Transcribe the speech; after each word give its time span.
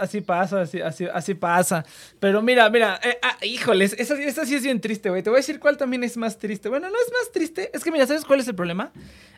Así 0.00 0.20
pasa, 0.20 0.62
así, 0.62 0.80
así, 0.80 1.34
pasa. 1.34 1.84
Pero 2.20 2.42
mira, 2.42 2.68
mira, 2.70 3.00
eh, 3.02 3.18
ah, 3.22 3.36
híjoles, 3.42 3.94
esa, 3.98 4.14
esa 4.22 4.44
sí 4.46 4.54
es 4.54 4.62
bien 4.62 4.80
triste, 4.80 5.10
güey. 5.10 5.22
Te 5.22 5.30
voy 5.30 5.38
a 5.38 5.40
decir 5.40 5.58
cuál 5.60 5.76
también 5.76 6.02
es 6.04 6.16
más 6.16 6.38
triste. 6.38 6.68
Bueno, 6.68 6.88
no 6.88 6.96
es 6.96 7.12
más 7.12 7.32
triste. 7.32 7.70
Es 7.74 7.82
que 7.84 7.90
mira, 7.90 8.06
¿sabes 8.06 8.24
cuál 8.24 8.40
es 8.40 8.48
el 8.48 8.54
problema? 8.54 8.92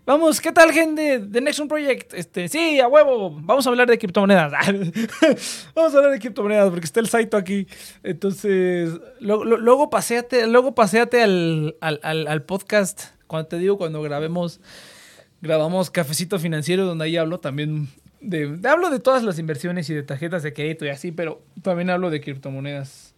Vamos, 0.06 0.40
¿qué 0.40 0.52
tal, 0.52 0.72
gente 0.72 1.18
de 1.18 1.40
Next 1.42 1.60
One 1.60 1.68
Project? 1.68 2.14
Este, 2.14 2.48
sí, 2.48 2.80
a 2.80 2.88
huevo. 2.88 3.30
Vamos 3.42 3.66
a 3.66 3.70
hablar 3.70 3.88
de 3.88 3.98
criptomonedas. 3.98 4.50
vamos 5.74 5.94
a 5.94 5.96
hablar 5.98 6.12
de 6.12 6.18
criptomonedas 6.18 6.70
porque 6.70 6.86
está 6.86 7.00
el 7.00 7.08
Saito 7.08 7.36
aquí. 7.36 7.66
Entonces, 8.02 8.90
lo- 9.20 9.44
luego 9.44 9.90
paséate, 9.90 10.46
luego 10.46 10.74
paséate 10.74 11.22
al, 11.22 11.76
al, 11.80 12.00
al, 12.02 12.26
al 12.26 12.42
podcast. 12.42 13.02
Cuando 13.26 13.48
te 13.48 13.58
digo, 13.58 13.76
cuando 13.76 14.00
grabemos, 14.00 14.60
grabamos 15.42 15.90
Cafecito 15.90 16.38
Financiero, 16.38 16.86
donde 16.86 17.04
ahí 17.04 17.16
hablo 17.18 17.38
también 17.40 17.88
de, 18.20 18.58
hablo 18.68 18.90
de 18.90 18.98
todas 19.00 19.22
las 19.22 19.38
inversiones 19.38 19.88
y 19.90 19.94
de 19.94 20.02
tarjetas 20.02 20.42
de 20.42 20.52
crédito 20.52 20.84
y 20.84 20.88
así, 20.88 21.12
pero 21.12 21.42
también 21.62 21.90
hablo 21.90 22.10
de 22.10 22.20
criptomonedas. 22.20 23.14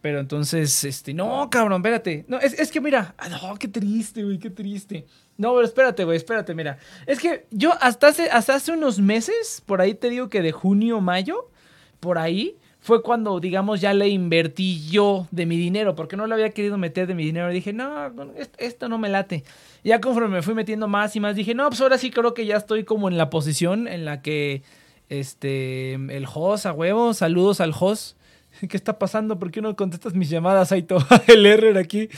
Pero 0.00 0.20
entonces, 0.20 0.84
este, 0.84 1.14
no, 1.14 1.48
cabrón, 1.50 1.80
espérate. 1.80 2.26
No, 2.28 2.38
es, 2.38 2.52
es 2.60 2.70
que 2.70 2.80
mira, 2.80 3.14
ah, 3.16 3.28
no, 3.30 3.56
qué 3.58 3.68
triste, 3.68 4.22
güey, 4.22 4.38
qué 4.38 4.50
triste. 4.50 5.06
No, 5.38 5.54
pero 5.54 5.64
espérate, 5.64 6.04
güey, 6.04 6.18
espérate, 6.18 6.54
mira. 6.54 6.76
Es 7.06 7.18
que 7.20 7.46
yo 7.50 7.72
hasta 7.80 8.08
hace, 8.08 8.28
hasta 8.30 8.54
hace 8.54 8.72
unos 8.72 8.98
meses, 9.00 9.62
por 9.64 9.80
ahí 9.80 9.94
te 9.94 10.10
digo 10.10 10.28
que 10.28 10.42
de 10.42 10.52
junio, 10.52 11.00
mayo, 11.00 11.48
por 12.00 12.18
ahí, 12.18 12.58
fue 12.80 13.02
cuando, 13.02 13.40
digamos, 13.40 13.80
ya 13.80 13.94
le 13.94 14.08
invertí 14.08 14.86
yo 14.90 15.26
de 15.30 15.46
mi 15.46 15.56
dinero, 15.56 15.94
porque 15.94 16.18
no 16.18 16.26
le 16.26 16.34
había 16.34 16.50
querido 16.50 16.76
meter 16.76 17.06
de 17.06 17.14
mi 17.14 17.24
dinero. 17.24 17.48
Dije, 17.48 17.72
no, 17.72 18.08
est- 18.36 18.54
esto 18.58 18.90
no 18.90 18.98
me 18.98 19.08
late. 19.08 19.42
Ya 19.84 20.00
conforme 20.00 20.28
me 20.28 20.42
fui 20.42 20.54
metiendo 20.54 20.88
más 20.88 21.14
y 21.14 21.20
más, 21.20 21.36
dije, 21.36 21.54
no, 21.54 21.68
pues 21.68 21.80
ahora 21.80 21.98
sí 21.98 22.10
creo 22.10 22.32
que 22.32 22.46
ya 22.46 22.56
estoy 22.56 22.84
como 22.84 23.08
en 23.08 23.18
la 23.18 23.28
posición 23.30 23.86
en 23.86 24.06
la 24.06 24.22
que, 24.22 24.62
este, 25.10 25.94
el 25.94 26.26
host, 26.32 26.66
a 26.66 26.72
huevo, 26.72 27.12
saludos 27.14 27.60
al 27.60 27.74
host. 27.78 28.16
¿Qué 28.68 28.76
está 28.76 28.98
pasando? 28.98 29.38
¿Por 29.38 29.50
qué 29.50 29.60
no 29.60 29.76
contestas 29.76 30.14
mis 30.14 30.30
llamadas, 30.30 30.72
Aito? 30.72 30.98
el 31.26 31.44
error 31.46 31.76
aquí. 31.76 32.08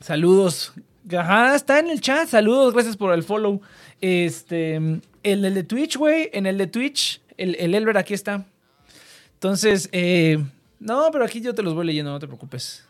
Saludos. 0.00 0.72
Ajá, 1.16 1.54
está 1.54 1.78
en 1.78 1.90
el 1.90 2.00
chat. 2.00 2.28
Saludos, 2.28 2.72
gracias 2.74 2.96
por 2.96 3.12
el 3.12 3.22
follow. 3.22 3.60
Este, 4.00 4.74
en 4.74 5.02
el 5.22 5.54
de 5.54 5.64
Twitch, 5.64 5.96
güey, 5.96 6.30
en 6.32 6.46
el 6.46 6.58
de 6.58 6.66
Twitch, 6.66 7.20
el, 7.36 7.56
el 7.56 7.74
Elber 7.74 7.98
aquí 7.98 8.14
está. 8.14 8.44
Entonces, 9.34 9.88
eh, 9.92 10.42
no, 10.78 11.08
pero 11.10 11.24
aquí 11.24 11.40
yo 11.40 11.54
te 11.54 11.62
los 11.62 11.74
voy 11.74 11.86
leyendo, 11.86 12.10
no 12.10 12.18
te 12.18 12.26
preocupes. 12.26 12.85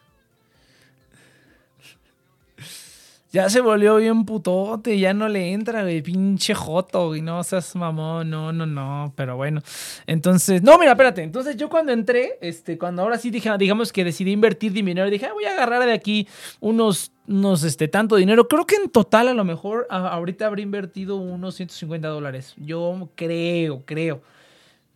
Ya 3.32 3.50
se 3.50 3.60
volvió 3.60 3.96
bien 3.96 4.24
putote, 4.24 4.98
ya 4.98 5.12
no 5.12 5.28
le 5.28 5.52
entra, 5.52 5.82
güey, 5.82 6.00
pinche 6.00 6.54
joto, 6.54 7.14
y 7.16 7.22
no 7.22 7.42
seas 7.42 7.74
mamón, 7.74 8.30
no, 8.30 8.52
no, 8.52 8.66
no, 8.66 9.12
pero 9.16 9.36
bueno. 9.36 9.62
Entonces, 10.06 10.62
no, 10.62 10.78
mira, 10.78 10.92
espérate, 10.92 11.22
entonces 11.22 11.56
yo 11.56 11.68
cuando 11.68 11.92
entré, 11.92 12.38
este, 12.40 12.78
cuando 12.78 13.02
ahora 13.02 13.18
sí 13.18 13.30
dije, 13.30 13.50
digamos 13.58 13.92
que 13.92 14.04
decidí 14.04 14.30
invertir 14.32 14.72
dinero, 14.72 15.10
dije, 15.10 15.26
ah, 15.26 15.32
voy 15.34 15.44
a 15.44 15.52
agarrar 15.52 15.84
de 15.84 15.92
aquí 15.92 16.28
unos, 16.60 17.12
unos, 17.26 17.64
este, 17.64 17.88
tanto 17.88 18.14
dinero. 18.16 18.46
Creo 18.46 18.64
que 18.64 18.76
en 18.76 18.88
total 18.90 19.28
a 19.28 19.34
lo 19.34 19.44
mejor 19.44 19.86
a- 19.90 20.08
ahorita 20.08 20.46
habré 20.46 20.62
invertido 20.62 21.16
unos 21.16 21.56
150 21.56 22.08
dólares. 22.08 22.54
Yo 22.56 23.08
creo, 23.16 23.82
creo. 23.84 24.22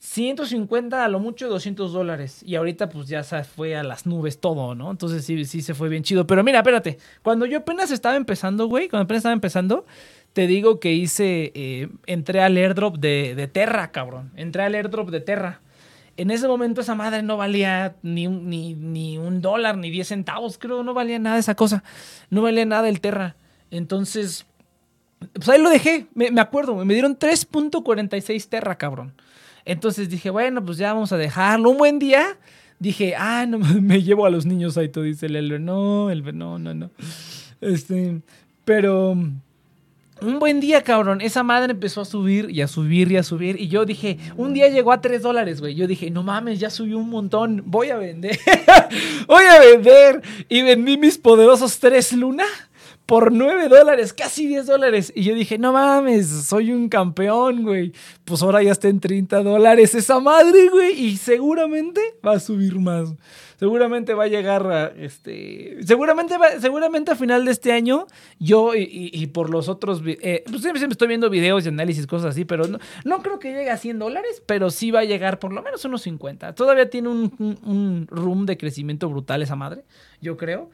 150 0.00 1.04
a 1.04 1.08
lo 1.08 1.20
mucho 1.20 1.48
200 1.48 1.92
dólares. 1.92 2.42
Y 2.44 2.56
ahorita 2.56 2.88
pues 2.88 3.06
ya 3.06 3.22
se 3.22 3.44
fue 3.44 3.76
a 3.76 3.82
las 3.82 4.06
nubes 4.06 4.40
todo, 4.40 4.74
¿no? 4.74 4.90
Entonces 4.90 5.24
sí, 5.26 5.44
sí 5.44 5.60
se 5.60 5.74
fue 5.74 5.90
bien 5.90 6.02
chido. 6.02 6.26
Pero 6.26 6.42
mira, 6.42 6.60
espérate. 6.60 6.98
Cuando 7.22 7.44
yo 7.44 7.58
apenas 7.58 7.90
estaba 7.90 8.16
empezando, 8.16 8.66
güey, 8.66 8.88
cuando 8.88 9.04
apenas 9.04 9.20
estaba 9.20 9.34
empezando, 9.34 9.84
te 10.32 10.46
digo 10.46 10.80
que 10.80 10.94
hice, 10.94 11.52
eh, 11.54 11.88
entré 12.06 12.40
al 12.40 12.56
airdrop 12.56 12.96
de, 12.96 13.34
de 13.34 13.46
Terra, 13.46 13.92
cabrón. 13.92 14.32
Entré 14.36 14.62
al 14.62 14.74
airdrop 14.74 15.10
de 15.10 15.20
Terra. 15.20 15.60
En 16.16 16.30
ese 16.30 16.48
momento 16.48 16.80
esa 16.80 16.94
madre 16.94 17.22
no 17.22 17.36
valía 17.36 17.94
ni 18.02 18.26
ni, 18.26 18.74
ni 18.74 19.18
un 19.18 19.42
dólar, 19.42 19.76
ni 19.76 19.90
10 19.90 20.08
centavos, 20.08 20.56
creo. 20.56 20.82
No 20.82 20.94
valía 20.94 21.18
nada 21.18 21.38
esa 21.38 21.54
cosa. 21.54 21.84
No 22.30 22.40
valía 22.40 22.64
nada 22.64 22.88
el 22.88 23.02
Terra. 23.02 23.36
Entonces, 23.70 24.46
pues 25.34 25.46
ahí 25.50 25.60
lo 25.60 25.68
dejé. 25.68 26.06
Me, 26.14 26.30
me 26.30 26.40
acuerdo, 26.40 26.74
me 26.86 26.94
dieron 26.94 27.18
3.46 27.18 28.48
Terra, 28.48 28.78
cabrón. 28.78 29.12
Entonces 29.64 30.08
dije, 30.08 30.30
bueno, 30.30 30.64
pues 30.64 30.78
ya 30.78 30.92
vamos 30.92 31.12
a 31.12 31.16
dejarlo. 31.16 31.70
Un 31.70 31.78
buen 31.78 31.98
día 31.98 32.38
dije, 32.78 33.14
ah, 33.16 33.46
no, 33.46 33.58
me 33.80 34.02
llevo 34.02 34.26
a 34.26 34.30
los 34.30 34.46
niños 34.46 34.76
ahí, 34.76 34.88
todo 34.88 35.04
dice 35.04 35.26
el 35.26 35.36
Elber. 35.36 35.60
No, 35.60 36.14
no, 36.14 36.58
no, 36.58 36.74
no. 36.74 36.90
Este, 37.60 38.20
pero 38.64 39.16
un 40.22 40.38
buen 40.38 40.60
día, 40.60 40.82
cabrón, 40.82 41.20
esa 41.22 41.42
madre 41.42 41.72
empezó 41.72 42.02
a 42.02 42.04
subir 42.04 42.50
y 42.50 42.60
a 42.60 42.68
subir 42.68 43.10
y 43.10 43.16
a 43.16 43.22
subir. 43.22 43.60
Y 43.60 43.68
yo 43.68 43.86
dije, 43.86 44.18
un 44.36 44.52
día 44.52 44.68
llegó 44.68 44.92
a 44.92 45.00
3 45.00 45.22
dólares, 45.22 45.60
güey. 45.60 45.74
Yo 45.74 45.86
dije, 45.86 46.10
no 46.10 46.22
mames, 46.22 46.60
ya 46.60 46.68
subió 46.68 46.98
un 46.98 47.08
montón. 47.08 47.62
Voy 47.66 47.88
a 47.88 47.96
vender. 47.96 48.38
Voy 49.26 49.44
a 49.44 49.60
vender. 49.60 50.22
Y 50.48 50.62
vendí 50.62 50.98
mis 50.98 51.16
poderosos 51.16 51.78
3 51.78 52.12
luna 52.14 52.44
por 53.10 53.32
9 53.32 53.68
dólares, 53.68 54.12
casi 54.12 54.46
10 54.46 54.66
dólares. 54.66 55.12
Y 55.16 55.24
yo 55.24 55.34
dije, 55.34 55.58
no 55.58 55.72
mames, 55.72 56.28
soy 56.28 56.70
un 56.70 56.88
campeón, 56.88 57.64
güey. 57.64 57.92
Pues 58.24 58.40
ahora 58.40 58.62
ya 58.62 58.70
está 58.70 58.86
en 58.86 59.00
30 59.00 59.42
dólares 59.42 59.96
esa 59.96 60.20
madre, 60.20 60.68
güey. 60.68 60.92
Y 61.06 61.16
seguramente 61.16 62.00
va 62.24 62.34
a 62.34 62.38
subir 62.38 62.78
más. 62.78 63.12
Seguramente 63.58 64.14
va 64.14 64.24
a 64.24 64.28
llegar 64.28 64.64
a 64.70 64.86
este. 64.96 65.78
Seguramente, 65.84 66.38
va- 66.38 66.60
seguramente 66.60 67.10
a 67.10 67.16
final 67.16 67.44
de 67.44 67.50
este 67.50 67.72
año, 67.72 68.06
yo 68.38 68.74
y, 68.76 69.26
por 69.26 69.50
los 69.50 69.68
otros. 69.68 70.02
eh, 70.06 70.44
pues 70.46 70.60
siempre, 70.62 70.78
siempre 70.78 70.92
estoy 70.94 71.08
viendo 71.08 71.28
videos 71.30 71.64
y 71.64 71.68
análisis, 71.68 72.06
cosas 72.06 72.30
así, 72.30 72.44
pero 72.44 72.64
no, 73.04 73.22
creo 73.22 73.40
que 73.40 73.48
llegue 73.52 73.70
a 73.70 73.76
100 73.76 73.98
dólares, 73.98 74.40
pero 74.46 74.70
sí 74.70 74.92
va 74.92 75.00
a 75.00 75.04
llegar 75.04 75.40
por 75.40 75.52
lo 75.52 75.62
menos 75.62 75.84
unos 75.84 76.02
50. 76.02 76.54
Todavía 76.54 76.88
tiene 76.88 77.08
un 77.08 78.06
room 78.08 78.46
de 78.46 78.56
crecimiento 78.56 79.08
brutal 79.10 79.42
esa 79.42 79.56
madre, 79.56 79.82
yo 80.22 80.36
creo. 80.36 80.70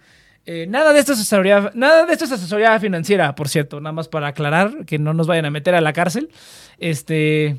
Eh, 0.49 0.67
nada 0.69 0.93
de 0.93 1.01
esto 1.01 1.13
es 1.13 1.19
asesoría, 1.19 1.73
nada 1.75 2.07
de 2.07 2.13
esto 2.13 2.25
es 2.25 2.31
asesoría 2.33 2.79
financiera, 2.79 3.35
por 3.35 3.49
cierto, 3.49 3.81
nada 3.81 3.93
más 3.93 4.07
para 4.07 4.29
aclarar 4.29 4.85
que 4.87 4.97
no 4.99 5.13
nos 5.13 5.27
vayan 5.27 5.45
a 5.47 5.51
meter 5.51 5.75
a 5.75 5.81
la 5.81 5.93
cárcel. 5.93 6.31
Este, 6.79 7.57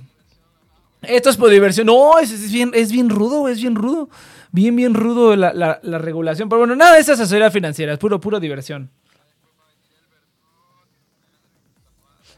esto 1.02 1.30
es 1.30 1.36
por 1.38 1.50
diversión. 1.50 1.88
No, 1.88 2.18
es, 2.18 2.50
bien, 2.52 2.72
es 2.74 2.92
bien 2.92 3.10
rudo, 3.10 3.50
es 3.50 3.60
bien 3.62 3.76
rudo. 3.76 4.10
Bien, 4.54 4.74
bien 4.76 4.94
rudo 4.94 5.36
la, 5.36 5.54
la- 5.54 5.80
la 5.84 5.98
regulación. 5.98 6.48
Pero 6.48 6.60
bueno, 6.60 6.76
nada 6.78 6.94
de 6.94 7.02
esto 7.02 7.12
es 7.12 7.20
asesoría 7.20 7.52
financiera, 7.52 7.92
es 7.94 8.00
puro, 8.00 8.22
puro 8.22 8.40
diversión. 8.40 8.90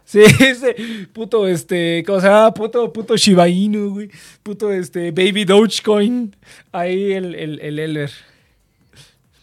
Sí, 0.03 0.21
ese 0.39 0.75
puto, 1.13 1.47
este, 1.47 2.03
¿cómo 2.05 2.19
se 2.19 2.27
llama? 2.27 2.51
Puto, 2.53 2.91
puto 2.91 3.15
Shiba 3.15 3.47
Inu, 3.47 3.91
güey. 3.93 4.09
Puto, 4.41 4.71
este, 4.71 5.11
Baby 5.11 5.45
Dogecoin. 5.45 6.35
Ahí 6.71 7.11
el, 7.13 7.35
el, 7.35 7.59
el 7.61 7.77
Elber. 7.79 8.11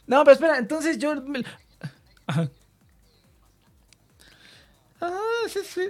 No, 0.06 0.23
pero 0.25 0.32
espera, 0.35 0.58
entonces 0.58 0.99
yo... 0.99 1.20
me- 1.23 1.43
Ajá. 2.26 2.49
Ah, 5.00 5.20
sí, 5.49 5.61
sí. 5.64 5.82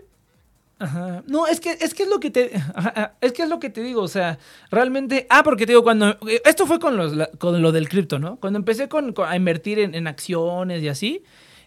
Ajá. 0.79 1.23
No, 1.27 1.47
es 1.47 1.61
que 1.61 1.71
es 1.81 1.95
que 1.95 2.03
es 2.03 2.09
lo 2.09 2.21
que 2.21 2.31
te 2.31 2.51
ajá, 2.75 3.15
es 3.23 3.33
que 3.33 3.43
es 3.45 3.49
lo 3.49 3.59
que 3.61 3.71
te 3.71 3.83
digo, 3.83 4.03
o 4.03 4.09
sea, 4.09 4.39
realmente, 4.71 5.27
ah, 5.31 5.43
porque 5.43 5.65
te 5.67 5.73
digo 5.73 5.83
cuando 5.83 6.11
eh, 6.29 6.43
esto 6.45 6.67
fue 6.67 6.79
con 6.81 6.97
los 6.99 7.17
la- 7.17 7.31
con 7.39 7.63
lo 7.63 7.73
del 7.73 7.89
cripto, 7.89 8.19
¿no? 8.19 8.37
Cuando 8.41 8.59
empecé 8.59 8.89
con, 8.89 9.13
con- 9.15 9.29
a 9.29 9.37
invertir 9.37 9.79
en, 9.79 9.95
en 9.95 10.07
acciones 10.07 10.83
y 10.83 10.89
así, 10.89 11.23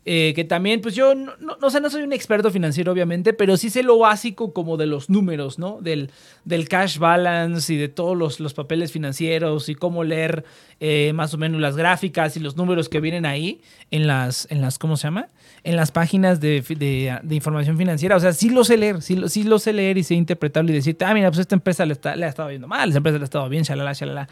eh, 0.05 0.33
que 0.35 0.43
también, 0.43 0.81
pues 0.81 0.93
yo 0.95 1.15
no, 1.15 1.35
no, 1.37 1.57
o 1.61 1.69
sea, 1.71 1.79
no 1.79 1.89
soy 1.89 2.03
un 2.03 2.13
experto 2.13 2.51
financiero, 2.51 2.91
obviamente, 2.91 3.33
pero 3.33 3.57
sí 3.57 3.69
sé 3.71 3.81
lo 3.83 3.97
básico 3.97 4.53
como 4.53 4.77
de 4.77 4.85
los 4.85 5.09
números, 5.09 5.57
¿no? 5.59 5.79
Del, 5.81 6.11
del 6.45 6.69
cash 6.69 6.99
balance 6.99 7.73
y 7.73 7.77
de 7.77 7.89
todos 7.89 8.15
los, 8.17 8.39
los 8.39 8.53
papeles 8.53 8.91
financieros 8.91 9.69
y 9.69 9.75
cómo 9.75 10.03
leer 10.03 10.45
eh, 10.79 11.11
más 11.13 11.33
o 11.33 11.37
menos 11.37 11.59
las 11.59 11.75
gráficas 11.75 12.37
y 12.37 12.39
los 12.39 12.55
números 12.55 12.87
que 12.89 12.99
vienen 12.99 13.25
ahí 13.25 13.61
en 13.91 14.07
las, 14.07 14.47
en 14.49 14.61
las 14.61 14.79
¿cómo 14.79 14.95
se 14.97 15.07
llama? 15.07 15.27
En 15.63 15.75
las 15.75 15.91
páginas 15.91 16.39
de, 16.39 16.61
de- 16.61 17.19
de 17.21 17.35
información 17.35 17.77
financiera. 17.77 18.15
O 18.15 18.19
sea, 18.19 18.31
sí 18.31 18.49
lo 18.49 18.63
sé 18.63 18.77
leer, 18.77 19.01
sí, 19.01 19.15
lo- 19.17 19.27
sí 19.27 19.43
lo 19.43 19.59
sé 19.59 19.73
leer 19.73 19.97
y 19.97 20.03
sé 20.03 20.15
interpretarlo 20.15 20.71
y 20.71 20.73
decirte, 20.73 21.03
ah, 21.05 21.13
mira, 21.13 21.29
pues 21.29 21.39
esta 21.39 21.55
empresa 21.55 21.85
le, 21.85 21.93
está, 21.93 22.15
le 22.15 22.25
ha 22.25 22.29
estado 22.29 22.49
yendo 22.51 22.67
mal, 22.67 22.87
esta 22.89 22.97
empresa 22.99 23.17
le 23.17 23.23
ha 23.23 23.25
estado 23.25 23.49
bien, 23.49 23.63
shalala, 23.63 23.91
shalala. 23.93 24.29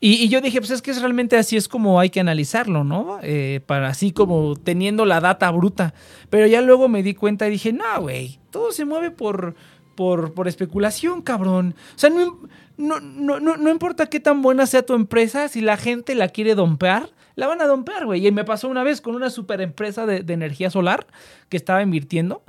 Y, 0.00 0.14
y 0.14 0.28
yo 0.30 0.40
dije, 0.40 0.58
pues 0.60 0.70
es 0.70 0.80
que 0.80 0.90
es 0.90 1.00
realmente 1.02 1.36
así 1.36 1.56
es 1.56 1.68
como 1.68 2.00
hay 2.00 2.08
que 2.08 2.20
analizarlo, 2.20 2.82
¿no? 2.84 3.18
Eh, 3.22 3.60
para 3.66 3.88
así 3.88 4.12
como 4.12 4.56
teniendo 4.56 5.04
la 5.04 5.20
data 5.20 5.50
bruta. 5.50 5.92
Pero 6.30 6.46
ya 6.46 6.62
luego 6.62 6.88
me 6.88 7.02
di 7.02 7.12
cuenta 7.14 7.46
y 7.46 7.50
dije, 7.50 7.72
no, 7.74 8.00
güey, 8.00 8.38
todo 8.50 8.72
se 8.72 8.86
mueve 8.86 9.10
por, 9.10 9.54
por, 9.96 10.32
por 10.32 10.48
especulación, 10.48 11.20
cabrón. 11.20 11.74
O 11.94 11.98
sea, 11.98 12.08
no, 12.08 12.38
no, 12.80 13.00
no, 13.00 13.40
no, 13.40 13.56
no 13.56 13.70
importa 13.70 14.06
qué 14.06 14.20
tan 14.20 14.42
buena 14.42 14.66
sea 14.66 14.84
tu 14.84 14.94
empresa, 14.94 15.48
si 15.48 15.60
la 15.60 15.76
gente 15.76 16.14
la 16.14 16.28
quiere 16.28 16.54
dompear, 16.54 17.10
la 17.36 17.46
van 17.46 17.60
a 17.60 17.66
dompear, 17.66 18.06
güey. 18.06 18.26
Y 18.26 18.32
me 18.32 18.44
pasó 18.44 18.68
una 18.68 18.82
vez 18.82 19.00
con 19.00 19.14
una 19.14 19.30
super 19.30 19.60
empresa 19.60 20.06
de, 20.06 20.22
de 20.22 20.34
energía 20.34 20.70
solar 20.70 21.06
que 21.48 21.56
estaba 21.56 21.82
invirtiendo. 21.82 22.42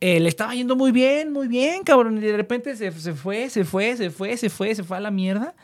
Eh, 0.00 0.20
le 0.20 0.28
estaba 0.28 0.54
yendo 0.54 0.76
muy 0.76 0.92
bien, 0.92 1.32
muy 1.32 1.48
bien, 1.48 1.82
cabrón. 1.82 2.18
Y 2.18 2.20
de 2.20 2.36
repente 2.36 2.76
se, 2.76 2.92
se 2.92 3.14
fue, 3.14 3.50
se 3.50 3.64
fue, 3.64 3.96
se 3.96 4.10
fue, 4.10 4.36
se 4.36 4.48
fue, 4.48 4.74
se 4.74 4.84
fue 4.84 4.96
a 4.96 5.00
la 5.00 5.10
mierda. 5.10 5.54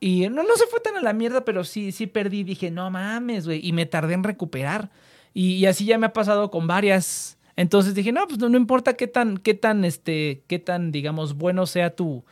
Y 0.00 0.28
no, 0.28 0.42
no 0.42 0.56
se 0.56 0.66
fue 0.66 0.80
tan 0.80 0.96
a 0.96 1.02
la 1.02 1.12
mierda, 1.12 1.44
pero 1.44 1.64
sí, 1.64 1.92
sí 1.92 2.06
perdí. 2.06 2.44
Dije, 2.44 2.70
no 2.70 2.90
mames, 2.90 3.46
güey. 3.46 3.66
Y 3.66 3.72
me 3.72 3.86
tardé 3.86 4.14
en 4.14 4.24
recuperar. 4.24 4.90
Y, 5.32 5.64
así 5.66 5.84
ya 5.84 5.98
me 5.98 6.06
ha 6.06 6.12
pasado 6.12 6.50
con 6.50 6.66
varias. 6.66 7.38
Entonces 7.56 7.94
dije, 7.94 8.12
no, 8.12 8.26
pues 8.26 8.38
no, 8.38 8.48
no 8.48 8.56
importa 8.56 8.94
qué 8.94 9.06
tan, 9.06 9.38
qué 9.38 9.54
tan, 9.54 9.84
este, 9.84 10.42
qué 10.46 10.58
tan, 10.58 10.92
digamos, 10.92 11.34
bueno 11.34 11.66
sea 11.66 11.94
tu, 11.94 12.24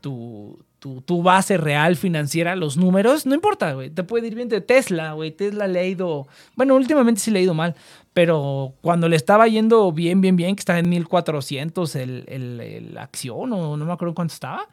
tu, 0.00 0.64
tu, 0.80 1.02
tu 1.02 1.22
base 1.22 1.56
real 1.58 1.94
financiera, 1.94 2.56
los 2.56 2.76
números, 2.76 3.26
no 3.26 3.34
importa, 3.34 3.74
güey. 3.74 3.90
Te 3.90 4.02
puede 4.02 4.26
ir 4.26 4.34
bien 4.34 4.48
de 4.48 4.60
Tesla, 4.60 5.12
güey. 5.12 5.30
Tesla 5.30 5.68
le 5.68 5.78
ha 5.78 5.84
ido. 5.84 6.26
Bueno, 6.56 6.74
últimamente 6.74 7.20
sí 7.20 7.30
le 7.30 7.38
ha 7.38 7.42
ido 7.42 7.54
mal. 7.54 7.76
Pero 8.12 8.74
cuando 8.80 9.08
le 9.08 9.14
estaba 9.14 9.46
yendo 9.46 9.92
bien, 9.92 10.20
bien, 10.20 10.34
bien, 10.34 10.56
que 10.56 10.60
estaba 10.60 10.80
en 10.80 10.88
1400 10.88 11.94
el, 11.96 12.24
el, 12.26 12.60
el 12.60 12.98
acción, 12.98 13.52
o 13.52 13.76
no 13.76 13.84
me 13.84 13.92
acuerdo 13.92 14.14
cuánto 14.14 14.34
estaba. 14.34 14.66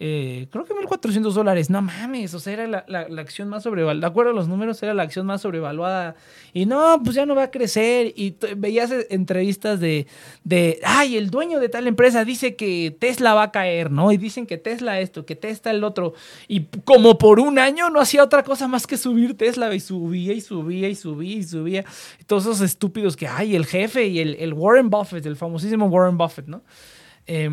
Eh, 0.00 0.48
creo 0.50 0.64
que 0.64 0.74
1.400 0.74 1.32
dólares, 1.32 1.70
no 1.70 1.80
mames, 1.80 2.34
o 2.34 2.40
sea, 2.40 2.52
era 2.52 2.66
la, 2.66 2.84
la, 2.88 3.20
acción 3.20 3.48
más 3.48 3.62
sobrevaluada, 3.62 4.00
de 4.00 4.06
acuerdo 4.10 4.32
a 4.32 4.34
los 4.34 4.48
números, 4.48 4.82
era 4.82 4.92
la 4.92 5.04
acción 5.04 5.24
más 5.24 5.42
sobrevaluada. 5.42 6.16
Y 6.52 6.66
no, 6.66 7.00
pues 7.04 7.14
ya 7.14 7.26
no 7.26 7.36
va 7.36 7.44
a 7.44 7.50
crecer. 7.52 8.12
Y 8.16 8.36
veías 8.56 8.90
entrevistas 9.08 9.78
de, 9.78 10.08
de, 10.42 10.80
ay, 10.84 11.16
el 11.16 11.30
dueño 11.30 11.60
de 11.60 11.68
tal 11.68 11.86
empresa 11.86 12.24
dice 12.24 12.56
que 12.56 12.96
Tesla 12.98 13.34
va 13.34 13.44
a 13.44 13.52
caer, 13.52 13.92
¿no? 13.92 14.10
Y 14.10 14.16
dicen 14.16 14.46
que 14.46 14.58
Tesla 14.58 14.98
esto, 14.98 15.24
que 15.24 15.36
Tesla 15.36 15.70
el 15.70 15.84
otro. 15.84 16.14
Y 16.48 16.64
como 16.84 17.16
por 17.16 17.38
un 17.38 17.60
año 17.60 17.88
no 17.88 18.00
hacía 18.00 18.24
otra 18.24 18.42
cosa 18.42 18.66
más 18.66 18.88
que 18.88 18.96
subir 18.96 19.36
Tesla 19.36 19.72
y 19.74 19.80
subía 19.80 20.32
y 20.32 20.40
subía 20.40 20.88
y 20.88 20.96
subía 20.96 21.36
y 21.36 21.42
subía. 21.44 21.84
Y 22.20 22.24
todos 22.24 22.44
esos 22.44 22.60
estúpidos 22.62 23.16
que, 23.16 23.28
ay, 23.28 23.54
el 23.54 23.64
jefe 23.64 24.06
y 24.08 24.18
el, 24.18 24.34
el 24.40 24.54
Warren 24.54 24.90
Buffett, 24.90 25.24
el 25.24 25.36
famosísimo 25.36 25.86
Warren 25.86 26.18
Buffett, 26.18 26.48
¿no? 26.48 26.62
Eh, 27.26 27.48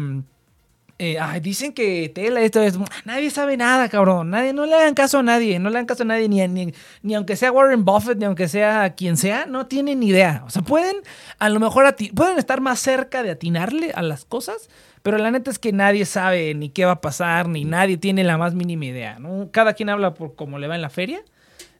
eh, 1.03 1.17
ay, 1.19 1.39
dicen 1.39 1.73
que 1.73 2.11
Tela, 2.13 2.41
esto 2.41 2.61
es. 2.61 2.77
Nadie 3.05 3.31
sabe 3.31 3.57
nada, 3.57 3.89
cabrón. 3.89 4.29
Nadie, 4.29 4.53
no 4.53 4.67
le 4.67 4.75
hagan 4.75 4.93
caso 4.93 5.17
a 5.17 5.23
nadie. 5.23 5.57
No 5.57 5.71
le 5.71 5.77
hagan 5.77 5.87
caso 5.87 6.03
a 6.03 6.05
nadie, 6.05 6.29
ni, 6.29 6.47
ni, 6.47 6.75
ni, 7.01 7.15
aunque 7.15 7.35
sea 7.35 7.51
Warren 7.51 7.83
Buffett, 7.83 8.19
ni 8.19 8.25
aunque 8.25 8.47
sea 8.47 8.93
quien 8.93 9.17
sea, 9.17 9.47
no 9.47 9.65
tienen 9.65 10.01
ni 10.01 10.09
idea. 10.09 10.43
O 10.45 10.51
sea, 10.51 10.61
pueden, 10.61 10.97
a 11.39 11.49
lo 11.49 11.59
mejor, 11.59 11.95
pueden 12.13 12.37
estar 12.37 12.61
más 12.61 12.79
cerca 12.81 13.23
de 13.23 13.31
atinarle 13.31 13.91
a 13.95 14.03
las 14.03 14.25
cosas, 14.25 14.69
pero 15.01 15.17
la 15.17 15.31
neta 15.31 15.49
es 15.49 15.57
que 15.57 15.71
nadie 15.73 16.05
sabe 16.05 16.53
ni 16.53 16.69
qué 16.69 16.85
va 16.85 16.91
a 16.91 17.01
pasar, 17.01 17.49
ni 17.49 17.65
nadie 17.65 17.97
tiene 17.97 18.23
la 18.23 18.37
más 18.37 18.53
mínima 18.53 18.85
idea. 18.85 19.17
Cada 19.49 19.73
quien 19.73 19.89
habla 19.89 20.13
por 20.13 20.35
cómo 20.35 20.59
le 20.59 20.67
va 20.67 20.75
en 20.75 20.83
la 20.83 20.91
feria. 20.91 21.23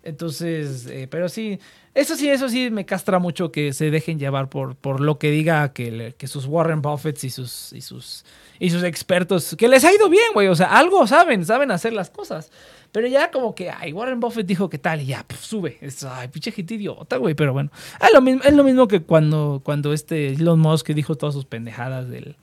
Entonces, 0.01 0.87
eh, 0.87 1.07
pero 1.07 1.29
sí, 1.29 1.59
eso 1.93 2.15
sí, 2.15 2.27
eso 2.27 2.49
sí 2.49 2.71
me 2.71 2.87
castra 2.87 3.19
mucho 3.19 3.51
que 3.51 3.71
se 3.73 3.91
dejen 3.91 4.17
llevar 4.17 4.49
por, 4.49 4.75
por 4.75 4.99
lo 4.99 5.19
que 5.19 5.29
diga 5.29 5.73
que, 5.73 6.15
que 6.17 6.25
sus 6.25 6.47
Warren 6.47 6.81
Buffett 6.81 7.23
y 7.23 7.29
sus 7.29 8.23
y 8.61 8.69
sus 8.69 8.83
expertos, 8.83 9.55
que 9.57 9.67
les 9.67 9.83
ha 9.83 9.91
ido 9.91 10.07
bien, 10.07 10.33
güey, 10.35 10.47
o 10.47 10.53
sea, 10.53 10.67
algo 10.77 11.07
saben, 11.07 11.43
saben 11.47 11.71
hacer 11.71 11.93
las 11.93 12.11
cosas. 12.11 12.51
Pero 12.91 13.07
ya 13.07 13.31
como 13.31 13.55
que, 13.55 13.71
ay, 13.71 13.91
Warren 13.91 14.19
Buffett 14.19 14.45
dijo 14.45 14.69
que 14.69 14.77
tal 14.77 15.01
y 15.01 15.07
ya, 15.07 15.25
pues, 15.27 15.39
sube. 15.39 15.79
Es, 15.81 16.03
ay, 16.03 16.27
pinche 16.27 16.51
gente 16.51 16.75
idiota, 16.75 17.17
güey, 17.17 17.33
pero 17.33 17.53
bueno. 17.53 17.71
Es 17.99 18.13
lo 18.13 18.21
mismo, 18.21 18.43
es 18.43 18.53
lo 18.53 18.63
mismo 18.63 18.87
que 18.87 19.01
cuando, 19.01 19.61
cuando 19.63 19.93
este 19.93 20.33
Elon 20.33 20.59
Musk 20.59 20.89
dijo 20.89 21.15
todas 21.15 21.33
sus 21.33 21.45
pendejadas 21.45 22.07
del, 22.07 22.35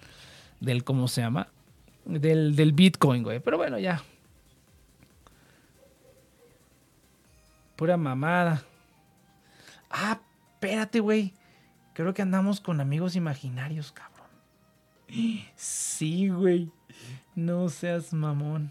del 0.58 0.82
¿cómo 0.82 1.06
se 1.06 1.20
llama? 1.20 1.46
Del, 2.04 2.56
del 2.56 2.72
Bitcoin, 2.72 3.22
güey. 3.22 3.38
Pero 3.38 3.56
bueno, 3.56 3.78
ya. 3.78 4.02
Pura 7.76 7.96
mamada. 7.96 8.64
Ah, 9.88 10.18
espérate, 10.54 10.98
güey. 10.98 11.32
Creo 11.92 12.12
que 12.12 12.22
andamos 12.22 12.60
con 12.60 12.80
amigos 12.80 13.14
imaginarios, 13.14 13.92
cabrón. 13.92 14.17
Sí, 15.56 16.28
güey. 16.28 16.70
No 17.34 17.68
seas 17.68 18.12
mamón. 18.12 18.70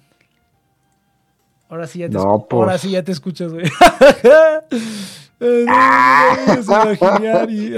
Ahora 1.69 1.87
sí 1.87 1.99
ya 1.99 2.07
te, 2.07 2.13
no, 2.15 2.45
pues... 2.49 2.61
Ahora 2.61 2.77
sí 2.77 2.91
ya 2.91 3.03
te 3.03 3.11
escuchas, 3.11 3.51
güey. 3.51 3.65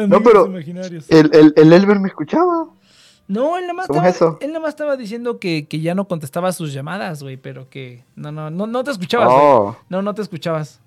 no, 0.08 0.24
pero. 0.24 0.46
El, 1.10 1.30
el, 1.34 1.54
el, 1.56 1.74
Elber 1.74 2.00
me 2.00 2.08
escuchaba. 2.08 2.70
No, 3.28 3.58
él 3.58 3.64
nada 3.64 3.74
más, 3.74 3.90
estaba, 3.90 4.38
él 4.42 4.48
nada 4.48 4.60
más 4.60 4.70
estaba 4.70 4.98
diciendo 4.98 5.40
que, 5.40 5.68
que, 5.68 5.82
ya 5.82 5.94
no 5.94 6.08
contestaba 6.08 6.52
sus 6.52 6.74
llamadas, 6.74 7.22
güey, 7.22 7.38
pero 7.38 7.70
que 7.70 8.04
no, 8.16 8.32
no, 8.32 8.50
no, 8.50 8.66
no 8.66 8.84
te 8.84 8.90
escuchabas, 8.90 9.28
oh. 9.30 9.78
No, 9.88 10.02
no 10.02 10.16
te 10.16 10.24
escuchabas. 10.24 10.82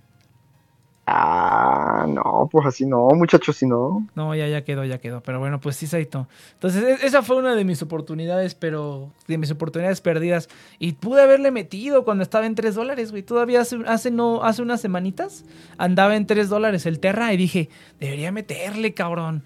Ah, 1.04 2.06
no, 2.08 2.48
pues 2.50 2.64
así 2.64 2.86
no, 2.86 3.08
muchachos, 3.08 3.56
así 3.56 3.66
no. 3.66 4.06
No, 4.14 4.34
ya, 4.36 4.46
ya 4.46 4.62
quedó, 4.62 4.84
ya 4.84 4.98
quedó. 4.98 5.20
Pero 5.20 5.40
bueno, 5.40 5.60
pues 5.60 5.74
sí, 5.74 5.88
Saito. 5.88 6.28
Entonces, 6.54 7.02
e, 7.02 7.06
esa 7.06 7.22
fue 7.22 7.36
una 7.36 7.56
de 7.56 7.64
mis 7.64 7.82
oportunidades, 7.82 8.54
pero 8.54 9.10
de 9.26 9.36
mis 9.36 9.50
oportunidades 9.50 10.00
perdidas. 10.00 10.48
Y 10.78 10.92
pude 10.92 11.22
haberle 11.22 11.50
metido 11.50 12.04
cuando 12.04 12.22
estaba 12.22 12.46
en 12.46 12.54
3 12.54 12.76
dólares, 12.76 13.10
güey. 13.10 13.24
Todavía 13.24 13.62
hace, 13.62 13.78
hace, 13.86 14.12
no, 14.12 14.44
hace 14.44 14.62
unas 14.62 14.80
semanitas 14.80 15.44
andaba 15.76 16.14
en 16.14 16.26
3 16.26 16.48
dólares 16.48 16.86
el 16.86 17.00
Terra 17.00 17.32
y 17.32 17.36
dije, 17.36 17.68
debería 17.98 18.30
meterle, 18.30 18.94
cabrón. 18.94 19.42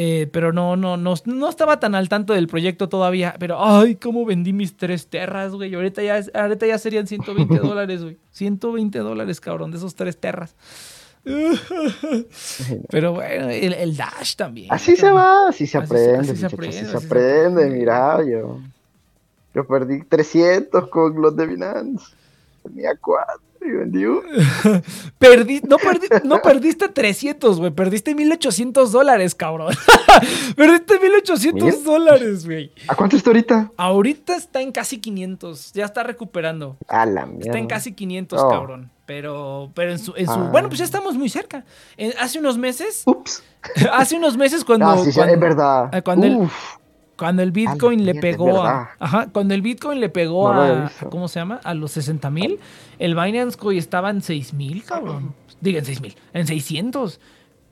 Eh, 0.00 0.28
pero 0.30 0.52
no, 0.52 0.76
no, 0.76 0.96
no, 0.96 1.14
no 1.24 1.48
estaba 1.48 1.80
tan 1.80 1.96
al 1.96 2.08
tanto 2.08 2.32
del 2.32 2.46
proyecto 2.46 2.88
todavía. 2.88 3.34
Pero, 3.40 3.64
ay, 3.64 3.96
cómo 3.96 4.24
vendí 4.24 4.52
mis 4.52 4.76
tres 4.76 5.08
terras, 5.08 5.52
güey. 5.54 5.74
Ahorita 5.74 6.02
ya, 6.04 6.20
ahorita 6.34 6.66
ya 6.66 6.78
serían 6.78 7.08
120 7.08 7.58
dólares, 7.58 8.04
güey. 8.04 8.18
120 8.30 8.98
dólares, 9.00 9.40
cabrón, 9.40 9.72
de 9.72 9.78
esos 9.78 9.96
tres 9.96 10.20
terras. 10.20 10.54
Pero 12.90 13.12
bueno, 13.12 13.48
el, 13.48 13.72
el, 13.72 13.96
Dash 13.96 14.34
también. 14.36 14.72
Así 14.72 14.96
se 14.96 15.10
va, 15.10 15.48
así 15.48 15.66
se 15.66 15.78
aprende. 15.78 16.18
Así, 16.18 16.36
se 16.36 16.46
aprende, 16.46 16.78
así 16.78 16.86
se 16.86 16.96
aprende, 16.96 17.70
mira, 17.70 18.24
yo. 18.24 18.60
Yo 19.54 19.66
perdí 19.66 20.02
300 20.02 20.88
con 20.88 21.20
los 21.20 21.36
de 21.36 21.46
Binance. 21.46 22.06
Tenía 22.62 22.94
4 23.00 23.34
y 23.34 23.38
vendí 23.38 23.47
Perdí, 25.18 25.60
no, 25.68 25.76
perdi, 25.78 26.08
no 26.24 26.40
perdiste 26.40 26.88
300, 26.88 27.58
güey. 27.58 27.70
Perdiste 27.70 28.14
1800 28.14 28.92
dólares, 28.92 29.34
cabrón. 29.34 29.74
perdiste 30.56 30.98
1800 30.98 31.84
dólares, 31.84 32.46
güey. 32.46 32.72
¿A 32.86 32.94
cuánto 32.94 33.16
está 33.16 33.30
ahorita? 33.30 33.72
Ahorita 33.76 34.36
está 34.36 34.60
en 34.60 34.72
casi 34.72 34.98
500. 34.98 35.72
Ya 35.72 35.84
está 35.84 36.02
recuperando. 36.02 36.76
A 36.88 37.06
la 37.06 37.26
mierda. 37.26 37.46
Está 37.46 37.58
en 37.58 37.66
casi 37.66 37.92
500, 37.92 38.40
oh. 38.40 38.48
cabrón. 38.48 38.90
Pero, 39.06 39.70
pero 39.74 39.92
en 39.92 39.98
su, 39.98 40.12
en 40.16 40.26
su 40.26 40.32
ah. 40.32 40.48
bueno, 40.52 40.68
pues 40.68 40.80
ya 40.80 40.84
estamos 40.84 41.14
muy 41.14 41.30
cerca. 41.30 41.64
En, 41.96 42.12
hace 42.18 42.38
unos 42.38 42.58
meses. 42.58 43.02
Ups. 43.06 43.42
hace 43.92 44.16
unos 44.16 44.36
meses 44.36 44.64
cuando. 44.64 44.86
Ah, 44.86 44.98
sí, 44.98 45.12
cuando, 45.14 45.34
es 45.34 45.40
verdad. 45.40 45.94
Eh, 45.94 46.02
cuando 46.02 46.26
el, 46.26 46.48
cuando 47.18 47.42
el 47.42 47.50
Bitcoin 47.50 48.06
le 48.06 48.14
pegó 48.14 48.62
a, 48.62 48.90
ajá, 48.98 49.28
cuando 49.32 49.52
el 49.54 49.60
Bitcoin 49.60 50.00
le 50.00 50.08
pegó 50.08 50.54
no 50.54 50.62
a, 50.62 50.92
¿cómo 51.10 51.26
se 51.28 51.40
llama? 51.40 51.60
A 51.64 51.74
los 51.74 51.92
60 51.92 52.30
mil, 52.30 52.60
el 52.98 53.14
Binance 53.14 53.58
Coin 53.58 53.76
estaba 53.76 54.10
en 54.10 54.22
6 54.22 54.54
mil, 54.54 54.84
cabrón. 54.84 55.34
Diga, 55.60 55.80
en 55.80 55.84
6 55.84 56.00
mil, 56.00 56.14
en 56.32 56.46
600. 56.46 57.20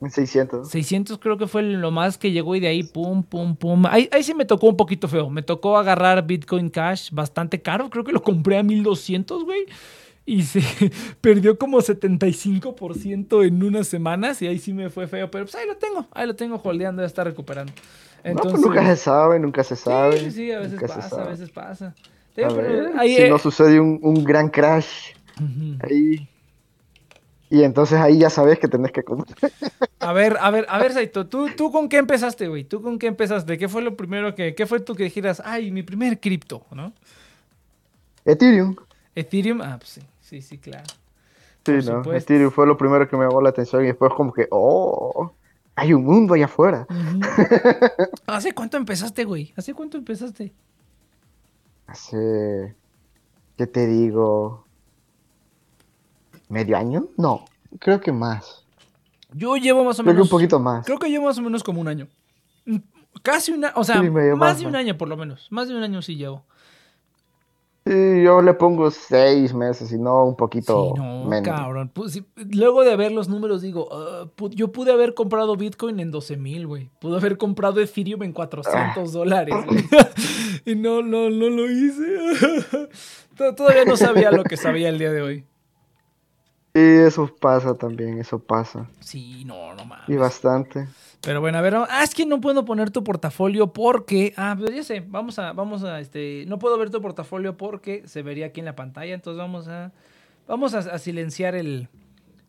En 0.03 0.11
600. 0.11 0.69
600 0.69 1.19
creo 1.19 1.39
que 1.39 1.47
fue 1.47 1.63
lo 1.63 1.91
más 1.91 2.19
que 2.19 2.33
llegó 2.33 2.55
y 2.57 2.61
de 2.61 2.67
ahí 2.67 2.83
pum, 2.83 3.23
pum, 3.23 3.57
pum. 3.57 3.87
Ahí, 3.87 4.09
ahí 4.13 4.23
sí 4.23 4.35
me 4.35 4.45
tocó 4.45 4.69
un 4.69 4.77
poquito 4.77 5.09
feo. 5.09 5.31
Me 5.31 5.43
tocó 5.43 5.79
agarrar 5.79 6.27
Bitcoin 6.27 6.69
Cash 6.69 7.11
bastante 7.13 7.63
caro. 7.63 7.89
Creo 7.89 8.05
que 8.05 8.13
lo 8.13 8.23
compré 8.23 8.59
a 8.59 8.63
1200, 8.63 9.45
güey 9.45 9.67
y 10.27 10.43
se 10.43 10.61
perdió 11.21 11.57
como 11.57 11.79
75% 11.79 13.47
en 13.47 13.63
unas 13.63 13.87
semanas 13.87 14.43
y 14.43 14.49
ahí 14.49 14.59
sí 14.59 14.73
me 14.73 14.91
fue 14.91 15.07
feo, 15.07 15.31
pero 15.31 15.45
pues 15.45 15.55
ahí 15.55 15.67
lo 15.67 15.77
tengo, 15.77 16.07
ahí 16.11 16.27
lo 16.27 16.35
tengo 16.35 16.61
holdeando, 16.63 17.01
ya 17.01 17.07
está 17.07 17.23
recuperando. 17.23 17.73
Entonces, 18.27 18.61
no, 18.61 18.67
pues 18.67 18.77
nunca 18.77 18.87
se 18.87 18.97
sabe, 18.97 19.39
nunca 19.39 19.65
se 19.65 19.77
sabe. 19.77 20.19
Sí, 20.19 20.31
sí, 20.31 20.53
a 20.53 20.59
veces 20.61 20.81
pasa, 20.81 21.23
a 21.23 21.29
veces 21.29 21.51
pasa. 21.51 21.95
Sí, 22.35 22.43
a 22.43 22.49
ver, 22.49 22.93
ahí, 22.99 23.15
si 23.17 23.23
eh... 23.23 23.31
no 23.31 23.39
sucede 23.39 23.79
un, 23.81 23.99
un 24.03 24.25
gran 24.25 24.49
crash, 24.49 25.15
uh 25.41 25.45
-huh. 25.45 25.85
ahí... 25.85 26.29
Y 27.49 27.63
entonces 27.63 28.01
ahí 28.01 28.19
ya 28.19 28.29
sabes 28.29 28.59
que 28.59 28.67
tenés 28.67 28.91
que 28.91 29.05
A 30.01 30.13
ver, 30.13 30.37
a 30.41 30.51
ver, 30.51 30.67
a 30.69 30.79
ver, 30.79 30.93
Saito, 30.93 31.29
¿tú, 31.29 31.49
tú 31.57 31.71
con 31.71 31.89
qué 31.89 31.99
empezaste, 31.99 32.49
güey? 32.49 32.65
¿Tú 32.65 32.83
con 32.83 32.99
qué 32.99 33.07
empezaste? 33.07 33.57
¿Qué 33.57 33.69
fue 33.69 33.83
lo 33.83 33.97
primero 33.97 34.35
que, 34.35 34.57
qué 34.57 34.67
fue 34.67 34.81
tú 34.81 34.97
que 34.97 35.05
dijeras, 35.05 35.41
ay, 35.45 35.71
mi 35.71 35.85
primer 35.85 36.19
cripto, 36.19 36.67
¿no? 36.73 36.93
Ethereum. 38.25 38.75
Ethereum, 39.15 39.61
ah, 39.63 39.77
pues 39.79 39.91
sí. 39.91 40.01
Sí, 40.21 40.43
sí, 40.43 40.59
claro. 40.59 40.89
Sí, 41.65 41.73
Por 41.73 41.85
no. 41.85 41.99
Supuesto. 41.99 42.33
Ethereum 42.33 42.51
fue 42.51 42.67
lo 42.67 42.77
primero 42.77 43.09
que 43.09 43.17
me 43.17 43.25
llamó 43.25 43.41
la 43.41 43.51
atención 43.51 43.85
y 43.85 43.87
después 43.87 44.13
como 44.15 44.33
que, 44.33 44.49
oh, 44.51 45.33
hay 45.77 45.93
un 45.93 46.05
mundo 46.05 46.35
allá 46.35 46.47
afuera. 46.47 46.87
Uh 46.89 46.95
-huh. 46.95 48.11
¿Hace 48.27 48.53
cuánto 48.53 48.79
empezaste, 48.79 49.25
güey? 49.25 49.53
¿Hace 49.57 49.75
cuánto 49.75 49.99
empezaste? 49.99 50.55
Hace, 51.87 52.75
¿qué 53.57 53.67
te 53.67 53.87
digo? 53.87 54.67
¿Medio 56.49 56.77
año? 56.77 57.09
No, 57.17 57.45
creo 57.79 58.01
que 58.01 58.11
más. 58.11 58.65
Yo 59.33 59.57
llevo 59.57 59.85
más 59.85 60.01
o 60.01 60.03
creo 60.03 60.15
menos. 60.15 60.29
Que 60.29 60.35
un 60.35 60.39
poquito 60.39 60.59
más. 60.59 60.85
Creo 60.87 60.99
que 60.99 61.11
llevo 61.11 61.27
más 61.27 61.39
o 61.39 61.43
menos 61.43 61.63
como 61.63 61.81
un 61.81 61.89
año. 61.89 62.09
Casi 63.23 63.53
una, 63.53 63.73
o 63.77 63.85
sea, 63.85 64.01
sí, 64.01 64.11
más, 64.11 64.37
más 64.37 64.59
de 64.59 64.67
un 64.67 64.77
año 64.77 64.97
por 64.97 65.09
lo 65.09 65.17
menos. 65.17 65.47
Más 65.51 65.69
de 65.69 65.77
un 65.77 65.83
año 65.83 66.01
sí 66.03 66.17
llevo. 66.17 66.45
Sí, 67.87 68.23
yo 68.25 68.43
le 68.43 68.53
pongo 68.55 68.91
seis 68.91 69.55
meses 69.55 69.93
y 69.93 69.99
no 69.99 70.25
un 70.25 70.35
poquito 70.35 70.95
sí, 70.97 71.01
no, 71.01 71.25
menos. 71.25 71.57
cabrón. 71.57 71.89
Pues, 71.95 72.21
luego 72.53 72.83
de 72.83 72.97
ver 72.97 73.13
los 73.13 73.29
números, 73.29 73.63
digo, 73.63 73.87
uh, 73.87 74.27
pu 74.27 74.51
yo 74.51 74.73
pude 74.73 74.91
haber 74.91 75.15
comprado 75.15 75.57
Bitcoin 75.57 76.01
en 76.01 76.11
12 76.11 76.37
mil, 76.37 76.67
güey. 76.67 76.91
Pude 76.99 77.17
haber 77.17 77.39
comprado 77.39 77.81
Ethereum 77.81 78.25
en 78.25 78.33
400 78.33 78.75
ah. 78.77 79.13
dólares. 79.13 79.55
y 80.65 80.75
no, 80.75 81.01
no, 81.01 81.31
no 81.31 81.49
lo 81.49 81.71
hice. 81.71 82.89
Todavía 83.57 83.85
no 83.85 83.97
sabía 83.97 84.33
lo 84.33 84.43
que 84.43 84.57
sabía 84.57 84.89
el 84.89 84.99
día 84.99 85.13
de 85.13 85.23
hoy. 85.23 85.45
Y 86.75 87.07
eso 87.07 87.31
pasa 87.41 87.75
también, 87.75 88.19
eso 88.19 88.41
pasa. 88.41 88.91
Sí, 88.99 89.45
no, 89.45 89.75
no 89.75 89.85
mames. 89.85 90.09
Y 90.09 90.17
bastante. 90.17 90.89
Pero 91.27 91.41
bueno, 91.41 91.59
a 91.59 91.61
ver, 91.61 91.75
ah, 91.75 92.05
es 92.05 92.15
que 92.15 92.25
no 92.25 92.41
puedo 92.41 92.65
poner 92.65 92.93
tu 92.93 93.03
portafolio 93.03 93.73
porque, 93.73 94.33
ah, 94.37 94.55
pues 94.57 94.73
ya 94.73 94.85
sé, 94.85 95.05
vamos 95.09 95.41
a, 95.41 95.53
vamos 95.53 95.83
a, 95.83 95.99
este, 95.99 96.45
no 96.47 96.61
puedo 96.61 96.79
ver 96.79 96.91
tu 96.91 97.03
portafolio 97.03 97.57
porque 97.57 98.05
se 98.07 98.23
vería 98.23 98.47
aquí 98.47 98.61
en 98.61 98.67
la 98.67 98.77
pantalla, 98.77 99.13
entonces 99.13 99.37
vamos 99.37 99.67
a, 99.67 99.91
vamos 100.47 100.73
a, 100.75 100.97
silenciar 101.01 101.57
el, 101.57 101.89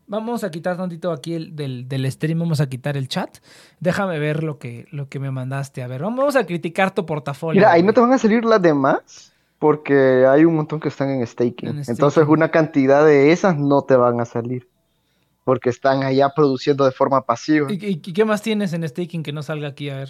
vamos 0.05 0.43
a 0.43 0.51
quitar 0.51 0.77
tantito 0.77 1.12
aquí 1.12 1.34
el, 1.34 1.55
del, 1.55 1.88
del, 1.88 2.12
stream, 2.12 2.38
vamos 2.38 2.62
a 2.62 2.69
quitar 2.69 2.98
el 2.98 3.07
chat, 3.07 3.39
déjame 3.79 4.19
ver 4.19 4.43
lo 4.43 4.60
que, 4.60 4.86
lo 4.91 5.10
que 5.10 5.19
me 5.19 5.31
mandaste, 5.31 5.81
a 5.81 5.88
ver, 5.88 6.03
vamos 6.03 6.36
a 6.36 6.46
criticar 6.46 6.93
tu 6.93 7.03
portafolio. 7.03 7.60
Mira, 7.60 7.72
ahí 7.72 7.81
no 7.81 7.93
te 7.93 8.01
van 8.01 8.13
a 8.13 8.19
salir 8.19 8.46
las 8.46 8.62
demás 8.62 9.34
porque 9.57 10.27
hay 10.27 10.46
un 10.46 10.55
montón 10.55 10.79
que 10.79 10.89
están 10.89 11.10
en 11.10 11.25
staking. 11.25 11.81
Entonces 11.88 12.27
una 12.27 12.51
cantidad 12.51 13.03
de 13.03 13.31
esas 13.31 13.57
no 13.57 13.81
te 13.81 13.96
van 13.96 14.22
a 14.22 14.25
salir. 14.25 14.67
Porque 15.47 15.69
están 15.69 16.03
allá 16.03 16.33
produciendo 16.35 16.83
de 16.83 16.91
forma 16.91 17.21
pasiva. 17.21 17.71
¿Y, 17.71 17.99
qué 17.99 18.25
más 18.25 18.41
tienes 18.41 18.73
en 18.73 18.85
staking 18.85 19.23
que 19.23 19.31
no 19.31 19.41
salga 19.41 19.69
aquí? 19.69 19.89
A 19.89 19.99
ver. 19.99 20.09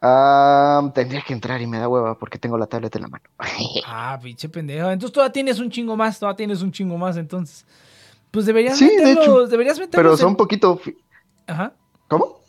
Ah, 0.00 0.90
tendría 0.94 1.20
que 1.20 1.34
entrar 1.34 1.60
y 1.60 1.66
me 1.66 1.78
da 1.78 1.88
hueva 1.88 2.18
porque 2.18 2.38
tengo 2.38 2.56
la 2.56 2.66
tablet 2.66 2.96
en 2.96 3.02
la 3.02 3.08
mano. 3.08 3.24
ah, 3.86 4.18
pinche 4.22 4.48
pendejo. 4.48 4.90
Entonces 4.90 5.12
todavía 5.12 5.32
tienes 5.34 5.60
un 5.60 5.68
chingo 5.68 5.94
más, 5.94 6.18
todavía 6.18 6.38
tienes 6.38 6.62
un 6.62 6.72
chingo 6.72 6.96
más, 6.96 7.18
entonces. 7.18 7.66
Pues 8.30 8.46
deberías 8.46 8.78
sí, 8.78 8.88
de 8.96 9.12
hecho, 9.12 9.46
deberías 9.46 9.78
Pero 9.90 10.16
son 10.16 10.28
un 10.28 10.36
poquito... 10.36 10.80
Ajá. 11.46 11.74
¿Cómo? 12.08 12.40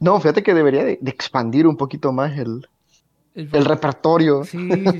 No, 0.00 0.18
fíjate 0.20 0.42
que 0.42 0.54
debería 0.54 0.84
de 0.84 0.98
expandir 1.04 1.66
un 1.66 1.76
poquito 1.76 2.12
más 2.12 2.38
el, 2.38 2.66
el, 3.38 3.64
repertorio. 3.64 4.44
Sí, 4.44 4.58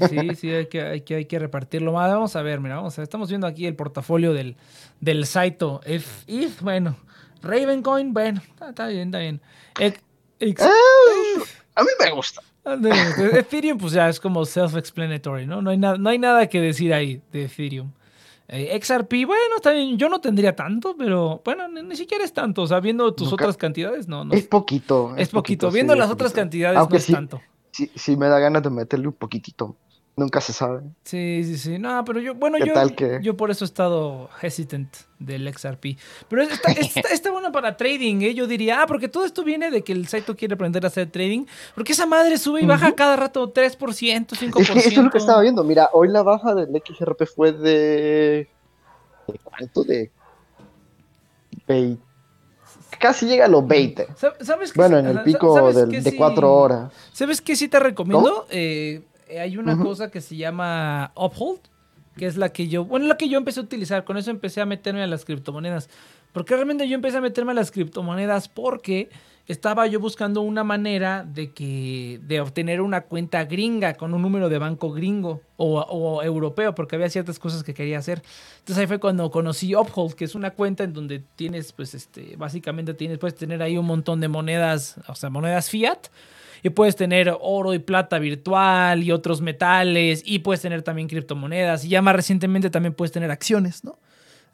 sí, 0.09 0.35
sí, 0.37 0.50
hay 0.50 0.66
que, 0.66 0.83
hay 0.83 1.00
que, 1.00 1.14
hay 1.16 1.25
que 1.25 1.38
repartirlo 1.38 1.92
más. 1.92 2.11
Vamos 2.11 2.37
a 2.37 2.42
ver, 2.42 2.61
mira, 2.61 2.76
vamos 2.76 2.97
a 2.97 3.02
ver. 3.02 3.04
Estamos 3.04 3.28
viendo 3.28 3.47
aquí 3.47 3.66
el 3.66 3.75
portafolio 3.75 4.33
del, 4.33 4.57
del 5.00 5.26
Saito. 5.26 5.80
If, 5.87 6.25
if, 6.26 6.62
bueno. 6.62 6.97
Ravencoin, 7.42 8.12
bueno, 8.12 8.40
está, 8.68 8.88
bien, 8.88 9.09
está 9.09 9.18
bien. 9.18 9.40
Ah, 10.61 10.71
a 11.75 11.83
mí 11.83 11.88
me 12.00 12.11
gusta. 12.11 12.42
Ethereum, 12.64 13.78
pues 13.78 13.92
ya 13.92 14.09
es 14.09 14.21
como 14.21 14.45
self-explanatory, 14.45 15.47
¿no? 15.47 15.62
No 15.62 15.71
hay, 15.71 15.78
nada, 15.78 15.97
no 15.97 16.11
hay 16.11 16.18
nada 16.18 16.49
que 16.49 16.61
decir 16.61 16.92
ahí 16.92 17.23
de 17.33 17.45
Ethereum. 17.45 17.92
Eh, 18.49 18.78
XRP, 18.83 19.26
bueno, 19.26 19.57
está 19.57 19.73
bien. 19.73 19.97
Yo 19.99 20.09
no 20.09 20.21
tendría 20.21 20.57
tanto, 20.57 20.97
pero 20.97 21.42
bueno, 21.45 21.68
ni, 21.68 21.97
siquiera 21.97 22.25
es 22.25 22.33
tanto. 22.33 22.62
O 22.62 22.66
sea, 22.66 22.80
viendo 22.80 23.14
tus 23.14 23.33
otras 23.33 23.57
cantidades, 23.57 24.09
no, 24.09 24.25
no. 24.25 24.35
Es 24.35 24.47
poquito. 24.47 25.14
Es, 25.16 25.28
poquito. 25.28 25.71
Viendo 25.71 25.95
las 25.95 26.11
otras 26.11 26.33
cantidades, 26.33 26.78
no 26.78 26.97
es 26.97 27.07
tanto 27.07 27.40
si 27.87 28.17
me 28.17 28.29
da 28.29 28.39
ganas 28.39 28.63
de 28.63 28.71
meterle 28.71 29.09
un 29.09 29.15
poquitito. 29.15 29.77
Nunca 30.19 30.41
se 30.41 30.53
sabe. 30.53 30.81
Sí, 31.05 31.45
sí, 31.45 31.57
sí. 31.57 31.79
No, 31.79 32.05
pero 32.05 32.19
yo, 32.19 32.35
bueno, 32.35 32.59
yo, 32.59 32.75
yo 33.21 33.37
por 33.37 33.53
eso 33.53 33.65
he 33.65 33.67
estado 33.67 34.29
hesitant 34.43 34.93
del 35.21 35.47
XRP. 35.55 35.97
Pero 36.29 36.43
está, 36.71 36.73
está, 37.13 37.31
bueno 37.31 37.53
para 37.53 37.77
trading, 37.77 38.23
¿eh? 38.23 38.35
Yo 38.35 38.49
diría, 38.49 38.83
ah, 38.83 38.87
porque 38.89 39.09
todo 39.09 39.25
esto 39.25 39.45
viene 39.45 39.71
de 39.71 39.85
que 39.85 39.93
el 39.93 40.09
Saito 40.09 40.35
quiere 40.35 40.55
aprender 40.55 40.85
a 40.85 40.89
hacer 40.89 41.09
trading. 41.09 41.45
Porque 41.73 41.93
esa 41.93 42.05
madre 42.05 42.37
sube 42.37 42.61
y 42.61 42.67
baja 42.67 42.97
cada 42.97 43.15
rato 43.15 43.55
3%, 43.55 43.79
5%. 43.79 44.61
Es 44.61 44.71
que 44.71 44.79
eso 44.81 44.89
es 44.89 44.97
lo 44.97 45.11
que 45.11 45.19
estaba 45.19 45.41
viendo. 45.41 45.63
Mira, 45.63 45.89
hoy 45.93 46.09
la 46.09 46.25
baja 46.25 46.53
del 46.53 46.71
XRP 46.85 47.23
fue 47.27 47.53
de. 47.53 48.49
¿De 49.29 49.39
cuánto? 49.45 49.85
De. 49.85 50.11
20 51.69 52.08
casi 52.99 53.26
llega 53.26 53.47
a 53.47 53.49
los 53.49 53.67
20. 53.67 54.09
¿Sabes 54.40 54.75
bueno, 54.75 54.99
en 54.99 55.07
el 55.07 55.23
pico 55.23 55.73
de 55.73 56.17
4 56.17 56.55
horas. 56.55 56.93
¿Sabes 57.12 57.40
qué 57.40 57.57
sí 57.57 57.69
te 57.69 57.78
recomiendo? 57.78 58.47
Eh, 58.50 59.02
hay 59.40 59.57
una 59.57 59.78
cosa 59.78 60.11
que 60.11 60.21
se 60.21 60.37
llama 60.37 61.12
Uphold, 61.14 61.61
que 62.17 62.26
es 62.26 62.37
la 62.37 62.50
que 62.50 62.69
yo, 62.69 62.85
bueno, 62.85 63.07
la 63.07 63.17
que 63.17 63.28
yo 63.28 63.38
empecé 63.38 63.61
a 63.61 63.62
utilizar. 63.62 64.05
Con 64.05 64.17
eso 64.17 64.31
empecé 64.31 64.61
a 64.61 64.67
meterme 64.67 65.02
a 65.02 65.07
las 65.07 65.25
criptomonedas. 65.25 65.88
Porque 66.33 66.55
realmente 66.55 66.89
yo 66.89 66.95
empecé 66.95 67.19
a 67.19 67.21
meterme 67.21 67.53
a 67.53 67.55
las 67.55 67.71
criptomonedas 67.71 68.49
porque 68.49 69.09
estaba 69.49 69.87
yo 69.87 69.99
buscando 69.99 70.43
una 70.43 70.63
manera 70.63 71.25
de 71.25 71.53
que 71.53 72.21
de 72.23 72.41
obtener 72.41 72.83
una 72.83 73.03
cuenta 73.03 73.45
gringa 73.47 73.95
con 73.95 74.13
un 74.13 74.21
número 74.21 74.51
de 74.51 74.59
banco 74.59 74.93
gringo 74.93 75.41
o, 75.57 76.23
europeo 76.23 76.75
porque 76.75 76.97
había 76.97 77.09
ciertas 77.09 77.39
cosas 77.39 77.65
que 77.65 77.73
quería 77.73 77.99
hacer. 77.99 78.23
Entonces 78.59 78.79
ahí 78.79 78.87
fue 78.87 79.01
cuando 79.01 79.31
conocí 79.31 79.75
Uphold 79.75 80.15
que 80.15 80.27
es 80.27 80.35
una 80.35 80.51
cuenta 80.51 80.85
en 80.85 80.93
donde 80.93 81.21
tienes 81.35 81.73
pues 81.73 81.95
este 81.95 82.37
básicamente 82.37 82.93
tienes 82.93 83.19
puedes 83.19 83.37
tener 83.37 83.63
ahí 83.63 83.79
un 83.79 83.87
montón 83.87 84.21
de 84.21 84.29
monedas 84.29 85.01
o 85.09 85.15
sea 85.15 85.31
monedas 85.31 85.71
fiat 85.71 86.09
y 86.63 86.71
puedes 86.71 86.97
tener 86.97 87.35
oro 87.41 87.73
y 87.73 87.79
plata 87.79 88.19
virtual 88.19 89.03
y 89.03 89.13
otros 89.13 89.41
metales 89.41 90.23
y 90.27 90.41
puedes 90.41 90.61
tener 90.61 90.83
también 90.83 91.09
criptomonedas 91.09 91.87
y 91.87 91.89
ya 91.89 92.03
más 92.03 92.15
recientemente 92.15 92.69
también 92.69 92.93
puedes 92.93 93.13
tener 93.13 93.31
acciones 93.31 93.83
no 93.83 93.99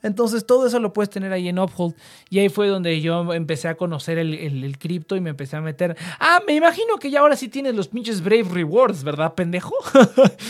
entonces 0.05 0.47
todo 0.47 0.67
eso 0.67 0.79
lo 0.79 0.93
puedes 0.93 1.09
tener 1.09 1.33
ahí 1.33 1.49
en 1.49 1.59
Uphold. 1.59 1.95
Y 2.29 2.39
ahí 2.39 2.51
fue 2.51 2.69
donde 2.69 3.01
yo 3.01 3.33
empecé 3.33 3.69
a 3.69 3.75
conocer 3.75 4.19
el, 4.19 4.79
cripto 4.79 5.17
y 5.17 5.21
me 5.21 5.31
empecé 5.31 5.57
a 5.57 5.63
meter. 5.63 5.97
Ah, 6.21 6.41
me 6.47 6.55
imagino 6.55 6.99
que 6.99 7.11
ya 7.11 7.21
ahora 7.21 7.37
sí 7.37 7.49
tienes 7.49 7.75
los 7.75 7.89
pinches 7.89 8.23
Brave 8.23 8.47
Rewards, 8.53 9.03
¿verdad, 9.03 9.35
pendejo? 9.35 9.75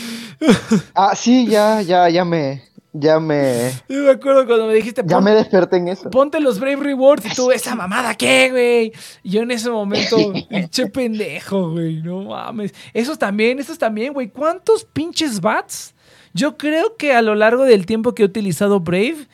ah, 0.93 1.15
sí, 1.15 1.47
ya, 1.47 1.81
ya, 1.81 2.09
ya 2.09 2.25
me. 2.25 2.63
Ya 2.91 3.19
me. 3.19 3.71
Yo 3.89 4.03
me 4.03 4.11
acuerdo 4.11 4.45
cuando 4.45 4.67
me 4.67 4.73
dijiste. 4.73 5.03
Ya 5.05 5.21
me 5.21 5.31
desperté 5.31 5.77
en 5.77 5.87
eso. 5.87 6.09
Ponte 6.09 6.39
los 6.41 6.59
Brave 6.59 6.77
Rewards 6.77 7.25
y 7.25 7.29
tú, 7.33 7.51
esa 7.51 7.75
mamada, 7.75 8.15
¿qué, 8.15 8.49
güey? 8.51 8.93
Yo 9.23 9.41
en 9.41 9.51
ese 9.51 9.69
momento, 9.69 10.17
pinche 10.49 10.87
pendejo, 10.93 11.71
güey. 11.71 12.01
No 12.01 12.23
mames. 12.23 12.73
Esos 12.93 13.17
también, 13.17 13.59
esos 13.59 13.77
también, 13.77 14.13
güey. 14.13 14.29
¿Cuántos 14.29 14.83
pinches 14.83 15.39
bats? 15.39 15.93
Yo 16.33 16.57
creo 16.57 16.97
que 16.97 17.13
a 17.13 17.21
lo 17.21 17.33
largo 17.33 17.63
del 17.63 17.85
tiempo 17.85 18.13
que 18.13 18.23
he 18.23 18.25
utilizado 18.25 18.81
Brave, 18.81 19.27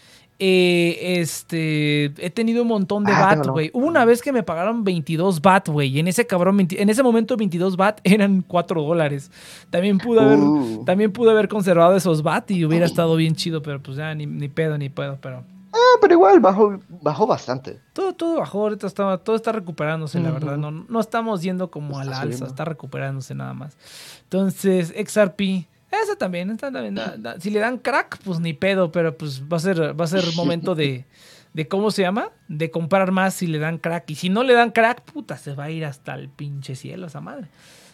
eh, 0.43 1.19
este, 1.21 2.05
he 2.17 2.31
tenido 2.31 2.63
un 2.63 2.67
montón 2.67 3.03
de 3.03 3.11
ah, 3.11 3.35
BAT, 3.35 3.45
güey. 3.45 3.69
Hubo 3.75 3.85
una 3.85 4.05
vez 4.05 4.23
que 4.23 4.31
me 4.31 4.41
pagaron 4.41 4.83
22 4.83 5.39
BAT, 5.39 5.69
güey. 5.69 5.89
Y 5.89 5.99
en 5.99 6.07
ese 6.07 6.25
cabrón, 6.25 6.67
en 6.67 6.89
ese 6.89 7.03
momento 7.03 7.37
22 7.37 7.77
BAT 7.77 8.01
eran 8.03 8.41
4 8.41 8.81
dólares. 8.81 9.29
También 9.69 9.99
pude 9.99 10.19
haber, 10.19 10.39
uh. 10.39 10.83
también 10.83 11.11
pude 11.11 11.29
haber 11.29 11.47
conservado 11.47 11.95
esos 11.95 12.23
BAT 12.23 12.49
y 12.49 12.65
hubiera 12.65 12.87
estado 12.87 13.15
bien 13.15 13.35
chido, 13.35 13.61
pero 13.61 13.83
pues 13.83 13.97
ya 13.97 14.15
ni, 14.15 14.25
ni 14.25 14.49
pedo, 14.49 14.79
ni 14.79 14.89
puedo, 14.89 15.19
pero... 15.21 15.43
Ah, 15.73 15.97
pero 16.01 16.15
igual 16.15 16.39
bajó, 16.39 16.79
bajó 16.89 17.27
bastante. 17.27 17.79
Todo, 17.93 18.13
todo 18.13 18.39
bajó, 18.39 18.63
ahorita 18.63 18.87
está, 18.87 19.19
todo 19.19 19.35
está 19.35 19.51
recuperándose, 19.51 20.19
la 20.19 20.31
verdad. 20.31 20.57
No, 20.57 20.71
no 20.71 20.99
estamos 20.99 21.43
yendo 21.43 21.69
como 21.69 21.99
a 21.99 22.03
la 22.03 22.19
alza, 22.19 22.45
está 22.45 22.65
recuperándose 22.65 23.35
nada 23.35 23.53
más. 23.53 23.77
Entonces, 24.23 24.91
XRP, 24.97 25.67
esa 25.91 26.15
también, 26.15 26.55
también. 26.57 26.97
Si 27.39 27.49
le 27.49 27.59
dan 27.59 27.77
crack, 27.77 28.19
pues 28.23 28.39
ni 28.39 28.53
pedo, 28.53 28.91
pero 28.91 29.17
pues 29.17 29.43
va 29.43 29.57
a 29.57 29.59
ser, 29.59 29.99
va 29.99 30.05
a 30.05 30.07
ser 30.07 30.23
momento 30.35 30.75
de, 30.75 31.05
de, 31.53 31.67
¿cómo 31.67 31.91
se 31.91 32.01
llama? 32.01 32.29
De 32.47 32.71
comprar 32.71 33.11
más 33.11 33.33
si 33.33 33.47
le 33.47 33.59
dan 33.59 33.77
crack. 33.77 34.09
Y 34.09 34.15
si 34.15 34.29
no 34.29 34.43
le 34.43 34.53
dan 34.53 34.71
crack, 34.71 35.01
puta, 35.01 35.37
se 35.37 35.53
va 35.53 35.65
a 35.65 35.71
ir 35.71 35.85
hasta 35.85 36.15
el 36.15 36.29
pinche 36.29 36.75
cielo 36.75 37.07
esa 37.07 37.21
madre. 37.21 37.47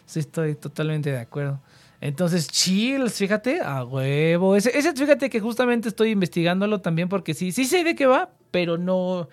Sí, 0.06 0.20
estoy 0.20 0.54
totalmente 0.54 1.10
de 1.10 1.18
acuerdo. 1.18 1.60
Entonces, 2.00 2.46
chills, 2.48 3.14
fíjate, 3.14 3.60
a 3.60 3.84
huevo. 3.84 4.54
Ese, 4.54 4.76
ese, 4.78 4.92
fíjate 4.92 5.28
que 5.28 5.40
justamente 5.40 5.88
estoy 5.88 6.10
investigándolo 6.10 6.80
también 6.80 7.08
porque 7.08 7.34
sí, 7.34 7.50
sí 7.50 7.64
sé 7.64 7.82
de 7.82 7.96
qué 7.96 8.06
va, 8.06 8.30
pero 8.52 8.78
no, 8.78 9.28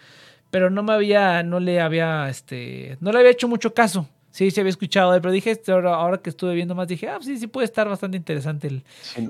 pero 0.50 0.72
no 0.72 0.82
me 0.82 0.94
había, 0.94 1.44
no 1.44 1.60
le 1.60 1.80
había, 1.80 2.28
este, 2.30 2.98
no 3.02 3.12
le 3.12 3.20
había 3.20 3.32
hecho 3.32 3.48
mucho 3.48 3.74
caso 3.74 4.10
sí, 4.36 4.52
se 4.52 4.60
había 4.60 4.70
escuchado, 4.70 5.14
pero 5.22 5.32
dije, 5.32 5.52
este, 5.52 5.72
ahora, 5.72 5.96
ahora 5.96 6.18
que 6.18 6.30
estuve 6.30 6.54
viendo 6.56 6.76
más, 6.76 6.90
dije, 6.90 7.08
ah, 7.08 7.20
sí, 7.22 7.38
sí 7.38 7.48
puede 7.48 7.66
estar 7.66 7.88
bastante 7.88 8.18
interesante 8.18 8.68
el, 8.68 8.84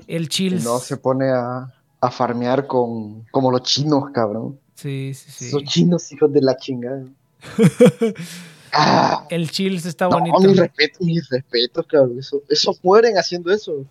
el 0.08 0.28
chill. 0.28 0.64
no 0.64 0.80
se 0.80 0.96
pone 0.96 1.30
a, 1.30 1.72
a, 2.00 2.10
farmear 2.10 2.66
con, 2.66 3.22
como 3.30 3.52
los 3.52 3.62
chinos, 3.62 4.10
cabrón. 4.12 4.58
Sí, 4.74 5.14
sí, 5.14 5.30
sí. 5.30 5.52
Los 5.52 5.62
chinos, 5.62 6.10
hijos 6.10 6.32
de 6.32 6.42
la 6.42 6.56
chingada. 6.56 7.04
ah, 8.72 9.26
el 9.30 9.48
chills 9.48 9.86
está 9.86 10.08
bonito. 10.08 10.40
Mi 10.40 10.54
respeto, 10.54 10.98
mi 11.00 11.20
respeto, 11.20 11.84
cabrón. 11.84 12.18
Eso, 12.18 12.42
eso 12.48 12.76
mueren 12.82 13.16
haciendo 13.16 13.52
eso. 13.52 13.84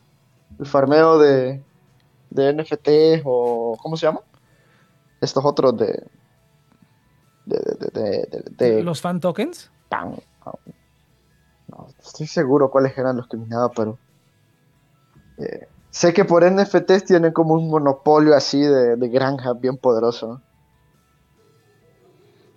El 0.59 0.65
farmeo 0.65 1.17
de, 1.17 1.61
de 2.29 2.53
NFT 2.53 3.23
o. 3.23 3.77
¿Cómo 3.81 3.95
se 3.95 4.05
llama? 4.05 4.19
Estos 5.21 5.43
otros 5.45 5.77
de. 5.77 6.03
De, 7.45 7.57
de, 7.57 8.27
de, 8.57 8.75
de 8.75 8.83
los 8.83 8.99
fan 9.01 9.19
tokens. 9.19 9.71
No 11.67 11.87
estoy 12.03 12.27
seguro 12.27 12.69
cuáles 12.69 12.97
eran 12.97 13.17
los 13.17 13.27
que 13.27 13.37
minaba, 13.37 13.69
pero. 13.71 13.97
Eh, 15.37 15.67
sé 15.89 16.13
que 16.13 16.25
por 16.25 16.49
NFTs 16.49 17.05
tienen 17.05 17.31
como 17.33 17.55
un 17.55 17.69
monopolio 17.69 18.35
así 18.35 18.61
de, 18.61 18.95
de 18.95 19.09
granja 19.09 19.53
bien 19.53 19.77
poderoso. 19.77 20.41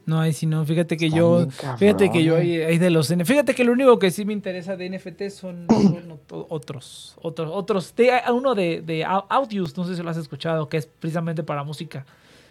No, 0.09 0.21
ahí 0.21 0.33
sí 0.33 0.47
no. 0.47 0.65
Fíjate 0.65 0.97
que 0.97 1.11
yo. 1.11 1.49
Fíjate 1.77 2.11
que 2.11 2.25
yo 2.25 2.37
hay, 2.37 2.79
de 2.79 2.89
los. 2.89 3.09
Fíjate 3.09 3.55
que 3.55 3.63
lo 3.63 3.73
único 3.73 3.99
que 3.99 4.11
sí 4.11 4.25
me 4.25 4.33
interesa 4.33 4.75
de 4.75 4.89
NFT 4.89 5.29
son, 5.29 5.67
otros. 6.31 7.15
Otros. 7.21 7.51
Otros. 7.53 7.95
uno 8.33 8.55
de, 8.55 8.81
de 8.81 9.05
Audios, 9.05 9.77
no 9.77 9.85
sé 9.85 9.97
si 9.97 10.03
lo 10.03 10.09
has 10.09 10.17
escuchado, 10.17 10.71
que 10.71 10.79
es 10.79 10.87
precisamente 10.87 11.43
para 11.43 11.63
música. 11.63 12.07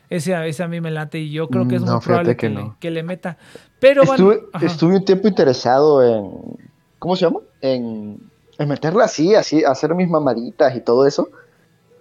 Ese, 0.10 0.48
ese 0.48 0.64
a 0.64 0.68
mí 0.68 0.80
me 0.80 0.92
late 0.92 1.20
y 1.20 1.32
yo 1.32 1.50
creo 1.50 1.68
que 1.68 1.76
es 1.76 1.82
muy 1.82 2.00
probable 2.00 2.38
que, 2.38 2.50
le, 2.50 2.72
que, 2.80 2.92
le, 2.92 3.04
meta. 3.04 3.38
Pero 3.80 4.04
estuve, 4.04 4.42
estuve, 4.62 4.96
un 4.96 5.06
tiempo 5.06 5.28
interesado 5.28 6.04
en. 6.04 6.58
¿Cómo 7.00 7.16
se 7.16 7.26
llama? 7.26 7.40
En, 7.62 8.20
en 8.58 8.70
meterla 8.70 9.06
así, 9.06 9.36
así, 9.36 9.64
hacer 9.64 9.94
mis 9.96 10.10
mamaditas 10.10 10.76
y 10.76 10.82
todo 10.82 11.06
eso. 11.06 11.30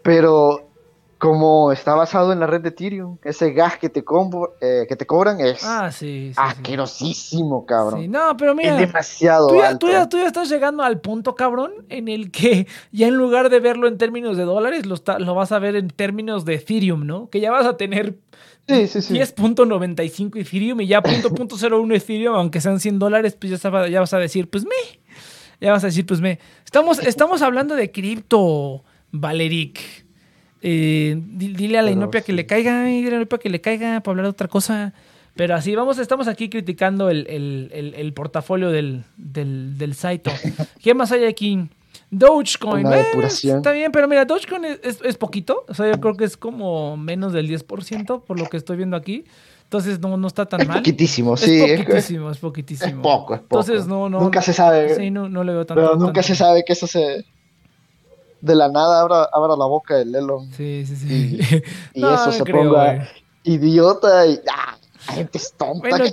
Pero 0.02 0.65
como 1.18 1.72
está 1.72 1.94
basado 1.94 2.32
en 2.32 2.40
la 2.40 2.46
red 2.46 2.60
de 2.60 2.68
Ethereum, 2.68 3.18
ese 3.24 3.52
gas 3.52 3.78
que 3.78 3.88
te, 3.88 4.04
eh, 4.60 4.84
que 4.88 4.96
te 4.96 5.06
cobran 5.06 5.40
es 5.40 5.64
Ah, 5.64 5.90
sí, 5.90 6.28
sí, 6.28 6.32
sí. 6.34 6.40
asquerosísimo, 6.40 7.64
cabrón. 7.66 8.02
Sí, 8.02 8.08
No, 8.08 8.36
pero 8.36 8.54
mira. 8.54 8.74
es 8.80 8.86
demasiado 8.86 9.48
Tú 9.48 9.56
ya, 9.56 9.68
alto. 9.68 9.86
tú, 9.86 9.92
ya, 9.92 10.08
tú 10.08 10.18
ya 10.18 10.26
estás 10.26 10.48
llegando 10.48 10.82
al 10.82 11.00
punto, 11.00 11.34
cabrón, 11.34 11.72
en 11.88 12.08
el 12.08 12.30
que 12.30 12.66
ya 12.92 13.08
en 13.08 13.14
lugar 13.14 13.48
de 13.50 13.60
verlo 13.60 13.88
en 13.88 13.98
términos 13.98 14.36
de 14.36 14.44
dólares, 14.44 14.84
lo, 14.86 14.94
está- 14.94 15.18
lo 15.18 15.34
vas 15.34 15.52
a 15.52 15.58
ver 15.58 15.76
en 15.76 15.88
términos 15.88 16.44
de 16.44 16.54
Ethereum, 16.54 17.06
¿no? 17.06 17.30
Que 17.30 17.40
ya 17.40 17.50
vas 17.50 17.66
a 17.66 17.76
tener 17.76 18.18
Sí, 18.68 18.88
sí, 18.88 19.00
sí. 19.00 19.14
10.95 19.14 20.38
Ethereum 20.40 20.80
y 20.80 20.86
ya 20.88 21.00
.01 21.02 21.94
Ethereum, 21.96 22.34
aunque 22.34 22.60
sean 22.60 22.80
100 22.80 22.98
dólares, 22.98 23.36
pues 23.40 23.60
ya, 23.62 23.88
ya 23.88 24.00
vas 24.00 24.12
a 24.12 24.18
decir, 24.18 24.50
pues 24.50 24.64
me. 24.64 25.00
Ya 25.60 25.72
vas 25.72 25.84
a 25.84 25.86
decir, 25.86 26.04
pues 26.04 26.20
me. 26.20 26.38
Estamos, 26.64 26.98
estamos 26.98 27.42
hablando 27.42 27.74
de 27.74 27.90
cripto, 27.90 28.82
Valeric. 29.12 30.05
Eh, 30.68 31.16
di- 31.24 31.52
dile 31.54 31.78
a 31.78 31.82
la 31.82 31.88
Pero 31.90 32.00
inopia 32.00 32.20
que 32.22 32.32
le 32.32 32.44
caiga, 32.44 32.82
dile 32.84 33.06
a 33.08 33.10
la 33.12 33.16
inopia 33.18 33.38
que 33.38 33.48
le 33.50 33.60
caiga 33.60 34.00
para 34.00 34.12
hablar 34.12 34.24
de 34.26 34.30
otra 34.30 34.48
cosa. 34.48 34.92
Pero 35.36 35.54
así, 35.54 35.76
vamos, 35.76 35.98
estamos 35.98 36.26
aquí 36.28 36.48
criticando 36.48 37.08
el, 37.08 37.26
el- 37.28 37.70
el- 37.72 37.94
el 37.94 38.12
portafolio 38.12 38.70
del, 38.70 39.04
del, 39.16 39.78
del 39.78 39.94
Saito. 39.94 40.30
¿Qué 40.82 40.92
más 40.94 41.12
hay 41.12 41.24
aquí? 41.26 41.68
Dogecoin. 42.10 42.86
Eh, 42.92 43.04
está 43.26 43.70
bien, 43.72 43.92
pero 43.92 44.08
mira, 44.08 44.24
Dogecoin 44.24 44.64
es, 44.64 44.80
es- 44.82 45.00
es 45.04 45.16
poquito. 45.16 45.64
O 45.68 45.74
sea, 45.74 45.90
yo 45.90 46.00
creo 46.00 46.16
que 46.16 46.24
es 46.24 46.36
como 46.36 46.96
menos 46.96 47.32
del 47.32 47.48
10% 47.48 48.24
por 48.24 48.38
lo 48.40 48.46
que 48.46 48.56
estoy 48.56 48.76
viendo 48.76 48.96
aquí. 48.96 49.24
Entonces 49.64 49.98
no, 50.00 50.16
no 50.16 50.28
está 50.28 50.46
tan 50.46 50.60
Es 50.62 50.68
mal. 50.68 50.78
poquitísimo, 50.78 51.36
sí. 51.36 51.60
es- 51.62 51.80
poquitísimo, 51.80 52.30
es 52.30 52.38
poquitísimo. 52.38 52.88
Es 52.88 52.94
poco, 52.94 53.34
es 53.34 53.40
poco. 53.40 53.60
Entonces 53.60 53.86
no, 53.86 54.08
no. 54.08 54.20
Nunca 54.20 54.40
se 54.42 54.52
sabe. 54.52 54.94
Sí, 54.96 55.10
no, 55.10 55.28
no 55.28 55.42
le 55.44 55.52
veo 55.52 55.66
tanto. 55.66 55.82
pero 55.82 55.94
nunca 55.96 56.12
tanto. 56.14 56.22
se 56.28 56.34
sabe 56.36 56.64
que 56.64 56.72
eso 56.72 56.86
se. 56.86 57.24
De 58.46 58.54
la 58.54 58.68
nada 58.68 59.00
abra, 59.00 59.28
abra 59.32 59.56
la 59.56 59.66
boca 59.66 60.00
el 60.00 60.14
Elon 60.14 60.52
Sí, 60.52 60.84
sí, 60.86 60.96
sí. 60.96 61.40
y 61.94 62.00
No, 62.00 62.14
eso 62.14 62.32
se 62.32 62.44
creo, 62.44 62.72
ponga 62.72 63.08
idiota 63.42 64.26
y. 64.26 64.40
¡Ah! 64.50 64.76
Gente 65.08 65.38
es 65.38 65.52
tonta. 65.52 65.88
Bueno, 65.88 66.04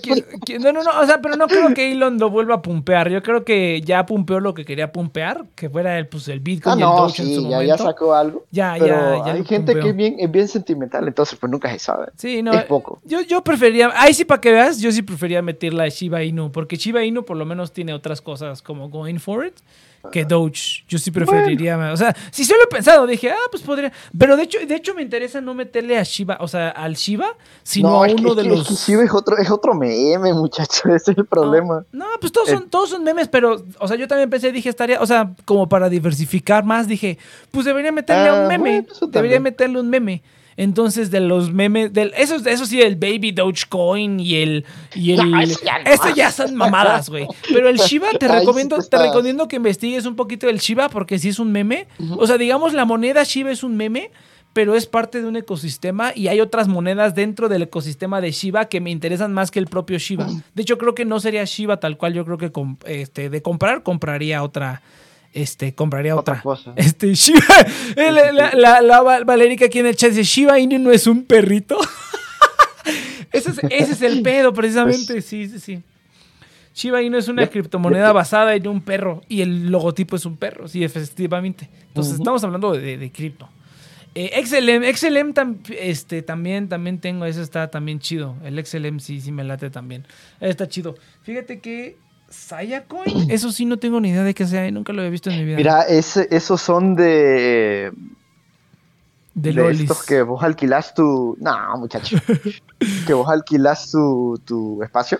no, 0.59 0.71
no, 0.71 0.83
no, 0.83 1.01
o 1.01 1.05
sea, 1.05 1.19
pero 1.19 1.35
no 1.35 1.47
creo 1.47 1.73
que 1.73 1.91
Elon 1.91 2.19
lo 2.19 2.29
vuelva 2.29 2.55
a 2.55 2.61
pumpear. 2.61 3.09
Yo 3.09 3.23
creo 3.23 3.43
que 3.43 3.81
ya 3.81 4.05
pumpeó 4.05 4.39
lo 4.39 4.53
que 4.53 4.65
quería 4.65 4.91
pumpear, 4.91 5.45
que 5.55 5.67
fuera 5.69 5.97
el, 5.97 6.07
pues, 6.07 6.27
el 6.27 6.41
Bitcoin 6.41 6.75
Ah, 6.75 6.79
y 6.79 6.83
el 6.83 6.89
no, 6.89 6.95
Doge 6.97 7.21
en 7.23 7.27
sí, 7.27 7.35
su 7.35 7.49
ya, 7.49 7.63
ya 7.63 7.77
sacó 7.77 8.13
algo. 8.13 8.45
Ya, 8.51 8.75
pero 8.77 9.17
ya, 9.17 9.25
ya 9.25 9.33
hay 9.33 9.45
gente 9.45 9.73
que 9.73 9.89
es 9.89 9.95
bien, 9.95 10.15
es 10.19 10.29
bien 10.29 10.47
sentimental, 10.47 11.07
entonces 11.07 11.39
pues 11.39 11.51
nunca 11.51 11.71
se 11.71 11.79
sabe. 11.79 12.07
Sí, 12.17 12.43
no. 12.43 12.53
es 12.53 12.65
poco. 12.65 12.99
Yo, 13.03 13.21
yo 13.21 13.43
prefería, 13.43 13.91
ahí 13.95 14.13
sí 14.13 14.25
para 14.25 14.39
que 14.39 14.51
veas, 14.51 14.79
yo 14.79 14.91
sí 14.91 15.01
prefería 15.01 15.41
meterla 15.41 15.85
a 15.85 15.89
Shiba 15.89 16.23
Inu, 16.23 16.51
porque 16.51 16.75
Shiba 16.75 17.03
Inu 17.03 17.25
por 17.25 17.37
lo 17.37 17.45
menos 17.45 17.71
tiene 17.71 17.93
otras 17.93 18.21
cosas 18.21 18.61
como 18.61 18.89
Going 18.89 19.17
For 19.17 19.45
It 19.45 19.55
que 20.11 20.25
Doge. 20.25 20.83
Yo 20.87 20.97
sí 20.97 21.11
preferiría, 21.11 21.77
o 21.93 21.97
sea, 21.97 22.15
si 22.31 22.43
solo 22.45 22.59
he 22.63 22.67
pensado, 22.67 23.07
dije, 23.07 23.31
ah, 23.31 23.37
pues 23.51 23.63
podría, 23.63 23.91
pero 24.17 24.35
de 24.35 24.43
hecho, 24.43 24.59
de 24.65 24.75
hecho 24.75 24.93
me 24.93 25.01
interesa 25.01 25.39
no 25.41 25.53
meterle 25.53 25.97
a 25.97 26.03
Shiba, 26.03 26.37
o 26.41 26.47
sea, 26.47 26.69
al 26.69 26.95
Shiba, 26.95 27.27
sino 27.63 27.89
no, 27.89 28.03
a 28.03 28.07
uno 28.07 28.29
es 28.31 28.35
de 28.35 28.43
que- 28.43 28.49
los... 28.49 28.61
Es 28.61 28.67
que 28.85 28.91
Shiba 28.91 29.03
es 29.03 29.13
otro, 29.13 29.37
es 29.37 29.49
otro 29.49 29.73
meme, 29.73 30.33
muchacho, 30.33 30.89
ese 30.93 31.11
es 31.11 31.17
el 31.17 31.25
problema. 31.25 31.85
No, 31.91 32.05
pues 32.19 32.31
todos 32.31 32.49
son, 32.49 32.69
todos 32.69 32.89
son 32.89 33.03
memes, 33.03 33.27
pero, 33.27 33.63
o 33.79 33.87
sea, 33.87 33.97
yo 33.97 34.07
también 34.07 34.29
pensé, 34.29 34.51
dije, 34.51 34.69
estaría, 34.69 35.01
o 35.01 35.05
sea, 35.05 35.33
como 35.45 35.69
para 35.69 35.89
diversificar 35.89 36.63
más, 36.63 36.87
dije, 36.87 37.17
pues 37.51 37.65
debería 37.65 37.91
meterle 37.91 38.29
a 38.29 38.33
Ah, 38.39 38.41
un 38.43 38.47
meme, 38.47 38.69
bueno, 38.81 38.87
eso 38.91 39.07
debería 39.07 39.39
meterle 39.39 39.79
un 39.79 39.89
meme. 39.89 40.21
Entonces, 40.57 41.11
de 41.11 41.19
los 41.19 41.51
memes, 41.51 41.93
del, 41.93 42.13
eso, 42.15 42.35
eso 42.35 42.65
sí, 42.65 42.81
el 42.81 42.95
Baby 42.95 43.31
Dogecoin 43.31 44.19
y 44.19 44.35
el. 44.35 44.65
Y 44.95 45.11
el 45.11 45.31
No, 45.31 45.41
eso 45.41 45.59
ya 45.63 45.79
no. 45.79 45.89
Esto 45.89 46.09
ya 46.15 46.31
son 46.31 46.55
mamadas, 46.55 47.09
güey. 47.09 47.27
Pero 47.49 47.69
el 47.69 47.77
Shiba, 47.77 48.09
te 48.19 48.25
Ahí 48.29 48.39
recomiendo, 48.39 48.77
te 48.81 48.97
recomiendo 48.97 49.47
que 49.47 49.55
investigues 49.55 50.05
un 50.05 50.15
poquito 50.15 50.47
del 50.47 50.59
Shiba 50.59 50.89
porque 50.89 51.19
sí 51.19 51.29
es 51.29 51.39
un 51.39 51.51
meme. 51.51 51.87
O 52.17 52.27
sea, 52.27 52.37
digamos, 52.37 52.73
la 52.73 52.85
moneda 52.85 53.23
Shiba 53.23 53.51
es 53.51 53.63
un 53.63 53.75
meme, 53.75 54.11
pero 54.53 54.75
es 54.75 54.85
parte 54.85 55.21
de 55.21 55.27
un 55.27 55.35
ecosistema 55.35 56.11
y 56.15 56.27
hay 56.27 56.39
otras 56.39 56.67
monedas 56.67 57.15
dentro 57.15 57.49
del 57.49 57.63
ecosistema 57.63 58.21
de 58.21 58.31
Shiba 58.31 58.65
que 58.65 58.79
me 58.79 58.91
interesan 58.91 59.33
más 59.33 59.51
que 59.51 59.59
el 59.59 59.67
propio 59.67 59.97
Shiba. 59.97 60.27
De 60.53 60.61
hecho, 60.61 60.77
creo 60.77 60.93
que 60.93 61.05
no 61.05 61.19
sería 61.19 61.43
Shiba 61.43 61.77
tal 61.77 61.97
cual. 61.97 62.13
Yo 62.13 62.25
creo 62.25 62.37
que 62.37 62.51
este, 62.85 63.29
de 63.29 63.41
comprar, 63.41 63.83
compraría 63.83 64.43
otra. 64.43 64.81
Este, 65.33 65.73
compraría 65.73 66.15
otra. 66.15 66.35
Otra 66.35 66.43
cosa. 66.43 66.73
Este, 66.77 67.11
eh, 67.11 68.11
La, 68.11 68.31
la, 68.31 68.51
la- 68.53 68.81
la 68.81 69.01
Val- 69.01 69.25
Valerica 69.25 69.65
aquí 69.65 69.79
en 69.79 69.87
el 69.87 69.95
chat 69.95 70.11
dice: 70.11 70.23
Shiba 70.23 70.59
Inu 70.59 70.77
no 70.79 70.91
es 70.91 71.07
un 71.07 71.23
perrito. 71.25 71.77
ese, 73.31 73.49
es, 73.51 73.59
ese 73.69 73.91
es 73.93 74.01
el 74.01 74.21
pedo, 74.23 74.53
precisamente. 74.53 75.21
Sí, 75.21 75.47
sí, 75.47 75.59
sí. 75.59 75.81
Shiba 76.75 77.01
Inu 77.03 77.17
es 77.17 77.27
una 77.27 77.45
criptomoneda 77.47 78.11
basada 78.13 78.55
en 78.55 78.67
un 78.67 78.81
perro 78.81 79.21
y 79.29 79.41
el 79.41 79.69
logotipo 79.71 80.15
es 80.15 80.25
un 80.25 80.37
perro, 80.37 80.67
sí, 80.67 80.83
efectivamente. 80.83 81.69
Entonces, 81.89 82.15
estamos 82.15 82.43
hablando 82.43 82.71
de, 82.73 82.97
de 82.97 83.11
cripto. 83.11 83.47
Eh, 84.15 84.43
XLM, 84.43 84.83
XLM 84.95 85.33
tam- 85.33 85.57
este, 85.79 86.21
también, 86.23 86.69
también 86.69 86.99
tengo, 86.99 87.25
eso 87.25 87.41
está 87.43 87.69
también 87.69 87.99
chido. 87.99 88.35
El 88.43 88.63
XLM 88.63 88.99
sí, 88.99 89.21
sí 89.21 89.31
me 89.31 89.43
late 89.43 89.69
también. 89.69 90.05
Está 90.39 90.67
chido. 90.67 90.95
Fíjate 91.23 91.59
que 91.59 91.95
Sayacoin, 92.33 93.29
eso 93.31 93.51
sí 93.51 93.65
no 93.65 93.77
tengo 93.77 93.99
ni 94.01 94.09
idea 94.09 94.23
de 94.23 94.33
qué 94.33 94.45
sea, 94.45 94.69
nunca 94.71 94.91
lo 94.93 95.01
había 95.01 95.11
visto 95.11 95.29
en 95.29 95.37
mi 95.37 95.45
vida. 95.45 95.57
Mira, 95.57 95.81
ese, 95.83 96.27
esos 96.31 96.61
son 96.61 96.95
de, 96.95 97.91
de 99.35 99.49
de 99.49 99.53
lolis. 99.53 99.81
estos 99.81 100.03
que 100.03 100.21
vos 100.23 100.43
alquilás 100.43 100.93
tu... 100.93 101.37
No, 101.39 101.77
muchacho. 101.77 102.17
que 103.07 103.13
vos 103.13 103.29
alquilás 103.29 103.91
tu, 103.91 104.39
tu 104.45 104.81
espacio, 104.83 105.19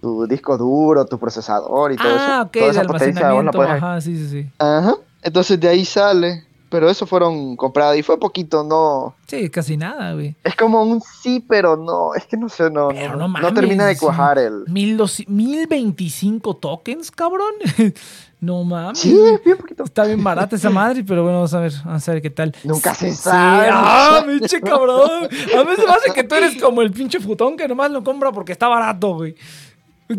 tu 0.00 0.26
disco 0.26 0.56
duro, 0.58 1.04
tu 1.06 1.18
procesador 1.18 1.92
y 1.92 1.96
todo 1.96 2.08
eso. 2.08 2.16
ah, 2.28 2.42
ok, 2.46 2.52
Toda 2.52 2.70
esa 2.70 2.82
potencia 2.84 3.32
vos 3.32 3.44
la 3.44 3.50
almacenamiento. 3.50 3.58
podés- 3.58 3.82
Ajá, 3.82 4.00
sí, 4.00 4.16
sí, 4.16 4.28
sí. 4.28 4.46
Ajá. 4.58 4.94
Entonces 5.22 5.58
de 5.60 5.68
ahí 5.68 5.84
sale. 5.84 6.44
Pero 6.72 6.88
eso 6.88 7.06
fueron 7.06 7.54
compradas 7.54 7.98
y 7.98 8.02
fue 8.02 8.18
poquito, 8.18 8.64
no. 8.64 9.14
Sí, 9.28 9.50
casi 9.50 9.76
nada, 9.76 10.14
güey. 10.14 10.34
Es 10.42 10.56
como 10.56 10.82
un 10.82 11.02
sí, 11.02 11.44
pero 11.46 11.76
no. 11.76 12.14
Es 12.14 12.24
que 12.26 12.38
no 12.38 12.48
sé, 12.48 12.70
no. 12.70 12.88
Pero 12.88 13.14
no, 13.16 13.28
no 13.28 13.38
no 13.38 13.52
termina 13.54 13.84
de 13.84 13.90
mames, 13.90 14.00
cuajar 14.00 14.38
el. 14.38 14.64
Mil 14.68 14.96
dos- 14.96 15.22
1025 15.28 16.56
tokens, 16.56 17.10
cabrón. 17.10 17.52
no 18.40 18.64
mames. 18.64 18.98
Sí, 19.00 19.14
bien 19.44 19.58
poquito. 19.58 19.84
Está 19.84 20.04
bien 20.04 20.24
barata 20.24 20.56
esa 20.56 20.70
madre, 20.80 21.04
pero 21.06 21.22
bueno, 21.22 21.36
vamos 21.38 21.52
a 21.52 21.60
ver, 21.60 21.72
vamos 21.84 22.08
a 22.08 22.12
ver 22.12 22.22
qué 22.22 22.30
tal. 22.30 22.54
Nunca 22.64 22.94
se 22.94 23.10
Sí, 23.10 23.16
sabe. 23.16 23.68
Ah, 23.70 24.24
pinche 24.26 24.60
cabrón. 24.60 25.28
A 25.54 25.62
veces 25.64 25.84
me 25.86 25.92
hace 25.92 26.12
que 26.14 26.24
tú 26.24 26.34
eres 26.34 26.60
como 26.60 26.80
el 26.80 26.90
pinche 26.90 27.20
futón 27.20 27.56
que 27.56 27.68
nomás 27.68 27.90
lo 27.90 28.02
compra 28.02 28.32
porque 28.32 28.52
está 28.52 28.66
barato, 28.68 29.14
güey. 29.14 29.34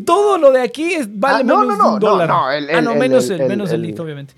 Todo 0.05 0.37
lo 0.37 0.51
de 0.51 0.61
aquí 0.61 0.93
es, 0.93 1.07
vale 1.19 1.39
Ah, 1.41 1.43
no, 1.43 1.59
menos 1.61 1.77
no, 1.77 1.87
un 1.95 1.99
no, 1.99 1.99
dólar. 1.99 2.27
no, 2.29 2.51
el- 2.51 2.69
ah, 2.75 2.81
no, 2.81 2.95
menos 2.95 3.29
el- 3.29 3.41
el, 3.41 3.47
menos 3.47 3.71
el 3.71 3.85
el- 3.85 3.99
obviamente. 3.99 4.33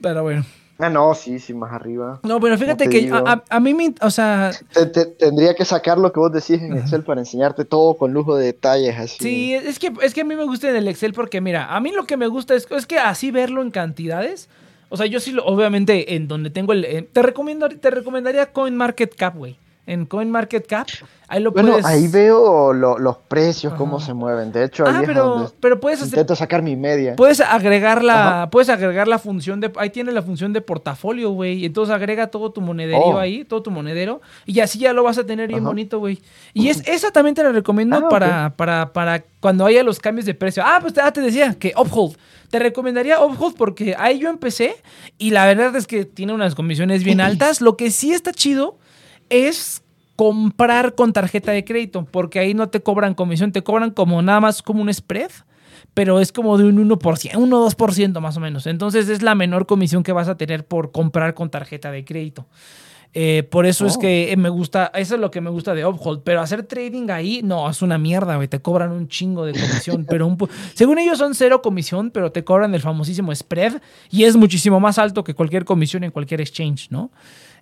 Pero 0.00 0.22
bueno. 0.22 0.44
Ah, 0.80 0.88
no, 0.88 1.12
sí, 1.12 1.40
sí, 1.40 1.52
más 1.54 1.72
arriba. 1.72 2.20
No, 2.22 2.38
pero 2.38 2.56
fíjate 2.56 2.84
te 2.84 2.90
que 2.90 3.10
a, 3.10 3.16
a- 3.18 3.44
a 3.50 3.58
mí 3.58 3.74
me, 3.74 3.92
o 4.00 4.10
sea, 4.10 4.52
Te- 4.72 4.86
te- 4.86 5.06
tendría 5.06 5.52
que 5.54 5.64
sacar 5.64 5.98
lo 5.98 6.12
que 6.12 6.20
vos 6.20 6.30
decís 6.32 6.62
en 6.62 6.78
Excel 6.78 7.02
para 7.02 7.20
enseñarte 7.20 7.64
todo 7.64 7.96
con 7.96 8.12
lujo 8.12 8.36
de 8.36 8.46
detalles 8.46 8.96
así. 8.96 9.16
Sí, 9.18 9.54
es 9.54 9.80
que, 9.80 9.92
es 10.02 10.14
que 10.14 10.20
a 10.20 10.24
mí 10.24 10.36
me 10.36 10.44
gusta 10.44 10.70
en 10.70 10.76
el 10.76 10.86
Excel 10.86 11.14
porque, 11.14 11.40
mira, 11.40 11.74
a 11.74 11.80
mí 11.80 11.90
lo 11.90 12.04
que 12.04 12.16
me 12.16 12.28
gusta 12.28 12.54
es, 12.54 12.68
es 12.70 12.86
que 12.86 12.96
así 13.00 13.32
verlo 13.32 13.60
en 13.62 13.72
cantidades. 13.72 14.48
O 14.88 14.96
sea, 14.96 15.06
yo 15.06 15.18
sí, 15.18 15.32
lo, 15.32 15.44
obviamente, 15.44 16.14
en 16.14 16.28
donde 16.28 16.50
tengo 16.50 16.72
el. 16.72 16.84
eh, 16.84 17.02
te, 17.12 17.22
recomiendo, 17.22 17.68
te 17.68 17.90
recomendaría 17.90 18.52
CoinMarketCap, 18.52 19.36
güey. 19.36 19.58
En 19.88 20.04
CoinMarketCap, 20.04 20.86
ahí 21.28 21.42
lo 21.42 21.50
Bueno, 21.50 21.70
puedes. 21.70 21.86
ahí 21.86 22.08
veo 22.08 22.74
lo- 22.74 22.98
los 22.98 23.16
precios, 23.16 23.72
cómo 23.72 24.00
se 24.00 24.12
mueven. 24.12 24.52
De 24.52 24.64
hecho, 24.64 24.86
ahí 24.86 24.92
Ah, 24.96 25.00
es 25.00 25.06
pero, 25.06 25.24
donde 25.24 25.50
pero 25.60 25.80
puedes 25.80 26.00
hacer. 26.00 26.10
intento 26.12 26.36
sacar 26.36 26.60
mi 26.62 26.76
media. 26.76 27.16
Puedes 27.16 27.40
agregar 27.40 28.04
la, 28.04 28.28
Ajá. 28.42 28.50
puedes 28.50 28.68
agregar 28.68 29.08
la 29.08 29.18
función 29.18 29.60
de, 29.60 29.72
ahí 29.76 29.88
tiene 29.88 30.12
la 30.12 30.20
función 30.20 30.52
de 30.52 30.60
portafolio, 30.60 31.30
güey. 31.30 31.54
y 31.54 31.64
Entonces 31.64 31.94
agrega 31.94 32.26
todo 32.26 32.50
tu 32.50 32.60
monederío 32.60 33.00
Oh. 33.02 33.18
ahí, 33.18 33.44
todo 33.44 33.62
tu 33.62 33.70
monedero, 33.70 34.20
y 34.44 34.60
así 34.60 34.78
ya 34.78 34.92
lo 34.92 35.02
vas 35.04 35.16
a 35.16 35.24
tener 35.24 35.48
bien 35.48 35.60
Ajá. 35.60 35.68
bonito, 35.68 35.98
güey. 36.00 36.20
Y 36.52 36.68
es, 36.68 36.82
esa 36.86 37.10
también 37.10 37.34
te 37.34 37.42
la 37.42 37.52
recomiendo 37.52 37.96
Ah, 37.96 38.08
para, 38.10 38.54
para, 38.56 38.92
para 38.92 39.24
cuando 39.40 39.64
haya 39.64 39.82
los 39.82 39.98
cambios 40.00 40.26
de 40.26 40.34
precio. 40.34 40.62
Ah, 40.66 40.78
pues 40.82 40.92
ah, 41.02 41.10
te 41.12 41.22
decía 41.22 41.54
que 41.58 41.72
Uphold. 41.78 42.16
Te 42.50 42.58
recomendaría 42.58 43.24
Uphold 43.24 43.56
porque 43.56 43.94
ahí 43.98 44.18
yo 44.18 44.28
empecé 44.28 44.76
y 45.16 45.30
la 45.30 45.46
verdad 45.46 45.74
es 45.76 45.86
que 45.86 46.04
tiene 46.04 46.34
unas 46.34 46.54
comisiones 46.54 47.04
bien 47.04 47.20
altas. 47.22 47.62
Lo 47.62 47.76
que 47.78 47.90
sí 47.90 48.12
está 48.12 48.32
chido 48.32 48.76
es 49.30 49.82
comprar 50.16 50.94
con 50.94 51.12
tarjeta 51.12 51.52
de 51.52 51.64
crédito, 51.64 52.04
porque 52.10 52.40
ahí 52.40 52.54
no 52.54 52.68
te 52.68 52.80
cobran 52.80 53.14
comisión, 53.14 53.52
te 53.52 53.62
cobran 53.62 53.90
como 53.92 54.20
nada 54.20 54.40
más 54.40 54.62
como 54.62 54.82
un 54.82 54.92
spread, 54.92 55.30
pero 55.94 56.20
es 56.20 56.32
como 56.32 56.58
de 56.58 56.64
un 56.64 56.76
1%, 56.88 56.98
1-2% 56.98 58.20
más 58.20 58.36
o 58.36 58.40
menos. 58.40 58.66
Entonces 58.66 59.08
es 59.08 59.22
la 59.22 59.34
menor 59.34 59.66
comisión 59.66 60.02
que 60.02 60.12
vas 60.12 60.28
a 60.28 60.36
tener 60.36 60.66
por 60.66 60.90
comprar 60.92 61.34
con 61.34 61.50
tarjeta 61.50 61.90
de 61.92 62.04
crédito. 62.04 62.46
Eh, 63.14 63.42
por 63.50 63.64
eso 63.64 63.86
es 63.86 63.96
Oh. 63.96 64.00
que 64.00 64.32
eh, 64.32 64.36
me 64.36 64.50
gusta, 64.50 64.90
eso 64.94 65.14
es 65.14 65.20
lo 65.20 65.30
que 65.30 65.40
me 65.40 65.48
gusta 65.50 65.74
de 65.74 65.86
Uphold, 65.86 66.22
pero 66.24 66.42
hacer 66.42 66.64
trading 66.64 67.08
ahí, 67.10 67.40
no, 67.42 67.68
es 67.70 67.80
una 67.80 67.96
mierda, 67.96 68.36
güey, 68.36 68.48
te 68.48 68.60
cobran 68.60 68.92
un 68.92 69.08
chingo 69.08 69.46
de 69.46 69.52
comisión, 69.52 70.04
pero 70.08 70.26
un 70.26 70.36
según 70.74 70.98
ellos 70.98 71.16
son 71.16 71.34
cero 71.34 71.62
comisión, 71.62 72.10
pero 72.10 72.32
te 72.32 72.44
cobran 72.44 72.74
el 72.74 72.82
famosísimo 72.82 73.34
spread 73.34 73.80
y 74.10 74.24
es 74.24 74.36
muchísimo 74.36 74.78
más 74.78 74.98
alto 74.98 75.24
que 75.24 75.34
cualquier 75.34 75.64
comisión 75.64 76.04
en 76.04 76.10
cualquier 76.10 76.42
exchange, 76.42 76.90
¿no? 76.90 77.10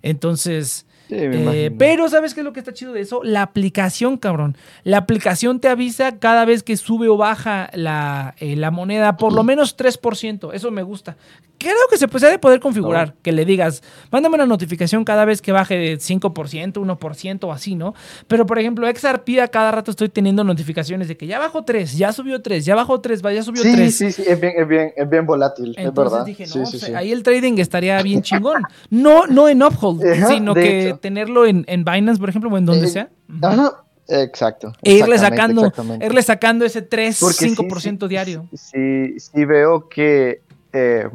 Entonces, 0.01 0.87
Sí, 1.07 1.15
eh, 1.17 1.71
pero 1.77 2.09
¿sabes 2.09 2.33
qué 2.33 2.41
es 2.41 2.43
lo 2.43 2.51
que 2.51 2.59
está 2.59 2.73
chido 2.73 2.91
de 2.91 2.99
eso? 2.99 3.21
La 3.23 3.41
aplicación, 3.41 4.17
cabrón. 4.17 4.57
La 4.83 4.97
aplicación 4.97 5.61
te 5.61 5.69
avisa 5.69 6.19
cada 6.19 6.43
vez 6.43 6.63
que 6.63 6.75
sube 6.75 7.07
o 7.07 7.15
baja 7.15 7.69
la, 7.73 8.35
eh, 8.39 8.57
la 8.57 8.71
moneda, 8.71 9.15
por 9.15 9.31
lo 9.31 9.43
menos 9.43 9.77
3%. 9.77 10.51
Eso 10.53 10.69
me 10.69 10.83
gusta. 10.83 11.15
Creo 11.57 11.75
que 11.89 11.97
se 11.97 12.07
puede 12.07 12.37
poder 12.39 12.59
configurar, 12.59 13.15
que 13.21 13.31
le 13.31 13.45
digas, 13.45 13.81
mándame 14.11 14.35
una 14.35 14.45
notificación 14.45 15.03
cada 15.03 15.25
vez 15.25 15.41
que 15.41 15.51
baje 15.51 15.75
de 15.77 15.97
5%, 15.97 16.73
1% 16.73 17.43
o 17.43 17.51
así, 17.51 17.75
¿no? 17.75 17.93
Pero 18.27 18.45
por 18.45 18.59
ejemplo, 18.59 18.87
XRP 18.87 19.39
a 19.41 19.47
cada 19.47 19.71
rato 19.71 19.91
estoy 19.91 20.09
teniendo 20.09 20.43
notificaciones 20.43 21.07
de 21.07 21.17
que 21.17 21.27
ya 21.27 21.39
bajó 21.39 21.63
3, 21.63 21.97
ya 21.97 22.11
subió 22.13 22.41
3, 22.41 22.65
ya 22.65 22.75
bajó 22.75 23.01
3, 23.01 23.21
ya 23.21 23.43
subió 23.43 23.61
3. 23.63 23.75
Sí, 23.95 24.11
sí, 24.11 24.23
sí, 24.23 24.23
es 24.29 24.39
bien, 24.39 24.53
es 24.57 24.67
bien, 24.67 24.93
es 24.95 25.09
bien 25.09 25.25
volátil, 25.25 25.75
Entonces 25.77 25.87
es 25.87 25.93
verdad. 26.11 26.25
dije, 26.25 26.43
no, 26.45 26.51
Sí, 26.51 26.59
pues, 26.59 26.69
sí, 26.71 26.79
sí. 26.79 26.93
ahí 26.93 27.11
el 27.11 27.23
trading 27.23 27.57
estaría 27.57 28.01
bien 28.01 28.21
chingón. 28.21 28.63
No, 28.89 29.25
no 29.27 29.49
en 29.49 29.63
Uphold, 29.63 30.05
Ajá, 30.05 30.27
sino 30.27 30.53
de 30.53 30.61
que 30.61 30.87
hecho. 30.89 30.97
tenerlo 30.99 31.45
en, 31.45 31.63
en 31.67 31.83
Binance, 31.83 32.19
por 32.19 32.29
ejemplo, 32.29 32.49
o 32.49 32.57
en 32.57 32.65
donde 32.65 32.87
Eh, 32.87 32.89
sea. 32.89 33.09
Ajá, 33.41 33.83
exacto. 34.07 34.73
E 34.83 34.93
irle 34.93 35.17
sacando, 35.17 35.71
irle 36.01 36.21
sacando 36.21 36.65
ese 36.65 36.81
3, 36.81 37.17
Porque 37.19 37.35
sí, 37.49 37.55
5% 37.55 37.99
sí, 38.05 38.07
diario. 38.07 38.47
Sí, 38.53 39.19
sí 39.19 39.45
veo 39.45 39.89
que 39.89 40.41
eh, 40.77 41.09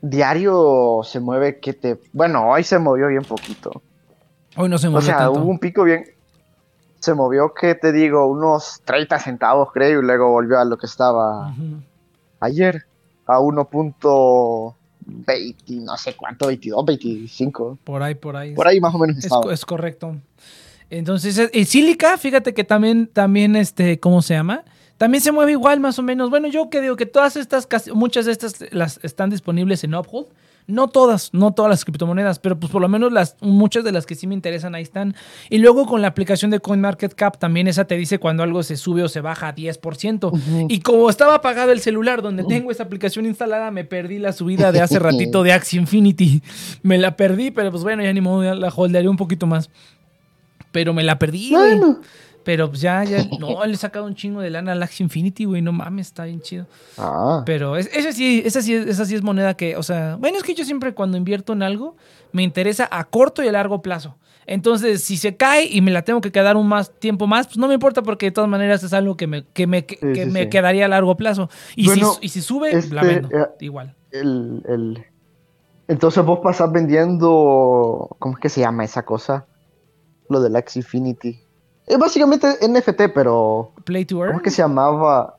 diario 0.00 1.00
se 1.04 1.20
mueve 1.20 1.60
que 1.60 1.72
te... 1.72 1.98
Bueno, 2.12 2.50
hoy 2.50 2.62
se 2.64 2.78
movió 2.78 3.08
bien 3.08 3.22
poquito. 3.22 3.82
Hoy 4.56 4.68
no 4.68 4.78
se 4.78 4.88
O 4.88 4.92
movió 4.92 5.06
sea, 5.06 5.18
tanto. 5.18 5.40
hubo 5.40 5.50
un 5.50 5.58
pico 5.58 5.84
bien... 5.84 6.04
Se 7.00 7.12
movió 7.14 7.52
que 7.52 7.74
te 7.74 7.92
digo, 7.92 8.26
unos 8.26 8.80
30 8.84 9.18
centavos 9.18 9.68
creo, 9.72 10.00
y 10.00 10.02
luego 10.02 10.30
volvió 10.30 10.58
a 10.58 10.64
lo 10.64 10.78
que 10.78 10.86
estaba 10.86 11.50
Ujú. 11.50 11.82
ayer, 12.40 12.82
a 13.26 13.40
1.20, 13.40 15.84
no 15.84 15.96
sé 15.98 16.16
cuánto, 16.16 16.46
22, 16.46 16.84
25. 16.86 17.78
Por 17.84 18.02
ahí, 18.02 18.14
por 18.14 18.36
ahí. 18.36 18.54
Por 18.54 18.66
ahí 18.66 18.80
más 18.80 18.94
o 18.94 18.98
menos 18.98 19.18
Es, 19.18 19.24
estaba. 19.26 19.42
co- 19.42 19.52
es 19.52 19.66
correcto. 19.66 20.16
Entonces, 20.88 21.36
eh, 21.38 21.50
y 21.52 21.66
Silica, 21.66 22.16
fíjate 22.16 22.54
que 22.54 22.64
también, 22.64 23.06
también, 23.06 23.54
este, 23.56 24.00
¿cómo 24.00 24.22
se 24.22 24.32
llama? 24.34 24.64
También 25.04 25.20
se 25.20 25.32
mueve 25.32 25.52
igual, 25.52 25.80
más 25.80 25.98
o 25.98 26.02
menos. 26.02 26.30
Bueno, 26.30 26.48
yo 26.48 26.70
que 26.70 26.80
digo 26.80 26.96
que 26.96 27.04
todas 27.04 27.36
estas, 27.36 27.68
muchas 27.92 28.24
de 28.24 28.32
estas 28.32 28.64
las 28.72 28.98
están 29.02 29.28
disponibles 29.28 29.84
en 29.84 29.94
Uphold. 29.94 30.28
No 30.66 30.88
todas, 30.88 31.28
no 31.34 31.52
todas 31.52 31.68
las 31.68 31.84
criptomonedas, 31.84 32.38
pero 32.38 32.58
pues 32.58 32.72
por 32.72 32.80
lo 32.80 32.88
menos 32.88 33.12
las, 33.12 33.36
muchas 33.42 33.84
de 33.84 33.92
las 33.92 34.06
que 34.06 34.14
sí 34.14 34.26
me 34.26 34.32
interesan 34.32 34.74
ahí 34.74 34.82
están. 34.82 35.14
Y 35.50 35.58
luego 35.58 35.84
con 35.84 36.00
la 36.00 36.08
aplicación 36.08 36.50
de 36.50 36.58
CoinMarketCap 36.60 37.36
también 37.36 37.68
esa 37.68 37.84
te 37.84 37.98
dice 37.98 38.18
cuando 38.18 38.42
algo 38.42 38.62
se 38.62 38.78
sube 38.78 39.02
o 39.02 39.08
se 39.10 39.20
baja 39.20 39.48
a 39.48 39.54
10%. 39.54 40.32
Ujú. 40.32 40.66
Y 40.70 40.80
como 40.80 41.10
estaba 41.10 41.34
apagado 41.34 41.70
el 41.70 41.80
celular 41.80 42.22
donde 42.22 42.42
tengo 42.44 42.70
esa 42.70 42.84
aplicación 42.84 43.26
instalada, 43.26 43.70
me 43.70 43.84
perdí 43.84 44.18
la 44.18 44.32
subida 44.32 44.72
de 44.72 44.80
hace 44.80 44.98
ratito 44.98 45.42
de 45.42 45.52
Axie 45.52 45.78
Infinity. 45.78 46.40
Me 46.82 46.96
la 46.96 47.14
perdí, 47.14 47.50
pero 47.50 47.70
pues 47.70 47.82
bueno, 47.82 48.02
ya 48.02 48.12
ni 48.14 48.22
modo, 48.22 48.42
ya 48.42 48.54
la 48.54 48.72
holdearé 48.74 49.10
un 49.10 49.18
poquito 49.18 49.46
más. 49.46 49.68
Pero 50.72 50.94
me 50.94 51.04
la 51.04 51.18
perdí. 51.18 51.50
Bueno. 51.50 52.00
Pero 52.44 52.68
pues 52.68 52.80
ya, 52.82 53.02
ya, 53.04 53.24
no, 53.38 53.64
le 53.64 53.72
he 53.72 53.76
sacado 53.76 54.04
un 54.04 54.14
chingo 54.14 54.40
de 54.40 54.50
lana 54.50 54.72
al 54.72 54.82
Axie 54.82 55.02
Infinity, 55.04 55.44
güey, 55.46 55.62
no 55.62 55.72
mames, 55.72 56.08
está 56.08 56.24
bien 56.24 56.40
chido. 56.40 56.66
Ah, 56.98 57.42
Pero 57.46 57.76
es, 57.76 57.88
esa, 57.94 58.12
sí, 58.12 58.42
esa, 58.44 58.60
sí, 58.62 58.74
es- 58.74 58.86
esa 58.86 59.04
sí 59.06 59.14
es 59.14 59.22
moneda 59.22 59.54
que, 59.54 59.76
o 59.76 59.82
sea, 59.82 60.16
bueno, 60.20 60.36
es 60.36 60.42
que 60.44 60.54
yo 60.54 60.64
siempre 60.64 60.94
cuando 60.94 61.16
invierto 61.16 61.52
en 61.54 61.62
algo, 61.62 61.96
me 62.32 62.42
interesa 62.42 62.88
a 62.90 63.04
corto 63.04 63.42
y 63.42 63.48
a 63.48 63.52
largo 63.52 63.80
plazo. 63.82 64.16
Entonces, 64.46 65.02
si 65.02 65.16
se 65.16 65.36
cae 65.38 65.64
y 65.64 65.80
me 65.80 65.90
la 65.90 66.02
tengo 66.02 66.20
que 66.20 66.30
quedar 66.30 66.58
un 66.58 66.66
más 66.68 66.92
tiempo 66.98 67.26
más, 67.26 67.46
pues 67.46 67.56
no 67.56 67.66
me 67.66 67.72
importa 67.74 68.02
porque 68.02 68.26
de 68.26 68.32
todas 68.32 68.50
maneras 68.50 68.82
es 68.82 68.92
algo 68.92 69.16
que 69.16 69.26
me, 69.26 69.44
que 69.46 69.66
me, 69.66 69.86
que 69.86 69.96
Sí, 69.96 70.20
sí, 70.24 70.30
me 70.30 70.42
sí. 70.42 70.48
quedaría 70.50 70.84
a 70.84 70.88
largo 70.88 71.16
plazo. 71.16 71.48
Y, 71.76 71.86
Bueno, 71.86 72.12
si, 72.12 72.26
y 72.26 72.28
si 72.28 72.42
sube, 72.42 72.70
la 72.72 72.78
este, 72.78 73.06
vendo. 73.06 73.28
eh, 73.30 73.46
igual. 73.60 73.94
el, 74.10 74.62
el... 74.68 75.04
Entonces 75.88 76.22
vos 76.24 76.40
pasás 76.42 76.70
vendiendo... 76.72 78.14
¿Cómo 78.18 78.34
es 78.34 78.40
que 78.40 78.48
se 78.50 78.60
llama 78.60 78.84
esa 78.84 79.04
cosa? 79.04 79.46
Lo 80.28 80.40
del 80.40 80.56
Axie 80.56 80.80
Infinity. 80.80 81.40
Es 81.86 81.98
básicamente 81.98 82.48
NFT, 82.66 83.12
pero... 83.14 83.72
Play 83.84 84.04
to 84.04 84.16
¿Cómo 84.16 84.24
earn. 84.26 84.36
es 84.36 84.42
que 84.42 84.50
se 84.50 84.62
llamaba? 84.62 85.36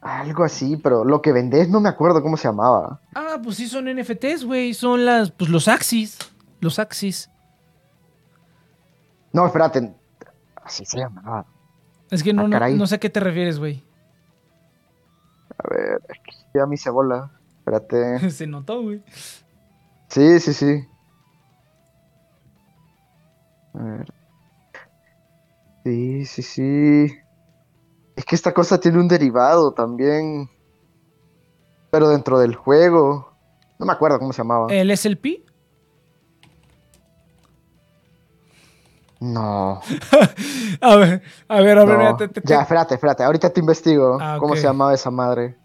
Algo 0.00 0.44
así, 0.44 0.76
pero 0.76 1.04
lo 1.04 1.20
que 1.22 1.32
vendés 1.32 1.68
no 1.68 1.80
me 1.80 1.88
acuerdo 1.88 2.22
cómo 2.22 2.36
se 2.36 2.46
llamaba. 2.46 3.00
Ah, 3.14 3.38
pues 3.42 3.56
sí 3.56 3.66
son 3.66 3.86
NFTs, 3.86 4.44
güey. 4.44 4.74
Son 4.74 5.04
las, 5.04 5.30
pues 5.30 5.50
los 5.50 5.66
Axis. 5.66 6.18
Los 6.60 6.78
Axis. 6.78 7.30
No, 9.32 9.46
espérate. 9.46 9.92
Así 10.62 10.84
se 10.84 10.98
llamaba. 10.98 11.46
Es 12.10 12.22
que 12.22 12.32
no, 12.32 12.42
Ah, 12.42 12.68
no, 12.68 12.76
no 12.76 12.86
sé 12.86 12.96
a 12.96 12.98
qué 12.98 13.10
te 13.10 13.18
refieres, 13.20 13.58
güey. 13.58 13.82
A 15.58 15.68
ver, 15.74 16.00
es 16.08 16.18
que 16.22 16.58
ya 16.58 16.66
mi 16.66 16.76
cebola. 16.76 17.30
Espérate. 17.58 18.30
Se 18.30 18.46
notó, 18.46 18.82
güey. 18.82 19.02
Sí, 20.08 20.38
sí, 20.38 20.52
sí. 20.52 20.84
A 23.74 23.82
ver. 23.82 24.12
Sí, 25.84 26.24
sí, 26.24 26.42
sí. 26.42 27.14
Es 28.16 28.24
que 28.24 28.34
esta 28.34 28.54
cosa 28.54 28.80
tiene 28.80 28.98
un 28.98 29.08
derivado 29.08 29.74
también. 29.74 30.48
Pero 31.90 32.08
dentro 32.08 32.38
del 32.38 32.54
juego. 32.54 33.36
No 33.78 33.86
me 33.86 33.92
acuerdo 33.92 34.18
cómo 34.18 34.32
se 34.32 34.38
llamaba. 34.38 34.72
El 34.72 34.90
SLP. 34.90 35.44
No. 39.20 39.80
A 40.80 40.96
ver, 40.96 41.22
a 41.48 41.60
ver, 41.62 41.78
a 41.78 41.84
ver. 41.84 41.94
no. 41.94 41.98
mira, 41.98 42.16
te- 42.16 42.28
te- 42.28 42.40
te- 42.40 42.48
Ya, 42.48 42.60
espérate, 42.62 42.94
espérate. 42.94 43.22
Ahorita 43.22 43.50
te 43.50 43.60
investigo 43.60 44.18
Ah, 44.20 44.36
cómo 44.38 44.54
se 44.54 44.62
llamaba 44.64 44.92
esa 44.92 45.10
madre. 45.10 45.56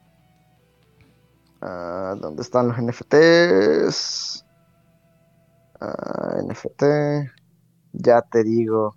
Ah, 1.62 2.16
¿dónde 2.18 2.42
están 2.42 2.70
los 2.70 2.78
NFTs? 2.78 4.46
Ah, 5.82 6.36
NFT. 6.42 7.32
Ya 7.94 8.22
te 8.22 8.44
digo. 8.44 8.96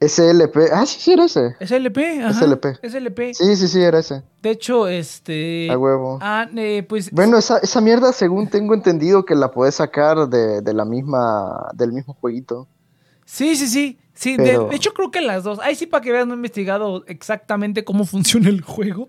SLP. 0.00 0.56
Ah, 0.72 0.86
sí, 0.86 1.00
sí, 1.00 1.12
era 1.12 1.24
ese. 1.24 1.56
SLP, 1.60 1.98
ajá. 2.22 2.32
SLP. 2.32 2.66
SLP. 2.88 3.34
Sí, 3.34 3.56
sí, 3.56 3.66
sí, 3.66 3.80
era 3.82 3.98
ese. 3.98 4.22
De 4.42 4.50
hecho, 4.50 4.86
este. 4.86 5.68
A 5.70 5.76
huevo. 5.76 6.18
Ah, 6.22 6.46
eh, 6.56 6.84
pues. 6.88 7.10
Bueno, 7.10 7.36
esa, 7.36 7.58
esa 7.58 7.80
mierda, 7.80 8.12
según 8.12 8.46
tengo 8.48 8.74
entendido, 8.74 9.24
que 9.24 9.34
la 9.34 9.50
puedes 9.50 9.74
sacar 9.74 10.28
de, 10.28 10.60
de 10.62 10.72
la 10.74 10.84
misma, 10.84 11.68
del 11.74 11.92
mismo 11.92 12.14
jueguito. 12.14 12.68
Sí, 13.24 13.56
sí, 13.56 13.66
sí. 13.66 13.98
Sí, 14.14 14.36
de- 14.36 14.42
Pero- 14.44 14.68
de, 14.68 14.74
hecho 14.76 14.92
creo 14.94 15.10
que 15.12 15.20
las 15.20 15.44
dos. 15.44 15.58
Ahí 15.60 15.74
sí 15.76 15.86
para 15.86 16.02
que 16.02 16.10
veas, 16.10 16.26
no 16.26 16.32
he 16.34 16.36
investigado 16.36 17.04
exactamente 17.06 17.84
cómo 17.84 18.04
funciona 18.06 18.48
el 18.48 18.62
juego. 18.62 19.08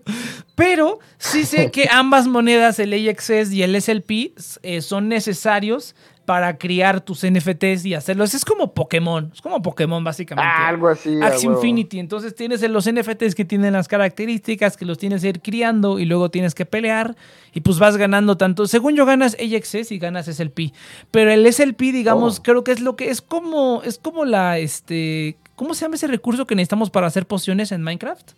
Pero 0.56 0.98
sí 1.18 1.44
sé 1.44 1.70
que 1.70 1.88
ambas 1.92 2.26
monedas, 2.26 2.78
el 2.80 2.92
AXS 3.08 3.52
y 3.52 3.62
el 3.62 3.80
SLP, 3.80 4.34
eh, 4.62 4.82
son 4.82 5.08
necesarios 5.08 5.94
para 6.30 6.58
criar 6.58 7.00
tus 7.00 7.26
NFTs 7.28 7.86
y 7.86 7.94
hacerlos. 7.94 8.34
Es 8.34 8.44
como 8.44 8.72
Pokémon. 8.72 9.32
Es 9.34 9.40
como 9.40 9.60
Pokémon, 9.60 10.04
básicamente. 10.04 10.48
Ah, 10.48 10.68
algo 10.68 10.86
así. 10.86 11.20
Axie. 11.20 11.50
Infinity. 11.50 11.98
Entonces 11.98 12.36
tienes 12.36 12.62
los 12.70 12.88
NFTs 12.88 13.34
que 13.34 13.44
tienen 13.44 13.72
las 13.72 13.88
características, 13.88 14.76
que 14.76 14.84
los 14.84 14.96
tienes 14.96 15.22
que 15.22 15.28
ir 15.30 15.40
criando 15.40 15.98
y 15.98 16.04
luego 16.04 16.30
tienes 16.30 16.54
que 16.54 16.64
pelear 16.66 17.16
y 17.52 17.62
pues 17.62 17.80
vas 17.80 17.96
ganando 17.96 18.36
tanto. 18.36 18.68
Según 18.68 18.94
yo 18.94 19.06
ganas 19.06 19.36
AXS 19.40 19.90
y 19.90 19.98
ganas 19.98 20.26
SLP. 20.28 20.72
Pero 21.10 21.32
el 21.32 21.44
SLP, 21.52 21.90
digamos, 21.90 22.38
Oh. 22.38 22.42
creo 22.44 22.62
que 22.62 22.70
es 22.70 22.78
lo 22.80 22.94
que 22.94 23.10
es 23.10 23.22
como 23.22 23.82
es 23.82 23.98
como 23.98 24.24
la 24.24 24.58
este 24.58 25.36
¿cómo 25.56 25.74
se 25.74 25.84
llama 25.84 25.96
ese 25.96 26.06
recurso 26.06 26.46
que 26.46 26.54
necesitamos 26.54 26.90
para 26.90 27.08
hacer 27.08 27.26
pociones 27.26 27.72
en 27.72 27.82
Minecraft? 27.82 28.30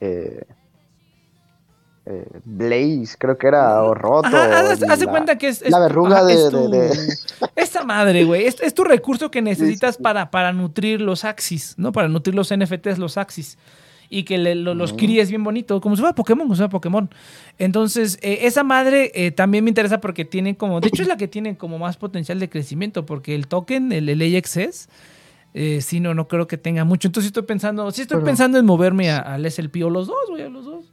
eh, 0.00 0.44
eh, 2.06 2.24
Blaze, 2.44 3.16
creo 3.18 3.36
que 3.36 3.48
era, 3.48 3.82
o 3.82 3.92
Roto. 3.94 4.28
Ajá, 4.28 4.60
haz, 4.60 4.82
haz 4.82 4.98
de 5.00 5.06
la- 5.06 5.10
cuenta 5.10 5.36
que 5.38 5.48
es, 5.48 5.60
es 5.62 5.70
la 5.70 5.80
verruga 5.80 6.18
ajá, 6.18 6.26
de- 6.26 6.34
es 6.34 6.50
tu- 6.50 6.70
de- 6.70 6.78
de- 6.88 7.16
esta 7.56 7.84
madre, 7.84 8.24
güey, 8.24 8.46
es, 8.46 8.60
es 8.60 8.74
tu 8.74 8.84
recurso 8.84 9.30
que 9.30 9.42
necesitas 9.42 9.96
para 9.96 10.30
para 10.30 10.52
nutrir 10.52 11.00
los 11.00 11.24
Axis, 11.24 11.74
¿no? 11.76 11.92
Para 11.92 12.08
nutrir 12.08 12.34
los 12.34 12.50
NFTs, 12.56 12.98
los 12.98 13.16
Axis. 13.18 13.58
Y 14.08 14.22
que 14.22 14.38
le- 14.38 14.54
lo- 14.54 14.74
los 14.76 14.90
Ujú. 14.92 14.98
críes 15.00 15.30
bien 15.30 15.42
bonito, 15.42 15.80
como 15.80 15.96
si 15.96 16.00
fuera 16.02 16.14
Pokémon, 16.14 16.44
como 16.46 16.54
si 16.54 16.58
fuera 16.60 16.70
Pokémon. 16.70 17.10
Entonces, 17.58 18.18
eh, 18.22 18.38
esa 18.42 18.62
madre 18.62 19.10
eh, 19.14 19.32
también 19.32 19.64
me 19.64 19.70
interesa 19.70 20.00
porque 20.00 20.24
tiene 20.24 20.56
como, 20.56 20.80
de 20.80 20.86
hecho 20.88 21.02
es 21.02 21.08
la 21.08 21.16
que 21.16 21.26
tiene 21.26 21.56
como 21.56 21.78
más 21.78 21.96
potencial 21.96 22.38
de 22.38 22.48
crecimiento, 22.48 23.04
porque 23.04 23.34
el 23.34 23.48
token, 23.48 23.90
el, 23.90 24.08
el 24.08 24.36
AXS, 24.36 24.88
eh, 25.54 25.80
sí, 25.80 25.98
no, 26.00 26.14
no 26.14 26.28
creo 26.28 26.46
que 26.46 26.56
tenga 26.58 26.84
mucho. 26.84 27.08
Entonces 27.08 27.28
estoy 27.28 27.42
pensando, 27.44 27.90
sí 27.90 28.02
estoy 28.02 28.16
Pero- 28.18 28.26
pensando 28.26 28.58
en 28.58 28.66
moverme 28.66 29.10
al 29.10 29.44
SLP 29.50 29.82
o 29.84 29.90
los 29.90 30.06
dos, 30.06 30.16
güey, 30.28 30.42
a 30.42 30.48
los 30.50 30.64
dos. 30.66 30.84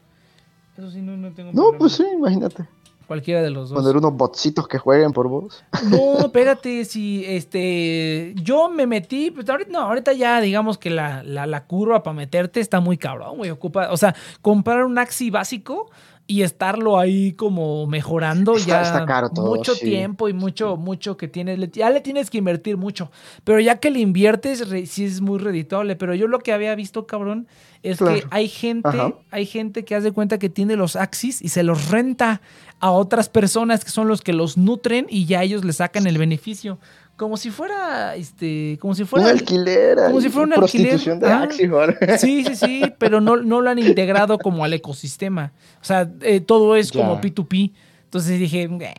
Eso 0.78 0.90
sí, 0.92 1.02
no, 1.02 1.16
no 1.18 1.32
tengo 1.34 1.50
No, 1.52 1.56
problema. 1.62 1.78
pues 1.80 1.94
sí, 1.94 2.04
imagínate. 2.16 2.66
Cualquiera 3.08 3.42
de 3.42 3.50
los 3.50 3.70
dos. 3.70 3.78
Poner 3.82 3.98
unos 3.98 4.14
botsitos 4.16 4.66
que 4.68 4.78
jueguen 4.78 5.12
por 5.12 5.28
vos. 5.28 5.64
No, 5.90 6.20
espérate, 6.26 6.86
si 6.86 7.24
este 7.26 8.34
yo 8.42 8.70
me 8.70 8.88
metí, 8.88 9.30
pues 9.30 9.48
ahorita 9.50 9.72
no, 9.72 9.80
ahorita 9.82 10.14
ya 10.14 10.40
digamos 10.40 10.78
que 10.78 10.90
la, 10.90 11.22
la, 11.22 11.46
la 11.46 11.66
curva 11.66 12.02
para 12.02 12.14
meterte 12.16 12.60
está 12.62 12.80
muy 12.80 12.98
cabrón, 12.98 13.38
güey. 13.38 13.52
Ocupa, 13.52 13.92
o 13.92 13.98
sea, 13.98 14.16
comprar 14.42 14.86
un 14.86 14.98
Axi 14.98 15.30
básico 15.30 15.90
y 16.26 16.42
estarlo 16.44 16.98
ahí 16.98 17.34
como 17.34 17.86
mejorando 17.86 18.56
Está- 18.56 18.68
ya 18.68 18.82
está 18.82 19.06
caro 19.06 19.30
todo, 19.30 19.56
mucho 19.56 19.76
sí. 19.76 19.86
tiempo 19.86 20.30
y 20.30 20.34
mucho, 20.34 20.78
mucho 20.78 21.18
que 21.18 21.28
tienes, 21.28 21.60
ya 21.74 21.90
le 21.90 22.00
tienes 22.00 22.30
que 22.30 22.38
invertir 22.38 22.78
mucho. 22.78 23.12
Pero 23.44 23.60
ya 23.60 23.78
que 23.80 23.92
le 23.92 24.00
inviertes, 24.00 24.70
re- 24.70 24.86
sí 24.86 25.04
es 25.04 25.20
muy 25.20 25.38
redituable. 25.40 25.96
Pero 25.98 26.16
yo 26.16 26.28
lo 26.28 26.40
que 26.40 26.54
había 26.54 26.74
visto, 26.76 27.06
cabrón, 27.08 27.48
es 27.84 27.98
Claro. 27.98 28.16
que 28.16 28.26
hay 28.32 28.48
gente, 28.48 28.88
Ajá. 28.88 29.14
hay 29.32 29.46
gente 29.46 29.84
que 29.84 29.96
hace 29.96 30.14
cuenta 30.14 30.40
que 30.40 30.50
tiene 30.50 30.78
los 30.78 30.96
Axis 30.96 31.42
y 31.42 31.50
se 31.50 31.62
los 31.64 31.90
renta 31.92 32.40
a 32.80 32.92
otras 32.92 33.28
personas 33.28 33.84
que 33.84 33.92
son 33.92 34.08
los 34.08 34.22
que 34.22 34.32
los 34.34 34.58
nutren 34.58 35.08
y 35.10 35.26
ya 35.26 35.44
ellos 35.44 35.66
le 35.66 35.74
sacan 35.74 36.08
el 36.08 36.18
beneficio. 36.18 36.80
Como 37.16 37.38
si 37.38 37.52
fuera, 37.52 38.16
este, 38.16 38.78
como 38.82 38.96
si 38.96 39.04
Un 39.04 39.08
fuera... 39.08 39.30
alquiler. 39.30 39.98
como 40.08 40.20
si 40.20 40.30
fuera 40.30 40.48
un 40.48 40.54
prostitución 40.56 41.24
alquiler. 41.24 42.00
de 42.00 42.14
Ah. 42.14 42.18
Sí, 42.18 42.44
sí, 42.44 42.56
sí, 42.56 42.82
pero 42.98 43.22
no, 43.22 43.38
no 43.38 43.62
lo 43.62 43.70
han 43.70 43.78
integrado 43.80 44.38
como 44.40 44.64
al 44.66 44.74
ecosistema. 44.74 45.54
O 45.82 45.84
sea, 45.86 46.10
eh, 46.22 46.42
todo 46.42 46.76
es 46.76 46.92
Ya. 46.92 47.02
como 47.02 47.22
P2P. 47.22 47.72
Entonces 48.06 48.40
dije, 48.40 48.64
"Eh, 48.64 48.94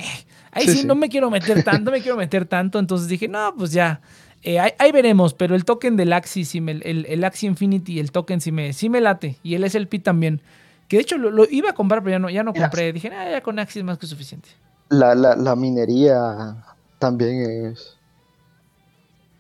ahí 0.53 0.64
Sí, 0.64 0.70
sí, 0.72 0.79
sí. 0.83 0.87
no 0.87 0.94
me 0.94 1.09
quiero 1.09 1.29
meter 1.31 1.62
tanto, 1.64 1.85
no 1.87 1.90
me 1.90 2.00
quiero 2.00 2.16
meter 2.16 2.44
tanto. 2.46 2.79
Entonces 2.79 3.09
dije, 3.09 3.27
no, 3.29 3.53
pues 3.57 3.72
ya. 3.72 4.00
Eh, 4.42 4.61
ahí, 4.61 4.70
ahí 4.79 4.92
veremos, 4.92 5.35
pero 5.35 5.55
el 5.57 5.64
token 5.64 5.96
del 5.96 6.12
Axie, 6.12 6.44
sí 6.44 6.61
me- 6.61 6.72
el, 6.72 7.07
el 7.09 7.24
Axie 7.24 7.48
Infinity, 7.48 7.98
el 7.98 8.12
token 8.12 8.40
sí 8.40 8.53
me, 8.53 8.72
sí 8.72 8.88
me 8.88 9.00
late. 9.00 9.38
Y 9.42 9.55
el 9.55 9.64
SLP 9.68 9.98
también. 10.03 10.40
Que 10.87 10.96
de 10.98 11.03
hecho 11.03 11.16
lo, 11.18 11.31
lo 11.31 11.46
iba 11.50 11.70
a 11.70 11.74
comprar, 11.74 12.00
pero 12.03 12.12
ya 12.12 12.18
no, 12.18 12.29
ya 12.31 12.42
no 12.44 12.53
compré. 12.55 12.92
Dije, 12.92 13.09
ah, 13.09 13.31
ya 13.31 13.40
con 13.42 13.59
Axie 13.59 13.81
es 13.81 13.85
más 13.87 13.98
que 13.98 14.07
suficiente. 14.07 14.50
La, 14.90 15.14
la, 15.14 15.35
la 15.35 15.57
minería 15.57 16.57
también 16.98 17.70
es 17.72 17.96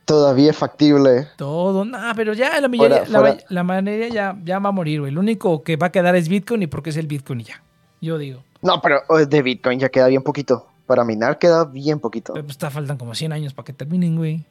todavía 0.04 0.52
factible. 0.52 1.28
Todo, 1.36 1.84
nada, 1.84 2.14
pero 2.14 2.32
ya 2.34 2.60
la 2.60 2.68
Fuera- 2.68 3.04
la, 3.48 3.62
la 3.64 4.08
ya, 4.08 4.36
ya 4.44 4.58
va 4.58 4.68
a 4.68 4.72
morir, 4.72 5.00
güey. 5.00 5.12
Lo 5.12 5.20
único 5.20 5.62
que 5.62 5.76
va 5.76 5.88
a 5.88 5.92
quedar 5.92 6.14
es 6.16 6.28
Bitcoin 6.28 6.62
y 6.62 6.66
porque 6.66 6.90
es 6.90 6.96
el 6.96 7.06
Bitcoin 7.06 7.40
y 7.40 7.44
ya. 7.44 7.62
Yo 8.00 8.18
digo. 8.18 8.42
No, 8.62 8.80
pero 8.80 9.00
eh, 9.18 9.26
de 9.26 9.42
Bitcoin 9.42 9.78
ya 9.78 9.88
queda 9.88 10.08
bien 10.08 10.22
poquito. 10.22 10.66
Para 10.86 11.04
minar 11.04 11.38
queda 11.38 11.64
bien 11.64 11.98
poquito. 11.98 12.34
Pero 12.34 12.44
pues, 12.44 12.52
está- 12.56 12.70
faltan 12.70 12.98
como 12.98 13.14
100 13.14 13.32
años 13.32 13.54
para 13.54 13.64
que 13.64 13.72
terminen, 13.72 14.16
güey. 14.16 14.44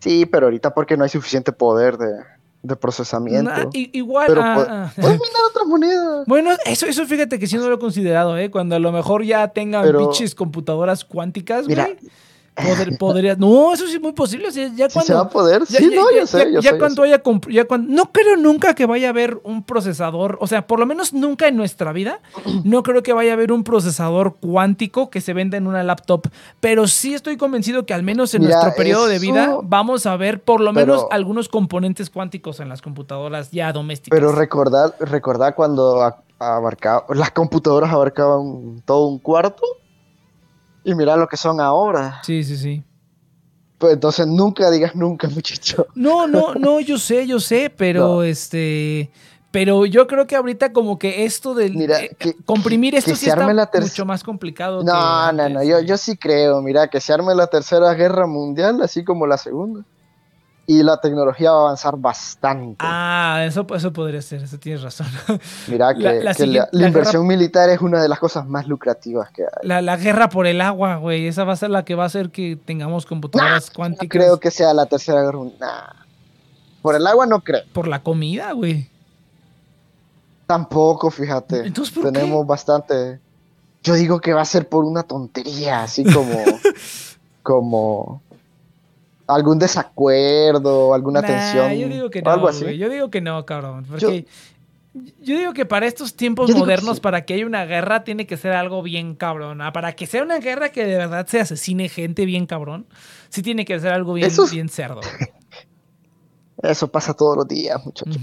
Sí, 0.00 0.26
pero 0.26 0.46
ahorita 0.46 0.72
porque 0.72 0.96
no 0.96 1.04
hay 1.04 1.10
suficiente 1.10 1.52
poder 1.52 1.98
de, 1.98 2.06
de 2.62 2.76
procesamiento. 2.76 3.50
Nah, 3.50 3.66
igual. 3.72 4.26
Pero 4.28 4.42
ah, 4.42 4.66
ah. 4.68 4.92
Puedes 4.94 5.18
minar 5.18 5.42
otras 5.50 5.66
monedas. 5.66 6.26
Bueno, 6.26 6.50
eso, 6.64 6.86
eso 6.86 7.04
fíjate 7.04 7.38
que 7.38 7.46
sí 7.46 7.56
no 7.56 7.68
lo 7.68 7.74
he 7.74 7.78
considerado, 7.78 8.38
¿eh? 8.38 8.50
Cuando 8.50 8.76
a 8.76 8.78
lo 8.78 8.92
mejor 8.92 9.24
ya 9.24 9.48
tengan 9.48 9.84
Pero- 9.84 9.98
pinches 9.98 10.34
computadoras 10.34 11.04
cuánticas, 11.04 11.66
Mira. 11.66 11.84
güey. 11.86 11.98
Poder- 12.62 12.98
podría. 12.98 13.34
No, 13.36 13.72
eso 13.72 13.86
sí 13.86 13.94
es 13.94 14.00
muy 14.00 14.12
posible. 14.12 14.50
ya 14.50 14.88
cuando. 14.88 15.00
se 15.06 15.14
va 15.14 15.20
a 15.20 15.28
poder. 15.30 15.62
Ya, 15.68 15.78
sí, 15.78 15.90
ya- 15.90 15.96
no, 15.96 16.10
ya- 16.10 16.20
yo 16.20 16.26
sé, 16.26 16.52
yo 16.52 16.60
ya 16.60 16.70
sé, 16.72 16.78
cuando 16.78 17.02
haya 17.02 17.22
comp- 17.22 17.50
ya 17.50 17.64
cuando- 17.66 17.92
no 17.92 18.12
creo 18.12 18.36
nunca 18.36 18.74
que 18.74 18.86
vaya 18.86 19.08
a 19.08 19.10
haber 19.10 19.40
un 19.44 19.62
procesador, 19.62 20.36
o 20.40 20.46
sea, 20.46 20.66
por 20.66 20.78
lo 20.80 20.86
menos 20.86 21.12
nunca 21.12 21.48
en 21.48 21.56
nuestra 21.56 21.92
vida, 21.92 22.20
no 22.64 22.82
creo 22.82 23.02
que 23.02 23.12
vaya 23.12 23.30
a 23.30 23.34
haber 23.34 23.52
un 23.52 23.64
procesador 23.64 24.36
cuántico 24.40 25.10
que 25.10 25.20
se 25.20 25.32
venda 25.32 25.56
en 25.56 25.66
una 25.66 25.82
laptop, 25.82 26.26
pero 26.60 26.86
sí 26.88 27.14
estoy 27.14 27.36
convencido 27.36 27.86
que 27.86 27.94
al 27.94 28.02
menos 28.02 28.34
en 28.34 28.42
Mira, 28.42 28.54
nuestro 28.56 28.76
periodo 28.76 29.06
de 29.06 29.18
vida 29.18 29.58
vamos 29.62 30.06
a 30.06 30.16
ver 30.16 30.40
por 30.42 30.60
lo 30.60 30.72
menos 30.72 31.06
algunos 31.10 31.48
componentes 31.48 32.10
cuánticos 32.10 32.60
en 32.60 32.68
las 32.68 32.82
computadoras 32.82 33.50
ya 33.50 33.72
domésticas. 33.72 34.16
Pero 34.16 34.32
recordar, 34.32 34.94
recordar 35.00 35.54
cuando 35.54 36.14
abarcaba, 36.38 37.04
las 37.14 37.30
computadoras 37.32 37.92
abarcaban 37.92 38.82
todo 38.84 39.06
un 39.06 39.18
cuarto. 39.18 39.62
Y 40.88 40.94
mira 40.94 41.16
lo 41.16 41.28
que 41.28 41.36
son 41.36 41.60
ahora. 41.60 42.20
Sí, 42.24 42.42
sí, 42.42 42.56
sí. 42.56 42.82
Pues 43.76 43.92
entonces 43.92 44.26
nunca 44.26 44.70
digas 44.70 44.94
nunca, 44.96 45.28
muchacho. 45.34 45.86
No, 45.94 46.26
no, 46.26 46.54
no, 46.54 46.80
yo 46.80 46.96
sé, 46.98 47.26
yo 47.26 47.38
sé, 47.40 47.70
pero 47.74 48.00
No. 48.16 48.22
este, 48.22 49.10
pero 49.50 49.84
yo 49.84 50.06
creo 50.06 50.26
que 50.26 50.34
ahorita 50.34 50.72
como 50.72 50.98
que 50.98 51.26
esto 51.26 51.54
del 51.54 51.74
Mira, 51.74 52.00
eh, 52.02 52.16
que- 52.18 52.34
comprimir 52.46 52.94
esto 52.94 53.10
que 53.10 53.16
sí 53.16 53.24
se 53.26 53.30
está 53.30 53.42
arme 53.42 53.52
la 53.52 53.70
terc- 53.70 53.82
mucho 53.82 54.06
más 54.06 54.24
complicado. 54.24 54.80
que 54.80 54.86
No, 54.86 55.30
no, 55.32 55.48
no, 55.50 55.62
yo, 55.62 55.80
yo 55.80 55.98
sí 55.98 56.16
creo, 56.16 56.62
mira, 56.62 56.88
que 56.88 57.00
se 57.02 57.12
arme 57.12 57.34
la 57.34 57.48
tercera 57.48 57.92
guerra 57.92 58.26
mundial, 58.26 58.80
así 58.82 59.04
como 59.04 59.26
la 59.26 59.36
segunda. 59.36 59.84
Y 60.70 60.82
la 60.82 61.00
tecnología 61.00 61.50
va 61.50 61.56
a 61.56 61.60
avanzar 61.62 61.96
bastante. 61.96 62.76
Ah, 62.80 63.42
eso, 63.46 63.66
eso 63.74 63.90
podría 63.90 64.20
ser, 64.20 64.42
eso 64.42 64.58
tienes 64.58 64.82
razón. 64.82 65.06
mira 65.68 65.94
que, 65.94 66.00
la- 66.02 66.12
la 66.12 66.18
que 66.18 66.24
la, 66.24 66.34
siguiente- 66.34 66.68
la 66.72 66.80
la 66.82 66.88
inversión 66.88 67.26
militar 67.26 67.70
es 67.70 67.80
una 67.80 68.02
de 68.02 68.08
las 68.08 68.18
cosas 68.18 68.46
más 68.46 68.68
lucrativas 68.68 69.30
que 69.30 69.44
hay. 69.44 69.66
La, 69.66 69.80
la 69.80 69.96
guerra 69.96 70.28
por 70.28 70.46
el 70.46 70.60
agua, 70.60 70.96
güey, 70.96 71.26
esa 71.26 71.44
va 71.44 71.54
a 71.54 71.56
ser 71.56 71.70
la 71.70 71.86
que 71.86 71.94
va 71.94 72.02
a 72.02 72.06
hacer 72.08 72.30
que 72.30 72.56
tengamos 72.62 73.06
computadoras 73.06 73.68
No 73.70 73.74
cuánticas 73.76 74.10
creo 74.22 74.38
que 74.38 74.50
sea 74.50 74.74
la 74.74 74.84
tercera 74.84 75.22
guerra. 75.22 75.38
Nah. 75.58 76.04
Por 76.82 76.94
el 76.96 77.06
agua 77.06 77.24
no 77.24 77.40
creo. 77.40 77.62
por 77.72 77.88
la 77.88 78.02
comida, 78.02 78.52
güey. 78.52 78.90
Tampoco, 80.46 81.10
fíjate. 81.10 81.66
Entonces, 81.66 81.94
¿por 81.94 82.04
qué? 82.04 82.12
Tenemos 82.12 82.46
bastante. 82.46 83.20
Yo 83.82 83.94
digo 83.94 84.20
que 84.20 84.32
va 84.32 84.42
a 84.42 84.46
ser 84.46 84.68
por 84.68 84.84
una 84.84 85.02
tontería, 85.02 85.82
así 85.82 86.04
como. 86.04 86.44
como. 87.42 88.22
Algún 89.28 89.58
desacuerdo, 89.58 90.94
alguna 90.94 91.20
Nah, 91.20 91.28
tensión. 91.28 91.72
Yo 91.74 91.88
digo 91.88 92.10
que 92.10 92.22
no, 92.22 92.30
algo 92.30 92.48
así. 92.48 92.76
Yo 92.76 92.88
digo 92.88 93.10
que 93.10 93.20
no, 93.20 93.44
cabrón. 93.46 93.84
Porque 93.88 94.26
yo, 94.94 95.38
digo 95.38 95.52
que 95.52 95.66
para 95.66 95.86
estos 95.86 96.14
tiempos 96.14 96.50
modernos, 96.56 96.96
sí. 96.96 97.00
para 97.00 97.24
que 97.24 97.34
haya 97.34 97.46
una 97.46 97.64
guerra, 97.66 98.04
tiene 98.04 98.26
que 98.26 98.36
ser 98.36 98.52
algo 98.52 98.82
bien 98.82 99.14
cabrón. 99.14 99.60
Ah, 99.60 99.72
Para 99.72 99.94
que 99.94 100.06
sea 100.06 100.22
una 100.22 100.38
guerra 100.38 100.70
que 100.70 100.84
de 100.84 100.96
verdad 100.96 101.26
se 101.26 101.40
asesine 101.40 101.88
gente 101.88 102.24
bien 102.24 102.46
cabrón, 102.46 102.86
sí 103.28 103.42
tiene 103.42 103.64
que 103.64 103.78
ser 103.78 103.92
algo 103.92 104.14
bien, 104.14 104.32
bien 104.50 104.68
cerdo. 104.68 105.00
Eso 106.62 106.88
pasa 106.88 107.14
todos 107.14 107.36
los 107.36 107.46
días, 107.46 107.78
muchachos. 107.84 108.16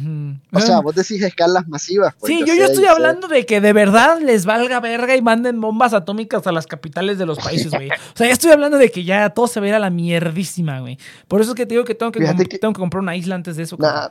O 0.51 0.59
sea, 0.59 0.81
vos 0.81 0.93
decís 0.93 1.21
escalas 1.23 1.67
masivas. 1.69 2.13
pues, 2.19 2.33
Sí, 2.33 2.39
yo 2.45 2.53
yo 2.53 2.65
estoy 2.65 2.85
hablando 2.85 3.27
de 3.29 3.45
que 3.45 3.61
de 3.61 3.71
verdad 3.71 4.19
les 4.19 4.45
valga 4.45 4.79
verga 4.81 5.15
y 5.15 5.21
manden 5.21 5.61
bombas 5.61 5.93
atómicas 5.93 6.45
a 6.45 6.51
las 6.51 6.67
capitales 6.67 7.17
de 7.17 7.25
los 7.25 7.39
países, 7.39 7.71
güey. 7.71 7.89
O 8.13 8.17
sea, 8.17 8.27
ya 8.27 8.33
estoy 8.33 8.51
hablando 8.51 8.77
de 8.77 8.91
que 8.91 9.03
ya 9.05 9.29
todo 9.29 9.47
se 9.47 9.59
a 9.71 9.79
la 9.79 9.89
mierdísima, 9.89 10.81
güey. 10.81 10.97
Por 11.27 11.41
eso 11.41 11.51
es 11.51 11.55
que 11.55 11.65
te 11.65 11.75
digo 11.75 11.85
que 11.85 11.95
tengo 11.95 12.11
que, 12.11 12.19
que- 12.19 12.57
tengo 12.59 12.73
que 12.73 12.79
comprar 12.79 13.01
una 13.01 13.15
isla 13.15 13.35
antes 13.35 13.55
de 13.55 13.63
eso. 13.63 13.77
Nah, 13.79 14.09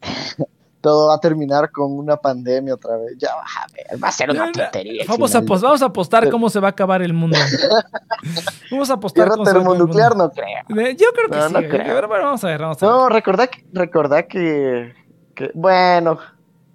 todo 0.82 1.08
va 1.08 1.14
a 1.14 1.18
terminar 1.20 1.70
con 1.70 1.92
una 1.96 2.16
pandemia 2.18 2.74
otra 2.74 2.96
vez. 2.98 3.16
Ya 3.16 3.28
a 3.30 3.66
ver, 3.72 4.02
va 4.02 4.08
a 4.08 4.12
ser 4.12 4.30
una 4.30 4.52
tontería. 4.52 5.04
Vamos 5.08 5.34
a, 5.34 5.40
vamos 5.40 5.80
a 5.80 5.86
apostar 5.86 6.28
cómo 6.28 6.50
se 6.50 6.60
va 6.60 6.68
a 6.68 6.70
acabar 6.72 7.00
el 7.00 7.14
mundo. 7.14 7.38
Vamos 8.70 8.90
a 8.90 8.94
apostar 8.94 9.28
Guerra 9.28 9.44
termonuclear 9.44 10.16
no 10.16 10.30
creo. 10.30 10.46
Yo 10.68 11.06
creo 11.12 11.28
que 11.30 11.36
No, 11.36 11.48
sí. 11.48 11.52
no 11.54 11.60
creo. 11.60 11.94
Pero 11.94 12.08
bueno, 12.08 12.24
vamos 12.24 12.44
a 12.44 12.46
ver, 12.48 12.60
vamos 12.60 12.82
a 12.82 12.86
ver. 12.86 12.94
No, 12.94 13.08
recordá 13.08 13.46
que, 13.46 13.64
recordá 13.72 14.22
que, 14.24 14.94
que- 15.34 15.50
bueno, 15.54 16.18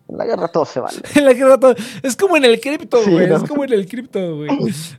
en 0.09 0.17
la 0.17 0.25
guerra 0.25 0.47
todo 0.47 0.65
se 0.65 0.79
vale. 0.79 0.97
En 1.15 1.25
la 1.25 1.33
guerra 1.33 1.59
todo- 1.59 1.75
Es 2.03 2.15
como 2.15 2.37
en 2.37 2.45
el 2.45 2.59
cripto, 2.59 3.03
Sí, 3.03 3.11
güey. 3.11 3.27
no. 3.27 3.37
Es 3.37 3.43
como 3.43 3.63
en 3.63 3.73
el 3.73 3.85
cripto, 3.87 4.37
güey. 4.37 4.49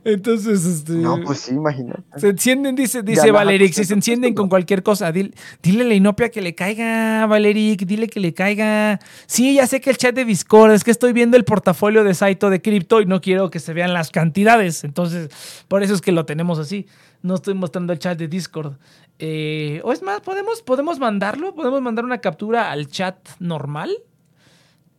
Entonces, 0.03 0.65
este. 0.65 0.93
No, 0.93 1.19
pues 1.25 1.39
sí, 1.39 1.53
imagínate. 1.53 2.01
Se 2.17 2.29
encienden, 2.29 2.75
dice, 2.75 3.01
dice 3.03 3.31
Valeric, 3.31 3.69
pues, 3.69 3.75
si 3.75 3.81
se 3.81 3.81
eso, 3.83 3.93
encienden 3.95 4.33
pues, 4.33 4.41
con 4.41 4.49
cualquier 4.49 4.83
cosa. 4.83 5.11
Dile, 5.11 5.31
dile 5.63 5.83
a 5.83 5.87
la 5.87 5.93
inopia 5.95 6.29
que 6.29 6.41
le 6.41 6.55
caiga, 6.55 7.25
Valeric, 7.25 7.85
dile 7.85 8.07
que 8.07 8.19
le 8.19 8.33
caiga. 8.33 8.99
Sí, 9.25 9.55
ya 9.55 9.67
sé 9.67 9.81
que 9.81 9.89
el 9.89 9.97
chat 9.97 10.13
de 10.15 10.25
Discord, 10.25 10.71
es 10.71 10.83
que 10.83 10.91
estoy 10.91 11.13
viendo 11.13 11.37
el 11.37 11.43
portafolio 11.45 12.03
de 12.03 12.13
Saito 12.13 12.49
de 12.49 12.61
cripto 12.61 13.01
y 13.01 13.05
no 13.05 13.21
quiero 13.21 13.49
que 13.49 13.59
se 13.59 13.73
vean 13.73 13.93
las 13.93 14.11
cantidades. 14.11 14.83
Entonces, 14.83 15.29
por 15.67 15.83
eso 15.83 15.93
es 15.93 16.01
que 16.01 16.11
lo 16.11 16.25
tenemos 16.25 16.59
así. 16.59 16.85
No 17.21 17.35
estoy 17.35 17.53
mostrando 17.53 17.91
el 17.93 17.99
chat 17.99 18.17
de 18.17 18.27
Discord. 18.27 18.73
Eh, 19.17 19.81
o 19.83 19.91
es 19.91 20.01
más, 20.01 20.21
¿podemos, 20.21 20.61
podemos 20.61 20.97
mandarlo, 20.99 21.53
podemos 21.53 21.81
mandar 21.81 22.05
una 22.05 22.19
captura 22.19 22.71
al 22.71 22.87
chat 22.87 23.15
normal 23.39 23.91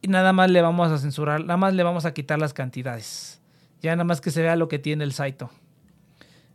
y 0.03 0.09
nada 0.09 0.33
más 0.33 0.51
le 0.51 0.63
vamos 0.63 0.91
a 0.91 0.99
censurar, 0.99 1.41
nada 1.41 1.57
más 1.57 1.75
le 1.75 1.83
vamos 1.83 2.05
a 2.05 2.13
quitar 2.15 2.39
las 2.39 2.55
cantidades. 2.55 3.41
Ya 3.83 3.93
nada 3.97 4.05
más 4.05 4.21
que 4.21 4.31
se 4.31 4.43
vea 4.43 4.57
lo 4.57 4.69
que 4.69 4.79
tiene 4.79 5.05
el 5.05 5.13
Saito. 5.13 5.51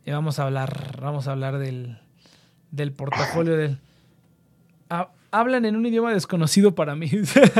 Y 0.04 0.10
vamos 0.12 0.38
a 0.38 0.44
hablar, 0.44 0.98
vamos 1.02 1.26
a 1.26 1.32
hablar 1.32 1.58
del, 1.58 1.98
del 2.70 2.92
portafolio 2.92 3.56
del... 3.56 3.78
Ha- 4.88 5.10
hablan 5.32 5.64
en 5.64 5.74
un 5.76 5.84
idioma 5.86 6.12
desconocido 6.12 6.74
para 6.76 6.94
mí. 6.94 7.10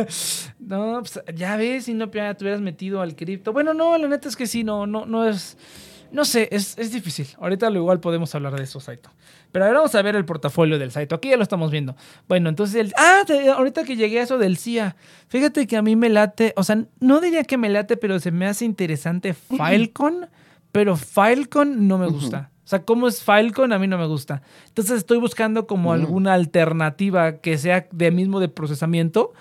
no, 0.61 1.01
pues 1.01 1.21
ya 1.35 1.57
ves, 1.57 1.85
si 1.87 1.95
no 1.95 2.09
te 2.09 2.19
hubieras 2.41 2.61
metido 2.61 3.01
al 3.03 3.17
cripto. 3.17 3.53
Bueno, 3.53 3.75
no, 3.75 3.99
la 3.99 4.07
neta 4.09 4.29
es 4.29 4.37
que 4.37 4.47
sí, 4.47 4.63
no, 4.65 4.87
no, 4.87 5.07
no 5.07 5.27
es... 5.29 5.59
No 6.17 6.25
sé, 6.25 6.49
es, 6.51 6.79
es 6.79 6.93
difícil. 6.93 7.27
Ahorita 7.39 7.69
lo 7.69 7.79
igual 7.79 8.01
podemos 8.01 8.35
hablar 8.35 8.55
de 8.57 8.63
eso, 8.63 8.81
Saito. 8.81 9.11
Pero 9.53 9.67
ahora 9.67 9.79
vamos 9.81 9.95
a 9.95 10.01
ver 10.01 10.17
el 10.17 10.25
portafolio 10.25 10.79
del 10.79 10.91
Saito. 10.91 11.15
Aquí 11.15 11.29
ya 11.29 11.37
lo 11.37 11.43
estamos 11.43 11.71
viendo. 11.71 11.95
Bueno, 12.27 12.49
entonces, 12.49 12.75
el, 12.77 12.93
ah, 12.97 13.21
te- 13.27 13.51
ahorita 13.51 13.85
que 13.85 13.97
llegué 13.97 14.21
a 14.21 14.23
eso 14.23 14.39
del 14.39 14.57
CIA, 14.57 14.97
fíjate 15.29 15.67
que 15.67 15.77
a 15.77 15.83
mí 15.83 15.95
me 15.95 16.09
late, 16.09 16.55
o 16.57 16.65
sea, 16.65 16.83
no 17.01 17.21
diría 17.21 17.45
que 17.45 17.59
me 17.59 17.69
late, 17.69 17.99
pero 17.99 18.19
se 18.19 18.31
me 18.31 18.47
hace 18.47 18.65
interesante 18.65 19.35
Filecon, 19.69 20.27
pero 20.73 20.97
Filecon 20.97 21.87
no 21.87 21.99
me 21.99 22.07
gusta. 22.07 22.51
O 22.65 22.69
sea, 22.69 22.83
¿cómo 22.83 23.07
es 23.09 23.23
Filecon? 23.23 23.73
A 23.75 23.79
mí 23.79 23.87
no 23.87 23.99
me 23.99 24.07
gusta. 24.07 24.41
Entonces 24.69 24.97
estoy 24.97 25.19
buscando 25.19 25.67
como 25.67 25.93
alguna 25.93 26.33
alternativa 26.35 27.37
que 27.37 27.59
sea 27.59 27.87
de 27.93 28.11
mismo 28.11 28.41
de 28.41 28.49
procesamiento 28.49 29.35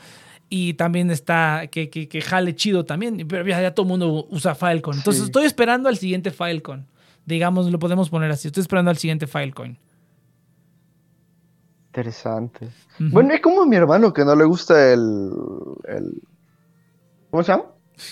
y 0.49 0.75
también 0.75 1.09
está, 1.11 1.67
que, 1.71 1.89
que, 1.89 2.07
que 2.07 2.21
jale 2.21 2.55
chido 2.55 2.85
también. 2.85 3.25
Pero 3.27 3.45
ya, 3.47 3.61
ya 3.61 3.73
todo 3.73 3.85
el 3.85 3.89
mundo 3.89 4.27
usa 4.29 4.55
Filecon. 4.55 4.97
Entonces 4.97 5.23
Sí. 5.23 5.27
estoy 5.27 5.45
esperando 5.45 5.89
al 5.89 5.97
siguiente 5.97 6.31
Filecon. 6.31 6.85
Digamos, 7.25 7.71
lo 7.71 7.79
podemos 7.79 8.09
poner 8.09 8.29
así. 8.31 8.47
Estoy 8.47 8.61
esperando 8.61 8.91
al 8.91 8.97
siguiente 8.97 9.25
Filecoin. 9.27 9.77
Interesante. 11.87 12.67
Bueno, 12.99 13.33
es 13.33 13.41
como 13.41 13.61
a 13.61 13.65
mi 13.65 13.75
hermano 13.75 14.13
que 14.13 14.25
no 14.25 14.35
le 14.35 14.43
gusta 14.43 14.91
el, 14.93 15.31
el 15.87 16.21
¿cómo 17.31 17.41
se 17.43 17.51
llama? 17.53 17.65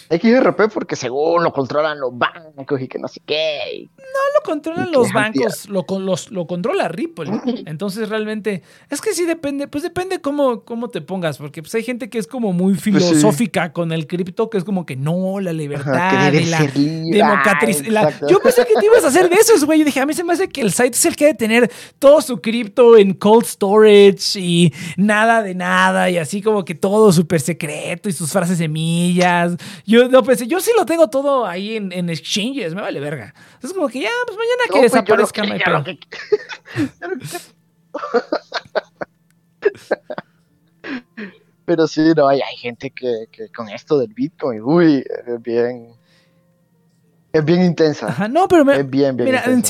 XRP 0.10 0.72
porque 0.74 0.96
según 0.96 1.44
lo 1.44 1.52
controlan 1.52 2.00
los 2.00 2.18
bancos 2.18 2.82
y 2.82 2.88
que 2.88 3.00
no 3.00 3.08
sé 3.08 3.22
qué. 3.26 3.90
No 3.98 4.40
lo 4.40 4.44
controlan 4.44 4.92
los 4.92 5.12
bancos, 5.12 5.70
lo, 5.70 5.86
los, 6.00 6.32
lo 6.32 6.48
controla 6.48 6.88
Ripple. 6.88 7.32
Entonces 7.66 8.10
realmente, 8.10 8.64
es 8.90 9.02
que 9.02 9.14
sí 9.14 9.26
depende, 9.26 9.68
pues 9.68 9.84
depende 9.84 10.22
cómo, 10.22 10.64
cómo 10.64 10.90
te 10.90 11.02
pongas, 11.02 11.38
porque 11.38 11.62
pues 11.62 11.74
hay 11.76 11.84
gente 11.84 12.10
que 12.10 12.18
es 12.18 12.28
como 12.28 12.54
muy 12.54 12.74
pues 12.74 12.84
filosófica 12.84 13.74
con 13.74 13.92
el 13.92 14.08
cripto, 14.08 14.50
que 14.50 14.58
es 14.58 14.64
como 14.64 14.86
que 14.86 14.96
no, 14.96 15.40
la 15.40 15.54
libertad, 15.54 16.34
y 16.34 16.46
la 16.46 16.60
democratización. 16.66 18.30
Yo 18.30 18.40
pensé 18.40 18.66
que 18.66 18.76
te 18.80 18.86
ibas 18.86 19.04
a 19.04 19.08
hacer 19.08 19.30
de 19.30 19.36
esos, 19.36 19.66
güey. 19.66 19.80
Yo 19.80 19.86
dije, 19.86 20.00
a 20.00 20.06
mí 20.06 20.14
se 20.14 20.24
me 20.24 20.34
hace 20.34 20.50
que 20.50 20.62
el 20.62 20.72
site 20.72 20.96
es 20.96 21.06
el 21.06 21.16
que 21.16 21.26
debe 21.26 21.38
tener 21.38 21.72
todo 22.00 22.22
su 22.22 22.42
cripto 22.42 22.98
en 22.98 23.14
cold 23.14 23.46
storage 23.46 24.40
y 24.40 24.74
nada 24.98 25.42
de 25.42 25.56
nada 25.56 26.10
y 26.10 26.18
así 26.18 26.42
como 26.42 26.66
que 26.66 26.76
todo 26.76 27.12
súper 27.12 27.42
secreto 27.42 28.10
y 28.10 28.14
sus 28.14 28.32
frases 28.32 28.58
semillas 28.58 29.56
yo 29.86 30.10
no 30.10 30.24
pensé, 30.24 30.48
yo 30.48 30.60
sí 30.60 30.72
lo 30.76 30.86
tengo 30.86 31.10
todo 31.10 31.46
ahí 31.46 31.76
en, 31.76 31.92
en 31.92 32.10
exchanges, 32.10 32.74
me 32.76 32.82
vale 32.82 33.00
verga. 33.00 33.34
Es 33.62 33.74
como 33.74 33.90
que 33.90 34.02
ya, 34.02 34.10
pues 34.26 34.38
mañana 34.38 34.64
que 34.68 34.80
pues, 34.80 34.92
desaparezca, 34.92 35.44
Pero 41.66 41.88
sí, 41.88 42.02
no, 42.16 42.28
hay, 42.28 42.42
hay 42.42 42.58
gente 42.58 42.92
que, 42.92 43.28
que, 43.32 43.50
con 43.50 43.70
esto 43.70 43.98
del 43.98 44.14
Bitcoin, 44.14 44.62
uy, 44.62 45.04
es 45.28 45.42
bien, 45.42 45.96
es 47.34 47.44
bien 47.44 47.64
intensa. 47.64 48.10
Ajá, 48.10 48.28
no, 48.28 48.48
pero 48.48 48.64
me, 48.64 48.84
mira, 48.84 49.44
en, 49.46 49.64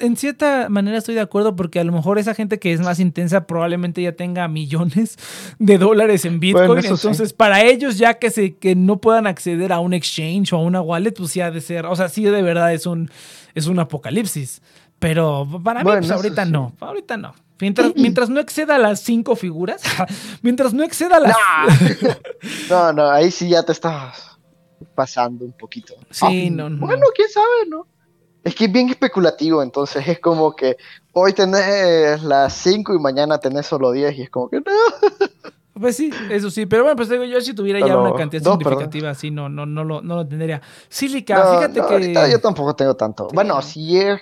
en, 0.00 0.16
cierta 0.16 0.68
manera 0.68 0.98
estoy 0.98 1.14
de 1.14 1.20
acuerdo 1.20 1.54
porque 1.54 1.78
a 1.78 1.84
lo 1.84 1.92
mejor 1.92 2.18
esa 2.18 2.34
gente 2.34 2.58
que 2.58 2.72
es 2.72 2.80
más 2.80 2.98
intensa 2.98 3.46
probablemente 3.46 4.02
ya 4.02 4.10
tenga 4.10 4.48
millones 4.48 5.16
de 5.60 5.78
dólares 5.78 6.24
en 6.24 6.40
Bitcoin. 6.40 6.84
entonces, 6.84 7.32
para 7.32 7.62
ellos, 7.62 7.96
ya 7.96 8.14
que, 8.14 8.30
se, 8.30 8.56
que 8.56 8.74
no 8.74 9.00
puedan 9.00 9.28
acceder 9.28 9.72
a 9.72 9.78
un 9.78 9.94
exchange 9.94 10.52
o 10.52 10.56
a 10.56 10.62
una 10.62 10.80
wallet, 10.80 11.12
pues 11.12 11.30
sí 11.30 11.40
ha 11.40 11.52
de 11.52 11.60
ser. 11.60 11.86
O 11.86 11.94
sea, 11.94 12.08
sí 12.08 12.24
de 12.24 12.42
verdad 12.42 12.74
es 12.74 12.86
un, 12.86 13.08
es 13.54 13.68
un 13.68 13.78
apocalipsis. 13.78 14.60
Pero 14.98 15.46
para 15.62 15.84
mí, 15.84 15.90
pues 15.90 16.10
ahorita 16.10 16.44
no. 16.44 16.72
Ahorita 16.80 17.16
no. 17.16 17.36
Mientras, 17.60 17.92
mientras, 17.96 18.30
no 18.30 18.40
exceda 18.40 18.78
las 18.78 18.98
cinco 18.98 19.36
figuras, 19.36 19.80
mientras 20.42 20.74
no 20.74 20.82
exceda 20.82 21.20
las. 21.20 21.36
no, 22.68 22.92
no, 22.92 23.08
ahí 23.08 23.30
sí 23.30 23.48
ya 23.48 23.62
te 23.62 23.70
estás 23.70 24.35
pasando 24.94 25.44
un 25.44 25.52
poquito. 25.52 25.94
Sí, 26.10 26.48
ah, 26.48 26.54
no, 26.54 26.70
no. 26.70 26.86
Bueno, 26.86 27.06
quién 27.14 27.28
sabe, 27.28 27.66
¿no? 27.68 27.86
Es 28.44 28.54
que 28.54 28.66
es 28.66 28.72
bien 28.72 28.88
especulativo, 28.88 29.62
entonces 29.62 30.06
es 30.06 30.20
como 30.20 30.54
que 30.54 30.76
hoy 31.12 31.32
tenés 31.32 32.22
las 32.22 32.52
5 32.54 32.94
y 32.94 32.98
mañana 32.98 33.38
tenés 33.38 33.66
solo 33.66 33.90
10 33.90 34.18
y 34.18 34.22
es 34.22 34.30
como 34.30 34.48
que 34.48 34.58
no. 34.58 34.64
Pues 35.78 35.94
sí, 35.94 36.10
eso 36.30 36.50
sí, 36.50 36.64
pero 36.64 36.84
bueno, 36.84 36.96
pues 36.96 37.10
digo, 37.10 37.24
yo 37.24 37.38
si 37.42 37.52
tuviera 37.52 37.86
ya 37.86 37.98
una 37.98 38.14
cantidad 38.14 38.42
significativa 38.42 39.10
así, 39.10 39.30
no, 39.30 39.50
no, 39.50 39.66
no, 39.66 39.84
lo, 39.84 40.00
no 40.00 40.16
lo 40.16 40.26
tendría. 40.26 40.62
Sílica, 40.88 41.36
fíjate 41.36 41.82
que... 41.86 42.30
yo 42.30 42.40
tampoco 42.40 42.74
tengo 42.74 42.96
tanto. 42.96 43.28
Bueno, 43.34 43.60
si 43.60 43.98
es 43.98 44.18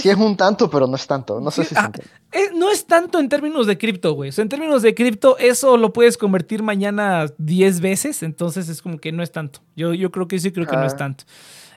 Sí 0.00 0.08
es 0.08 0.16
un 0.16 0.36
tanto, 0.36 0.70
pero 0.70 0.86
no 0.86 0.96
es 0.96 1.06
tanto. 1.06 1.40
No 1.40 1.50
sé 1.50 1.64
si 1.64 1.74
ah, 1.76 1.90
eh, 2.32 2.50
No 2.54 2.70
es 2.70 2.86
tanto 2.86 3.18
en 3.18 3.28
términos 3.28 3.66
de 3.66 3.78
cripto, 3.78 4.12
güey. 4.12 4.30
en 4.36 4.48
términos 4.48 4.82
de 4.82 4.94
cripto, 4.94 5.38
eso 5.38 5.76
lo 5.76 5.92
puedes 5.92 6.16
convertir 6.16 6.62
mañana 6.62 7.26
10 7.38 7.80
veces. 7.80 8.22
Entonces 8.22 8.68
es 8.68 8.82
como 8.82 8.98
que 8.98 9.12
no 9.12 9.22
es 9.22 9.32
tanto. 9.32 9.60
Yo, 9.76 9.94
yo 9.94 10.10
creo 10.10 10.28
que 10.28 10.38
sí, 10.38 10.52
creo 10.52 10.66
que 10.66 10.76
no 10.76 10.84
es 10.84 10.94
ah. 10.94 10.98
tanto. 10.98 11.24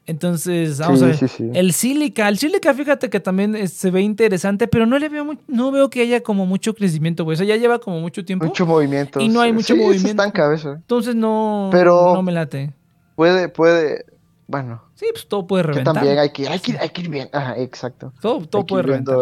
Entonces, 0.07 0.79
vamos 0.79 1.01
a 1.03 1.07
ver. 1.07 1.19
El 1.53 1.73
Silica, 1.73 2.27
el 2.27 2.37
Silica, 2.37 2.73
fíjate 2.73 3.09
que 3.09 3.19
también 3.19 3.67
se 3.67 3.91
ve 3.91 4.01
interesante, 4.01 4.67
pero 4.67 4.85
no 4.85 4.97
le 4.97 5.09
veo 5.09 5.37
no 5.47 5.71
veo 5.71 5.89
que 5.89 6.01
haya 6.01 6.21
como 6.23 6.45
mucho 6.45 6.73
crecimiento, 6.73 7.23
güey. 7.23 7.35
O 7.35 7.37
sea, 7.37 7.45
ya 7.45 7.55
lleva 7.55 7.79
como 7.79 7.99
mucho 7.99 8.25
tiempo. 8.25 8.45
Mucho 8.45 8.65
movimiento. 8.65 9.19
Y 9.19 9.29
no 9.29 9.41
hay 9.41 9.53
mucho 9.53 9.75
movimiento. 9.75 10.09
Estanca 10.09 10.51
Entonces 10.53 11.15
no, 11.15 11.69
pero 11.71 12.13
no 12.15 12.23
me 12.23 12.31
late. 12.31 12.73
Puede, 13.15 13.47
puede, 13.49 14.05
bueno. 14.47 14.81
Sí, 15.01 15.07
pues 15.11 15.25
todo 15.25 15.47
puede 15.47 15.63
reventar. 15.63 15.95
Que 15.95 15.99
también 15.99 16.19
hay 16.19 16.29
que, 16.29 16.47
hay 16.47 16.59
que, 16.59 16.77
hay 16.77 16.89
que 16.89 17.01
ir 17.01 17.09
bien. 17.09 17.27
Ajá, 17.33 17.57
exacto. 17.57 18.13
Todo, 18.21 18.45
todo 18.45 18.67
puede 18.67 18.83
reventar. 18.83 19.17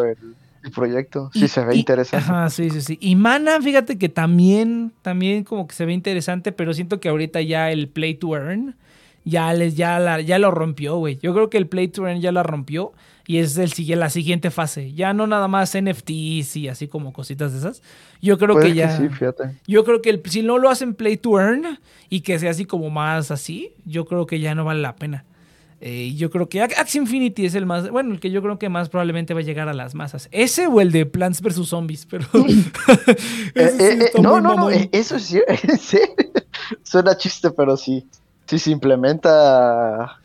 El, 0.61 0.71
proyecto, 0.75 1.31
sí 1.33 1.47
se 1.47 1.63
ve 1.63 1.77
interesante. 1.77 2.25
Ajá, 2.25 2.49
sí, 2.49 2.69
sí, 2.69 2.81
sí. 2.81 2.97
Y 2.99 3.15
Mana, 3.15 3.61
fíjate 3.61 3.97
que 3.97 4.09
también, 4.09 4.91
también 5.01 5.45
como 5.45 5.65
que 5.67 5.73
se 5.73 5.85
ve 5.85 5.93
interesante, 5.93 6.51
pero 6.51 6.73
siento 6.73 6.99
que 6.99 7.07
ahorita 7.07 7.39
ya 7.39 7.71
el 7.71 7.87
Play 7.87 8.15
to 8.15 8.35
Earn 8.35 8.75
ya, 9.23 9.53
les, 9.53 9.77
ya, 9.77 9.99
la, 9.99 10.19
ya 10.19 10.37
lo 10.37 10.51
rompió, 10.51 10.97
güey. 10.97 11.17
Yo 11.23 11.33
creo 11.33 11.49
que 11.49 11.57
el 11.57 11.67
Play 11.67 11.87
to 11.87 12.05
Earn 12.05 12.19
ya 12.19 12.33
la 12.33 12.43
rompió 12.43 12.91
y 13.25 13.37
es 13.37 13.57
el, 13.57 13.71
la 13.97 14.09
siguiente 14.09 14.51
fase. 14.51 14.91
Ya 14.91 15.13
no 15.13 15.27
nada 15.27 15.47
más 15.47 15.77
NFTs 15.81 16.57
y 16.57 16.67
así 16.67 16.89
como 16.89 17.13
cositas 17.13 17.53
de 17.53 17.59
esas. 17.59 17.81
Yo 18.21 18.37
creo 18.37 18.59
que 18.59 18.73
ya. 18.73 18.97
sí, 18.97 19.07
fíjate. 19.07 19.55
Yo 19.65 19.85
creo 19.85 20.01
que 20.01 20.09
el, 20.09 20.21
si 20.25 20.41
no 20.41 20.57
lo 20.57 20.69
hacen 20.69 20.93
Play 20.93 21.15
to 21.15 21.39
Earn 21.39 21.79
y 22.09 22.19
que 22.19 22.37
sea 22.37 22.51
así 22.51 22.65
como 22.65 22.89
más 22.89 23.31
así, 23.31 23.71
yo 23.85 24.03
creo 24.03 24.25
que 24.25 24.41
ya 24.41 24.55
no 24.55 24.65
vale 24.65 24.81
la 24.81 24.97
pena. 24.97 25.23
Eh, 25.81 26.13
yo 26.15 26.29
creo 26.29 26.49
que 26.49 26.61
Axie 26.61 26.99
Infinity 26.99 27.45
es 27.45 27.55
el 27.55 27.65
más, 27.65 27.89
bueno, 27.89 28.13
el 28.13 28.19
que 28.19 28.31
yo 28.31 28.41
creo 28.41 28.59
que 28.59 28.67
más 28.67 28.89
probablemente 28.89 29.33
va 29.33 29.39
a 29.39 29.43
llegar 29.43 29.69
a 29.69 29.73
las 29.73 29.95
masas. 29.95 30.27
Ese 30.31 30.67
o 30.67 30.81
el 30.81 30.91
de 30.91 31.05
Plants 31.05 31.41
vs. 31.41 31.67
Zombies, 31.67 32.05
pero... 32.05 32.25
Eh, 33.55 33.71
eh, 33.79 34.11
no, 34.21 34.39
no, 34.39 34.55
no, 34.55 34.69
eso 34.69 35.19
sí, 35.19 35.39
suena 36.83 37.17
chiste, 37.17 37.51
pero 37.51 37.77
sí. 37.77 38.05
Sí, 38.45 38.59
se 38.59 38.71
implementa 38.71 40.19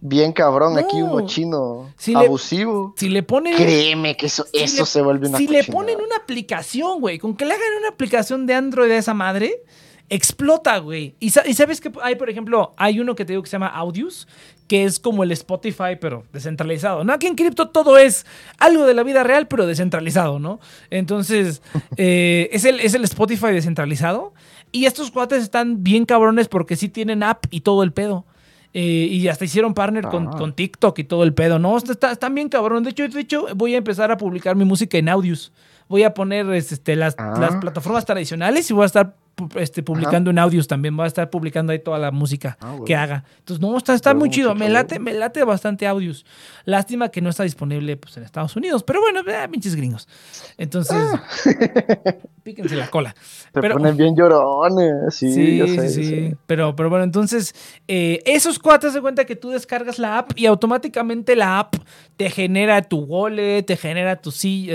bien 0.00 0.32
cabrón 0.32 0.78
aquí 0.78 1.02
uno 1.02 1.26
chino 1.26 1.90
abusivo. 2.14 2.94
si 2.96 3.08
le 3.08 3.22
ponen... 3.22 3.56
Créeme 3.56 4.16
que 4.16 4.26
eso, 4.26 4.46
eso 4.52 4.86
se 4.86 5.02
vuelve 5.02 5.28
una 5.28 5.38
Si 5.38 5.48
le 5.48 5.64
ponen 5.64 5.98
una 6.00 6.16
aplicación, 6.16 7.00
güey, 7.00 7.18
con 7.18 7.36
que 7.36 7.44
le 7.44 7.54
hagan 7.54 7.78
una 7.80 7.88
aplicación 7.88 8.46
de 8.46 8.54
Android 8.54 8.88
de 8.88 8.98
esa 8.98 9.14
madre 9.14 9.62
explota, 10.08 10.78
güey. 10.78 11.14
Y, 11.20 11.30
sabes 11.30 11.80
que 11.80 11.90
hay, 12.02 12.16
por 12.16 12.30
ejemplo, 12.30 12.74
hay 12.76 13.00
uno 13.00 13.14
que 13.14 13.24
te 13.24 13.32
digo 13.32 13.42
que 13.42 13.48
se 13.48 13.54
llama 13.54 13.68
Audius, 13.68 14.28
que 14.68 14.84
es 14.84 14.98
como 14.98 15.22
el 15.22 15.32
Spotify, 15.32 15.96
pero 16.00 16.24
descentralizado. 16.32 17.04
¿no? 17.04 17.12
Aquí 17.12 17.26
en 17.26 17.34
cripto 17.34 17.68
todo 17.68 17.98
es 17.98 18.26
algo 18.58 18.86
de 18.86 18.94
la 18.94 19.02
vida 19.02 19.22
real, 19.22 19.46
pero 19.48 19.66
descentralizado, 19.66 20.38
¿no? 20.38 20.60
Entonces, 20.90 21.62
eh, 21.96 22.48
es, 22.52 22.64
el, 22.64 22.80
es 22.80 22.94
el 22.94 23.04
Spotify 23.04 23.48
descentralizado. 23.48 24.34
Y 24.72 24.86
estos 24.86 25.10
cuates 25.10 25.42
están 25.42 25.82
bien 25.82 26.04
cabrones 26.04 26.48
porque 26.48 26.76
sí 26.76 26.88
tienen 26.88 27.22
app 27.22 27.44
y 27.50 27.60
todo 27.60 27.82
el 27.82 27.92
pedo. 27.92 28.26
Eh, 28.74 29.08
y 29.10 29.28
hasta 29.28 29.46
hicieron 29.46 29.72
partner 29.72 30.04
con, 30.04 30.28
ah. 30.28 30.36
con, 30.36 30.52
TikTok 30.52 30.98
y 30.98 31.04
todo 31.04 31.22
el 31.22 31.32
pedo. 31.32 31.58
No, 31.58 31.78
están 31.78 32.34
bien 32.34 32.48
cabrones. 32.48 32.84
De 32.84 32.90
hecho, 32.90 33.08
de 33.08 33.20
hecho, 33.20 33.46
voy 33.54 33.74
a 33.74 33.78
empezar 33.78 34.10
a 34.10 34.18
publicar 34.18 34.54
mi 34.54 34.64
música 34.64 34.98
en 34.98 35.08
Audius. 35.08 35.52
Voy 35.88 36.02
a 36.02 36.12
poner 36.12 36.50
este, 36.50 36.96
las, 36.96 37.16
las 37.16 37.54
ah. 37.54 37.60
plataformas 37.60 38.04
tradicionales 38.04 38.68
y 38.70 38.74
voy 38.74 38.82
a 38.82 38.86
estar 38.86 39.14
este, 39.56 39.82
publicando 39.82 40.30
en 40.30 40.38
audios 40.38 40.66
también. 40.66 40.98
Va 40.98 41.04
a 41.04 41.06
estar 41.06 41.30
publicando 41.30 41.72
ahí 41.72 41.78
toda 41.78 41.98
la 41.98 42.10
música 42.10 42.56
ah, 42.60 42.76
que 42.84 42.94
haga. 42.94 43.24
Entonces, 43.38 43.60
no, 43.60 43.76
está, 43.76 43.94
está 43.94 44.14
muy 44.14 44.30
chido. 44.30 44.54
Me 44.54 44.68
late, 44.68 44.98
me 44.98 45.12
late 45.12 45.44
bastante 45.44 45.86
audios. 45.86 46.24
Lástima 46.64 47.10
que 47.10 47.20
no 47.20 47.30
está 47.30 47.42
disponible 47.42 47.96
pues, 47.96 48.16
en 48.16 48.22
Estados 48.22 48.56
Unidos. 48.56 48.82
Pero 48.82 49.00
bueno, 49.00 49.20
eh, 49.20 49.48
pinches 49.50 49.76
gringos. 49.76 50.08
Entonces, 50.56 50.96
ah. 50.96 51.22
píquense 52.42 52.76
la 52.76 52.88
cola. 52.88 53.14
Se 53.52 53.60
pero, 53.60 53.74
ponen 53.74 53.96
bien 53.96 54.16
llorones. 54.16 55.14
Sí, 55.14 55.32
sí, 55.32 55.88
sí, 55.88 56.34
Pero, 56.46 56.74
pero 56.74 56.88
bueno, 56.88 57.04
entonces, 57.04 57.54
eh, 57.88 58.22
esos 58.24 58.58
cuates 58.58 58.92
se 58.92 59.00
cuenta 59.00 59.24
que 59.24 59.36
tú 59.36 59.50
descargas 59.50 59.98
la 59.98 60.18
app 60.18 60.32
y 60.36 60.46
automáticamente 60.46 61.36
la 61.36 61.58
app 61.58 61.74
te 62.16 62.30
genera 62.30 62.82
tu 62.82 62.98
wallet, 62.98 63.62
te 63.62 63.76
genera 63.76 64.16
tu, 64.16 64.30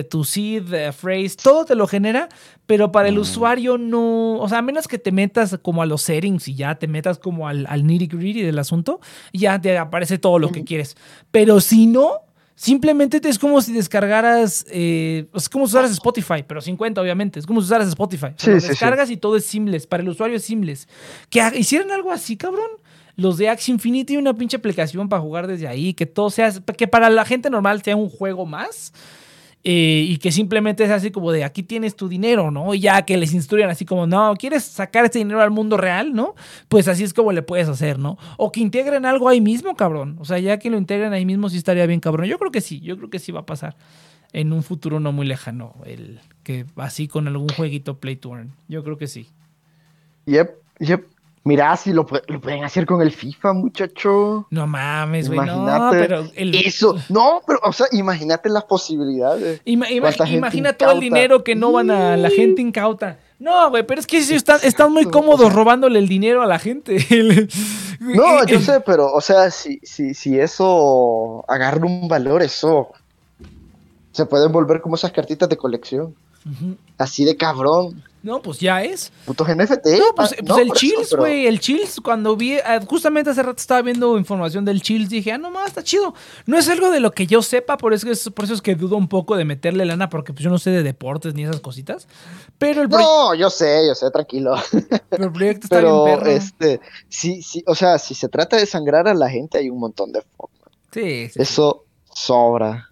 tu 0.10 0.24
seed, 0.24 0.74
eh, 0.74 0.92
phrase, 0.92 1.36
todo 1.42 1.66
te 1.66 1.76
lo 1.76 1.88
genera 1.88 2.30
pero 2.72 2.90
para 2.90 3.10
el 3.10 3.16
mm. 3.16 3.20
usuario 3.20 3.78
no, 3.78 4.38
o 4.38 4.48
sea, 4.48 4.60
a 4.60 4.62
menos 4.62 4.88
que 4.88 4.98
te 4.98 5.12
metas 5.12 5.60
como 5.62 5.82
a 5.82 5.86
los 5.86 6.04
settings 6.04 6.48
y 6.48 6.56
ya 6.56 6.76
te 6.76 6.88
metas 6.88 7.20
como 7.20 7.50
al, 7.50 7.66
al 7.68 7.86
nitty 7.86 8.08
gritty 8.08 8.44
del 8.44 8.58
asunto, 8.60 9.02
ya 9.34 9.60
te 9.60 9.78
aparece 9.78 10.18
todo 10.18 10.40
lo 10.40 10.54
que 10.54 10.64
quieres. 10.64 10.96
Pero 11.32 11.60
si 11.60 11.86
no, 11.86 12.22
simplemente 12.56 13.20
es 13.28 13.38
como 13.38 13.62
si 13.62 13.74
descargaras, 13.74 14.66
eh, 14.72 15.26
es 15.34 15.50
como 15.50 15.68
si 15.68 15.72
usaras 15.72 15.92
Spotify, 15.92 16.46
pero 16.48 16.62
50 16.62 17.02
obviamente, 17.02 17.40
es 17.42 17.46
como 17.46 17.60
si 17.60 17.66
usaras 17.66 17.90
Spotify. 17.90 18.30
Sí, 18.38 18.52
descargas 18.52 19.12
y 19.12 19.18
todo 19.18 19.36
es 19.36 19.44
seamless, 19.44 19.86
para 19.86 20.02
el 20.02 20.08
usuario 20.08 20.38
es 20.38 20.46
seamless. 20.46 20.88
Que 21.30 21.42
hicieran 21.58 21.92
algo 21.92 22.10
así, 22.10 22.38
cabrón 22.38 22.70
los 23.22 23.38
de 23.38 23.50
Axie 23.50 23.74
Infinity, 23.74 24.18
una 24.18 24.34
pinche 24.34 24.58
aplicación 24.58 25.08
para 25.10 25.22
jugar 25.22 25.48
desde 25.48 25.68
ahí, 25.68 25.94
que 25.94 26.06
todo 26.06 26.30
sea, 26.30 26.52
que 26.78 26.88
para 26.88 27.10
la 27.10 27.26
gente 27.26 27.50
normal 27.50 27.82
sea 27.82 27.96
un 27.96 28.10
juego 28.10 28.46
más, 28.46 28.94
eh, 29.64 30.06
y 30.08 30.18
que 30.18 30.32
simplemente 30.32 30.84
es 30.84 30.90
así 30.90 31.12
como 31.12 31.32
de 31.32 31.44
aquí 31.44 31.62
tienes 31.62 31.96
tu 31.96 32.10
dinero, 32.10 32.50
¿no? 32.50 32.74
Y 32.74 32.80
ya 32.80 33.04
que 33.04 33.16
les 33.16 33.32
instruyan 33.34 33.70
así 33.70 33.86
como, 33.86 34.08
no, 34.08 34.34
¿quieres 34.36 34.64
sacar 34.64 35.06
este 35.06 35.20
dinero 35.20 35.40
al 35.40 35.52
mundo 35.52 35.78
real, 35.78 36.14
¿no? 36.14 36.34
Pues 36.68 36.88
así 36.88 37.04
es 37.04 37.14
como 37.14 37.32
le 37.32 37.44
puedes 37.44 37.70
hacer, 37.70 38.00
¿no? 38.00 38.18
O 38.38 38.52
que 38.52 38.60
integren 38.60 39.06
algo 39.06 39.30
ahí 39.30 39.40
mismo, 39.40 39.76
cabrón. 39.76 40.18
O 40.20 40.26
sea, 40.26 40.40
ya 40.40 40.58
que 40.58 40.72
lo 40.72 40.78
integren 40.78 41.14
ahí 41.14 41.26
mismo 41.26 41.48
sí 41.50 41.58
estaría 41.58 41.86
bien, 41.86 42.00
cabrón. 42.00 42.26
Yo 42.26 42.40
creo 42.40 42.52
que 42.52 42.62
sí, 42.62 42.80
yo 42.80 42.98
creo 42.98 43.12
que 43.12 43.20
sí 43.20 43.32
va 43.32 43.42
a 43.42 43.46
pasar 43.46 43.76
en 44.34 44.52
un 44.52 44.64
futuro 44.64 45.00
no 45.00 45.12
muy 45.12 45.28
lejano, 45.28 45.76
el 45.86 46.20
que 46.44 46.66
así 46.78 47.08
con 47.08 47.28
algún 47.28 47.50
jueguito 47.50 48.00
Play 48.00 48.16
to 48.16 48.36
Earn. 48.36 48.54
Yo 48.68 48.84
creo 48.84 48.98
que 48.98 49.08
sí. 49.08 49.28
Yep, 50.26 50.56
yep. 50.80 51.06
Mira, 51.44 51.76
si 51.76 51.92
lo, 51.92 52.06
pueden 52.06 52.64
hacer 52.64 52.86
con 52.86 53.02
el 53.02 53.12
FIFA, 53.12 53.54
muchacho. 53.54 54.46
No 54.52 54.68
mames, 54.68 55.28
güey. 55.28 55.48
No, 55.48 55.90
pero 55.92 56.24
Eso, 56.36 56.96
no, 57.10 57.42
pero, 57.48 57.60
o 57.64 57.74
sea, 57.74 57.88
imagínate 57.92 58.48
las 58.50 58.66
posibilidades. 58.66 59.60
imagina 59.66 60.74
todo 60.74 60.92
el 60.92 61.00
dinero 61.00 61.44
que 61.44 61.56
no 61.56 61.72
van 61.72 61.90
a 61.90 62.16
la 62.16 62.30
gente 62.30 62.62
incauta. 62.62 63.18
No, 63.40 63.72
güey, 63.72 63.84
pero 63.88 64.00
es 64.00 64.06
que 64.06 64.20
están, 64.20 64.60
están 64.62 64.94
muy 64.94 65.06
cómodos 65.06 65.52
robándole 65.52 65.98
el 65.98 66.08
dinero 66.08 66.44
a 66.44 66.46
la 66.46 66.60
gente. 66.60 66.98
no, 68.00 68.46
yo 68.46 68.60
sé, 68.60 68.82
pero, 68.82 69.12
o 69.12 69.20
sea, 69.20 69.50
si, 69.50 69.80
si, 69.82 70.14
si 70.14 70.40
eso 70.40 71.44
agarra 71.48 71.84
un 71.84 72.08
valor, 72.08 72.44
eso 72.44 72.90
se 74.12 74.28
pueden 74.28 74.52
volver 74.52 74.80
como 74.80 74.94
esas 74.94 75.12
cartitas 75.12 75.50
de 75.50 75.58
colección. 75.58 76.14
Así 77.00 77.26
de 77.26 77.36
cabrón. 77.36 78.04
No, 78.24 78.40
pues 78.40 78.60
ya 78.60 78.84
es. 78.84 79.12
Putos 79.26 79.48
NFT. 79.48 79.86
No, 79.98 80.16
pues, 80.16 80.36
pues 80.46 80.60
el 80.60 80.72
Chills, 80.74 81.16
güey. 81.16 81.48
El 81.48 81.60
Chills, 81.60 82.00
cuando 82.02 82.36
vi. 82.36 82.54
Eh, 82.54 82.64
justamente 82.88 83.32
hace 83.32 83.42
rato 83.42 83.58
estaba 83.58 83.82
viendo 83.82 84.16
información 84.18 84.64
del 84.64 84.82
Chills. 84.82 85.10
Dije, 85.10 85.32
ah, 85.32 85.40
no 85.40 85.50
más, 85.50 85.70
está 85.70 85.84
chido. 85.84 86.14
No 86.46 86.58
es 86.58 86.70
algo 86.70 86.92
de 86.92 87.00
lo 87.00 87.12
que 87.12 87.26
yo 87.26 87.42
sepa, 87.42 87.78
por 87.78 87.94
eso 87.94 88.10
es, 88.12 88.30
por 88.30 88.46
eso 88.46 88.54
es 88.54 88.62
que 88.62 88.76
dudo 88.76 88.96
un 88.96 89.08
poco 89.08 89.36
de 89.36 89.46
meterle 89.46 89.86
lana, 89.86 90.10
porque 90.10 90.34
pues, 90.34 90.44
yo 90.44 90.52
no 90.52 90.60
sé 90.60 90.70
de 90.70 90.84
deportes 90.84 91.34
ni 91.34 91.44
esas 91.44 91.62
cositas. 91.62 92.08
Pero 92.60 92.84
el 92.84 92.90
No, 92.90 93.34
yo 93.34 93.50
sé, 93.50 93.88
yo 93.88 93.96
sé, 93.96 94.12
tranquilo. 94.12 94.56
Pero 95.10 95.26
el 95.26 95.32
proyecto 95.32 95.66
está 95.66 95.80
bien 95.80 96.04
perro. 96.04 96.30
Este, 96.30 96.80
sí, 97.10 97.42
sí, 97.42 97.64
o 97.66 97.74
sea, 97.74 97.98
si 97.98 98.14
se 98.14 98.30
trata 98.30 98.58
de 98.58 98.68
sangrar 98.68 99.08
a 99.08 99.16
la 99.16 99.30
gente, 99.30 99.58
hay 99.58 99.70
un 99.70 99.80
montón 99.80 100.12
de 100.12 100.22
formas. 100.22 100.72
Sí, 100.92 101.30
sí. 101.30 101.42
Eso 101.42 101.86
sobra. 102.14 102.91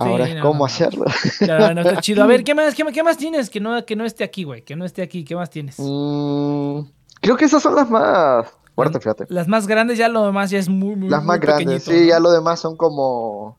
Ahora 0.00 0.28
es 0.28 0.42
cómo 0.42 0.64
hacerlo. 0.64 1.04
Claro, 1.38 1.74
no 1.74 1.80
está 1.82 2.00
chido. 2.00 2.22
A 2.22 2.26
ver, 2.26 2.42
¿qué 2.44 2.54
más, 2.54 2.74
qué, 2.74 3.02
más 3.02 3.16
tienes 3.16 3.50
que 3.50 3.60
no, 3.60 3.84
que 3.84 3.96
no 3.96 4.04
esté 4.04 4.24
aquí, 4.24 4.44
güey? 4.44 4.62
Que 4.62 4.76
no 4.76 4.84
esté 4.84 5.02
aquí. 5.02 5.24
¿Qué 5.24 5.36
más 5.36 5.50
tienes? 5.50 5.76
Mm, 5.78 6.80
creo 7.20 7.36
que 7.36 7.44
esas 7.44 7.62
son 7.62 7.74
las 7.74 7.90
más 7.90 8.46
fuertes, 8.74 9.02
fíjate. 9.02 9.26
Las 9.28 9.46
más 9.46 9.66
grandes, 9.66 9.98
ya 9.98 10.08
lo 10.08 10.24
demás 10.24 10.50
ya 10.50 10.58
es 10.58 10.68
muy, 10.68 10.96
muy 10.96 11.08
Las 11.08 11.24
más 11.24 11.38
grandes, 11.38 11.84
sí, 11.84 12.06
ya 12.06 12.18
lo 12.18 12.30
demás 12.30 12.60
son 12.60 12.76
como 12.76 13.58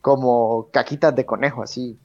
como 0.00 0.68
caquitas 0.72 1.14
de 1.14 1.26
conejo, 1.26 1.62
así, 1.62 1.98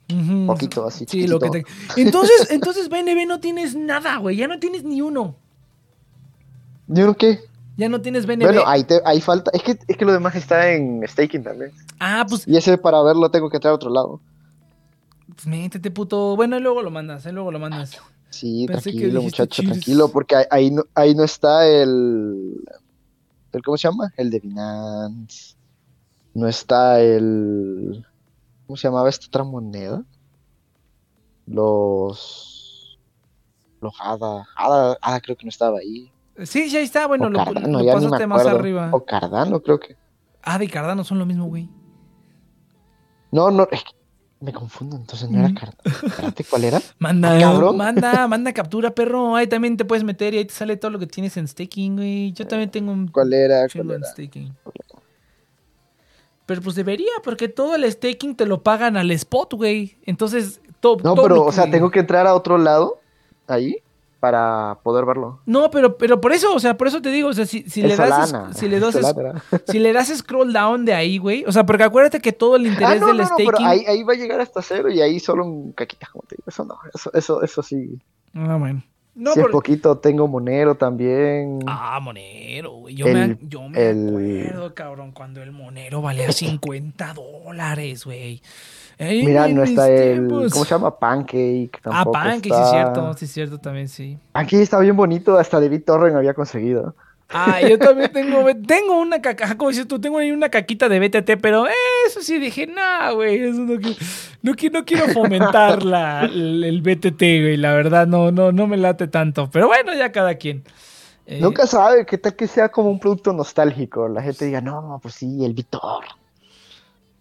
poquito, 0.45 0.85
así. 0.85 1.05
Sí, 1.07 1.27
lo 1.27 1.39
que 1.39 1.49
te... 1.49 1.65
Entonces, 1.95 2.47
entonces, 2.51 2.89
BNB 2.89 3.25
no 3.25 3.39
tienes 3.39 3.75
nada, 3.75 4.17
güey, 4.17 4.35
ya 4.35 4.47
no 4.47 4.59
tienes 4.59 4.83
ni 4.83 5.01
uno. 5.01 5.35
¿Ni 6.87 7.01
uno 7.01 7.15
qué? 7.15 7.39
Ya 7.77 7.89
no 7.89 8.01
tienes 8.01 8.25
BNB. 8.25 8.43
Bueno, 8.43 8.63
ahí, 8.65 8.83
te, 8.83 9.01
ahí 9.05 9.19
falta. 9.19 9.51
Es 9.53 9.61
que, 9.61 9.77
es 9.87 9.97
que 9.97 10.05
lo 10.05 10.13
demás 10.13 10.35
está 10.35 10.71
en 10.71 11.05
staking 11.07 11.43
también. 11.43 11.71
Ah, 11.99 12.25
pues. 12.27 12.47
Y 12.47 12.55
ese 12.55 12.77
para 12.77 13.01
verlo 13.03 13.29
tengo 13.29 13.49
que 13.49 13.59
traer 13.59 13.73
a 13.73 13.75
otro 13.75 13.89
lado. 13.89 14.21
Pues 15.27 15.47
métete, 15.47 15.91
puto. 15.91 16.35
Bueno, 16.35 16.57
y 16.57 16.61
luego 16.61 16.81
lo 16.81 16.91
mandas, 16.91 17.25
¿eh? 17.25 17.31
luego 17.31 17.51
lo 17.51 17.59
mandas. 17.59 17.99
Sí, 18.29 18.65
tranquilo, 18.65 19.21
muchacho, 19.21 19.63
tranquilo, 19.63 20.09
porque 20.09 20.35
ahí, 20.49 20.69
no, 20.71 20.83
ahí 20.93 21.15
no 21.15 21.23
está 21.23 21.67
el, 21.67 22.61
el. 23.51 23.63
¿Cómo 23.63 23.77
se 23.77 23.87
llama? 23.87 24.13
El 24.17 24.29
de 24.29 24.39
Binance. 24.39 25.55
No 26.33 26.47
está 26.47 27.01
el. 27.01 28.05
¿Cómo 28.67 28.77
se 28.77 28.87
llamaba 28.87 29.09
esta 29.09 29.27
otra 29.27 29.43
moneda? 29.43 30.03
Los. 31.45 32.97
Los 33.81 33.93
ADA. 33.99 34.47
ADA, 34.55 34.97
ADA 35.01 35.21
creo 35.21 35.35
que 35.37 35.45
no 35.45 35.49
estaba 35.49 35.79
ahí. 35.79 36.11
Sí, 36.43 36.69
ya 36.69 36.81
está, 36.81 37.07
bueno, 37.07 37.29
lo, 37.29 37.37
Cardano, 37.37 37.81
lo 37.81 37.93
pasaste 37.93 38.27
más 38.27 38.45
arriba. 38.45 38.89
O 38.91 39.05
Cardano, 39.05 39.61
creo 39.61 39.79
que. 39.79 39.95
Ah, 40.41 40.59
de 40.59 40.67
Cardano 40.67 41.03
son 41.03 41.17
lo 41.17 41.25
mismo, 41.25 41.45
güey. 41.45 41.69
No, 43.31 43.51
no, 43.51 43.67
es 43.71 43.83
que 43.83 43.91
me 44.41 44.51
confundo, 44.51 44.97
entonces 44.97 45.29
no 45.29 45.39
era 45.39 45.53
Cardano. 45.53 46.33
¿cuál 46.49 46.63
era? 46.65 46.81
Manda, 46.99 47.29
ah, 47.49 47.71
manda, 47.71 48.27
manda 48.27 48.53
captura, 48.53 48.91
perro. 48.91 49.35
Ahí 49.35 49.47
también 49.47 49.77
te 49.77 49.85
puedes 49.85 50.03
meter 50.03 50.33
y 50.33 50.39
ahí 50.39 50.45
te 50.45 50.53
sale 50.53 50.75
todo 50.75 50.91
lo 50.91 50.99
que 50.99 51.07
tienes 51.07 51.37
en 51.37 51.47
staking, 51.47 51.95
güey. 51.95 52.33
Yo 52.33 52.45
también 52.45 52.69
tengo 52.69 52.91
un 52.91 53.07
¿Cuál 53.07 53.33
era? 53.33 53.67
¿Cuál 53.69 53.91
era? 53.91 53.97
en 53.97 54.03
staking. 54.03 54.53
Pero 56.45 56.61
pues 56.61 56.75
debería, 56.75 57.11
porque 57.23 57.47
todo 57.47 57.75
el 57.75 57.89
staking 57.89 58.35
te 58.35 58.45
lo 58.45 58.61
pagan 58.61 58.97
al 58.97 59.09
spot, 59.11 59.53
güey. 59.53 59.97
Entonces, 60.03 60.61
todo. 60.81 60.97
No, 61.01 61.15
pero, 61.15 61.43
o 61.43 61.51
sea, 61.51 61.71
tengo 61.71 61.89
que 61.89 61.99
entrar 61.99 62.27
a 62.27 62.35
otro 62.35 62.57
lado 62.57 62.99
ahí 63.47 63.77
para 64.25 64.79
poder 64.81 65.05
verlo. 65.05 65.39
No, 65.45 65.69
pero, 65.69 65.99
pero 65.99 66.19
por 66.19 66.33
eso, 66.33 66.51
o 66.55 66.59
sea, 66.59 66.75
por 66.75 66.87
eso 66.87 66.99
te 66.99 67.11
digo, 67.11 67.29
o 67.29 67.33
sea, 67.33 67.45
si, 67.45 67.61
le 67.61 67.95
das, 67.95 68.33
si, 68.55 68.67
le 68.67 68.79
das 68.79 68.95
si 69.67 69.77
le 69.77 69.93
das 69.93 70.07
scroll 70.17 70.51
down 70.51 70.83
de 70.83 70.95
ahí, 70.95 71.19
güey, 71.19 71.45
o 71.45 71.51
sea, 71.51 71.63
porque 71.63 71.83
acuérdate 71.83 72.19
que 72.19 72.31
todo 72.31 72.55
el 72.55 72.65
ah, 72.65 72.69
interés 72.69 73.05
del 73.05 73.17
no, 73.17 73.23
staking... 73.23 73.45
pero 73.45 73.67
ahí, 73.67 73.85
ahí, 73.85 74.01
va 74.01 74.13
a 74.13 74.15
llegar 74.15 74.41
hasta 74.41 74.63
cero 74.63 74.89
y 74.89 74.99
ahí 74.99 75.19
solo 75.19 75.45
un 75.45 75.73
caquita, 75.73 76.09
como 76.11 76.23
te 76.27 76.37
digo, 76.37 76.45
eso 76.47 76.65
no, 76.65 76.75
eso, 76.91 77.11
eso, 77.13 77.43
eso 77.43 77.61
sí. 77.61 77.99
Ah, 78.33 78.57
bueno. 78.57 78.81
No, 79.13 79.33
si 79.33 79.41
es 79.41 79.47
poquito, 79.47 79.99
tengo 79.99 80.27
Monero 80.27 80.73
también. 80.73 81.59
Ah, 81.67 81.99
Monero, 82.01 82.71
güey. 82.71 82.95
Yo, 82.95 83.05
me, 83.05 83.37
yo 83.41 83.69
me 83.69 83.91
acuerdo, 83.91 84.73
cabrón, 84.73 85.11
cuando 85.11 85.43
el 85.43 85.51
Monero 85.51 86.01
valía 86.01 86.31
50 86.31 87.13
dólares, 87.13 88.05
güey. 88.05 88.41
Mira, 88.99 89.47
no 89.47 89.63
está 89.63 89.89
el. 89.89 90.27
¿Cómo 90.27 90.49
se 90.49 90.71
llama? 90.71 90.97
Pancake. 90.97 91.71
Ah, 91.83 92.05
Pancake, 92.05 92.53
sí, 92.53 92.61
es 92.61 92.69
cierto. 92.69 93.13
Sí, 93.13 93.25
es 93.25 93.31
cierto, 93.31 93.57
también 93.57 93.89
sí. 93.89 94.17
Pancake 94.31 94.61
está 94.61 94.79
bien 94.79 94.95
bonito. 94.95 95.37
Hasta 95.37 95.59
David 95.59 95.83
Torren 95.85 96.15
había 96.15 96.33
conseguido. 96.33 96.95
Ah, 97.29 97.59
yo 97.61 97.79
también 97.79 98.11
tengo, 98.13 98.45
tengo 98.67 98.99
una 98.99 99.21
caca, 99.21 99.57
como 99.57 99.69
dices 99.69 99.87
tú, 99.87 99.99
tengo 99.99 100.19
ahí 100.19 100.31
una 100.31 100.49
caquita 100.49 100.89
de 100.89 100.99
BTT, 100.99 101.41
pero 101.41 101.65
eso 102.07 102.21
sí 102.21 102.37
dije, 102.37 102.67
nah, 102.67 103.11
güey, 103.11 103.39
eso 103.39 103.61
no, 103.61 103.75
no, 103.75 104.53
no, 104.71 104.85
quiero 104.85 105.07
fomentar 105.09 105.83
la, 105.83 106.25
el, 106.25 106.81
BTT, 106.81 107.19
güey, 107.19 107.57
la 107.57 107.73
verdad 107.73 108.05
no, 108.07 108.31
no, 108.31 108.51
no 108.51 108.67
me 108.67 108.77
late 108.77 109.07
tanto, 109.07 109.49
pero 109.51 109.67
bueno, 109.67 109.93
ya 109.93 110.11
cada 110.11 110.35
quien. 110.35 110.63
Eh, 111.25 111.39
Nunca 111.41 111.65
sabe, 111.65 112.05
qué 112.05 112.19
tal 112.19 112.35
que 112.35 112.47
sea 112.47 112.69
como 112.69 112.91
un 112.91 112.99
producto 112.99 113.33
nostálgico, 113.33 114.07
la 114.07 114.21
gente 114.21 114.45
diga, 114.45 114.61
no, 114.61 114.99
pues 115.01 115.15
sí, 115.15 115.43
el 115.43 115.53
Vitor. 115.53 116.05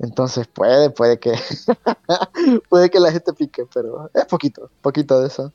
Entonces 0.05 0.47
puede, 0.47 0.91
puede 0.91 1.19
que 1.19 1.33
puede 2.69 2.91
que 2.91 3.01
la 3.01 3.11
gente 3.11 3.33
pique, 3.33 3.65
pero 3.73 4.11
es 4.15 4.25
poquito, 4.27 4.71
poquito 4.83 5.21
de 5.21 5.29
eso. 5.29 5.53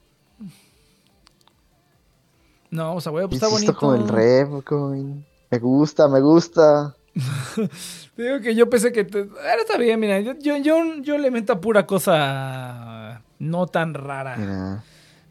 No, 2.71 2.95
o 2.95 3.01
sea, 3.01 3.11
güey, 3.11 3.27
pues 3.27 3.41
está 3.41 3.47
bonito. 3.47 3.75
con 3.75 4.95
el. 4.95 5.25
Me 5.51 5.57
gusta, 5.57 6.07
me 6.07 6.21
gusta. 6.21 6.95
Digo 8.17 8.39
que 8.41 8.53
yo 8.53 8.69
pensé 8.69 8.91
que 8.91 9.01
ahora 9.01 9.61
está 9.61 9.77
bien, 9.77 9.99
mira, 9.99 10.19
yo, 10.19 10.33
yo, 10.39 10.57
yo, 11.01 11.17
le 11.17 11.31
meto 11.31 11.59
pura 11.59 11.85
cosa 11.87 13.23
no 13.39 13.67
tan 13.67 13.93
rara. 13.93 14.83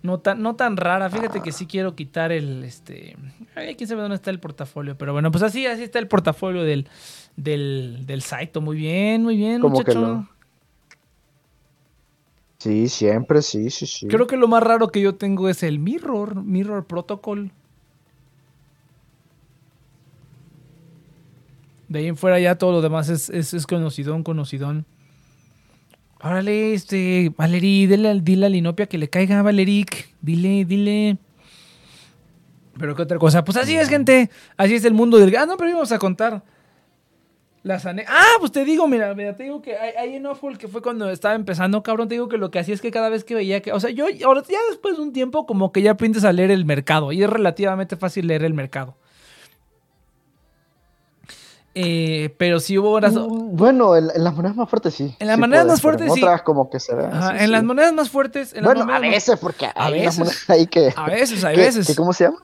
No 0.08 0.20
tan, 0.20 0.40
no 0.40 0.56
tan 0.56 0.78
rara. 0.78 1.10
Fíjate 1.10 1.42
que 1.42 1.52
sí 1.52 1.66
quiero 1.66 1.94
quitar 1.94 2.32
el 2.32 2.64
este. 2.64 3.14
Ay, 3.54 3.74
quién 3.74 3.86
sabe 3.86 4.00
dónde 4.00 4.16
está 4.16 4.30
el 4.30 4.40
portafolio. 4.40 4.96
Pero 4.96 5.12
bueno, 5.12 5.30
pues 5.30 5.42
así, 5.42 5.66
así 5.66 5.82
está 5.82 5.98
el 5.98 6.08
portafolio 6.08 6.62
del, 6.62 6.88
del, 7.36 8.06
del 8.06 8.22
Saito. 8.22 8.62
Muy 8.62 8.78
bien, 8.78 9.22
muy 9.22 9.36
bien, 9.36 9.60
muchacho. 9.60 10.26
Sí, 12.56 12.88
siempre, 12.88 13.42
sí, 13.42 13.68
sí, 13.68 13.86
sí. 13.86 14.08
Creo 14.08 14.26
que 14.26 14.38
lo 14.38 14.48
más 14.48 14.62
raro 14.62 14.88
que 14.88 15.02
yo 15.02 15.16
tengo 15.16 15.50
es 15.50 15.62
el 15.62 15.78
Mirror, 15.78 16.42
Mirror 16.42 16.86
Protocol. 16.86 17.52
De 21.88 21.98
ahí 21.98 22.06
en 22.06 22.16
fuera 22.16 22.40
ya 22.40 22.56
todo 22.56 22.72
lo 22.72 22.80
demás 22.80 23.10
es, 23.10 23.28
es, 23.28 23.52
es 23.52 23.66
conocidón, 23.66 24.22
conocidón. 24.22 24.86
Órale, 26.20 26.74
este, 26.74 27.32
Valerie, 27.36 27.86
dile, 27.86 28.20
dile 28.20 28.46
a 28.46 28.48
Linopia 28.48 28.86
que 28.86 28.98
le 28.98 29.08
caiga 29.08 29.38
a 29.38 29.42
Valeric. 29.42 30.14
Dile, 30.20 30.64
dile. 30.64 31.18
Pero 32.78 32.94
qué 32.96 33.02
otra 33.02 33.18
cosa. 33.18 33.44
Pues 33.44 33.56
así 33.56 33.76
es, 33.76 33.88
gente. 33.88 34.30
Así 34.56 34.74
es 34.74 34.84
el 34.84 34.94
mundo 34.94 35.18
del. 35.18 35.34
Ah, 35.36 35.46
no, 35.46 35.56
pero 35.56 35.70
íbamos 35.70 35.92
a 35.92 35.98
contar. 35.98 36.42
Las 37.62 37.84
Ah, 37.84 38.36
pues 38.38 38.52
te 38.52 38.64
digo, 38.64 38.86
mira, 38.86 39.14
mira, 39.14 39.36
te 39.36 39.42
digo 39.42 39.60
que 39.60 39.76
hay, 39.76 40.14
en 40.14 40.26
Awful 40.26 40.56
que 40.56 40.68
fue 40.68 40.80
cuando 40.80 41.10
estaba 41.10 41.34
empezando, 41.34 41.82
cabrón, 41.82 42.08
te 42.08 42.14
digo 42.14 42.28
que 42.28 42.38
lo 42.38 42.50
que 42.50 42.60
hacía 42.60 42.72
es 42.72 42.80
que 42.80 42.90
cada 42.90 43.08
vez 43.08 43.24
que 43.24 43.34
veía 43.34 43.60
que, 43.60 43.72
o 43.72 43.80
sea, 43.80 43.90
yo 43.90 44.06
ahora 44.24 44.42
ya 44.48 44.58
después 44.70 44.96
de 44.96 45.02
un 45.02 45.12
tiempo 45.12 45.44
como 45.44 45.72
que 45.72 45.82
ya 45.82 45.90
aprendes 45.90 46.24
a 46.24 46.32
leer 46.32 46.50
el 46.52 46.64
mercado 46.64 47.10
y 47.12 47.22
es 47.22 47.28
relativamente 47.28 47.96
fácil 47.96 48.28
leer 48.28 48.44
el 48.44 48.54
mercado. 48.54 48.96
Eh, 51.80 52.34
pero 52.38 52.58
si 52.58 52.76
hubo 52.76 52.90
horas. 52.90 53.14
Mm, 53.14 53.56
bueno, 53.56 53.96
en, 53.96 54.08
las 54.16 54.34
monedas 54.34 54.56
más 54.56 54.68
fuertes 54.68 54.94
sí. 54.94 55.14
En 55.20 55.28
las 55.28 55.38
monedas 55.38 55.66
más 55.66 55.80
fuertes 55.80 56.12
sí. 56.12 56.20
Otras 56.20 56.42
como 56.42 56.68
que 56.70 56.80
se 56.80 56.94
ven. 56.94 57.10
en 57.38 57.52
las 57.52 57.62
monedas 57.62 57.92
más 57.92 58.10
fuertes. 58.10 58.54
bueno, 58.60 58.86
a 58.92 58.98
veces, 58.98 59.38
porque 59.38 59.68
a 59.74 59.90
veces. 59.90 60.50
Ahí 60.50 60.66
que, 60.66 60.92
a 60.96 61.06
veces, 61.06 61.44
a 61.44 61.50
veces. 61.50 61.94
¿Cómo 61.96 62.12
se 62.12 62.24
llama? 62.24 62.38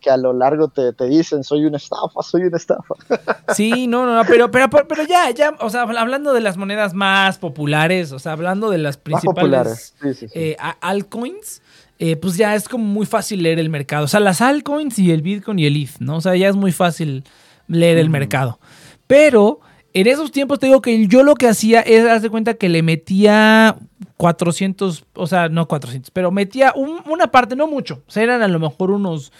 que, 0.00 0.10
a 0.10 0.16
lo 0.16 0.32
largo 0.32 0.68
te, 0.68 0.92
dicen, 1.08 1.44
soy 1.44 1.64
una 1.64 1.76
estafa, 1.76 2.22
soy 2.22 2.42
una 2.42 2.56
estafa. 2.56 2.94
Sí, 3.54 3.86
no, 3.86 4.04
no, 4.04 4.22
pero, 4.26 4.50
pero, 4.50 4.68
pero 4.68 5.04
ya, 5.04 5.30
ya, 5.30 5.54
o 5.60 5.70
sea, 5.70 5.82
hablando 5.82 6.34
de 6.34 6.42
las 6.42 6.58
monedas 6.58 6.92
más 6.92 7.38
populares, 7.38 8.12
o 8.12 8.18
sea, 8.18 8.32
hablando 8.32 8.68
de 8.68 8.76
las 8.76 8.98
principales 8.98 9.94
eh, 10.34 10.54
altcoins, 10.80 11.62
eh, 11.98 12.16
pues 12.16 12.36
ya 12.36 12.54
es 12.54 12.68
como 12.68 12.84
muy 12.84 13.06
fácil 13.06 13.42
leer 13.42 13.58
el 13.58 13.70
mercado. 13.70 14.04
O 14.04 14.08
sea, 14.08 14.20
las 14.20 14.42
altcoins 14.42 14.98
y 14.98 15.12
el 15.12 15.22
Bitcoin 15.22 15.58
y 15.58 15.66
el 15.66 15.76
ETH, 15.76 16.00
¿no? 16.00 16.16
O 16.16 16.20
sea, 16.20 16.36
ya 16.36 16.48
es 16.48 16.56
muy 16.56 16.72
fácil 16.72 17.24
leer 17.68 17.98
el 17.98 18.10
mercado. 18.10 18.58
Pero 19.06 19.60
en 19.92 20.06
esos 20.06 20.32
tiempos 20.32 20.58
te 20.58 20.66
digo 20.66 20.82
que 20.82 21.06
yo 21.06 21.22
lo 21.22 21.34
que 21.34 21.48
hacía 21.48 21.80
es, 21.80 22.22
de 22.22 22.30
cuenta 22.30 22.54
que 22.54 22.68
le 22.68 22.82
metía 22.82 23.76
400, 24.16 25.04
o 25.14 25.26
sea, 25.26 25.48
no 25.48 25.68
400, 25.68 26.10
pero 26.10 26.30
metía 26.30 26.74
una 26.74 27.30
parte, 27.30 27.56
no 27.56 27.66
mucho. 27.66 28.02
O 28.06 28.10
sea, 28.10 28.22
eran 28.22 28.42
a 28.42 28.48
lo 28.48 28.58
mejor 28.58 28.90
unos 28.90 29.32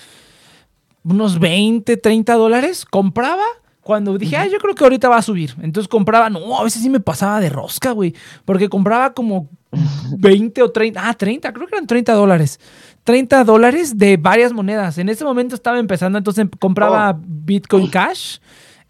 unos 1.05 1.39
20, 1.39 1.97
30 1.97 2.35
dólares, 2.35 2.85
compraba 2.85 3.45
cuando 3.89 4.19
dije, 4.19 4.37
ah, 4.37 4.47
yo 4.47 4.59
creo 4.59 4.75
que 4.75 4.85
ahorita 4.85 5.09
va 5.09 5.17
a 5.17 5.23
subir. 5.23 5.55
Entonces 5.63 5.89
compraba, 5.89 6.29
no, 6.29 6.59
a 6.59 6.65
veces 6.65 6.83
sí 6.83 6.91
me 6.91 7.01
pasaba 7.01 7.41
de 7.41 7.49
rosca, 7.49 7.93
güey. 7.93 8.15
Porque 8.45 8.69
compraba 8.69 9.15
como 9.15 9.49
20 10.19 10.63
o 10.63 10.71
30, 10.71 11.09
ah, 11.09 11.15
30, 11.15 11.53
creo 11.53 11.67
que 11.67 11.75
eran 11.75 11.87
30 11.87 12.13
dólares. 12.13 12.61
30 13.09 13.43
dólares 13.45 13.97
de 13.97 14.19
varias 14.19 14.53
monedas. 14.53 14.99
En 14.99 15.09
ese 15.09 15.25
momento 15.25 15.55
estaba 15.55 15.79
empezando, 15.79 16.19
entonces 16.19 16.45
compraba 16.59 17.13
Oh. 17.13 17.23
Bitcoin 17.27 17.87
Cash, 17.89 18.37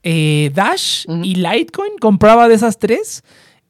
eh, 0.03 0.51
Dash 0.53 1.05
y 1.23 1.37
Litecoin. 1.37 1.99
Compraba 2.01 2.49
de 2.49 2.57
esas 2.57 2.81
tres. 2.81 3.23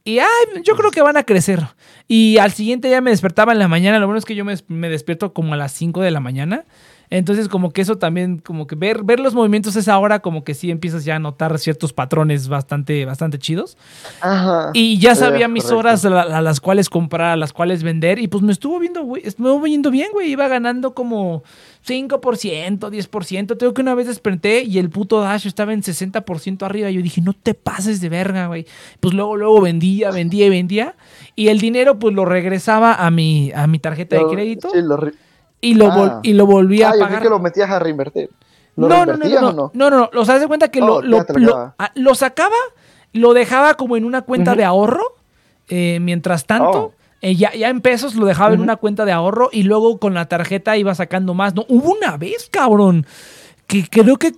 Y 0.05 0.21
ay, 0.21 0.27
yo 0.65 0.75
creo 0.75 0.91
que 0.91 1.03
van 1.03 1.19
a 1.19 1.25
crecer. 1.25 1.67
Y 2.07 2.39
al 2.39 2.53
siguiente 2.53 2.89
día 2.89 3.03
me 3.03 3.11
despertaba 3.11 3.53
en 3.53 3.59
la 3.59 3.69
mañana. 3.69 3.99
Lo 3.99 4.07
bueno 4.07 4.19
es 4.19 4.25
que 4.25 4.35
yo 4.35 4.47
me, 4.47 4.55
me 4.69 4.89
despierto 4.89 5.35
como 5.35 5.53
a 5.53 5.59
las 5.59 5.73
5 5.73 6.01
de 6.01 6.13
la 6.13 6.21
mañana. 6.21 6.65
Entonces, 7.11 7.49
como 7.49 7.71
que 7.73 7.81
eso 7.83 7.97
también, 7.97 8.39
como 8.39 8.67
que 8.67 8.75
ver, 8.77 9.03
ver 9.03 9.19
los 9.21 9.35
movimientos 9.35 9.77
esa 9.77 9.99
hora, 9.99 10.21
como 10.21 10.45
que 10.45 10.55
sí 10.55 10.71
empiezas 10.71 11.05
ya 11.05 11.17
a 11.17 11.19
notar 11.19 11.59
ciertos 11.59 11.93
patrones 11.93 12.49
bastante, 12.49 13.05
bastante 13.05 13.39
chidos. 13.39 13.77
Ajá. 14.21 14.71
Y 14.75 14.99
ya 14.99 15.13
Eh, 15.13 15.17
sabía 15.17 15.49
mis 15.49 15.65
correcto. 15.65 15.79
horas 15.79 16.05
a, 16.05 16.11
la- 16.11 16.39
a 16.39 16.43
las 16.43 16.61
cuales 16.61 16.91
comprar, 16.91 17.31
a 17.31 17.37
las 17.37 17.53
cuales 17.53 17.83
vender. 17.83 18.19
Y 18.19 18.29
pues 18.29 18.43
me 18.43 18.53
estuvo 18.53 18.79
viendo, 18.79 19.03
güey, 19.05 19.23
estuvo 19.27 19.67
yendo 19.67 19.91
bien, 19.91 20.09
güey. 20.13 20.31
Iba 20.31 20.49
ganando 20.49 20.93
como 20.95 21.43
5%, 21.87 22.91
10%. 22.91 23.57
Tengo 23.57 23.75
que 23.75 23.83
una 23.83 23.95
vez 23.95 24.07
desperté 24.07 24.63
y 24.63 24.79
el 24.79 24.91
puto 24.91 25.21
Dash 25.21 25.47
estaba 25.47 25.73
en 25.73 25.83
60% 25.83 26.63
arriba. 26.67 26.91
Yo 26.91 27.03
dije, 27.03 27.21
no 27.21 27.33
te 27.33 27.55
pases 27.55 28.01
de 28.01 28.09
verga, 28.09 28.47
güey. 28.47 28.67
Pues 29.01 29.15
luego, 29.15 29.37
luego 29.37 29.61
vendía, 29.61 30.11
vendía 30.11 30.47
y 30.47 30.51
vendía. 30.51 30.95
Y 31.35 31.49
el 31.49 31.59
dinero, 31.59 31.99
pues 31.99 32.15
lo 32.15 32.25
regresaba 32.25 32.95
a 32.95 33.11
mi, 33.11 33.53
a 33.55 33.67
mi 33.67 33.79
tarjeta 33.79 34.17
de 34.17 34.27
crédito 34.27 34.71
Sí, 34.71 34.79
lo, 34.83 34.99
y, 35.61 35.75
lo 35.75 35.91
Ah. 35.91 36.21
y 36.23 36.33
lo 36.35 36.47
volví 36.47 36.83
a 36.83 36.91
ah, 36.91 36.93
yo 36.95 37.01
pagar. 37.01 37.19
creí 37.19 37.23
que 37.25 37.31
lo 37.31 37.39
metías 37.41 37.71
a 37.71 37.79
reinvertir. 37.79 38.31
¿Lo 38.77 38.89
No, 38.89 39.05
no, 39.07 39.17
no, 39.17 39.25
no, 39.29 39.41
no, 39.41 39.53
no? 39.53 39.71
no, 39.75 39.91
no, 39.91 40.11
no, 40.13 40.21
o 40.21 40.25
sea, 40.25 40.37
haz 40.37 40.41
de 40.41 40.47
cuenta 40.47 40.69
que 40.71 40.81
Oh, 40.83 41.03
lo, 41.03 41.19
ya 41.19 41.25
lo, 41.35 41.75
lo 41.97 42.15
sacaba, 42.15 42.55
lo 43.13 43.35
dejaba 43.35 43.75
como 43.75 43.97
en 43.97 44.05
una 44.05 44.23
cuenta 44.23 44.55
de 44.55 44.65
ahorro, 44.65 45.03
eh, 45.69 45.99
mientras 46.01 46.47
tanto, 46.47 46.79
Oh. 46.79 46.93
eh, 47.21 47.35
ya, 47.35 47.53
ya 47.55 47.69
en 47.71 47.81
pesos 47.81 48.15
lo 48.15 48.25
dejaba 48.27 48.55
en 48.55 48.61
una 48.61 48.77
cuenta 48.77 49.05
de 49.05 49.11
ahorro 49.13 49.49
y 49.53 49.65
luego 49.65 49.99
con 49.99 50.15
la 50.15 50.27
tarjeta 50.27 50.77
iba 50.77 50.95
sacando 50.95 51.35
más. 51.35 51.55
No, 51.55 51.65
hubo 51.69 51.93
una 51.93 52.17
vez, 52.17 52.49
cabrón, 52.51 53.05
que 53.69 53.87
creo 53.87 54.17
que, 54.17 54.33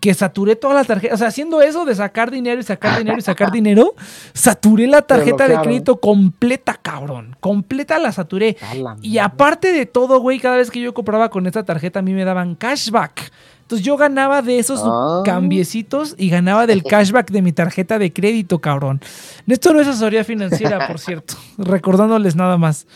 que 0.00 0.12
saturé 0.12 0.56
toda 0.56 0.74
la 0.74 0.82
tarjeta, 0.84 1.14
o 1.14 1.16
sea, 1.16 1.28
haciendo 1.28 1.62
eso 1.62 1.84
de 1.84 1.94
sacar 1.94 2.32
dinero 2.32 2.60
y 2.60 2.64
sacar 2.64 2.98
dinero 2.98 3.16
y 3.16 3.22
sacar 3.22 3.50
dinero, 3.52 3.94
saturé 4.34 4.88
la 4.88 5.02
tarjeta 5.02 5.46
de 5.48 5.56
crédito 5.60 6.00
completa, 6.00 6.74
cabrón, 6.82 7.36
completa 7.38 7.98
la 8.00 8.10
saturé. 8.10 8.56
La 8.76 8.96
Y 9.02 9.18
aparte 9.18 9.72
de 9.72 9.86
todo, 9.86 10.18
güey, 10.20 10.40
cada 10.40 10.56
vez 10.56 10.72
que 10.72 10.80
yo 10.80 10.92
compraba 10.92 11.30
con 11.30 11.46
esta 11.46 11.62
tarjeta 11.64 12.00
a 12.00 12.02
mí 12.02 12.12
me 12.12 12.24
daban 12.24 12.56
cashback. 12.56 13.30
Entonces 13.62 13.86
yo 13.86 13.96
ganaba 13.96 14.42
de 14.42 14.58
esos 14.58 14.80
Ah. 14.84 15.22
cambiecitos 15.24 16.16
y 16.18 16.28
ganaba 16.28 16.66
del 16.66 16.82
cashback 16.90 17.30
de 17.30 17.42
mi 17.42 17.52
tarjeta 17.52 18.00
de 18.00 18.12
crédito, 18.12 18.58
cabrón. 18.58 19.00
Esto 19.46 19.72
no 19.72 19.80
es 19.80 19.86
asesoría 19.86 20.24
financiera, 20.24 20.88
por 20.88 20.98
cierto. 20.98 21.34
Recordándoles 21.56 22.34
nada 22.34 22.58
más. 22.58 22.88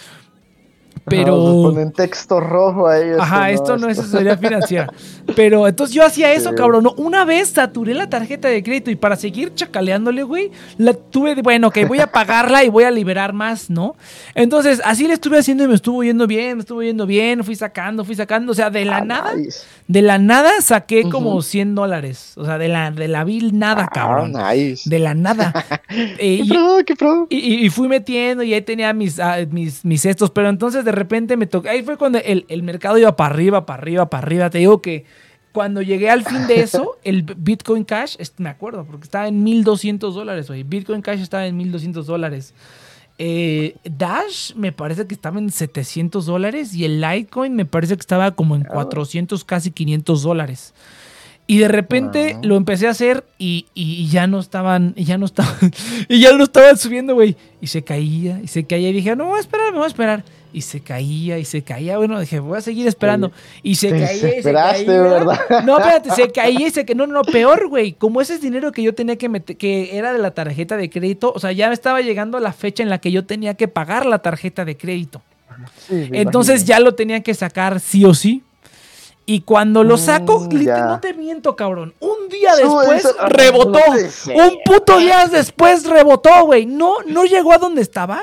Pero... 1.11 1.37
Ponen 1.63 1.93
texto 1.93 2.41
rojo 2.41 2.89
ahí. 2.89 3.11
Ajá, 3.19 3.51
este, 3.51 3.63
esto 3.63 3.77
no 3.77 3.89
es 3.89 3.99
asesoría 3.99 4.37
financiera. 4.39 4.93
Pero 5.37 5.67
entonces 5.69 5.95
yo 5.95 6.05
hacía 6.05 6.33
eso, 6.33 6.51
Sí. 6.55 6.57
cabrón. 6.57 6.85
No, 6.85 6.93
Una 6.97 7.25
vez 7.25 7.49
saturé 7.51 7.95
la 7.95 8.09
tarjeta 8.09 8.49
de 8.49 8.63
crédito 8.63 8.91
y 8.91 8.97
para 8.97 9.17
seguir 9.17 9.55
chacaleándole, 9.55 10.23
güey, 10.23 10.51
la 10.79 10.95
tuve 10.95 11.35
de, 11.35 11.43
bueno, 11.43 11.71
que 11.71 11.85
voy 11.85 12.01
a 12.01 12.07
pagarla 12.11 12.65
y 12.65 12.69
voy 12.69 12.85
a 12.85 12.91
liberar 12.91 13.33
más, 13.33 13.71
¿no? 13.71 13.97
Entonces, 14.35 14.81
así 14.85 15.07
le 15.07 15.15
estuve 15.15 15.39
haciendo 15.39 15.65
y 15.65 15.69
me 15.69 15.75
estuvo 15.75 16.03
yendo 16.03 16.27
bien, 16.27 16.57
me 16.57 16.61
estuvo 16.61 16.83
yendo 16.83 17.07
bien, 17.07 17.45
fui 17.45 17.55
sacando, 17.55 18.05
fui 18.05 18.15
sacando. 18.15 18.53
O 18.53 18.55
sea, 18.55 18.71
de 18.71 18.85
la 18.85 18.99
Ah, 18.99 19.05
nada, 19.05 19.35
nice. 19.35 19.61
de 19.89 20.03
la 20.03 20.19
nada 20.19 20.51
saqué 20.61 21.03
como 21.11 21.31
Ujú. 21.33 21.43
100 21.43 21.75
dólares. 21.75 22.33
O 22.37 22.45
sea, 22.45 22.59
de 22.59 22.69
la, 22.69 22.91
de 22.91 23.09
la 23.09 23.25
vil 23.25 23.59
nada, 23.59 23.89
cabrón. 23.93 24.33
Ah, 24.37 24.55
nice. 24.55 24.89
De 24.89 24.99
la 24.99 25.15
nada. 25.15 25.53
Eh, 25.95 26.17
¿Qué 26.19 26.35
y- 26.45 26.49
pro, 26.49 26.79
qué 26.85 26.97
pro? 26.97 27.27
y, 27.31 27.37
y- 27.37 27.67
y 27.67 27.71
fui 27.71 27.87
metiendo 27.89 28.43
y 28.43 28.53
ahí 28.53 28.63
tenía 28.63 28.93
mis, 28.93 29.21
ah, 29.21 29.37
mis, 29.51 29.85
mis 29.85 30.05
estos, 30.07 30.31
pero 30.31 30.49
entonces 30.49 30.85
de 30.85 30.91
repente 30.95 31.37
me 31.37 31.47
tocó, 31.47 31.69
ahí 31.69 31.83
fue 31.83 31.97
cuando 31.97 32.19
el, 32.19 32.45
el 32.49 32.63
mercado 32.63 32.99
iba 32.99 33.17
para 33.17 33.35
arriba, 33.35 33.67
para 33.67 33.83
arriba, 33.83 34.11
para 34.11 34.27
arriba. 34.27 34.51
Te 34.51 34.59
digo 34.59 34.81
que 34.83 35.05
cuando 35.55 35.83
llegué 35.83 36.11
al 36.11 36.25
fin 36.25 36.49
de 36.49 36.61
eso, 36.61 36.99
el 37.05 37.23
Bitcoin 37.23 37.85
Cash, 37.85 38.17
me 38.39 38.49
acuerdo, 38.49 38.85
porque 38.85 39.05
estaba 39.05 39.29
en 39.29 39.45
1200 39.45 40.15
dólares, 40.15 40.49
güey. 40.49 40.65
Bitcoin 40.65 41.01
Cash 41.01 41.21
estaba 41.21 41.47
en 41.47 41.57
1200 41.57 42.07
dólares. 42.07 42.55
Eh, 43.19 43.77
Dash 43.85 44.53
me 44.57 44.73
parece 44.73 45.07
que 45.07 45.15
estaba 45.15 45.39
en 45.39 45.51
700 45.51 46.27
dólares 46.27 46.75
y 46.75 46.85
el 46.85 47.01
Litecoin 47.01 47.55
me 47.55 47.65
parece 47.65 47.95
que 47.95 48.01
estaba 48.01 48.33
como 48.33 48.57
en 48.57 48.65
400, 48.65 49.45
casi 49.45 49.71
500 49.71 50.23
dólares. 50.23 50.75
Y 51.47 51.59
de 51.59 51.69
repente 51.69 52.37
lo 52.43 52.57
empecé 52.57 52.89
a 52.89 52.91
hacer 52.91 53.25
y, 53.39 53.67
y 53.75 54.09
ya 54.09 54.27
no 54.27 54.41
estaban, 54.41 54.95
y 54.97 55.05
ya 55.05 55.19
no 55.19 55.27
estaban, 55.27 55.73
y 56.09 56.19
ya 56.19 56.37
no 56.37 56.43
estaban 56.43 56.77
subiendo, 56.79 57.15
güey. 57.15 57.37
Y 57.61 57.69
se 57.69 57.85
caía, 57.85 58.41
y 58.43 58.49
se 58.49 58.65
caía. 58.65 58.89
Y 58.89 58.95
dije, 58.95 59.15
no, 59.15 59.27
voy 59.27 59.37
a 59.37 59.41
esperar, 59.41 59.71
me 59.71 59.79
voy 59.79 59.85
a 59.85 59.89
esperar. 59.89 60.25
Y 60.57 60.61
se 60.63 60.81
caía, 60.81 61.37
y 61.37 61.45
se 61.45 61.63
caía. 61.65 61.97
Bueno, 61.99 62.21
dije, 62.21 62.39
voy 62.39 62.57
a 62.57 62.61
seguir 62.61 62.87
esperando. 62.87 63.33
Y 63.65 63.75
se 63.75 63.91
Te 63.91 64.01
caía, 64.07 64.39
y 64.39 64.43
se 64.43 64.53
caía. 64.53 65.03
¿verdad? 65.03 65.41
No, 65.65 65.79
espérate, 65.79 66.11
se 66.13 66.31
caía 66.31 66.69
y 66.69 66.71
se 66.71 66.85
caía. 66.85 66.95
No, 66.97 67.09
no, 67.09 67.23
peor, 67.23 67.67
güey. 67.69 67.93
Como 67.95 68.21
ese 68.21 68.35
es 68.35 68.41
dinero 68.41 68.71
que 68.71 68.81
yo 68.81 68.95
tenía 68.95 69.17
que 69.17 69.29
meter, 69.29 69.57
que 69.57 69.99
era 69.99 70.13
de 70.13 70.21
la 70.21 70.31
tarjeta 70.31 70.77
de 70.77 70.89
crédito, 70.89 71.33
o 71.35 71.41
sea, 71.41 71.51
ya 71.51 71.73
estaba 71.73 72.03
llegando 72.03 72.39
la 72.39 72.53
fecha 72.53 72.85
en 72.85 72.89
la 72.89 72.99
que 72.99 73.11
yo 73.11 73.27
tenía 73.27 73.55
que 73.55 73.67
pagar 73.67 74.07
la 74.07 74.21
tarjeta 74.21 74.65
de 74.65 74.77
crédito. 74.77 75.23
Sí, 75.89 76.09
Entonces 76.13 76.61
imagino. 76.61 76.69
ya 76.69 76.81
lo 76.81 76.95
tenía 76.95 77.21
que 77.21 77.35
sacar 77.35 77.81
sí 77.81 78.05
o 78.05 78.15
sí. 78.15 78.45
Y 79.27 79.41
cuando 79.41 79.83
lo 79.83 79.97
saco, 79.97 80.41
Mm, 80.41 80.61
ya. 80.63 80.85
no 80.87 81.01
te 81.01 81.15
miento, 81.15 81.57
cabrón. 81.57 81.95
Un 81.99 82.29
día 82.31 82.55
después 82.55 83.09
rebotó. 83.29 83.81
no. 84.29 84.35
Un 84.47 84.59
puto 84.65 84.99
día 84.99 85.27
después 85.27 85.85
rebotó, 85.85 86.45
güey. 86.47 86.67
No, 86.67 86.97
no 87.07 87.25
llegó 87.25 87.53
a 87.53 87.59
donde 87.59 87.81
estaba, 87.83 88.23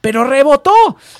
pero 0.00 0.24
rebotó. 0.24 0.72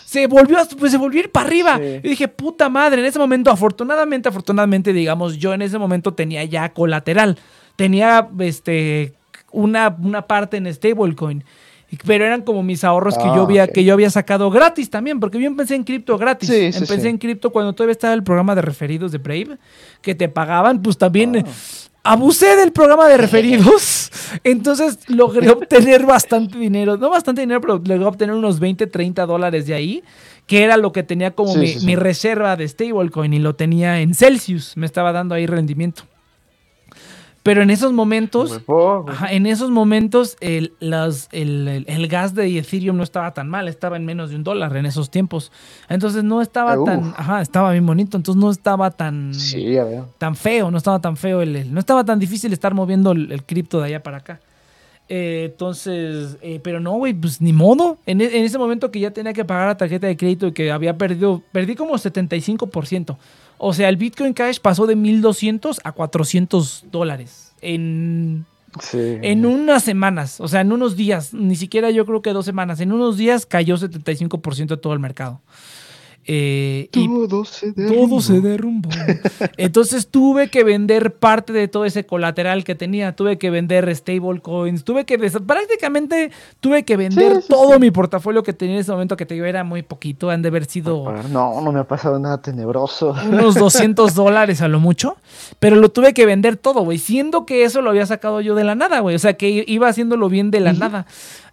Se 0.05 0.27
volvió, 0.27 0.59
a- 0.59 0.65
pues, 0.79 0.93
se 0.93 0.99
volvió 0.99 1.21
a 1.21 1.25
ir 1.25 1.31
para 1.31 1.47
arriba. 1.47 1.77
Sí. 1.79 2.01
Y 2.03 2.09
dije, 2.11 2.29
puta 2.29 2.69
madre. 2.69 3.01
En 3.01 3.07
ese 3.07 3.19
momento, 3.19 3.51
afortunadamente, 3.51 4.29
afortunadamente, 4.29 4.93
digamos, 4.93 5.37
yo 5.39 5.53
en 5.55 5.63
ese 5.63 5.79
momento 5.79 6.15
tenía 6.15 6.45
ya 6.45 6.73
colateral. 6.73 7.39
Tenía 7.77 8.29
este 8.41 9.15
una, 9.53 9.97
una 10.03 10.27
parte 10.27 10.57
en 10.57 10.73
stablecoin. 10.73 11.45
Pero 12.07 12.25
eran 12.25 12.43
como 12.43 12.63
mis 12.63 12.85
ahorros 12.85 13.19
que, 13.19 13.25
Ah, 13.25 13.33
yo 13.35 13.43
había, 13.43 13.67
que 13.67 13.83
yo 13.83 13.93
había 13.95 14.11
sacado 14.11 14.49
gratis 14.49 14.91
también, 14.91 15.19
porque 15.19 15.41
yo 15.41 15.47
empecé 15.49 15.75
en 15.75 15.83
cripto 15.83 16.17
gratis. 16.19 16.49
Sí, 16.49 16.67
empecé 16.67 17.01
sí. 17.01 17.09
en 17.09 17.19
cripto 17.19 17.51
cuando 17.51 17.73
todavía 17.73 17.91
estaba 17.93 18.15
el 18.15 18.23
programa 18.23 18.55
de 18.55 18.63
referidos 18.63 19.11
de 19.11 19.19
Brave, 19.19 19.59
que 20.01 20.15
te 20.15 20.29
pagaban, 20.29 20.83
pues 20.83 20.97
también 20.97 21.35
eh, 21.35 21.45
abusé 22.03 22.57
del 22.57 22.73
programa 22.73 23.09
de 23.09 23.17
referidos. 23.17 24.11
Entonces 24.45 24.99
logré 25.09 25.51
obtener 25.51 26.07
bastante 26.07 26.59
dinero, 26.59 26.97
no 26.97 27.11
bastante 27.11 27.43
dinero, 27.43 27.61
pero 27.61 27.75
logré 27.75 28.05
obtener 28.05 28.35
unos 28.35 28.61
20, 28.61 28.87
30 28.87 29.27
dólares 29.27 29.67
de 29.67 29.75
ahí, 29.75 30.03
que 30.47 30.63
era 30.65 30.77
lo 30.77 30.93
que 30.93 31.03
tenía 31.03 31.33
como 31.33 31.53
Sí, 31.53 31.59
mi, 31.59 31.67
sí, 31.69 31.81
sí. 31.81 31.87
mi 31.87 31.97
reserva 31.97 32.57
de 32.57 32.67
stablecoin 32.67 33.33
y 33.35 33.39
lo 33.39 33.55
tenía 33.55 34.01
en 34.01 34.15
Celsius, 34.15 34.77
me 34.77 34.87
estaba 34.87 35.13
dando 35.13 35.35
ahí 35.35 35.47
rendimiento. 35.47 36.05
Pero 37.43 37.63
en 37.63 37.71
esos 37.71 37.95
momentos, 37.95 38.61
Ajá, 39.09 39.33
en 39.33 39.47
esos 39.47 39.71
momentos 39.71 40.37
el, 40.41 40.75
las- 40.79 41.27
el, 41.33 41.67
el- 41.69 41.85
el 41.89 42.07
gas 42.07 42.35
de 42.35 42.59
Ethereum 42.59 42.99
no 42.99 43.03
estaba 43.03 43.33
tan 43.33 43.49
mal, 43.49 43.67
estaba 43.67 43.97
en 43.97 44.05
menos 44.05 44.29
de 44.29 44.37
un 44.37 44.45
dólar 44.45 44.77
en 44.77 44.85
esos 44.85 45.11
tiempos. 45.11 45.51
Entonces 45.89 46.23
no 46.23 46.43
estaba 46.43 46.79
Uf. 46.79 46.85
tan, 46.85 47.15
ajá, 47.17 47.41
estaba 47.41 47.73
bien 47.73 47.87
bonito, 47.87 48.19
entonces 48.19 48.39
no 48.39 48.51
estaba 48.51 48.91
tan, 48.91 49.33
Sí, 49.35 49.75
tan 50.19 50.37
feo, 50.37 50.71
no 50.71 50.77
estaba 50.77 50.99
tan 51.01 51.17
feo, 51.17 51.41
el, 51.41 51.73
no 51.73 51.81
estaba 51.81 52.05
tan 52.05 52.19
difícil 52.19 52.53
estar 52.53 52.75
moviendo 52.75 53.13
el, 53.13 53.43
cripto 53.45 53.81
de 53.81 53.87
allá 53.87 54.03
para 54.03 54.19
acá. 54.19 54.41
Eh, 55.09 55.49
entonces, 55.51 56.37
eh, 56.43 56.61
pero 56.63 56.79
no, 56.79 56.93
güey, 56.93 57.15
pues 57.15 57.41
ni 57.41 57.53
modo. 57.53 57.99
En, 58.07 58.21
e- 58.21 58.39
en 58.39 58.45
ese 58.45 58.59
momento 58.59 58.91
que 58.93 59.01
ya 59.01 59.11
tenía 59.11 59.33
que 59.33 59.45
pagar 59.45 59.67
la 59.69 59.77
tarjeta 59.77 60.07
de 60.07 60.17
crédito 60.17 60.47
y 60.47 60.53
que 60.53 60.71
había 60.71 60.97
perdido, 60.99 61.43
perdí 61.53 61.75
como 61.75 61.95
75%. 61.95 63.17
O 63.63 63.75
sea, 63.75 63.91
el 63.91 63.97
Bitcoin 63.97 64.33
Cash 64.33 64.59
pasó 64.59 64.87
de 64.87 64.97
1200 64.97 65.81
a 65.85 65.93
400 65.93 66.85
dólares 66.91 67.53
en 67.61 68.47
Sí. 68.81 68.99
en 69.23 69.45
unas 69.47 69.83
semanas, 69.83 70.41
o 70.41 70.47
sea, 70.47 70.61
en 70.61 70.71
unos 70.73 70.97
días, 70.97 71.35
ni 71.35 71.57
siquiera 71.57 71.91
yo 71.91 72.07
creo 72.07 72.23
que 72.23 72.33
dos 72.33 72.47
semanas, 72.47 72.81
en 72.81 72.93
unos 72.93 73.17
días 73.17 73.45
cayó 73.45 73.77
75% 73.77 74.77
de 74.77 74.81
todo 74.81 74.93
el 74.93 75.01
mercado. 75.01 75.41
Eh, 76.33 76.89
y 76.93 77.09
Todo 77.09 77.45
se 77.45 77.73
derrumbó. 77.73 78.07
todo 78.07 78.21
se 78.21 78.41
derrumbó. 78.41 78.89
Entonces 79.57 80.07
tuve 80.07 80.49
que 80.49 80.63
vender 80.63 81.15
parte 81.15 81.53
de 81.53 81.67
todo 81.67 81.85
ese 81.85 82.07
colateral 82.07 82.63
que 82.63 82.77
tenía. 82.77 83.17
Tuve 83.17 83.37
que 83.37 83.51
vender 83.51 83.93
stablecoins. 83.97 84.85
Tuve 84.85 85.05
que 85.05 85.19
prácticamente 85.19 86.31
tuve 86.61 86.85
que 86.85 86.97
vender 86.97 87.35
Sí, 87.37 87.43
sí, 87.43 87.49
todo 87.49 87.73
sí. 87.75 87.79
mi 87.81 87.91
portafolio 87.91 88.45
que 88.45 88.53
tenía 88.53 88.77
en 88.77 88.81
ese 88.83 88.93
momento 88.93 89.17
que 89.17 89.27
te 89.27 89.35
digo 89.35 89.45
era 89.47 89.65
muy 89.65 89.83
poquito. 89.83 90.31
Han 90.31 90.43
de 90.43 90.49
haber 90.51 90.67
sido 90.67 91.13
No, 91.31 91.61
no 91.61 91.73
me 91.73 91.81
ha 91.81 91.85
pasado 91.85 92.21
nada 92.21 92.41
tenebroso. 92.41 93.13
unos 93.29 93.55
200 93.57 94.15
dólares 94.15 94.63
a 94.63 94.69
lo 94.69 94.79
mucho, 94.79 95.17
pero 95.59 95.75
lo 95.75 95.89
tuve 95.89 96.15
que 96.15 96.27
vender 96.27 96.57
todo, 96.57 96.83
güey, 96.83 96.99
siendo 96.99 97.45
que 97.45 97.65
eso 97.65 97.83
lo 97.83 97.91
había 97.91 98.07
sacado 98.07 98.41
yo 98.41 98.55
de 98.55 98.63
la 98.63 98.77
nada, 98.77 99.01
güey, 99.01 99.17
o 99.17 99.19
sea, 99.19 99.35
que 99.35 99.65
iba 99.67 99.89
haciéndolo 99.89 100.29
bien 100.29 100.53
de 100.53 100.61
la 100.61 100.73
nada. 100.75 101.07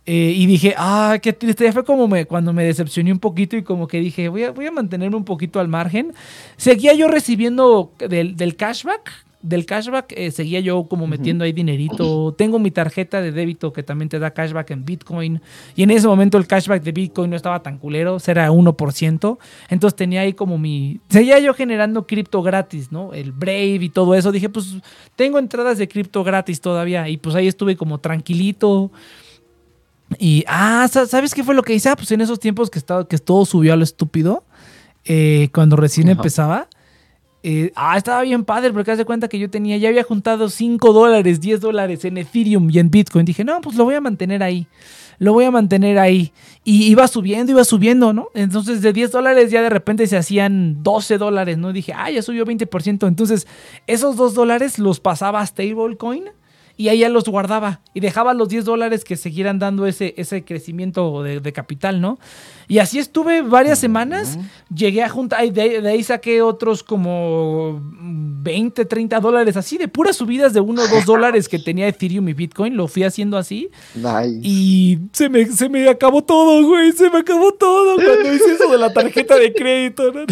Eh, 0.09 0.31
y 0.35 0.45
dije, 0.45 0.73
ah, 0.77 1.19
qué 1.21 1.33
triste, 1.33 1.65
ya 1.65 1.73
fue 1.73 1.83
como 1.83 2.07
me, 2.07 2.25
cuando 2.25 2.53
me 2.53 2.63
decepcioné 2.63 3.11
un 3.11 3.19
poquito 3.19 3.57
y 3.57 3.63
como 3.63 3.87
que 3.87 3.99
dije, 3.99 4.29
voy 4.29 4.43
a, 4.43 4.51
voy 4.51 4.65
a 4.65 4.71
mantenerme 4.71 5.17
un 5.17 5.25
poquito 5.25 5.59
al 5.59 5.67
margen. 5.67 6.13
Seguía 6.55 6.93
yo 6.93 7.09
recibiendo 7.09 7.91
del, 7.99 8.37
del 8.37 8.55
cashback, 8.55 9.27
del 9.41 9.65
cashback 9.65 10.13
eh, 10.17 10.31
seguía 10.31 10.59
yo 10.59 10.85
como 10.85 11.07
metiendo 11.07 11.43
ahí 11.43 11.51
dinerito. 11.51 12.33
Tengo 12.37 12.57
mi 12.57 12.71
tarjeta 12.71 13.21
de 13.21 13.31
débito 13.31 13.71
que 13.71 13.83
también 13.83 14.09
te 14.09 14.17
da 14.17 14.31
cashback 14.31 14.71
en 14.71 14.85
Bitcoin. 14.85 15.41
Y 15.75 15.83
en 15.83 15.91
ese 15.91 16.07
momento 16.07 16.37
el 16.37 16.47
cashback 16.47 16.83
de 16.83 16.91
Bitcoin 16.91 17.29
no 17.29 17.35
estaba 17.35 17.61
tan 17.61 17.77
culero, 17.77 18.17
era 18.25 18.49
1%. 18.49 19.37
Entonces 19.69 19.95
tenía 19.95 20.21
ahí 20.21 20.33
como 20.33 20.57
mi... 20.57 20.99
Seguía 21.09 21.39
yo 21.39 21.53
generando 21.53 22.07
cripto 22.07 22.41
gratis, 22.41 22.91
¿no? 22.91 23.13
El 23.13 23.31
Brave 23.31 23.79
y 23.81 23.89
todo 23.89 24.15
eso. 24.15 24.31
Dije, 24.31 24.49
pues 24.49 24.77
tengo 25.15 25.37
entradas 25.37 25.77
de 25.77 25.87
cripto 25.87 26.23
gratis 26.23 26.59
todavía. 26.59 27.07
Y 27.07 27.17
pues 27.17 27.35
ahí 27.35 27.47
estuve 27.47 27.75
como 27.75 27.99
tranquilito. 27.99 28.91
Y, 30.19 30.43
ah, 30.47 30.87
¿sabes 30.89 31.33
qué 31.33 31.43
fue 31.43 31.55
lo 31.55 31.63
que 31.63 31.73
hice? 31.73 31.89
Ah, 31.89 31.95
pues 31.95 32.11
en 32.11 32.21
esos 32.21 32.39
tiempos 32.39 32.69
que, 32.69 32.79
estaba, 32.79 33.07
que 33.07 33.17
todo 33.17 33.45
subió 33.45 33.73
a 33.73 33.75
lo 33.75 33.83
estúpido, 33.83 34.43
eh, 35.05 35.49
cuando 35.53 35.75
recién 35.75 36.07
empezaba, 36.07 36.67
eh, 37.43 37.71
ah, 37.75 37.97
estaba 37.97 38.23
bien 38.23 38.43
padre, 38.43 38.71
porque 38.73 38.91
haz 38.91 38.97
de 38.97 39.05
cuenta 39.05 39.27
que 39.27 39.39
yo 39.39 39.49
tenía, 39.49 39.77
ya 39.77 39.89
había 39.89 40.03
juntado 40.03 40.49
5 40.49 40.91
dólares, 40.93 41.39
10 41.39 41.61
dólares 41.61 42.03
en 42.05 42.17
Ethereum 42.17 42.69
y 42.69 42.79
en 42.79 42.89
Bitcoin. 42.89 43.25
Dije, 43.25 43.43
no, 43.43 43.61
pues 43.61 43.75
lo 43.75 43.83
voy 43.83 43.95
a 43.95 44.01
mantener 44.01 44.43
ahí. 44.43 44.67
Lo 45.19 45.33
voy 45.33 45.45
a 45.45 45.51
mantener 45.51 45.97
ahí. 45.97 46.31
Y 46.63 46.87
iba 46.87 47.07
subiendo, 47.07 47.51
iba 47.51 47.63
subiendo, 47.63 48.13
¿no? 48.13 48.27
Entonces 48.33 48.81
de 48.81 48.93
10 48.93 49.11
dólares 49.11 49.51
ya 49.51 49.61
de 49.61 49.69
repente 49.69 50.07
se 50.07 50.17
hacían 50.17 50.83
12 50.83 51.17
dólares, 51.17 51.57
¿no? 51.57 51.73
dije, 51.73 51.93
ah, 51.95 52.11
ya 52.11 52.21
subió 52.21 52.45
20%. 52.45 53.07
Entonces 53.07 53.47
esos 53.87 54.15
2 54.15 54.33
dólares 54.33 54.77
los 54.77 54.99
pasaba 54.99 55.41
a 55.41 55.45
stablecoin 55.45 56.25
y 56.77 56.89
ahí 56.89 56.99
ya 56.99 57.09
los 57.09 57.25
guardaba 57.25 57.81
y 57.93 57.99
dejaba 57.99 58.35
los 58.35 58.49
10 58.49 58.63
dólares 58.63 59.03
que 59.03 59.17
siguieran 59.17 59.57
dando 59.59 59.87
ese, 59.87 60.13
ese 60.17 60.45
crecimiento 60.45 61.23
de, 61.23 61.53
capital, 61.53 61.99
¿no? 61.99 62.19
Y 62.67 62.79
así 62.79 62.99
estuve 62.99 63.41
varias 63.41 63.79
semanas, 63.79 64.37
llegué 64.73 65.01
a 65.01 65.09
juntar, 65.09 65.49
de, 65.51 65.81
de, 65.81 65.89
ahí 65.89 66.03
saqué 66.03 66.41
otros 66.41 66.83
como 66.83 67.81
20, 67.81 68.83
30 68.83 69.19
dólares, 69.21 69.55
así 69.55 69.77
de 69.77 69.87
puras 69.87 70.17
subidas 70.17 70.53
de 70.53 70.59
1 70.59 70.81
o 70.81 70.87
2 70.87 71.05
dólares 71.05 71.47
que 71.47 71.59
tenía 71.59 71.87
Ethereum 71.87 72.27
y 72.27 72.33
Bitcoin, 72.33 72.75
lo 72.75 72.89
fui 72.89 73.03
haciendo 73.03 73.37
así. 73.37 73.69
Nice. 73.95 74.41
Y 74.43 74.99
se 75.13 75.29
me, 75.29 75.45
se 75.45 75.69
me 75.69 75.87
acabó 75.87 76.23
todo, 76.23 76.67
güey, 76.67 76.91
se 76.91 77.09
me 77.09 77.19
acabó 77.19 77.53
todo 77.53 77.95
cuando 77.95 78.33
hice 78.33 78.53
eso 78.53 78.69
de 78.69 78.77
la 78.77 78.91
tarjeta 78.91 79.37
de 79.37 79.53
crédito, 79.53 80.11
¿no? 80.11 80.21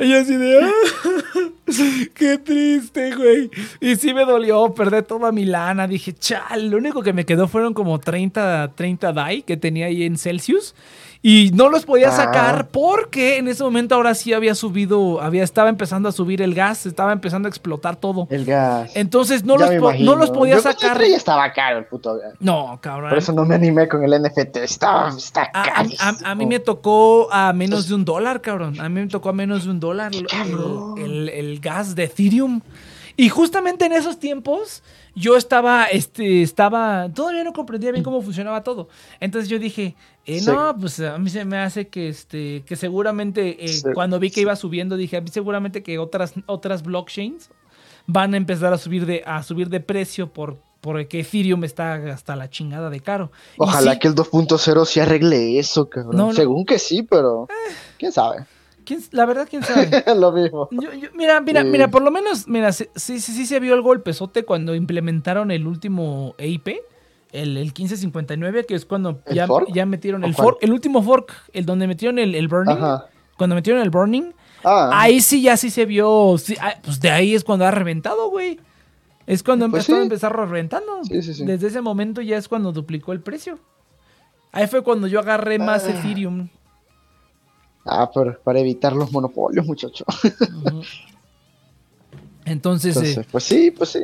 y 0.00 0.12
así 0.12 0.36
de, 0.36 0.60
ah, 0.60 0.72
qué 2.14 2.38
triste, 2.38 3.14
güey. 3.14 3.50
Y 3.80 3.94
sí 3.96 4.12
me 4.12 4.24
dolió 4.24 4.74
perder 4.74 5.04
toda 5.04 5.32
mi 5.32 5.44
lana. 5.44 5.86
Dije, 5.86 6.12
chal, 6.12 6.70
lo 6.70 6.78
único 6.78 7.02
que 7.02 7.12
me 7.12 7.24
quedó 7.24 7.48
fueron 7.48 7.74
como 7.74 8.00
30, 8.00 8.72
30 8.74 9.12
DAI 9.12 9.42
que 9.42 9.56
tenía 9.56 9.83
ahí 9.84 10.04
en 10.04 10.18
Celsius. 10.18 10.74
Y 11.26 11.52
no 11.54 11.70
los 11.70 11.86
podía 11.86 12.08
ah. 12.08 12.12
sacar 12.12 12.68
porque 12.68 13.38
en 13.38 13.48
ese 13.48 13.64
momento 13.64 13.94
ahora 13.94 14.14
sí 14.14 14.34
había 14.34 14.54
subido, 14.54 15.22
había, 15.22 15.42
estaba 15.42 15.70
empezando 15.70 16.06
a 16.06 16.12
subir 16.12 16.42
el 16.42 16.54
gas, 16.54 16.84
estaba 16.84 17.14
empezando 17.14 17.46
a 17.46 17.48
explotar 17.48 17.96
todo. 17.96 18.26
El 18.28 18.44
gas. 18.44 18.92
Entonces 18.94 19.42
no, 19.42 19.56
los, 19.56 19.70
no 20.00 20.16
los 20.16 20.30
podía 20.30 20.60
sacar. 20.60 21.00
Ya 21.00 21.16
estaba 21.16 21.50
caro 21.54 21.78
el 21.78 21.86
puto 21.86 22.18
gas. 22.18 22.34
No, 22.40 22.78
cabrón. 22.82 23.08
Por 23.08 23.16
eso 23.16 23.32
no 23.32 23.46
me 23.46 23.54
animé 23.54 23.88
con 23.88 24.04
el 24.04 24.22
NFT. 24.22 24.56
Estaba, 24.58 25.08
está 25.16 25.50
a, 25.54 25.86
a, 26.24 26.34
mí 26.34 26.44
me 26.44 26.60
tocó 26.60 27.32
a 27.32 27.54
menos 27.54 27.88
de 27.88 27.94
un 27.94 28.04
dólar, 28.04 28.42
cabrón. 28.42 28.78
A 28.78 28.90
mí 28.90 29.00
me 29.00 29.06
tocó 29.06 29.30
a 29.30 29.32
menos 29.32 29.64
de 29.64 29.70
un 29.70 29.80
dólar 29.80 30.12
el, 30.98 31.30
el 31.30 31.58
gas 31.60 31.94
de 31.94 32.04
Ethereum. 32.04 32.60
Y 33.16 33.28
justamente 33.28 33.86
en 33.86 33.92
esos 33.92 34.18
tiempos 34.18 34.82
yo 35.14 35.36
estaba, 35.36 35.84
este, 35.84 36.42
estaba, 36.42 37.08
todavía 37.14 37.44
no 37.44 37.52
comprendía 37.52 37.92
bien 37.92 38.02
cómo 38.02 38.20
funcionaba 38.22 38.64
todo. 38.64 38.88
Entonces 39.20 39.48
yo 39.48 39.58
dije, 39.58 39.94
eh, 40.26 40.40
no, 40.42 40.76
pues 40.78 40.98
a 41.00 41.18
mí 41.18 41.30
se 41.30 41.44
me 41.44 41.58
hace 41.58 41.88
que, 41.88 42.08
este, 42.08 42.64
que 42.66 42.76
seguramente 42.76 43.64
eh, 43.64 43.82
cuando 43.94 44.18
vi 44.18 44.30
que 44.30 44.40
iba 44.40 44.56
subiendo, 44.56 44.96
dije, 44.96 45.16
a 45.16 45.20
mí 45.20 45.28
seguramente 45.28 45.82
que 45.82 45.98
otras, 45.98 46.34
otras 46.46 46.82
blockchains 46.82 47.50
van 48.06 48.34
a 48.34 48.36
empezar 48.36 48.72
a 48.72 48.78
subir 48.78 49.06
de, 49.06 49.22
a 49.24 49.42
subir 49.44 49.68
de 49.68 49.80
precio 49.80 50.32
por, 50.32 50.58
porque 50.80 51.20
Ethereum 51.20 51.62
está 51.62 51.94
hasta 52.12 52.34
la 52.34 52.50
chingada 52.50 52.90
de 52.90 52.98
caro. 53.00 53.30
Ojalá 53.58 53.98
que 54.00 54.08
el 54.08 54.14
2.0 54.16 54.84
sí 54.86 54.98
arregle 54.98 55.58
eso, 55.60 55.88
cabrón. 55.88 56.34
Según 56.34 56.64
que 56.66 56.80
sí, 56.80 57.04
pero 57.04 57.44
eh. 57.44 57.72
quién 57.96 58.10
sabe 58.10 58.46
la 59.12 59.26
verdad, 59.26 59.46
quién 59.48 59.62
sabe. 59.62 60.04
lo 60.16 60.32
mismo. 60.32 60.68
mira, 61.14 61.40
mira, 61.40 61.64
mira, 61.64 61.88
por 61.88 62.02
lo 62.02 62.10
menos, 62.10 62.48
mira, 62.48 62.72
sí, 62.72 62.88
sí, 62.94 63.20
sí 63.20 63.46
se 63.46 63.60
vio 63.60 63.74
el 63.74 63.82
golpezote 63.82 64.44
cuando 64.44 64.74
implementaron 64.74 65.50
el 65.50 65.66
último 65.66 66.34
EIP, 66.38 66.68
el, 67.32 67.56
el 67.56 67.64
1559, 67.64 68.64
que 68.66 68.74
es 68.74 68.86
cuando 68.86 69.20
ya, 69.30 69.46
ya, 69.72 69.86
metieron 69.86 70.24
el 70.24 70.34
fork, 70.34 70.58
el 70.62 70.72
último 70.72 71.02
fork, 71.02 71.32
el 71.52 71.66
donde 71.66 71.86
metieron 71.86 72.18
el, 72.18 72.34
el 72.34 72.48
burning. 72.48 72.76
Cuando 73.36 73.56
metieron 73.56 73.82
el 73.82 73.90
burning, 73.90 74.32
ah. 74.62 74.90
ahí 74.92 75.20
sí 75.20 75.42
ya 75.42 75.56
sí 75.56 75.70
se 75.70 75.86
vio. 75.86 76.36
Ah, 76.60 76.74
pues 76.84 77.00
de 77.00 77.10
ahí 77.10 77.34
es 77.34 77.42
cuando 77.42 77.66
ha 77.66 77.70
reventado, 77.72 78.30
güey. 78.30 78.60
Es 79.26 79.42
cuando 79.42 79.68
pues 79.68 79.88
empezó 79.88 79.98
a 79.98 80.02
empezar 80.02 80.36
reventando. 80.36 81.00
Desde 81.02 81.66
ese 81.66 81.80
momento 81.80 82.20
ya 82.20 82.36
es 82.36 82.46
cuando 82.46 82.72
duplicó 82.72 83.12
el 83.12 83.20
precio. 83.20 83.58
Ahí 84.52 84.68
fue 84.68 84.84
cuando 84.84 85.08
yo 85.08 85.18
agarré 85.18 85.58
más 85.58 85.84
ah. 85.84 85.90
Ethereum. 85.90 86.48
Ah, 87.84 88.10
pero 88.12 88.38
para 88.42 88.60
evitar 88.60 88.94
los 88.94 89.12
monopolios, 89.12 89.66
muchacho. 89.66 90.04
Entonces, 92.44 92.96
eh, 92.96 93.26
pues 93.30 93.44
sí, 93.44 93.70
pues 93.70 93.90
sí. 93.90 94.02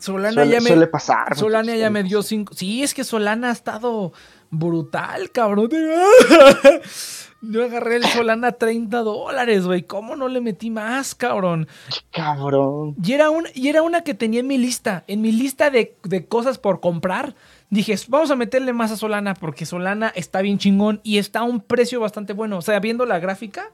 Solana 0.00 0.44
ya 0.44 0.60
me. 0.60 0.68
Suele 0.68 0.86
pasar. 0.86 1.36
Solana 1.36 1.76
ya 1.76 1.90
me 1.90 2.02
dio 2.02 2.22
cinco. 2.22 2.54
Sí, 2.54 2.82
es 2.82 2.92
que 2.92 3.04
Solana 3.04 3.50
ha 3.50 3.52
estado 3.52 4.12
brutal, 4.50 5.30
cabrón. 5.30 5.70
Yo 7.44 7.64
agarré 7.64 7.96
el 7.96 8.04
Solana 8.04 8.48
a 8.48 8.52
30 8.52 8.98
dólares, 8.98 9.64
güey. 9.64 9.82
¿Cómo 9.82 10.14
no 10.14 10.28
le 10.28 10.40
metí 10.40 10.70
más, 10.70 11.14
cabrón? 11.14 11.66
Cabrón. 12.12 12.94
Y 13.02 13.12
era, 13.12 13.30
una, 13.30 13.48
y 13.52 13.68
era 13.68 13.82
una 13.82 14.02
que 14.02 14.14
tenía 14.14 14.40
en 14.40 14.46
mi 14.46 14.58
lista. 14.58 15.02
En 15.08 15.20
mi 15.20 15.32
lista 15.32 15.70
de, 15.70 15.96
de 16.04 16.26
cosas 16.26 16.58
por 16.58 16.80
comprar 16.80 17.34
dije, 17.72 17.96
vamos 18.08 18.30
a 18.30 18.36
meterle 18.36 18.72
más 18.72 18.92
a 18.92 18.96
Solana 18.96 19.34
porque 19.34 19.64
Solana 19.64 20.12
está 20.14 20.42
bien 20.42 20.58
chingón 20.58 21.00
y 21.02 21.18
está 21.18 21.40
a 21.40 21.44
un 21.44 21.60
precio 21.60 22.00
bastante 22.00 22.34
bueno. 22.34 22.58
O 22.58 22.62
sea, 22.62 22.78
viendo 22.80 23.06
la 23.06 23.18
gráfica, 23.18 23.70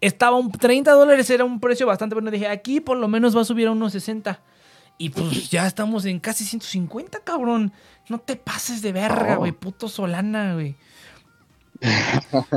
estaba 0.00 0.36
un 0.36 0.50
30 0.50 0.90
dólares, 0.92 1.30
era 1.30 1.44
un 1.44 1.60
precio 1.60 1.86
bastante 1.86 2.14
bueno. 2.14 2.30
Dije, 2.30 2.48
aquí 2.48 2.80
por 2.80 2.96
lo 2.96 3.06
menos 3.06 3.36
va 3.36 3.42
a 3.42 3.44
subir 3.44 3.68
a 3.68 3.70
unos 3.70 3.92
60. 3.92 4.40
Y 4.98 5.10
pues 5.10 5.50
ya 5.50 5.66
estamos 5.66 6.06
en 6.06 6.18
casi 6.18 6.44
150, 6.44 7.20
cabrón. 7.20 7.72
No 8.08 8.18
te 8.18 8.34
pases 8.34 8.82
de 8.82 8.92
verga, 8.92 9.36
güey. 9.36 9.52
Puto 9.52 9.88
Solana, 9.88 10.54
güey. 10.54 10.74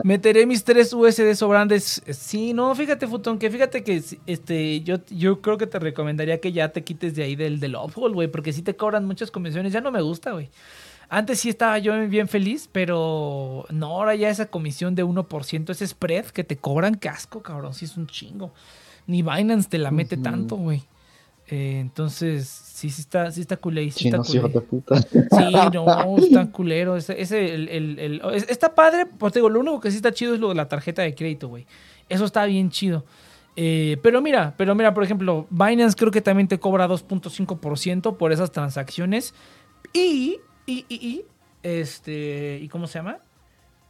Meteré 0.03 0.45
mis 0.45 0.63
tres 0.63 0.93
USD 0.93 1.34
sobrantes. 1.36 2.01
Sí, 2.09 2.53
no, 2.53 2.74
fíjate, 2.76 3.07
Futón, 3.07 3.39
que 3.39 3.49
fíjate 3.49 3.84
que 3.84 4.01
este, 4.26 4.82
yo, 4.82 4.97
yo 5.09 5.41
creo 5.41 5.57
que 5.57 5.67
te 5.67 5.80
recomendaría 5.80 6.39
que 6.39 6.51
ya 6.51 6.70
te 6.70 6.84
quites 6.84 7.15
de 7.15 7.24
ahí 7.24 7.36
del, 7.36 7.59
del 7.59 7.76
Uphold, 7.76 8.13
güey, 8.13 8.28
porque 8.28 8.53
si 8.53 8.61
te 8.61 8.76
cobran 8.76 9.05
muchas 9.05 9.32
comisiones. 9.32 9.74
Ya 9.74 9.82
no 9.82 9.91
me 9.91 10.01
gusta, 10.01 10.32
güey. 10.32 10.49
Antes 11.09 11.39
sí 11.39 11.49
estaba 11.49 11.80
yo 11.80 12.07
bien 12.07 12.28
feliz, 12.28 12.70
pero 12.72 13.65
no, 13.70 13.88
ahora 13.88 14.13
ya 14.13 14.30
esa 14.30 14.45
comisión 14.45 14.93
de 14.93 15.03
1%, 15.03 15.70
ese 15.72 15.88
spread 15.88 16.26
que 16.28 16.43
te 16.43 16.57
cobran 16.57 16.93
casco, 16.95 17.41
cabrón, 17.41 17.74
sí 17.74 17.86
es 17.86 17.97
un 17.97 18.05
chingo. 18.05 18.53
Ni 19.07 19.24
Binance 19.24 19.70
te 19.70 19.80
la 19.80 19.89
mete 19.89 20.17
tanto, 20.17 20.55
güey. 20.55 20.84
Eh, 21.49 21.79
entonces, 21.79 22.47
sí, 22.47 22.89
sí 22.89 23.01
está, 23.01 23.31
sí 23.31 23.41
está 23.41 23.57
culé. 23.57 23.89
Sí, 23.91 24.07
está 24.07 24.23
Sí, 24.23 25.53
no, 25.73 26.17
está 26.17 26.51
culero. 26.51 26.95
Ese, 26.95 27.19
ese 27.19 27.53
el, 27.55 27.69
el, 27.99 28.21
está 28.47 28.75
padre, 28.75 29.05
pues 29.05 29.33
digo, 29.33 29.49
lo 29.49 29.59
único 29.59 29.79
que 29.79 29.89
sí 29.91 29.97
está 29.97 30.11
chido 30.11 30.33
es 30.35 30.39
lo 30.39 30.49
de 30.49 30.55
la 30.55 30.67
tarjeta 30.67 31.01
de 31.01 31.15
crédito, 31.15 31.47
güey. 31.47 31.65
Eso 32.07 32.25
está 32.25 32.45
bien 32.45 32.69
chido. 32.69 33.03
Eh, 33.55 33.97
pero 34.03 34.21
mira, 34.21 34.53
pero 34.57 34.75
mira, 34.75 34.93
por 34.93 35.03
ejemplo, 35.03 35.47
Binance 35.49 35.97
creo 35.97 36.11
que 36.11 36.21
también 36.21 36.47
te 36.47 36.59
cobra 36.59 36.87
2.5% 36.87 38.15
por 38.15 38.31
esas 38.31 38.51
transacciones. 38.51 39.33
Y 39.91 40.37
y, 40.69 40.85
y, 40.87 40.95
y, 40.95 41.25
este, 41.63 42.59
¿y 42.61 42.67
cómo 42.67 42.85
se 42.85 42.99
llama? 42.99 43.17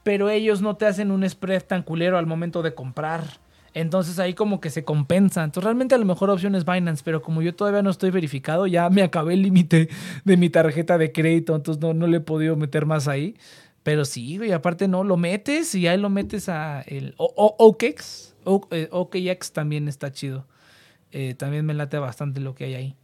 Pero 0.04 0.30
ellos 0.30 0.62
no 0.62 0.78
te 0.78 0.86
hacen 0.86 1.12
un 1.12 1.30
spread 1.30 1.64
tan 1.64 1.84
culero 1.84 2.18
al 2.18 2.26
momento 2.26 2.62
de 2.62 2.74
comprar. 2.74 3.24
Entonces 3.74 4.20
ahí 4.20 4.34
como 4.34 4.60
que 4.60 4.70
se 4.70 4.84
compensa. 4.84 5.44
Entonces 5.44 5.66
realmente 5.66 5.96
a 5.96 5.98
lo 5.98 6.06
mejor 6.06 6.30
opción 6.30 6.56
es 6.56 6.66
Binance, 6.66 7.04
pero 7.04 7.22
como 7.22 7.42
yo 7.42 7.54
todavía 7.56 7.82
no 7.82 7.90
estoy 7.90 8.12
verificado, 8.12 8.68
ya 8.68 8.90
me 8.90 9.04
acabé 9.04 9.34
el 9.34 9.44
límite 9.44 9.90
de 10.26 10.38
mi 10.38 10.50
tarjeta 10.50 10.98
de 10.98 11.12
crédito, 11.12 11.56
entonces 11.56 11.82
no, 11.82 11.94
no 11.94 12.08
le 12.08 12.18
he 12.18 12.22
podido 12.22 12.56
meter 12.56 12.86
más 12.86 13.08
ahí. 13.08 13.36
Pero 13.84 14.06
sí, 14.06 14.38
güey, 14.38 14.52
aparte 14.52 14.88
no, 14.88 15.04
lo 15.04 15.18
metes 15.18 15.74
y 15.74 15.88
ahí 15.88 15.98
lo 15.98 16.10
metes 16.10 16.50
a 16.50 16.82
el 16.82 17.14
OKX. 17.18 18.36
OKX 18.44 19.50
eh, 19.50 19.52
también 19.54 19.88
está 19.88 20.12
chido. 20.12 20.46
Eh, 21.12 21.34
también 21.34 21.66
me 21.66 21.74
late 21.74 21.98
bastante 21.98 22.40
lo 22.40 22.56
que 22.56 22.66
hay 22.66 22.74
ahí. 22.76 22.96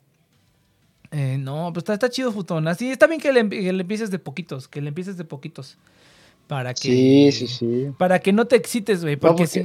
Eh, 1.11 1.37
no, 1.39 1.71
pues 1.73 1.87
está, 1.89 2.09
chido, 2.09 2.31
Futón. 2.31 2.67
Así 2.67 2.91
está 2.91 3.07
bien 3.07 3.21
que 3.21 3.31
le, 3.31 3.39
empieces 3.39 4.11
de 4.11 4.19
poquitos, 4.19 4.67
que 4.67 4.81
le 4.81 4.89
empieces 4.89 5.17
de 5.17 5.23
poquitos. 5.23 5.77
Para 6.47 6.73
que. 6.73 6.81
Sí, 6.81 7.31
sí, 7.31 7.47
sí. 7.47 7.87
Para 7.97 8.19
que 8.19 8.33
no 8.33 8.45
te 8.45 8.55
excites, 8.55 9.01
güey. 9.01 9.15
Porque, 9.15 9.47
si... 9.47 9.63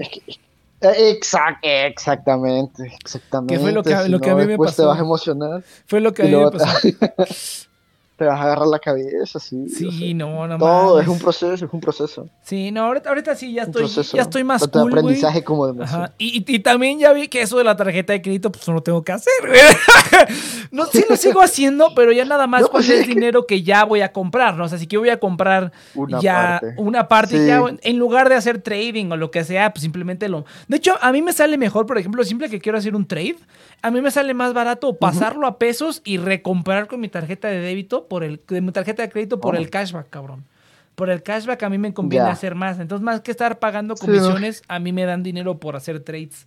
exactamente, 0.81 2.93
exactamente. 3.03 3.55
¿Qué 3.55 3.61
fue 3.61 3.73
lo 3.73 3.83
que, 3.83 4.09
lo 4.09 4.21
que 4.21 4.31
a 4.31 4.35
mí 4.35 4.47
me 4.47 4.59
pasó? 4.59 4.83
te 4.83 4.89
vas 4.89 4.99
a 4.99 5.01
emocionar. 5.01 5.63
Fue 5.87 6.01
lo 6.01 6.13
que 6.13 6.23
a 6.23 6.27
mí 6.27 6.37
me 6.37 6.51
pasó. 6.51 6.89
Te 8.21 8.27
vas 8.27 8.39
a 8.39 8.43
agarrar 8.43 8.67
la 8.67 8.79
cabeza, 8.79 9.39
sí. 9.41 9.67
Sí, 9.71 10.13
no, 10.13 10.47
no 10.47 10.59
Todo 10.59 11.01
es 11.01 11.09
un 11.09 11.19
proceso, 11.19 11.65
es 11.65 11.73
un 11.73 11.81
proceso. 11.81 12.29
Sí, 12.43 12.71
no, 12.71 12.85
ahorita, 12.85 13.09
ahorita 13.09 13.35
sí, 13.35 13.55
ya 13.55 13.63
estoy, 13.63 13.87
ya 13.87 14.21
estoy 14.21 14.45
más 14.45 14.69
cool, 14.69 14.89
aprendizaje 14.89 15.43
como 15.43 15.73
de 15.73 15.83
Ajá. 15.83 16.13
Y, 16.19 16.45
y, 16.47 16.59
también 16.59 16.99
ya 16.99 17.15
vi 17.15 17.29
que 17.29 17.41
eso 17.41 17.57
de 17.57 17.65
la 17.65 17.77
tarjeta 17.79 18.13
de 18.13 18.21
crédito, 18.21 18.53
pues 18.53 18.69
no 18.69 18.75
lo 18.75 18.83
tengo 18.83 19.03
que 19.03 19.13
hacer, 19.13 19.33
güey. 19.47 19.59
no, 20.71 20.85
sí 20.85 21.03
lo 21.09 21.17
sigo 21.17 21.41
haciendo, 21.41 21.95
pero 21.97 22.13
ya 22.13 22.27
nada 22.27 22.47
más 22.47 22.61
No, 22.61 22.67
con 22.69 22.81
pues, 22.81 22.91
el 22.91 22.97
es 23.01 23.07
que- 23.07 23.15
dinero 23.15 23.47
que 23.47 23.63
ya 23.63 23.85
voy 23.85 24.03
a 24.03 24.13
comprar, 24.13 24.55
¿no? 24.55 24.65
O 24.65 24.69
sea, 24.69 24.77
si 24.77 24.87
que 24.87 24.99
voy 24.99 25.09
a 25.09 25.19
comprar 25.19 25.73
Una 25.95 26.21
ya 26.21 26.59
parte. 26.61 26.75
una 26.77 27.09
parte, 27.09 27.39
Sí. 27.39 27.47
ya 27.47 27.63
en 27.81 27.99
lugar 27.99 28.29
de 28.29 28.35
hacer 28.35 28.61
trading 28.61 29.11
o 29.13 29.17
lo 29.17 29.31
que 29.31 29.45
sea, 29.45 29.73
pues 29.73 29.83
simplemente 29.83 30.29
lo... 30.29 30.45
De 30.69 30.77
hecho, 30.77 30.93
a 31.01 31.11
mí 31.11 31.23
me 31.23 31.33
sale 31.33 31.57
mejor, 31.57 31.87
por 31.87 31.97
ejemplo, 31.97 32.23
siempre 32.25 32.51
que 32.51 32.61
quiero 32.61 32.77
hacer 32.77 32.95
un 32.95 33.07
trade, 33.07 33.37
a 33.83 33.91
mí 33.91 34.01
me 34.01 34.11
sale 34.11 34.35
más 34.35 34.53
barato 34.53 34.97
pasarlo 34.97 35.47
a 35.47 35.59
pesos 35.59 36.03
y 36.05 36.19
recomprar 36.19 36.87
con 36.87 37.01
mi 37.01 37.09
tarjeta 37.09 37.49
de 37.49 37.61
débito 37.61 38.07
por 38.09 38.25
el... 38.25 38.41
de 38.49 38.61
mi 38.61 38.73
tarjeta 38.73 39.03
de 39.03 39.09
crédito 39.09 39.41
por 39.41 39.55
Oh. 39.55 39.59
el 39.59 39.71
cashback, 39.71 40.11
cabrón. 40.11 40.45
Por 40.95 41.09
el 41.09 41.23
cashback 41.23 41.63
a 41.63 41.71
mí 41.71 41.79
me 41.79 41.95
conviene 41.95 42.27
hacer 42.29 42.55
más. 42.55 42.79
Entonces, 42.79 43.03
más 43.05 43.21
que 43.23 43.31
estar 43.31 43.59
pagando 43.59 43.95
comisiones, 43.95 44.63
a 44.69 44.79
mí 44.79 44.93
me 44.93 45.05
dan 45.05 45.23
dinero 45.23 45.59
por 45.59 45.77
hacer 45.77 46.01
trades. 46.01 46.47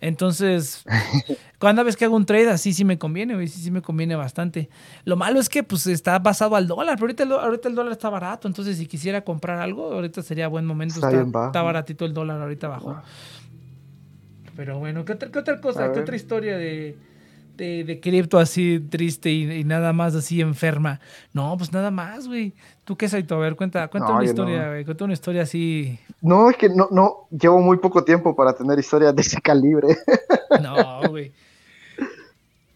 Entonces, 0.00 0.84
cada 1.58 1.82
vez 1.82 1.96
que 1.96 2.04
hago 2.04 2.14
un 2.14 2.26
trade 2.26 2.50
así 2.50 2.74
sí 2.74 2.84
me 2.84 2.98
conviene, 2.98 3.34
güey, 3.34 3.48
sí, 3.48 3.62
sí 3.62 3.70
me 3.70 3.80
conviene 3.80 4.16
bastante. 4.16 4.68
Lo 5.06 5.16
malo 5.16 5.40
es 5.40 5.48
que 5.48 5.62
pues 5.62 5.86
está 5.86 6.18
basado 6.18 6.56
al 6.56 6.66
dólar, 6.66 6.96
pero 6.96 7.04
ahorita 7.04 7.22
el, 7.22 7.32
ahorita 7.32 7.68
el 7.70 7.74
dólar 7.74 7.92
está 7.92 8.10
barato, 8.10 8.46
entonces 8.46 8.76
si 8.76 8.86
quisiera 8.86 9.22
comprar 9.22 9.58
algo, 9.60 9.92
ahorita 9.94 10.20
sería 10.22 10.48
buen 10.48 10.66
momento. 10.66 10.96
Está 10.96 11.46
Está, 11.46 11.62
baratito 11.62 12.04
el 12.04 12.12
dólar 12.12 12.42
ahorita 12.42 12.66
abajo. 12.66 13.00
Pero 14.56 14.78
bueno, 14.78 15.04
¿qué 15.04 15.12
otra, 15.12 15.30
qué 15.30 15.38
otra 15.38 15.60
cosa? 15.60 15.84
A 15.84 15.88
¿Qué 15.88 15.94
ver. 15.94 16.02
otra 16.02 16.16
historia 16.16 16.56
de, 16.56 16.96
de, 17.56 17.84
de 17.84 18.00
cripto 18.00 18.38
así 18.38 18.80
triste 18.80 19.30
y, 19.30 19.50
y 19.50 19.64
nada 19.64 19.92
más 19.92 20.14
así 20.14 20.40
enferma? 20.40 21.00
No, 21.32 21.56
pues 21.58 21.72
nada 21.72 21.90
más, 21.90 22.26
güey. 22.28 22.52
¿Tú 22.84 22.96
qué, 22.96 23.08
Saito? 23.08 23.34
A 23.36 23.38
ver, 23.38 23.56
cuenta, 23.56 23.88
cuenta 23.88 24.10
No, 24.10 24.16
una 24.16 24.24
historia, 24.24 24.64
no. 24.64 24.68
güey. 24.70 24.84
Cuenta 24.84 25.04
una 25.04 25.12
historia 25.14 25.42
así. 25.42 25.98
No, 26.20 26.50
es 26.50 26.56
que 26.56 26.68
no, 26.68 26.88
no, 26.90 27.26
llevo 27.30 27.60
muy 27.60 27.78
poco 27.78 28.04
tiempo 28.04 28.36
para 28.36 28.52
tener 28.54 28.78
historias 28.78 29.14
de 29.14 29.22
ese 29.22 29.40
calibre. 29.40 29.88
No, 30.62 31.00
güey. 31.08 31.32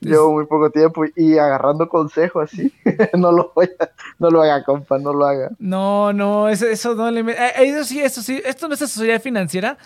llevo 0.01 0.33
muy 0.33 0.47
poco 0.47 0.71
tiempo 0.71 1.05
y, 1.17 1.39
agarrando 1.39 1.89
consejos 1.89 2.51
así. 2.53 2.73
no 3.17 3.31
lo 3.33 3.53
voy 3.55 3.69
a- 3.81 3.91
no 4.19 4.31
lo 4.31 4.43
haga, 4.43 4.65
compa, 4.65 4.99
no 4.99 5.13
lo 5.13 5.25
haga. 5.27 5.51
No, 5.59 6.13
no, 6.13 6.49
eso, 6.49 6.67
eso 6.67 6.95
no 6.95 7.11
le... 7.11 7.21
eh, 7.21 7.53
Eso 7.59 7.85
sí, 7.85 8.01
eso 8.01 8.21
sí. 8.23 8.41
Esto 8.45 8.67
no 8.69 8.75
es 8.75 8.83
asesoría 8.83 9.21
financiera, 9.21 9.79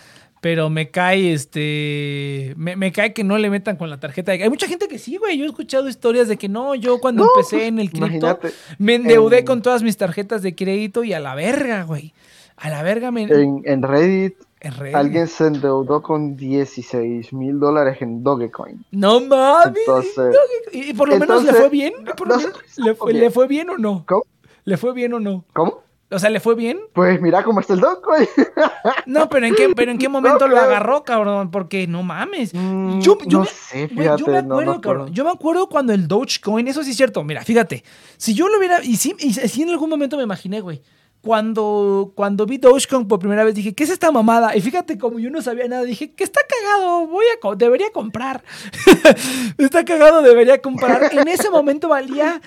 pero 0.43 0.69
me 0.69 0.89
cae, 0.91 1.31
este... 1.31 2.53
Me, 2.57 2.75
me 2.75 2.91
cae 2.91 3.13
que 3.13 3.23
no 3.23 3.37
le 3.37 3.49
metan 3.49 3.77
con 3.77 3.89
la 3.89 3.97
tarjeta. 4.01 4.33
de- 4.33 4.43
Hay 4.43 4.49
mucha 4.49 4.67
gente 4.67 4.89
que 4.89 4.99
sí, 4.99 5.15
güey. 5.15 5.37
Yo 5.37 5.45
he 5.45 5.47
escuchado 5.47 5.87
historias 5.87 6.27
de 6.27 6.35
que 6.35 6.49
no, 6.49 6.75
yo 6.75 6.99
cuando 6.99 7.23
No, 7.23 7.29
empecé 7.33 7.55
pues, 7.55 7.67
en 7.69 7.79
el 7.79 7.89
cripto, 7.89 8.39
me 8.77 8.95
endeudé 8.95 9.39
en- 9.39 9.45
con 9.45 9.61
todas 9.61 9.83
mis 9.83 9.95
tarjetas 9.95 10.41
de 10.41 10.53
crédito 10.53 11.05
y 11.05 11.13
a 11.13 11.21
la 11.21 11.33
verga, 11.33 11.83
güey. 11.83 12.13
A 12.57 12.69
la 12.69 12.83
verga 12.83 13.09
me... 13.09 13.23
en, 13.23 13.61
en 13.63 13.81
Reddit 13.83 14.35
en 14.59 14.73
Reddit. 14.75 14.95
alguien 14.95 15.27
se 15.29 15.47
endeudó 15.47 16.01
con 16.01 16.35
16 16.35 17.31
mil 17.31 17.57
dólares 17.61 17.97
en 18.01 18.21
Dogecoin. 18.21 18.83
No 18.91 19.21
mames. 19.21 19.77
Entonces, 19.87 20.35
¿Y 20.73 20.93
por 20.93 21.07
lo 21.07 21.19
menos 21.19 21.45
le 21.45 21.53
fue 21.53 21.69
bien? 21.69 21.93
¿Por 22.17 22.27
lo 22.27 22.35
no- 22.35 22.41
menos 22.41 22.59
¿Le, 22.77 22.95
fue. 22.95 23.13
¿Le 23.13 23.31
fue 23.31 23.47
bien 23.47 23.69
o 23.69 23.77
no? 23.77 24.03
¿cómo? 24.05 24.23
¿Le 24.65 24.75
fue 24.75 24.93
bien 24.93 25.13
o 25.13 25.21
no? 25.21 25.45
¿Cómo? 25.53 25.83
O 26.13 26.19
sea, 26.19 26.29
¿le 26.29 26.39
fue 26.39 26.55
bien? 26.55 26.79
Pues 26.93 27.19
mira 27.21 27.43
cómo 27.43 27.59
está 27.59 27.73
el 27.73 27.79
Dogecoin. 27.81 28.27
No, 29.05 29.29
pero 29.29 29.45
¿en 29.45 29.55
qué, 29.55 29.69
pero 29.75 29.91
¿en 29.91 29.97
qué 29.97 30.07
momento 30.09 30.47
lo 30.47 30.57
agarró, 30.59 31.03
cabrón? 31.03 31.51
Porque 31.51 31.87
no 31.87 32.03
mames. 32.03 32.53
Mm, 32.53 32.99
Yo, 33.01 33.17
yo 33.25 33.39
no 33.39 33.43
me- 33.45 33.49
sé, 33.49 33.87
güey, 33.87 34.07
yo 34.07 34.17
fíjate, 34.25 34.31
me 34.31 34.41
no, 34.43 34.53
acuerdo, 34.55 34.73
no 34.73 34.81
cabrón, 34.81 35.13
yo 35.13 35.23
me 35.25 35.31
acuerdo 35.31 35.67
cuando 35.69 35.93
el 35.93 36.07
Dogecoin, 36.07 36.67
eso 36.67 36.83
sí 36.83 36.91
es 36.91 36.97
cierto, 36.97 37.23
mira, 37.23 37.43
fíjate, 37.43 37.83
si 38.17 38.33
yo 38.33 38.47
lo 38.49 38.57
hubiera, 38.57 38.83
y 38.83 38.95
sí, 38.97 39.15
y 39.19 39.33
sí 39.33 39.61
en 39.63 39.69
algún 39.69 39.89
momento 39.89 40.17
me 40.17 40.23
imaginé, 40.23 40.61
güey, 40.61 40.81
cuando, 41.21 42.11
cuando 42.15 42.45
vi 42.45 42.57
Dogecoin 42.57 43.07
por 43.07 43.19
primera 43.19 43.43
vez 43.45 43.55
dije, 43.55 43.73
¿qué 43.73 43.85
es 43.85 43.89
esta 43.89 44.11
mamada? 44.11 44.55
Y 44.57 44.61
fíjate, 44.61 44.97
como 44.97 45.19
yo 45.19 45.29
no 45.29 45.41
sabía 45.41 45.67
nada, 45.69 45.83
dije, 45.83 46.11
que 46.13 46.23
está 46.23 46.41
cagado, 46.47 47.07
voy 47.07 47.23
a, 47.41 47.55
debería 47.55 47.89
comprar. 47.93 48.43
está 49.57 49.85
cagado, 49.85 50.21
debería 50.21 50.61
comprar. 50.61 51.09
En 51.13 51.27
ese 51.29 51.49
momento 51.49 51.87
valía 51.87 52.41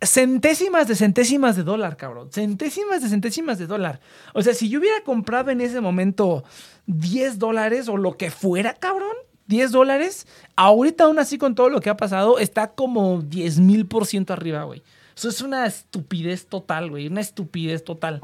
centésimas 0.00 0.86
de 0.86 0.94
centésimas 0.94 1.56
de 1.56 1.64
dólar, 1.64 1.96
cabrón. 1.96 2.30
Centésimas 2.32 3.02
de 3.02 3.08
centésimas 3.08 3.58
de 3.58 3.66
dólar. 3.66 4.00
O 4.34 4.42
sea, 4.42 4.54
si 4.54 4.68
yo 4.68 4.78
hubiera 4.78 5.02
comprado 5.02 5.50
en 5.50 5.60
ese 5.60 5.80
momento 5.80 6.44
10 6.86 7.38
dólares 7.38 7.88
o 7.88 7.96
lo 7.96 8.16
que 8.16 8.30
fuera, 8.30 8.74
cabrón, 8.74 9.16
10 9.46 9.72
dólares, 9.72 10.26
ahorita 10.56 11.04
aún 11.04 11.18
así 11.18 11.38
con 11.38 11.54
todo 11.54 11.68
lo 11.68 11.80
que 11.80 11.90
ha 11.90 11.96
pasado, 11.96 12.38
está 12.38 12.68
como 12.68 13.22
10 13.22 13.58
mil 13.60 13.86
por 13.86 14.06
ciento 14.06 14.32
arriba, 14.32 14.64
güey. 14.64 14.82
Eso 15.16 15.30
es 15.30 15.42
una 15.42 15.66
estupidez 15.66 16.46
total, 16.46 16.90
güey. 16.90 17.08
Una 17.08 17.20
estupidez 17.20 17.82
total. 17.82 18.20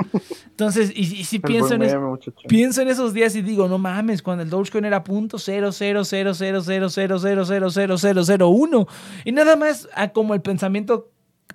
Entonces, 0.50 0.92
y, 0.94 1.24
si 1.24 1.40
pienso 1.40 1.74
en, 1.74 1.82
pienso 2.46 2.82
en 2.82 2.88
esos 2.88 3.12
días 3.12 3.34
y 3.34 3.42
digo, 3.42 3.66
no 3.66 3.78
mames, 3.78 4.22
cuando 4.22 4.44
el 4.44 4.50
Dogecoin 4.50 4.84
era 4.84 5.02
punto 5.02 5.36
y 9.24 9.32
nada 9.32 9.56
más 9.56 9.88
como 10.12 10.34
el 10.34 10.40
pensamiento 10.40 11.10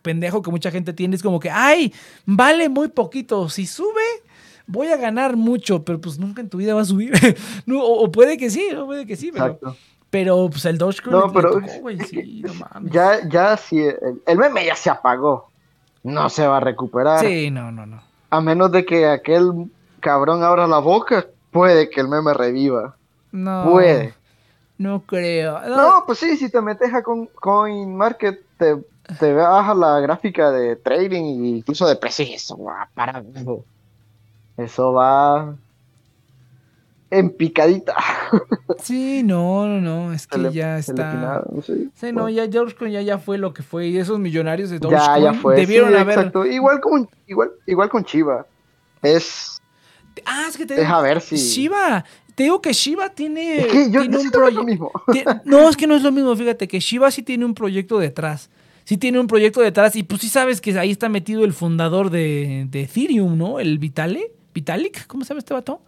pendejo 0.09 0.41
que 0.41 0.51
mucha 0.51 0.71
gente 0.71 0.93
tiene 0.93 1.15
es 1.15 1.23
como 1.23 1.39
que, 1.39 1.49
ay, 1.49 1.93
vale 2.25 2.67
muy 2.69 2.87
poquito, 2.87 3.47
si 3.49 3.65
sube 3.67 4.01
voy 4.65 4.87
a 4.87 4.97
ganar 4.97 5.35
mucho, 5.35 5.83
pero 5.83 5.99
pues 5.99 6.19
nunca 6.19 6.41
en 6.41 6.49
tu 6.49 6.57
vida 6.57 6.73
va 6.75 6.81
a 6.81 6.85
subir. 6.85 7.11
no, 7.65 7.81
o, 7.83 8.03
o 8.05 8.11
puede 8.11 8.37
que 8.37 8.49
sí, 8.49 8.67
no 8.73 8.85
puede 8.85 9.05
que 9.05 9.15
sí, 9.15 9.31
pero, 9.31 9.45
Exacto. 9.45 9.75
pero 10.09 10.49
pues 10.49 10.65
el 10.65 10.77
Dogecoin 10.77 11.15
No, 11.15 11.31
pero- 11.33 11.51
tocó, 11.53 11.67
sí, 12.07 12.41
no 12.45 12.53
mames. 12.55 12.91
Ya, 12.91 13.27
ya 13.27 13.57
si 13.57 13.79
el, 13.81 14.21
el 14.25 14.37
meme 14.37 14.65
ya 14.65 14.75
se 14.75 14.89
apagó. 14.89 15.49
No 16.03 16.29
se 16.29 16.47
va 16.47 16.57
a 16.57 16.59
recuperar. 16.61 17.19
Sí, 17.19 17.51
no, 17.51 17.71
no, 17.71 17.85
no. 17.85 18.01
A 18.29 18.39
menos 18.41 18.71
de 18.71 18.85
que 18.85 19.05
aquel 19.07 19.51
cabrón 19.99 20.43
abra 20.43 20.65
la 20.67 20.79
boca, 20.79 21.25
puede 21.51 21.89
que 21.89 21.99
el 22.01 22.07
meme 22.07 22.33
reviva. 22.33 22.95
No, 23.31 23.69
Puede. 23.71 24.13
no 24.77 25.01
creo. 25.01 25.59
No, 25.67 25.75
No, 25.77 26.03
pues 26.05 26.19
sí, 26.19 26.37
si 26.37 26.49
te 26.49 26.61
metes 26.61 26.93
a 26.93 27.01
Coin- 27.03 27.29
CoinMarket, 27.33 28.39
te, 28.57 28.77
te 29.19 29.33
baja 29.33 29.73
la 29.73 29.99
gráfica 29.99 30.51
de 30.51 30.75
trading 30.75 31.23
e 31.43 31.47
incluso 31.57 31.87
de 31.87 31.95
precios 31.95 32.29
y 32.29 32.33
eso 32.33 32.57
va 32.61 32.89
para. 32.93 33.23
Eso 34.57 34.93
va 34.93 35.55
en 37.11 37.29
picadita. 37.31 37.95
Sí, 38.81 39.23
no, 39.23 39.67
no, 39.67 39.81
no, 39.81 40.13
es 40.13 40.25
que 40.25 40.37
le- 40.37 40.53
ya 40.53 40.77
está. 40.77 41.11
pinaron, 41.11 41.61
sí. 41.63 41.89
Sí, 41.95 42.13
no, 42.13 42.29
ya 42.29 42.47
Dogecoin 42.47 42.93
ya, 42.93 43.01
ya 43.01 43.17
fue 43.17 43.37
lo 43.37 43.53
que 43.53 43.61
fue. 43.61 43.87
Y 43.87 43.97
esos 43.97 44.19
millonarios 44.19 44.69
de 44.69 44.77
Ya, 44.79 44.87
Dogecoin 44.87 45.23
ya 45.23 45.33
fue. 45.33 45.55
debieron 45.57 45.89
sí, 45.89 45.95
haber. 45.97 46.17
exacto. 46.17 46.45
Igual 46.45 46.79
con, 46.79 47.09
igual, 47.27 47.51
igual 47.65 47.89
con 47.89 48.05
Chiva. 48.05 48.45
Es, 49.01 49.57
Ah, 50.25 50.45
es 50.47 50.55
que 50.55 50.65
te 50.65 50.75
deja 50.75 51.01
ver 51.01 51.19
si. 51.19 51.35
Shiba. 51.35 52.05
Te 52.35 52.43
digo 52.43 52.61
que 52.61 52.71
Shiba 52.71 53.09
tiene, 53.09 53.57
Es 53.61 53.67
que 53.67 53.91
yo, 53.91 53.99
tiene 54.01 54.07
yo 54.13 54.19
un 54.19 54.19
siento 54.21 54.39
que 54.43 54.47
es 54.47 54.53
lo 54.53 54.61
proyecto. 54.63 54.63
mismo. 54.63 54.91
No, 55.43 55.67
es 55.69 55.75
que 55.75 55.87
no 55.87 55.95
es 55.95 56.03
lo 56.03 56.11
mismo. 56.13 56.33
Fíjate 56.37 56.67
que 56.69 56.79
Shiba 56.79 57.11
sí 57.11 57.21
tiene 57.21 57.43
un 57.43 57.53
proyecto 57.53 57.99
detrás. 57.99 58.49
Sí 58.89 58.97
tiene 58.97 59.19
un 59.19 59.27
proyecto 59.27 59.61
detrás. 59.61 59.95
Y 59.95 60.01
pues 60.01 60.19
sí 60.21 60.29
sabes 60.29 60.61
que 60.61 60.75
ahí 60.79 60.89
está 60.89 61.09
metido 61.09 61.45
el 61.45 61.53
fundador 61.53 62.09
de, 62.09 62.65
de 62.71 62.81
Ethereum, 62.81 63.37
¿no? 63.37 63.59
El 63.59 63.77
Vitale. 63.77 64.31
Vitalik, 64.51 65.05
¿cómo 65.05 65.23
se 65.23 65.29
llama 65.29 65.37
este 65.37 65.53
vato? 65.53 65.83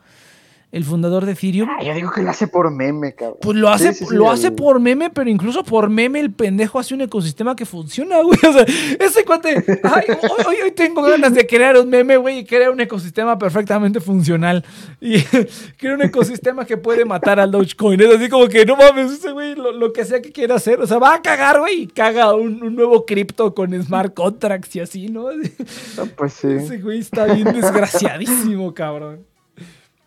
El 0.72 0.86
fundador 0.86 1.26
de 1.26 1.34
Ethereum. 1.34 1.67
Ah, 1.69 1.84
yo 1.84 1.93
digo 1.93 2.11
que 2.11 2.22
lo 2.22 2.30
hace 2.30 2.47
por 2.47 2.72
meme, 2.72 3.13
cabrón. 3.13 3.39
Pues 3.41 3.57
lo 3.57 3.67
hace, 3.69 3.91
Sí, 3.93 3.99
sí, 3.99 4.05
sí, 4.09 4.15
lo 4.15 4.32
hace 4.32 4.51
por 4.51 4.80
meme, 4.80 5.09
pero 5.09 5.30
incluso 5.30 5.63
por 5.65 5.89
meme 5.89 6.22
el 6.22 6.32
pendejo 6.32 6.80
hace 6.80 6.93
un 6.93 7.01
ecosistema 7.01 7.55
que 7.57 7.65
funciona, 7.65 8.22
güey. 8.22 8.39
O 8.49 8.53
sea, 8.53 8.65
ese 8.99 9.26
cuate, 9.26 9.63
ay, 9.84 10.05
hoy, 10.24 10.45
hoy- 10.47 10.55
hoy 10.63 10.72
tengo 10.72 11.01
ganas 11.01 11.34
de 11.34 11.45
crear 11.45 11.78
un 11.78 11.89
meme, 11.89 12.15
güey, 12.15 12.39
y 12.39 12.45
crear 12.45 12.72
un 12.72 12.80
ecosistema 12.80 13.38
perfectamente 13.38 13.99
funcional. 13.99 14.63
Y 15.01 15.22
crear 15.78 15.95
un 15.95 16.03
ecosistema 16.03 16.63
que 16.65 16.78
puede 16.78 17.03
matar 17.03 17.39
al 17.41 17.51
Dogecoin. 17.51 17.99
Es 17.99 18.15
así 18.15 18.30
como 18.30 18.47
que, 18.47 18.65
no 18.65 18.78
mames, 18.78 19.11
ese 19.11 19.32
güey, 19.32 19.55
lo, 19.55 19.74
lo 19.74 19.91
que 19.91 20.05
sea 20.05 20.22
que 20.22 20.32
quiera 20.32 20.55
hacer. 20.55 20.80
O 20.80 20.88
sea, 20.88 20.99
va 20.99 21.15
a 21.15 21.22
cagar, 21.22 21.59
güey, 21.59 21.82
y 21.82 21.88
caga 21.88 22.34
un, 22.34 22.63
un 22.63 22.76
nuevo 22.76 23.05
cripto 23.05 23.53
con 23.53 23.74
smart 23.84 24.13
contracts 24.13 24.74
y 24.78 24.80
así, 24.80 25.07
¿no? 25.09 25.28
Ah, 25.99 26.05
Pues 26.15 26.32
sí. 26.34 26.47
Ese 26.47 26.78
güey 26.80 26.99
está 26.99 27.26
bien 27.26 27.51
desgraciadísimo, 27.51 28.74
cabrón. 28.74 29.26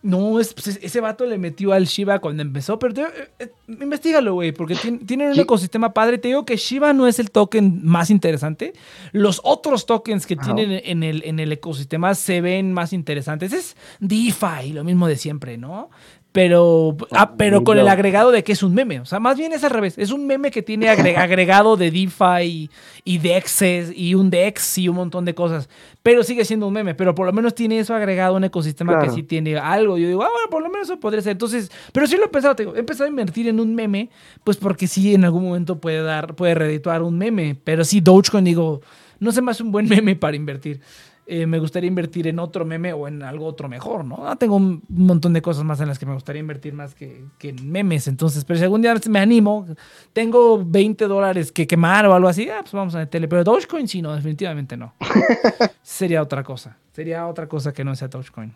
No, 0.05 0.39
es, 0.39 0.53
pues, 0.53 0.79
ese 0.83 1.01
vato 1.01 1.25
le 1.25 1.39
metió 1.39 1.73
al 1.73 1.87
Shiba 1.87 2.19
cuando 2.19 2.43
empezó, 2.43 2.79
pero 2.79 2.93
te- 2.95 3.01
eh, 3.03 3.29
eh, 3.39 3.49
investigalo, 3.81 4.35
güey, 4.35 4.53
porque 4.53 4.75
tien- 4.77 5.05
tienen 5.07 5.29
un 5.29 5.35
ecosistema 5.41 5.95
padre. 5.95 6.19
Te 6.19 6.29
digo 6.29 6.45
que 6.45 6.57
Shiba 6.57 6.93
no 6.93 7.07
es 7.09 7.19
el 7.19 7.31
token 7.31 7.81
más 7.83 8.11
interesante. 8.11 8.75
Los 9.13 9.41
otros 9.45 9.87
tokens 9.87 10.27
que 10.27 10.37
tienen 10.37 10.83
en 10.85 11.03
el, 11.03 11.23
en 11.25 11.41
el 11.41 11.51
ecosistema 11.53 12.15
se 12.15 12.41
ven 12.43 12.73
más 12.73 12.93
interesantes. 12.93 13.53
Es 13.55 13.77
DeFi, 14.01 14.75
lo 14.75 14.85
mismo 14.85 15.09
de 15.09 15.17
siempre, 15.17 15.57
¿no? 15.57 15.89
Pero, 16.35 16.97
ah, 17.13 17.37
pero 17.37 17.63
con 17.63 17.79
el 17.79 17.85
agregado 17.93 18.33
de 18.33 18.43
que 18.43 18.51
es 18.51 18.65
un 18.65 18.75
meme. 18.75 18.99
O 18.99 19.05
sea, 19.05 19.21
más 19.21 19.39
bien 19.39 19.53
es 19.53 19.63
al 19.63 19.71
revés. 19.71 19.95
Es 19.99 20.11
un 20.11 20.27
meme 20.27 20.51
que 20.51 20.63
tiene 20.63 20.89
agre- 20.89 21.17
agregado 21.17 21.77
de 21.77 21.93
DeFi 21.93 22.69
y 23.05 23.19
DEXs 23.19 23.93
y 23.95 24.17
un 24.17 24.31
DEX 24.31 24.79
y 24.79 24.89
un 24.89 24.97
montón 24.97 25.25
de 25.27 25.37
cosas. 25.37 25.69
Pero 26.03 26.25
sigue 26.25 26.45
siendo 26.45 26.67
un 26.67 26.73
meme. 26.73 26.97
Pero 26.97 27.15
por 27.15 27.25
lo 27.27 27.33
menos 27.33 27.55
tiene 27.55 27.79
eso 27.79 27.95
agregado, 27.95 28.35
un 28.35 28.43
ecosistema 28.43 28.95
que 28.99 29.11
sí 29.15 29.23
tiene 29.23 29.57
algo. 29.59 29.97
Yo 29.97 30.09
digo, 30.09 30.25
ah, 30.25 30.29
bueno, 30.33 30.51
por 30.51 30.61
lo 30.65 30.71
menos 30.71 30.89
eso 30.89 30.99
podría 30.99 31.23
ser. 31.23 31.31
Entonces, 31.33 31.71
pero 31.93 32.09
sí 32.09 32.17
lo 32.17 32.25
he 32.25 32.29
pensado, 32.29 32.57
te 32.57 32.65
digo, 32.65 32.75
he 32.75 32.81
empezado 32.81 33.05
a 33.05 33.11
invertir 33.11 33.47
en 33.47 33.61
un 33.61 33.73
meme, 33.73 34.11
pues 34.43 34.57
porque 34.57 34.89
sí 34.89 35.15
en 35.15 35.25
algún 35.25 35.45
momento 35.45 35.79
puede 35.81 36.03
dar, 36.03 36.35
puede 36.35 36.57
redituar 36.57 37.03
un 37.03 37.17
meme. 37.17 37.57
Pero 37.63 37.85
sí, 37.85 38.01
Dogecoin, 38.01 38.45
digo, 38.45 38.81
no 39.21 39.31
se 39.31 39.41
me 39.41 39.53
hace 39.53 39.63
un 39.63 39.71
buen 39.71 39.89
meme 39.89 40.17
para 40.17 40.35
invertir. 40.37 40.81
Eh, 41.27 41.47
me 41.47 41.59
gustaría 41.59 41.89
invertir 41.89 42.27
en 42.27 42.39
otro 42.39 42.67
meme 42.67 42.93
o 42.93 43.09
en 43.09 43.23
algo 43.23 43.47
otro 43.47 43.67
mejor, 43.67 44.05
¿no? 44.05 44.29
Ah, 44.29 44.37
tengo 44.37 44.57
un 44.57 44.83
montón 44.89 45.33
de 45.33 45.41
cosas 45.41 45.65
más 45.65 45.81
en 45.81 45.89
las 45.89 45.99
que 45.99 46.05
me 46.05 46.13
gustaría 46.13 46.41
invertir 46.41 46.75
más 46.75 46.95
que, 46.95 47.25
que 47.39 47.49
en 47.49 47.71
memes. 47.71 48.09
Entonces, 48.09 48.45
pero 48.45 48.59
si 48.59 48.65
algún 48.65 48.83
día 48.83 48.95
me 49.09 49.19
animo, 49.19 49.67
tengo 50.13 50.63
20 50.63 51.07
dólares 51.07 51.51
que 51.51 51.67
quemar 51.67 52.05
o 52.07 52.15
algo 52.15 52.29
así, 52.29 52.51
ah, 52.51 52.59
pues 52.61 52.75
vamos 52.75 52.95
a 52.95 52.99
meterle. 52.99 53.27
Pero 53.27 53.43
Dogecoin 53.43 53.89
sí, 53.89 54.03
no, 54.03 54.15
definitivamente 54.15 54.77
no. 54.77 54.93
Sería 55.83 56.21
otra 56.21 56.43
cosa. 56.43 56.77
Sería 56.93 57.27
otra 57.27 57.49
cosa 57.49 57.73
que 57.73 57.85
no 57.85 57.95
sea 57.95 58.09
Dogecoin. 58.09 58.55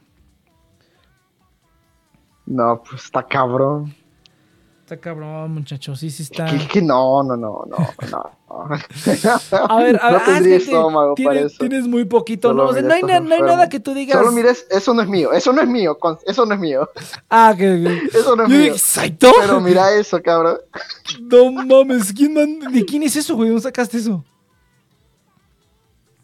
No, 2.44 2.82
pues 2.82 3.04
está 3.04 3.22
cabrón. 3.22 3.94
Está 4.88 4.96
cabrón, 4.96 5.52
muchachos. 5.52 6.00
Sí, 6.00 6.08
sí 6.10 6.22
está. 6.22 6.46
Es 6.46 6.66
que, 6.66 6.80
no, 6.80 7.22
no, 7.22 7.36
no, 7.36 7.62
no, 7.68 7.76
no. 8.10 8.32
A 9.68 9.78
ver, 9.82 10.00
a 10.00 10.10
ver, 10.12 10.20
no 10.20 10.24
tendría 10.24 10.56
es 10.56 10.64
que 10.64 10.70
estómago 10.72 11.14
para 11.14 11.30
tienes, 11.32 11.44
eso. 11.52 11.58
tienes 11.60 11.86
muy 11.86 12.06
poquito. 12.06 12.48
Solo 12.48 12.62
No, 12.64 12.70
o 12.70 12.72
sea, 12.72 12.80
mira 12.80 12.88
no, 12.88 12.94
hay, 12.94 13.00
estos 13.00 13.10
na- 13.22 13.28
no 13.28 13.34
hay 13.34 13.42
nada 13.42 13.68
que 13.68 13.80
tú 13.80 13.92
digas. 13.92 14.16
Solo 14.18 14.32
mires, 14.32 14.66
eso 14.70 14.94
no 14.94 15.02
es 15.02 15.08
mío, 15.08 15.30
eso 15.34 15.52
no 15.52 15.60
es 15.60 15.68
mío, 15.68 15.98
eso 16.26 16.46
no 16.46 16.54
es 16.54 16.58
mío, 16.60 16.88
Ah, 17.28 17.54
que. 17.54 18.00
eso 18.14 18.34
no 18.34 18.44
es 18.44 18.48
mío. 18.48 18.74
Pero 19.20 19.60
mira 19.60 19.92
eso, 19.92 20.22
cabrón. 20.22 20.56
No 21.20 21.52
mames, 21.52 22.10
¿quién 22.14 22.32
man- 22.32 22.72
¿de 22.72 22.82
quién 22.86 23.02
es 23.02 23.14
eso, 23.14 23.36
güey? 23.36 23.50
¿Dónde 23.50 23.62
sacaste 23.64 23.98
eso? 23.98 24.24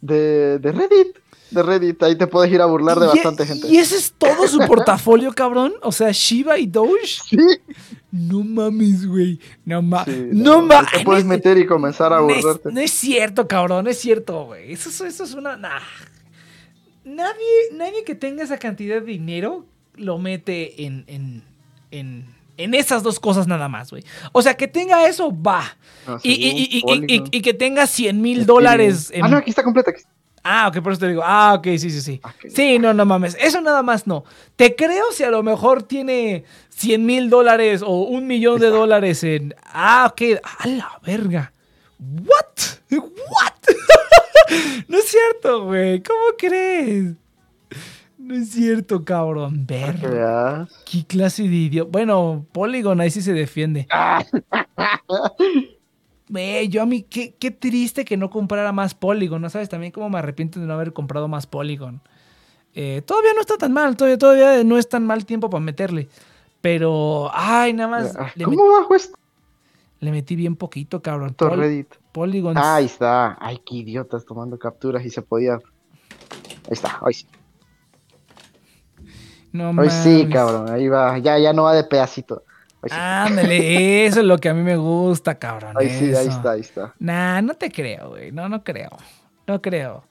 De, 0.01 0.59
de 0.59 0.73
Reddit, 0.73 1.17
de 1.55 1.63
Reddit, 1.63 2.03
ahí 2.03 2.17
te 2.17 2.27
puedes 2.27 2.53
ir 2.53 2.61
a 2.61 2.67
burlar 2.67 2.99
de 2.99 3.07
¿Y- 3.07 3.09
bastante 3.11 3.47
gente. 3.47 3.69
¿Y 3.69 3.77
ese 3.79 3.97
es 3.97 4.13
todo 4.19 4.47
su 4.49 4.59
portafolio, 4.67 5.33
cabrón? 5.33 5.73
O 5.83 5.93
sea, 5.93 6.11
Shiba 6.13 6.59
y 6.59 6.67
Doge. 6.67 7.07
Sí, 7.07 7.37
No 8.11 8.43
mames, 8.45 9.07
güey. 9.07 9.39
No 9.65 9.81
mames. 9.83 10.15
sí, 10.15 10.29
no 10.33 10.63
mames. 10.63 10.91
Te 10.93 11.05
puedes 11.05 11.25
meter 11.25 11.57
y 11.59 11.67
comenzar 11.67 12.13
a 12.13 12.21
No 12.21 12.31
es, 12.31 12.43
burlarte. 12.43 12.73
no 12.73 12.81
es 12.81 12.91
cierto, 12.91 13.49
cabrón, 13.49 13.85
no 13.85 13.91
es 13.91 13.99
cierto, 13.99 14.45
güey. 14.47 14.73
Eso, 14.73 14.89
es- 14.91 15.01
eso 15.01 15.25
es 15.25 15.35
una. 15.35 15.57
nah. 15.57 15.81
Nadie, 17.05 17.45
nadie 17.73 18.03
que 18.05 18.15
tenga 18.15 18.43
esa 18.43 18.57
cantidad 18.59 18.97
de 19.01 19.07
dinero 19.07 19.67
lo 19.97 20.17
mete 20.19 20.85
en, 20.87 21.05
en, 21.07 21.43
en, 21.91 22.25
en 22.57 22.75
esas 22.75 23.03
dos 23.03 23.21
cosas 23.21 23.47
nada 23.47 23.69
más, 23.69 23.91
güey. 23.91 24.05
O 24.33 24.41
sea, 24.41 24.55
que 24.57 24.69
tenga 24.69 25.07
eso, 25.07 25.31
va. 25.31 25.77
No, 26.07 26.19
Y, 26.23 26.33
y- 26.33 27.29
y- 27.31 27.43
que 27.43 27.53
tenga 27.53 27.87
100 27.87 28.21
mil 28.23 28.47
dólares. 28.47 29.11
en- 29.13 29.25
Ah, 29.25 29.29
no, 29.29 29.37
aquí 29.37 29.51
está 29.51 29.63
completa. 29.63 29.91
aquí 29.91 29.99
está. 30.01 30.11
Ah, 30.47 30.69
ok, 30.69 30.83
por 30.83 30.93
eso 30.93 31.01
te 31.01 31.09
digo. 31.09 31.23
Ah, 31.25 31.55
ok, 31.57 31.65
sí, 31.79 31.91
sí, 31.91 32.01
sí. 32.03 32.21
Ok. 32.23 32.51
Sí, 32.51 32.79
no, 32.79 32.93
no 32.93 33.07
mames. 33.07 33.35
Eso 33.41 33.61
nada 33.63 33.83
más 33.83 34.07
no. 34.07 34.25
Te 34.57 34.77
creo 34.77 35.11
si 35.13 35.25
a 35.25 35.31
lo 35.31 35.43
mejor 35.43 35.83
tiene 35.85 36.45
100 36.69 37.07
mil 37.07 37.31
dólares 37.31 37.81
o 37.83 38.03
un 38.03 38.27
millón 38.27 38.61
de 38.61 38.69
dólares 38.69 39.25
en. 39.25 39.55
Ah, 39.65 40.07
ok. 40.13 40.41
A 40.61 40.69
la 40.69 41.01
verga. 41.05 41.53
¿What? 41.99 42.99
¿What? 42.99 43.53
no 44.89 44.99
es 44.99 45.05
cierto, 45.07 45.65
güey. 45.65 46.03
¿Cómo 46.03 46.21
crees? 46.37 47.15
No 48.19 48.35
es 48.35 48.51
cierto, 48.51 49.03
cabrón. 49.05 49.67
Para 49.67 49.95
que 49.95 50.07
Ver. 50.07 50.15
veas. 50.17 50.69
¿Qué 50.91 51.05
clase 51.07 51.45
de 51.45 51.55
idiota? 51.55 51.91
Bueno, 51.91 52.45
Polygon 52.53 53.01
ahí 53.01 53.11
sí 53.11 53.23
se 53.23 53.33
defiende. 53.33 53.87
Güey, 56.29 56.69
yo 56.69 56.83
a 56.83 56.87
mí, 56.87 57.03
qué, 57.03 57.35
qué 57.39 57.51
triste 57.51 58.05
que 58.05 58.17
no 58.17 58.31
comprara 58.31 58.73
más 58.73 58.95
Polygon, 58.95 59.43
¿no 59.43 59.51
sabes? 59.51 59.69
También 59.69 59.93
cómo 59.93 60.09
me 60.09 60.19
arrepiento 60.19 60.59
de 60.59 60.67
no 60.67 60.73
haber 60.75 60.93
comprado 60.93 61.29
más 61.29 61.47
Polygon. 61.47 62.01
Eh, 62.75 63.03
todavía 63.07 63.33
no 63.35 63.41
está 63.41 63.57
tan 63.59 63.73
mal, 63.73 63.97
todavía, 63.97 64.19
todavía 64.19 64.65
no 64.65 64.79
es 64.79 64.89
tan 64.89 65.07
mal 65.07 65.27
tiempo 65.27 65.51
para 65.51 65.63
meterle. 65.63 66.09
Pero, 66.61 67.31
ay, 67.33 67.75
nada 67.75 67.89
más 67.91 68.17
Ah, 68.17 68.33
le, 68.35 68.45
¿Cómo 68.45 68.73
bajo 68.73 68.95
esto? 68.95 69.19
le 70.01 70.11
metí 70.11 70.35
bien 70.35 70.57
poquito, 70.57 71.03
cabrón. 71.03 71.35
Pol- 71.35 71.59
Reddit. 71.59 71.95
Polygon. 72.11 72.57
Ah, 72.57 72.77
ahí 72.77 72.87
está. 72.87 73.37
Ay, 73.41 73.61
qué 73.65 73.77
idiotas 73.77 74.25
tomando 74.25 74.59
capturas 74.59 75.05
y 75.05 75.11
se 75.11 75.21
podía. 75.21 75.55
Ahí 75.55 75.61
está, 76.71 76.99
hoy 77.03 77.13
sí. 77.15 77.27
no 79.53 79.71
Hoy 79.71 79.91
sí, 79.91 80.27
cabrón. 80.33 80.71
Ahí 80.71 80.89
va. 80.89 81.19
Ya, 81.19 81.39
ya 81.39 81.53
no 81.53 81.65
va 81.65 81.75
de 81.75 81.85
pedacito. 81.85 82.44
Ándale, 82.93 84.07
eso 84.07 84.21
es 84.21 84.27
lo 84.27 84.39
que 84.39 84.49
a 84.49 84.55
mí 84.55 84.63
me 84.63 84.77
gusta, 84.77 85.35
cabrón. 85.37 85.77
Hoy 85.77 85.89
sí, 85.89 86.07
ahí 86.15 86.27
eso. 86.27 86.37
está, 86.37 86.51
ahí 86.53 86.61
está. 86.61 86.95
Nah, 86.99 87.41
no 87.43 87.55
te 87.55 87.71
creo, 87.71 88.11
güey. 88.11 88.33
No, 88.33 88.49
no 88.49 88.63
creo. 88.63 88.91
No 89.47 89.61
creo. 89.61 90.05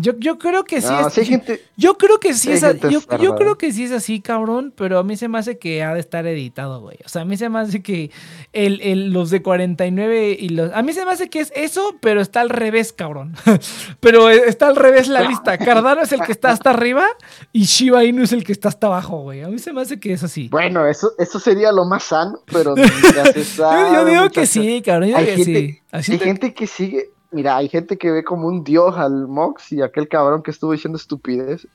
Yo, 0.00 0.12
yo 0.18 0.38
creo 0.38 0.64
que 0.64 0.80
sí. 0.80 0.88
No, 0.88 1.08
es- 1.08 1.18
hay 1.18 1.24
gente. 1.26 1.62
Yo 1.76 1.96
creo 1.98 2.18
que 2.20 2.34
sí 2.34 2.50
es 2.52 2.60
yo, 2.60 3.00
yo 3.18 3.34
creo 3.36 3.56
que 3.58 3.72
sí 3.72 3.84
es 3.84 3.92
así, 3.92 4.20
cabrón, 4.20 4.72
pero 4.76 4.98
a 4.98 5.02
mí 5.02 5.16
se 5.16 5.28
me 5.28 5.38
hace 5.38 5.58
que 5.58 5.82
ha 5.82 5.94
de 5.94 6.00
estar 6.00 6.26
editado, 6.26 6.80
güey. 6.80 6.98
O 7.04 7.08
sea, 7.08 7.22
a 7.22 7.24
mí 7.24 7.36
se 7.36 7.48
me 7.48 7.58
hace 7.58 7.82
que 7.82 8.10
el, 8.52 8.80
el- 8.82 9.10
los 9.12 9.30
de 9.30 9.42
49 9.42 10.36
y 10.38 10.48
los... 10.50 10.72
A 10.72 10.82
mí 10.82 10.92
se 10.92 11.04
me 11.04 11.12
hace 11.12 11.28
que 11.28 11.40
es 11.40 11.52
eso, 11.56 11.96
pero 12.00 12.20
está 12.20 12.40
al 12.40 12.48
revés, 12.50 12.92
cabrón. 12.92 13.34
pero 14.00 14.30
eh, 14.30 14.42
está 14.46 14.68
al 14.68 14.76
revés 14.76 15.08
la 15.08 15.22
lista. 15.22 15.58
Cardano 15.58 16.02
es 16.02 16.12
el 16.12 16.20
que 16.22 16.32
está 16.32 16.50
hasta 16.50 16.70
arriba 16.70 17.04
y 17.52 17.64
Shiba 17.64 18.04
Inu 18.04 18.22
es 18.22 18.32
el 18.32 18.44
que 18.44 18.52
está 18.52 18.68
hasta 18.68 18.86
abajo, 18.88 19.22
güey. 19.22 19.42
A 19.42 19.48
mí 19.48 19.58
se 19.58 19.72
me 19.72 19.80
hace 19.82 19.98
que 20.00 20.12
es 20.12 20.22
así. 20.22 20.48
Bueno, 20.48 20.86
eso, 20.86 21.12
eso 21.18 21.38
sería 21.40 21.72
lo 21.72 21.84
más 21.84 22.04
sano, 22.04 22.40
pero 22.50 22.74
yo, 22.76 23.92
yo 23.94 24.04
digo 24.04 24.30
que 24.30 24.46
sí, 24.46 24.82
cabrón. 24.84 25.08
Yo 25.10 25.16
Hay 25.16 25.24
digo 25.24 25.36
que 25.36 25.44
gente, 25.44 25.60
sí. 25.72 25.80
Así 25.92 26.12
hay 26.12 26.18
te- 26.18 26.24
gente 26.24 26.54
que 26.54 26.66
sigue. 26.66 27.10
Mira, 27.32 27.56
hay 27.56 27.68
gente 27.68 27.96
que 27.96 28.10
ve 28.10 28.24
como 28.24 28.48
un 28.48 28.64
dios 28.64 28.96
al 28.98 29.28
Mox 29.28 29.72
y 29.72 29.82
aquel 29.82 30.08
cabrón 30.08 30.42
que 30.42 30.50
estuvo 30.50 30.72
diciendo 30.72 30.96
estupidez. 30.96 31.66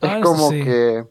Ah, 0.00 0.06
Es 0.06 0.12
eso 0.12 0.20
como 0.22 0.50
sí. 0.50 0.62
que. 0.62 1.04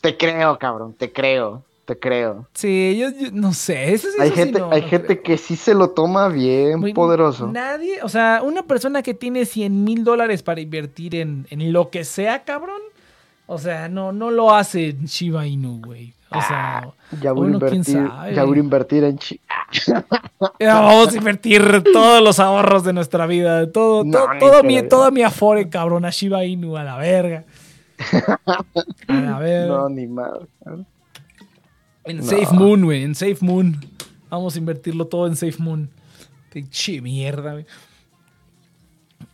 Te 0.00 0.16
creo, 0.16 0.58
cabrón, 0.58 0.94
te 0.94 1.12
creo, 1.12 1.62
te 1.84 1.98
creo. 1.98 2.46
Sí, 2.54 2.96
yo, 2.98 3.10
yo 3.10 3.30
no 3.32 3.52
sé. 3.52 3.92
Eso, 3.92 4.08
Hay 4.18 4.28
eso 4.28 4.34
sí 4.36 4.42
gente, 4.42 4.58
no, 4.60 4.70
hay 4.72 4.80
no 4.80 4.88
gente 4.88 5.06
creo. 5.08 5.22
que 5.22 5.36
sí 5.36 5.56
se 5.56 5.74
lo 5.74 5.90
toma 5.90 6.28
bien 6.28 6.80
Güey, 6.80 6.94
poderoso. 6.94 7.46
Nadie, 7.48 8.02
o 8.02 8.08
sea, 8.08 8.40
una 8.42 8.62
persona 8.62 9.02
que 9.02 9.12
tiene 9.12 9.44
100 9.44 9.84
mil 9.84 10.02
dólares 10.04 10.42
para 10.42 10.62
invertir 10.62 11.14
en, 11.16 11.46
en 11.50 11.72
lo 11.72 11.90
que 11.90 12.04
sea, 12.04 12.44
cabrón. 12.44 12.80
O 13.46 13.58
sea, 13.58 13.88
no, 13.90 14.12
no 14.12 14.30
lo 14.30 14.54
hace 14.54 14.96
Shiba 15.04 15.46
Inu, 15.46 15.82
güey. 15.84 16.14
O 16.32 16.40
sea, 16.42 16.88
Ya 17.20 17.32
voy, 17.32 17.48
uno, 17.48 17.58
a 17.58 17.68
invertir, 17.70 18.10
ya 18.34 18.44
voy 18.44 18.58
a 18.58 18.60
invertir 18.60 19.04
en 19.04 19.18
chi. 19.18 19.40
ya 20.60 20.80
vamos 20.80 21.12
a 21.12 21.16
invertir 21.16 21.82
todos 21.92 22.22
los 22.22 22.38
ahorros 22.38 22.84
de 22.84 22.92
nuestra 22.92 23.26
vida. 23.26 23.70
Todo, 23.72 24.04
No, 24.04 24.12
todo, 24.12 24.38
todo 24.38 24.62
mi, 24.62 24.80
toda 24.82 25.10
mi 25.10 25.22
afore, 25.22 25.68
cabrón, 25.68 26.04
a 26.04 26.10
Shiba 26.10 26.44
Inu, 26.44 26.76
a 26.76 26.84
la 26.84 26.96
verga. 26.96 27.44
A 29.08 29.12
la 29.12 29.38
verga. 29.40 29.74
No, 29.74 29.88
ni 29.88 30.06
madre. 30.06 30.46
En 32.04 32.18
No. 32.18 32.22
Safe 32.22 32.54
Moon, 32.54 32.84
güey, 32.84 33.02
en 33.02 33.14
Safe 33.16 33.38
Moon. 33.40 33.76
Vamos 34.28 34.54
a 34.54 34.58
invertirlo 34.58 35.06
todo 35.06 35.26
en 35.26 35.34
Safe 35.34 35.56
Moon. 35.58 35.90
Pinche 36.52 37.00
mierda, 37.00 37.52
güey. 37.52 37.66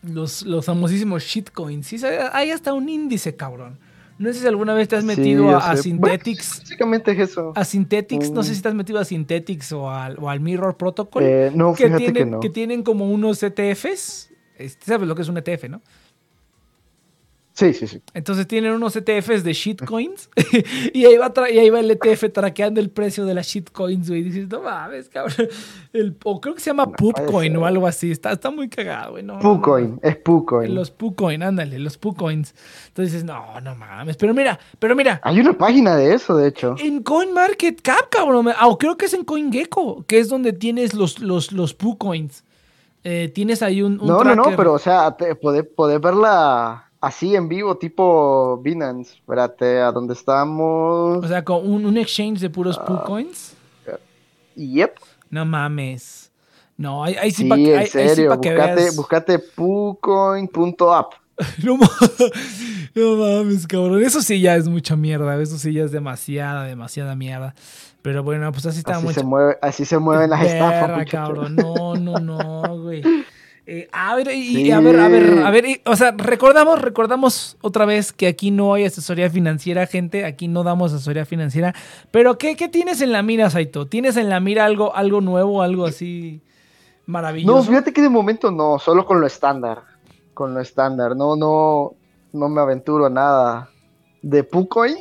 Los, 0.03 0.43
los 0.43 0.65
famosísimos 0.65 1.23
shitcoins. 1.25 1.87
Sí, 1.87 1.99
hay 2.33 2.51
hasta 2.51 2.73
un 2.73 2.89
índice, 2.89 3.37
cabrón. 3.37 3.79
No 4.19 4.33
sé 4.33 4.41
si 4.41 4.47
alguna 4.47 4.73
vez 4.75 4.89
te 4.89 4.97
has 4.97 5.05
metido 5.05 5.51
a, 5.51 5.71
a. 5.71 5.77
Synthetics. 5.77 6.49
Bueno, 6.49 6.61
básicamente 6.63 7.13
es 7.13 7.19
eso. 7.31 7.53
A 7.55 7.65
Synthetics, 7.65 8.31
no 8.31 8.43
sé 8.43 8.53
Mm. 8.53 8.55
si 8.55 8.63
te 8.63 8.69
has 8.69 8.75
metido 8.75 8.99
a 8.99 9.05
Synthetics 9.05 9.73
o 9.73 9.91
al, 9.91 10.17
o 10.19 10.31
al 10.31 10.41
Mirror 10.41 10.77
Protocol. 10.77 11.23
Eh, 11.23 11.51
no, 11.55 11.75
que 11.75 11.91
tienen, 11.91 12.31
no. 12.31 12.41
que 12.41 12.49
tienen 12.51 12.83
como 12.83 13.11
unos 13.11 13.43
ETFs. 13.43 14.31
Este, 14.57 14.87
¿Sabes 14.87 15.07
lo 15.07 15.15
que 15.15 15.23
es 15.23 15.29
un 15.29 15.37
ETF, 15.37 15.69
no? 15.69 15.83
Sí, 17.57 17.73
sí, 17.73 17.87
sí. 17.87 18.03
Entonces 18.13 18.47
tienen 18.47 18.73
unos 18.73 18.95
ETFs 18.97 19.43
de 19.43 19.55
shitcoins 19.55 20.29
y, 20.93 21.07
ahí 21.07 21.17
va 21.17 21.33
y 21.51 21.59
ahí 21.59 21.71
va 21.71 21.81
el 21.81 21.91
ETF 21.91 22.31
traqueando 22.31 22.81
el 22.81 22.91
precio 22.91 23.25
de 23.25 23.33
las 23.33 23.47
shitcoins, 23.47 24.11
güey. 24.11 24.21
Y 24.21 24.25
dices, 24.25 24.51
no 24.51 24.61
mames, 24.61 25.09
cabrón. 25.09 25.49
El, 25.95 26.15
o 26.23 26.39
creo 26.39 26.55
que 26.55 26.61
se 26.61 26.69
llama 26.69 26.85
No 26.85 27.41
ser. 27.41 27.57
o 27.57 27.65
algo 27.65 27.87
así. 27.87 28.11
Está, 28.11 28.33
está 28.33 28.51
muy 28.51 28.69
cagado, 28.69 29.13
güey. 29.13 29.23
No, 29.23 29.37
no, 29.37 29.41
Pucoin, 29.41 29.99
es 30.03 30.17
no. 30.17 30.23
Pucoin. 30.23 30.75
Los 30.75 30.91
Pucoin, 30.91 31.43
ándale, 31.43 31.79
los 31.79 31.97
Pucoins. 31.97 32.55
Entonces 32.89 33.15
dices, 33.15 33.25
no, 33.25 33.59
no 33.63 33.75
mames. 33.75 34.19
Pero 34.19 34.35
mira, 34.35 34.61
pero 34.79 34.95
mira. 34.95 35.19
Hay 35.25 35.41
una 35.41 35.55
página 35.55 35.97
de 35.97 36.13
eso, 36.13 36.37
de 36.37 36.49
hecho. 36.49 36.77
En 36.79 37.03
CoinMarketCap, 37.03 38.11
cabrón. 38.11 38.49
Ah, 38.55 38.67
o 38.67 38.77
creo 38.77 38.99
que 38.99 39.07
es 39.07 39.15
en 39.15 39.25
CoinGecko, 39.25 40.05
que 40.07 40.19
es 40.19 40.29
donde 40.29 40.53
tienes 40.53 40.93
los, 40.93 41.21
los, 41.21 41.53
los 41.53 41.73
Pucoins. 41.73 42.45
Eh, 43.03 43.33
tienes 43.35 43.63
ahí 43.63 43.81
un, 43.81 43.99
un 43.99 44.09
No, 44.09 44.23
no, 44.23 44.35
no, 44.35 44.55
pero 44.57 44.75
o 44.75 44.79
sea, 44.79 45.17
podés, 45.41 45.65
podés 45.65 46.03
verla 46.03 46.86
así 47.07 47.35
en 47.37 47.49
vivo, 47.49 47.77
tipo 47.77 48.59
Binance. 48.63 49.15
Espérate, 49.15 49.81
¿a 49.81 49.93
dónde 49.93 50.15
estamos? 50.15 51.25
O 51.25 51.29
sea, 51.29 51.45
con 51.45 51.69
un, 51.71 51.87
un 51.87 51.97
exchange 51.97 52.41
de 52.41 52.51
puros 52.51 52.79
Pucoins. 52.79 53.55
Yep. 54.57 54.95
No 55.31 55.45
mames. 55.45 56.31
No, 56.79 57.03
ahí, 57.05 57.15
ahí 57.15 57.31
sí, 57.31 57.43
Sí, 57.45 57.49
pa' 57.49 57.57
que- 57.57 57.63
en 57.73 57.79
ahí- 57.79 57.79
ahí 57.81 57.87
sí 57.87 57.93
serio, 58.09 58.29
pa' 58.31 58.41
que 58.41 58.51
buscate, 58.55 58.75
veas. 58.75 58.97
buscate 58.97 59.39
pucoin.app. 59.39 61.13
No, 61.63 61.79
no 62.95 63.17
mames, 63.17 63.67
cabrón. 63.67 64.03
Eso 64.03 64.23
sí 64.23 64.41
ya 64.41 64.57
es 64.57 64.69
mucha 64.69 64.97
mierda. 64.97 65.41
Eso 65.41 65.59
sí 65.59 65.73
ya 65.73 65.85
es 65.85 65.93
demasiada, 65.93 66.65
demasiada 66.65 67.15
mierda. 67.15 67.55
Pero 68.03 68.23
bueno, 68.23 68.51
pues 68.53 68.65
así 68.67 68.79
está 68.79 68.97
Así 68.97 69.05
mucho. 69.07 69.21
se, 69.21 69.27
mueve, 69.27 69.59
así 69.61 69.85
se 69.85 69.99
mueven 69.99 70.31
las 70.31 70.43
estafas, 70.45 71.05
cabrón. 71.11 71.57
No, 71.57 71.95
no, 71.97 72.19
no, 72.21 72.79
güey. 72.83 73.03
Eh, 73.69 73.89
a 73.91 74.15
ver, 74.15 74.29
y, 74.33 74.55
Sí. 74.55 74.71
a 74.71 74.79
ver, 74.79 75.01
a 75.01 75.09
ver, 75.09 75.43
a 75.45 75.51
ver, 75.51 75.67
y- 75.67 75.81
o 75.87 75.97
sea, 75.97 76.13
recordamos, 76.17 76.81
recordamos 76.81 77.57
otra 77.63 77.85
vez 77.85 78.13
que 78.13 78.29
aquí 78.29 78.53
no 78.53 78.75
hay 78.75 78.85
asesoría 78.85 79.29
financiera, 79.29 79.87
gente, 79.89 80.25
aquí 80.25 80.47
no 80.47 80.63
damos 80.63 80.93
asesoría 80.93 81.25
financiera, 81.25 81.75
pero 82.13 82.39
¿qué, 82.39 82.55
qué 82.55 82.69
tienes 82.69 83.01
en 83.01 83.11
la 83.11 83.23
mira, 83.23 83.51
Saito? 83.51 83.87
¿Tienes 83.89 84.17
en 84.17 84.29
la 84.29 84.39
mira 84.39 84.65
algo, 84.67 84.95
algo 84.95 85.21
nuevo, 85.21 85.63
algo 85.63 85.85
así 85.85 86.41
No, 87.09 87.13
maravilloso? 87.15 87.65
fíjate 87.65 87.93
que 87.93 88.03
de 88.03 88.09
momento 88.09 88.53
no, 88.53 88.79
solo 88.79 89.05
con 89.05 89.21
lo 89.21 89.27
estándar. 89.27 89.83
con 90.33 90.53
lo 90.55 90.61
estándar. 90.61 91.17
No, 91.17 91.35
no, 91.35 91.95
no 92.33 92.49
me 92.49 92.61
aventuro 92.61 93.07
a 93.07 93.11
nada 93.11 93.71
de 94.29 94.43
Pucoin. 94.43 94.97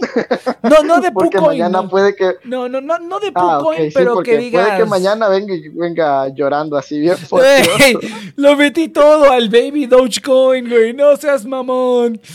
No, 0.61 0.83
no 0.83 1.01
de 1.01 1.11
Porque 1.11 1.37
Pucoin. 1.37 1.57
mañana 1.57 1.81
no. 1.81 1.89
puede 1.89 2.15
que. 2.15 2.35
No, 2.43 2.69
no, 2.69 2.79
no, 2.79 2.99
no 2.99 3.19
de 3.19 3.31
Ah, 3.33 3.57
Pucoin, 3.59 3.89
sí, 3.89 3.95
pero 3.95 4.19
que 4.19 4.37
digas. 4.37 4.67
Puede 4.67 4.77
que 4.77 4.85
mañana 4.85 5.29
venga, 5.29 5.53
venga 5.73 6.27
llorando 6.29 6.77
así 6.77 6.99
bien 6.99 7.15
lo 8.35 8.55
metí 8.55 8.89
todo 8.89 9.31
al 9.31 9.49
Baby 9.49 9.87
Dogecoin, 9.87 10.69
güey. 10.69 10.93
No 10.93 11.17
seas 11.17 11.43
mamón. 11.43 12.21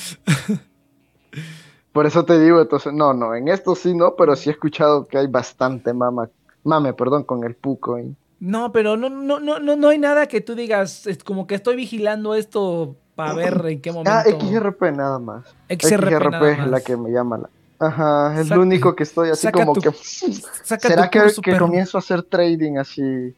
Por 1.93 2.07
eso 2.07 2.25
te 2.25 2.41
digo, 2.41 2.61
entonces, 2.61 2.93
no, 2.93 3.15
no, 3.15 3.35
en 3.35 3.49
esto 3.49 3.75
sí 3.75 3.95
no, 3.95 4.15
pero 4.17 4.35
sí 4.35 4.49
he 4.49 4.53
escuchado 4.53 5.07
que 5.07 5.19
hay 5.19 5.27
bastante 5.27 5.93
mama, 5.93 6.31
mame, 6.63 6.93
perdón, 6.93 7.25
con 7.25 7.45
el 7.45 7.55
Pucoin. 7.55 8.17
No, 8.39 8.73
pero 8.73 8.97
no, 8.97 9.11
no, 9.11 9.39
no, 9.39 9.59
no, 9.59 9.77
no 9.77 9.89
hay 9.89 9.99
nada 9.99 10.27
que 10.27 10.41
tú 10.41 10.55
digas, 10.55 11.07
es 11.07 11.23
como 11.23 11.47
que 11.47 11.57
estoy 11.57 11.77
vigilando 11.77 12.35
esto 12.35 12.97
para 13.27 13.35
ver 13.35 13.67
en 13.67 13.81
qué 13.81 13.93
momento. 13.93 14.11
Ah, 14.11 14.23
XRP 14.25 14.83
nada 14.93 15.19
más. 15.19 15.45
XRP 15.69 16.31
nada 16.31 16.51
es 16.53 16.67
la 16.67 16.81
que 16.81 16.97
me 16.97 17.11
llama 17.11 17.39
la. 17.39 17.51
Ajá, 17.79 18.39
es 18.41 18.49
lo 18.51 18.61
único 18.61 18.95
que 18.95 19.05
estoy 19.05 19.31
así 19.31 19.51
como 19.51 19.73
tu- 19.73 19.81
que. 19.81 19.91
¿Será 20.79 21.09
que, 21.09 21.21
curso, 21.21 21.41
que 21.41 21.57
comienzo 21.57 21.97
a 21.97 22.01
hacer 22.01 22.23
trading 22.23 22.77
así? 22.77 23.35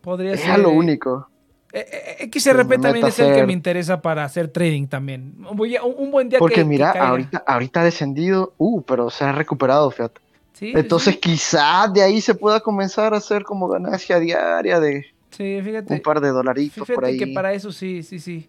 Podría 0.00 0.32
Es 0.32 0.40
ser. 0.40 0.58
lo 0.58 0.70
único. 0.70 1.28
Eh, 1.72 2.16
eh, 2.20 2.30
XRP 2.32 2.68
que 2.70 2.78
me 2.78 2.78
también 2.78 3.06
es 3.06 3.18
el 3.18 3.34
que 3.34 3.44
me 3.46 3.52
interesa 3.52 4.00
para 4.00 4.24
hacer 4.24 4.48
trading 4.48 4.86
también. 4.86 5.34
Voy 5.54 5.74
a- 5.76 5.82
un, 5.82 6.10
buen 6.10 6.28
día 6.28 6.38
Porque 6.38 6.56
que- 6.56 6.64
mira, 6.64 6.92
ahorita, 6.92 7.42
ahorita 7.46 7.80
ha 7.80 7.84
descendido, 7.84 8.54
uh, 8.58 8.80
pero 8.82 9.10
se 9.10 9.24
ha 9.24 9.32
recuperado, 9.32 9.90
fíjate. 9.90 10.20
Sí, 10.52 10.66
sí, 10.66 10.72
Entonces 10.76 11.14
sí. 11.14 11.20
quizás 11.20 11.92
de 11.92 12.00
ahí 12.02 12.20
se 12.20 12.34
pueda 12.34 12.60
comenzar 12.60 13.12
a 13.12 13.16
hacer 13.16 13.42
como 13.42 13.66
ganancia 13.66 14.20
diaria 14.20 14.78
de 14.78 15.04
Sí, 15.30 15.60
fíjate. 15.64 15.92
un 15.92 16.00
par 16.00 16.20
de 16.20 16.28
dolaritos 16.28 16.74
Fíjate 16.74 16.94
por 16.94 17.04
ahí. 17.06 17.18
que 17.18 17.26
para 17.26 17.52
eso 17.52 17.72
sí, 17.72 18.04
sí, 18.04 18.20
sí. 18.20 18.48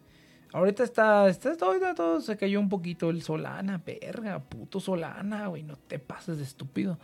Ahorita 0.56 0.84
está, 0.84 1.28
está 1.28 1.56
todo, 1.58 1.76
todo 1.96 2.22
se 2.22 2.38
cayó 2.38 2.60
un 2.62 2.70
poquito 2.70 3.10
el 3.10 3.22
Solana, 3.22 3.82
verga, 3.86 4.40
puto 4.40 4.80
Solana, 4.80 5.48
güey, 5.48 5.64
no 5.64 5.76
te 5.76 6.00
pases 6.00 6.38
de 6.38 6.44
estúpido. 6.46 6.98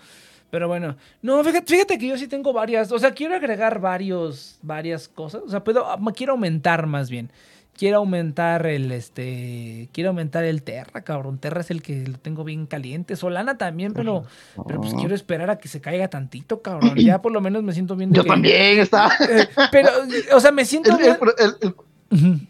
Pero 0.49 0.67
bueno, 0.69 0.95
no, 1.21 1.43
fíjate, 1.43 1.65
fíjate 1.73 1.97
que 1.97 2.07
yo 2.07 2.17
sí 2.17 2.27
tengo 2.27 2.53
varias, 2.53 2.91
o 2.91 2.99
sea, 2.99 3.11
quiero 3.11 3.35
agregar 3.35 3.79
varios, 3.81 4.57
varias 4.61 5.07
cosas, 5.09 5.41
o 5.45 5.49
sea, 5.49 5.63
puedo, 5.63 5.85
ah, 5.85 5.99
quiero 6.15 6.31
aumentar 6.33 6.87
más 6.87 7.09
bien. 7.09 7.29
Quiero 7.77 7.97
aumentar 7.97 8.65
el, 8.67 8.91
este, 8.91 9.87
quiero 9.93 10.09
aumentar 10.09 10.43
el 10.43 10.61
Terra, 10.61 11.01
cabrón. 11.03 11.37
Terra 11.39 11.61
es 11.61 11.71
el 11.71 11.81
que 11.81 12.05
lo 12.05 12.17
tengo 12.19 12.43
bien 12.43 12.65
caliente. 12.67 13.15
Solana 13.15 13.57
también, 13.57 13.93
pero, 13.93 14.23
pero 14.67 14.81
pues 14.81 14.93
quiero 14.93 15.15
esperar 15.15 15.49
a 15.49 15.57
que 15.57 15.69
se 15.69 15.79
caiga 15.79 16.09
tantito, 16.09 16.61
cabrón. 16.61 16.95
Ya 16.97 17.21
por 17.21 17.31
lo 17.31 17.39
menos 17.39 17.63
me 17.63 17.71
siento 17.71 17.95
bien. 17.95 18.11
de 18.11 18.17
Yo 18.17 18.23
que- 18.23 18.29
también 18.29 18.77
estaba. 18.79 19.09
Eh, 19.29 19.47
pero, 19.71 19.89
o 20.35 20.39
sea, 20.41 20.51
me 20.51 20.65
siento 20.65 20.91
El- 20.91 20.97
bien. 20.97 21.17
el- 21.37 21.73
el-. 22.19 22.47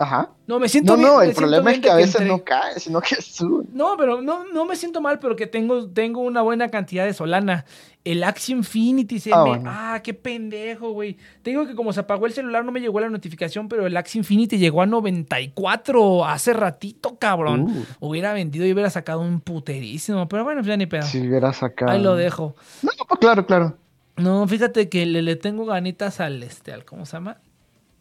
Ajá. 0.00 0.30
No, 0.46 0.60
me 0.60 0.68
siento 0.68 0.92
No, 0.92 0.98
bien. 0.98 1.08
no, 1.08 1.22
el 1.22 1.34
problema 1.34 1.72
es 1.72 1.80
que 1.80 1.90
a 1.90 1.96
veces 1.96 2.20
no 2.26 2.44
cae, 2.44 2.78
sino 2.78 3.00
que 3.00 3.16
sube. 3.20 3.64
No, 3.72 3.96
pero 3.96 4.22
no, 4.22 4.44
no 4.44 4.64
me 4.64 4.76
siento 4.76 5.00
mal, 5.00 5.18
pero 5.18 5.34
que 5.34 5.48
tengo, 5.48 5.88
tengo 5.90 6.20
una 6.20 6.40
buena 6.42 6.68
cantidad 6.68 7.04
de 7.04 7.12
Solana. 7.12 7.64
El 8.04 8.22
Axie 8.22 8.54
Infinity 8.54 9.18
se 9.18 9.32
Ah, 9.34 9.44
me. 9.44 9.60
Ah, 9.66 10.00
qué 10.04 10.14
pendejo, 10.14 10.92
güey. 10.92 11.16
Te 11.42 11.50
digo 11.50 11.66
que 11.66 11.74
como 11.74 11.92
se 11.92 11.98
apagó 12.00 12.26
el 12.26 12.32
celular 12.32 12.64
no 12.64 12.70
me 12.70 12.80
llegó 12.80 13.00
la 13.00 13.10
notificación, 13.10 13.68
pero 13.68 13.86
el 13.86 13.96
Axie 13.96 14.18
Infinity 14.20 14.56
llegó 14.56 14.82
a 14.82 14.86
94 14.86 16.24
hace 16.24 16.52
ratito, 16.52 17.18
cabrón. 17.18 17.62
Uh. 17.62 17.84
Hubiera 18.08 18.32
vendido 18.32 18.64
y 18.66 18.72
hubiera 18.72 18.90
sacado 18.90 19.20
un 19.20 19.40
puterísimo. 19.40 20.28
Pero 20.28 20.44
bueno, 20.44 20.62
ya 20.62 20.76
ni 20.76 20.86
pedo. 20.86 21.02
Si 21.02 21.26
hubiera 21.26 21.52
sacado. 21.52 21.90
Ahí 21.90 22.00
lo 22.02 22.14
dejo. 22.16 22.54
No, 22.82 22.90
pues 23.08 23.18
claro, 23.20 23.46
claro. 23.46 23.76
No, 24.16 24.46
fíjate 24.48 24.88
que 24.88 25.06
le, 25.06 25.22
le 25.22 25.36
tengo 25.36 25.64
ganitas 25.66 26.20
al 26.20 26.42
este, 26.42 26.72
al 26.72 26.84
¿cómo 26.84 27.04
se 27.06 27.12
llama? 27.12 27.38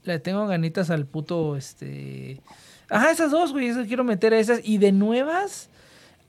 Le 0.08 0.20
tengo 0.20 0.48
ganitas 0.48 0.90
al 0.90 1.06
puto 1.06 1.56
este. 1.56 2.42
Ajá, 2.90 3.12
esas 3.12 3.32
dos, 3.32 3.52
güey, 3.52 3.68
esas 3.68 3.88
quiero 3.88 4.04
meter 4.04 4.34
a 4.34 4.40
esas. 4.40 4.62
Y 4.64 4.78
de 4.78 4.92
nuevas, 4.94 5.70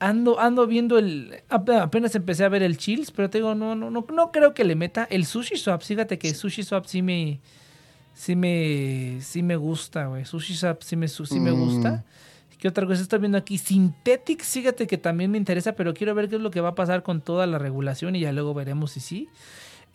ando, 0.01 0.41
ando 0.41 0.67
viendo 0.67 0.99
el. 0.99 1.37
ap- 1.49 1.71
Apenas 1.71 2.15
empecé 2.15 2.45
a 2.45 2.49
ver 2.49 2.63
el 2.63 2.77
Chills, 2.77 3.11
pero 3.13 3.31
te 3.31 3.39
digo, 3.39 3.55
no, 3.55 3.75
no, 3.77 3.91
no, 3.91 4.05
no 4.13 4.33
creo 4.33 4.53
que 4.55 4.65
le 4.65 4.75
meta. 4.75 5.07
El 5.11 5.25
Sushi 5.25 5.57
Swap, 5.57 5.83
fíjate 5.83 6.19
que 6.19 6.35
Sushi 6.35 6.63
Swap 6.65 6.85
sí 6.87 7.01
me. 7.03 7.41
Sí 8.15 8.35
me. 8.35 9.19
Sí 9.23 9.43
me 9.45 9.55
gusta, 9.57 10.07
güey. 10.07 10.25
Sushi 10.25 10.55
Swap 10.57 10.83
sí 10.83 10.97
me, 10.97 11.07
sí 11.09 11.39
me 11.41 11.53
Mm. 11.53 11.59
gusta. 11.65 12.05
¿Qué 12.59 12.67
otra 12.67 12.85
cosa 12.89 13.01
estoy 13.01 13.21
viendo 13.21 13.39
aquí? 13.39 13.57
Synthetics, 13.57 14.49
fíjate 14.49 14.89
que 14.89 14.99
también 14.99 15.31
me 15.31 15.39
interesa, 15.39 15.75
pero 15.77 15.95
quiero 15.95 16.13
ver 16.17 16.29
qué 16.29 16.35
es 16.35 16.43
lo 16.43 16.51
que 16.51 16.61
va 16.61 16.71
a 16.71 16.75
pasar 16.75 17.05
con 17.05 17.21
toda 17.21 17.47
la 17.47 17.57
regulación 17.57 18.17
y 18.17 18.21
ya 18.21 18.33
luego 18.33 18.53
veremos 18.53 18.91
si 18.91 18.99
sí. 18.99 19.29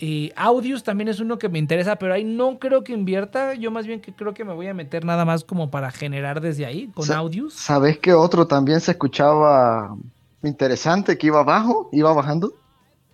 Eh, 0.06 0.34
Audios 0.36 0.84
también 0.84 1.08
es 1.08 1.22
uno 1.22 1.38
que 1.38 1.47
me 1.47 1.58
interesa, 1.60 1.95
pero 1.95 2.14
ahí 2.14 2.26
no 2.26 2.60
creo 2.60 2.84
que 2.84 2.91
invierta. 2.91 3.54
Yo 3.54 3.72
más 3.72 3.88
bien 3.88 4.01
que 4.01 4.12
creo 4.12 4.34
que 4.34 4.43
me 4.43 4.51
voy 4.51 4.68
a 4.68 4.74
meter 4.74 5.06
nada 5.06 5.24
más 5.24 5.45
como 5.45 5.72
para 5.72 5.91
generar 5.91 6.41
desde 6.41 6.66
ahí 6.66 6.88
con 6.93 7.06
Sa- 7.06 7.20
Audios. 7.20 7.54
¿Sabes 7.54 7.99
qué 7.99 8.14
otro 8.14 8.45
también 8.45 8.82
se 8.82 8.91
escuchaba 8.91 9.95
interesante 10.43 11.18
que 11.18 11.28
iba 11.28 11.39
abajo, 11.39 11.88
iba 11.93 12.12
bajando? 12.12 12.51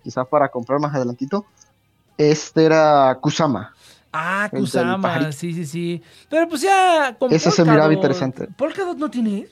Quizás 0.02 0.26
para 0.26 0.48
comprar 0.48 0.80
más 0.80 0.92
adelantito. 0.92 1.46
Este 2.18 2.64
era 2.64 3.16
Kusama. 3.20 3.72
Ah, 4.12 4.48
Kusama, 4.50 5.30
sí, 5.30 5.54
sí, 5.54 5.66
sí. 5.66 6.02
Pero 6.28 6.48
pues 6.48 6.62
ya 6.62 7.16
Ese 7.30 7.52
se 7.52 7.64
miraba 7.64 7.94
interesante. 7.94 8.48
Polkadot 8.56 8.98
no 8.98 9.08
tiene. 9.08 9.46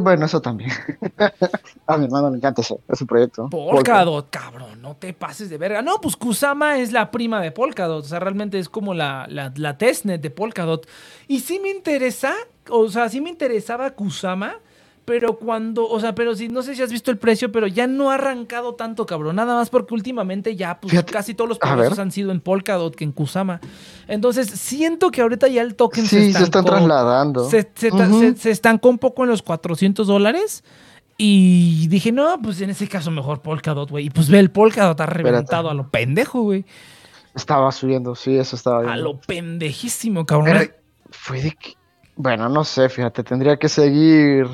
Bueno, 0.00 0.26
eso 0.26 0.40
también. 0.40 0.70
a 1.86 1.96
mi 1.96 2.04
hermano 2.06 2.30
le 2.30 2.36
encanta 2.36 2.62
ese, 2.62 2.76
ese 2.88 3.06
proyecto. 3.06 3.48
Polkadot, 3.50 4.30
cabrón, 4.30 4.80
no 4.80 4.96
te 4.96 5.12
pases 5.12 5.50
de 5.50 5.58
verga. 5.58 5.82
No, 5.82 6.00
pues 6.00 6.16
Kusama 6.16 6.78
es 6.78 6.92
la 6.92 7.10
prima 7.10 7.40
de 7.40 7.52
Polkadot. 7.52 8.04
O 8.04 8.08
sea, 8.08 8.20
realmente 8.20 8.58
es 8.58 8.68
como 8.68 8.94
la, 8.94 9.26
la, 9.28 9.52
la 9.56 9.78
testnet 9.78 10.20
de 10.20 10.30
Polkadot. 10.30 10.88
Y 11.28 11.40
sí 11.40 11.58
me 11.60 11.70
interesa, 11.70 12.34
o 12.70 12.88
sea, 12.88 13.08
sí 13.08 13.20
me 13.20 13.30
interesaba 13.30 13.90
Kusama. 13.90 14.56
Pero 15.04 15.36
cuando, 15.38 15.86
o 15.86 16.00
sea, 16.00 16.14
pero 16.14 16.34
si 16.34 16.48
no 16.48 16.62
sé 16.62 16.74
si 16.74 16.80
has 16.82 16.90
visto 16.90 17.10
el 17.10 17.18
precio, 17.18 17.52
pero 17.52 17.66
ya 17.66 17.86
no 17.86 18.10
ha 18.10 18.14
arrancado 18.14 18.74
tanto, 18.74 19.04
cabrón. 19.04 19.36
Nada 19.36 19.54
más 19.54 19.68
porque 19.68 19.92
últimamente 19.92 20.56
ya, 20.56 20.80
pues 20.80 20.92
Fíjate, 20.92 21.12
casi 21.12 21.34
todos 21.34 21.48
los 21.50 21.58
a 21.60 21.74
ver. 21.76 21.92
han 22.00 22.10
sido 22.10 22.30
en 22.32 22.40
Polkadot 22.40 22.94
que 22.96 23.04
en 23.04 23.12
Kusama. 23.12 23.60
Entonces, 24.08 24.48
siento 24.48 25.10
que 25.10 25.20
ahorita 25.20 25.48
ya 25.48 25.60
el 25.60 25.74
token 25.74 26.04
Sí, 26.06 26.16
se, 26.16 26.26
están 26.28 26.42
estancó. 26.44 26.70
trasladando. 26.70 27.48
Se, 27.50 27.70
se 27.74 27.90
ta- 27.90 28.08
Ujú. 28.08 28.20
se- 28.20 28.36
se 28.36 28.50
estancó 28.50 28.88
un 28.88 28.98
poco 28.98 29.24
en 29.24 29.30
los 29.30 29.42
400 29.42 30.06
dólares. 30.06 30.64
Y 31.18 31.86
dije, 31.88 32.10
no, 32.10 32.40
pues 32.42 32.60
en 32.60 32.70
ese 32.70 32.88
caso 32.88 33.10
mejor 33.10 33.40
Polkadot, 33.42 33.88
güey. 33.90 34.06
Y 34.06 34.10
pues 34.10 34.28
ve, 34.30 34.38
el 34.40 34.50
Polkadot 34.50 35.00
ha 35.00 35.06
reventado 35.06 35.70
a 35.70 35.74
lo 35.74 35.88
pendejo, 35.90 36.40
güey. 36.42 36.64
Estaba 37.36 37.70
subiendo, 37.72 38.14
sí, 38.14 38.36
eso 38.36 38.56
estaba 38.56 38.78
A 38.78 38.82
viendo. 38.82 39.02
lo 39.02 39.20
pendejísimo, 39.20 40.24
cabrón. 40.26 40.56
Eh, 40.56 40.74
Fue 41.10 41.42
de 41.42 41.50
que... 41.52 41.74
Bueno, 42.16 42.48
no 42.48 42.64
sé, 42.64 42.88
fíjate, 42.88 43.22
tendría 43.22 43.56
que 43.58 43.68
seguir 43.68 44.46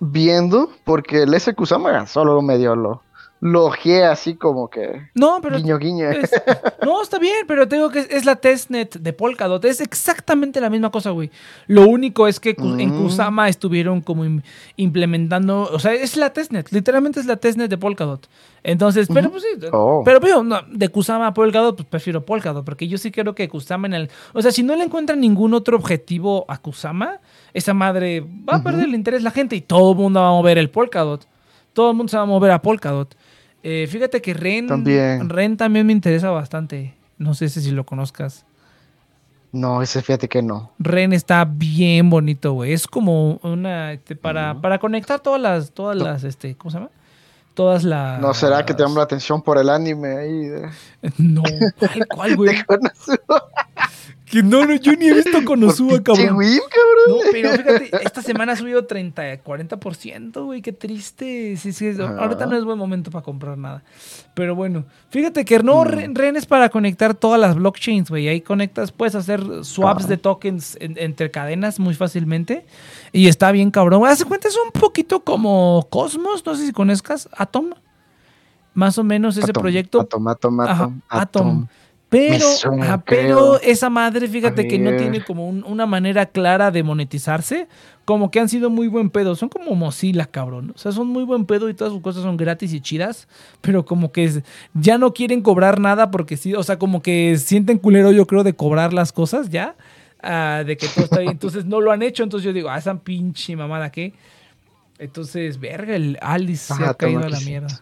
Viendo, 0.00 0.70
porque 0.84 1.22
el 1.22 1.34
S 1.34 1.54
Kusama 1.54 2.06
solo 2.06 2.42
medio 2.42 2.74
lo, 2.74 3.02
lo 3.40 3.66
ojeé 3.66 4.04
así 4.04 4.34
como 4.34 4.68
que 4.68 5.08
No, 5.14 5.38
pero 5.40 5.56
guiño 5.56 5.78
guiño. 5.78 6.10
Es- 6.10 6.32
no, 6.84 7.00
está 7.00 7.18
bien, 7.18 7.46
pero 7.46 7.68
te 7.68 7.76
digo 7.76 7.90
que 7.90 8.00
es, 8.10 8.24
la 8.24 8.36
testnet 8.36 8.96
de 8.98 9.12
Polkadot. 9.12 9.64
Es 9.64 9.80
exactamente 9.80 10.60
la 10.60 10.68
misma 10.68 10.90
cosa, 10.90 11.10
güey. 11.10 11.30
Lo 11.68 11.86
único 11.86 12.26
es 12.26 12.40
que 12.40 12.56
cu- 12.56 12.76
en 12.78 12.90
Mm. 12.90 13.02
Kusama 13.04 13.48
estuvieron 13.48 14.00
como 14.00 14.24
im- 14.24 14.42
implementando. 14.76 15.68
O 15.72 15.78
sea, 15.78 15.92
es 15.94 16.16
la 16.16 16.32
testnet. 16.32 16.70
Literalmente 16.72 17.20
es 17.20 17.26
la 17.26 17.36
testnet 17.36 17.70
de 17.70 17.78
Polkadot. 17.78 18.28
Entonces, 18.62 19.08
pero 19.12 19.30
pues 19.30 19.42
sí. 19.42 19.66
Oh. 19.72 20.02
Pero, 20.04 20.20
pero 20.20 20.42
no, 20.42 20.60
de 20.70 20.88
Kusama 20.88 21.28
a 21.28 21.34
Polkadot, 21.34 21.76
pues 21.76 21.86
prefiero 21.88 22.24
Polkadot. 22.24 22.64
Porque 22.64 22.88
yo 22.88 22.98
sí 22.98 23.10
creo 23.12 23.34
que 23.34 23.48
Kusama 23.48 23.86
en 23.86 23.94
el. 23.94 24.10
O 24.32 24.42
sea, 24.42 24.50
si 24.50 24.62
no 24.62 24.74
le 24.74 24.84
encuentran 24.84 25.20
ningún 25.20 25.54
otro 25.54 25.76
objetivo 25.76 26.44
a 26.48 26.58
Kusama, 26.58 27.20
esa 27.54 27.72
madre 27.72 28.20
va 28.20 28.56
a 28.56 28.62
perder 28.62 28.88
el 28.88 28.94
interés 28.94 29.22
la 29.22 29.30
gente 29.30 29.56
y 29.56 29.60
todo 29.60 29.92
el 29.92 29.96
mundo 29.96 30.20
va 30.20 30.28
a 30.28 30.32
mover 30.32 30.58
el 30.58 30.68
Polkadot. 30.70 31.26
Todo 31.72 31.92
el 31.92 31.96
mundo 31.96 32.10
se 32.10 32.16
va 32.16 32.24
a 32.24 32.26
mover 32.26 32.50
a 32.50 32.60
Polkadot. 32.60 33.16
Eh, 33.62 33.86
fíjate 33.88 34.20
que 34.20 34.34
Ren 34.34 34.66
También. 34.66 35.30
Ren 35.30 35.56
también 35.56 35.86
me 35.86 35.92
interesa 35.92 36.30
bastante. 36.30 36.94
No 37.16 37.32
sé 37.32 37.48
si 37.48 37.70
lo 37.70 37.86
conozcas. 37.86 38.44
No, 39.52 39.80
ese 39.82 40.02
fíjate 40.02 40.28
que 40.28 40.42
no. 40.42 40.72
Ren 40.80 41.12
está 41.12 41.44
bien 41.44 42.10
bonito, 42.10 42.54
güey. 42.54 42.72
Es 42.72 42.88
como 42.88 43.38
una 43.44 43.92
este, 43.92 44.16
para, 44.16 44.60
para 44.60 44.80
conectar 44.80 45.20
todas 45.20 45.40
las, 45.40 45.70
todas 45.70 45.96
las, 45.96 46.24
este, 46.24 46.56
¿cómo 46.56 46.72
se 46.72 46.78
llama? 46.78 46.90
Todas 47.54 47.84
las. 47.84 48.20
¿No 48.20 48.34
será 48.34 48.66
que 48.66 48.74
te 48.74 48.82
llama 48.82 48.96
la 48.96 49.04
atención 49.04 49.40
por 49.40 49.58
el 49.58 49.68
anime 49.70 50.08
ahí 50.16 50.48
de, 50.48 50.70
No, 51.18 51.42
¿cuál, 51.78 52.06
cuál, 52.08 52.36
güey? 52.36 52.56
Que 54.34 54.42
no, 54.42 54.66
no, 54.66 54.74
yo 54.74 54.92
ni 54.96 55.06
he 55.06 55.14
visto 55.14 55.44
Konosuba, 55.44 56.02
cabrón. 56.02 56.34
Wim, 56.36 56.58
cabrón. 56.58 57.08
No, 57.08 57.16
pero 57.30 57.50
fíjate, 57.52 57.90
esta 58.04 58.20
semana 58.20 58.54
ha 58.54 58.56
subido 58.56 58.84
30, 58.84 59.42
40%, 59.44 60.44
güey, 60.44 60.60
qué 60.60 60.72
triste. 60.72 61.56
Sí, 61.56 61.72
sí, 61.72 61.92
ahorita 62.00 62.46
no 62.46 62.56
es 62.56 62.64
buen 62.64 62.76
momento 62.76 63.12
para 63.12 63.22
comprar 63.24 63.56
nada. 63.56 63.84
Pero 64.34 64.56
bueno, 64.56 64.84
fíjate 65.10 65.44
que 65.44 65.60
no, 65.60 65.84
Mm. 65.84 66.14
Ren, 66.14 66.36
es 66.36 66.46
para 66.46 66.68
conectar 66.68 67.14
todas 67.14 67.40
las 67.40 67.54
blockchains, 67.54 68.10
güey. 68.10 68.26
Ahí 68.26 68.40
conectas, 68.40 68.90
puedes 68.90 69.14
hacer 69.14 69.40
swaps 69.64 70.00
Ajá. 70.04 70.08
de 70.08 70.16
tokens 70.16 70.76
en- 70.80 70.96
entre 70.98 71.30
cadenas 71.30 71.78
muy 71.78 71.94
fácilmente. 71.94 72.66
Y 73.12 73.28
está 73.28 73.52
bien 73.52 73.70
cabrón. 73.70 74.04
Hace 74.06 74.24
cuenta, 74.24 74.48
es 74.48 74.56
un 74.56 74.72
poquito 74.72 75.20
como 75.20 75.86
Cosmos, 75.90 76.44
no 76.44 76.56
sé 76.56 76.66
si 76.66 76.72
conozcas, 76.72 77.28
Atom. 77.36 77.70
Más 78.74 78.98
o 78.98 79.04
menos 79.04 79.36
ese 79.36 79.50
Atom, 79.52 79.60
proyecto. 79.62 80.00
Atom, 80.00 80.26
Atom, 80.26 80.60
Ajá, 80.62 80.72
Atom, 80.84 81.00
Atom. 81.08 81.66
Pero, 82.30 82.46
pero 83.04 83.60
esa 83.60 83.90
madre, 83.90 84.28
fíjate 84.28 84.68
que 84.68 84.78
no 84.78 84.90
tiene 84.96 85.24
como 85.24 85.48
un- 85.48 85.64
una 85.64 85.86
manera 85.86 86.26
clara 86.26 86.70
de 86.70 86.82
monetizarse. 86.82 87.66
Como 88.04 88.30
que 88.30 88.38
han 88.40 88.48
sido 88.48 88.68
muy 88.70 88.86
buen 88.88 89.08
pedo. 89.10 89.34
Son 89.34 89.48
como 89.48 89.74
Mozilla, 89.74 90.26
cabrón. 90.26 90.72
O 90.74 90.78
sea, 90.78 90.92
son 90.92 91.06
muy 91.08 91.24
buen 91.24 91.46
pedo 91.46 91.68
y 91.68 91.74
todas 91.74 91.92
sus 91.92 92.02
cosas 92.02 92.22
son 92.22 92.36
gratis 92.36 92.72
y 92.74 92.80
chidas. 92.80 93.28
Pero 93.62 93.84
como 93.86 94.12
que 94.12 94.24
es- 94.24 94.42
ya 94.74 94.98
no 94.98 95.14
quieren 95.14 95.40
cobrar 95.40 95.80
nada 95.80 96.10
porque 96.10 96.36
sí. 96.36 96.54
O 96.54 96.62
sea, 96.62 96.78
como 96.78 97.00
que 97.02 97.36
sienten 97.38 97.78
culero, 97.78 98.12
yo 98.12 98.26
creo, 98.26 98.44
de 98.44 98.52
cobrar 98.54 98.92
las 98.92 99.12
cosas 99.12 99.50
ya. 99.50 99.74
ah, 100.26 100.62
de 100.66 100.78
que 100.78 100.86
todo 100.88 101.04
está 101.04 101.18
bien. 101.20 101.32
Entonces 101.32 101.66
no 101.66 101.82
lo 101.82 101.92
han 101.92 102.00
hecho. 102.02 102.22
Entonces 102.22 102.46
yo 102.46 102.52
digo, 102.54 102.70
ah, 102.70 102.78
esa 102.78 102.94
pinche 102.98 103.56
mamada 103.56 103.90
que. 103.92 104.14
Entonces, 104.98 105.58
verga, 105.60 105.96
el 105.96 106.16
Alice 106.20 106.72
se 106.74 106.82
Ah, 106.84 106.90
ha 106.90 106.94
caído 106.94 107.20
toma 107.20 107.26
a 107.26 107.38
la 107.38 107.40
mierda. 107.40 107.80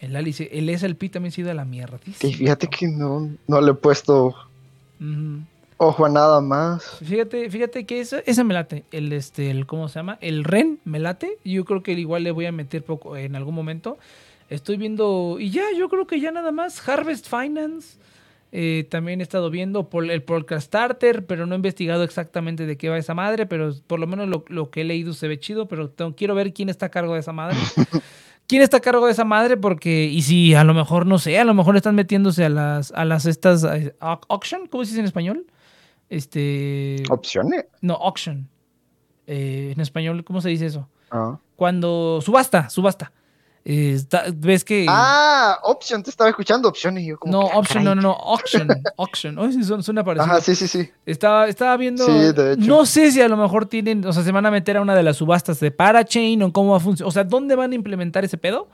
El 0.00 0.14
Alice, 0.16 0.48
el 0.52 0.68
SLP 0.78 1.10
también 1.10 1.32
se 1.32 1.40
ha 1.40 1.42
ido 1.42 1.50
a 1.50 1.54
la 1.54 1.64
mierda. 1.64 1.98
Y 2.22 2.32
fíjate 2.32 2.68
que 2.68 2.86
no, 2.88 3.30
no 3.46 3.60
le 3.60 3.72
he 3.72 3.74
puesto 3.74 4.34
ojo 5.76 6.04
a 6.06 6.08
nada 6.08 6.40
más. 6.40 6.98
Fíjate, 7.04 7.50
fíjate 7.50 7.84
que 7.86 8.00
eso, 8.00 8.16
esa 8.26 8.44
me 8.44 8.54
late. 8.54 8.84
El, 8.92 9.12
este, 9.12 9.50
el, 9.50 9.66
¿cómo 9.66 9.88
se 9.88 9.98
llama? 9.98 10.18
El 10.20 10.44
REN 10.44 10.78
me 10.84 10.98
late. 10.98 11.38
Yo 11.44 11.64
creo 11.64 11.82
que 11.82 11.92
igual 11.92 12.24
le 12.24 12.30
voy 12.30 12.46
a 12.46 12.52
meter 12.52 12.82
poco 12.84 13.16
en 13.16 13.36
algún 13.36 13.54
momento. 13.54 13.98
Estoy 14.50 14.76
viendo, 14.76 15.36
y 15.38 15.50
ya, 15.50 15.64
yo 15.76 15.88
creo 15.88 16.06
que 16.06 16.20
ya 16.20 16.30
nada 16.32 16.52
más. 16.52 16.86
Harvest 16.88 17.28
Finance. 17.28 17.98
eh, 18.50 18.86
también 18.90 19.20
he 19.20 19.22
estado 19.22 19.50
viendo 19.50 19.90
por 19.90 20.10
el 20.10 20.22
podcast 20.22 20.68
Starter, 20.68 21.26
pero 21.26 21.44
no 21.44 21.54
he 21.54 21.56
investigado 21.56 22.02
exactamente 22.02 22.64
de 22.64 22.76
qué 22.78 22.88
va 22.88 22.96
esa 22.96 23.12
madre, 23.14 23.44
pero 23.46 23.74
por 23.86 24.00
lo 24.00 24.06
menos 24.06 24.26
lo, 24.28 24.44
lo 24.48 24.70
que 24.70 24.80
he 24.80 24.84
leído 24.84 25.12
se 25.12 25.28
ve 25.28 25.38
chido, 25.38 25.68
pero 25.68 25.90
tengo- 25.90 26.14
quiero 26.16 26.34
ver 26.34 26.54
quién 26.54 26.70
está 26.70 26.86
a 26.86 26.88
cargo 26.88 27.12
de 27.14 27.20
esa 27.20 27.32
madre. 27.32 27.58
¿Quién 28.48 28.62
está 28.62 28.78
a 28.78 28.80
cargo 28.80 29.06
de 29.06 29.12
esa 29.12 29.24
madre? 29.24 29.56
Porque, 29.56 30.06
y 30.06 30.22
si 30.22 30.54
a 30.54 30.64
lo 30.64 30.74
mejor, 30.74 31.06
no 31.06 31.18
sé, 31.18 31.38
a 31.38 31.44
lo 31.44 31.54
mejor 31.54 31.76
están 31.76 31.94
metiéndose 31.94 32.44
a 32.44 32.48
las, 32.48 32.90
a 32.92 33.04
las 33.04 33.26
estas, 33.26 33.62
eh, 33.62 33.94
au- 34.00 34.20
auction, 34.28 34.66
¿cómo 34.66 34.84
se 34.84 34.90
dice 34.90 35.00
en 35.00 35.06
español? 35.06 35.46
Este... 36.08 37.02
¿Opciones? 37.10 37.66
No, 37.82 37.94
auction. 37.94 38.48
Eh, 39.26 39.72
en 39.74 39.80
español, 39.80 40.24
¿cómo 40.24 40.40
se 40.40 40.48
dice 40.48 40.66
eso? 40.66 40.88
Ah. 41.10 41.38
Cuando. 41.56 42.20
Subasta, 42.22 42.70
subasta. 42.70 43.12
Eh, 43.70 43.92
está- 43.92 44.24
¿Ves 44.34 44.64
que.? 44.64 44.86
Ah, 44.88 45.58
option, 45.62 46.02
te 46.02 46.08
estaba 46.08 46.30
escuchando 46.30 46.70
opciones 46.70 47.04
y 47.04 47.08
yo 47.08 47.18
como 47.18 47.32
no, 47.32 47.48
que, 47.48 47.52
ah, 47.54 47.58
option, 47.58 47.84
no, 47.84 47.90
caray. 47.90 48.02
no, 48.02 48.08
no, 48.08 48.14
auction. 48.14 48.68
auction. 48.96 49.38
Ay, 49.38 49.52
sí, 49.52 49.62
suena, 49.62 49.82
suena 49.82 50.02
parecido. 50.04 50.32
Ajá, 50.32 50.40
sí, 50.40 50.54
sí, 50.54 50.66
sí. 50.66 50.90
Estaba, 51.04 51.48
estaba 51.48 51.76
viendo. 51.76 52.06
Sí, 52.06 52.12
de 52.32 52.52
hecho. 52.54 52.62
No 52.66 52.86
sé 52.86 53.12
si 53.12 53.20
a 53.20 53.28
lo 53.28 53.36
mejor 53.36 53.66
tienen. 53.66 54.06
O 54.06 54.12
sea, 54.14 54.22
se 54.22 54.32
van 54.32 54.46
a 54.46 54.50
meter 54.50 54.78
a 54.78 54.80
una 54.80 54.94
de 54.94 55.02
las 55.02 55.18
subastas 55.18 55.60
de 55.60 55.70
Parachain 55.70 56.42
o 56.42 56.50
cómo 56.50 56.70
va 56.70 56.78
a 56.78 56.80
funcionar. 56.80 57.08
O 57.08 57.12
sea, 57.12 57.24
¿dónde 57.24 57.56
van 57.56 57.72
a 57.72 57.74
implementar 57.74 58.24
ese 58.24 58.38
pedo? 58.38 58.68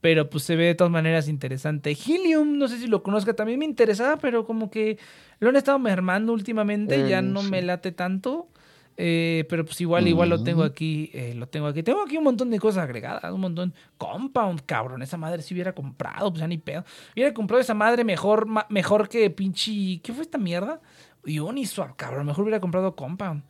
Pero 0.00 0.30
pues 0.30 0.44
se 0.44 0.56
ve 0.56 0.64
de 0.64 0.74
todas 0.76 0.90
maneras 0.90 1.28
interesante. 1.28 1.90
Helium, 1.90 2.56
no 2.56 2.68
sé 2.68 2.78
si 2.78 2.86
lo 2.86 3.02
conozca, 3.02 3.34
también 3.34 3.58
me 3.58 3.66
interesaba, 3.66 4.16
pero 4.16 4.46
como 4.46 4.70
que 4.70 4.98
lo 5.40 5.50
han 5.50 5.56
estado 5.56 5.78
mermando 5.78 6.32
últimamente, 6.32 7.06
ya 7.08 7.18
Eh, 7.18 7.22
no 7.22 7.42
sí. 7.42 7.50
me 7.50 7.60
late 7.60 7.92
tanto. 7.92 8.48
Eh, 8.96 9.46
pero 9.48 9.64
pues 9.64 9.80
igual, 9.80 10.06
igual 10.06 10.28
lo 10.28 10.42
tengo 10.44 10.62
aquí, 10.62 11.10
eh, 11.14 11.34
lo 11.34 11.48
tengo 11.48 11.66
aquí. 11.66 11.82
Tengo 11.82 12.02
aquí 12.02 12.18
un 12.18 12.24
montón 12.24 12.50
de 12.50 12.58
cosas 12.60 12.84
agregadas, 12.84 13.32
un 13.32 13.40
montón. 13.40 13.74
Compound, 13.96 14.62
cabrón, 14.66 15.02
esa 15.02 15.16
madre 15.16 15.42
si 15.42 15.54
hubiera 15.54 15.74
comprado, 15.74 16.30
pues 16.30 16.40
ya 16.40 16.46
ni 16.46 16.58
pedo. 16.58 16.84
Hubiera 17.14 17.32
comprado 17.32 17.60
esa 17.60 17.74
madre 17.74 18.04
mejor, 18.04 18.46
ma- 18.46 18.66
mejor 18.68 19.08
que 19.08 19.30
pinche, 19.30 20.00
¿qué 20.02 20.12
fue 20.12 20.22
esta 20.22 20.38
mierda? 20.38 20.80
Uniswap, 21.24 21.96
cabrón, 21.96 22.26
mejor 22.26 22.42
hubiera 22.44 22.60
comprado 22.60 22.94
Compound. 22.94 23.42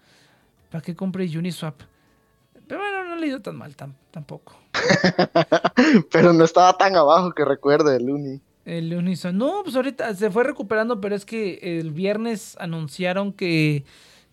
¿Para 0.70 0.82
qué 0.82 0.94
compré 0.94 1.24
Uniswap? 1.36 1.80
Pero 2.66 2.80
bueno, 2.80 3.04
no 3.04 3.16
le 3.16 3.26
ido 3.26 3.40
tan 3.42 3.56
mal 3.56 3.76
tam- 3.76 3.94
tampoco. 4.10 4.56
Pero 6.10 6.32
no 6.32 6.44
estaba 6.44 6.76
tan 6.76 6.96
abajo 6.96 7.32
que 7.32 7.44
recuerde 7.44 7.96
el 7.96 8.08
Uni. 8.10 8.40
El 8.64 8.94
Uniswap. 8.94 9.34
No, 9.34 9.62
pues 9.64 9.74
ahorita 9.76 10.14
se 10.14 10.30
fue 10.30 10.44
recuperando, 10.44 11.00
pero 11.00 11.14
es 11.16 11.24
que 11.24 11.58
el 11.80 11.90
viernes 11.90 12.56
anunciaron 12.60 13.32
que, 13.32 13.84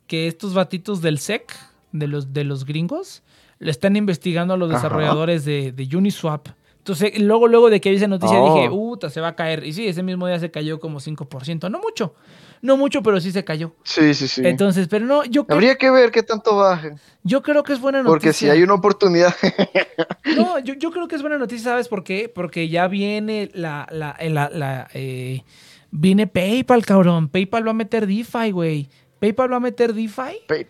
que 0.09 0.27
estos 0.27 0.53
batitos 0.53 1.01
del 1.01 1.19
SEC, 1.19 1.55
de 1.93 2.07
los, 2.07 2.33
de 2.33 2.43
los 2.43 2.65
gringos, 2.65 3.23
le 3.59 3.71
están 3.71 3.95
investigando 3.95 4.53
a 4.53 4.57
los 4.57 4.69
desarrolladores 4.69 5.45
de, 5.45 5.71
de 5.71 5.95
Uniswap. 5.95 6.47
Entonces, 6.79 7.19
luego, 7.19 7.47
luego 7.47 7.69
de 7.69 7.79
que 7.79 7.91
vi 7.91 7.97
esa 7.97 8.07
noticia 8.07 8.39
Oh. 8.39 8.55
dije, 8.55 8.69
puta, 8.69 9.09
se 9.09 9.21
va 9.21 9.29
a 9.29 9.35
caer. 9.35 9.63
Y 9.65 9.73
sí, 9.73 9.87
ese 9.87 10.01
mismo 10.01 10.25
día 10.27 10.39
se 10.39 10.49
cayó 10.49 10.79
como 10.79 10.99
5%. 10.99 11.69
No 11.69 11.79
mucho, 11.79 12.15
no 12.61 12.77
mucho, 12.77 13.03
pero 13.03 13.19
sí 13.21 13.31
se 13.31 13.43
cayó. 13.43 13.75
Sí, 13.83 14.13
sí, 14.15 14.27
sí. 14.27 14.41
Entonces, 14.45 14.87
pero 14.87 15.05
no, 15.05 15.23
yo, 15.25 15.45
creo- 15.45 15.55
Habría 15.55 15.75
que 15.75 15.91
ver 15.91 16.09
qué 16.09 16.23
tanto 16.23 16.55
baje. 16.55 16.93
yo 17.23 17.43
creo 17.43 17.61
que 17.63 17.73
es 17.73 17.79
buena 17.81 17.99
noticia. 17.99 18.11
Porque 18.11 18.33
si 18.33 18.49
hay 18.49 18.63
una 18.63 18.73
oportunidad. 18.75 19.35
No, 20.35 20.59
yo, 20.59 20.73
yo 20.75 20.91
creo 20.91 21.07
que 21.07 21.15
es 21.15 21.21
buena 21.21 21.37
noticia, 21.37 21.71
¿sabes 21.71 21.87
por 21.87 22.03
qué? 22.03 22.31
Porque 22.33 22.69
ya 22.69 22.87
viene 22.87 23.49
la, 23.53 23.87
la, 23.91 24.15
eh, 24.19 24.29
la, 24.29 24.49
la, 24.49 24.87
eh, 24.93 25.43
viene 25.91 26.27
PayPal, 26.27 26.85
cabrón. 26.85 27.27
PayPal 27.29 27.65
va 27.67 27.71
a 27.71 27.73
meter 27.73 28.07
DeFi, 28.07 28.51
güey. 28.51 28.89
PayPal 29.19 29.51
va 29.51 29.57
a 29.57 29.61
meter 29.61 29.93
DeFi 29.93 30.65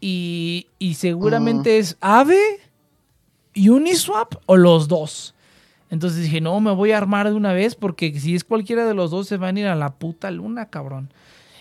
y, 0.00 0.66
y 0.78 0.94
seguramente 0.94 1.78
es 1.78 1.96
Aave, 2.00 2.60
Uniswap 3.56 4.34
o 4.46 4.56
los 4.56 4.88
dos. 4.88 5.34
Entonces 5.90 6.22
dije, 6.22 6.40
no, 6.40 6.58
me 6.60 6.72
voy 6.72 6.92
a 6.92 6.98
armar 6.98 7.28
de 7.28 7.34
una 7.34 7.52
vez 7.52 7.74
porque 7.74 8.18
si 8.18 8.34
es 8.34 8.44
cualquiera 8.44 8.86
de 8.86 8.94
los 8.94 9.10
dos 9.10 9.28
se 9.28 9.36
van 9.36 9.56
a 9.56 9.60
ir 9.60 9.66
a 9.66 9.74
la 9.74 9.94
puta 9.94 10.30
luna, 10.30 10.66
cabrón. 10.66 11.10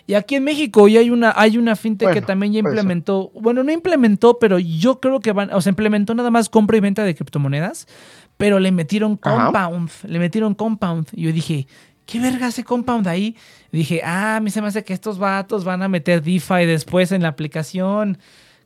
Y 0.05 0.15
aquí 0.15 0.35
en 0.35 0.43
México 0.43 0.87
ya 0.87 0.99
hay 0.99 1.09
una, 1.09 1.33
hay 1.35 1.57
una 1.57 1.75
fintech 1.75 2.11
que 2.13 2.21
también 2.21 2.51
ya 2.51 2.59
implementó, 2.59 3.31
bueno, 3.35 3.63
no 3.63 3.71
implementó, 3.71 4.37
pero 4.37 4.59
yo 4.59 4.99
creo 4.99 5.21
que 5.21 5.31
van, 5.31 5.53
o 5.53 5.61
sea, 5.61 5.69
implementó 5.69 6.13
nada 6.13 6.29
más 6.29 6.49
compra 6.49 6.75
y 6.75 6.81
venta 6.81 7.05
de 7.05 7.15
criptomonedas, 7.15 7.87
pero 8.35 8.59
le 8.59 8.73
metieron 8.73 9.17
Ajá. 9.21 9.45
compound, 9.45 9.89
le 10.05 10.19
metieron 10.19 10.55
compound. 10.55 11.07
Y 11.13 11.23
yo 11.23 11.31
dije, 11.31 11.67
¿qué 12.05 12.19
verga 12.19 12.47
hace 12.47 12.63
compound 12.63 13.07
ahí? 13.07 13.35
Dije, 13.71 14.01
ah, 14.03 14.37
a 14.37 14.39
mí 14.39 14.49
se 14.49 14.61
me 14.61 14.67
hace 14.67 14.83
que 14.83 14.93
estos 14.93 15.17
vatos 15.17 15.63
van 15.63 15.81
a 15.81 15.87
meter 15.87 16.21
DeFi 16.21 16.65
después 16.65 17.11
en 17.11 17.23
la 17.23 17.29
aplicación 17.29 18.17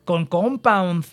con 0.06 0.26
compound. 0.26 1.06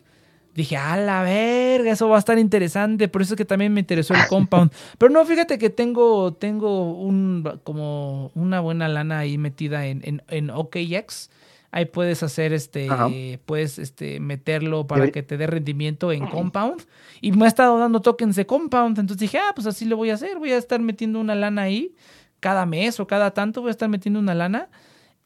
Dije, 0.55 0.77
a 0.77 0.97
la 0.97 1.23
verga, 1.23 1.91
eso 1.91 2.09
va 2.09 2.17
a 2.17 2.19
estar 2.21 2.39
interesante. 2.39 3.09
Por 3.09 3.23
eso 3.23 3.35
es 3.35 3.39
que 3.39 3.45
también 3.45 3.73
me 3.73 3.81
interesó 3.81 4.15
el 4.15 4.27
compound. 4.29 4.71
Pero 4.99 5.13
no, 5.13 5.25
fíjate 5.25 5.59
que 5.59 5.69
tengo, 5.69 6.33
tengo 6.33 6.93
un, 6.95 7.61
como 7.65 8.31
una 8.37 8.61
buena 8.61 8.87
lana 8.87 9.19
ahí 9.19 9.37
metida 9.37 9.87
en, 9.87 10.01
en, 10.05 10.23
en 10.29 10.51
OKX. 10.51 11.31
Ahí 11.77 11.87
puedes 11.87 12.23
hacer 12.23 12.53
este, 12.53 12.89
Ajá. 12.89 13.09
puedes 13.47 13.81
este, 13.81 14.21
meterlo 14.21 14.87
para 14.87 15.11
que 15.11 15.25
te 15.25 15.37
dé 15.37 15.49
rendimiento 15.49 16.13
en 16.13 16.25
compound. 16.25 16.85
Y 17.21 17.33
me 17.33 17.47
ha 17.47 17.49
estado 17.49 17.77
dando 17.81 18.01
tokens 18.01 18.37
de 18.37 18.47
compound. 18.47 18.97
Entonces 18.97 19.19
dije, 19.19 19.39
ah, 19.39 19.51
pues 19.57 19.67
así 19.67 19.85
lo 19.85 19.97
voy 19.97 20.11
a 20.11 20.15
hacer. 20.15 20.39
Voy 20.39 20.53
a 20.53 20.57
estar 20.57 20.79
metiendo 20.79 21.19
una 21.19 21.35
lana 21.35 21.63
ahí. 21.63 21.93
Cada 22.39 22.65
mes 22.65 23.01
o 23.01 23.09
cada 23.09 23.33
tanto 23.33 23.61
voy 23.61 23.71
a 23.71 23.73
estar 23.73 23.89
metiendo 23.89 24.21
una 24.21 24.37
lana 24.37 24.69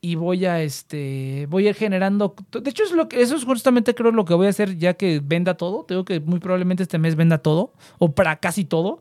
y 0.00 0.14
voy 0.14 0.46
a 0.46 0.62
este 0.62 1.46
voy 1.50 1.66
a 1.66 1.70
ir 1.70 1.74
generando 1.74 2.34
de 2.52 2.70
hecho 2.70 2.84
es 2.84 2.92
lo 2.92 3.10
que 3.10 3.20
eso 3.20 3.36
es 3.36 3.44
justamente 3.44 3.94
creo 3.94 4.12
lo 4.12 4.24
que 4.24 4.32
voy 4.32 4.46
a 4.46 4.50
hacer 4.50 4.78
ya 4.78 4.94
que 4.94 5.20
venda 5.20 5.54
todo 5.54 5.84
tengo 5.84 6.04
que 6.04 6.20
muy 6.20 6.38
probablemente 6.38 6.84
este 6.84 6.98
mes 6.98 7.16
venda 7.16 7.38
todo 7.38 7.72
o 7.98 8.12
para 8.12 8.36
casi 8.36 8.64
todo 8.64 9.00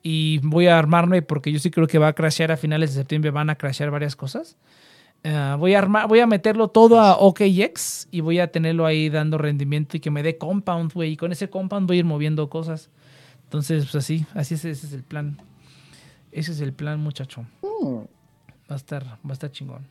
y 0.00 0.38
voy 0.44 0.68
a 0.68 0.78
armarme 0.78 1.22
porque 1.22 1.50
yo 1.50 1.58
sí 1.58 1.72
creo 1.72 1.88
que 1.88 1.98
va 1.98 2.06
a 2.06 2.12
crashear 2.12 2.52
a 2.52 2.56
finales 2.56 2.94
de 2.94 3.00
septiembre 3.00 3.32
van 3.32 3.50
a 3.50 3.56
crashear 3.56 3.90
varias 3.90 4.14
cosas 4.14 4.56
Ah, 5.24 5.56
voy 5.58 5.74
a 5.74 5.78
armar 5.78 6.06
voy 6.08 6.20
a 6.20 6.26
meterlo 6.26 6.68
todo 6.68 7.00
a 7.00 7.16
OKX 7.18 8.08
y 8.10 8.20
voy 8.20 8.38
a 8.38 8.52
tenerlo 8.52 8.86
ahí 8.86 9.08
dando 9.08 9.36
rendimiento 9.36 9.96
y 9.96 10.00
que 10.00 10.10
me 10.10 10.22
dé 10.22 10.38
compound 10.38 10.92
güey. 10.92 11.12
Y 11.12 11.16
con 11.16 11.32
ese 11.32 11.50
compound 11.50 11.86
voy 11.86 11.96
a 11.96 12.00
ir 12.00 12.04
moviendo 12.04 12.48
cosas. 12.48 12.88
Entonces 13.44 13.84
pues 13.84 13.96
así 13.96 14.26
así 14.34 14.54
es, 14.54 14.64
ese 14.64 14.86
es 14.86 14.92
el 14.92 15.02
plan. 15.02 15.40
Ese 16.30 16.52
es 16.52 16.60
el 16.60 16.72
plan 16.72 17.00
muchacho. 17.00 17.42
Hmm, 17.62 18.04
Va 18.70 18.74
a 18.74 18.76
estar, 18.76 19.04
va 19.04 19.30
a 19.30 19.32
estar 19.32 19.50
chingón. 19.50 19.86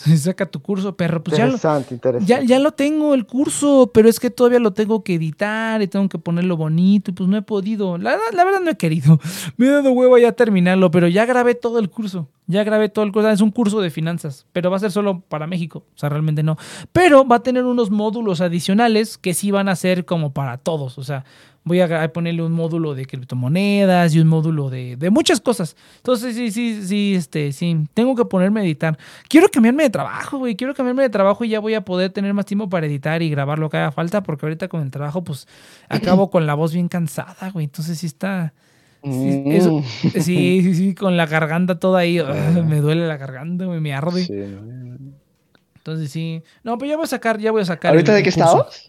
Saca 0.16 0.46
tu 0.46 0.60
curso, 0.60 0.96
perro. 0.96 1.22
Pues 1.22 1.36
ya 1.36 1.46
lo, 1.46 1.52
interesante, 1.52 1.98
ya, 2.26 2.42
ya 2.42 2.58
lo 2.58 2.72
tengo 2.72 3.14
el 3.14 3.26
curso, 3.26 3.90
pero 3.92 4.08
es 4.08 4.18
que 4.20 4.30
todavía 4.30 4.58
lo 4.58 4.72
tengo 4.72 5.02
que 5.04 5.14
editar 5.14 5.82
y 5.82 5.86
tengo 5.88 6.08
que 6.08 6.18
ponerlo 6.18 6.56
bonito 6.56 7.10
y 7.10 7.14
pues 7.14 7.28
no 7.28 7.36
he 7.36 7.42
podido. 7.42 7.98
La, 7.98 8.10
verdad- 8.12 8.32
la 8.34 8.44
verdad 8.44 8.60
no 8.60 8.70
he 8.70 8.76
querido. 8.76 9.18
Me 9.56 9.66
he 9.66 9.70
dado 9.70 9.92
huevo 9.92 10.16
ya 10.18 10.32
terminarlo, 10.32 10.90
pero 10.90 11.08
ya 11.08 11.24
grabé 11.26 11.54
todo 11.54 11.78
el 11.78 11.90
curso. 11.90 12.28
Ya 12.46 12.64
grabé 12.64 12.88
todo 12.88 13.04
el 13.04 13.12
curso. 13.12 13.30
Es 13.30 13.40
un 13.40 13.50
curso 13.52 13.80
de 13.80 13.90
finanzas, 13.90 14.46
pero 14.52 14.70
va 14.70 14.76
a 14.76 14.80
ser 14.80 14.90
solo 14.90 15.20
para 15.28 15.46
México. 15.46 15.84
O 15.94 15.98
sea, 15.98 16.08
realmente 16.08 16.42
no. 16.42 16.56
Pero 16.92 17.24
va 17.26 17.36
a 17.36 17.42
tener 17.42 17.64
unos 17.64 17.90
módulos 17.90 18.40
adicionales 18.40 19.18
que 19.18 19.34
sí 19.34 19.50
van 19.52 19.68
a 19.68 19.76
ser 19.76 20.04
como 20.04 20.32
para 20.32 20.58
todos. 20.58 20.98
O 20.98 21.04
sea, 21.04 21.24
voy 21.62 21.80
a 21.80 22.12
ponerle 22.12 22.42
un 22.42 22.52
módulo 22.52 22.94
de 22.94 23.04
criptomonedas 23.06 24.14
y 24.14 24.18
un 24.20 24.26
módulo 24.28 24.70
de, 24.70 24.96
de 24.96 25.10
muchas 25.10 25.40
cosas. 25.40 25.76
Entonces, 25.98 26.34
sí, 26.34 26.50
sí, 26.50 26.82
sí, 26.86 27.14
este, 27.14 27.52
sí, 27.52 27.76
tengo 27.94 28.16
que 28.16 28.24
ponerme 28.24 28.60
a 28.60 28.64
editar. 28.64 28.98
Quiero 29.28 29.48
cambiarme 29.48 29.82
de 29.84 29.90
trabajo, 29.90 30.38
güey. 30.38 30.56
Quiero 30.56 30.74
cambiarme 30.74 31.02
de 31.02 31.10
trabajo 31.10 31.44
y 31.44 31.50
ya 31.50 31.60
voy 31.60 31.74
a 31.74 31.82
poder 31.84 32.10
tener 32.12 32.32
más 32.34 32.46
tiempo 32.46 32.68
para 32.68 32.86
editar 32.86 33.20
y 33.22 33.28
grabar 33.30 33.58
lo 33.58 33.68
que 33.68 33.76
haga 33.76 33.92
falta, 33.92 34.22
porque 34.22 34.46
ahorita 34.46 34.68
con 34.68 34.80
el 34.82 34.90
trabajo, 34.90 35.22
pues, 35.22 35.46
acabo 35.88 36.30
con 36.30 36.46
la 36.46 36.54
voz 36.54 36.72
bien 36.72 36.88
cansada, 36.88 37.50
güey. 37.52 37.64
Entonces 37.64 37.98
sí 37.98 38.06
está. 38.06 38.52
Sí, 39.02 39.08
Mm, 39.08 39.52
eso- 39.52 39.82
sí, 40.20 40.60
sí, 40.62 40.74
sí, 40.74 40.94
con 40.94 41.16
la 41.16 41.24
garganta 41.26 41.78
toda 41.78 42.00
ahí. 42.00 42.20
ugh, 42.20 42.64
me 42.66 42.80
duele 42.80 43.06
la 43.06 43.16
garganta, 43.16 43.64
güey, 43.66 43.80
me 43.80 43.92
arde. 43.94 44.24
sí. 44.24 44.32
Entonces 45.76 46.10
sí. 46.10 46.42
No, 46.62 46.76
pero 46.78 46.90
ya 46.90 46.96
voy 46.96 47.04
a 47.04 47.08
sacar, 47.08 47.38
ya 47.38 47.50
voy 47.50 47.62
a 47.62 47.64
sacar. 47.64 47.92
¿Ahorita 47.92 48.12
de 48.12 48.22
qué 48.22 48.28
estabas? 48.28 48.88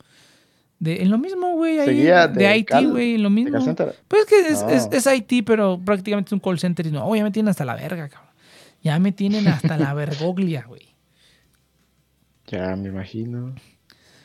De, 0.81 1.03
en 1.03 1.11
lo 1.11 1.19
mismo, 1.19 1.53
güey, 1.53 1.79
ahí. 1.79 2.01
De, 2.01 2.27
de 2.29 2.57
IT, 2.57 2.71
güey, 2.89 3.17
lo 3.19 3.29
mismo. 3.29 3.59
Pues 4.07 4.23
es 4.23 4.25
que 4.27 4.47
es, 4.47 4.63
No. 4.63 4.69
es, 4.69 4.89
es 4.91 5.05
IT, 5.15 5.45
pero 5.45 5.79
prácticamente 5.85 6.29
es 6.29 6.33
un 6.33 6.39
call 6.39 6.57
center. 6.57 6.87
Y 6.87 6.91
no, 6.91 7.15
ya 7.15 7.23
me 7.23 7.29
tienen 7.29 7.49
hasta 7.51 7.63
la 7.65 7.75
verga, 7.75 8.09
cabrón. 8.09 8.31
Ya 8.81 8.97
me 8.97 9.11
tienen 9.11 9.47
hasta 9.47 9.77
la 9.77 9.93
vergoglia, 9.93 10.65
güey. 10.67 10.95
Ya 12.47 12.75
me 12.75 12.89
imagino. 12.89 13.53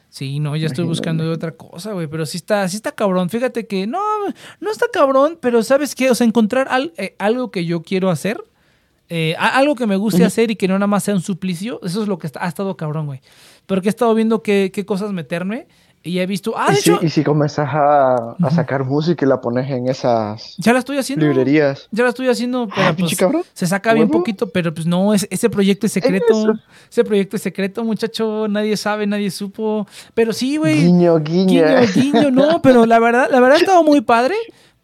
Sí, 0.09 0.41
no, 0.41 0.57
ya 0.57 0.67
estoy 0.67 0.87
buscando 0.87 1.31
otra 1.31 1.53
cosa, 1.53 1.93
güey. 1.93 2.07
Pero 2.07 2.25
sí 2.25 2.39
está, 2.39 2.67
sí 2.69 2.77
está 2.77 2.93
cabrón. 2.93 3.29
Fíjate 3.29 3.67
que 3.67 3.87
no, 3.87 4.01
no 4.61 4.71
está 4.71 4.87
cabrón, 4.91 5.39
pero 5.41 5.63
¿sabes 5.63 5.95
qué? 5.95 6.11
O 6.11 6.15
sea, 6.15 6.27
encontrar 6.27 6.69
al- 6.71 6.95
eh, 6.97 7.15
algo 7.19 7.51
que 7.51 7.67
yo 7.67 7.83
quiero 7.83 8.09
hacer, 8.11 8.43
eh, 9.11 9.37
algo 9.39 9.75
que 9.75 9.87
me 9.87 9.97
guste 9.97 10.25
hacer 10.25 10.51
y 10.51 10.57
que 10.57 10.69
no 10.69 10.75
nada 10.75 10.87
más 10.87 11.05
sea 11.05 11.15
un 11.15 11.21
suplicio, 11.21 11.81
eso 11.85 12.01
es 12.03 12.09
lo 12.09 12.19
que 12.19 12.27
está- 12.27 12.43
ha 12.45 12.49
estado 12.49 12.77
cabrón, 12.79 13.05
güey. 13.07 13.21
Porque 13.67 13.89
he 13.89 13.91
estado 13.91 14.15
viendo 14.15 14.43
qué, 14.43 14.71
qué 14.73 14.87
cosas 14.87 15.13
meterme 15.13 15.69
y 16.07 16.19
he 16.21 16.27
visto. 16.27 16.55
Ah, 16.57 16.69
y, 16.71 16.75
de 16.77 16.81
si, 16.81 16.91
hecho, 16.91 17.05
y 17.05 17.11
si 17.11 17.23
comenzás 17.25 17.69
a, 17.73 18.15
a 18.41 18.51
sacar 18.51 18.85
música 18.85 19.25
y 19.25 19.29
la 19.29 19.41
pones 19.41 19.71
en 19.71 19.89
esas 19.89 20.55
ya 20.59 20.73
la 20.73 20.79
estoy 20.79 20.99
haciendo. 20.99 21.27
librerías. 21.27 21.89
Ya 21.91 22.05
la 22.05 22.11
estoy 22.11 22.29
haciendo, 22.29 22.69
pero 22.75 22.89
Ah, 22.89 22.95
pues, 22.97 23.17
cabrón. 23.17 23.43
se 23.53 23.67
saca 23.67 23.93
bien 23.93 24.07
Huevo. 24.07 24.19
poquito, 24.21 24.49
pero 24.51 24.73
pues 24.73 24.87
no, 24.87 25.13
es, 25.13 25.27
ese 25.31 25.51
proyecto 25.51 25.87
es 25.87 25.93
secreto. 25.93 26.55
Ese 26.91 27.05
proyecto 27.05 27.37
es 27.37 27.43
secreto, 27.43 27.85
muchacho. 27.85 28.47
Nadie 28.49 28.77
sabe, 28.77 29.07
nadie 29.07 29.31
supo. 29.31 29.87
Pero 30.15 30.33
sí, 30.33 30.57
güey. 30.57 30.83
Guiño, 30.83 31.19
guiño. 31.19 31.65
Guiño, 31.65 31.93
guiño, 31.95 32.31
no, 32.31 32.63
pero 32.63 32.87
la 32.87 32.99
verdad, 32.99 33.29
la 33.31 33.41
verdad 33.41 33.57
ha 33.57 33.61
estado 33.61 33.83
muy 33.83 34.01
padre. 34.01 34.35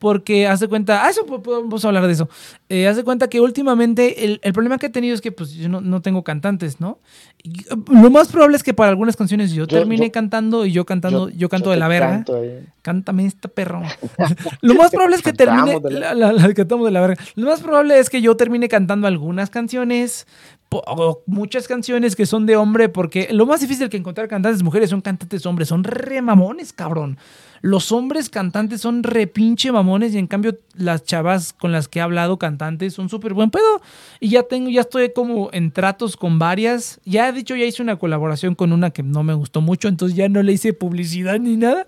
Porque 0.02 0.48
hace 0.48 0.66
cuenta, 0.66 1.04
ah, 1.04 1.10
eso 1.10 1.24
po- 1.24 1.40
po- 1.40 1.62
vamos 1.62 1.84
a 1.84 1.88
hablar 1.88 2.08
de 2.08 2.12
eso. 2.12 2.28
Eh, 2.68 2.88
hace 2.88 3.04
cuenta 3.04 3.28
que 3.28 3.40
últimamente 3.40 4.24
el, 4.24 4.40
el 4.42 4.52
problema 4.52 4.76
que 4.78 4.86
he 4.86 4.90
tenido 4.90 5.14
es 5.14 5.20
que 5.20 5.30
pues 5.30 5.52
yo 5.54 5.68
no, 5.68 5.80
no 5.80 6.02
tengo 6.02 6.24
cantantes, 6.24 6.80
¿no? 6.80 6.98
Y, 7.44 7.60
eh, 7.60 7.76
lo 7.88 8.10
más 8.10 8.26
probable 8.26 8.56
es 8.56 8.64
que 8.64 8.74
para 8.74 8.90
algunas 8.90 9.14
canciones 9.16 9.52
yo, 9.52 9.62
Yo- 9.62 9.78
termine 9.78 10.06
yo- 10.06 10.12
cantando 10.12 10.66
y 10.66 10.72
yo 10.72 10.84
cantando, 10.84 11.28
yo, 11.28 11.48
canto 11.48 11.70
de 11.70 11.76
la 11.76 11.86
verga. 11.86 12.24
Cántame 12.82 13.26
esta 13.26 13.46
perro. 13.48 13.80
Lo 14.60 14.74
más 14.74 14.90
probable 14.90 15.14
es 15.14 15.22
que 15.22 15.32
termine. 15.44 15.78
De 15.78 15.90
la- 16.00 16.14
La, 16.14 16.32
la- 16.32 16.52
cantamos 16.52 16.84
de 16.86 16.90
la 16.90 17.00
verga. 17.00 17.22
Lo 17.36 17.46
más 17.46 17.60
probable 17.60 17.96
es 18.00 18.10
que 18.10 18.20
yo 18.20 18.36
termine 18.36 18.68
cantando 18.68 19.06
algunas 19.06 19.50
canciones. 19.50 20.26
o 20.70 21.22
muchas 21.26 21.68
canciones 21.68 22.16
que 22.16 22.26
son 22.26 22.44
de 22.46 22.56
hombre, 22.56 22.88
porque 22.88 23.28
lo 23.30 23.46
más 23.46 23.60
difícil 23.60 23.88
que 23.88 23.98
encontrar 23.98 24.26
cantantes 24.26 24.62
mujeres 24.64 24.90
son 24.90 25.00
cantantes 25.00 25.46
hombres. 25.46 25.68
Son 25.68 25.84
re 25.84 26.20
mamones, 26.22 26.72
cabrón. 26.72 27.18
Los 27.62 27.92
hombres 27.92 28.28
cantantes 28.28 28.80
son 28.80 29.04
re 29.04 29.28
pinche 29.28 29.70
mamones 29.70 30.14
y 30.14 30.18
en 30.18 30.26
cambio 30.26 30.58
las 30.74 31.04
chavas 31.04 31.52
con 31.52 31.70
las 31.70 31.86
que 31.86 32.00
he 32.00 32.02
hablado 32.02 32.36
cantantes 32.36 32.92
son 32.92 33.08
súper 33.08 33.34
buen 33.34 33.52
pedo. 33.52 33.80
Y 34.18 34.30
ya 34.30 34.42
tengo, 34.42 34.68
ya 34.68 34.80
estoy 34.80 35.12
como 35.12 35.48
en 35.52 35.70
tratos 35.70 36.16
con 36.16 36.40
varias. 36.40 37.00
Ya 37.04 37.28
he 37.28 37.32
dicho, 37.32 37.54
ya 37.54 37.64
hice 37.64 37.80
una 37.80 38.00
colaboración 38.00 38.56
con 38.56 38.72
una 38.72 38.90
que 38.90 39.04
no 39.04 39.22
me 39.22 39.34
gustó 39.34 39.60
mucho, 39.60 39.86
entonces 39.86 40.16
ya 40.16 40.28
no 40.28 40.42
le 40.42 40.54
hice 40.54 40.72
publicidad 40.72 41.38
ni 41.38 41.56
nada. 41.56 41.86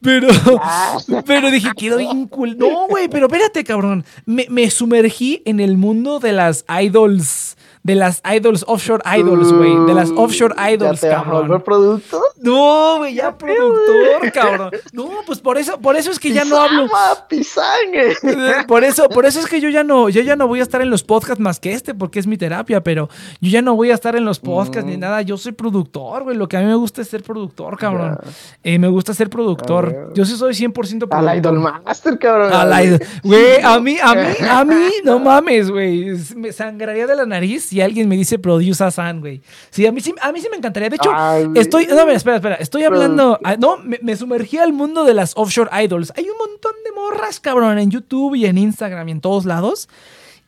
Pero, 0.00 0.28
pero 1.26 1.50
dije, 1.50 1.68
quedó 1.76 1.98
bien 1.98 2.26
cool. 2.28 2.56
No, 2.56 2.88
güey, 2.88 3.08
pero 3.08 3.26
espérate, 3.26 3.64
cabrón. 3.64 4.06
Me, 4.24 4.46
me 4.48 4.70
sumergí 4.70 5.42
en 5.44 5.60
el 5.60 5.76
mundo 5.76 6.20
de 6.20 6.32
las 6.32 6.64
idols. 6.82 7.58
De 7.84 7.94
las 7.96 8.22
idols, 8.32 8.64
offshore 8.68 9.02
idols, 9.18 9.52
güey. 9.52 9.76
De 9.86 9.94
las 9.94 10.10
offshore 10.10 10.54
idols, 10.72 11.00
¿Ya 11.00 11.08
te 11.08 11.14
vas 11.14 11.20
a 11.20 11.24
cabrón. 11.24 11.48
volver 11.48 11.64
producto? 11.64 12.22
No, 12.40 12.98
güey, 12.98 13.14
ya 13.14 13.36
productor, 13.36 14.30
cabrón. 14.32 14.70
No, 14.92 15.08
pues 15.26 15.40
por 15.40 15.58
eso, 15.58 15.78
por 15.80 15.96
eso 15.96 16.10
es 16.12 16.18
que 16.20 16.32
ya 16.32 16.44
no 16.44 16.56
hablo. 16.60 16.86
Pisangue. 17.28 18.16
Por 18.68 18.84
eso, 18.84 19.08
por 19.08 19.26
eso 19.26 19.40
es 19.40 19.46
que 19.46 19.60
yo 19.60 19.68
ya 19.68 19.82
no, 19.84 20.08
yo 20.08 20.22
ya 20.22 20.36
no 20.36 20.46
voy 20.46 20.60
a 20.60 20.62
estar 20.62 20.80
en 20.80 20.90
los 20.90 21.02
podcasts 21.02 21.40
más 21.40 21.58
que 21.60 21.72
este, 21.72 21.94
porque 21.94 22.18
es 22.18 22.26
mi 22.26 22.36
terapia, 22.36 22.82
pero 22.82 23.08
yo 23.40 23.50
ya 23.50 23.62
no 23.62 23.74
voy 23.74 23.90
a 23.90 23.94
estar 23.94 24.14
en 24.16 24.24
los 24.24 24.38
podcasts 24.38 24.84
ni 24.88 24.96
Mm. 24.96 25.00
nada. 25.00 25.22
Yo 25.22 25.36
soy 25.36 25.52
productor, 25.52 26.22
güey. 26.24 26.36
Lo 26.36 26.48
que 26.48 26.56
a 26.56 26.60
mí 26.60 26.66
me 26.66 26.74
gusta 26.74 27.02
es 27.02 27.08
ser 27.08 27.22
productor, 27.22 27.76
cabrón. 27.78 28.18
Eh, 28.62 28.78
me 28.78 28.88
gusta 28.88 29.14
ser 29.14 29.28
productor. 29.30 30.12
Yo 30.14 30.24
sí 30.24 30.36
soy 30.36 30.54
100% 30.54 30.72
productor. 31.08 31.28
Al 31.30 31.38
Idol 31.38 31.58
Master, 31.60 32.18
cabrón. 32.18 32.52
A 32.52 32.64
la 32.64 32.82
idol. 32.84 33.00
Güey, 33.22 33.60
a 33.62 33.78
mí, 33.80 33.96
a 34.02 34.14
mí, 34.14 34.26
a 34.48 34.64
mí, 34.64 34.90
no 35.04 35.18
mames, 35.18 35.70
güey. 35.70 36.06
Me 36.36 36.52
sangraría 36.52 37.06
de 37.06 37.16
la 37.16 37.26
nariz 37.26 37.71
si 37.72 37.80
alguien 37.80 38.06
me 38.06 38.16
dice 38.16 38.38
produce 38.38 38.84
a 38.84 38.90
San, 38.90 39.20
güey. 39.20 39.40
Sí, 39.70 39.86
a 39.86 39.92
mí 39.92 40.02
sí, 40.02 40.14
a 40.20 40.30
mí 40.30 40.40
sí 40.42 40.48
me 40.50 40.58
encantaría. 40.58 40.90
De 40.90 40.96
hecho, 40.96 41.10
Ay, 41.14 41.46
estoy, 41.54 41.86
no, 41.86 42.04
mira, 42.04 42.16
espera, 42.18 42.36
espera. 42.36 42.54
Estoy 42.56 42.84
hablando, 42.84 43.38
ah, 43.44 43.56
no, 43.56 43.78
me, 43.78 43.98
me 44.02 44.14
sumergí 44.14 44.58
al 44.58 44.74
mundo 44.74 45.04
de 45.04 45.14
las 45.14 45.32
offshore 45.36 45.70
idols. 45.82 46.12
Hay 46.16 46.28
un 46.28 46.36
montón 46.36 46.72
de 46.84 46.92
morras, 46.92 47.40
cabrón, 47.40 47.78
en 47.78 47.90
YouTube 47.90 48.34
y 48.34 48.44
en 48.44 48.58
Instagram 48.58 49.08
y 49.08 49.12
en 49.12 49.20
todos 49.22 49.46
lados 49.46 49.88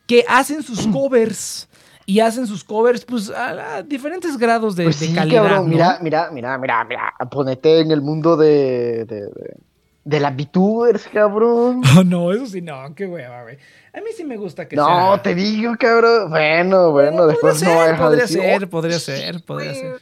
que 0.07 0.23
hacen 0.29 0.63
sus 0.63 0.87
covers. 0.93 1.67
Y 2.07 2.21
hacen 2.21 2.47
sus 2.47 2.63
covers, 2.65 3.03
pues, 3.07 3.31
a, 3.31 3.77
a 3.77 3.83
diferentes 3.83 4.37
grados 4.37 4.77
de, 4.77 4.85
Pues 4.85 5.01
de 5.01 5.07
sí, 5.07 5.15
calidad. 5.15 5.45
cabrón, 5.45 5.63
¿no? 5.63 5.69
mira, 5.71 5.99
mira, 6.03 6.31
mira, 6.31 6.59
mira, 6.59 6.85
mira. 6.85 7.15
Ponete 7.31 7.81
en 7.81 7.91
el 7.93 8.03
mundo 8.03 8.37
de, 8.37 9.07
de, 9.07 9.21
de, 9.23 9.57
de 10.05 10.21
las 10.21 10.37
VTubers, 10.37 11.09
cabrón. 11.09 11.81
Oh, 11.99 12.05
no, 12.05 12.31
eso 12.31 12.45
sí, 12.45 12.61
no, 12.61 12.95
qué 12.95 13.07
hueva, 13.07 13.45
güey. 13.45 13.57
A 13.95 13.99
mí 14.01 14.07
sí 14.17 14.25
me 14.25 14.37
gusta 14.37 14.67
que 14.67 14.75
No, 14.77 14.87
sea. 14.87 15.23
te 15.23 15.35
digo, 15.35 15.75
cabrón. 15.79 16.31
Bueno, 16.31 16.91
bueno, 16.91 17.27
después 17.27 17.63
no 17.63 17.69
podría 17.71 17.87
vas 17.87 17.87
ser, 17.87 17.99
podría 18.01 18.27
ser, 18.27 18.65
"Oh, 18.65 18.69
podría 18.71 18.99
ser, 18.99 19.43
podría 19.45 19.75
ser. 19.75 20.01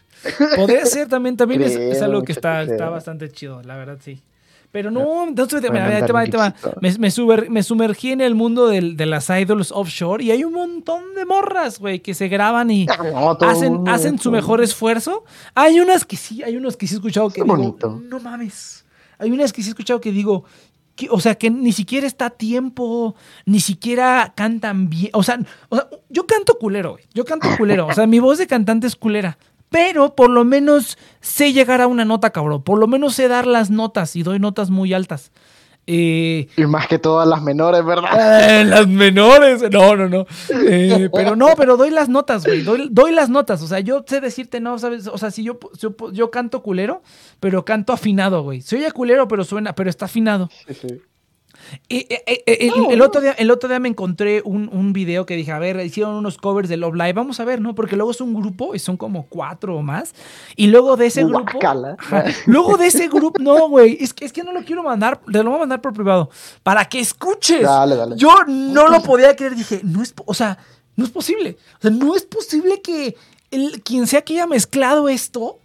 Podría 0.56 0.86
ser 0.86 1.09
también, 1.09 1.36
también 1.36 1.62
es, 1.62 1.73
es 1.77 2.01
algo 2.01 2.23
que 2.23 2.32
está, 2.32 2.62
está 2.62 2.89
bastante 2.89 3.31
chido, 3.31 3.62
la 3.62 3.77
verdad, 3.77 3.98
sí. 4.02 4.23
Pero 4.70 4.90
no, 4.90 5.24
entonces, 5.28 5.60
mira, 5.70 5.86
ahí 5.89 6.02
te 6.02 6.12
va, 6.12 6.20
ahí 6.20 6.31
te 6.31 6.36
va. 6.39 6.55
Me, 6.81 6.97
me 6.97 7.10
sumer- 7.10 7.51
me 7.51 7.62
sumergí 7.62 8.12
en 8.12 8.23
el 8.23 8.35
mundo 8.35 8.69
del- 8.69 8.97
de 8.97 9.05
las 9.05 9.28
idols 9.28 9.70
offshore 9.70 10.24
y 10.24 10.31
hay 10.31 10.44
un 10.44 10.55
montón 10.55 11.14
de 11.14 11.27
morras, 11.27 11.78
güey, 11.78 12.01
que 12.01 12.14
se 12.14 12.28
graban 12.28 12.70
y 12.70 12.86
no, 13.12 13.36
hacen, 13.43 13.74
mundo, 13.74 13.90
hacen 13.90 14.19
su 14.19 14.31
mejor 14.31 14.62
esfuerzo. 14.62 15.24
Hay 15.55 15.78
unas 15.81 16.06
que 16.06 16.16
sí, 16.16 16.43
hay 16.43 16.56
unos 16.56 16.78
que 16.78 16.86
sí 16.86 16.94
he 16.94 16.97
escuchado 16.97 17.28
que 17.28 17.35
Qué 17.35 17.43
digo, 17.43 17.55
bonito. 17.55 18.01
no 18.09 18.19
mames. 18.20 18.86
Hay 19.19 19.31
unas 19.31 19.52
que 19.52 19.60
sí 19.62 19.69
he 19.69 19.73
escuchado 19.73 20.01
que 20.01 20.10
digo, 20.10 20.44
o 21.10 21.20
sea, 21.20 21.35
que 21.35 21.51
ni 21.51 21.73
siquiera 21.73 22.06
está 22.06 22.27
a 22.27 22.31
tiempo, 22.31 23.14
ni 23.47 23.60
siquiera 23.60 24.32
cantan 24.36 24.89
bien. 24.90 25.10
O 25.14 25.23
sea, 25.23 25.39
o 25.69 25.77
sea, 25.77 25.89
yo 26.09 26.27
canto 26.27 26.59
culero, 26.59 26.93
güey. 26.93 27.05
Yo 27.14 27.24
canto 27.24 27.48
culero. 27.56 27.86
O 27.86 27.93
sea, 27.93 28.06
mi 28.06 28.19
voz 28.19 28.39
de 28.39 28.47
cantante 28.47 28.86
es 28.86 28.97
culera. 28.97 29.39
Pero 29.70 30.14
por 30.14 30.28
lo 30.28 30.44
menos 30.44 30.98
sé 31.20 31.52
llegar 31.52 31.81
a 31.81 31.86
una 31.86 32.05
nota, 32.05 32.31
cabrón. 32.31 32.62
Por 32.62 32.78
lo 32.78 32.86
menos 32.86 33.14
sé 33.14 33.27
dar 33.28 33.47
las 33.47 33.70
notas 33.70 34.16
y 34.16 34.23
doy 34.23 34.39
notas 34.39 34.70
muy 34.70 34.93
altas. 34.93 35.32
Eh, 35.86 36.48
Y 36.56 36.66
más 36.66 36.86
que 36.86 36.98
todas 36.98 37.26
las 37.26 37.42
menores, 37.42 37.84
¿verdad? 37.84 38.10
eh, 38.60 38.64
las 38.64 38.86
menores. 38.86 39.62
No, 39.70 39.96
no, 39.96 40.09
no. 40.09 40.26
Eh, 40.50 41.09
pero 41.12 41.34
no, 41.36 41.48
pero 41.56 41.76
doy 41.76 41.90
las 41.90 42.09
notas, 42.09 42.44
güey. 42.44 42.62
Doy, 42.62 42.88
doy 42.90 43.12
las 43.12 43.28
notas. 43.30 43.62
O 43.62 43.66
sea, 43.66 43.80
yo 43.80 44.04
sé 44.06 44.20
decirte, 44.20 44.60
no, 44.60 44.78
¿sabes? 44.78 45.06
O 45.09 45.18
sea, 45.18 45.30
si 45.30 45.42
yo, 45.42 45.59
yo, 45.78 45.94
yo 46.12 46.30
canto 46.30 46.62
culero, 46.62 47.02
pero 47.40 47.64
canto 47.64 47.92
afinado, 47.92 48.42
güey. 48.42 48.60
Se 48.60 48.76
oye 48.76 48.90
culero, 48.92 49.26
pero 49.28 49.44
suena, 49.44 49.74
pero 49.74 49.90
está 49.90 50.04
afinado. 50.04 50.48
Sí, 50.68 50.74
sí. 50.74 51.02
Y, 51.89 51.99
eh, 51.99 52.23
eh, 52.27 52.43
eh, 52.47 52.70
el, 52.74 52.93
el 52.93 53.03
otro 53.03 53.20
día, 53.20 53.32
el 53.32 53.51
otro 53.51 53.69
día 53.69 53.78
me 53.78 53.89
encontré 53.89 54.43
un, 54.44 54.69
un 54.73 54.93
video 54.93 55.27
que 55.27 55.36
dije, 55.36 55.53
a 55.53 55.59
ver, 55.59 55.78
hicieron 55.85 56.15
unos 56.15 56.39
covers 56.39 56.69
de 56.69 56.77
Love 56.77 56.94
Live, 56.94 57.12
vamos 57.15 57.40
a 57.40 57.44
ver, 57.44 57.61
¿no? 57.61 57.74
Porque 57.74 57.97
luego 57.97 58.11
es 58.11 58.20
un 58.20 58.35
grupo 58.35 58.74
y 58.74 58.78
son 58.78 58.97
como 58.97 59.27
cuatro 59.27 59.77
o 59.77 59.82
más. 59.82 60.15
Y 60.57 60.69
luego 60.69 60.97
de 60.97 61.07
ese 61.07 61.24
grupo... 61.24 61.59
Ajá. 61.99 62.24
Luego 62.47 62.77
de 62.77 62.86
ese 62.86 63.09
grupo, 63.09 63.40
no, 63.40 63.69
güey, 63.69 63.97
es 64.01 64.12
que, 64.12 64.24
es 64.24 64.32
que 64.32 64.43
no 64.43 64.53
lo 64.53 64.65
quiero 64.65 64.82
mandar, 64.82 65.20
te 65.31 65.43
lo 65.43 65.51
voy 65.51 65.57
a 65.57 65.61
mandar 65.61 65.81
por 65.81 65.93
privado, 65.93 66.31
para 66.62 66.85
que 66.85 67.01
escuches. 67.01 67.62
Dale, 67.62 67.97
dale. 67.97 68.16
Yo 68.16 68.32
no 68.47 68.89
lo 68.89 69.03
podía 69.03 69.35
creer, 69.36 69.55
dije, 69.55 69.81
no 69.82 70.03
es, 70.03 70.15
o 70.24 70.35
sea, 70.35 70.59
no 70.97 71.05
es 71.05 71.11
posible. 71.11 71.57
O 71.78 71.82
sea, 71.82 71.90
no 71.90 72.15
es 72.15 72.23
posible 72.23 72.81
que 72.82 73.16
el, 73.51 73.82
quien 73.82 74.07
sea 74.07 74.23
que 74.23 74.35
haya 74.35 74.47
mezclado 74.47 75.09
esto... 75.09 75.59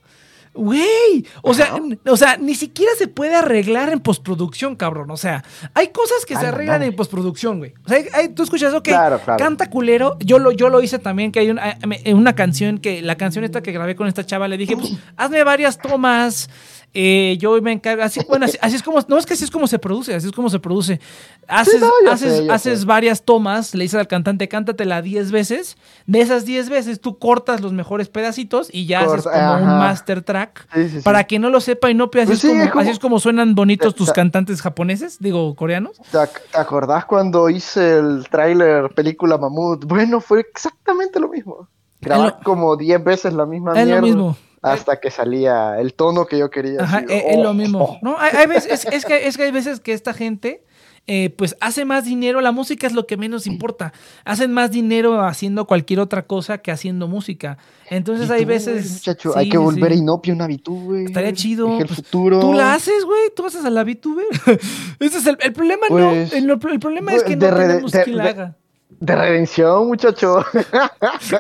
Güey, 0.57 1.25
o 1.43 1.53
sea, 1.53 1.67
Ajá. 1.67 1.79
o 2.09 2.17
sea, 2.17 2.37
ni 2.37 2.55
siquiera 2.55 2.91
se 2.97 3.07
puede 3.07 3.35
arreglar 3.35 3.89
en 3.89 3.99
postproducción, 3.99 4.75
cabrón. 4.75 5.11
O 5.11 5.17
sea, 5.17 5.43
hay 5.73 5.89
cosas 5.89 6.25
que 6.25 6.33
Ay, 6.35 6.41
se 6.41 6.47
no 6.47 6.53
arreglan 6.53 6.83
en 6.83 6.95
postproducción, 6.95 7.59
güey. 7.59 7.73
O 7.85 7.87
sea, 7.89 7.97
hay- 7.97 8.07
hay- 8.13 8.29
tú 8.29 8.43
escuchas, 8.43 8.73
ok, 8.73 8.83
Claro, 8.85 9.19
claro. 9.23 9.37
canta 9.43 9.69
culero. 9.69 10.17
Yo 10.19 10.39
lo, 10.39 10.51
yo 10.51 10.69
lo 10.69 10.81
hice 10.81 10.99
también, 10.99 11.31
que 11.31 11.39
hay 11.39 11.49
una, 11.51 11.77
me- 11.87 12.01
una 12.13 12.33
canción 12.35 12.79
que, 12.79 13.01
la 13.01 13.15
canción 13.15 13.43
esta 13.45 13.61
que 13.61 13.71
grabé 13.71 13.95
con 13.95 14.07
esta 14.07 14.25
chava, 14.25 14.47
le 14.47 14.57
dije, 14.57 14.75
pues, 14.75 14.93
hazme 15.15 15.43
varias 15.43 15.77
tomas. 15.77 16.49
Eh, 16.99 17.37
yo 17.37 17.61
me 17.61 17.71
encargo, 17.73 18.01
así, 18.01 18.21
bueno, 18.27 18.45
así, 18.45 18.57
así 18.59 18.75
es 18.75 18.81
como, 18.81 18.97
no 19.07 19.19
es 19.19 19.25
que 19.27 19.35
así 19.35 19.43
es 19.43 19.51
como 19.51 19.67
se 19.67 19.77
produce, 19.77 20.15
así 20.15 20.25
es 20.25 20.33
como 20.33 20.49
se 20.49 20.57
produce. 20.59 20.99
Haces, 21.47 21.79
no, 21.79 21.91
haces, 22.11 22.37
sé, 22.39 22.51
haces 22.51 22.85
varias 22.85 23.21
tomas, 23.23 23.75
le 23.75 23.83
dices 23.83 23.99
al 23.99 24.07
cantante, 24.07 24.47
cántatela 24.47 25.03
10 25.03 25.31
veces. 25.31 25.77
De 26.07 26.21
esas 26.21 26.45
10 26.45 26.69
veces 26.69 26.99
tú 26.99 27.19
cortas 27.19 27.61
los 27.61 27.71
mejores 27.71 28.09
pedacitos 28.09 28.69
y 28.73 28.87
ya 28.87 29.01
haces 29.01 29.23
como 29.23 29.53
un 29.57 29.65
master 29.67 30.23
track. 30.23 30.67
Sí, 30.73 30.89
sí, 30.89 30.97
sí. 30.97 31.01
Para 31.03 31.25
que 31.25 31.37
no 31.37 31.51
lo 31.51 31.61
sepa 31.61 31.91
y 31.91 31.93
no 31.93 32.05
así, 32.05 32.25
Pues 32.25 32.43
es 32.43 32.49
como, 32.49 32.63
es 32.63 32.69
como- 32.71 32.81
así 32.81 32.89
es 32.89 32.99
como 32.99 33.19
suenan 33.19 33.53
bonitos 33.53 33.93
tus 33.93 34.07
Ta- 34.07 34.13
cantantes 34.13 34.61
japoneses, 34.63 35.19
digo, 35.19 35.53
coreanos. 35.55 35.97
¿Te, 36.11 36.17
ac- 36.17 36.41
te 36.51 36.57
acordás 36.57 37.05
cuando 37.05 37.47
hice 37.49 37.99
el 37.99 38.27
tráiler 38.31 38.89
película 38.95 39.37
Mamut? 39.37 39.85
Bueno, 39.85 40.19
fue 40.19 40.39
exactamente 40.39 41.19
lo 41.19 41.27
mismo. 41.29 41.67
Grabar 42.01 42.37
lo- 42.39 42.43
como 42.43 42.75
10 42.75 43.03
veces 43.03 43.33
la 43.33 43.45
misma 43.45 43.79
Es 43.79 43.87
lo 43.87 44.01
mismo. 44.01 44.37
Hasta 44.61 44.99
que 44.99 45.11
salía 45.11 45.79
el 45.79 45.93
tono 45.93 46.25
que 46.25 46.37
yo 46.37 46.49
quería. 46.49 46.81
Ajá, 46.81 46.97
así, 46.97 47.13
es, 47.13 47.23
es 47.27 47.37
lo 47.37 47.51
oh, 47.51 47.53
mismo. 47.53 47.79
oh. 47.83 47.99
No, 48.01 48.17
hay, 48.19 48.31
hay 48.35 48.47
veces, 48.47 48.85
es, 48.85 48.93
es 48.93 49.05
que, 49.05 49.27
es 49.27 49.37
que 49.37 49.43
hay 49.43 49.51
veces 49.51 49.79
que 49.79 49.93
esta 49.93 50.13
gente 50.13 50.63
eh, 51.09 51.29
pues 51.29 51.55
hace 51.61 51.85
más 51.85 52.03
dinero, 52.03 52.41
la 52.41 52.51
música 52.51 52.85
es 52.85 52.91
lo 52.91 53.07
que 53.07 53.15
menos 53.15 53.47
importa. 53.47 53.93
Hacen 54.25 54.51
más 54.51 54.71
dinero 54.71 55.21
haciendo 55.21 55.65
cualquier 55.65 56.01
otra 56.01 56.27
cosa 56.27 56.57
que 56.57 56.69
haciendo 56.69 57.07
música. 57.07 57.57
Entonces 57.89 58.29
hay 58.29 58.43
veces... 58.43 58.91
Muchacho, 58.91 59.31
sí, 59.31 59.39
hay 59.39 59.49
que 59.49 59.57
volver 59.57 59.93
sí. 59.93 59.99
a 59.99 60.01
Inopia 60.01 60.33
una 60.33 60.47
VTuber. 60.47 61.05
Estaría 61.05 61.31
chido. 61.31 61.79
El 61.79 61.85
pues, 61.85 61.95
futuro. 61.95 62.41
Tú 62.41 62.51
la 62.51 62.73
haces, 62.73 63.05
güey. 63.05 63.21
Tú 63.33 63.45
haces 63.45 63.63
a 63.63 63.69
la 63.69 63.85
VTuber. 63.85 64.25
Ese 64.99 65.17
es 65.19 65.25
el, 65.27 65.37
el 65.39 65.53
problema, 65.53 65.87
Pues, 65.87 66.03
no. 66.03 66.37
El, 66.37 66.49
el 66.49 66.79
problema 66.79 67.13
es 67.13 67.23
pues, 67.23 67.29
que 67.29 67.35
no 67.37 67.55
tenemos 67.55 67.91
de- 67.93 68.03
quien 68.03 68.17
la 68.17 68.23
haga. 68.25 68.57
De 68.99 69.15
redención, 69.15 69.87
muchacho. 69.87 70.43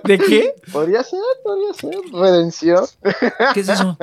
¿De 0.03 0.17
qué? 0.19 0.53
podría 0.71 1.03
ser, 1.03 1.19
podría 1.43 1.73
ser. 1.73 1.95
Redención. 2.13 2.85
¿Qué 3.53 3.59
es 3.61 3.69
eso? 3.69 3.97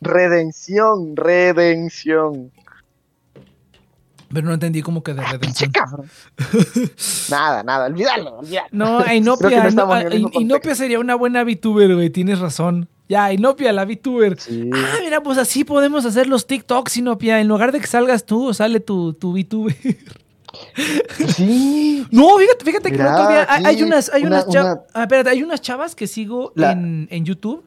Redención, 0.00 1.16
redención. 1.16 2.52
Pero 4.32 4.46
no 4.46 4.54
entendí 4.54 4.80
cómo 4.82 5.02
que 5.02 5.12
de 5.12 5.22
redención. 5.22 5.72
Cabrón. 5.72 6.08
nada, 7.30 7.62
nada, 7.64 7.86
olvídalo, 7.86 8.38
olvídalo. 8.38 8.68
No, 8.70 9.12
Inopia, 9.12 9.70
no 9.70 9.86
no, 9.86 10.14
In- 10.14 10.30
Inopia 10.34 10.74
sería 10.76 11.00
una 11.00 11.16
buena 11.16 11.42
VTuber, 11.42 11.94
güey. 11.96 12.10
Tienes 12.10 12.38
razón. 12.38 12.88
Ya, 13.08 13.32
Inopia, 13.32 13.72
la 13.72 13.84
VTuber. 13.84 14.38
Sí. 14.38 14.70
Ah, 14.72 14.98
mira, 15.02 15.20
pues 15.20 15.36
así 15.36 15.64
podemos 15.64 16.04
hacer 16.04 16.28
los 16.28 16.46
TikToks, 16.46 16.96
Inopia. 16.98 17.40
En 17.40 17.48
lugar 17.48 17.72
de 17.72 17.80
que 17.80 17.88
salgas 17.88 18.24
tú, 18.24 18.54
sale 18.54 18.78
tu, 18.78 19.12
tu 19.14 19.32
VTuber. 19.32 19.74
Sí. 21.34 22.06
No, 22.10 22.36
fíjate, 22.38 22.64
fíjate 22.64 22.90
que 22.90 22.98
Mira, 22.98 23.14
otro 23.14 23.28
día 23.28 23.46
hay, 23.48 23.82
unas, 23.82 24.10
hay 24.12 24.22
una- 24.22 24.42
unas 24.42 24.48
chavas. 24.48 24.72
una- 24.74 24.82
Ah, 24.94 25.02
espérate, 25.02 25.30
hay 25.30 25.42
unas 25.42 25.60
chavas 25.60 25.94
que 25.94 26.06
sigo 26.06 26.52
La- 26.54 26.72
en, 26.72 27.08
en 27.10 27.24
YouTube 27.24 27.64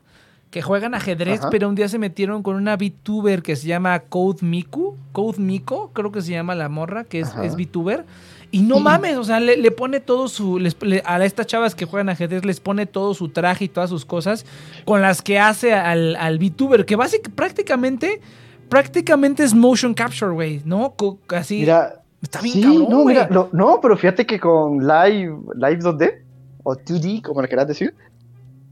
que 0.49 0.61
juegan 0.61 0.93
ajedrez, 0.93 1.39
Ajá. 1.39 1.49
pero 1.49 1.67
un 1.69 1.75
día 1.75 1.87
se 1.89 1.97
metieron 1.97 2.43
con 2.43 2.55
una 2.55 2.75
VTuber 2.75 3.41
que 3.41 3.55
se 3.55 3.67
llama 3.67 3.99
Code 4.01 4.39
Miku. 4.45 4.95
Code 5.11 5.39
Miko, 5.39 5.91
creo 5.93 6.11
que 6.11 6.21
se 6.21 6.31
llama 6.31 6.53
la 6.55 6.69
morra, 6.69 7.03
que 7.05 7.21
es, 7.21 7.29
Ajá. 7.29 7.45
es 7.45 7.55
VTuber. 7.55 8.05
Y 8.51 8.61
no 8.61 8.79
mames, 8.79 9.17
o 9.17 9.23
sea, 9.23 9.39
le, 9.39 9.57
le 9.57 9.71
pone 9.71 9.99
todo 9.99 10.27
su. 10.27 10.59
les- 10.59 10.77
le- 10.83 11.01
a 11.05 11.23
estas 11.25 11.47
chavas 11.47 11.73
que 11.73 11.85
juegan 11.85 12.09
ajedrez 12.09 12.45
les 12.45 12.59
pone 12.59 12.85
todo 12.85 13.15
su 13.15 13.29
traje 13.29 13.65
y 13.65 13.67
todas 13.69 13.89
sus 13.89 14.05
cosas 14.05 14.45
con 14.85 15.01
las 15.01 15.23
que 15.23 15.39
hace 15.39 15.73
al, 15.73 16.15
al 16.17 16.37
VTuber, 16.37 16.85
que 16.85 16.95
básicamente 16.95 17.31
prácticamente. 17.35 18.21
Prácticamente 18.69 19.43
es 19.43 19.53
motion 19.53 19.93
capture, 19.93 20.31
güey, 20.31 20.61
¿no? 20.65 20.95
Así. 21.29 21.59
Mira. 21.59 22.01
Está 22.23 22.41
bien 22.41 22.53
sí, 22.55 22.61
cabrón, 22.63 22.87
no, 22.89 23.05
mira, 23.05 23.27
lo- 23.29 23.49
no, 23.51 23.79
pero 23.81 23.95
fíjate 23.97 24.25
que 24.25 24.39
con 24.39 24.79
Live, 24.79 25.37
Live 25.55 25.79
2D, 25.79 26.21
o 26.63 26.75
2D, 26.75 27.21
como 27.21 27.41
le 27.41 27.47
quieras 27.47 27.67
decir, 27.67 27.93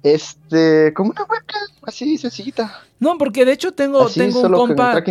este, 0.04 0.94
con 0.94 1.08
una 1.08 1.22
webcam 1.22 1.62
así 1.84 2.18
sencillita. 2.18 2.82
No, 3.00 3.18
porque 3.18 3.46
de 3.46 3.54
hecho 3.54 3.72
tengo, 3.72 4.04
Así, 4.06 4.20
tengo 4.20 4.42
un 4.42 4.52
compa. 4.54 4.92
ah, 4.96 5.04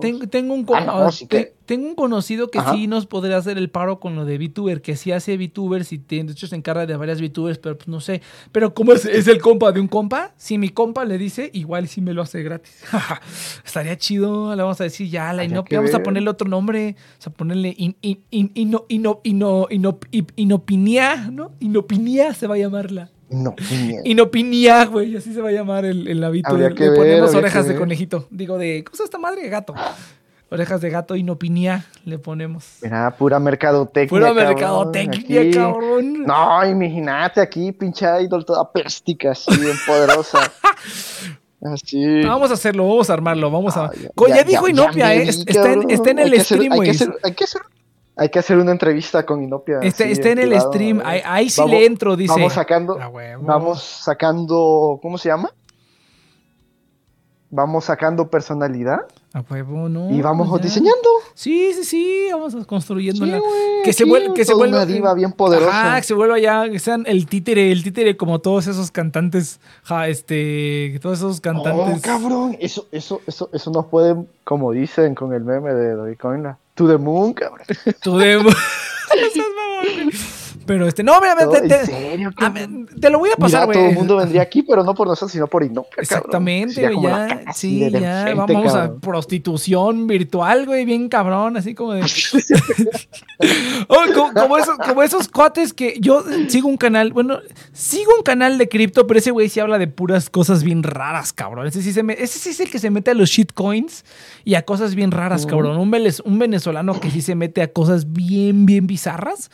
ten- 0.00 0.28
tengo, 0.30 0.54
un 0.54 0.64
Ah, 0.72 0.80
no, 0.80 0.92
ah, 0.98 1.10
te- 1.28 1.54
tengo 1.66 1.88
un 1.88 1.96
conocido 1.96 2.52
que 2.52 2.60
Ajá. 2.60 2.72
sí 2.74 2.86
nos 2.86 3.06
podría 3.06 3.36
hacer 3.36 3.58
el 3.58 3.68
paro 3.68 3.98
con 3.98 4.14
lo 4.14 4.24
de 4.24 4.38
VTuber, 4.38 4.80
que 4.80 4.94
sí 4.94 5.10
hace 5.10 5.36
VTubers 5.36 5.90
y 5.92 5.98
tiene- 5.98 6.26
de 6.28 6.32
hecho 6.34 6.46
se 6.46 6.54
encarga 6.54 6.86
de 6.86 6.94
varias 6.96 7.20
VTubers, 7.20 7.58
pero 7.58 7.76
pues 7.76 7.88
no 7.88 8.00
sé. 8.00 8.22
Pero 8.52 8.74
como 8.74 8.92
es, 8.92 9.04
es 9.06 9.26
el 9.26 9.40
compa 9.40 9.72
de 9.72 9.80
un 9.80 9.88
compa, 9.88 10.34
si 10.36 10.56
mi 10.56 10.68
compa 10.68 11.04
le 11.04 11.18
dice, 11.18 11.50
igual 11.52 11.88
sí 11.88 12.00
me 12.00 12.12
lo 12.14 12.22
hace 12.22 12.44
gratis. 12.44 12.80
Estaría 13.64 13.96
chido, 13.98 14.54
le 14.54 14.62
vamos 14.62 14.80
a 14.80 14.84
decir 14.84 15.08
ya, 15.10 15.32
la 15.32 15.42
que 15.64 15.76
vamos 15.76 15.94
a 15.94 16.02
ponerle 16.04 16.30
otro 16.30 16.48
nombre, 16.48 16.94
vamos 17.14 17.26
a 17.26 17.30
ponerle 17.30 17.74
in, 17.76 17.96
in, 18.02 18.22
in- 18.30 18.50
ino- 18.54 18.84
ino- 18.88 19.20
ino- 19.24 19.66
ino- 19.70 19.98
in- 20.12 20.26
Inopinia, 20.36 21.28
¿no? 21.32 21.50
Inopinia 21.58 22.32
se 22.34 22.46
va 22.46 22.54
a 22.54 22.58
llamarla. 22.58 23.10
No, 23.28 23.54
niña. 23.70 24.00
Inopinia, 24.04 24.84
güey, 24.86 25.16
así 25.16 25.34
se 25.34 25.40
va 25.42 25.48
a 25.48 25.52
llamar 25.52 25.84
el, 25.84 26.06
el. 26.06 26.22
Habría 26.22 26.68
Le 26.70 26.74
ver, 26.88 26.94
ponemos 26.94 27.34
orejas 27.34 27.66
de 27.66 27.74
conejito. 27.76 28.26
Digo, 28.30 28.56
de. 28.58 28.84
¿Cómo 28.84 28.96
se 28.96 29.04
esta 29.04 29.18
madre? 29.18 29.48
Gato. 29.48 29.74
Orejas 30.48 30.80
de 30.80 30.90
gato, 30.90 31.16
inopinia, 31.16 31.84
le 32.04 32.18
ponemos. 32.20 32.78
Mira, 32.80 33.10
pura 33.16 33.40
mercadotecnia. 33.40 34.08
Pura 34.08 34.28
cabrón, 34.28 34.46
mercadotecnia, 34.46 35.40
aquí. 35.40 35.50
cabrón. 35.50 36.22
No, 36.24 36.64
imagínate 36.64 37.40
aquí, 37.40 37.72
pinche 37.72 38.06
idol 38.22 38.44
toda 38.44 38.70
péstica, 38.70 39.32
así, 39.32 39.50
bien 39.58 39.76
poderosa. 39.84 40.38
Así. 41.62 42.22
Vamos 42.22 42.50
a 42.50 42.54
hacerlo, 42.54 42.86
vamos 42.86 43.10
a 43.10 43.14
armarlo, 43.14 43.50
vamos 43.50 43.76
a. 43.76 43.86
Ah, 43.86 43.90
ya- 43.94 44.28
ya, 44.28 44.36
ya- 44.36 44.44
dijo 44.44 44.68
Inopia, 44.68 45.14
eh. 45.16 45.22
Está 45.28 45.72
está 45.88 46.10
en 46.10 46.18
el 46.20 46.40
stream, 46.40 46.74
güey. 46.76 46.90
Hay 47.24 47.34
que 47.34 47.44
hacer. 47.44 47.60
Hay 48.18 48.30
que 48.30 48.38
hacer 48.38 48.56
una 48.56 48.72
entrevista 48.72 49.26
con 49.26 49.42
Inopia. 49.42 49.80
Está, 49.82 50.04
en 50.04 50.10
el 50.38 50.48
privado, 50.48 50.72
stream. 50.72 51.02
Ahí, 51.04 51.20
ahí 51.24 51.50
sí 51.50 51.60
Vamos- 51.60 51.76
le 51.76 51.84
entro, 51.86 52.16
dice. 52.16 52.32
Vamos 52.32 52.54
sacando, 52.54 52.98
vamos 53.42 53.82
sacando, 53.82 54.98
¿cómo 55.02 55.18
se 55.18 55.28
llama? 55.28 55.50
Vamos 57.48 57.84
sacando 57.84 58.28
personalidad 58.28 59.06
A 59.32 59.40
huevo, 59.48 59.88
no. 59.88 60.10
y 60.10 60.20
vamos 60.20 60.48
pues 60.48 60.62
ya. 60.62 60.66
diseñando. 60.66 61.08
Sí, 61.32 61.72
sí, 61.74 61.84
sí. 61.84 62.28
Vamos 62.32 62.52
Sí, 62.54 62.64
construyéndola. 62.64 63.38
güey, 63.38 63.82
que 63.84 63.92
se 63.92 64.02
aquí, 64.02 64.10
vuelva, 64.10 64.34
que 64.34 64.44
se 64.44 64.52
vuelva 64.54 64.78
una 64.78 64.86
diva 64.86 65.14
bien 65.14 65.32
poderosa. 65.32 65.70
Ajá, 65.90 65.96
que 66.00 66.06
se 66.06 66.14
vuelva 66.14 66.38
ya, 66.40 66.68
que 66.68 66.78
sean 66.80 67.04
el 67.06 67.26
títere, 67.26 67.70
el 67.70 67.84
títere 67.84 68.16
como 68.16 68.40
todos 68.40 68.66
esos 68.66 68.90
cantantes, 68.90 69.60
ja, 69.84 70.08
este, 70.08 70.98
todos 71.00 71.18
esos 71.18 71.40
cantantes. 71.40 71.98
Oh, 71.98 72.02
cabrón, 72.02 72.56
eso, 72.58 72.88
eso, 72.90 73.20
eso, 73.26 73.48
eso 73.52 73.70
nos 73.70 73.86
puede, 73.86 74.16
como 74.42 74.72
dicen 74.72 75.14
con 75.14 75.32
el 75.32 75.44
meme 75.44 75.72
de 75.72 75.92
Dogecoin, 75.94 76.48
to 76.76 76.86
the 76.86 76.98
moon, 76.98 77.34
cabrón. 77.34 77.66
Tú 78.00 78.16
de- 78.18 78.36
No 78.42 78.50
seas 79.32 79.46
mamón, 79.56 79.86
güey. 79.94 80.10
Pero 80.66 80.86
este, 80.88 81.02
no, 81.02 81.20
mira, 81.20 81.34
No, 81.36 81.50
te, 81.50 81.58
¿En 81.58 81.68
te- 81.68 81.86
serio, 81.86 82.30
a 82.36 82.52
te 83.00 83.10
lo 83.10 83.18
voy 83.18 83.30
a 83.32 83.36
pasar, 83.36 83.66
güey. 83.66 83.78
todo 83.78 83.88
el 83.88 83.94
mundo 83.94 84.16
vendría 84.16 84.42
aquí, 84.42 84.62
pero 84.62 84.82
no 84.84 84.94
por 84.94 85.06
nosotros, 85.06 85.32
sino 85.32 85.46
por 85.46 85.62
Inopia. 85.62 86.02
Exactamente, 86.02 86.82
güey, 86.92 87.02
ya, 87.02 87.44
sí, 87.54 87.78
ya, 87.90 88.28
enfrente, 88.30 88.52
vamos 88.54 88.74
a 88.74 88.94
prostitución 88.96 90.06
virtual, 90.06 90.66
güey, 90.66 90.84
bien 90.84 91.08
cabrón, 91.08 91.56
así 91.56 91.74
como 91.74 91.92
de... 91.92 92.02
Oh, 93.88 94.02
como, 94.14 94.32
como 94.32 94.56
esos, 94.58 94.78
como 94.78 95.02
esos 95.02 95.28
cuates 95.28 95.74
que 95.74 95.98
yo 96.00 96.24
sigo 96.48 96.68
un 96.68 96.78
canal, 96.78 97.12
bueno, 97.12 97.38
sigo 97.72 98.12
un 98.16 98.22
canal 98.22 98.56
de 98.56 98.68
cripto, 98.68 99.06
pero 99.06 99.18
ese 99.18 99.30
güey 99.30 99.48
sí 99.50 99.60
habla 99.60 99.78
de 99.78 99.86
puras 99.88 100.30
cosas 100.30 100.62
bien 100.64 100.82
raras, 100.82 101.32
cabrón. 101.34 101.66
Ese 101.66 101.82
sí, 101.82 101.92
se 101.92 102.02
me- 102.02 102.14
ese 102.14 102.38
sí 102.38 102.50
es 102.50 102.60
el 102.60 102.70
que 102.70 102.78
se 102.78 102.88
mete 102.90 103.10
a 103.10 103.14
los 103.14 103.28
shitcoins 103.28 104.04
y 104.44 104.54
a 104.54 104.62
cosas 104.64 104.94
bien 104.94 105.10
raras, 105.10 105.44
cabrón. 105.46 105.76
Un 105.76 106.38
venezolano 106.38 106.98
que 106.98 107.10
sí 107.10 107.20
se 107.20 107.34
mete 107.34 107.60
a 107.62 107.68
cosas 107.72 108.12
bien, 108.12 108.64
bien 108.64 108.86
bizarras, 108.86 109.50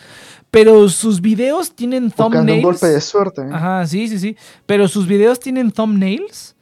pero 0.52 0.88
sus 0.90 1.20
videos 1.20 1.74
tienen 1.74 2.04
Buscando 2.08 2.26
un 2.26 2.46
thumbnails. 2.46 2.62
golpe 2.62 2.86
de 2.86 3.00
suerte. 3.00 3.40
¿eh? 3.40 3.48
Ajá, 3.52 3.84
sí, 3.88 4.06
sí, 4.06 4.18
sí. 4.20 4.36
Pero 4.66 4.86
sus 4.86 5.08
videos 5.08 5.40
tienen 5.40 5.72
thumbnails. 5.72 6.54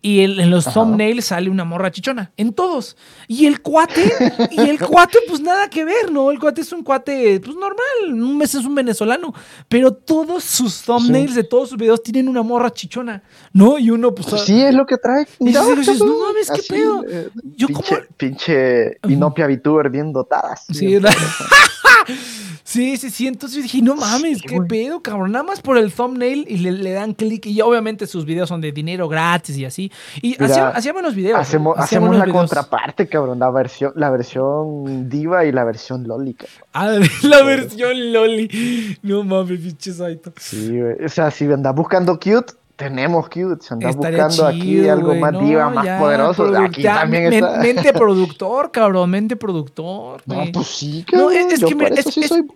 Y 0.00 0.20
el- 0.20 0.38
en 0.38 0.50
los 0.50 0.68
Ajá. 0.68 0.74
thumbnails 0.74 1.24
sale 1.24 1.50
una 1.50 1.64
morra 1.64 1.90
chichona. 1.90 2.30
En 2.36 2.52
todos. 2.52 2.96
Y 3.26 3.46
el 3.46 3.60
cuate, 3.62 4.00
y 4.52 4.60
el 4.60 4.78
cuate, 4.78 5.18
pues 5.26 5.40
nada 5.40 5.68
que 5.68 5.84
ver, 5.84 6.12
¿no? 6.12 6.30
El 6.30 6.38
cuate 6.38 6.60
es 6.60 6.70
un 6.72 6.84
cuate, 6.84 7.40
pues 7.40 7.56
normal. 7.56 8.12
Un 8.22 8.38
mes 8.38 8.54
es 8.54 8.64
un 8.64 8.76
venezolano. 8.76 9.34
Pero 9.68 9.92
todos 9.92 10.44
sus 10.44 10.82
thumbnails 10.82 11.34
de 11.34 11.42
todos 11.42 11.70
sus 11.70 11.78
videos 11.78 12.00
tienen 12.02 12.28
una 12.28 12.42
morra 12.42 12.70
chichona, 12.72 13.24
¿no? 13.52 13.76
Y 13.76 13.90
uno, 13.90 14.14
pues. 14.14 14.28
Pues 14.28 14.42
sí, 14.42 14.60
es 14.62 14.72
lo 14.74 14.86
que 14.86 14.98
trae. 14.98 15.26
Y 15.40 15.44
Mira, 15.46 15.64
dices, 15.74 15.98
no 15.98 16.16
mames, 16.26 16.46
¿qué 16.48 16.60
así, 16.60 16.68
pedo? 16.68 17.04
eh, 17.08 17.30
Yo 17.56 17.66
pinche, 17.66 17.82
como- 17.96 18.06
pinche 18.16 18.98
Inopia 19.08 19.48
VTuber 19.48 19.90
bien 19.90 20.12
dotada. 20.12 20.52
así, 20.52 20.74
Sí, 20.74 20.86
poderosa. 20.86 21.16
Sí, 22.68 22.98
sí, 22.98 23.08
sí. 23.08 23.26
Entonces 23.26 23.56
yo 23.56 23.62
dije, 23.62 23.80
no 23.80 23.96
mames, 23.96 24.40
Sí, 24.40 24.46
qué 24.46 24.60
pedo, 24.60 25.00
cabrón. 25.00 25.32
Nada 25.32 25.42
más 25.42 25.62
por 25.62 25.78
el 25.78 25.90
thumbnail 25.90 26.44
y 26.46 26.58
le, 26.58 26.72
le 26.72 26.92
dan 26.92 27.14
clic. 27.14 27.46
Y 27.46 27.62
obviamente 27.62 28.06
sus 28.06 28.26
videos 28.26 28.50
son 28.50 28.60
de 28.60 28.72
dinero 28.72 29.08
gratis 29.08 29.56
y 29.56 29.64
así. 29.64 29.90
Y 30.20 30.36
Mira, 30.38 30.44
hacía, 30.44 30.68
hacía 30.68 30.92
buenos 30.92 31.14
videos. 31.14 31.38
Hacemos, 31.38 31.72
hacía 31.78 31.84
hacemos 31.84 32.08
buenos 32.08 32.26
la 32.26 32.30
videos. 32.30 32.50
contraparte, 32.50 33.08
cabrón. 33.08 33.38
La 33.38 33.50
versión, 33.50 33.92
la 33.96 34.10
versión 34.10 35.08
diva 35.08 35.46
y 35.46 35.52
la 35.52 35.64
versión 35.64 36.06
loli, 36.06 36.34
cabrón. 36.34 36.58
Ah, 36.74 36.98
la 37.22 37.42
versión 37.42 38.12
Loli. 38.12 38.98
No 39.02 39.24
mames, 39.24 39.60
pinche 39.60 39.90
Saito. 39.90 40.34
Sí, 40.36 40.78
güey. 40.78 41.02
O 41.02 41.08
sea, 41.08 41.30
si 41.30 41.46
andas 41.46 41.74
buscando 41.74 42.20
cute, 42.20 42.52
tenemos 42.78 43.26
andas 43.70 43.94
Estaría 43.96 44.26
buscando 44.26 44.46
aquí 44.46 44.88
algo 44.88 45.14
más 45.16 45.32
No, 45.32 45.40
diva, 45.40 45.68
más 45.68 45.84
ya, 45.84 45.98
poderoso, 45.98 46.56
aquí 46.56 46.82
también 46.84 47.24
men- 47.24 47.44
está. 47.44 47.58
Mente 47.58 47.92
productor, 47.92 48.70
cabrón, 48.70 49.10
mente 49.10 49.34
productor. 49.34 50.22
No, 50.26 50.44
pues 50.52 50.66
sí, 50.68 51.04
No, 51.12 51.26
cabrón. 51.26 51.50
es- 51.50 51.64
que 51.64 51.74
mira, 51.74 51.88
por 51.88 51.98
eso 51.98 52.08
es- 52.08 52.14
sí 52.14 52.20
es- 52.20 52.28
soy. 52.28 52.46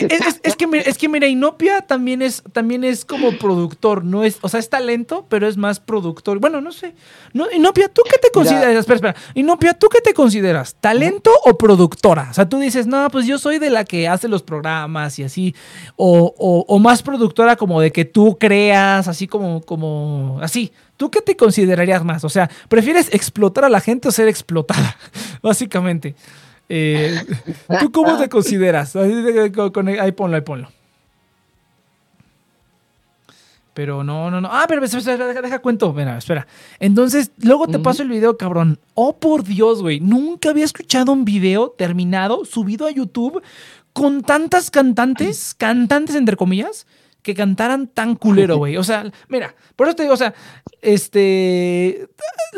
Es, 0.00 0.20
es- 0.26 0.40
es 0.42 0.56
que, 0.56 0.66
mira- 0.66 0.82
es 0.84 0.98
que 0.98 1.08
mira, 1.08 1.28
Inopia 1.28 1.80
también 1.82 2.22
es, 2.22 2.42
también 2.52 2.82
es 2.82 3.04
como 3.04 3.30
productor, 3.38 4.04
no 4.04 4.24
es, 4.24 4.38
o 4.42 4.48
sea, 4.48 4.58
es 4.58 4.68
talento, 4.68 5.26
pero 5.28 5.46
es 5.46 5.56
más 5.56 5.78
productor. 5.78 6.40
Bueno, 6.40 6.60
no 6.60 6.72
sé. 6.72 6.94
No, 7.32 7.46
Inopia, 7.50 7.88
¿tú 7.88 8.02
qué 8.10 8.18
te 8.18 8.30
consideras? 8.32 8.74
Espera, 8.74 8.96
espera. 8.96 9.14
Inopia, 9.34 9.74
¿tú 9.74 9.88
qué 9.88 10.00
te 10.00 10.12
consideras? 10.12 10.74
¿Talento 10.80 11.30
o 11.44 11.56
productora? 11.56 12.26
O 12.32 12.34
sea, 12.34 12.48
tú 12.48 12.58
dices, 12.58 12.88
no, 12.88 13.08
pues 13.10 13.26
yo 13.26 13.38
soy 13.38 13.60
de 13.60 13.70
la 13.70 13.84
que 13.84 14.08
hace 14.08 14.26
los 14.26 14.42
programas 14.42 15.20
y 15.20 15.22
así. 15.22 15.54
O, 15.94 16.34
o- 16.36 16.64
o 16.66 16.78
más 16.80 17.04
productora 17.04 17.54
como 17.54 17.80
de 17.80 17.92
que 17.92 18.04
tú 18.04 18.36
creas, 18.40 19.06
así 19.06 19.28
como, 19.28 19.60
como, 19.68 20.38
así. 20.40 20.72
¿Tú 20.96 21.10
qué 21.10 21.20
te 21.20 21.36
considerarías 21.36 22.02
más? 22.02 22.24
O 22.24 22.30
sea, 22.30 22.48
¿prefieres 22.70 23.12
explotar 23.12 23.66
a 23.66 23.68
la 23.68 23.80
gente 23.80 24.08
o 24.08 24.10
ser 24.10 24.26
explotada? 24.26 24.96
Básicamente. 25.42 26.14
Eh, 26.70 27.20
¿Tú 27.78 27.92
cómo 27.92 28.16
te 28.16 28.30
consideras? 28.30 28.96
Ahí 28.96 30.10
ponlo, 30.16 30.36
ahí 30.36 30.40
ponlo. 30.40 30.68
Pero 33.74 34.02
no, 34.02 34.30
no, 34.30 34.40
no. 34.40 34.48
Ah, 34.50 34.64
pero 34.66 34.82
espera, 34.82 35.00
espera, 35.00 35.26
deja, 35.28 35.42
deja 35.42 35.58
cuento. 35.58 35.92
Mira, 35.92 36.16
espera. 36.16 36.46
Entonces, 36.80 37.30
luego 37.42 37.68
te 37.68 37.78
paso 37.78 38.02
el 38.02 38.08
video, 38.08 38.38
cabrón. 38.38 38.80
Oh, 38.94 39.18
por 39.18 39.44
Dios, 39.44 39.82
güey. 39.82 40.00
Nunca 40.00 40.48
había 40.48 40.64
escuchado 40.64 41.12
un 41.12 41.26
video 41.26 41.74
terminado, 41.76 42.46
subido 42.46 42.86
a 42.86 42.90
YouTube, 42.90 43.42
con 43.92 44.22
tantas 44.22 44.70
cantantes, 44.70 45.54
cantantes 45.54 46.16
entre 46.16 46.36
comillas, 46.36 46.86
que 47.28 47.34
cantaran 47.34 47.88
tan 47.88 48.16
culero, 48.16 48.56
güey. 48.62 48.78
O 48.78 48.82
sea, 48.84 49.04
mira, 49.28 49.54
por 49.76 49.86
eso 49.86 49.96
te 49.96 50.04
digo, 50.04 50.14
o 50.14 50.16
sea, 50.16 50.32
este. 50.80 52.08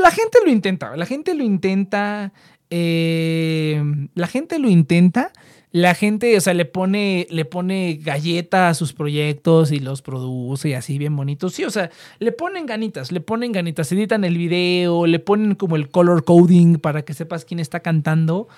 La 0.01 0.13
gente 0.13 0.39
lo 0.45 0.51
intenta, 0.51 0.97
la 0.97 1.07
gente 1.07 1.35
lo 1.35 1.43
intenta. 1.43 2.33
eh, 2.71 3.83
la 4.15 4.29
gente 4.29 4.61
lo 4.61 4.69
intenta. 4.71 5.33
La 5.73 5.95
gente, 5.95 6.37
o 6.37 6.41
sea, 6.41 6.53
le 6.53 6.65
pone, 6.65 7.29
le 7.31 7.45
pone 7.45 8.01
galleta 8.03 8.69
a 8.69 8.75
sus 8.75 8.93
proyectos 8.93 9.71
y 9.71 9.79
los 9.79 10.03
produce 10.03 10.71
y 10.71 10.75
así 10.75 10.99
bien 10.99 11.15
bonitos. 11.15 11.55
Sí, 11.55 11.65
o 11.65 11.71
sea, 11.71 11.91
le 12.19 12.33
ponen 12.33 12.67
ganitas, 12.67 13.13
le 13.13 13.21
ponen 13.21 13.53
ganitas, 13.53 13.93
editan 13.93 14.25
el 14.25 14.37
video, 14.37 15.07
le 15.07 15.21
ponen 15.21 15.55
como 15.55 15.77
el 15.77 15.89
color 15.89 16.25
coding 16.25 16.79
para 16.79 17.03
que 17.03 17.15
sepas 17.15 17.45
quién 17.45 17.61
está 17.61 17.81
cantando. 17.81 18.49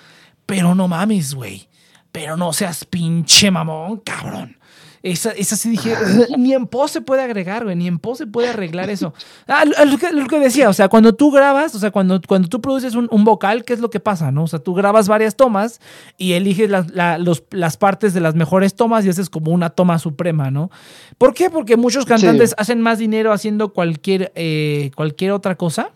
Pero 0.47 0.73
no 0.73 0.87
mames, 0.87 1.35
güey. 1.35 1.67
Pero 2.11 2.35
no 2.35 2.51
seas 2.51 2.83
pinche 2.85 3.51
mamón, 3.51 3.97
cabrón. 3.97 4.57
Esa, 5.03 5.31
esa 5.31 5.57
sí 5.57 5.69
dije, 5.71 5.93
ni 6.37 6.53
en 6.53 6.65
pos 6.65 6.89
se 6.91 7.01
puede 7.01 7.21
agregar, 7.21 7.65
güey, 7.65 7.75
ni 7.75 7.87
en 7.89 7.99
pos 7.99 8.19
se 8.19 8.25
puede 8.25 8.47
arreglar 8.47 8.89
eso. 8.89 9.13
Ah, 9.47 9.65
lo, 9.65 9.83
lo 9.91 9.97
que, 9.97 10.13
lo 10.13 10.25
que 10.27 10.39
decía, 10.39 10.69
o 10.69 10.73
sea, 10.73 10.87
cuando 10.87 11.13
tú 11.13 11.29
grabas, 11.29 11.75
o 11.75 11.79
sea, 11.79 11.91
cuando, 11.91 12.21
cuando 12.25 12.47
tú 12.47 12.61
produces 12.61 12.95
un, 12.95 13.09
un 13.11 13.25
vocal, 13.25 13.65
¿qué 13.65 13.73
es 13.73 13.81
lo 13.81 13.89
que 13.89 13.99
pasa, 13.99 14.31
no? 14.31 14.43
O 14.43 14.47
sea, 14.47 14.59
tú 14.59 14.73
grabas 14.73 15.09
varias 15.09 15.35
tomas 15.35 15.81
y 16.17 16.33
eliges 16.33 16.69
las, 16.69 16.89
la- 16.91 17.17
los- 17.17 17.43
las 17.51 17.75
partes 17.75 18.13
de 18.13 18.21
las 18.21 18.35
mejores 18.35 18.75
tomas 18.75 19.03
y 19.05 19.09
haces 19.09 19.29
como 19.29 19.51
una 19.51 19.71
toma 19.71 19.99
suprema, 19.99 20.51
¿no? 20.51 20.71
¿Por 21.17 21.33
qué? 21.33 21.49
Porque 21.49 21.75
muchos 21.75 22.05
cantantes 22.05 22.51
Sí. 22.51 22.55
hacen 22.57 22.79
más 22.79 22.97
dinero 22.97 23.33
haciendo 23.33 23.73
cualquier, 23.73 24.31
eh, 24.35 24.91
cualquier 24.95 25.33
otra 25.33 25.55
cosa 25.55 25.89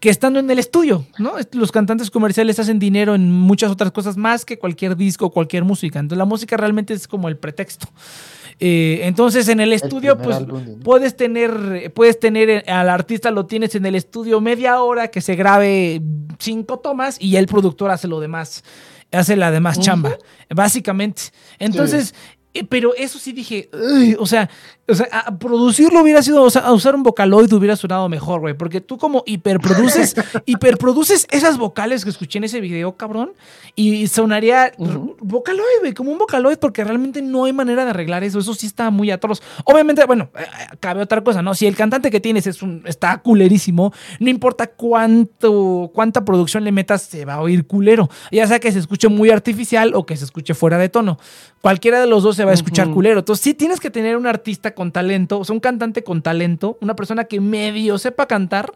que 0.00 0.08
estando 0.08 0.40
en 0.40 0.50
el 0.50 0.58
estudio, 0.58 1.06
¿no? 1.18 1.34
Los 1.52 1.70
cantantes 1.70 2.10
comerciales 2.10 2.58
hacen 2.58 2.78
dinero 2.78 3.14
en 3.14 3.30
muchas 3.30 3.70
otras 3.70 3.92
cosas 3.92 4.16
más 4.16 4.46
que 4.46 4.58
cualquier 4.58 4.96
disco 4.96 5.26
o 5.26 5.30
cualquier 5.30 5.64
música. 5.64 5.98
Entonces 5.98 6.18
la 6.18 6.24
música 6.24 6.56
realmente 6.56 6.94
es 6.94 7.06
como 7.06 7.28
el 7.28 7.36
pretexto. 7.36 7.86
Eh, 8.58 9.00
entonces 9.04 9.48
en 9.48 9.60
el 9.60 9.72
estudio, 9.72 10.18
pues 10.18 10.36
álbum 10.36 10.80
puedes 10.82 11.16
tener, 11.16 11.92
puedes 11.94 12.18
tener 12.18 12.50
eh, 12.50 12.64
al 12.66 12.88
artista 12.88 13.30
lo 13.30 13.46
tienes 13.46 13.74
en 13.74 13.86
el 13.86 13.94
estudio 13.94 14.40
media 14.40 14.82
hora 14.82 15.08
que 15.08 15.20
se 15.20 15.34
grabe 15.34 16.02
cinco 16.38 16.78
tomas 16.78 17.16
y 17.20 17.36
el 17.36 17.46
productor 17.46 17.90
hace 17.90 18.08
lo 18.08 18.20
demás, 18.20 18.64
hace 19.12 19.36
la 19.36 19.50
demás 19.50 19.80
chamba, 19.80 20.16
básicamente. 20.48 21.22
Entonces, 21.58 22.14
pero 22.68 22.94
eso 22.96 23.18
sí 23.18 23.32
dije, 23.32 23.70
o 24.18 24.26
sea, 24.26 24.50
o 24.88 24.94
sea, 24.94 25.06
a- 25.12 25.38
producirlo 25.38 26.00
hubiera 26.02 26.20
sido, 26.22 26.42
o 26.42 26.50
sea, 26.50 26.62
a 26.62 26.72
usar 26.72 26.96
un 26.96 27.04
vocaloid 27.04 27.52
hubiera 27.52 27.76
sonado 27.76 28.08
mejor, 28.08 28.40
güey, 28.40 28.54
porque 28.54 28.80
tú 28.80 28.98
como 28.98 29.22
hiperproduces, 29.24 30.16
hiperproduces 30.46 31.26
esas 31.30 31.58
vocales 31.58 32.02
que 32.02 32.10
escuché 32.10 32.38
en 32.38 32.44
ese 32.44 32.60
video, 32.60 32.96
cabrón, 32.96 33.32
y 33.76 34.08
sonaría 34.08 34.72
vocaloid, 35.20 35.78
güey, 35.80 35.94
como 35.94 36.10
un 36.10 36.18
vocaloid, 36.18 36.58
porque 36.58 36.82
realmente 36.82 37.22
no 37.22 37.44
hay 37.44 37.52
manera 37.52 37.84
de 37.84 37.90
arreglar 37.90 38.24
eso, 38.24 38.40
eso 38.40 38.52
sí 38.54 38.66
está 38.66 38.90
muy 38.90 39.10
atroz. 39.12 39.40
Obviamente, 39.64 40.04
bueno, 40.06 40.30
eh, 40.36 40.42
eh, 40.42 40.76
cabe 40.80 41.02
otra 41.02 41.22
cosa, 41.22 41.42
¿no? 41.42 41.54
Si 41.54 41.66
el 41.66 41.76
cantante 41.76 42.10
que 42.10 42.18
tienes 42.20 42.48
es 42.48 42.62
un, 42.62 42.82
está 42.86 43.18
culerísimo, 43.18 43.92
no 44.18 44.28
importa 44.28 44.66
cuánto, 44.66 45.90
cuánta 45.94 46.24
producción 46.24 46.64
le 46.64 46.72
metas, 46.72 47.02
se 47.02 47.24
va 47.24 47.34
a 47.34 47.40
oír 47.42 47.66
culero, 47.66 48.10
ya 48.32 48.46
sea 48.48 48.58
que 48.58 48.72
se 48.72 48.80
escuche 48.80 49.08
muy 49.08 49.30
artificial 49.30 49.92
o 49.94 50.04
que 50.04 50.16
se 50.16 50.24
escuche 50.24 50.54
fuera 50.54 50.78
de 50.78 50.88
tono. 50.88 51.18
Cualquiera 51.60 52.00
de 52.00 52.06
los 52.06 52.22
dos 52.22 52.39
se 52.40 52.44
va 52.46 52.52
a 52.52 52.54
escuchar 52.54 52.90
culero. 52.90 53.18
Entonces, 53.18 53.44
sí 53.44 53.52
tienes 53.52 53.80
que 53.80 53.90
tener 53.90 54.16
un 54.16 54.26
artista 54.26 54.74
con 54.74 54.92
talento, 54.92 55.40
o 55.40 55.44
sea, 55.44 55.52
un 55.52 55.60
cantante 55.60 56.02
con 56.02 56.22
talento, 56.22 56.78
una 56.80 56.96
persona 56.96 57.24
que 57.24 57.38
medio 57.38 57.98
sepa 57.98 58.26
cantar 58.26 58.72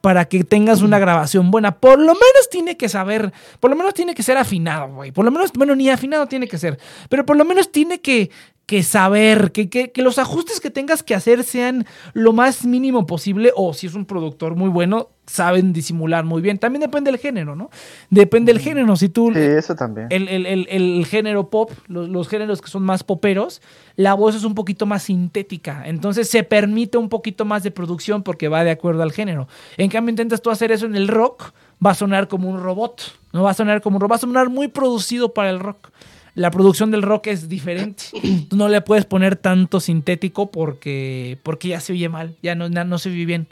para 0.00 0.26
que 0.26 0.44
tengas 0.44 0.80
una 0.80 1.00
grabación 1.00 1.50
buena. 1.50 1.72
Por 1.72 1.98
lo 1.98 2.12
menos 2.12 2.48
tiene 2.52 2.76
que 2.76 2.88
saber, 2.88 3.32
por 3.58 3.68
lo 3.68 3.76
menos 3.76 3.94
tiene 3.94 4.14
que 4.14 4.22
ser 4.22 4.36
afinado, 4.36 4.94
güey. 4.94 5.10
Por 5.10 5.24
lo 5.24 5.32
menos, 5.32 5.50
bueno, 5.54 5.74
ni 5.74 5.90
afinado 5.90 6.28
tiene 6.28 6.46
que 6.46 6.56
ser, 6.56 6.78
pero 7.08 7.26
por 7.26 7.36
lo 7.36 7.44
menos 7.44 7.72
tiene 7.72 8.00
que, 8.00 8.30
que 8.70 8.84
saber, 8.84 9.50
que, 9.50 9.68
que- 9.68 9.90
que 9.90 10.00
los 10.00 10.20
ajustes 10.20 10.60
que 10.60 10.70
tengas 10.70 11.02
que 11.02 11.16
hacer 11.16 11.42
sean 11.42 11.86
lo 12.12 12.32
más 12.32 12.64
mínimo 12.64 13.04
posible, 13.04 13.50
o 13.56 13.74
si 13.74 13.88
es 13.88 13.94
un 13.96 14.04
productor 14.04 14.54
muy 14.54 14.68
bueno, 14.68 15.08
saben 15.26 15.72
disimular 15.72 16.24
muy 16.24 16.40
bien. 16.40 16.56
También 16.56 16.80
depende 16.82 17.10
del 17.10 17.18
género, 17.18 17.56
¿no? 17.56 17.68
Depende 18.10 18.52
del 18.52 18.62
género. 18.62 18.94
Si 18.94 19.08
tú, 19.08 19.32
Sí, 19.34 19.40
eso 19.40 19.74
también. 19.74 20.06
el, 20.10 20.28
el- 20.28 20.46
el- 20.46 20.68
el 20.70 21.04
género 21.04 21.50
pop, 21.50 21.72
los, 21.88 22.08
los 22.08 22.28
géneros 22.28 22.60
que 22.62 22.68
son 22.70 22.84
más 22.84 23.02
poperos, 23.02 23.60
la 23.96 24.14
voz 24.14 24.36
es 24.36 24.44
un 24.44 24.54
poquito 24.54 24.86
más 24.86 25.02
sintética. 25.02 25.82
Entonces 25.86 26.28
se 26.30 26.44
permite 26.44 26.96
un 26.96 27.08
poquito 27.08 27.44
más 27.44 27.64
de 27.64 27.72
producción 27.72 28.22
porque 28.22 28.46
va 28.46 28.62
de 28.62 28.70
acuerdo 28.70 29.02
al 29.02 29.10
género. 29.10 29.48
En 29.78 29.90
cambio, 29.90 30.10
intentas 30.10 30.42
tú 30.42 30.50
hacer 30.50 30.70
eso 30.70 30.86
en 30.86 30.94
el 30.94 31.08
rock, 31.08 31.50
va 31.84 31.90
a 31.90 31.94
sonar 31.94 32.28
como 32.28 32.48
un 32.48 32.62
robot. 32.62 33.18
No 33.32 33.42
va 33.42 33.50
a 33.50 33.54
sonar 33.54 33.80
como 33.82 33.96
un 33.96 34.00
robot, 34.02 34.12
va 34.12 34.16
a 34.16 34.20
sonar 34.20 34.48
muy 34.48 34.68
producido 34.68 35.34
para 35.34 35.50
el 35.50 35.58
rock. 35.58 35.88
La 36.34 36.50
producción 36.50 36.90
del 36.90 37.02
rock 37.02 37.28
es 37.28 37.48
diferente. 37.48 38.04
Tú 38.48 38.56
no 38.56 38.68
le 38.68 38.80
puedes 38.80 39.04
poner 39.04 39.36
tanto 39.36 39.80
sintético 39.80 40.50
porque, 40.50 41.38
porque 41.42 41.68
ya 41.68 41.80
se 41.80 41.92
oye 41.92 42.08
mal, 42.08 42.36
ya 42.42 42.54
no, 42.54 42.68
no, 42.68 42.84
no 42.84 42.98
se 42.98 43.10
oye 43.10 43.24
bien. 43.26 43.48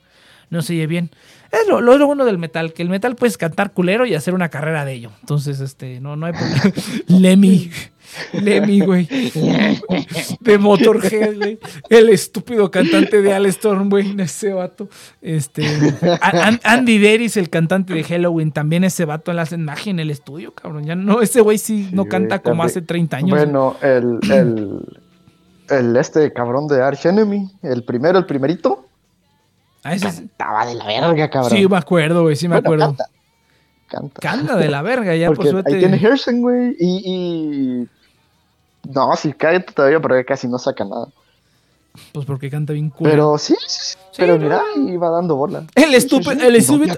No 0.51 0.63
se 0.63 0.73
oye 0.73 0.87
bien. 0.87 1.11
Es 1.53 1.69
lo, 1.69 1.81
lo, 1.81 1.99
lo 1.99 2.07
bueno 2.07 2.25
del 2.25 2.39
metal, 2.39 2.73
que 2.73 2.83
el 2.83 2.89
metal 2.89 3.17
puedes 3.17 3.37
cantar 3.37 3.73
culero 3.73 4.07
y 4.07 4.15
hacer 4.15 4.33
una 4.33 4.49
carrera 4.49 4.85
de 4.85 4.95
ello. 4.95 5.11
Entonces, 5.21 5.61
este, 5.61 6.01
no, 6.01 6.17
no 6.17 6.27
hay 6.27 6.33
problema. 6.33 6.63
Lemmy. 7.07 7.71
Lemmy, 8.32 8.80
güey. 8.80 9.06
De 10.40 10.59
Motorhead, 10.59 11.36
güey. 11.36 11.59
El 11.89 12.09
estúpido 12.09 12.70
cantante 12.70 13.22
de 13.22 13.32
Alestorm, 13.32 13.89
güey. 13.90 14.14
Ese 14.20 14.52
vato. 14.52 14.89
Este. 15.22 15.64
Andy 16.64 16.98
Deris, 16.98 17.36
el 17.36 17.51
cantante 17.51 17.94
de 17.94 18.05
Halloween, 18.05 18.52
también 18.52 18.85
ese 18.85 19.05
vato 19.05 19.32
le 19.32 19.40
hacen 19.40 19.64
magia 19.64 19.90
en 19.90 20.01
el 20.01 20.10
estudio, 20.10 20.52
cabrón. 20.55 20.85
Ya 20.85 20.94
no, 20.94 21.20
ese 21.22 21.40
güey 21.40 21.59
sí, 21.59 21.89
no 21.93 22.02
güey, 22.02 22.10
canta 22.10 22.39
como 22.40 22.62
también. 22.62 22.66
hace 22.66 22.82
30 22.82 23.16
años. 23.16 23.30
Bueno, 23.30 23.76
el, 23.82 24.18
el, 24.30 24.80
el 25.70 25.97
este 25.97 26.32
cabrón 26.32 26.66
de 26.68 26.82
Arch 26.82 27.06
Enemy, 27.06 27.51
el 27.62 27.85
primero, 27.85 28.18
el 28.18 28.26
primerito, 28.26 28.85
Ah, 29.85 29.94
ese 29.94 30.06
cantaba 30.06 30.66
de 30.66 30.74
la 30.74 30.86
verga, 30.86 31.30
cabrón. 31.30 31.56
sí, 31.56 31.68
me 31.68 31.76
acuerdo, 31.76 32.22
güey. 32.22 32.35
Sí, 32.35 32.48
me 32.48 32.60
Bueno, 32.60 32.85
acuerdo. 32.85 32.86
Canta, 32.97 33.05
canta. 33.89 34.20
Canta 34.20 34.56
de 34.56 34.68
la 34.68 34.82
verga, 34.82 35.14
ya 35.14 35.28
por 35.28 35.36
Porque 35.36 35.51
suerte. 35.52 35.74
ahí 35.74 35.78
tiene 35.78 35.97
Hersen, 35.98 36.43
güey, 36.43 36.76
y, 36.80 37.02
y... 37.06 37.89
No, 38.94 39.15
sí, 39.16 39.32
cállate 39.32 39.73
todavía, 39.73 40.01
pero 40.01 40.24
casi 40.27 40.48
no 40.48 40.59
saca 40.59 40.85
nada. 40.85 41.09
Pues 42.12 42.27
porque 42.27 42.48
canta 42.48 42.73
bien 42.73 42.90
culero. 42.90 43.12
Pero 43.15 43.39
sí, 43.39 43.55
sí, 43.66 43.69
sí, 43.69 43.97
Sí, 44.12 44.16
pero 44.19 44.36
no. 44.39 44.44
mira, 44.44 44.62
iba 44.93 45.10
dando 45.10 45.36
bola. 45.36 45.65
El 45.74 45.94
estúpido, 45.94 46.32
el 46.32 46.52
No, 46.52 46.59
estúpido, 46.59 46.97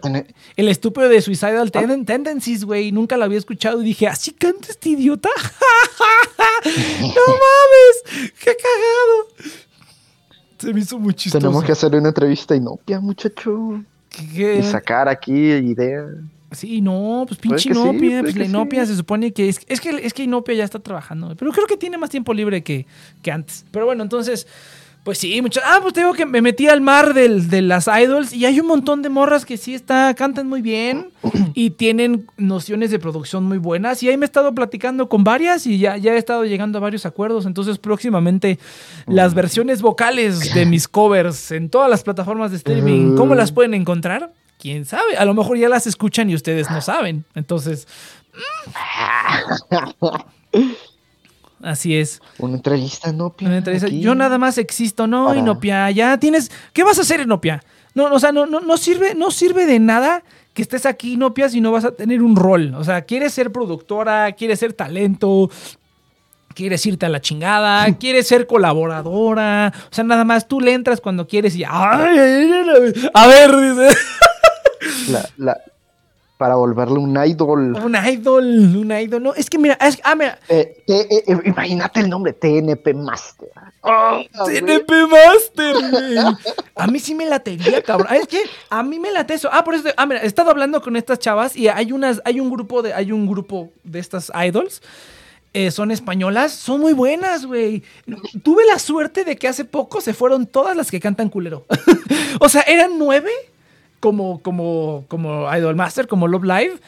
el 0.56 0.68
estúpido 0.68 1.08
de 1.08 1.20
Suicidal 1.22 1.70
Ah. 1.74 1.80
Tenden- 1.80 2.04
Tendencies, 2.06 2.64
güey. 2.64 2.92
Nunca 2.92 3.16
lo 3.16 3.24
había 3.24 3.38
escuchado 3.38 3.80
y 3.82 3.84
dije, 3.86 4.06
¿así 4.08 4.32
canta 4.32 4.68
este 4.68 4.90
idiota? 4.90 5.28
¡No 6.64 7.26
mames! 7.26 8.32
¡Qué 8.38 8.56
cagado! 8.56 9.52
Se 10.58 10.74
me 10.74 10.80
hizo 10.80 10.98
muy 10.98 11.14
chistoso. 11.14 11.40
Tenemos 11.40 11.64
que 11.64 11.72
hacer 11.72 11.94
una 11.94 12.08
entrevista 12.08 12.54
inopia, 12.54 13.00
muchacho. 13.00 13.82
¿Qué- 14.10 14.28
qué? 14.34 14.56
Y 14.58 14.62
sacar 14.64 15.08
aquí 15.08 15.32
ideas. 15.32 16.06
Sí, 16.52 16.80
no, 16.80 17.24
pues 17.28 17.38
pinche 17.38 17.68
que 17.68 17.74
sí, 17.74 17.80
Inopia. 17.80 18.20
pues 18.22 18.34
la 18.34 18.38
que 18.40 18.44
sí. 18.46 18.50
Inopia 18.50 18.86
se 18.86 18.96
supone 18.96 19.32
que 19.32 19.48
es, 19.48 19.60
es 19.68 19.80
que 19.80 19.90
es 20.02 20.12
que 20.12 20.24
Inopia 20.24 20.54
ya 20.56 20.64
está 20.64 20.78
trabajando, 20.80 21.34
pero 21.36 21.52
creo 21.52 21.66
que 21.66 21.76
tiene 21.76 21.96
más 21.96 22.10
tiempo 22.10 22.34
libre 22.34 22.62
que, 22.62 22.86
que 23.22 23.30
antes. 23.30 23.64
Pero 23.70 23.86
bueno, 23.86 24.02
entonces, 24.02 24.46
pues 25.04 25.16
sí, 25.18 25.40
mucho. 25.40 25.60
Ah, 25.64 25.78
pues 25.80 25.94
te 25.94 26.00
digo 26.00 26.12
que 26.12 26.26
me 26.26 26.42
metí 26.42 26.66
al 26.68 26.80
mar 26.80 27.14
del- 27.14 27.48
de 27.48 27.62
las 27.62 27.86
idols 27.88 28.32
y 28.34 28.44
hay 28.46 28.58
un 28.60 28.66
montón 28.66 29.00
de 29.00 29.08
morras 29.08 29.46
que 29.46 29.56
sí 29.56 29.74
está, 29.74 30.12
cantan 30.14 30.46
muy 30.48 30.60
bien 30.60 31.08
y 31.54 31.70
tienen 31.70 32.26
nociones 32.36 32.90
de 32.90 32.98
producción 32.98 33.44
muy 33.44 33.56
buenas. 33.58 34.02
Y 34.02 34.08
ahí 34.08 34.16
me 34.18 34.24
he 34.24 34.26
estado 34.26 34.52
platicando 34.54 35.08
con 35.08 35.22
varias 35.24 35.66
y 35.66 35.78
ya, 35.78 35.96
ya 35.96 36.12
he 36.14 36.18
estado 36.18 36.44
llegando 36.44 36.78
a 36.78 36.80
varios 36.82 37.06
acuerdos. 37.06 37.46
Entonces, 37.46 37.78
próximamente, 37.78 38.58
las 39.06 39.32
versiones 39.34 39.80
vocales 39.82 40.52
de 40.52 40.66
mis 40.66 40.86
covers 40.88 41.52
en 41.52 41.70
todas 41.70 41.88
las 41.88 42.02
plataformas 42.02 42.50
de 42.50 42.56
streaming, 42.58 43.14
¿cómo 43.16 43.34
las 43.34 43.52
pueden 43.52 43.72
encontrar? 43.74 44.32
Quién 44.60 44.84
sabe. 44.84 45.16
A 45.16 45.24
lo 45.24 45.34
mejor 45.34 45.56
ya 45.58 45.68
las 45.68 45.86
escuchan 45.86 46.28
y 46.30 46.34
ustedes 46.34 46.70
no 46.70 46.80
saben. 46.80 47.24
Entonces, 47.34 47.88
así 51.62 51.96
es. 51.96 52.20
Una 52.38 52.56
entrevista 52.56 53.10
inopia. 53.10 53.48
Una 53.48 53.58
entrevista, 53.58 53.86
aquí. 53.86 54.00
Yo 54.00 54.14
nada 54.14 54.38
más 54.38 54.58
existo, 54.58 55.06
no, 55.06 55.26
Para- 55.26 55.38
Inopia. 55.38 55.90
Ya 55.90 56.16
tienes. 56.18 56.50
¿Qué 56.72 56.82
vas 56.84 56.98
a 56.98 57.02
hacer, 57.02 57.20
Inopia? 57.20 57.62
No, 57.94 58.04
o 58.12 58.18
sea, 58.20 58.32
no, 58.32 58.46
no, 58.46 58.60
no 58.60 58.76
sirve, 58.76 59.14
no 59.14 59.30
sirve 59.30 59.66
de 59.66 59.78
nada 59.80 60.22
que 60.54 60.62
estés 60.62 60.86
aquí, 60.86 61.14
Inopia, 61.14 61.48
si 61.48 61.60
no 61.60 61.72
vas 61.72 61.84
a 61.84 61.92
tener 61.92 62.22
un 62.22 62.36
rol. 62.36 62.74
O 62.76 62.84
sea, 62.84 63.02
quieres 63.02 63.32
ser 63.34 63.50
productora, 63.52 64.32
quieres 64.32 64.60
ser 64.60 64.72
talento, 64.72 65.50
quieres 66.54 66.84
irte 66.86 67.06
a 67.06 67.08
la 67.08 67.20
chingada, 67.20 67.86
quieres 67.98 68.28
ser 68.28 68.46
colaboradora. 68.46 69.72
O 69.90 69.94
sea, 69.94 70.04
nada 70.04 70.24
más 70.24 70.46
tú 70.46 70.60
le 70.60 70.72
entras 70.72 71.00
cuando 71.00 71.26
quieres 71.26 71.56
y. 71.56 71.64
¡Ay, 71.64 72.18
ay, 72.18 72.50
ay, 72.52 72.66
ay! 72.94 73.10
A 73.14 73.26
ver, 73.26 73.50
dice. 73.56 73.96
La, 75.08 75.28
la, 75.36 75.60
para 76.40 76.54
volverle 76.54 76.98
un 76.98 77.22
idol. 77.22 77.76
Un 77.76 77.94
idol, 77.94 78.46
un 78.74 78.90
idol. 78.92 79.22
No, 79.22 79.34
es 79.34 79.50
que 79.50 79.58
mira, 79.58 79.74
es, 79.78 80.00
ah, 80.02 80.14
mira. 80.14 80.38
Eh, 80.48 80.82
eh, 80.88 81.06
eh, 81.10 81.38
imagínate 81.44 82.00
el 82.00 82.08
nombre, 82.08 82.32
TNP 82.32 82.94
Master. 82.94 83.50
Oh, 83.82 84.22
TNP 84.46 84.90
Master. 85.06 85.76
A 86.76 86.86
mí 86.86 86.98
sí 86.98 87.14
me 87.14 87.26
latería, 87.26 87.82
cabrón. 87.82 88.14
Es 88.14 88.26
que 88.26 88.40
a 88.70 88.82
mí 88.82 88.98
me 88.98 89.12
late 89.12 89.34
eso. 89.34 89.50
Ah, 89.52 89.62
por 89.62 89.74
eso, 89.74 89.90
ah, 89.98 90.06
mira, 90.06 90.22
he 90.22 90.26
estado 90.26 90.50
hablando 90.50 90.80
con 90.80 90.96
estas 90.96 91.18
chavas 91.18 91.54
y 91.54 91.68
hay 91.68 91.92
unas, 91.92 92.22
hay 92.24 92.40
un 92.40 92.48
grupo 92.48 92.80
de, 92.80 92.94
hay 92.94 93.12
un 93.12 93.26
grupo 93.26 93.68
de 93.84 93.98
estas 93.98 94.32
idols. 94.34 94.80
son 95.70 95.90
españolas, 95.90 96.52
son 96.52 96.80
muy 96.80 96.94
buenas, 96.94 97.44
güey. 97.44 97.82
Tuve 98.42 98.64
la 98.64 98.78
suerte 98.78 99.24
de 99.24 99.36
que 99.36 99.46
hace 99.46 99.66
poco 99.66 100.00
se 100.00 100.14
fueron 100.14 100.46
todas 100.46 100.74
las 100.74 100.90
que 100.90 101.00
cantan 101.00 101.28
culero. 101.28 101.66
o 102.40 102.48
sea, 102.48 102.62
eran 102.62 102.98
nueve 102.98 103.30
como, 104.00 104.40
como, 104.42 105.04
como 105.08 105.54
Idol 105.54 105.76
Master, 105.76 106.08
como 106.08 106.26
Love 106.26 106.44
Live, 106.44 106.80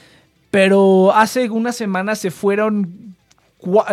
pero 0.50 1.12
hace 1.14 1.48
unas 1.50 1.76
semanas 1.76 2.18
se 2.18 2.30
fueron 2.30 3.14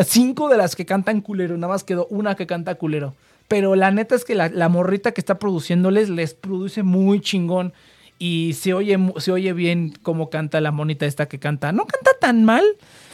cinco 0.06 0.50
de 0.50 0.58
las 0.58 0.76
que 0.76 0.86
cantan 0.86 1.22
culero, 1.22 1.58
nada 1.58 1.74
más 1.74 1.84
quedó 1.84 2.08
una 2.08 2.36
que 2.36 2.48
canta 2.48 2.76
culero. 2.76 3.14
Pero 3.48 3.76
la 3.76 3.92
neta 3.92 4.16
es 4.16 4.26
que 4.26 4.36
la, 4.36 4.70
morrita 4.70 5.12
que 5.12 5.22
está 5.22 5.40
produciéndoles 5.40 6.10
les 6.10 6.34
produce 6.34 6.84
muy 6.84 7.20
chingón 7.20 7.74
y 8.20 8.54
se 8.54 8.74
oye, 8.74 8.98
se 9.18 9.32
oye 9.32 9.54
bien 9.54 9.94
cómo 10.04 10.30
canta 10.30 10.62
la 10.62 10.72
monita 10.72 11.06
esta 11.06 11.28
que 11.28 11.40
canta. 11.40 11.72
No 11.72 11.86
canta 11.86 12.12
tan 12.20 12.46
mal, 12.46 12.64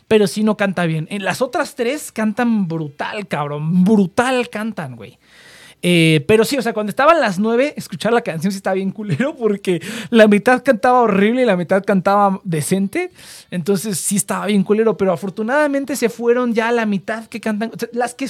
pero 0.10 0.28
sí 0.28 0.44
no 0.44 0.58
canta 0.58 0.86
bien. 0.86 1.08
En 1.10 1.24
las 1.24 1.42
otras 1.42 1.76
tres 1.76 2.12
cantan 2.12 2.68
brutal, 2.68 3.28
cabrón. 3.28 3.86
Brutal 3.86 4.50
cantan, 4.50 4.98
güey. 4.98 5.18
Eh, 5.82 6.26
pero 6.28 6.46
sí, 6.46 6.58
o 6.58 6.62
sea, 6.62 6.74
cuando 6.74 6.90
estaban 6.90 7.20
las 7.22 7.38
nueve, 7.38 7.74
escuchar 7.78 8.12
la 8.12 8.22
canción 8.22 8.52
sí 8.52 8.58
estaba 8.58 8.74
bien 8.74 8.92
culero 8.92 9.36
porque 9.36 9.82
la 10.10 10.28
mitad 10.28 10.64
cantaba 10.64 11.02
horrible 11.02 11.44
y 11.44 11.46
la 11.46 11.56
mitad 11.56 11.84
cantaba 11.84 12.42
decente. 12.44 13.12
Entonces 13.52 14.00
sí 14.00 14.16
estaba 14.16 14.48
bien 14.48 14.64
culero, 14.64 14.98
pero 14.98 15.12
afortunadamente 15.12 15.96
se 15.96 16.10
fueron 16.10 16.54
ya 16.54 16.72
la 16.72 16.86
mitad 16.86 17.28
que 17.28 17.40
cantan. 17.40 17.72
las, 17.92 18.16
que, 18.16 18.28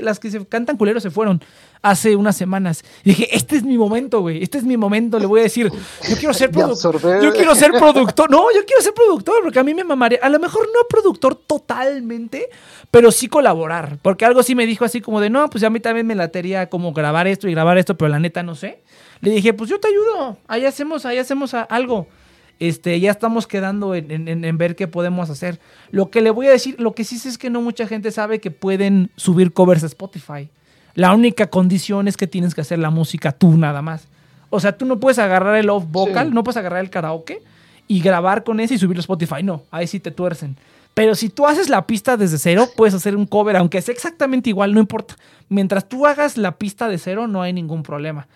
las 0.00 0.18
que 0.18 0.30
se 0.30 0.46
cantan 0.46 0.76
culero 0.76 1.00
se 1.00 1.10
fueron 1.10 1.42
hace 1.84 2.16
unas 2.16 2.34
semanas. 2.34 2.82
Y 3.04 3.10
dije, 3.10 3.36
este 3.36 3.56
es 3.56 3.62
mi 3.62 3.76
momento, 3.76 4.22
güey. 4.22 4.42
Este 4.42 4.56
es 4.56 4.64
mi 4.64 4.76
momento. 4.76 5.18
Le 5.18 5.26
voy 5.26 5.40
a 5.40 5.42
decir, 5.44 5.70
yo 6.08 6.16
quiero 6.16 6.32
ser 6.32 6.50
productor. 6.50 7.00
Yo 7.22 7.32
quiero 7.32 7.54
ser 7.54 7.72
productor. 7.72 8.30
No, 8.30 8.46
yo 8.54 8.64
quiero 8.64 8.82
ser 8.82 8.94
productor 8.94 9.42
porque 9.42 9.58
a 9.58 9.62
mí 9.62 9.74
me 9.74 9.84
mamaría. 9.84 10.18
A 10.22 10.30
lo 10.30 10.38
mejor 10.38 10.66
no 10.74 10.88
productor 10.88 11.36
totalmente, 11.36 12.48
pero 12.90 13.12
sí 13.12 13.28
colaborar. 13.28 13.98
Porque 14.00 14.24
algo 14.24 14.42
sí 14.42 14.54
me 14.54 14.66
dijo 14.66 14.86
así 14.86 15.02
como 15.02 15.20
de, 15.20 15.28
no, 15.28 15.48
pues 15.50 15.62
a 15.62 15.70
mí 15.70 15.78
también 15.78 16.06
me 16.06 16.14
latería 16.14 16.70
como 16.70 16.94
grabar 16.94 17.26
esto 17.26 17.48
y 17.48 17.52
grabar 17.52 17.76
esto, 17.76 17.96
pero 17.98 18.08
la 18.08 18.18
neta 18.18 18.42
no 18.42 18.54
sé. 18.54 18.82
Le 19.20 19.30
dije, 19.30 19.52
pues 19.52 19.68
yo 19.68 19.78
te 19.78 19.88
ayudo. 19.88 20.38
Ahí 20.48 20.64
hacemos, 20.64 21.04
ahí 21.04 21.18
hacemos 21.18 21.52
algo. 21.52 22.08
Este, 22.60 22.98
ya 22.98 23.10
estamos 23.10 23.46
quedando 23.46 23.94
en, 23.94 24.28
en, 24.28 24.58
ver 24.58 24.74
qué 24.74 24.88
podemos 24.88 25.28
hacer. 25.28 25.60
Lo 25.90 26.10
que 26.10 26.22
le 26.22 26.30
voy 26.30 26.46
a 26.46 26.50
decir, 26.50 26.80
lo 26.80 26.94
que 26.94 27.04
sí 27.04 27.18
sé 27.18 27.28
es 27.28 27.36
que 27.36 27.50
no 27.50 27.60
mucha 27.60 27.86
gente 27.86 28.10
sabe 28.10 28.40
que 28.40 28.50
pueden 28.50 29.10
subir 29.16 29.52
covers 29.52 29.82
a 29.82 29.86
Spotify. 29.86 30.48
La 30.94 31.14
única 31.14 31.48
condición 31.48 32.08
es 32.08 32.16
que 32.16 32.26
tienes 32.26 32.54
que 32.54 32.60
hacer 32.60 32.78
la 32.78 32.90
música 32.90 33.32
tú 33.32 33.56
nada 33.56 33.82
más. 33.82 34.08
O 34.50 34.60
sea, 34.60 34.76
tú 34.76 34.86
no 34.86 35.00
puedes 35.00 35.18
agarrar 35.18 35.56
el 35.56 35.68
off 35.68 35.84
vocal, 35.90 36.32
no 36.32 36.44
puedes 36.44 36.56
agarrar 36.56 36.80
el 36.80 36.90
karaoke 36.90 37.42
y 37.88 38.00
grabar 38.00 38.44
con 38.44 38.60
ese 38.60 38.74
y 38.74 38.78
subirlo 38.78 39.00
a 39.00 39.02
Spotify. 39.02 39.42
No, 39.42 39.64
ahí 39.70 39.86
sí 39.86 39.98
te 39.98 40.12
tuercen. 40.12 40.56
Pero 40.94 41.16
si 41.16 41.28
tú 41.28 41.46
haces 41.46 41.68
la 41.68 41.86
pista 41.88 42.16
desde 42.16 42.38
cero, 42.38 42.68
puedes 42.76 42.94
hacer 42.94 43.16
un 43.16 43.26
cover, 43.26 43.56
aunque 43.56 43.82
sea 43.82 43.92
exactamente 43.92 44.50
igual, 44.50 44.72
no 44.72 44.78
importa. 44.78 45.16
Mientras 45.48 45.88
tú 45.88 46.06
hagas 46.06 46.36
la 46.36 46.56
pista 46.56 46.88
de 46.88 46.98
cero, 46.98 47.26
no 47.26 47.42
hay 47.42 47.52
ningún 47.52 47.82
problema. 47.82 48.28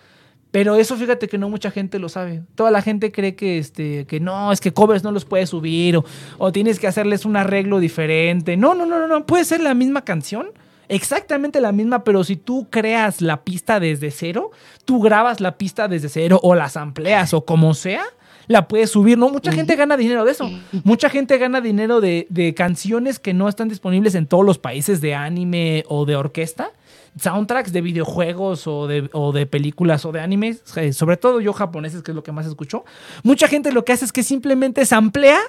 Pero 0.51 0.75
eso 0.75 0.97
fíjate 0.97 1.29
que 1.29 1.37
no 1.37 1.47
mucha 1.47 1.71
gente 1.71 1.99
lo 1.99 2.09
sabe. 2.09 2.41
Toda 2.55 2.71
la 2.71 2.81
gente 2.81 3.13
cree 3.13 3.35
que, 3.35 3.59
este, 3.59 4.05
que 4.05 4.19
no, 4.19 4.51
es 4.51 4.59
que 4.59 4.73
covers 4.73 5.03
no 5.03 5.11
los 5.11 5.23
puedes 5.23 5.49
subir 5.49 5.95
o, 5.95 6.05
o 6.37 6.51
tienes 6.51 6.79
que 6.79 6.87
hacerles 6.87 7.23
un 7.23 7.37
arreglo 7.37 7.79
diferente. 7.79 8.57
No, 8.57 8.73
no, 8.73 8.85
no, 8.85 8.99
no, 8.99 9.07
no. 9.07 9.25
Puede 9.25 9.45
ser 9.45 9.61
la 9.61 9.73
misma 9.73 10.03
canción 10.03 10.47
exactamente 10.89 11.61
la 11.61 11.71
misma, 11.71 12.03
pero 12.03 12.23
si 12.23 12.35
tú 12.35 12.67
creas 12.69 13.21
la 13.21 13.43
pista 13.43 13.79
desde 13.79 14.11
cero, 14.11 14.51
tú 14.85 14.99
grabas 14.99 15.39
la 15.39 15.57
pista 15.57 15.87
desde 15.87 16.09
cero 16.09 16.39
o 16.43 16.55
las 16.55 16.75
amplias 16.75 17.33
o 17.33 17.45
como 17.45 17.73
sea, 17.73 18.03
la 18.47 18.67
puedes 18.67 18.89
subir, 18.89 19.15
¿no? 19.15 19.29
Mucha 19.29 19.51
gente 19.51 19.75
gana 19.75 19.95
dinero 19.95 20.25
de 20.25 20.31
eso. 20.31 20.49
Mucha 20.83 21.07
gente 21.09 21.37
gana 21.37 21.61
dinero 21.61 22.01
de, 22.01 22.53
canciones 22.57 23.19
que 23.19 23.33
no 23.33 23.47
están 23.47 23.69
disponibles 23.69 24.15
en 24.15 24.25
todos 24.25 24.43
los 24.43 24.57
países 24.57 25.01
de 25.01 25.13
anime 25.13 25.85
o 25.87 26.05
de 26.05 26.15
orquesta. 26.15 26.71
Soundtracks 27.19 27.71
de 27.71 27.81
videojuegos 27.81 28.65
o 28.65 28.87
de, 28.87 29.07
o 29.13 29.31
de 29.31 29.45
películas 29.45 30.03
o 30.05 30.11
de 30.11 30.21
animes, 30.21 30.63
eh, 30.77 30.93
sobre 30.93 31.17
todo 31.17 31.41
yo 31.41 31.53
japoneses, 31.53 32.01
que 32.01 32.11
es 32.11 32.15
lo 32.15 32.23
que 32.23 32.31
más 32.31 32.47
escucho. 32.47 32.85
Mucha 33.21 33.47
gente 33.47 33.71
lo 33.71 33.85
que 33.85 33.93
hace 33.93 34.05
es 34.05 34.11
que 34.11 34.23
simplemente 34.23 34.83
samplea 34.85 35.39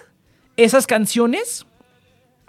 esas 0.57 0.87
canciones 0.87 1.65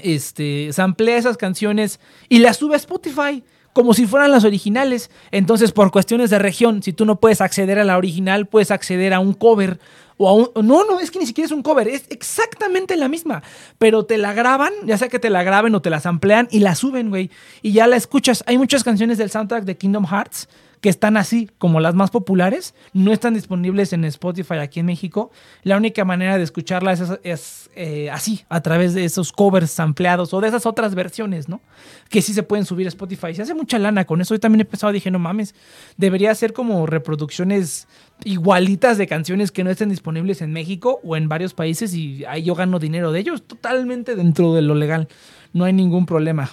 este, 0.04 0.74
samplea 0.74 1.18
esas 1.18 1.38
canciones 1.38 2.00
y 2.30 2.40
las 2.40 2.58
sube 2.58 2.76
a 2.76 2.78
Spotify 2.78 3.44
como 3.74 3.94
si 3.94 4.06
fueran 4.06 4.32
las 4.32 4.44
originales. 4.44 5.10
Entonces, 5.32 5.72
por 5.72 5.92
cuestiones 5.92 6.30
de 6.30 6.40
región, 6.40 6.84
si 6.84 6.94
tú 6.94 7.06
no 7.06 7.20
puedes 7.20 7.42
acceder 7.42 7.80
a 7.80 7.84
la 7.84 7.98
original, 7.98 8.48
puedes 8.48 8.72
acceder 8.72 9.14
a 9.14 9.20
un 9.20 9.34
cover 9.34 9.80
o 10.18 10.28
a 10.28 10.34
un... 10.34 10.68
No, 10.68 10.84
no, 10.86 11.00
es 11.00 11.10
que 11.10 11.20
ni 11.20 11.26
siquiera 11.26 11.46
es 11.46 11.52
un 11.52 11.64
cover, 11.64 11.88
es 11.88 12.06
exactamente 12.10 12.96
la 12.98 13.08
misma. 13.08 13.44
Pero 13.78 14.06
te 14.06 14.18
la 14.18 14.34
graban, 14.34 14.74
ya 14.86 14.98
sea 14.98 15.10
que 15.10 15.20
te 15.20 15.30
la 15.30 15.44
graben 15.44 15.74
o 15.76 15.82
te 15.82 15.90
la 15.90 16.00
samplean 16.00 16.48
y 16.52 16.60
la 16.60 16.76
suben, 16.76 17.10
güey. 17.10 17.32
Y 17.62 17.72
ya 17.72 17.88
la 17.88 17.96
escuchas. 17.96 18.44
Hay 18.48 18.58
muchas 18.58 18.84
canciones 18.84 19.18
del 19.18 19.32
soundtrack 19.32 19.64
de 19.64 19.78
Kingdom 19.78 20.06
Hearts 20.06 20.48
que 20.82 20.90
están 20.90 21.16
así, 21.16 21.48
como 21.60 21.80
las 21.80 21.94
más 21.94 22.10
populares, 22.10 22.74
no 22.92 23.14
están 23.14 23.36
disponibles 23.36 23.94
en 23.94 24.04
Spotify 24.04 24.56
aquí 24.56 24.80
en 24.80 24.88
México. 24.88 25.32
La 25.62 25.78
única 25.78 26.04
manera 26.06 26.38
de 26.38 26.44
escucharlas 26.44 27.20
es, 27.24 27.70
eh, 27.76 28.10
así, 28.10 28.44
a 28.50 28.62
través 28.62 28.96
de 28.96 29.06
esos 29.06 29.32
covers 29.32 29.80
ampliados 29.80 30.34
o 30.34 30.42
de 30.42 30.48
esas 30.48 30.66
otras 30.66 30.96
versiones, 30.96 31.48
¿no? 31.48 31.62
Que 32.10 32.24
sí 32.24 32.34
se 32.34 32.42
pueden 32.42 32.66
subir 32.66 32.88
a 32.88 32.90
Spotify. 32.90 33.36
Se 33.36 33.44
hace 33.44 33.54
mucha 33.54 33.78
lana 33.78 34.06
con 34.06 34.22
eso. 34.22 34.34
Yo 34.34 34.40
también 34.40 34.62
he 34.62 34.66
pensado, 34.66 34.92
dije, 34.92 35.12
no 35.12 35.20
mames, 35.20 35.54
debería 35.98 36.34
ser 36.34 36.52
como 36.52 36.88
reproducciones 36.88 37.88
igualitas 38.24 38.98
de 38.98 39.06
canciones 39.06 39.52
que 39.52 39.64
no 39.64 39.70
estén 39.70 39.90
disponibles 39.90 40.42
en 40.42 40.52
México 40.52 41.00
o 41.04 41.16
en 41.16 41.30
varios 41.30 41.54
países 41.54 41.94
y 41.94 42.26
ahí 42.26 42.44
yo 42.44 42.56
gano 42.56 42.80
dinero 42.80 43.12
de 43.12 43.20
ellos, 43.20 43.44
totalmente 43.44 44.16
dentro 44.16 44.56
de 44.56 44.64
lo 44.64 44.74
legal. 44.74 45.08
No 45.54 45.66
hay 45.66 45.74
ningún 45.74 46.08
problema. 46.08 46.50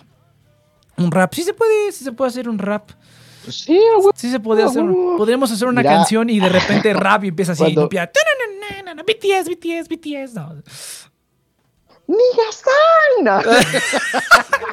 Un 0.98 1.10
rap, 1.12 1.32
sí 1.32 1.44
se 1.44 1.54
puede, 1.54 1.92
sí 1.92 2.04
se 2.04 2.12
puede 2.12 2.28
hacer 2.28 2.46
un 2.46 2.58
rap. 2.58 2.90
Pues 3.48 3.60
sí, 3.60 3.80
Sí 4.14 4.30
se 4.30 4.38
podría 4.40 4.66
hacer. 4.66 4.84
Podríamos 5.16 5.50
hacer 5.50 5.68
una 5.68 5.82
canción 5.82 6.28
y 6.28 6.38
de 6.38 6.50
repente 6.50 6.92
rap 7.00 7.24
y 7.24 7.28
empieza 7.28 7.52
así. 7.52 7.62
Cuando... 7.62 7.88
BTS, 7.88 9.48
BTS, 9.48 9.88
BTS. 9.88 10.34
No. 10.34 10.62
¡Nigasana! 12.08 13.42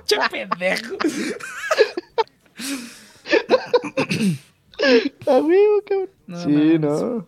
¡Che 0.06 0.18
pendejo! 0.30 0.98
Amigo, 5.26 5.82
cabrón. 5.88 6.10
No, 6.28 6.44
sí, 6.44 6.78
no. 6.80 7.26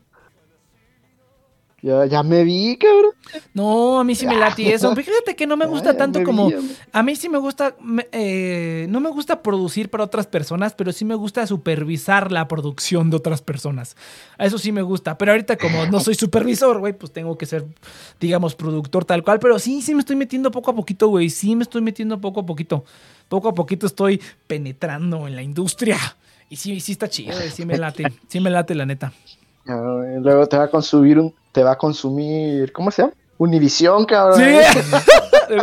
Ya, 1.84 2.08
ya 2.08 2.24
me 2.24 2.44
vi, 2.44 2.76
cabrón. 2.78 3.12
No, 3.54 4.00
a 4.00 4.04
mí 4.04 4.16
sí 4.16 4.26
me 4.26 4.36
late 4.36 4.74
eso. 4.74 4.96
Fíjate 4.96 5.36
que 5.36 5.46
no 5.46 5.56
me 5.56 5.68
gusta 5.68 5.96
tanto 5.98 6.24
como. 6.24 6.50
a 6.92 7.04
mí 7.04 7.16
sí 7.16 7.30
me 7.30 7.38
gusta. 7.38 7.76
Eh, 8.12 8.88
no 8.90 9.00
me 9.00 9.10
gusta 9.10 9.44
producir 9.44 9.92
para 9.92 10.04
otras 10.04 10.26
personas, 10.26 10.74
pero 10.74 10.92
sí 10.92 11.06
me 11.06 11.14
gusta 11.14 11.46
supervisar 11.46 12.32
la 12.32 12.48
producción 12.48 13.12
de 13.12 13.18
otras 13.18 13.44
personas. 13.44 13.96
A 14.40 14.48
eso 14.48 14.58
sí 14.58 14.72
me 14.72 14.82
gusta. 14.82 15.20
Pero 15.20 15.34
ahorita, 15.34 15.56
como 15.58 15.86
no 15.86 16.00
soy 16.00 16.16
supervisor, 16.16 16.80
güey, 16.80 16.94
pues 16.94 17.12
tengo 17.12 17.38
que 17.38 17.46
ser, 17.46 17.64
digamos, 18.20 18.56
productor 18.56 19.06
tal 19.06 19.24
cual. 19.24 19.38
Pero 19.38 19.60
sí, 19.60 19.84
sí 19.84 19.94
me 19.94 20.00
estoy 20.00 20.16
metiendo 20.16 20.50
poco 20.50 20.72
a 20.72 20.76
poquito, 20.76 21.10
güey. 21.10 21.30
Sí 21.30 21.56
me 21.56 21.62
estoy 21.62 21.84
metiendo 21.84 22.20
poco 22.20 22.40
a 22.40 22.46
poquito. 22.48 22.86
Poco 23.30 23.50
a 23.50 23.54
poquito 23.54 23.86
estoy 23.86 24.20
penetrando 24.48 25.28
en 25.28 25.36
la 25.36 25.44
industria. 25.44 26.00
Y 26.50 26.56
sí, 26.56 26.80
sí 26.80 26.94
está 26.94 27.08
chido, 27.08 27.38
sí 27.54 27.66
me 27.68 27.78
late. 27.78 28.06
Sí 28.28 28.40
me 28.40 28.50
late, 28.50 28.74
la 28.74 28.88
neta. 28.88 29.14
luego 29.66 30.48
te 30.48 30.58
va 30.58 30.64
a 30.64 30.70
consumir 30.72 31.20
un 31.20 31.34
te 31.58 31.64
va 31.64 31.72
a 31.72 31.76
consumir, 31.76 32.72
¿cómo 32.72 32.92
se 32.92 33.02
llama? 33.02 33.16
Univisión, 33.40 34.06
cabrón. 34.06 34.38
Sí. 34.38 34.46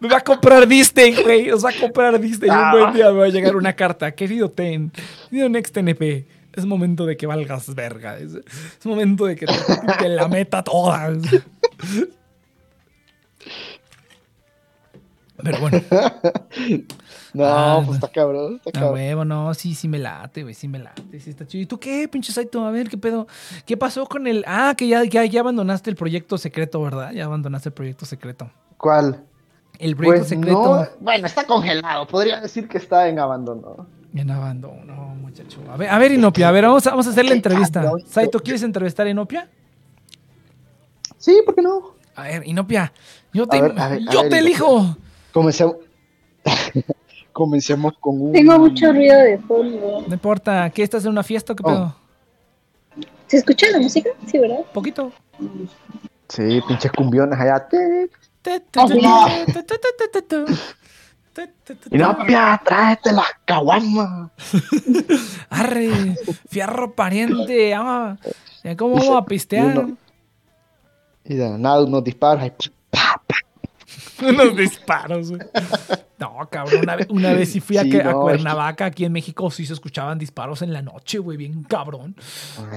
me, 0.00 0.08
va, 0.08 0.18
a 0.18 0.20
comprar 0.20 0.68
Disney, 0.68 1.20
güey. 1.20 1.48
Nos 1.48 1.64
va 1.64 1.70
a 1.70 1.80
comprar 1.80 2.20
Disney. 2.20 2.48
Un 2.48 2.70
buen 2.70 2.84
ah. 2.84 2.92
día 2.92 3.10
me 3.10 3.18
va 3.18 3.24
a 3.24 3.28
llegar 3.28 3.56
una 3.56 3.72
carta. 3.72 4.12
Querido 4.12 4.52
Ten, 4.52 4.92
querido 5.28 5.48
Next 5.48 5.76
NP, 5.76 6.28
es 6.52 6.64
momento 6.64 7.06
de 7.06 7.16
que 7.16 7.26
valgas 7.26 7.74
verga. 7.74 8.16
Es, 8.18 8.38
momento 8.84 9.26
de 9.26 9.34
que 9.34 9.46
te, 9.46 10.08
la 10.08 10.28
meta 10.28 10.62
toda. 10.62 11.10
Pero 15.42 15.58
bueno. 15.58 15.82
No, 17.34 17.44
ah, 17.46 17.82
pues 17.84 17.96
está 17.96 18.08
cabrón, 18.08 18.56
está 18.56 18.72
cabrón. 18.72 18.92
huevo, 18.94 19.24
no, 19.24 19.54
sí, 19.54 19.74
sí 19.74 19.88
me 19.88 19.98
late, 19.98 20.42
güey, 20.42 20.54
sí 20.54 20.68
me 20.68 20.78
late, 20.78 21.18
sí 21.18 21.30
está 21.30 21.46
chido. 21.46 21.62
¿Y 21.62 21.66
tú 21.66 21.80
qué, 21.80 22.06
pinche 22.08 22.30
Saito? 22.32 22.64
A 22.66 22.70
ver, 22.70 22.90
¿qué 22.90 22.98
pedo? 22.98 23.26
¿Qué 23.64 23.76
pasó 23.76 24.06
con 24.06 24.26
el...? 24.26 24.44
Ah, 24.46 24.74
que 24.76 24.86
ya, 24.86 25.02
ya, 25.04 25.24
ya 25.24 25.40
abandonaste 25.40 25.88
el 25.88 25.96
proyecto 25.96 26.36
secreto, 26.36 26.82
¿verdad? 26.82 27.12
Ya 27.12 27.24
abandonaste 27.24 27.70
el 27.70 27.72
proyecto 27.72 28.04
secreto. 28.04 28.50
¿Cuál? 28.76 29.24
El 29.78 29.96
proyecto 29.96 30.20
pues 30.20 30.28
secreto. 30.28 30.88
bueno, 31.00 31.26
está 31.26 31.46
congelado, 31.46 32.06
podría 32.06 32.40
decir 32.40 32.68
que 32.68 32.76
está 32.78 33.08
en 33.08 33.18
abandono. 33.18 33.86
En 34.14 34.30
abandono, 34.30 35.14
muchacho. 35.14 35.58
A 35.70 35.76
ver, 35.78 35.88
a 35.88 35.98
ver 35.98 36.12
Inopia, 36.12 36.48
a 36.48 36.52
ver, 36.52 36.64
vamos 36.64 36.86
a, 36.86 36.90
vamos 36.90 37.06
a 37.06 37.10
hacer 37.10 37.24
la 37.24 37.32
entrevista. 37.32 37.90
Saito, 38.06 38.40
¿quieres 38.40 38.62
entrevistar 38.62 39.06
a 39.06 39.10
Inopia? 39.10 39.48
Sí, 41.16 41.40
¿por 41.46 41.54
qué 41.54 41.62
no? 41.62 41.94
A 42.14 42.24
ver, 42.24 42.46
Inopia, 42.46 42.92
yo 43.32 43.46
te, 43.46 43.62
ver, 43.62 43.78
a 43.80 43.88
ver, 43.88 44.00
yo 44.00 44.04
ver, 44.04 44.12
te 44.12 44.18
Inopia. 44.20 44.38
elijo. 44.38 44.96
Comencemos. 45.32 45.76
Comencemos 47.32 47.94
con 47.98 48.20
un. 48.20 48.32
Tengo 48.32 48.58
mucho 48.58 48.92
ruido 48.92 49.18
de 49.18 49.38
fondo. 49.38 50.04
No 50.06 50.14
importa, 50.14 50.68
¿qué 50.70 50.82
estás 50.82 51.04
en 51.04 51.10
una 51.10 51.22
fiesta 51.22 51.52
o 51.52 51.56
qué 51.56 51.62
Oh. 51.66 51.68
pedo? 51.68 51.96
¿Se 53.26 53.38
escucha 53.38 53.66
la 53.70 53.78
música? 53.78 54.10
Sí, 54.26 54.38
¿verdad? 54.38 54.58
Poquito. 54.74 55.10
Sí, 56.28 56.60
pinches 56.68 56.92
cumbiones 56.92 57.38
allá. 57.40 57.66
Y 61.90 61.96
no, 61.96 62.18
pia, 62.26 62.60
tráete 62.62 63.12
las 63.12 63.26
caguamas. 63.46 64.30
Arre, 65.50 66.14
fierro 66.48 66.92
pariente. 66.94 67.74
¿Cómo 68.76 68.96
Y 68.96 68.98
vamos 69.06 69.16
a 69.16 69.24
pistear? 69.24 69.86
y 71.24 71.32
Y 71.32 71.36
de 71.36 71.58
nada 71.58 71.84
unos 71.84 72.04
disparos. 72.04 72.50
pa. 72.50 72.72
Unos 74.28 74.56
disparos, 74.56 75.30
güey. 75.30 75.42
No, 76.18 76.36
cabrón, 76.50 76.80
una 76.82 76.96
vez, 76.96 77.06
una 77.10 77.32
vez 77.32 77.50
sí 77.52 77.60
fui 77.60 77.76
a, 77.78 77.82
Sí, 77.82 77.90
que- 77.90 78.00
a 78.00 78.12
no, 78.12 78.20
Cuernavaca, 78.20 78.84
aquí 78.86 79.04
en 79.04 79.12
México, 79.12 79.50
sí 79.50 79.66
se 79.66 79.72
escuchaban 79.72 80.18
disparos 80.18 80.62
en 80.62 80.72
la 80.72 80.80
noche, 80.82 81.18
güey, 81.18 81.36
bien 81.36 81.64
cabrón. 81.64 82.14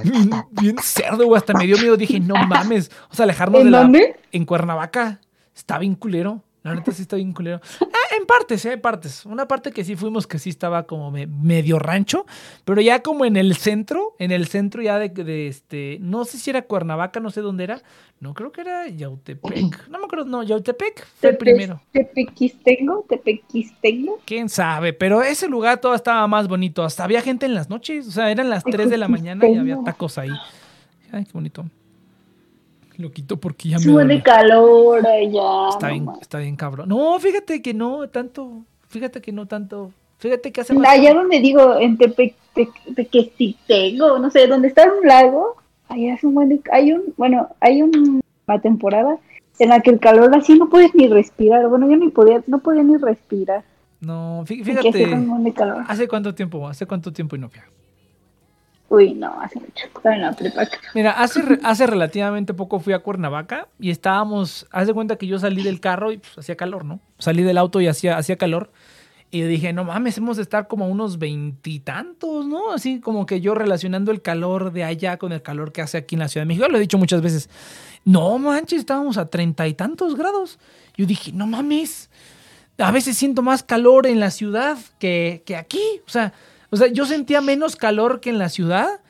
Bien, 0.02 0.30
bien 0.50 0.76
cerdo, 0.82 1.24
güey, 1.26 1.38
hasta 1.38 1.54
me 1.54 1.66
dio 1.66 1.76
miedo, 1.78 1.96
dije, 1.96 2.18
no 2.20 2.34
mames. 2.48 2.90
O 3.10 3.14
sea, 3.14 3.24
alejarnos 3.24 3.60
de 3.60 3.66
¿En 3.66 3.72
la... 3.72 3.78
dónde? 3.82 4.16
En 4.32 4.44
Cuernavaca, 4.44 5.20
está 5.54 5.78
bien 5.78 5.94
culero. 5.94 6.42
La 6.66 6.74
neta 6.74 6.92
sí 6.92 7.02
está 7.02 7.16
bien 7.16 7.32
culero. 7.32 7.60
Ah, 7.80 8.16
en 8.18 8.26
partes, 8.26 8.64
eh, 8.64 8.76
partes. 8.78 9.24
Una 9.26 9.46
parte 9.48 9.70
que 9.72 9.84
sí 9.84 9.96
fuimos 9.96 10.26
que 10.26 10.38
sí 10.38 10.50
estaba 10.50 10.86
como 10.86 11.10
me- 11.10 11.26
medio 11.26 11.78
rancho, 11.78 12.26
pero 12.64 12.80
ya 12.80 13.02
como 13.02 13.24
en 13.24 13.36
el 13.36 13.54
centro, 13.56 14.14
en 14.18 14.30
el 14.32 14.46
centro 14.48 14.82
ya 14.82 14.98
de, 14.98 15.08
de 15.10 15.48
este, 15.48 15.98
no 16.00 16.24
sé 16.24 16.38
si 16.38 16.50
era 16.50 16.62
Cuernavaca, 16.62 17.20
no 17.20 17.30
sé 17.30 17.40
dónde 17.40 17.64
era. 17.64 17.82
No, 18.18 18.32
creo 18.34 18.50
que 18.50 18.62
era 18.62 18.88
Yautepec. 18.88 19.88
No 19.88 19.98
me 19.98 20.04
acuerdo, 20.06 20.24
no, 20.24 20.42
Yautepec 20.42 21.06
fue 21.20 21.30
el 21.30 21.36
primero. 21.36 21.80
Tepequistengo, 21.92 23.04
Tepequistengo. 23.08 24.20
Quién 24.24 24.48
sabe, 24.48 24.92
pero 24.92 25.22
ese 25.22 25.48
lugar 25.48 25.80
todo 25.80 25.94
estaba 25.94 26.26
más 26.26 26.48
bonito. 26.48 26.82
Hasta 26.82 27.04
había 27.04 27.20
gente 27.22 27.46
en 27.46 27.54
las 27.54 27.68
noches, 27.70 28.08
o 28.08 28.10
sea, 28.10 28.30
eran 28.30 28.48
las 28.50 28.64
3 28.64 28.88
de 28.90 28.96
la 28.96 29.08
mañana 29.08 29.46
y 29.46 29.56
había 29.56 29.78
tacos 29.84 30.18
ahí. 30.18 30.30
Ay, 31.12 31.24
qué 31.24 31.32
bonito. 31.32 31.64
Lo 32.98 33.10
quito 33.12 33.38
porque 33.38 33.68
ya 33.70 33.78
me 33.78 33.82
Sube 33.84 34.04
de 34.06 34.22
calor 34.22 35.06
allá. 35.06 35.68
Está 35.70 35.88
no 35.88 35.92
bien, 35.92 36.08
está 36.20 36.38
bien 36.38 36.56
cabrón. 36.56 36.88
No, 36.88 37.18
fíjate 37.18 37.60
que 37.62 37.74
no 37.74 38.08
tanto. 38.08 38.62
Fíjate 38.88 39.20
que 39.20 39.32
no 39.32 39.46
tanto. 39.46 39.92
Fíjate 40.18 40.50
que 40.50 40.62
hace 40.62 40.72
más. 40.72 40.88
Allá 40.88 41.12
donde 41.12 41.40
digo, 41.40 41.78
en 41.78 41.98
Tepe- 41.98 42.34
Te- 42.54 42.68
Tepequestengo, 42.94 44.18
no 44.18 44.30
sé, 44.30 44.46
donde 44.46 44.68
está 44.68 44.84
un 44.90 45.06
lago, 45.06 45.56
allá 45.88 46.14
es 46.14 46.24
un 46.24 46.34
buen 46.34 46.62
hay 46.72 46.92
un, 46.92 47.12
bueno, 47.16 47.48
hay 47.60 47.82
un- 47.82 48.20
una 48.46 48.60
temporada 48.60 49.18
en 49.58 49.68
la 49.68 49.80
que 49.80 49.90
el 49.90 49.98
calor 49.98 50.34
así 50.34 50.58
no 50.58 50.68
puedes 50.68 50.94
ni 50.94 51.08
respirar. 51.08 51.68
Bueno, 51.68 51.88
yo 51.90 51.96
ni 51.96 52.08
podía, 52.08 52.42
no 52.46 52.58
podía 52.60 52.82
ni 52.82 52.96
respirar. 52.96 53.64
No, 54.00 54.42
fíjate. 54.46 54.90
calor. 55.54 55.84
¿Hace 55.88 56.06
cuánto 56.08 56.34
tiempo? 56.34 56.66
¿Hace 56.68 56.86
cuánto 56.86 57.12
tiempo, 57.12 57.36
Inopia? 57.36 57.64
Uy, 58.88 59.14
no, 59.14 59.40
hace 59.40 59.58
mucho. 59.58 59.86
En 60.04 60.20
la 60.20 60.32
prepa. 60.32 60.62
Mira, 60.94 61.10
hace, 61.10 61.40
hace 61.64 61.86
relativamente 61.86 62.54
poco 62.54 62.78
fui 62.78 62.92
a 62.92 63.00
Cuernavaca 63.00 63.68
y 63.80 63.90
estábamos. 63.90 64.66
Haz 64.70 64.86
de 64.86 64.94
cuenta 64.94 65.16
que 65.16 65.26
yo 65.26 65.38
salí 65.38 65.62
del 65.62 65.80
carro 65.80 66.12
y 66.12 66.18
pues 66.18 66.38
hacía 66.38 66.56
calor, 66.56 66.84
¿no? 66.84 67.00
Salí 67.18 67.42
del 67.42 67.58
auto 67.58 67.80
y 67.80 67.88
hacía, 67.88 68.16
hacía 68.16 68.36
calor. 68.36 68.70
Y 69.32 69.42
dije, 69.42 69.72
no 69.72 69.82
mames, 69.82 70.18
hemos 70.18 70.36
de 70.36 70.44
estar 70.44 70.68
como 70.68 70.86
unos 70.86 71.18
veintitantos, 71.18 72.46
¿no? 72.46 72.72
Así 72.72 73.00
como 73.00 73.26
que 73.26 73.40
yo 73.40 73.56
relacionando 73.56 74.12
el 74.12 74.22
calor 74.22 74.72
de 74.72 74.84
allá 74.84 75.16
con 75.16 75.32
el 75.32 75.42
calor 75.42 75.72
que 75.72 75.82
hace 75.82 75.98
aquí 75.98 76.14
en 76.14 76.20
la 76.20 76.28
Ciudad 76.28 76.42
de 76.42 76.46
México. 76.46 76.68
Lo 76.68 76.76
he 76.76 76.80
dicho 76.80 76.96
muchas 76.96 77.22
veces. 77.22 77.50
No 78.04 78.38
manches, 78.38 78.78
estábamos 78.78 79.18
a 79.18 79.26
treinta 79.26 79.66
y 79.66 79.74
tantos 79.74 80.14
grados. 80.14 80.60
Yo 80.96 81.06
dije, 81.06 81.32
no 81.32 81.48
mames. 81.48 82.08
A 82.78 82.92
veces 82.92 83.18
siento 83.18 83.42
más 83.42 83.64
calor 83.64 84.06
en 84.06 84.20
la 84.20 84.30
ciudad 84.30 84.78
que, 85.00 85.42
que 85.44 85.56
aquí. 85.56 85.82
O 86.06 86.08
sea, 86.08 86.32
o 86.76 86.78
sea, 86.78 86.92
yo 86.92 87.06
sentía 87.06 87.40
menos 87.40 87.76
calor 87.76 88.20
que 88.20 88.30
en 88.30 88.38
la 88.38 88.48
ciudad 88.48 89.00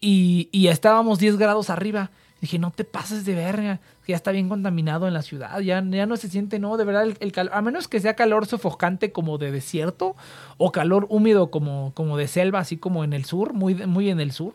y, 0.00 0.48
y 0.52 0.68
estábamos 0.68 1.18
10 1.18 1.36
grados 1.36 1.70
arriba. 1.70 2.10
Dije, 2.40 2.58
no 2.58 2.70
te 2.70 2.84
pases 2.84 3.24
de 3.24 3.34
verga, 3.34 3.80
que 4.04 4.12
ya 4.12 4.16
está 4.16 4.30
bien 4.30 4.48
contaminado 4.48 5.08
en 5.08 5.14
la 5.14 5.22
ciudad, 5.22 5.58
ya, 5.60 5.80
no 5.80 6.16
se 6.16 6.28
siente, 6.28 6.58
no, 6.58 6.76
de 6.76 6.84
verdad, 6.84 7.08
el, 7.18 7.32
calor, 7.32 7.52
a 7.54 7.62
menos 7.62 7.88
que 7.88 7.98
sea 7.98 8.14
calor 8.14 8.46
sofocante 8.46 9.10
como 9.10 9.38
de 9.38 9.50
desierto 9.50 10.14
o 10.58 10.70
calor 10.70 11.06
húmedo 11.08 11.50
como, 11.50 12.16
de 12.16 12.28
selva, 12.28 12.60
así 12.60 12.76
como 12.76 13.04
en 13.04 13.14
el 13.14 13.24
sur, 13.24 13.54
muy 13.54 14.10
en 14.10 14.20
el 14.20 14.32
sur. 14.32 14.54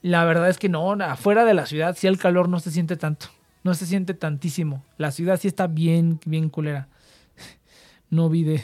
La 0.00 0.24
verdad 0.24 0.48
es 0.48 0.58
que 0.58 0.68
no, 0.68 0.90
afuera 0.92 1.44
de 1.44 1.54
la 1.54 1.66
ciudad 1.66 1.96
sí 1.96 2.08
el 2.08 2.18
calor 2.18 2.48
no 2.48 2.58
se 2.58 2.72
siente 2.72 2.96
tanto, 2.96 3.26
no 3.62 3.74
se 3.74 3.86
siente 3.86 4.14
tantísimo. 4.14 4.82
La 4.98 5.12
ciudad 5.12 5.38
sí 5.38 5.46
está 5.46 5.68
bien, 5.68 6.18
bien 6.24 6.48
culera. 6.48 6.88
No 8.10 8.28
vi 8.28 8.42
de... 8.42 8.62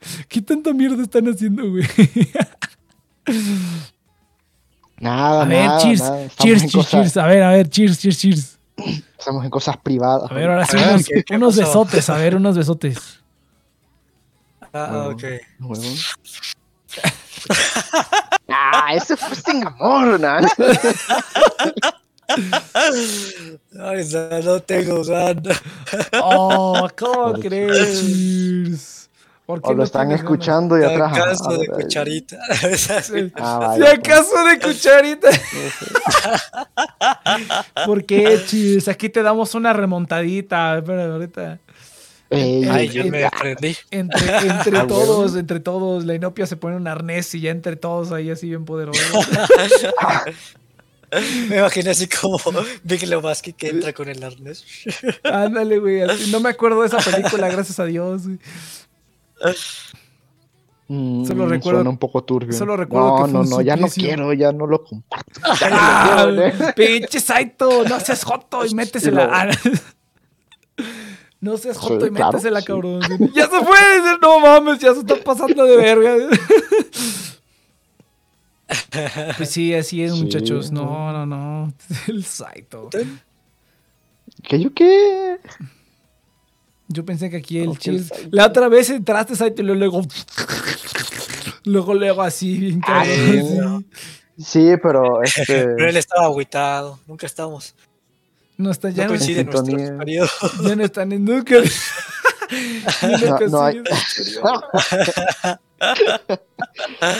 ¿Qué 0.28 0.40
tanta 0.42 0.72
mierda 0.72 1.02
están 1.02 1.26
haciendo, 1.28 1.68
güey? 1.70 1.84
Nada, 4.98 5.42
A 5.42 5.44
ver, 5.44 5.66
nada, 5.66 5.78
cheers, 5.82 6.00
nada. 6.00 6.28
Cheers, 6.38 6.60
cheers, 6.60 6.72
cosas- 6.74 6.90
cheers. 6.90 7.16
A 7.18 7.26
ver, 7.26 7.42
a 7.42 7.50
ver, 7.50 7.68
cheers, 7.68 7.98
cheers, 7.98 8.18
cheers. 8.18 8.58
Estamos 9.18 9.44
en 9.44 9.50
cosas 9.50 9.76
privadas. 9.78 10.30
A 10.30 10.34
ver, 10.34 10.48
ahora 10.48 10.64
sí, 10.66 10.76
unos, 10.76 11.04
¿qué- 11.06 11.24
qué 11.24 11.36
unos 11.36 11.56
pasó? 11.56 11.66
besotes, 11.84 12.10
a 12.10 12.16
ver, 12.16 12.36
unos 12.36 12.56
besotes. 12.56 13.20
Ah, 14.72 15.08
ok. 15.12 15.24
ah, 18.48 18.94
ese 18.94 19.16
fue 19.16 19.34
sin 19.34 19.66
amor, 19.66 20.20
¿no? 20.20 20.28
Ay, 23.80 24.04
no, 24.44 24.60
tengo 24.60 25.02
ganas. 25.04 25.62
Oh, 26.22 26.88
¿cómo 26.98 27.34
crees? 27.34 28.95
Cheers. 29.46 29.46
¿Por 29.46 29.62
qué 29.62 29.68
O 29.68 29.70
lo 29.72 29.76
no 29.78 29.84
están 29.84 30.12
escuchando 30.12 30.76
y 30.76 30.80
Si 30.82 30.86
atrás. 30.86 31.12
acaso 31.18 31.50
de 31.50 31.56
ah, 31.56 31.60
ay, 31.76 31.82
cucharita. 31.82 32.38
ah, 33.36 33.72
Si 33.74 33.80
pues. 33.80 33.92
acaso 33.92 34.44
de 34.44 34.58
cucharita. 34.60 35.30
¿Por 37.86 38.04
qué, 38.04 38.40
Cheers? 38.46 38.88
Aquí 38.88 39.08
te 39.08 39.22
damos 39.22 39.54
una 39.54 39.72
remontadita. 39.72 40.78
Espera, 40.78 41.04
ahorita. 41.12 41.58
Ey, 42.28 42.64
Ay, 42.68 42.88
Eh, 42.88 42.92
yo 42.92 43.02
eh, 43.02 43.10
me 43.10 43.30
prendí. 43.38 43.76
Entre, 43.92 44.36
entre 44.48 44.78
Ah, 44.78 44.86
todos, 44.88 45.36
entre 45.36 45.60
todos, 45.60 46.04
la 46.04 46.14
inopia 46.14 46.44
se 46.46 46.56
pone 46.56 46.74
un 46.76 46.88
arnés 46.88 47.32
y 47.36 47.40
ya 47.40 47.50
entre 47.52 47.76
todos 47.76 48.10
ahí 48.12 48.30
así 48.30 48.48
bien 48.48 48.64
poderoso. 48.64 49.00
Me 51.48 51.58
imaginé 51.58 51.90
así 51.90 52.08
como 52.08 52.40
Big 52.82 53.06
Lebowski 53.06 53.52
que 53.52 53.68
entra 53.68 53.92
con 53.92 54.08
el 54.08 54.22
arnés. 54.24 54.64
Ándale, 55.22 55.78
güey. 55.78 56.02
así. 56.02 56.32
No 56.32 56.40
me 56.40 56.48
acuerdo 56.50 56.80
de 56.82 56.88
esa 56.88 56.98
película, 56.98 57.48
gracias 57.48 57.78
a 57.78 57.84
Dios. 57.84 58.24
güey. 58.24 58.38
Mm, 60.88 61.24
solo 61.26 61.46
recuerdo- 61.46 61.78
Suena 61.80 61.90
un 61.90 61.98
poco 61.98 62.24
turbio. 62.24 62.52
solo 62.52 62.76
recuerdo 62.76 63.08
no, 63.08 63.16
que 63.16 63.30
fue 63.30 63.32
no, 63.32 63.44
no, 63.44 63.60
ya 63.62 63.76
no 63.76 63.88
quiero, 63.88 64.32
ya 64.32 64.52
no 64.52 64.66
lo 64.66 64.82
comparto. 64.84 65.40
Ya 65.60 65.70
no 65.70 65.76
Ah, 65.78 66.26
lo 66.28 66.34
quiero, 66.42 66.68
¿eh? 66.68 66.72
pinche 66.76 67.20
Saito, 67.20 67.84
no 67.84 68.00
seas 68.00 68.24
joto 68.24 68.64
y 68.64 68.74
métesela. 68.74 69.50
No 71.40 71.56
seas 71.58 71.76
joto 71.78 72.06
y 72.06 72.10
claro, 72.10 72.32
métesela, 72.32 72.60
sí. 72.60 72.66
cabrón. 72.66 73.00
Ya 73.34 73.44
se 73.44 73.60
fue, 73.64 73.78
no 74.22 74.40
mames, 74.40 74.78
ya 74.78 74.94
se 74.94 75.00
está 75.00 75.16
pasando 75.22 75.64
de 75.64 75.76
verga. 75.76 76.16
Pues 79.36 79.50
sí, 79.50 79.72
así 79.74 80.02
es, 80.02 80.12
Sí, 80.14 80.22
muchachos. 80.22 80.72
no. 80.72 80.84
No, 81.12 81.12
no, 81.12 81.26
no. 81.26 81.72
El 82.08 82.24
Saito. 82.24 82.88
¿Qué 84.42 84.58
yo 84.60 84.72
qué? 84.74 85.38
Yo 86.88 87.04
pensé 87.04 87.30
que 87.30 87.36
aquí 87.38 87.58
el 87.58 87.68
Ok, 87.68 87.74
el 87.74 87.80
cheers. 87.80 88.06
Saito. 88.08 88.28
La 88.32 88.46
otra 88.46 88.68
vez 88.68 88.90
entraste, 88.90 89.34
Saito, 89.36 89.62
y 89.62 89.64
luego. 89.64 90.02
Luego, 91.64 91.94
luego 91.94 92.22
así, 92.22 92.58
bien 92.58 92.80
Ay, 92.86 93.08
cabrón. 93.42 93.86
así. 94.36 94.44
Sí, 94.44 94.72
pero 94.82 95.20
Pero 95.46 95.74
él 95.78 95.86
este. 95.88 95.98
estaba 95.98 96.26
agüitado. 96.26 97.00
Nunca 97.06 97.26
estamos. 97.26 97.74
No 98.56 98.70
está, 98.70 98.88
ya 98.90 99.04
No 99.04 99.12
no, 99.12 99.16
coincide 99.16 99.44
nuestros 99.44 99.66
sintonía. 99.66 99.98
periodos. 99.98 100.30
ya 100.64 100.76
no 100.76 100.84
están 100.84 101.12
en 101.12 101.24
nunca. 101.24 101.56
No, 103.02 103.38
no 103.48 103.62
hay- 103.64 103.82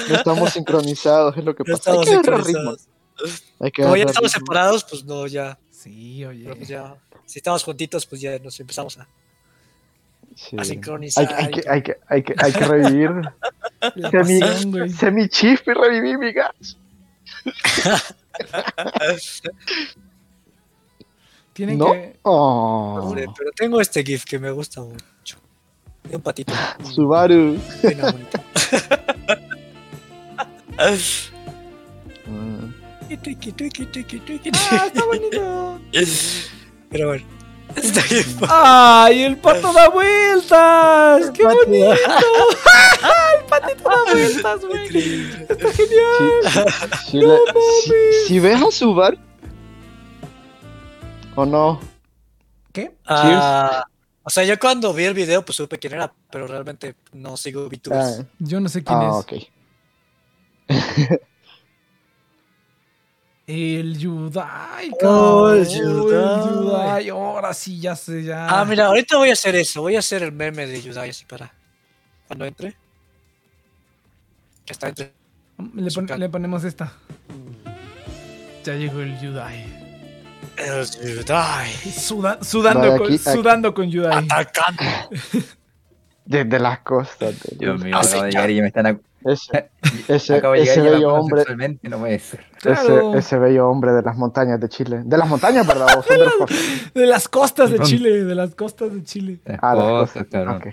no 0.08 0.16
estamos 0.16 0.52
sincronizados, 0.52 1.36
es 1.36 1.44
lo 1.44 1.54
que 1.54 1.64
No 1.66 1.76
pasa. 1.76 1.90
Hay 1.92 1.98
estamos 1.98 2.04
que 2.06 2.12
sincronizados. 2.14 2.88
Hay 3.60 3.70
que 3.72 3.82
Como 3.82 3.96
ya 3.96 4.04
estamos 4.04 4.32
ritmo. 4.32 4.46
separados, 4.46 4.84
pues 4.84 5.04
no, 5.04 5.26
ya. 5.26 5.58
Sí, 5.70 6.24
oye. 6.24 6.54
pues 6.54 6.68
ya. 6.68 6.94
Si 7.24 7.38
estamos 7.40 7.64
juntitos, 7.64 8.06
pues 8.06 8.20
ya 8.20 8.38
nos 8.38 8.58
empezamos 8.60 8.98
a, 8.98 9.08
Sí. 10.36 10.54
a 10.56 10.60
Hay, 10.60 10.66
sincronizar. 10.68 11.34
hay 11.34 11.50
que, 11.50 11.68
hay, 11.68 11.82
que, 11.82 11.96
hay, 12.08 12.22
que, 12.22 12.34
hay 12.38 12.52
que 12.52 12.64
revivir. 12.64 13.10
Semi, 14.10 14.90
semi 14.90 15.28
chip 15.28 15.66
y 15.66 15.72
revivir 15.72 16.18
mi 16.18 16.32
gas. 16.32 16.76
Tienen 21.52 21.78
No. 21.78 21.92
que. 21.92 22.16
Oh, 22.22 23.00
Hombre, 23.02 23.26
pero 23.36 23.50
tengo 23.52 23.80
este 23.80 24.04
GIF 24.04 24.24
que 24.24 24.38
me 24.38 24.50
gusta 24.50 24.82
mucho. 24.82 25.38
De 26.04 26.16
un 26.16 26.22
patito. 26.22 26.52
Subaru. 26.84 27.58
Bien 27.82 28.00
bonito. 28.00 28.40
Mm. 32.28 32.72
¡Ah, 33.08 34.86
está 34.86 35.04
bonito! 35.06 35.80
Pero 36.90 37.06
bueno, 37.08 37.24
Está 37.76 38.02
bien. 38.10 38.24
¡Ay, 38.48 39.22
el 39.22 39.36
pato 39.38 39.72
da 39.72 39.88
vueltas! 39.88 41.30
¡Qué 41.30 41.42
pato 41.44 41.56
bonito! 41.66 41.92
el 43.38 43.44
patito 43.48 43.88
da 43.88 44.02
vueltas, 44.12 44.60
güey. 44.64 44.96
Está 45.48 45.72
genial. 45.72 46.68
Si, 47.10 47.18
le- 47.18 47.38
si- 47.84 48.26
si 48.28 48.40
ves 48.40 48.62
a 48.62 48.70
su 48.70 48.94
bar. 48.94 49.16
¿O 51.34 51.44
no? 51.44 51.80
¿Qué? 52.72 52.94
Ah, 53.06 53.84
o 54.22 54.30
sea, 54.30 54.44
yo 54.44 54.58
cuando 54.58 54.92
vi 54.94 55.04
el 55.04 55.14
video, 55.14 55.44
pues 55.44 55.56
supe 55.56 55.78
quién 55.78 55.94
era, 55.94 56.12
pero 56.30 56.46
realmente 56.46 56.94
no 57.12 57.36
sigo 57.36 57.68
VTubers. 57.68 58.20
Ah, 58.20 58.24
Yo 58.38 58.58
no 58.60 58.68
sé 58.68 58.82
quién 58.82 58.98
ah, 58.98 59.08
es. 59.10 59.14
ok. 59.24 59.32
El 63.46 63.96
Yudai, 63.96 64.90
Oh, 65.04 65.50
el 65.52 65.64
cabrón, 65.68 66.64
Yudai. 66.64 67.08
Ahora 67.10 67.54
sí, 67.54 67.78
ya 67.80 67.94
sé, 67.94 68.24
ya. 68.24 68.48
Ah, 68.48 68.64
mira, 68.64 68.86
ahorita 68.86 69.16
voy 69.18 69.30
a 69.30 69.34
hacer 69.34 69.54
eso. 69.54 69.82
Voy 69.82 69.94
a 69.94 70.00
hacer 70.00 70.24
el 70.24 70.32
meme 70.32 70.66
de 70.66 70.82
Yudai 70.82 71.10
así 71.10 71.24
para 71.24 71.52
cuando 72.26 72.44
entre. 72.44 72.74
Está 74.66 74.88
entre. 74.88 75.12
Le, 75.74 75.90
pon- 75.92 76.08
le 76.18 76.28
ponemos 76.28 76.64
esta. 76.64 76.92
Ya 78.64 78.74
llegó 78.74 79.00
el 79.00 79.16
Yudai. 79.20 79.64
El 80.56 81.16
Yudai. 81.18 81.72
Suda- 81.72 82.38
sudando, 82.42 82.80
Vale, 82.80 82.98
con, 82.98 83.06
aquí- 83.06 83.18
sudando 83.18 83.72
con 83.74 83.88
Yudai. 83.90 84.26
Atacando. 84.28 84.82
Desde 86.24 86.58
las 86.58 86.80
costas. 86.80 87.38
de- 87.44 87.56
Dios 87.58 87.80
mío, 87.80 87.96
Hace 87.96 88.08
acabo 88.16 88.24
de 88.24 88.32
ya- 88.32 88.38
llegar 88.40 88.50
y 88.50 88.56
ya 88.56 88.62
me 88.62 88.68
están. 88.68 89.00
Ese, 89.26 89.70
ese, 90.08 90.34
Acabo 90.36 90.54
de 90.54 90.62
ese 90.62 90.80
bello 90.80 91.14
hombre. 91.14 91.44
no 91.82 91.98
puede 91.98 92.18
ser. 92.18 92.44
Claro. 92.60 93.10
Ese, 93.10 93.18
ese 93.18 93.38
bello 93.38 93.68
hombre 93.68 93.92
de 93.92 94.02
las 94.02 94.16
montañas 94.16 94.60
de 94.60 94.68
Chile. 94.68 95.02
De 95.04 95.16
las 95.18 95.28
montañas, 95.28 95.66
¿verdad? 95.66 95.86
¿O 95.98 96.02
son 96.02 96.16
de 96.18 96.24
las 96.24 96.34
costas? 96.36 96.92
De 96.94 97.06
las 97.06 97.28
costas 97.28 97.70
de. 97.70 97.78
Chile, 97.80 98.24
de 98.24 98.34
las 98.34 98.54
costas 98.54 98.92
de 98.92 99.02
Chile. 99.04 99.38
Las 99.44 99.58
Ah, 99.62 99.74
las 99.74 99.84
costas, 99.84 100.22
costas. 100.22 100.26
cabrón. 100.44 100.56
ok. 100.56 100.66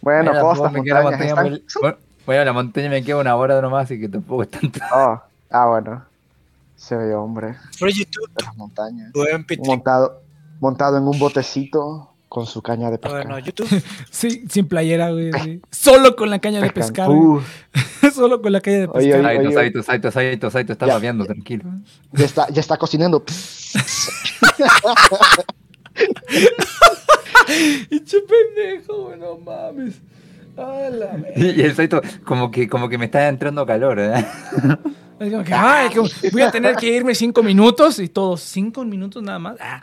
Bueno, 0.00 0.30
Mira, 0.30 0.40
costas, 0.42 0.72
me 0.72 0.82
queda 0.82 0.94
la 0.96 1.02
montañas. 1.02 1.34
montaña 1.36 1.56
están- 1.66 1.82
muy- 1.82 1.94
bueno, 2.26 2.44
la 2.44 2.52
montaña 2.52 2.88
me 2.90 3.02
queda 3.04 3.16
una 3.18 3.36
hora 3.36 3.60
nomás, 3.60 3.84
así 3.84 4.00
que 4.00 4.08
tampoco 4.08 4.42
es 4.44 4.50
tanto. 4.50 4.80
Oh, 4.94 5.20
ah, 5.50 5.66
bueno. 5.66 6.04
Ese 6.76 6.96
bello 6.96 7.22
hombre 7.22 7.56
de 7.80 8.44
las 8.44 8.56
montañas. 8.56 9.12
Montado, 9.64 10.20
montado 10.60 10.96
en 10.98 11.04
un 11.06 11.18
botecito 11.18 12.11
con 12.32 12.46
su 12.46 12.62
caña 12.62 12.90
de 12.90 12.96
pescar. 12.96 13.26
Bueno, 13.26 13.38
YouTube. 13.38 13.68
Sí, 14.10 14.44
sin 14.48 14.66
playera, 14.66 15.10
güey. 15.10 15.32
sí. 15.44 15.60
Solo 15.70 16.16
con 16.16 16.30
la 16.30 16.38
caña 16.38 16.62
de 16.62 16.70
pescar. 16.70 17.06
Solo 18.14 18.40
con 18.40 18.52
la 18.52 18.62
caña 18.62 18.78
de 18.78 18.86
Oye, 18.86 19.12
pescar. 19.12 19.36
oye, 19.36 19.52
Saito, 19.52 19.80
oye. 19.80 19.84
Saito, 19.84 20.10
Saito, 20.10 20.50
Saito, 20.50 20.72
está 20.72 20.86
babeando, 20.86 21.26
tranquilo. 21.26 21.64
ya, 22.12 22.24
está, 22.24 22.48
ya 22.48 22.62
está 22.62 22.78
cocinando. 22.78 23.22
Pinche 27.90 28.16
pendejo, 28.22 29.08
güey, 29.08 29.18
no 29.18 29.36
mames. 29.36 30.00
Y 31.36 31.60
el 31.60 31.74
Saito, 31.74 32.00
como 32.24 32.50
que, 32.50 32.66
como 32.66 32.88
que 32.88 32.96
me 32.96 33.04
está 33.04 33.28
entrando 33.28 33.66
calor, 33.66 34.00
¿eh? 34.00 34.24
Es 35.20 35.30
como 35.30 35.44
que, 35.44 35.52
ay, 35.52 35.90
que 35.90 36.00
voy 36.30 36.40
a 36.40 36.50
tener 36.50 36.76
que 36.76 36.86
irme 36.86 37.14
cinco 37.14 37.42
minutos 37.42 37.98
y 37.98 38.08
todos, 38.08 38.40
cinco 38.40 38.86
minutos 38.86 39.22
nada 39.22 39.38
más. 39.38 39.56
Ah. 39.60 39.82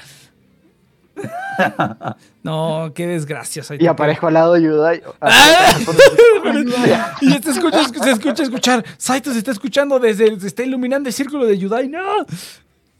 No, 2.44 2.91
qué 2.96 3.06
desgracia. 3.08 3.64
Saito. 3.64 3.84
Y 3.84 3.88
aparezco 3.88 4.28
al 4.28 4.34
lado 4.34 4.54
de 4.54 4.64
Yudai. 4.64 5.02
Ah. 5.22 5.78
Y 7.22 7.32
se 7.32 7.52
escucha, 7.52 7.84
se 7.88 8.12
escucha 8.12 8.44
escuchar. 8.44 8.86
Saito 8.98 9.32
se 9.34 9.40
está 9.40 9.52
escuchando 9.52 10.00
desde. 10.00 10.40
Se 10.40 10.48
está 10.48 10.64
iluminando 10.64 11.10
el 11.10 11.14
círculo 11.14 11.46
de 11.46 11.58
Yudai. 11.58 11.88
No. 11.90 12.26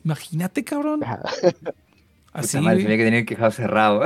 Imagínate, 0.04 0.64
cabrón. 0.64 1.02
Así. 2.32 2.58
Puta 2.58 2.62
madre, 2.62 2.82
se 2.84 2.88
me 2.88 2.98
que 2.98 3.04
tener 3.06 3.26
que 3.26 3.36
dejar 3.36 3.52
cerrado. 3.54 4.02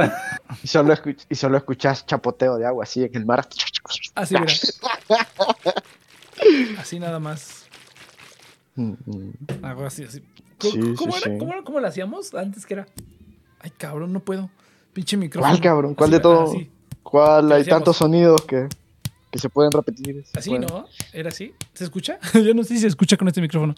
Y 0.63 0.67
solo, 0.67 0.93
escuch- 0.93 1.25
y 1.29 1.35
solo 1.35 1.57
escuchas 1.57 2.05
chapoteo 2.05 2.57
de 2.57 2.65
agua 2.65 2.83
así 2.83 3.03
en 3.03 3.15
el 3.15 3.25
mar. 3.25 3.47
Así, 4.15 4.35
mira. 4.35 4.47
Así 6.79 6.99
nada 6.99 7.19
más. 7.19 7.65
Algo 9.61 9.85
así, 9.85 10.03
así. 10.03 10.23
Sí, 10.59 10.71
¿Cómo, 10.97 11.13
sí, 11.13 11.21
era? 11.25 11.33
sí. 11.33 11.37
¿Cómo 11.37 11.53
era? 11.53 11.63
¿Cómo 11.63 11.79
lo 11.79 11.87
hacíamos? 11.87 12.33
Antes 12.33 12.65
que 12.65 12.73
era. 12.75 12.87
Ay, 13.63 13.71
cabrón, 13.77 14.13
no 14.13 14.19
puedo. 14.19 14.49
Pinche 14.93 15.17
micrófono. 15.17 15.51
¿Cuál, 15.51 15.61
cabrón? 15.61 15.95
¿Cuál 15.95 16.09
Así, 16.09 16.13
de 16.17 16.19
todo? 16.19 16.43
Así, 16.43 16.69
¿Cuál? 17.01 17.51
Hay 17.51 17.63
tantos 17.65 17.97
sonidos 17.97 18.41
que, 18.43 18.67
que 19.31 19.39
se 19.39 19.49
pueden 19.49 19.71
repetir. 19.71 20.23
se 20.31 20.37
así, 20.37 20.49
pueden- 20.51 20.67
¿no? 20.67 20.85
¿Era 21.11 21.29
así? 21.29 21.53
¿Se 21.73 21.83
escucha? 21.83 22.19
Yo 22.33 22.53
no 22.53 22.63
sé 22.63 22.75
si 22.75 22.81
se 22.81 22.87
escucha 22.87 23.17
con 23.17 23.27
este 23.27 23.41
micrófono. 23.41 23.73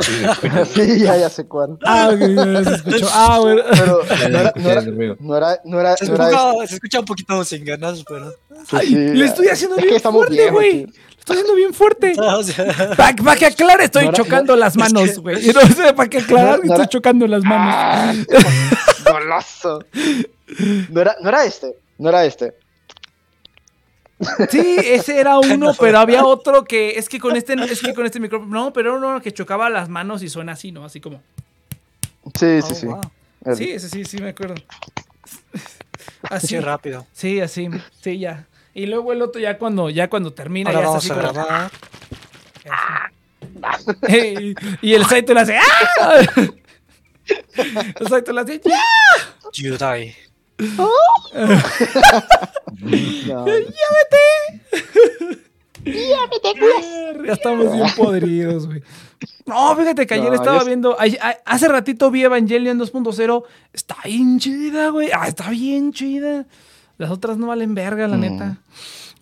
sí, 0.00 0.98
ya, 1.04 1.16
ya 1.16 1.28
sé 1.28 1.46
cuál. 1.46 1.78
Ah, 1.84 2.10
ok, 2.12 2.18
ya 2.20 2.64
se 2.64 2.74
escuchó. 2.76 3.06
Ah, 3.12 3.38
bueno. 3.40 3.62
Pero 3.70 4.00
no 4.08 4.38
era, 4.38 4.52
no 4.56 4.70
era, 4.70 4.82
no 5.20 5.36
era, 5.36 5.60
no 5.64 5.80
era, 5.80 5.96
Se 5.96 6.06
no 6.06 6.14
era 6.14 6.28
escucha, 6.30 6.66
se 6.66 6.74
escucha 6.74 7.00
un 7.00 7.04
poquito 7.06 7.44
sin 7.44 7.64
ganas, 7.64 8.02
pero. 8.08 8.30
este, 8.30 8.76
Ay, 8.76 8.86
sí, 8.88 8.94
le 8.94 9.24
estoy 9.24 9.46
haciendo 9.48 9.76
Es 9.76 9.84
que 9.84 9.90
bien 9.90 10.02
fuerte, 10.12 10.50
güey. 10.50 10.86
Estoy 11.28 11.36
haciendo 11.36 11.54
bien 11.54 11.74
fuerte. 11.74 12.14
O 12.18 12.42
sea, 12.42 12.94
Para 12.96 13.36
que 13.36 13.46
aclare, 13.46 13.84
estoy 13.84 14.10
chocando 14.12 14.56
las 14.56 14.76
manos, 14.76 15.18
güey. 15.20 15.46
No 15.52 15.60
sé, 15.60 15.92
para 15.92 16.08
que 16.08 16.18
aclarar, 16.18 16.60
estoy 16.62 16.86
chocando 16.88 17.26
las 17.26 17.42
manos. 17.42 17.74
Ah, 17.76 18.14
goloso. 19.10 19.84
No 20.90 21.00
era, 21.00 21.16
no 21.20 21.28
era 21.28 21.44
este, 21.44 21.74
no 21.98 22.08
era 22.08 22.24
este. 22.24 22.54
Sí, 24.50 24.76
ese 24.82 25.20
era 25.20 25.38
uno, 25.54 25.74
pero 25.78 25.98
había 25.98 26.24
otro 26.24 26.64
que 26.64 26.98
es 26.98 27.08
que 27.08 27.20
con 27.20 27.36
este 27.36 27.54
es 27.70 27.80
que 27.80 27.94
con 27.94 28.04
este 28.06 28.20
micrófono, 28.20 28.50
no, 28.52 28.72
pero 28.72 28.96
era 28.96 28.98
uno 28.98 29.22
que 29.22 29.32
chocaba 29.32 29.70
las 29.70 29.88
manos 29.88 30.22
y 30.22 30.28
suena 30.28 30.52
así, 30.52 30.72
¿no? 30.72 30.84
Así 30.84 31.00
como. 31.00 31.22
Sí, 32.38 32.60
sí, 32.62 32.72
oh, 32.72 32.74
sí. 32.74 32.86
wow. 32.86 33.00
Sí, 33.54 33.70
ese 33.70 33.88
sí, 33.88 34.04
sí 34.04 34.18
me 34.18 34.30
acuerdo. 34.30 34.56
Así, 36.22 36.56
Así 36.56 36.60
rápido. 36.60 37.06
sí, 37.12 37.40
así, 37.40 37.68
sí, 38.00 38.18
ya. 38.18 38.47
Y 38.78 38.86
luego 38.86 39.12
el 39.12 39.20
otro 39.22 39.40
ya 39.40 39.58
cuando 39.58 39.90
ya 39.90 40.08
cuando 40.08 40.32
termina 40.32 40.70
Ahora 40.70 40.82
ya 40.82 40.86
vamos 40.88 41.04
está 41.04 41.14
a 41.14 41.18
así 41.18 41.32
como- 41.32 41.34
grabar. 41.34 41.70
y, 44.08 44.54
y 44.82 44.94
el 44.94 45.04
Saito 45.06 45.34
le 45.34 45.40
hace 45.40 45.58
¡Ah! 45.58 46.20
El 48.00 48.08
Saito 48.08 48.32
le 48.32 48.40
hace 48.40 48.60
¡Ya! 48.64 48.80
Yudai. 49.52 50.14
no, 50.76 50.90
Ya 55.84 57.32
estamos 57.32 57.72
bien 57.72 57.86
podridos, 57.96 58.66
güey. 58.66 58.82
No, 59.46 59.74
fíjate 59.76 60.06
que 60.06 60.14
ayer 60.14 60.28
No, 60.28 60.34
estaba 60.34 60.60
yo- 60.60 60.66
viendo. 60.66 60.96
ay- 61.00 61.16
ay- 61.20 61.36
hace 61.44 61.68
ratito 61.68 62.10
vi 62.10 62.24
Evangelion 62.24 62.78
2.0. 62.78 63.44
Está 63.72 63.96
bien 64.04 64.38
chida, 64.38 64.88
güey. 64.90 65.10
Ah, 65.12 65.28
está 65.28 65.50
bien 65.50 65.92
chida. 65.92 66.46
Las 66.98 67.10
otras 67.10 67.38
no 67.38 67.46
valen 67.46 67.74
verga, 67.74 68.06
la 68.08 68.16
Mm. 68.16 68.20
neta. 68.20 68.58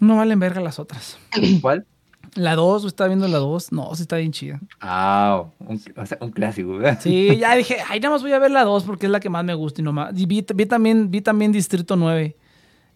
No 0.01 0.17
valen 0.17 0.39
verga 0.41 0.61
las 0.61 0.79
otras. 0.79 1.19
¿Cuál? 1.61 1.87
La 2.35 2.55
2, 2.55 2.85
estaba 2.85 3.09
viendo 3.09 3.29
la 3.29 3.39
2. 3.39 3.73
No, 3.73 3.95
sí 3.95 4.03
está 4.03 4.17
bien 4.17 4.33
chida. 4.33 4.61
Ah, 4.81 5.45
un, 5.61 5.81
o 5.97 6.07
sea, 6.07 6.19
un 6.21 6.31
clásico, 6.33 6.77
¿verdad? 6.77 6.99
Sí, 7.01 7.37
ya 7.41 7.55
dije, 7.55 7.77
ay, 7.89 8.01
nada 8.01 8.13
más 8.15 8.23
voy 8.23 8.33
a 8.33 8.39
ver 8.39 8.51
la 8.51 8.65
2 8.65 8.85
porque 8.85 9.07
es 9.07 9.13
la 9.13 9.21
que 9.21 9.31
más 9.31 9.45
me 9.45 9.55
gusta 9.55 9.81
y 9.81 9.85
no 9.85 9.93
más. 9.93 10.13
Y 10.19 10.27
vi, 10.27 10.45
vi 10.55 10.67
también, 10.67 11.11
vi 11.11 11.21
también 11.23 11.53
Distrito 11.53 11.97
9. 11.97 12.37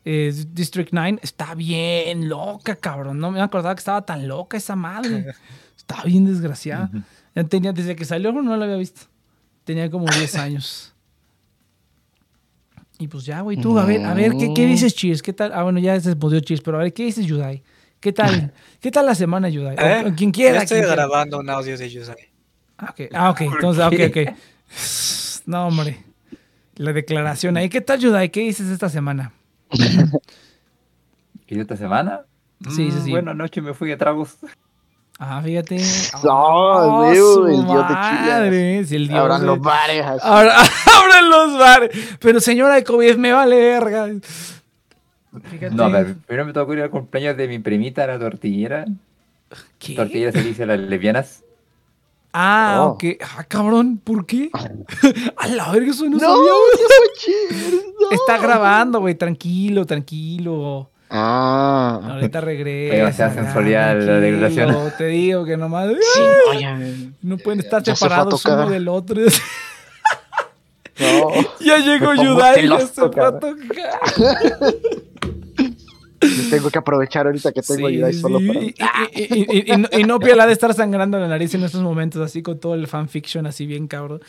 eh, 0.04 0.34
District 0.52 0.90
9. 0.92 1.20
Está 1.22 1.54
bien 1.54 2.28
loca, 2.28 2.76
cabrón. 2.76 3.18
No 3.18 3.30
me 3.30 3.40
acordaba 3.40 3.74
que 3.74 3.80
estaba 3.80 4.02
tan 4.04 4.28
loca 4.28 4.56
esa 4.56 4.76
madre. 4.76 5.26
Está 5.76 6.04
bien 6.04 6.24
desgraciada. 6.26 6.90
Ya 7.34 7.44
tenía, 7.44 7.72
desde 7.72 7.96
que 7.96 8.04
salió 8.04 8.32
no 8.32 8.56
la 8.56 8.64
había 8.64 8.76
visto. 8.76 9.02
Tenía 9.64 9.90
como 9.90 10.06
10 10.06 10.34
años. 10.36 10.89
Y 13.00 13.08
pues 13.08 13.24
ya, 13.24 13.40
güey, 13.40 13.56
tú, 13.56 13.78
a 13.78 13.86
ver, 13.86 14.04
a 14.04 14.12
ver, 14.12 14.36
¿qué, 14.36 14.52
qué 14.54 14.66
dices, 14.66 14.94
Cheers? 14.94 15.22
¿Qué 15.22 15.32
tal? 15.32 15.52
Ah, 15.54 15.62
bueno, 15.62 15.78
ya 15.80 15.98
se 15.98 16.14
podió 16.16 16.38
Cheers, 16.38 16.60
pero 16.60 16.78
a 16.78 16.82
ver, 16.82 16.92
¿qué 16.92 17.04
dices, 17.04 17.24
Yudai? 17.24 17.62
¿Qué 17.98 18.12
tal? 18.12 18.52
¿Qué 18.80 18.90
tal 18.90 19.06
la 19.06 19.14
semana, 19.14 19.48
Yudai? 19.48 19.74
O- 19.76 19.80
¿Eh? 19.80 20.04
o 20.06 20.14
quien 20.14 20.30
quiera. 20.30 20.58
Ya 20.58 20.62
estoy 20.64 20.76
quien 20.80 20.88
quiera. 20.88 21.06
grabando 21.06 21.38
un 21.40 21.48
audio 21.48 21.78
de 21.78 21.88
Yudai. 21.88 22.28
Ah, 22.76 22.90
ok, 22.90 23.00
ah, 23.14 23.30
ok, 23.30 23.40
entonces, 23.40 23.84
ok, 23.84 23.94
ok. 24.10 24.36
No, 25.46 25.66
hombre. 25.68 25.98
La 26.76 26.92
declaración 26.92 27.56
ahí. 27.56 27.70
¿Qué 27.70 27.80
tal, 27.80 27.98
Yudai? 28.00 28.28
¿Qué 28.30 28.40
dices 28.40 28.68
esta 28.68 28.90
semana? 28.90 29.32
¿Y 31.48 31.58
esta 31.58 31.76
semana? 31.76 32.20
Sí, 32.68 32.90
sí, 32.90 32.98
Mm, 32.98 33.02
sí. 33.04 33.10
Bueno, 33.10 33.30
anoche 33.30 33.62
me 33.62 33.72
fui 33.74 33.90
a 33.92 33.96
tragos. 33.98 34.36
Ah, 35.22 35.42
fíjate. 35.44 35.76
No, 36.24 36.30
Oh, 36.32 37.14
su 37.14 37.46
el 37.46 37.66
dios 37.66 37.88
de 37.88 37.94
madre, 37.94 38.84
sí, 38.86 38.96
el 38.96 39.06
dios 39.08 39.20
Abran 39.20 39.40
de- 39.42 39.46
los 39.48 39.60
bares 39.60 40.04
así. 40.06 40.20
Ahora, 40.22 40.54
abran 40.98 41.28
los 41.28 41.58
bares. 41.58 41.90
Pero 42.18 42.40
señora 42.40 42.74
de 42.76 42.84
COVID, 42.84 43.16
me 43.16 43.30
vale 43.32 43.56
verga. 43.56 44.08
Fíjate. 45.50 45.74
No, 45.74 45.84
a 45.84 45.88
ver, 45.90 46.16
primero 46.26 46.46
me 46.46 46.52
tocó 46.54 46.72
ir 46.72 46.80
al 46.80 46.90
cumpleaños 46.90 47.36
de 47.36 47.48
mi 47.48 47.58
primita, 47.58 48.06
la 48.06 48.18
tortillera. 48.18 48.86
¿Qué? 49.78 49.94
Tortillera 49.94 50.32
se 50.32 50.42
dice 50.42 50.62
a 50.62 50.66
las 50.66 50.78
lesbianas. 50.80 51.44
Ah, 52.32 52.78
Oh. 52.80 52.86
ok. 52.92 53.04
Ah, 53.20 53.44
cabrón, 53.44 53.98
¿por 54.02 54.24
qué? 54.24 54.50
A 55.36 55.48
la 55.48 55.70
verga, 55.72 55.90
eso 55.90 56.04
no, 56.08 56.16
No, 56.16 56.20
sabía. 56.20 56.52
Está 58.12 58.38
grabando, 58.38 59.00
güey. 59.00 59.14
Tranquilo, 59.16 59.84
tranquilo. 59.84 60.88
Ah. 61.10 62.00
Ahorita 62.04 62.40
regresa. 62.40 62.94
demasiada 62.96 63.34
ya, 63.34 63.42
sensualidad 63.42 64.00
la 64.00 64.20
declaración. 64.20 64.92
Te 64.96 65.06
digo 65.06 65.44
que 65.44 65.56
nomás. 65.56 65.88
Sí, 65.88 66.20
oye. 66.50 67.10
No 67.22 67.36
pueden 67.38 67.60
estar 67.60 67.82
Ya 67.82 67.94
se 67.96 68.00
separados 68.04 68.44
uno 68.44 68.70
del 68.70 68.88
otro. 68.88 69.20
No. 71.00 71.30
y 71.60 71.64
Ya 71.66 71.78
llegó 71.78 72.12
Yudai, 72.14 72.56
ya 72.56 72.60
celoso, 72.60 72.86
se 72.88 72.94
fue 72.94 73.24
a 73.26 73.32
tocar. 73.38 73.50
Tengo 76.50 76.70
que 76.70 76.78
aprovechar 76.78 77.24
ahorita 77.26 77.52
que 77.52 77.62
tengo 77.62 77.88
Sí, 77.88 77.94
ayuda 77.96 78.12
solo 78.12 78.38
sí. 78.38 78.46
para. 78.48 78.60
Y, 78.60 78.74
y, 79.14 79.22
y, 79.22 79.46
y, 79.70 79.72
y, 79.72 79.76
no- 79.78 79.88
y 79.90 80.00
Inopia 80.02 80.36
la 80.36 80.42
ha 80.44 80.46
de 80.46 80.52
estar 80.52 80.74
sangrando 80.74 81.18
la 81.18 81.26
nariz 81.28 81.54
en 81.54 81.62
estos 81.64 81.80
momentos, 81.82 82.20
así 82.20 82.42
con 82.42 82.60
todo 82.60 82.74
el 82.74 82.86
fanfiction, 82.86 83.46
así 83.46 83.64
bien 83.64 83.86
cabrón. 83.88 84.20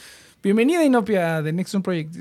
Bienvenida, 0.41 0.83
Inopia, 0.85 1.41
de 1.41 1.51
Next 1.51 1.75
One 1.75 1.83
Project. 1.83 2.15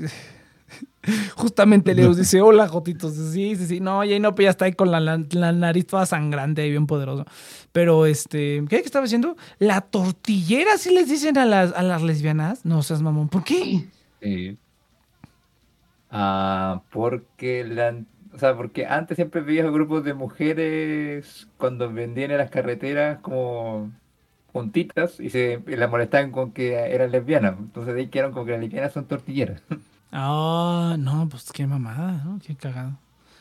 Justamente 1.35 1.95
Leus 1.95 2.17
dice, 2.17 2.41
hola, 2.41 2.67
Jotitos. 2.67 3.15
Sí, 3.15 3.55
sí, 3.55 3.65
sí. 3.65 3.79
No, 3.79 4.03
ya 4.03 4.15
Inopia 4.15 4.45
ya 4.45 4.49
está 4.51 4.65
ahí 4.65 4.73
con 4.73 4.91
la, 4.91 4.99
la- 4.99 5.23
la 5.31 5.51
nariz 5.51 5.87
toda 5.87 6.05
sangrante 6.05 6.65
y 6.65 6.69
bien 6.71 6.85
poderoso. 6.87 7.25
Pero, 7.71 8.05
este, 8.05 8.63
¿qué, 8.69 8.79
¿Qué 8.81 8.85
estaba 8.85 9.05
haciendo? 9.05 9.35
La 9.59 9.81
tortillera, 9.81 10.77
¿sí 10.77 10.93
les 10.93 11.09
dicen 11.09 11.37
a 11.37 11.45
las, 11.45 11.73
a 11.73 11.81
las 11.83 12.03
lesbianas? 12.03 12.65
No 12.65 12.83
seas 12.83 13.01
mamón. 13.01 13.29
¿Por 13.29 13.43
qué? 13.43 13.85
Sí. 14.21 14.57
Ah, 16.09 16.81
porque 16.91 17.63
la, 17.63 17.95
o 18.33 18.37
sea, 18.39 18.55
porque 18.55 18.85
antes 18.85 19.15
siempre 19.15 19.41
veías 19.41 19.71
grupos 19.71 20.03
de 20.03 20.13
mujeres 20.13 21.47
cuando 21.57 21.91
vendían 21.91 22.31
en 22.31 22.37
las 22.37 22.49
carreteras 22.49 23.19
como 23.21 23.91
juntitas 24.51 25.19
y 25.21 25.29
se 25.29 25.61
y 25.65 25.75
las 25.77 25.89
molestaban 25.89 26.31
con 26.31 26.51
que 26.51 26.73
eran 26.73 27.11
lesbianas. 27.11 27.55
Entonces 27.57 27.93
de 27.95 28.01
ahí 28.01 28.07
quedaron 28.07 28.33
como 28.33 28.45
que 28.45 28.51
las 28.51 28.61
lesbianas 28.61 28.93
son 28.93 29.05
tortilleras. 29.05 29.61
Ah, 30.11 30.95
no, 30.99 31.27
pues 31.29 31.51
qué 31.53 31.65
mamada, 31.65 32.21
¿no? 32.25 32.39
Qué 32.45 32.55
cagado. 32.55 32.97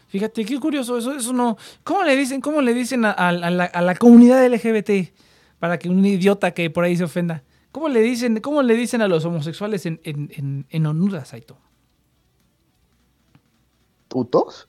Fíjate, 0.09 0.45
qué 0.45 0.59
curioso, 0.59 0.99
eso, 0.99 1.13
eso 1.15 1.33
no. 1.33 1.57
¿Cómo 1.85 2.03
le 2.03 2.17
dicen, 2.17 2.41
cómo 2.41 2.61
le 2.61 2.75
dicen 2.75 3.05
a, 3.05 3.11
a- 3.13 3.29
a 3.29 3.51
la, 3.51 3.65
a 3.65 3.81
la 3.83 3.95
comunidad 3.95 4.45
LGBT 4.45 5.13
para 5.59 5.79
que 5.79 5.89
un 5.89 6.05
idiota 6.05 6.53
que 6.53 6.71
por 6.71 6.85
ahí 6.85 6.97
se 6.97 7.05
ofenda? 7.05 7.43
¿Cómo 7.73 7.89
le 7.89 8.01
dicen, 8.01 8.41
cómo 8.41 8.63
le 8.63 8.75
dicen 8.75 9.03
a 9.03 9.09
los 9.09 9.25
homosexuales 9.25 9.87
en, 9.87 10.01
en, 10.05 10.31
en, 10.35 10.67
en 10.71 10.87
Honduras, 10.87 11.29
Saito? 11.29 11.59
¿Putos? 14.09 14.67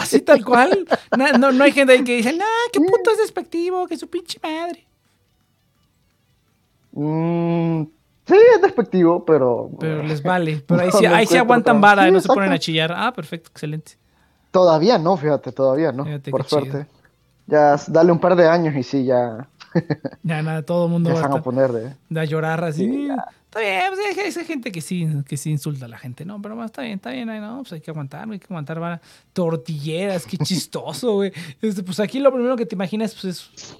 Así 0.00 0.20
tal 0.22 0.44
cual. 0.44 0.86
No, 1.38 1.52
no 1.52 1.62
hay 1.64 1.70
gente 1.72 1.92
ahí 1.92 2.02
que 2.02 2.16
dice, 2.16 2.32
no, 2.32 2.44
qué 2.72 2.80
puto 2.80 3.12
es 3.12 3.18
despectivo, 3.18 3.86
que 3.86 3.96
su 3.96 4.08
pinche 4.10 4.40
madre. 4.42 4.86
Mm, 6.92 7.84
sí, 8.26 8.34
es 8.54 8.62
despectivo, 8.62 9.24
pero. 9.24 9.70
Pero 9.78 10.02
les 10.02 10.22
vale. 10.22 10.62
Pero 10.66 10.80
ahí 10.80 10.88
No, 10.92 10.98
sí, 10.98 11.06
ahí 11.06 11.26
sí 11.26 11.36
aguantan 11.36 11.76
tan- 11.76 11.80
vara 11.80 12.08
y 12.08 12.12
no 12.12 12.20
se 12.20 12.28
ponen 12.28 12.52
a 12.52 12.58
chillar. 12.58 12.92
Ah, 12.94 13.12
perfecto, 13.12 13.50
excelente. 13.50 13.92
Todavía 14.50 14.98
no, 14.98 15.16
fíjate, 15.16 15.52
todavía 15.52 15.92
no. 15.92 16.04
Fíjate 16.04 16.30
por 16.30 16.44
chido. 16.46 16.60
suerte. 16.64 16.86
Ya 17.46 17.76
dale 17.88 18.10
un 18.10 18.18
par 18.18 18.34
de 18.34 18.48
años 18.48 18.74
y 18.74 18.82
sí, 18.82 19.04
ya, 19.04 19.48
Ya 20.22 20.42
nada, 20.42 20.62
todo 20.62 20.86
el 20.86 20.90
mundo 20.90 21.12
va 21.14 21.20
a 21.20 21.42
poner 21.42 21.70
de. 21.72 21.94
de 22.08 22.20
a 22.20 22.24
llorar 22.24 22.64
así. 22.64 23.06
Ya. 23.06 23.26
está 23.44 23.60
bien, 23.60 23.82
pues, 23.94 24.18
hay, 24.36 24.40
hay 24.40 24.44
gente 24.46 24.72
que 24.72 24.80
sí, 24.80 25.06
que 25.28 25.36
sí 25.36 25.50
insulta 25.50 25.84
a 25.84 25.88
la 25.88 25.98
gente, 25.98 26.24
¿no? 26.24 26.40
Pero 26.42 26.54
bueno, 26.54 26.66
está 26.66 26.82
bien, 26.82 26.94
está 26.94 27.10
bien, 27.10 27.28
ahí, 27.30 27.40
¿no? 27.40 27.58
Pues 27.58 27.72
hay 27.74 27.80
que 27.80 27.90
aguantar, 27.90 28.28
hay 28.30 28.38
que 28.38 28.46
aguantar, 28.46 28.80
vara. 28.80 29.00
Tortilleras, 29.32 30.26
qué 30.26 30.38
chistoso, 30.38 31.14
güey. 31.14 31.32
Este, 31.62 31.82
pues 31.82 32.00
aquí 32.00 32.18
lo 32.18 32.32
primero 32.32 32.56
que 32.56 32.66
te 32.66 32.74
imaginas, 32.74 33.14
pues 33.14 33.24
es 33.24 33.76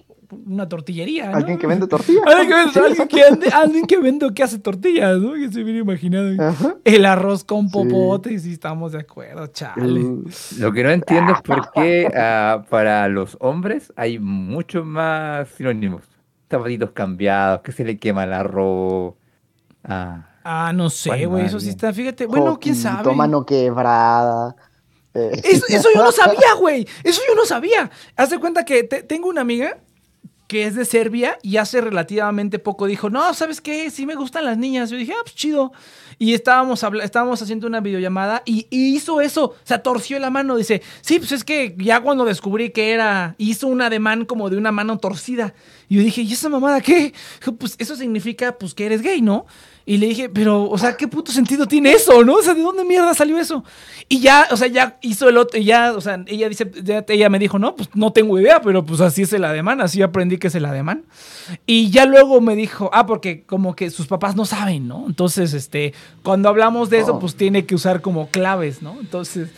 una 0.47 0.69
tortillería, 0.69 1.31
¿no? 1.31 1.36
Alguien 1.36 1.59
que 1.59 1.66
vende 1.66 1.86
tortillas. 1.86 2.23
Alguien 2.27 2.48
que 2.73 2.81
vende, 2.81 2.81
alguien 2.81 3.09
que 3.09 3.23
ande- 3.28 3.53
alguien 3.53 3.86
que 3.86 3.97
vende 3.98 4.35
que 4.35 4.43
hace 4.43 4.59
tortillas, 4.59 5.19
¿no? 5.19 5.35
Que 5.35 5.51
se 5.53 5.62
viene 5.62 5.81
imaginado. 5.81 6.35
güey. 6.35 6.48
Ajá. 6.48 6.77
El 6.85 7.05
arroz 7.07 7.44
con 7.44 7.69
Sí. 7.69 7.73
popote, 7.73 8.32
y 8.32 8.39
sí 8.39 8.53
estamos 8.53 8.93
de 8.93 9.01
acuerdo, 9.01 9.47
chale. 9.48 10.01
Lo 10.59 10.73
que 10.73 10.82
no 10.85 10.90
entiendo 10.90 11.32
es 11.32 11.40
por 11.43 11.70
qué 11.73 12.09
ah, 12.16 12.65
para 12.69 13.09
los 13.09 13.36
hombres 13.40 13.93
hay 13.97 14.19
mucho 14.19 14.85
más 14.85 15.48
sinónimos. 15.57 16.03
Zapatitos 16.51 16.90
cambiados, 16.93 17.61
que 17.62 17.73
se 17.73 17.85
le 17.85 17.98
quema 17.98 18.24
el 18.24 18.32
arroz. 18.32 19.15
Ah, 19.85 20.31
Ah, 20.48 20.73
no 20.73 20.90
sé, 20.90 21.09
¿Cuál 21.11 21.27
güey, 21.27 21.47
eso 21.47 21.59
sí 21.59 21.70
está, 21.70 21.93
fíjate. 21.93 22.24
Bueno, 22.27 22.57
quién 22.61 22.77
sabe. 22.77 23.12
mano 23.16 23.44
quebrada. 23.44 24.55
eh, 25.12 25.32
Eso, 25.43 25.65
eso 25.69 25.89
yo 25.93 26.05
no 26.05 26.12
sabía, 26.12 26.55
güey. 26.61 26.86
Eso 27.03 27.20
yo 27.28 27.35
no 27.35 27.44
sabía. 27.44 27.90
Haz 28.16 28.31
de 28.31 28.39
cuenta 28.39 28.65
que 28.65 28.85
te- 28.85 29.03
tengo 29.03 29.28
una 29.28 29.40
amiga 29.40 29.78
que 30.47 30.64
es 30.64 30.74
de 30.74 30.85
Serbia 30.85 31.39
y 31.43 31.56
hace 31.56 31.81
relativamente 31.81 32.59
poco 32.59 32.86
dijo, 32.86 33.10
no, 33.10 33.35
¿sabes 33.35 33.60
qué? 33.60 33.90
Sí 33.90 34.06
me 34.06 34.14
gustan 34.14 34.44
las 34.44 34.59
niñas. 34.59 34.90
Yo 34.90 34.97
dije, 34.97 35.12
ah, 35.12 35.23
pues 35.23 35.35
chido. 35.35 35.73
Y 36.18 36.35
estábamos, 36.35 36.85
estábamos 37.02 37.43
haciendo 37.43 37.66
una 37.66 37.81
videollamada 37.81 38.43
y, 38.44 38.66
y 38.70 38.94
hizo 38.94 39.20
eso. 39.20 39.47
O 39.47 39.56
sea, 39.64 39.82
torció 39.82 40.18
la 40.18 40.31
mano. 40.31 40.56
Dice, 40.56 40.82
sí, 41.01 41.18
pues 41.18 41.32
es 41.32 41.44
que 41.44 41.74
ya 41.78 42.01
cuando 42.01 42.24
descubrí 42.24 42.70
que 42.70 42.93
era, 42.93 43.35
hizo 43.39 43.66
un 43.66 43.82
ademán 43.82 44.24
como 44.24 44.48
de 44.48 44.56
una 44.56 44.73
mano 44.73 44.98
torcida. 44.98 45.55
Y 45.89 45.97
yo 45.97 46.02
dije, 46.02 46.23
¿y 46.23 46.32
esa 46.32 46.48
mamada 46.48 46.81
qué? 46.81 47.12
Pues 47.59 47.74
eso 47.78 47.97
significa, 47.97 48.56
pues 48.56 48.74
que 48.74 48.86
eres 48.86 49.02
gay, 49.02 49.20
¿no? 49.23 49.47
Y 49.88 49.98
le 49.98 50.06
dije, 50.08 50.28
pero, 50.28 50.64
o 50.68 50.76
sea, 50.78 50.96
¿qué 50.96 51.06
puto 51.06 51.30
sentido 51.30 51.64
tiene 51.66 51.92
eso, 51.92 52.24
no? 52.24 52.34
O 52.34 52.42
sea, 52.42 52.54
¿de 52.54 52.60
dónde 52.60 52.84
mierda 52.84 53.14
salió 53.14 53.38
eso? 53.38 53.62
Y 54.08 54.18
ya, 54.18 54.48
o 54.50 54.56
sea, 54.56 54.66
ya 54.66 54.98
hizo 55.00 55.28
el 55.28 55.36
otro, 55.38 55.60
y 55.60 55.64
ya, 55.64 55.92
o 55.92 56.00
sea, 56.00 56.24
ella 56.26 56.48
dice, 56.48 56.68
ya- 56.82 57.04
ella 57.08 57.28
me 57.30 57.38
dijo, 57.38 57.60
no, 57.60 57.76
pues 57.76 57.90
no 57.94 58.12
tengo 58.12 58.36
idea, 58.40 58.60
pero 58.60 58.84
pues 58.84 59.00
así 59.00 59.22
es 59.22 59.32
el 59.32 59.44
ademán, 59.44 59.80
así 59.80 60.02
aprendí 60.02 60.38
que 60.38 60.48
es 60.48 60.56
el 60.56 60.64
ademán. 60.64 61.04
Y 61.66 61.90
ya 61.90 62.04
luego 62.04 62.40
me 62.40 62.56
dijo, 62.56 62.90
ah, 62.92 63.06
porque 63.06 63.44
como 63.44 63.76
que 63.76 63.90
sus 63.90 64.08
papás 64.08 64.34
no 64.34 64.44
saben, 64.44 64.88
¿no? 64.88 65.04
Entonces, 65.06 65.54
este, 65.54 65.94
cuando 66.24 66.48
hablamos 66.48 66.90
de 66.90 66.98
eso, 66.98 67.14
Oh. 67.14 67.18
pues 67.20 67.36
tiene 67.36 67.64
que 67.64 67.76
usar 67.76 68.00
como 68.00 68.28
claves, 68.30 68.82
¿no? 68.82 68.96
Entonces, 69.00 69.50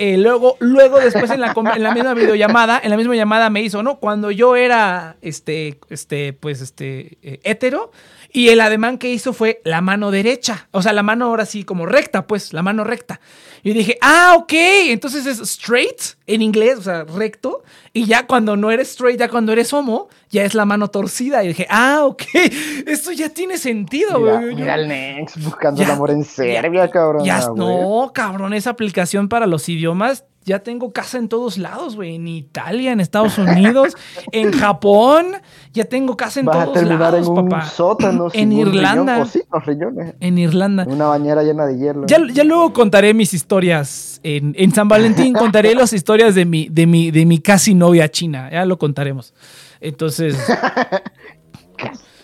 eh, 0.00 0.18
luego, 0.18 0.56
luego 0.58 0.98
después 0.98 1.30
en 1.30 1.40
la, 1.40 1.54
en 1.76 1.82
la 1.84 1.94
misma 1.94 2.12
videollamada, 2.14 2.80
en 2.82 2.90
la 2.90 2.96
misma 2.96 3.14
llamada 3.14 3.50
me 3.50 3.62
hizo, 3.62 3.84
¿no? 3.84 3.98
Cuando 4.00 4.32
yo 4.32 4.56
era, 4.56 5.16
este, 5.22 5.78
este, 5.90 6.32
pues, 6.32 6.60
este, 6.60 7.18
eh, 7.22 7.38
hétero, 7.44 7.92
y 8.32 8.48
el 8.48 8.60
ademán 8.60 8.98
que 8.98 9.10
hizo 9.10 9.32
fue 9.32 9.60
la 9.64 9.80
mano 9.80 10.10
derecha. 10.10 10.68
O 10.72 10.82
sea, 10.82 10.92
la 10.92 11.02
mano 11.02 11.26
ahora 11.26 11.46
sí 11.46 11.64
como 11.64 11.86
recta, 11.86 12.26
pues, 12.26 12.52
la 12.52 12.62
mano 12.62 12.84
recta. 12.84 13.20
Y 13.62 13.72
dije, 13.72 13.98
ah, 14.00 14.34
ok. 14.38 14.52
Entonces 14.88 15.26
es 15.26 15.40
straight 15.40 16.00
en 16.26 16.42
inglés, 16.42 16.78
o 16.78 16.82
sea, 16.82 17.04
recto. 17.04 17.64
Y 17.92 18.04
ya 18.04 18.26
cuando 18.26 18.56
no 18.56 18.70
eres 18.70 18.90
straight, 18.90 19.18
ya 19.18 19.28
cuando 19.28 19.52
eres 19.52 19.72
homo, 19.72 20.08
ya 20.30 20.44
es 20.44 20.54
la 20.54 20.64
mano 20.64 20.88
torcida. 20.88 21.42
Y 21.42 21.48
dije, 21.48 21.66
ah, 21.70 22.02
ok. 22.04 22.22
Esto 22.86 23.10
ya 23.12 23.28
tiene 23.30 23.58
sentido, 23.58 24.20
mira, 24.20 24.40
güey. 24.40 24.54
Mira 24.54 24.74
el 24.76 24.86
Nex 24.88 25.42
buscando 25.42 25.80
Ya- 25.80 25.86
el 25.86 25.92
amor 25.92 26.10
en 26.10 26.22
Serbia, 26.24 26.88
cabrón. 26.90 27.24
ya, 27.24 27.38
ah, 27.38 27.48
güey. 27.48 27.58
no, 27.58 28.12
cabrón, 28.14 28.52
esa 28.54 28.70
aplicación 28.70 29.28
para 29.28 29.46
los 29.46 29.68
idiomas. 29.68 30.24
Ya 30.46 30.60
tengo 30.60 30.92
casa 30.92 31.18
en 31.18 31.28
todos 31.28 31.58
lados, 31.58 31.96
güey. 31.96 32.14
En 32.14 32.28
Italia, 32.28 32.92
en 32.92 33.00
Estados 33.00 33.36
Unidos, 33.36 33.94
en 34.32 34.52
Japón. 34.52 35.26
Ya 35.72 35.84
tengo 35.84 36.16
casa 36.16 36.38
en 36.40 36.46
Vas 36.46 36.56
a 36.56 36.60
todos 36.66 36.74
terminar 36.74 37.00
lados, 37.12 37.26
en 37.26 37.32
un 37.32 37.48
papá. 37.48 37.66
sótano 37.66 38.26
En 38.26 38.30
sin 38.30 38.52
un 38.52 38.66
riñón, 38.66 38.74
Irlanda. 38.76 39.18
o 39.22 39.26
sí, 39.26 39.42
los 39.52 39.66
riñones. 39.66 40.14
En 40.20 40.38
Irlanda. 40.38 40.84
En 40.84 40.92
una 40.92 41.06
bañera 41.08 41.42
llena 41.42 41.66
de 41.66 41.76
hielo. 41.76 42.06
Ya, 42.06 42.18
ya 42.32 42.44
luego 42.44 42.72
contaré 42.72 43.12
mis 43.12 43.34
historias. 43.34 44.20
En, 44.22 44.54
en 44.56 44.72
San 44.72 44.88
Valentín 44.88 45.34
contaré 45.38 45.74
las 45.74 45.92
historias 45.92 46.36
de 46.36 46.44
mi, 46.44 46.68
de, 46.70 46.86
mi, 46.86 47.10
de 47.10 47.26
mi 47.26 47.40
casi 47.40 47.74
novia 47.74 48.08
china. 48.08 48.48
Ya 48.50 48.64
lo 48.64 48.78
contaremos. 48.78 49.34
Entonces. 49.80 50.36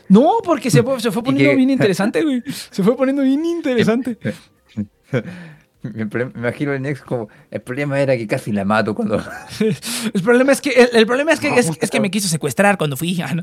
No, 0.09 0.41
porque 0.45 0.71
se, 0.71 0.83
fue- 0.83 1.01
se 1.01 1.11
fue 1.11 1.23
poniendo 1.23 1.57
bien 1.57 1.71
interesante, 1.71 2.23
güey. 2.23 2.43
Se 2.71 2.83
fue 2.83 2.95
poniendo 2.95 3.23
bien 3.23 3.47
interesante. 3.47 4.19
me, 5.95 6.07
imagino 6.35 6.73
el 6.73 6.83
Nex 6.83 7.03
como, 7.03 7.29
el 7.51 7.61
problema 7.61 8.01
era 8.01 8.17
que 8.17 8.27
casi 8.27 8.53
la 8.53 8.65
mato 8.65 8.95
cuando... 8.95 9.23
El 10.15 10.23
problema 10.23 10.53
es 10.53 10.61
que, 10.61 10.71
el, 10.71 10.89
el 10.93 11.07
problema 11.07 11.33
es 11.33 11.41
que, 11.41 11.49
es, 11.49 11.71
es 11.81 11.91
que 11.91 12.01
me 12.01 12.11
quiso 12.11 12.29
secuestrar 12.29 12.79
cuando 12.79 12.97
fui. 12.97 13.21
Ah, 13.23 13.35
no. 13.35 13.43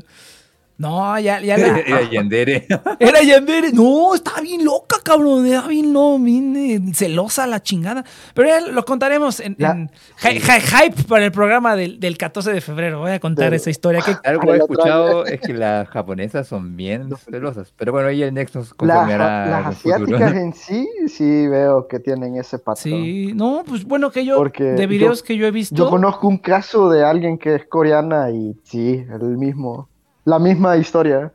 No, 0.80 1.18
ya, 1.20 1.40
ya 1.40 1.58
la- 1.58 1.78
era 1.86 2.02
Yandere. 2.10 2.66
Era 2.98 3.22
Yandere. 3.22 3.70
No, 3.72 4.14
estaba 4.14 4.40
bien 4.40 4.64
loca, 4.64 4.96
cabrón. 5.02 5.44
Era 5.44 5.66
bien, 5.66 5.92
no, 5.92 6.18
bien 6.18 6.56
eh, 6.56 6.80
celosa 6.94 7.46
la 7.46 7.62
chingada. 7.62 8.02
Pero 8.32 8.48
ya 8.48 8.60
lo 8.62 8.82
contaremos 8.86 9.40
en, 9.40 9.56
La- 9.58 9.72
en 9.72 9.90
hi- 10.24 10.38
hi- 10.38 10.60
Hype 10.60 11.02
para 11.04 11.26
el 11.26 11.32
programa 11.32 11.76
del, 11.76 12.00
del 12.00 12.16
14 12.16 12.54
de 12.54 12.62
febrero. 12.62 13.00
Voy 13.00 13.10
a 13.10 13.20
contar 13.20 13.52
esa 13.52 13.68
historia. 13.68 14.00
Que, 14.00 14.16
Algo 14.26 14.54
he 14.54 14.56
escuchado 14.56 15.26
es 15.26 15.38
que 15.42 15.52
las 15.52 15.86
japonesas 15.88 16.48
son 16.48 16.74
bien 16.76 17.10
celosas. 17.18 17.74
Pero 17.76 17.92
bueno, 17.92 18.08
ahí 18.08 18.22
el 18.22 18.32
Nex 18.32 18.54
nos 18.54 18.68
Las, 18.68 18.72
confirmará 18.74 19.46
las 19.46 19.66
el 19.68 19.74
futuro. 19.74 20.16
asiáticas 20.16 20.34
en 20.34 20.54
sí, 20.54 20.88
sí 21.08 21.46
veo 21.46 21.88
que 21.88 22.00
tienen 22.00 22.36
ese 22.36 22.58
patrón. 22.58 22.76
sí, 22.82 23.32
no, 23.34 23.64
pues 23.66 23.84
bueno, 23.84 24.10
que 24.10 24.24
yo, 24.24 24.36
Porque 24.36 24.64
de 24.64 24.82
yo- 24.84 24.88
videos 24.88 25.22
que 25.22 25.36
yo 25.36 25.46
he 25.46 25.50
visto. 25.50 25.74
Yo 25.74 25.90
conozco 25.90 26.26
un 26.26 26.38
caso 26.38 26.88
de 26.88 27.04
alguien 27.04 27.36
que 27.36 27.56
es 27.56 27.66
coreana 27.66 28.30
y 28.30 28.56
sí, 28.64 29.04
el 29.12 29.36
mismo, 29.36 29.89
la 30.30 30.38
misma 30.38 30.76
historia 30.76 31.32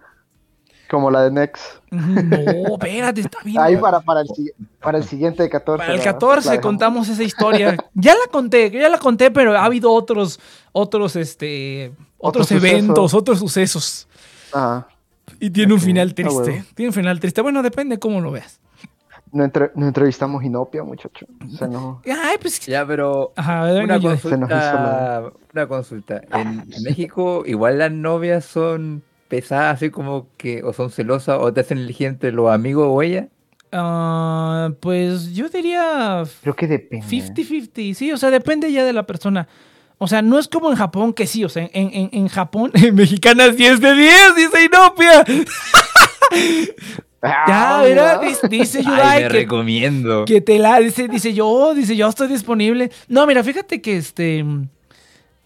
como 0.89 1.09
la 1.11 1.23
de 1.23 1.31
Nex. 1.31 1.59
No, 1.91 2.73
espérate, 2.75 3.21
está 3.21 3.39
bien. 3.43 3.59
Ahí 3.59 3.75
para, 3.77 3.99
para, 3.99 4.21
el, 4.21 4.27
para 4.81 4.97
el 4.99 5.03
siguiente 5.03 5.49
14. 5.49 5.77
Para 5.79 5.91
el 5.93 5.97
la- 5.99 6.03
14 6.03 6.45
la 6.47 6.51
dejamos. 6.53 6.61
contamos 6.71 7.09
esa 7.09 7.23
historia. 7.23 7.77
Ya 7.93 8.13
la 8.13 8.31
conté, 8.31 8.71
ya 8.71 8.89
la 8.89 8.97
conté, 8.99 9.31
pero 9.31 9.57
ha 9.57 9.65
habido 9.65 9.91
otros, 9.91 10.39
otros, 10.71 11.15
este, 11.15 11.91
otros 12.17 12.45
Otros 12.45 12.51
eventos, 12.51 13.11
sucesos. 13.11 13.13
otros 13.21 13.39
sucesos. 13.39 14.07
Ajá. 14.53 14.87
Y 15.39 15.49
tiene 15.49 15.73
un 15.73 15.81
final 15.81 16.09
ah, 16.11 16.15
triste. 16.15 16.63
Tiene 16.75 16.89
un 16.89 16.93
final 16.93 17.19
triste. 17.19 17.41
Bueno, 17.41 17.61
depende 17.63 17.99
cómo 17.99 18.21
lo 18.21 18.31
veas. 18.31 18.59
No, 19.35 19.43
entre- 19.43 19.71
no 19.75 19.85
entrevistamos 19.85 20.41
Inopia, 20.45 20.81
muchacho. 20.83 21.25
Se 21.59 21.67
nos- 21.67 21.97
Ay, 22.05 22.37
pues. 22.41 22.57
Ya, 22.65 22.85
pero 22.87 23.33
Ajá, 23.35 23.63
una 23.83 23.97
yo- 23.97 24.15
Se 24.15 24.37
nos 24.37 24.49
hizo 24.49 24.57
la- 24.57 25.21
consulta, 25.21 25.39
una 25.53 25.67
consulta. 25.67 26.21
En 26.33 26.63
México 26.83 27.43
igual 27.45 27.79
las 27.79 27.91
novias 27.91 28.45
son 28.45 29.03
pesadas 29.27 29.75
así 29.75 29.89
como 29.89 30.27
que 30.37 30.63
o 30.63 30.71
son 30.71 30.89
celosas 30.89 31.37
o 31.41 31.51
te 31.51 31.59
hacen 31.59 31.79
elegir 31.79 32.07
entre 32.07 32.31
los 32.31 32.49
amigos 32.49 32.87
o 32.89 33.01
ella. 33.01 33.27
Ah, 33.73 34.69
pues 34.79 35.33
yo 35.33 35.49
diría 35.49 36.23
Creo 36.41 36.55
que 36.55 36.67
depende. 36.67 37.05
50-50, 37.05 37.93
sí, 37.93 38.13
o 38.13 38.17
sea, 38.17 38.29
depende 38.31 38.71
ya 38.71 38.85
de 38.85 38.93
la 38.93 39.05
persona. 39.05 39.49
O 39.97 40.07
sea, 40.07 40.21
no 40.21 40.39
es 40.39 40.47
como 40.47 40.69
en 40.69 40.77
Japón, 40.77 41.11
que 41.11 41.27
sí, 41.27 41.43
o 41.43 41.49
sea, 41.49 41.63
en, 41.73 41.91
en, 41.93 42.09
en 42.13 42.27
Japón, 42.29 42.71
en 42.75 42.95
mexicanas 42.95 43.57
10 43.57 43.81
de 43.81 43.93
10, 43.95 44.35
dice 44.37 44.63
Inopia. 44.63 45.25
Ya, 47.23 47.43
Ah, 47.47 47.83
mira, 47.87 48.19
mira. 48.21 48.39
dice, 48.49 48.77
Ay, 48.85 48.85
Yudai 48.85 49.15
me 49.23 49.27
que, 49.29 49.29
recomiendo. 49.29 50.25
que 50.25 50.41
te 50.41 50.59
la, 50.59 50.79
dice, 50.79 51.07
dice 51.07 51.33
yo, 51.33 51.73
dice 51.73 51.95
yo 51.95 52.07
estoy 52.07 52.27
disponible. 52.27 52.91
No, 53.07 53.25
mira, 53.25 53.43
fíjate 53.43 53.81
que 53.81 53.97
este... 53.97 54.45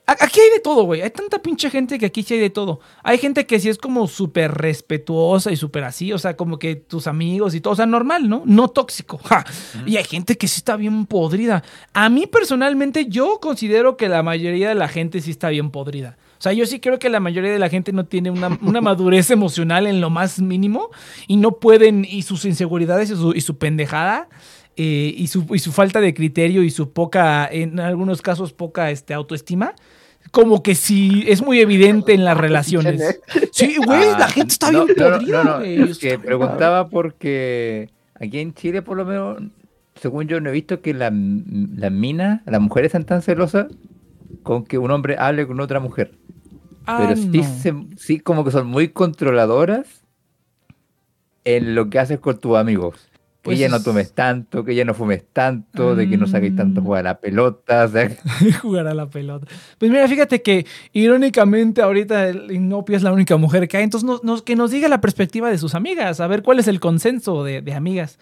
Aquí 0.06 0.40
hay 0.40 0.50
de 0.50 0.60
todo, 0.60 0.86
güey. 0.86 1.04
Hay 1.04 1.12
tanta 1.12 1.38
pinche 1.40 1.70
gente 1.70 2.00
que 2.00 2.08
aquí 2.08 2.24
sí 2.24 2.34
hay 2.34 2.40
de 2.40 2.50
todo. 2.50 2.80
Hay 3.04 3.20
gente 3.20 3.46
que 3.46 3.60
sí 3.60 3.70
es 3.70 3.78
como 3.78 4.08
súper 4.08 4.52
respetuosa 4.56 5.52
y 5.52 5.56
súper 5.56 5.84
así, 5.84 6.12
o 6.12 6.18
sea, 6.18 6.36
como 6.36 6.58
que 6.58 6.76
tus 6.76 7.06
amigos 7.06 7.54
y 7.54 7.62
todo, 7.62 7.74
o 7.74 7.76
sea, 7.76 7.86
normal, 7.86 8.28
¿no? 8.28 8.42
No 8.44 8.70
tóxico. 8.70 9.20
ja. 9.24 9.46
Y 9.86 9.98
hay 9.98 10.04
gente 10.04 10.36
que 10.36 10.48
sí 10.48 10.58
está 10.58 10.78
bien 10.78 11.06
podrida. 11.06 11.64
A 11.94 12.10
mí 12.10 12.26
personalmente 12.26 13.06
yo 13.08 13.40
considero 13.40 13.98
que 13.98 14.10
la 14.10 14.24
mayoría 14.24 14.70
de 14.70 14.76
la 14.76 14.88
gente 14.88 15.22
sí 15.22 15.30
está 15.30 15.50
bien 15.50 15.70
podrida. 15.70 16.18
O 16.40 16.42
sea, 16.42 16.54
yo 16.54 16.66
sí 16.66 16.80
creo 16.80 17.00
que 17.00 17.10
la 17.10 17.20
mayoría 17.20 17.52
de 17.52 17.60
la 17.60 17.68
gente 17.70 17.92
no 17.92 18.06
tiene 18.06 18.32
una, 18.32 18.58
una 18.62 18.80
madurez 18.82 19.30
emocional 19.30 19.86
en 19.88 20.00
lo 20.02 20.10
más 20.10 20.40
mínimo 20.40 20.90
y 21.28 21.36
no 21.36 21.52
pueden, 21.60 22.06
y 22.10 22.22
sus 22.22 22.46
inseguridades 22.46 23.10
y 23.12 23.16
su, 23.16 23.34
y 23.36 23.42
su 23.42 23.58
pendejada 23.58 24.30
eh, 24.78 25.14
y, 25.18 25.28
su, 25.28 25.46
y 25.54 25.60
su 25.60 25.74
falta 25.74 26.00
de 26.00 26.14
criterio 26.14 26.64
y 26.64 26.70
su 26.72 26.92
poca, 26.94 27.46
en 27.52 27.80
algunos 27.82 28.22
casos, 28.22 28.54
poca 28.54 28.90
este, 28.92 29.14
autoestima, 29.14 29.74
como 30.32 30.64
que 30.64 30.76
sí 30.76 31.26
es 31.28 31.42
muy 31.42 31.60
evidente 31.60 32.14
en 32.14 32.24
las 32.24 32.38
relaciones. 32.46 33.20
Sí, 33.52 33.76
güey, 33.86 34.06
la 34.12 34.26
Ah, 34.26 34.30
gente 34.30 34.54
está 34.54 34.72
no, 34.72 34.86
bien 34.86 34.96
no, 34.98 35.10
podrida, 35.12 35.44
no, 35.44 35.58
güey. 35.58 35.82
es 35.92 35.98
que 35.98 36.18
preguntaba 36.18 36.88
porque 36.88 37.90
aquí 38.16 38.40
en 38.40 38.54
Chile, 38.54 38.82
por 38.82 38.96
lo 38.96 39.04
menos, 39.06 39.38
según 39.96 40.28
yo, 40.30 40.40
no 40.40 40.50
he 40.50 40.54
visto 40.54 40.82
que 40.82 40.94
la- 40.94 41.12
las 41.12 41.92
minas, 41.92 42.42
las 42.46 42.62
mujeres 42.62 42.88
están 42.90 43.04
tan 43.04 43.22
celosas 43.22 43.68
con 44.50 44.64
que 44.66 44.80
un 44.80 44.90
hombre 44.90 45.16
hable 45.20 45.46
con 45.46 45.60
otra 45.60 45.80
mujer. 45.80 46.12
Ah, 46.88 46.98
Pero 47.04 47.16
sí, 47.16 47.28
no. 47.38 47.44
se- 47.44 47.98
sí 47.98 48.20
como 48.20 48.44
que 48.44 48.50
son 48.50 48.66
muy 48.66 48.88
controladoras 48.90 49.86
en 51.46 51.76
lo 51.76 51.92
que 51.92 52.00
haces 52.00 52.20
con 52.20 52.40
tus 52.40 52.58
amigos. 52.58 52.96
Que 53.42 53.52
Pues 53.52 53.60
ya 53.60 53.70
no 53.70 53.76
es- 53.78 53.84
tomes 53.84 54.12
tanto, 54.14 54.66
que 54.66 54.74
ya 54.74 54.86
no 54.86 54.96
fumes 54.96 55.24
tanto, 55.32 55.96
de 55.96 56.10
que 56.10 56.18
no 56.18 56.26
saques 56.26 56.56
tanto 56.56 56.82
Mm. 56.82 56.84
jugar 56.84 57.00
a 57.06 57.10
la 57.12 57.20
pelota. 57.20 57.86
o 57.86 57.90
sea, 57.90 58.10
jugar 58.64 58.88
a 58.88 58.96
la 58.96 59.08
pelota. 59.08 59.46
Pues 59.78 59.92
mira, 59.92 60.08
fíjate 60.08 60.42
que 60.42 60.66
irónicamente 60.94 61.84
ahorita 61.84 62.32
Inopia 62.52 62.98
es 62.98 63.04
la 63.04 63.14
única 63.14 63.38
mujer 63.38 63.68
que 63.68 63.78
hay, 63.78 63.84
entonces 63.84 64.08
nos- 64.10 64.24
nos- 64.24 64.42
que 64.42 64.56
nos 64.56 64.72
diga 64.72 64.88
la 64.90 65.00
perspectiva 65.00 65.50
de 65.52 65.60
sus 65.60 65.76
amigas, 65.76 66.20
a 66.20 66.28
ver 66.28 66.42
cuál 66.42 66.58
es 66.58 66.68
el 66.68 66.80
consenso 66.80 67.44
de, 67.44 67.62
de 67.62 67.74
amigas. 67.76 68.18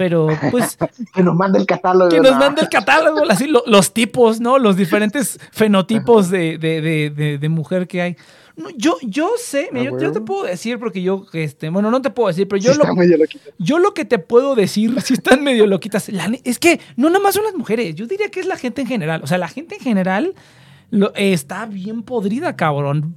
Pero 0.00 0.28
pues 0.50 0.78
Que 1.14 1.22
nos 1.22 1.36
mande 1.36 1.58
el 1.58 1.66
catálogo. 1.66 2.08
que 2.08 2.20
nos 2.20 2.32
¿no? 2.32 2.38
mande 2.38 2.62
el 2.62 2.70
catálogo, 2.70 3.20
así 3.28 3.46
lo- 3.46 3.64
los 3.66 3.92
tipos, 3.92 4.40
¿no? 4.40 4.58
Los 4.58 4.74
diferentes 4.76 5.38
fenotipos 5.52 6.30
de, 6.30 6.56
de- 6.56 6.80
de- 7.10 7.10
mujer 7.50 7.86
que 7.86 8.00
hay. 8.00 8.16
No, 8.56 8.70
yo, 8.70 8.96
yo 9.02 9.30
sé, 9.38 9.68
mira, 9.72 9.90
Ah, 9.90 9.92
yo, 9.98 10.06
yo 10.06 10.12
te 10.12 10.22
puedo 10.22 10.44
decir 10.44 10.78
porque 10.78 11.02
yo, 11.02 11.26
este, 11.34 11.68
bueno, 11.68 11.90
no 11.90 12.00
te 12.00 12.08
puedo 12.08 12.28
decir, 12.28 12.48
pero 12.48 12.62
Sí 12.62 12.68
yo 12.68 12.72
lo, 12.74 12.84
yo 13.58 13.78
lo 13.78 13.92
que 13.92 14.06
te 14.06 14.18
puedo 14.18 14.54
decir, 14.54 14.98
si 15.02 15.12
están 15.14 15.44
medio 15.44 15.66
loquitas, 15.66 16.08
la 16.08 16.32
es 16.44 16.58
que 16.58 16.80
no 16.96 17.08
nada 17.10 17.20
más 17.22 17.34
son 17.34 17.44
las 17.44 17.54
mujeres, 17.54 17.94
yo 17.94 18.06
diría 18.06 18.30
que 18.30 18.40
es 18.40 18.46
la 18.46 18.56
gente 18.56 18.80
en 18.80 18.88
general. 18.88 19.20
O 19.22 19.26
sea, 19.26 19.36
la 19.36 19.48
gente 19.48 19.74
en 19.74 19.82
general 19.82 20.32
lo- 20.90 21.12
eh, 21.14 21.34
está 21.34 21.66
bien 21.66 22.02
podrida, 22.02 22.56
cabrón. 22.56 23.16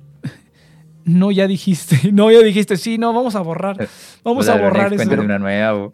No, 1.06 1.32
ya 1.32 1.48
dijiste, 1.48 2.12
no, 2.14 2.30
ya 2.32 2.40
dijiste, 2.40 2.76
sí, 2.78 2.98
no, 2.98 3.12
vamos 3.14 3.36
a 3.36 3.42
borrar, 3.42 3.90
vamos 4.24 4.48
a 4.48 4.56
borrar 4.56 4.94
eso. 4.94 5.04
una 5.26 5.40
nueva. 5.40 5.92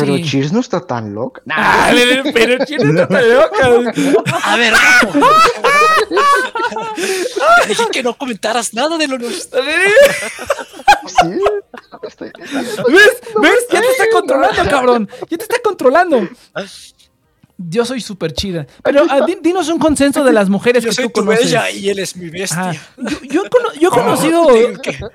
Pero 0.00 0.16
Sí. 0.16 0.24
Cheers 0.24 0.52
no 0.52 0.60
está 0.60 0.80
tan 0.80 1.14
loca. 1.14 1.42
Ah, 1.50 1.90
le- 1.94 2.32
pero 2.32 2.64
¿quién 2.64 2.80
está 2.90 3.08
tan 3.08 3.34
loca? 3.34 3.66
A 4.42 4.56
ver, 4.56 4.74
te 7.62 7.68
dije 7.68 7.84
que 7.92 8.02
no 8.02 8.14
comentaras 8.14 8.74
nada 8.74 8.96
de 8.98 9.08
lo 9.08 9.18
nuestro. 9.18 9.60
Sí. 9.62 11.38
Estoy- 12.02 12.32
¿Ves? 12.36 13.20
¿Ves? 13.40 13.66
Ya 13.72 13.80
te 13.80 13.88
está 13.90 14.04
controlando, 14.12 14.64
cabrón. 14.70 15.08
Ya 15.30 15.36
te 15.38 15.42
está 15.44 15.56
controlando. 15.62 16.28
Yo 17.56 17.84
soy 17.84 18.00
súper 18.00 18.32
chida. 18.32 18.66
Pero 18.82 19.04
ah, 19.08 19.20
di- 19.24 19.38
dinos 19.40 19.68
un 19.68 19.78
consenso 19.78 20.24
de 20.24 20.32
las 20.32 20.48
mujeres 20.48 20.82
Yo 20.82 20.90
que 20.90 20.94
soy 20.96 21.04
tú 21.04 21.10
tu 21.10 21.20
conoces. 21.20 21.46
bella 21.46 21.70
y 21.70 21.88
él 21.88 21.98
es 22.00 22.16
mi 22.16 22.28
bestia. 22.28 22.70
Ajá. 22.70 22.80
Yo, 22.96 23.18
yo 23.22 23.44
he 23.44 23.48
cono- 23.48 23.72
yo 23.80 23.88
he 23.88 23.92
conocido. 23.92 24.46
Tengo 24.52 24.82
que, 24.82 24.98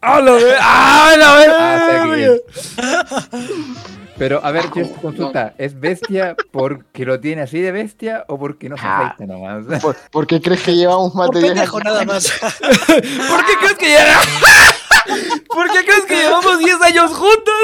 ¡Hala. 0.00 0.38
Ah, 0.60 2.28
Pero 4.18 4.44
a 4.44 4.50
ver, 4.50 4.64
yo 4.74 4.92
consulta, 5.00 5.54
¿es 5.58 5.78
bestia 5.78 6.34
porque 6.50 7.04
lo 7.04 7.20
tiene 7.20 7.42
así 7.42 7.60
de 7.60 7.70
bestia 7.70 8.24
o 8.26 8.36
porque 8.36 8.68
no 8.68 8.76
se 8.76 8.82
Ah. 8.84 9.06
afeita 9.14 9.32
nomás? 9.32 9.80
¿Por, 9.80 9.94
por 10.10 10.26
qué 10.26 10.40
crees 10.42 10.60
que 10.62 10.74
llevamos 10.74 11.14
más 11.14 11.30
de 11.30 11.38
10 11.40 11.52
pendejo 11.52 11.76
años? 11.78 11.84
nada 11.84 12.04
más. 12.04 12.26
¿Por 12.40 13.46
qué 13.46 13.52
crees 13.60 13.74
que 13.78 13.92
ya... 13.92 14.20
¿Por 15.46 15.70
qué 15.72 15.84
crees 15.84 16.04
que 16.06 16.16
llevamos 16.16 16.58
10 16.58 16.82
años 16.82 17.12
juntos? 17.12 17.54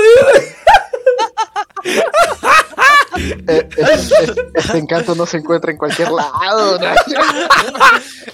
Eh, 3.17 3.69
este, 3.77 4.35
este 4.55 4.79
encanto 4.79 5.15
no 5.15 5.25
se 5.27 5.37
encuentra 5.37 5.71
en 5.71 5.77
cualquier 5.77 6.11
lado. 6.11 6.79
¿no? 6.79 6.87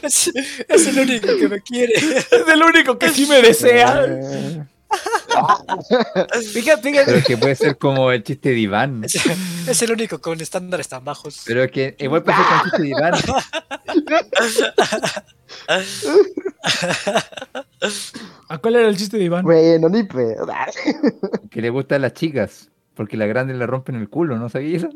Es, 0.02 0.31
es 0.69 0.86
el 0.86 0.98
único 1.01 1.27
que 1.27 1.48
me 1.48 1.61
quiere. 1.61 1.94
Es 1.94 2.32
el 2.32 2.62
único 2.62 2.98
que 2.98 3.11
sí 3.11 3.27
me 3.27 3.43
desea. 3.43 4.07
Eh, 5.31 6.43
Fíjate, 6.52 6.93
Pero 7.07 7.23
que 7.23 7.36
puede 7.36 7.55
ser 7.55 7.78
como 7.78 8.11
el 8.11 8.24
chiste 8.24 8.48
de 8.48 8.59
Iván. 8.59 9.05
Es, 9.05 9.15
es 9.69 9.82
el 9.82 9.93
único 9.93 10.20
con 10.20 10.40
estándares 10.40 10.89
tan 10.89 11.05
bajos. 11.05 11.43
Pero 11.47 11.62
es 11.62 11.70
que 11.70 11.94
igual 12.01 12.24
puede 12.24 12.39
ser 12.39 12.47
como 12.47 12.57
el 12.57 12.62
chiste 12.65 12.82
de 12.82 12.89
Iván. 12.89 13.15
¿A 18.51 18.59
cuál 18.59 18.74
era 18.77 18.89
el 18.89 18.97
chiste 18.97 19.16
de 19.16 19.24
Iván? 19.24 19.44
Bueno, 19.44 19.89
ni 19.89 20.02
pedo. 20.02 20.44
Que 21.51 21.62
le 21.62 21.70
gustan 21.70 22.02
las 22.02 22.14
chicas. 22.14 22.68
Porque 22.94 23.16
las 23.16 23.28
grandes 23.28 23.56
le 23.56 23.64
rompen 23.66 23.94
el 23.94 24.10
culo, 24.10 24.36
¿no 24.36 24.48
sabías 24.48 24.82
eso? 24.82 24.89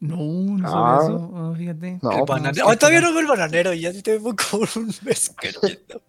No, 0.00 0.16
no 0.58 0.68
Ah. 0.68 0.98
sabía 1.00 1.16
eso. 1.16 1.32
Ah, 1.34 1.54
fíjate. 1.56 1.98
No, 2.02 2.10
el 2.10 2.18
pues, 2.18 2.28
bananero. 2.28 2.76
Todavía 2.76 3.00
no 3.00 3.10
veo 3.12 3.20
el 3.20 3.26
bananero 3.28 3.72
y 3.72 3.80
ya 3.80 3.92
tengo 4.02 4.34
como 4.36 4.66
un 4.76 4.86
mes 5.04 5.32
queriendo. 5.40 6.02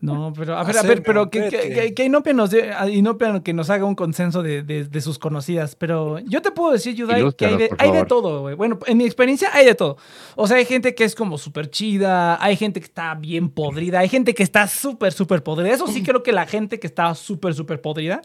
No, 0.00 0.32
pero 0.36 0.56
a 0.58 0.64
ver, 0.64 0.76
a 0.78 0.82
ver, 0.82 1.02
pero 1.04 1.30
que, 1.30 1.92
que, 1.94 2.04
Inopia 2.04 2.32
nos, 2.32 2.50
Inopia 2.90 3.40
que 3.42 3.52
nos 3.52 3.70
haga 3.70 3.84
un 3.84 3.94
consenso 3.94 4.42
de, 4.42 4.62
de- 4.62 4.84
de 4.84 5.00
sus 5.00 5.18
conocidas. 5.18 5.76
Pero 5.76 6.18
yo 6.20 6.42
te 6.42 6.50
puedo 6.50 6.72
decir, 6.72 6.94
Yudai, 6.94 7.20
que 7.34 7.46
hay 7.46 7.56
de, 7.56 7.70
hay 7.78 7.92
de 7.92 8.04
todo, 8.04 8.40
güey. 8.42 8.54
Bueno, 8.56 8.78
en 8.86 8.98
mi 8.98 9.04
experiencia 9.04 9.48
hay 9.52 9.64
de 9.64 9.74
todo. 9.74 9.96
O 10.34 10.46
sea, 10.46 10.56
hay 10.56 10.64
gente 10.64 10.94
que 10.94 11.04
es 11.04 11.14
como 11.14 11.38
súper 11.38 11.70
chida, 11.70 12.42
hay 12.44 12.56
gente 12.56 12.80
que 12.80 12.86
está 12.86 13.14
bien 13.14 13.48
podrida, 13.48 14.00
hay 14.00 14.08
gente 14.08 14.34
que 14.34 14.42
está 14.42 14.66
súper, 14.66 15.12
súper 15.12 15.42
podrida. 15.42 15.72
Eso 15.72 15.86
sí 15.86 16.02
creo 16.02 16.22
que 16.22 16.32
la 16.32 16.46
gente 16.46 16.78
que 16.80 16.86
está 16.88 17.14
súper, 17.14 17.54
súper 17.54 17.80
podrida, 17.80 18.22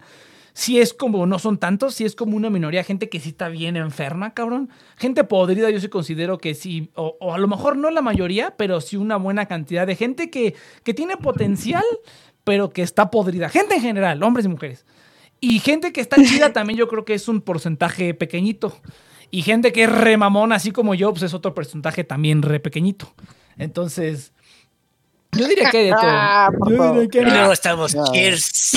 sí 0.58 0.80
es 0.80 0.92
como, 0.92 1.28
no 1.28 1.38
son 1.38 1.60
tantos, 1.60 1.94
sí 1.94 2.04
es 2.04 2.16
como 2.16 2.36
una 2.36 2.50
minoría, 2.50 2.84
gente 2.84 3.10
que 3.10 3.20
sí 3.20 3.30
está 3.30 3.48
bien 3.48 3.78
enferma, 3.78 4.34
cabrón. 4.34 4.72
Gente 4.96 5.24
podrida, 5.24 5.70
yo 5.70 5.80
sí 5.80 5.88
considero 5.88 6.40
que 6.40 6.56
sí, 6.56 6.90
o, 6.96 7.16
o 7.20 7.36
a 7.36 7.38
lo 7.38 7.48
mejor 7.48 7.78
no 7.78 7.92
la 7.92 8.02
mayoría, 8.02 8.56
pero 8.58 8.82
sí 8.82 8.98
una 8.98 9.18
buena 9.18 9.46
cantidad 9.46 9.86
de 9.86 9.96
gente 9.96 10.32
que, 10.32 10.56
que 10.84 10.96
tiene 10.96 11.16
potencial, 11.16 11.84
pero 12.44 12.72
que 12.72 12.82
está 12.82 13.12
podrida. 13.12 13.50
Gente 13.50 13.76
en 13.76 13.82
general, 13.82 14.24
hombres 14.24 14.48
y 14.48 14.50
mujeres. 14.50 14.88
Y 15.40 15.60
gente 15.60 15.94
que 15.94 16.02
está 16.02 16.16
chida 16.24 16.54
también 16.54 16.80
yo 16.80 16.88
creo 16.88 17.06
que 17.06 17.14
es 17.14 17.28
un 17.28 17.42
porcentaje 17.42 18.16
pequeñito. 18.16 18.76
Y 19.30 19.44
gente 19.44 19.72
que 19.72 19.84
es 19.84 19.92
re 19.92 20.18
mamón, 20.18 20.54
así 20.54 20.72
como 20.72 20.96
yo, 20.96 21.12
pues 21.12 21.22
es 21.22 21.36
otro 21.36 21.54
porcentaje 21.54 22.04
también 22.04 22.42
re 22.42 22.60
pequeñito. 22.60 23.14
Entonces, 23.60 24.34
yo 25.38 25.48
diría 25.48 25.70
que 25.70 25.78
hay 25.78 25.86
de 25.86 25.92
Ah, 25.98 26.50
todo. 26.52 26.60
por 26.60 26.70
Yo 26.70 26.74
diría 26.76 26.88
favor. 26.88 27.10
que 27.10 27.20
hay 27.20 27.26
Y 27.26 27.30
luego 27.30 27.52
estamos. 27.54 27.96
Cheers. 28.14 28.72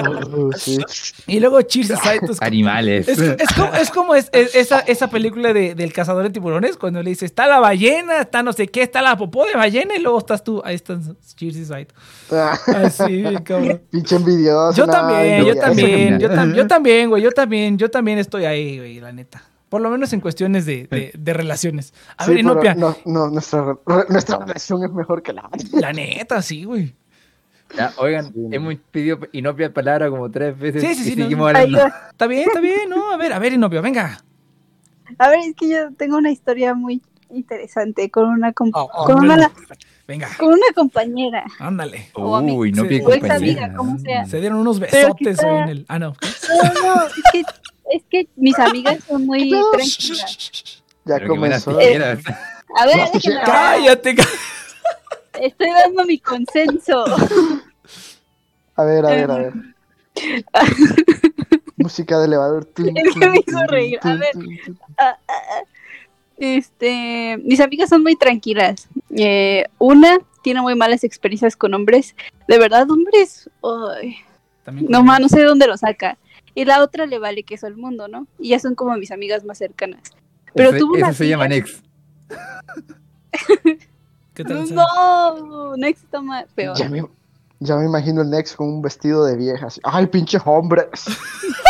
Uh, 0.00 0.52
sí. 0.56 0.78
Y 1.26 1.40
luego 1.40 1.60
Cheers 1.62 1.92
pues, 2.24 2.38
Animales. 2.40 3.08
Es, 3.08 3.18
es 3.18 3.52
como, 3.54 3.74
es, 3.74 3.90
como 3.90 4.14
es- 4.14 4.28
es- 4.32 4.54
esa, 4.54 4.80
esa 4.80 5.10
película 5.10 5.52
de- 5.52 5.74
del 5.74 5.92
cazador 5.92 6.22
de 6.22 6.30
tiburones, 6.30 6.76
cuando 6.76 7.02
le 7.02 7.10
dice, 7.10 7.24
está 7.26 7.46
la 7.46 7.58
ballena, 7.58 8.20
está 8.20 8.42
no 8.42 8.52
sé 8.52 8.68
qué, 8.68 8.82
está 8.82 9.02
la 9.02 9.16
popó 9.16 9.44
de 9.44 9.54
ballena, 9.54 9.96
y 9.96 10.00
luego 10.00 10.18
estás 10.18 10.44
tú, 10.44 10.62
ahí 10.64 10.76
estás 10.76 10.98
Cheers 11.36 11.70
Aside. 11.70 11.88
Ah, 12.30 12.58
Así, 12.84 13.24
cabrón. 13.44 13.82
pinche 13.90 14.16
envidioso. 14.16 14.76
Yo 14.76 14.86
no, 14.86 14.92
también, 14.92 15.44
yo 15.44 15.52
envidioso. 15.52 15.60
también, 15.60 16.18
yo, 16.20 16.28
tam- 16.30 16.54
yo 16.54 16.66
también, 16.66 17.08
güey, 17.10 17.22
yo 17.22 17.32
también, 17.32 17.76
yo 17.78 17.90
también 17.90 18.18
estoy 18.18 18.44
ahí, 18.44 18.78
güey, 18.78 19.00
la 19.00 19.12
neta. 19.12 19.42
Por 19.68 19.80
lo 19.82 19.90
menos 19.90 20.12
en 20.14 20.20
cuestiones 20.20 20.64
de, 20.66 20.86
de- 20.86 21.12
de 21.18 21.32
relaciones. 21.34 21.92
A 22.16 22.24
Sí, 22.24 22.30
ver, 22.30 22.40
Inopia, 22.40 22.74
no, 22.74 22.96
no, 23.04 23.28
nuestra, 23.28 23.76
nuestra 24.08 24.38
relación 24.38 24.82
es 24.84 24.92
mejor 24.92 25.22
que 25.22 25.32
la 25.34 25.48
la 25.72 25.92
neta, 25.92 26.40
sí, 26.42 26.64
güey. 26.64 26.94
Ya, 27.76 27.92
oigan, 27.98 28.32
hemos 28.50 28.76
pedido 28.90 29.18
inopia 29.32 29.70
palabra 29.74 30.08
como 30.08 30.30
tres 30.30 30.58
veces 30.58 30.80
Sí, 30.82 30.94
sí, 30.94 31.04
sí, 31.04 31.12
y 31.12 31.16
no, 31.16 31.22
seguimos 31.24 31.52
no. 31.52 31.58
Ay, 31.58 31.74
Está 32.10 32.26
bien, 32.26 32.44
está 32.48 32.60
bien, 32.60 32.88
¿no? 32.88 33.12
A 33.12 33.18
ver, 33.18 33.30
a 33.34 33.38
ver, 33.38 33.52
Inopia, 33.52 33.82
venga. 33.82 34.24
A 35.18 35.28
ver, 35.28 35.40
es 35.40 35.54
que 35.54 35.68
yo 35.68 35.92
tengo 35.94 36.16
una 36.16 36.30
historia 36.30 36.72
muy 36.72 37.02
interesante 37.30 38.10
con 38.10 38.24
una, 38.30 38.52
com- 38.54 38.70
Oh, 38.72 38.88
oh, 38.94 39.04
con 39.04 39.22
una 39.22 39.52
Venga, 40.06 40.28
Con 40.38 40.48
una 40.48 40.64
compañera. 40.74 41.44
ándale. 41.58 42.08
O 42.14 42.34
amiga. 42.34 42.56
Uy, 42.58 42.72
no 42.72 42.84
O 42.84 42.86
ex 42.86 43.02
compañía. 43.04 43.34
amiga, 43.36 43.74
como 43.76 43.98
sea. 43.98 44.24
Se 44.24 44.40
dieron 44.40 44.58
unos 44.60 44.80
besotes 44.80 45.36
quizá- 45.36 45.46
hoy 45.46 45.58
en 45.64 45.68
el. 45.68 45.84
Ah, 45.88 45.98
no. 45.98 46.14
No, 46.48 46.72
no, 46.94 47.02
es 47.06 47.12
que, 47.30 47.42
es 47.90 48.02
que 48.10 48.28
mis 48.36 48.58
amigas 48.58 49.04
son 49.04 49.26
muy 49.26 49.50
No. 49.50 49.70
tranquilas. 49.70 50.82
Ya 51.04 51.14
Pero 51.16 51.28
comenzó. 51.28 51.76
tijeras. 51.76 52.18
A 52.76 52.86
ver. 52.86 52.96
Cállate, 53.44 54.14
cá- 54.14 54.28
estoy 55.40 55.70
dando 55.70 56.04
mi 56.04 56.18
consenso. 56.18 57.04
A 58.76 58.84
ver, 58.84 59.06
a 59.06 59.10
ver, 59.10 59.30
a 59.30 59.36
ver. 59.38 59.52
Música 61.76 62.18
de 62.18 62.26
elevador. 62.26 62.68
Es 62.76 63.14
que 63.14 63.28
me 63.28 63.38
hizo 63.46 63.64
reír. 63.68 63.98
A 64.02 64.14
ver. 64.14 64.30
Ah, 64.98 65.16
ah, 65.28 65.32
ah. 65.52 65.62
Este, 66.36 67.38
mis 67.44 67.60
amigas 67.60 67.88
son 67.88 68.02
muy 68.02 68.14
tranquilas. 68.16 68.88
Eh, 69.16 69.64
una 69.78 70.18
tiene 70.42 70.60
muy 70.60 70.74
malas 70.74 71.04
experiencias 71.04 71.56
con 71.56 71.74
hombres. 71.74 72.14
De 72.46 72.58
verdad, 72.58 72.88
hombres. 72.90 73.48
no 74.66 75.02
más, 75.02 75.20
no 75.20 75.28
sé 75.28 75.38
de 75.40 75.44
dónde 75.46 75.66
lo 75.66 75.76
saca. 75.76 76.18
Y 76.58 76.64
la 76.64 76.82
otra 76.82 77.06
le 77.06 77.20
vale 77.20 77.44
queso 77.44 77.68
al 77.68 77.76
mundo, 77.76 78.08
¿no? 78.08 78.26
Y 78.36 78.48
ya 78.48 78.58
son 78.58 78.74
como 78.74 78.92
mis 78.96 79.12
amigas 79.12 79.44
más 79.44 79.58
cercanas. 79.58 80.00
Pero 80.56 80.70
Eso- 80.70 80.78
tuvo 80.78 80.94
una 80.94 81.12
se 81.12 81.28
llama 81.28 81.46
Nex. 81.46 81.84
¿Qué 84.34 84.42
tal? 84.42 84.74
No, 84.74 85.76
no 85.76 85.86
está 85.86 86.20
más 86.20 86.46
peor. 86.56 86.76
Ya 86.76 86.88
me, 86.88 87.04
ya 87.60 87.76
me 87.76 87.84
imagino 87.84 88.22
el 88.22 88.30
Nex 88.30 88.56
con 88.56 88.66
un 88.66 88.82
vestido 88.82 89.24
de 89.24 89.36
vieja. 89.36 89.66
Así. 89.66 89.80
¡Ay, 89.84 90.08
pinches 90.08 90.42
hombres! 90.44 90.88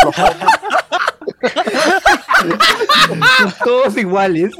Los 0.05 0.17
hombres. 0.17 0.49
Son 3.37 3.53
todos 3.63 3.95
iguales. 3.95 4.53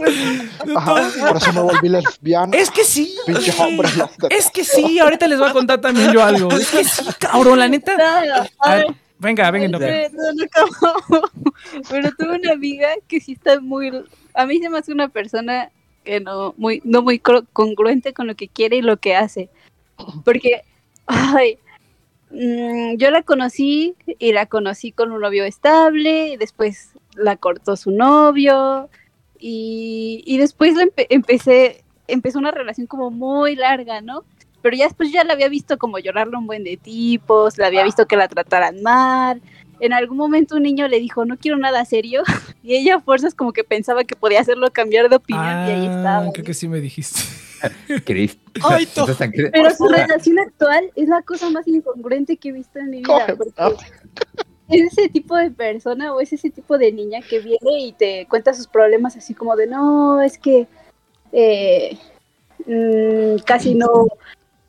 Ajá, 0.76 1.10
por 1.28 1.38
eso 1.38 1.54
me 1.54 1.62
volví 1.62 1.90
lesbiana. 1.90 2.56
Es 2.56 2.70
que 2.70 2.84
sí. 2.84 3.18
Pinches 3.26 3.60
hombres. 3.60 3.98
los 3.98 4.12
Es 4.30 4.52
que 4.52 4.64
sí, 4.64 5.00
ahorita 5.00 5.28
les 5.28 5.40
voy 5.40 5.50
a 5.50 5.54
contar 5.54 5.82
también 5.82 6.12
yo 6.12 6.24
algo. 6.24 6.52
Es 6.52 6.70
que 6.70 6.84
sí, 6.84 7.04
cabrón, 7.18 7.58
la 7.58 7.68
neta. 7.68 7.94
A 8.60 8.76
ver, 8.76 8.86
venga, 9.20 9.52
venga, 9.52 9.68
no, 9.68 10.32
no, 10.34 10.34
no. 10.34 11.22
Pero 11.90 12.10
tuve 12.18 12.36
una 12.38 12.54
amiga 12.54 12.90
que 13.08 13.20
sí 13.20 13.34
está 13.34 13.60
muy. 13.60 13.92
A 14.34 14.46
mí 14.46 14.60
se 14.60 14.70
me 14.70 14.78
hace 14.80 14.92
una 14.92 15.10
persona 15.10 15.72
que 16.04 16.20
no 16.20 16.54
muy, 16.58 16.82
no 16.86 17.02
muy 17.02 17.20
congruente 17.20 18.14
con 18.14 18.28
lo 18.28 18.36
que 18.36 18.48
quiere 18.48 18.78
y 18.78 18.82
lo 18.82 18.98
que 18.98 19.16
hace. 19.16 19.50
Porque, 20.24 20.62
ay, 21.06 21.58
mm, 22.32 22.96
yo 22.96 23.12
la 23.12 23.22
conocí 23.24 23.96
y 24.18 24.32
la 24.32 24.46
conocí 24.46 24.92
con 24.92 25.12
un 25.12 25.22
novio 25.22 25.44
estable, 25.44 26.30
y 26.30 26.38
después 26.38 26.94
la 27.16 27.36
cortó 27.36 27.76
su 27.76 27.92
novio 27.92 28.90
y, 29.40 30.24
y 30.26 30.38
después 30.38 30.76
empe- 30.76 31.08
empecé, 31.10 31.84
empezó 32.08 32.40
una 32.40 32.52
relación 32.52 32.88
como 32.88 33.12
muy 33.12 33.56
larga, 33.56 34.02
¿no? 34.02 34.24
Pero 34.62 34.76
ya 34.76 34.86
después 34.86 35.12
ya 35.12 35.24
la 35.24 35.34
había 35.34 35.50
visto 35.50 35.78
como 35.78 36.00
llorarle 36.00 36.38
un 36.38 36.48
buen 36.48 36.64
de 36.64 36.78
tipos, 36.78 37.58
la 37.58 37.68
había 37.68 37.84
visto 37.84 38.06
que 38.06 38.18
la 38.18 38.28
trataran 38.28 38.82
mal. 38.82 39.42
En 39.80 39.94
algún 39.94 40.18
momento 40.18 40.56
un 40.56 40.64
niño 40.64 40.88
le 40.88 41.00
dijo, 41.00 41.26
no 41.26 41.38
quiero 41.38 41.58
nada 41.58 41.86
serio, 41.86 42.24
y 42.64 42.76
ella 42.76 42.96
a 42.96 43.02
fuerzas 43.02 43.34
como 43.34 43.54
que 43.54 43.64
pensaba 43.64 44.04
que 44.04 44.16
podía 44.16 44.42
hacerlo 44.42 44.72
cambiar 44.72 45.10
de 45.10 45.16
opinión 45.16 45.46
y 45.46 45.72
ahí 45.72 45.86
estaba. 45.86 46.26
Ah, 46.26 46.30
creo 46.34 46.46
que 46.46 46.54
sí 46.54 46.68
me 46.68 46.82
dijiste. 46.82 47.22
Cristo. 48.06 48.40
Ay, 48.64 48.88
Pero 49.52 49.72
su 49.72 49.88
relación 49.88 50.40
actual 50.40 50.92
es 50.96 51.10
la 51.10 51.22
cosa 51.22 51.50
más 51.50 51.68
incongruente 51.68 52.38
que 52.38 52.50
he 52.50 52.52
visto 52.52 52.80
en 52.80 52.90
mi 52.90 52.98
vida. 53.00 53.36
Porque 53.38 53.76
es 54.70 54.94
ese 54.94 55.10
tipo 55.10 55.36
de 55.36 55.52
persona 55.52 56.14
o 56.14 56.22
es 56.22 56.32
ese 56.32 56.50
tipo 56.50 56.78
de 56.78 56.92
niña 56.92 57.22
que 57.22 57.40
viene 57.40 57.80
y 57.80 57.94
te 57.94 58.28
cuenta 58.30 58.54
sus 58.54 58.68
problemas 58.68 59.18
así 59.18 59.34
como 59.34 59.56
de 59.56 59.68
no, 59.68 60.22
es 60.22 60.38
que 60.38 60.68
eh, 61.32 61.98
mm, 62.66 63.42
casi 63.46 63.74
no 63.74 64.08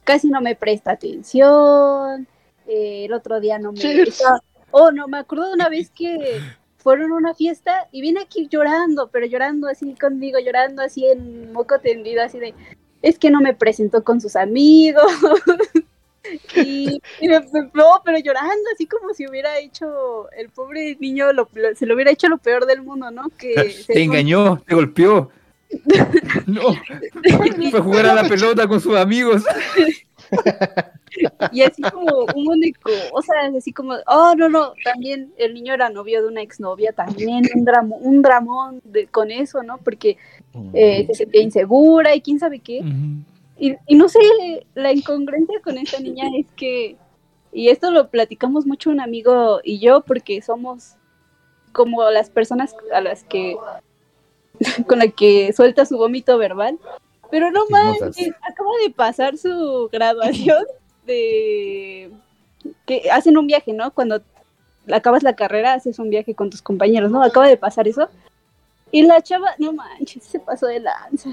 casi 0.04 0.28
no 0.28 0.40
me 0.40 0.54
presta 0.56 0.92
atención, 0.92 2.26
eh, 2.66 3.04
el 3.06 3.12
otro 3.12 3.40
día 3.40 3.58
no 3.58 3.72
me 3.72 3.80
estaba- 4.02 4.42
Oh, 4.72 4.92
no, 4.92 5.08
me 5.08 5.18
acuerdo 5.18 5.48
de 5.48 5.54
una 5.54 5.68
vez 5.68 5.90
que 5.90 6.40
fueron 6.78 7.12
a 7.12 7.16
una 7.16 7.34
fiesta 7.34 7.88
y 7.92 8.00
viene 8.00 8.20
aquí 8.20 8.46
llorando, 8.48 9.08
pero 9.10 9.26
llorando 9.26 9.66
así 9.68 9.94
conmigo, 9.94 10.38
llorando 10.38 10.80
así 10.82 11.06
en 11.06 11.52
moco 11.52 11.78
tendido, 11.80 12.22
así 12.22 12.38
de, 12.38 12.54
es 13.02 13.18
que 13.18 13.30
no 13.30 13.40
me 13.40 13.52
presentó 13.54 14.04
con 14.04 14.20
sus 14.20 14.36
amigos. 14.36 15.02
y, 16.56 17.00
y 17.20 17.28
me- 17.28 17.40
no, 17.74 18.02
pero 18.04 18.18
llorando, 18.18 18.70
así 18.74 18.86
como 18.86 19.12
si 19.14 19.26
hubiera 19.26 19.58
hecho 19.58 20.30
el 20.32 20.50
pobre 20.50 20.96
niño, 21.00 21.32
lo- 21.32 21.48
lo- 21.54 21.74
se 21.74 21.86
lo 21.86 21.94
hubiera 21.94 22.10
hecho 22.12 22.28
lo 22.28 22.38
peor 22.38 22.66
del 22.66 22.82
mundo, 22.82 23.10
¿no? 23.10 23.28
Que 23.38 23.70
se- 23.70 23.92
Te 23.94 24.02
engañó, 24.02 24.62
te 24.66 24.74
golpeó. 24.74 25.30
No, 26.46 26.62
fue 27.70 27.78
a 27.78 27.82
jugar 27.82 28.06
a 28.06 28.14
la 28.14 28.28
pelota 28.28 28.66
con 28.66 28.80
sus 28.80 28.96
amigos. 28.96 29.44
Y 31.52 31.62
así 31.62 31.82
como 31.82 32.24
un 32.34 32.44
montón 32.44 32.60
de 32.60 32.72
cosas, 33.10 33.36
así 33.56 33.72
como, 33.72 33.94
oh, 34.06 34.34
no, 34.36 34.48
no, 34.48 34.74
también 34.84 35.32
el 35.36 35.54
niño 35.54 35.74
era 35.74 35.90
novio 35.90 36.22
de 36.22 36.28
una 36.28 36.42
exnovia, 36.42 36.92
también 36.92 37.44
un, 37.54 37.64
dramo, 37.64 37.96
un 37.96 38.22
dramón 38.22 38.80
de, 38.84 39.06
con 39.06 39.30
eso, 39.30 39.62
¿no? 39.62 39.78
Porque 39.78 40.16
eh, 40.72 41.06
se 41.08 41.14
sentía 41.14 41.42
insegura 41.42 42.14
y 42.14 42.20
quién 42.20 42.38
sabe 42.38 42.60
qué. 42.60 42.82
Y, 43.58 43.76
y 43.86 43.94
no 43.96 44.08
sé, 44.08 44.20
la 44.74 44.92
incongruencia 44.92 45.60
con 45.62 45.78
esta 45.78 46.00
niña 46.00 46.26
es 46.38 46.46
que, 46.56 46.96
y 47.52 47.68
esto 47.68 47.90
lo 47.90 48.08
platicamos 48.08 48.66
mucho 48.66 48.90
un 48.90 49.00
amigo 49.00 49.60
y 49.64 49.80
yo, 49.80 50.02
porque 50.02 50.40
somos 50.42 50.94
como 51.72 52.08
las 52.10 52.30
personas 52.30 52.74
a 52.92 53.00
las 53.00 53.24
que, 53.24 53.56
con 54.86 54.98
las 54.98 55.12
que 55.14 55.52
suelta 55.52 55.84
su 55.84 55.96
vómito 55.96 56.38
verbal. 56.38 56.78
Pero 57.30 57.50
no 57.50 57.66
manches, 57.70 58.32
acaba 58.42 58.70
de 58.82 58.90
pasar 58.90 59.38
su 59.38 59.88
graduación 59.92 60.64
de 61.06 62.10
que 62.86 63.10
hacen 63.10 63.38
un 63.38 63.46
viaje, 63.46 63.72
¿no? 63.72 63.92
Cuando 63.92 64.20
acabas 64.90 65.22
la 65.22 65.36
carrera, 65.36 65.74
haces 65.74 65.98
un 65.98 66.10
viaje 66.10 66.34
con 66.34 66.50
tus 66.50 66.60
compañeros, 66.60 67.10
¿no? 67.10 67.22
Acaba 67.22 67.48
de 67.48 67.56
pasar 67.56 67.86
eso. 67.86 68.08
Y 68.90 69.02
la 69.02 69.22
chava, 69.22 69.54
no 69.58 69.72
manches, 69.72 70.24
se 70.24 70.40
pasó 70.40 70.66
de 70.66 70.80
lanza. 70.80 71.30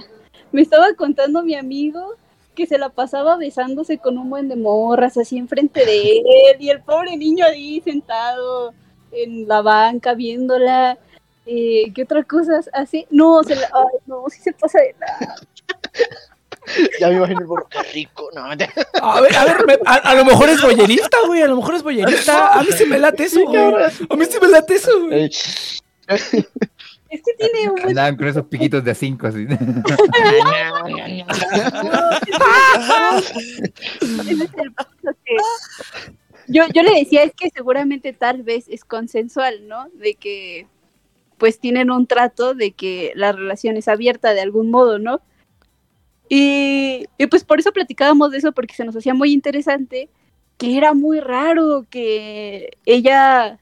Me 0.51 0.61
estaba 0.61 0.93
contando 0.93 1.43
mi 1.43 1.55
amigo 1.55 2.15
que 2.55 2.67
se 2.67 2.77
la 2.77 2.89
pasaba 2.89 3.37
besándose 3.37 3.97
con 3.97 4.17
un 4.17 4.29
buen 4.29 4.49
de 4.49 4.55
morras 4.55 5.17
así 5.17 5.37
enfrente 5.37 5.85
de 5.85 6.17
él 6.17 6.57
y 6.59 6.69
el 6.69 6.81
pobre 6.81 7.15
niño 7.15 7.45
ahí 7.45 7.81
sentado 7.81 8.73
en 9.11 9.47
la 9.47 9.61
banca 9.61 10.13
viéndola. 10.13 10.97
Eh, 11.47 11.91
¿Qué 11.95 12.03
otra 12.03 12.23
cosa 12.23 12.59
hace? 12.73 13.07
No, 13.09 13.41
se 13.43 13.55
la, 13.55 13.67
ay, 13.73 13.97
no, 14.05 14.25
sí 14.29 14.39
se 14.41 14.51
pasa 14.53 14.79
de 14.79 14.95
lanza. 14.99 15.35
Ya 16.99 17.07
me 17.07 17.15
imagino 17.15 17.39
el 17.39 17.47
Puerto 17.47 17.79
Rico. 17.93 18.29
No, 18.35 18.53
ya. 18.55 18.69
A 19.01 19.21
ver, 19.21 19.33
a 19.37 19.45
ver, 19.45 19.65
me- 19.65 19.77
a, 19.85 19.93
a 19.93 20.15
lo 20.15 20.25
mejor 20.25 20.49
es 20.49 20.61
boyerista, 20.61 21.15
güey. 21.25 21.41
A 21.41 21.47
lo 21.47 21.55
mejor 21.55 21.75
es 21.75 21.83
boyerista. 21.83 22.59
A 22.59 22.61
mí 22.61 22.67
sí 22.77 22.83
me 22.85 22.99
late 22.99 23.23
eso, 23.23 23.39
güey. 23.45 23.57
A 24.09 24.15
mí 24.17 24.25
sí 24.25 24.37
me 24.41 24.49
late 24.49 24.75
eso, 24.75 24.91
güey. 25.05 25.23
Ey, 25.23 25.29
Es 26.09 27.21
que 27.23 27.33
tiene 27.37 27.69
un 27.71 27.79
Andaban 27.79 28.17
con 28.17 28.27
esos 28.27 28.45
piquitos 28.47 28.83
de 28.83 28.91
a 28.91 28.95
cinco 28.95 29.27
así. 29.27 29.47
Yo, 36.49 36.63
yo 36.73 36.81
le 36.81 36.99
decía, 36.99 37.23
es 37.23 37.33
que 37.33 37.49
seguramente 37.49 38.13
tal 38.13 38.41
vez 38.43 38.65
es 38.69 38.85
consensual, 38.85 39.67
¿no? 39.67 39.89
De 39.95 40.15
que 40.15 40.65
pues 41.37 41.59
tienen 41.59 41.91
un 41.91 42.07
trato 42.07 42.53
de 42.53 42.71
que 42.71 43.11
la 43.15 43.31
relación 43.31 43.77
es 43.77 43.87
abierta 43.87 44.33
de 44.33 44.41
algún 44.41 44.71
modo, 44.71 44.99
¿no? 44.99 45.21
Y, 46.29 47.05
pues 47.29 47.43
por 47.43 47.59
eso 47.59 47.71
platicábamos 47.71 48.31
de 48.31 48.39
eso, 48.39 48.51
porque 48.51 48.75
se 48.75 48.85
nos 48.85 48.95
hacía 48.95 49.13
muy 49.13 49.31
interesante, 49.31 50.09
que 50.57 50.77
era 50.77 50.93
muy 50.93 51.19
raro 51.19 51.85
que 51.89 52.71
ella 52.85 53.59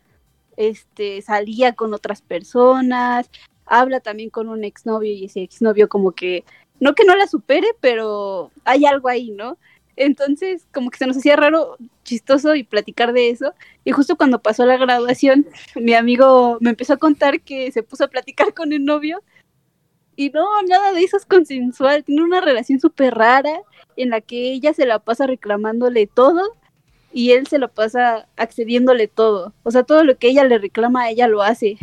este, 0.57 1.21
salía 1.21 1.73
con 1.73 1.93
otras 1.93 2.21
personas, 2.21 3.29
habla 3.65 3.99
también 3.99 4.29
con 4.29 4.49
un 4.49 4.63
exnovio 4.63 5.11
y 5.11 5.25
ese 5.25 5.43
exnovio 5.43 5.89
como 5.89 6.13
que, 6.13 6.43
no 6.79 6.95
que 6.95 7.05
no 7.05 7.15
la 7.15 7.27
supere, 7.27 7.67
pero 7.81 8.51
hay 8.63 8.85
algo 8.85 9.09
ahí, 9.09 9.31
¿no? 9.31 9.57
Entonces, 9.97 10.67
como 10.73 10.89
que 10.89 10.97
se 10.97 11.07
nos 11.07 11.17
hacía 11.17 11.35
raro, 11.35 11.77
chistoso 12.03 12.55
y 12.55 12.63
platicar 12.63 13.13
de 13.13 13.29
eso. 13.29 13.53
Y 13.83 13.91
justo 13.91 14.17
cuando 14.17 14.41
pasó 14.41 14.65
la 14.65 14.77
graduación, 14.77 15.47
mi 15.75 15.93
amigo 15.93 16.57
me 16.61 16.71
empezó 16.71 16.93
a 16.93 16.97
contar 16.97 17.41
que 17.41 17.71
se 17.71 17.83
puso 17.83 18.05
a 18.05 18.09
platicar 18.09 18.53
con 18.53 18.73
el 18.73 18.83
novio. 18.83 19.21
Y 20.15 20.29
no, 20.29 20.45
nada 20.63 20.93
de 20.93 21.03
eso 21.03 21.17
es 21.17 21.25
consensual. 21.25 22.03
Tiene 22.03 22.23
una 22.23 22.41
relación 22.41 22.79
súper 22.79 23.15
rara 23.15 23.61
en 23.97 24.09
la 24.09 24.21
que 24.21 24.51
ella 24.51 24.73
se 24.73 24.85
la 24.85 24.99
pasa 24.99 25.27
reclamándole 25.27 26.07
todo 26.07 26.41
y 27.13 27.31
él 27.31 27.47
se 27.47 27.59
lo 27.59 27.69
pasa 27.69 28.27
accediéndole 28.35 29.07
todo. 29.07 29.53
O 29.63 29.71
sea, 29.71 29.83
todo 29.83 30.03
lo 30.03 30.17
que 30.17 30.27
ella 30.27 30.43
le 30.43 30.57
reclama, 30.57 31.09
ella 31.09 31.27
lo 31.27 31.41
hace. 31.41 31.77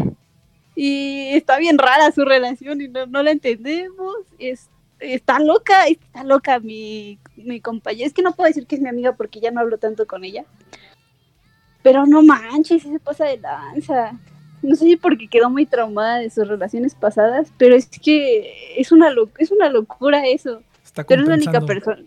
Y 0.74 1.28
está 1.34 1.58
bien 1.58 1.78
rara 1.78 2.12
su 2.12 2.24
relación 2.24 2.80
y 2.82 2.88
no, 2.88 3.06
no 3.06 3.22
la 3.22 3.30
entendemos. 3.30 4.14
Es, 4.38 4.68
está 5.00 5.40
loca, 5.40 5.86
está 5.86 6.24
loca 6.24 6.58
mi, 6.60 7.18
mi 7.36 7.60
compañera. 7.60 8.06
Es 8.06 8.12
que 8.12 8.22
no 8.22 8.32
puedo 8.32 8.48
decir 8.48 8.66
que 8.66 8.74
es 8.76 8.80
mi 8.80 8.88
amiga 8.88 9.12
porque 9.12 9.40
ya 9.40 9.50
no 9.50 9.60
hablo 9.60 9.78
tanto 9.78 10.06
con 10.06 10.24
ella. 10.24 10.44
Pero 11.82 12.06
no 12.06 12.22
manches, 12.22 12.82
sí 12.82 12.90
se 12.92 13.00
pasa 13.00 13.24
de 13.26 13.38
lanza. 13.38 14.12
No 14.62 14.76
sé 14.76 14.84
si 14.84 14.96
porque 14.96 15.26
quedó 15.28 15.50
muy 15.50 15.66
traumada 15.66 16.18
de 16.18 16.30
sus 16.30 16.46
relaciones 16.46 16.94
pasadas, 16.94 17.48
pero 17.58 17.74
es 17.74 17.86
que 17.88 18.74
es 18.76 18.92
una, 18.92 19.10
lo- 19.10 19.28
es 19.38 19.50
una 19.50 19.68
locura 19.68 20.24
eso. 20.26 20.62
Está 20.84 21.02
Pero 21.04 21.22
es 21.22 21.28
la 21.28 21.34
única 21.34 21.60
persona. 21.66 22.02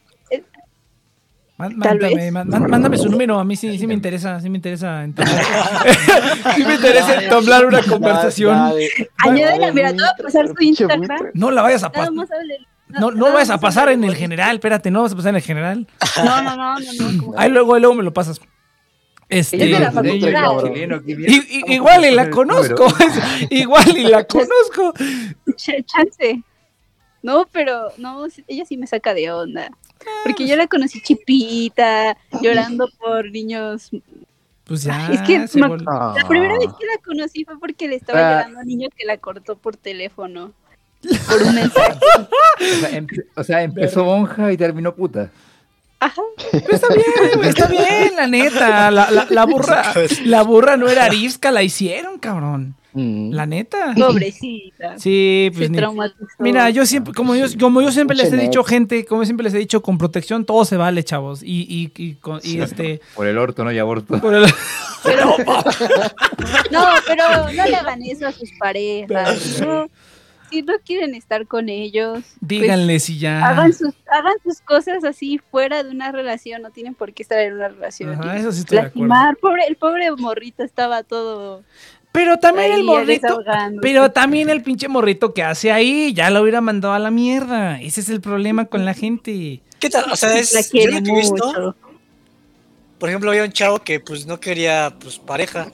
Mándame, 1.57 2.31
mándame 2.31 2.97
su 2.97 3.09
número, 3.09 3.39
a 3.39 3.45
mí 3.45 3.55
sí, 3.55 3.77
sí 3.79 3.87
me 3.87 3.93
interesa, 3.93 4.41
sí 4.41 4.49
me 4.49 4.57
interesa 4.57 5.05
entablar, 5.05 5.41
sí 6.55 6.65
me 6.65 6.75
interesa 6.75 7.21
entablar 7.23 7.65
una 7.65 7.81
conversación. 7.81 8.73
Añádela, 9.19 9.71
mira, 9.71 9.89
te 9.91 9.95
voy 9.95 10.03
a 10.03 10.21
pasar 10.21 10.47
su 10.49 10.53
Instagram. 10.61 11.31
No 11.33 11.51
la 11.51 11.61
vayas 11.61 11.83
a 11.85 11.89
Nada 11.89 12.11
pasar. 12.13 12.39
No, 12.99 13.11
no 13.11 13.31
vayas 13.33 13.49
a 13.49 13.59
pasar 13.59 13.89
en 13.89 14.03
el 14.03 14.15
general, 14.15 14.55
espérate, 14.55 14.91
no 14.91 15.01
vas 15.03 15.13
a 15.13 15.15
pasar 15.15 15.29
en 15.29 15.35
el 15.37 15.41
general. 15.41 15.87
No, 16.23 16.41
no, 16.41 16.55
no, 16.55 16.75
no, 16.79 17.33
Ahí 17.37 17.49
luego, 17.49 17.73
ahí 17.75 17.81
luego 17.81 17.95
me 17.95 18.03
lo 18.03 18.13
pasas. 18.13 18.39
Este, 19.27 19.55
Es 19.57 19.71
de 19.71 19.79
la 19.79 19.91
facultad. 19.91 20.43
y- 21.07 21.33
y- 21.33 21.73
igual 21.73 22.05
y 22.05 22.11
la 22.11 22.29
conozco, 22.29 22.85
igual 23.49 23.97
y 23.97 24.03
la 24.03 24.23
conozco. 24.25 24.93
Ch- 25.47 25.83
Chance. 25.85 26.43
No, 27.23 27.47
pero 27.51 27.87
no, 27.97 28.25
ella 28.47 28.65
sí 28.65 28.77
me 28.77 28.85
saca 28.85 29.13
de 29.15 29.31
onda. 29.31 29.71
Porque 30.23 30.47
yo 30.47 30.55
la 30.55 30.67
conocí 30.67 31.01
chipita, 31.01 32.15
llorando 32.41 32.87
por 32.99 33.31
niños. 33.31 33.89
Pues 34.65 34.83
ya, 34.83 35.07
Es 35.11 35.21
que 35.21 35.47
se 35.47 35.59
me- 35.59 35.67
vol- 35.67 35.83
La 36.15 36.27
primera 36.27 36.57
vez 36.59 36.67
que 36.79 36.85
la 36.85 36.97
conocí 37.03 37.45
fue 37.45 37.59
porque 37.59 37.87
le 37.87 37.95
estaba 37.95 38.19
Ah. 38.19 38.31
llorando 38.37 38.59
a 38.59 38.61
un 38.61 38.67
niño 38.67 38.89
que 38.95 39.05
la 39.05 39.17
cortó 39.17 39.55
por 39.57 39.75
teléfono. 39.75 40.53
Por 41.29 41.43
un 41.43 41.55
mensaje. 41.55 41.99
O 42.59 42.79
sea, 42.79 42.91
empe- 42.91 43.25
o 43.35 43.43
sea, 43.43 43.63
empezó 43.63 44.05
monja 44.05 44.51
y 44.51 44.57
terminó 44.57 44.95
puta. 44.95 45.29
Ajá. 45.99 46.21
Está 46.51 46.87
bien, 46.89 47.43
está 47.45 47.67
bien, 47.67 48.15
la 48.15 48.27
neta. 48.27 48.91
La, 48.91 49.09
la, 49.11 49.27
la 49.29 49.45
burra, 49.45 49.93
la 50.25 50.41
burra 50.43 50.77
no 50.77 50.87
era 50.89 51.05
arisca, 51.05 51.51
la 51.51 51.63
hicieron, 51.63 52.19
cabrón. 52.19 52.75
Mm. 52.93 53.31
La 53.33 53.45
neta. 53.45 53.93
Pobrecita. 53.97 54.97
Sí, 54.99 55.51
pues 55.53 55.69
ni-. 55.69 55.79
Mira, 56.39 56.69
yo 56.69 56.85
siempre, 56.85 57.13
como 57.13 57.35
yo, 57.35 57.45
como 57.59 57.81
yo 57.81 57.91
siempre 57.91 58.15
les 58.15 58.31
he 58.31 58.37
dicho, 58.37 58.63
gente, 58.63 59.03
como 59.05 59.25
siempre 59.25 59.43
les 59.45 59.53
he 59.53 59.57
dicho, 59.57 59.81
con 59.81 59.97
protección 59.97 60.45
todo 60.45 60.63
se 60.63 60.77
vale, 60.77 61.03
chavos. 61.03 61.41
Y, 61.43 61.65
y, 61.69 61.91
y, 62.01 62.13
con- 62.15 62.39
y 62.43 62.61
este. 62.61 63.01
Por 63.15 63.27
el 63.27 63.37
orto, 63.37 63.63
no 63.65 63.71
y 63.71 63.79
aborto. 63.79 64.19
por 64.21 64.33
el- 64.33 64.45
Pero, 65.03 65.35
no, 66.71 66.85
pero 67.05 67.23
no 67.45 67.65
le 67.65 67.75
hagan 67.75 68.01
eso 68.03 68.27
a 68.27 68.31
sus 68.31 68.49
parejas. 68.59 69.59
No, 69.61 69.87
si 70.55 70.61
no 70.61 70.73
quieren 70.85 71.15
estar 71.15 71.47
con 71.47 71.67
ellos, 71.67 72.19
pues, 72.21 72.35
díganle 72.39 72.99
si 72.99 73.19
ya. 73.19 73.45
hagan 73.45 73.73
sus, 73.73 73.93
hagan 74.09 74.35
sus 74.43 74.61
cosas 74.61 75.03
así 75.03 75.39
fuera 75.51 75.83
de 75.83 75.91
una 75.91 76.11
relación, 76.11 76.61
no 76.61 76.71
tienen 76.71 76.95
por 76.95 77.13
qué 77.13 77.23
estar 77.23 77.39
en 77.39 77.55
una 77.55 77.67
relación. 77.67 78.13
Ajá, 78.13 78.37
y 78.37 78.39
eso 78.39 78.51
sí 78.51 78.59
estoy 78.59 78.77
de 78.77 78.85
acuerdo. 78.85 79.07
lastimar, 79.07 79.37
pobre, 79.37 79.67
el 79.67 79.75
pobre 79.75 80.11
morrito 80.11 80.63
estaba 80.63 81.03
todo 81.03 81.63
Pero 82.13 82.37
también 82.37 82.71
ahí 82.71 82.79
el 82.79 82.85
morrito. 82.85 83.39
Pero 83.81 84.11
también 84.11 84.49
el 84.49 84.63
pinche 84.63 84.87
morrito 84.87 85.33
que 85.33 85.43
hace 85.43 85.71
ahí, 85.71 86.13
ya 86.13 86.29
lo 86.29 86.41
hubiera 86.41 86.61
mandado 86.61 86.93
a 86.93 86.99
la 86.99 87.11
mierda. 87.11 87.81
Ese 87.81 87.99
es 87.99 88.09
el 88.09 88.21
problema 88.21 88.65
con 88.65 88.85
la 88.85 88.93
gente. 88.93 89.61
¿Qué 89.79 89.89
tal? 89.89 90.09
O 90.09 90.15
sea, 90.15 90.39
es, 90.39 90.53
la 90.53 90.61
yo 90.61 90.91
lo 90.91 91.03
que 91.03 91.11
he 91.11 91.15
visto, 91.15 91.75
por 92.97 93.09
ejemplo, 93.09 93.29
había 93.29 93.43
un 93.43 93.51
chavo 93.51 93.79
que 93.79 93.99
pues 93.99 94.25
no 94.25 94.39
quería 94.39 94.95
pues 95.01 95.19
pareja, 95.19 95.71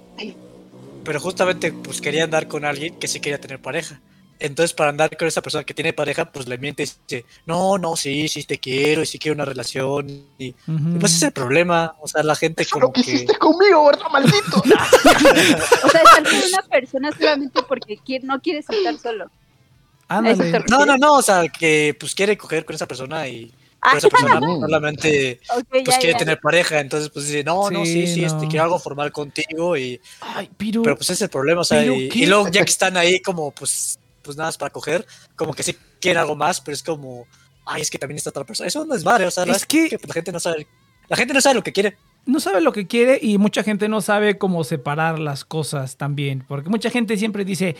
pero 1.03 1.20
justamente 1.20 1.72
pues 1.72 2.02
quería 2.02 2.24
andar 2.24 2.48
con 2.48 2.66
alguien 2.66 2.95
que 2.95 3.08
sí 3.08 3.20
quería 3.20 3.40
tener 3.40 3.60
pareja. 3.60 4.02
Entonces, 4.41 4.73
para 4.73 4.89
andar 4.89 5.15
con 5.15 5.27
esa 5.27 5.41
persona 5.41 5.63
que 5.63 5.73
tiene 5.73 5.93
pareja, 5.93 6.26
pues 6.31 6.47
le 6.47 6.57
miente 6.57 6.84
y 6.84 6.85
dice, 6.88 7.26
no, 7.45 7.77
no, 7.77 7.95
sí, 7.95 8.27
sí 8.27 8.43
te 8.43 8.57
quiero 8.57 9.03
y 9.03 9.05
sí 9.05 9.19
quiero 9.19 9.35
una 9.35 9.45
relación. 9.45 10.07
Y, 10.38 10.51
pues 10.53 11.11
ese 11.13 11.15
es 11.18 11.23
el 11.23 11.31
problema. 11.31 11.95
O 12.01 12.07
sea, 12.07 12.23
la 12.23 12.35
gente 12.35 12.63
Eso 12.63 12.77
es 12.77 12.81
lo 12.81 12.88
como 12.88 12.93
que 12.93 13.03
que... 13.03 13.11
hiciste 13.11 13.38
conmigo, 13.38 13.85
¿verdad, 13.85 14.05
maldito? 14.11 14.63
O 15.84 15.89
sea, 15.89 16.01
estar 16.01 16.23
con 16.23 16.34
una 16.49 16.61
persona 16.69 17.11
solamente 17.11 17.61
porque 17.68 17.97
quiere, 17.97 18.26
no 18.26 18.39
quieres 18.41 18.65
estar 18.69 18.97
solo. 18.99 19.30
Ándale. 20.07 20.63
No, 20.69 20.85
no, 20.85 20.97
no, 20.97 21.13
o 21.13 21.22
sea, 21.22 21.47
que 21.47 21.95
pues 21.99 22.13
quiere 22.15 22.38
coger 22.38 22.65
con 22.65 22.76
esa 22.76 22.88
persona 22.88 23.27
y 23.27 23.51
Ah, 23.84 23.97
esa 23.97 24.09
persona 24.09 24.39
solamente 24.39 25.39
pues 25.68 25.84
ya, 25.88 25.97
quiere 25.97 26.11
ya. 26.13 26.18
tener 26.19 26.39
pareja, 26.39 26.80
entonces 26.81 27.09
pues 27.09 27.26
dice, 27.26 27.43
no, 27.43 27.72
no, 27.72 27.84
sí, 27.84 28.05
Sí, 28.05 28.13
sí, 28.13 28.22
no. 28.22 28.27
este, 28.27 28.47
quiero 28.47 28.65
algo 28.65 28.77
formal 28.77 29.11
contigo 29.11 29.76
y 29.76 29.99
Ay, 30.19 30.51
pero. 30.55 30.84
pero 30.84 30.95
pues 30.97 31.07
ese 31.09 31.13
es 31.13 31.22
el 31.23 31.30
problema, 31.31 31.61
o 31.61 31.63
sea, 31.63 31.84
y 31.84 32.26
luego 32.27 32.47
ya 32.49 32.63
que 32.63 32.69
están 32.69 32.95
ahí 32.95 33.19
como 33.22 33.49
pues 33.49 33.97
pues 34.22 34.38
nada 34.38 34.48
más 34.49 34.57
para 34.57 34.72
coger, 34.72 35.06
como 35.35 35.53
que 35.53 35.64
sí 35.64 35.76
quieren 35.99 36.19
algo 36.22 36.35
más, 36.35 36.61
pero 36.61 36.73
es 36.76 36.84
como, 36.84 37.26
ay, 37.65 37.81
es 37.81 37.89
que 37.89 37.98
también 37.98 38.18
está 38.18 38.30
otra 38.31 38.43
persona. 38.45 38.68
Eso 38.68 38.85
no 38.85 38.95
es 38.95 39.03
vale, 39.03 39.26
o 39.26 39.31
sea, 39.31 39.45
la 39.45 39.53
Es 39.56 39.65
que- 39.65 39.98
la 40.07 40.14
gente 40.14 40.31
no 40.31 40.39
sabe 40.39 40.68
la 41.10 41.18
gente 41.18 41.34
no 41.34 41.41
sabe 41.41 41.56
lo 41.56 41.64
que 41.64 41.73
quiere. 41.73 41.98
no 42.26 42.39
sabe 42.39 42.61
lo 42.61 42.72
que 42.72 42.88
quiere 42.88 43.19
y 43.22 43.38
mucha 43.38 43.64
gente 43.64 43.89
no 43.89 43.99
sabe 43.99 44.38
cómo 44.38 44.64
separar 44.64 45.19
las 45.19 45.43
cosas 45.43 45.98
también. 45.98 46.45
Porque 46.48 46.69
mucha 46.69 46.89
gente 46.89 47.18
siempre 47.18 47.43
dice, 47.43 47.76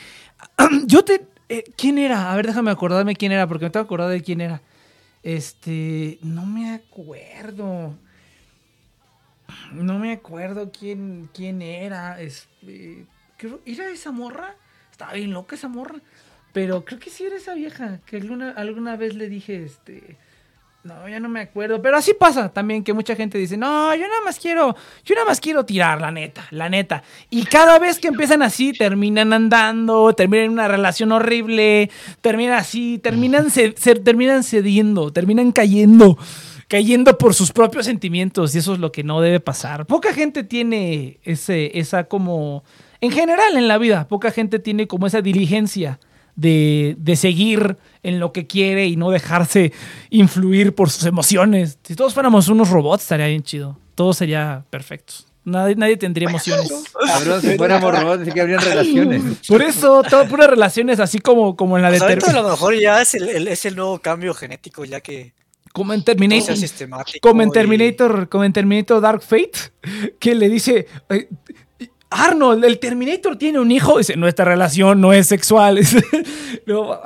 yo 0.86 1.06
te... 1.06 1.26
eh, 1.48 1.64
¿Quién 1.78 1.98
era? 1.98 2.32
A 2.32 2.36
ver, 2.36 2.48
déjame 2.48 2.72
acordarme 2.72 3.16
quién 3.16 3.32
era, 3.32 3.48
porque 3.48 3.66
me 3.66 3.70
tengo 3.70 3.86
que 3.86 3.88
acordar 3.88 4.10
de 4.10 4.22
quién 4.22 4.42
era. 4.42 4.62
Este... 5.24 6.18
No 6.24 6.46
me 6.46 6.74
acuerdo. 6.74 7.96
No 9.72 10.00
me 10.00 10.12
acuerdo 10.14 10.72
quién, 10.78 11.30
quién 11.34 11.62
era. 11.62 12.20
Este, 12.22 13.06
¿Era 13.66 13.90
esa 13.92 14.12
morra? 14.12 14.56
Estaba 14.92 15.14
bien 15.14 15.32
loca 15.32 15.56
esa 15.56 15.68
morra. 15.70 16.00
Pero 16.54 16.84
creo 16.86 17.00
que 17.00 17.10
sí 17.10 17.24
era 17.24 17.38
esa 17.38 17.54
vieja. 17.54 18.00
Que 18.06 18.18
alguna, 18.18 18.52
alguna 18.52 18.96
vez 18.98 19.16
le 19.16 19.30
dije, 19.30 19.64
este... 19.64 20.18
No, 20.84 21.08
ya 21.08 21.20
no 21.20 21.30
me 21.30 21.42
acuerdo. 21.42 21.80
Pero 21.80 21.96
así 21.96 22.16
pasa 22.20 22.50
también 22.52 22.84
que 22.84 22.92
mucha 22.92 23.16
gente 23.16 23.38
dice, 23.38 23.56
no, 23.56 23.94
yo 23.94 24.02
nada 24.02 24.22
más 24.26 24.40
quiero, 24.40 24.76
yo 25.06 25.14
nada 25.14 25.28
más 25.28 25.40
quiero 25.40 25.64
tirar, 25.64 26.02
la 26.02 26.12
neta, 26.12 26.44
la 26.50 26.70
neta. 26.70 27.04
Y 27.30 27.44
cada 27.44 27.78
vez 27.78 28.00
que 28.00 28.08
empiezan 28.08 28.42
así, 28.42 28.74
terminan 28.74 29.32
andando, 29.32 30.12
terminan 30.14 30.46
en 30.46 30.52
una 30.54 30.68
relación 30.68 31.12
horrible, 31.12 31.92
terminan 32.22 32.56
así, 32.58 32.98
terminan, 32.98 33.52
ce- 33.52 33.76
ce- 33.78 33.94
terminan 34.00 34.44
cediendo, 34.44 35.14
terminan 35.14 35.52
cayendo, 35.52 36.18
cayendo 36.68 37.16
por 37.16 37.36
sus 37.36 37.52
propios 37.52 37.86
sentimientos. 37.86 38.56
Y 38.56 38.58
eso 38.58 38.74
es 38.74 38.80
lo 38.80 38.92
que 38.92 39.04
no 39.04 39.22
debe 39.22 39.40
pasar. 39.40 39.86
Poca 39.86 40.16
gente 40.16 40.44
tiene 40.44 41.20
ese, 41.24 41.78
esa 41.78 42.06
como, 42.06 42.64
en 43.02 43.12
general 43.12 43.56
en 43.56 43.68
la 43.68 43.78
vida, 43.78 44.08
poca 44.08 44.32
gente 44.32 44.58
tiene 44.58 44.88
como 44.88 45.06
esa 45.06 45.22
diligencia 45.22 46.00
de, 46.36 46.96
de 46.98 47.16
seguir 47.16 47.78
en 48.04 48.20
lo 48.20 48.32
que 48.32 48.48
quiere 48.48 48.88
y 48.88 48.96
no 48.96 49.10
dejarse 49.12 49.72
influir 50.10 50.74
por 50.74 50.90
sus 50.90 51.06
emociones. 51.06 51.78
Si 51.84 51.96
todos 51.96 52.14
fuéramos 52.14 52.48
unos 52.48 52.70
robots, 52.70 53.04
estaría 53.04 53.28
bien 53.28 53.44
chido. 53.44 53.78
Todo 53.96 54.14
sería 54.14 54.64
perfecto. 54.70 55.14
Nadie, 55.44 55.76
nadie 55.76 55.98
tendría 55.98 56.30
emociones. 56.30 56.72
Cabrón, 57.08 57.42
si 57.42 57.58
fuéramos 57.58 58.00
robots, 58.00 58.26
sí 58.26 58.32
que 58.32 58.42
habrían 58.42 58.62
relaciones. 58.62 59.24
Por 59.48 59.62
eso, 59.64 60.04
todo 60.08 60.28
puras 60.28 60.50
relaciones 60.50 61.00
así 61.00 61.18
como, 61.20 61.56
como 61.56 61.78
en 61.78 61.84
la 61.84 61.90
O 61.90 61.92
de 61.92 61.98
sea, 61.98 62.08
ahorita 62.10 62.28
Ter- 62.28 62.36
a 62.38 62.42
lo 62.44 62.50
mejor 62.50 62.80
ya 62.80 63.02
es 63.02 63.14
el, 63.16 63.28
el- 63.28 63.48
es 63.48 63.66
el 63.66 63.76
nuevo 63.76 63.98
cambio 64.00 64.34
genético, 64.36 64.86
ya 64.86 65.02
que 65.02 65.34
como 65.74 65.94
en 65.94 66.04
Terminator. 66.04 66.56
Como 67.22 67.42
en 67.42 67.50
y- 67.50 67.52
Terminator, 67.54 68.30
como 68.30 68.44
en 68.44 68.54
Terminator 68.54 69.02
Dark 69.02 69.22
Fate, 69.24 69.52
que 70.20 70.36
le 70.36 70.48
dice, 70.50 70.86
eh, 71.10 71.30
Arnold, 72.12 72.64
el 72.66 72.78
Terminator 72.80 73.38
tiene 73.38 73.60
un 73.60 73.72
hijo. 73.72 73.98
Dice, 73.98 74.16
nuestra 74.18 74.44
relación 74.46 75.00
no 75.02 75.14
es 75.14 75.28
sexual. 75.28 75.80
No 76.66 77.00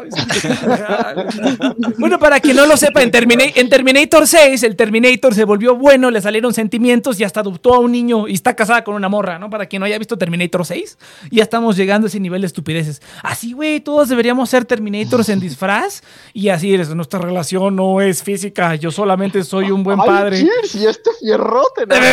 bueno, 1.98 2.20
para 2.20 2.40
quien 2.42 2.58
no 2.58 2.66
lo 2.66 2.76
sepa, 2.76 3.02
en, 3.02 3.10
Termina- 3.12 3.52
en 3.56 3.70
Terminator 3.70 4.28
6, 4.28 4.64
el 4.64 4.76
Terminator 4.76 5.34
se 5.34 5.46
volvió 5.46 5.76
bueno, 5.76 6.12
le 6.12 6.22
salieron 6.22 6.54
sentimientos 6.54 7.20
y 7.20 7.24
hasta 7.24 7.40
adoptó 7.40 7.74
a 7.76 7.80
un 7.80 7.92
niño 7.92 8.28
y 8.28 8.34
está 8.34 8.56
casada 8.56 8.84
con 8.84 8.96
una 8.96 9.08
morra, 9.08 9.40
¿no? 9.40 9.50
Para 9.50 9.68
quien 9.68 9.80
no 9.80 9.86
haya 9.86 9.98
visto 9.98 10.18
Terminator 10.18 10.66
6, 10.66 10.98
ya 11.32 11.44
estamos 11.44 11.78
llegando 11.78 12.08
a 12.08 12.10
ese 12.10 12.20
nivel 12.20 12.42
de 12.42 12.48
estupideces. 12.48 13.02
Así, 13.24 13.54
güey, 13.54 13.80
todos 13.80 14.10
deberíamos 14.10 14.50
ser 14.50 14.66
Terminators 14.66 15.30
en 15.30 15.40
disfraz 15.40 16.02
y 16.34 16.50
así 16.50 16.74
eres. 16.74 16.90
Nuestra 16.94 17.20
relación 17.20 17.76
no 17.78 18.02
es 18.02 18.24
física, 18.24 18.76
yo 18.76 18.92
solamente 18.92 19.44
soy 19.44 19.72
un 19.72 19.84
buen 19.84 20.00
Ay, 20.02 20.08
padre. 20.08 20.38
Cheers, 20.42 20.76
y 20.76 20.86
este 20.86 21.12
fierrote, 21.22 21.86
¿no? 21.88 21.96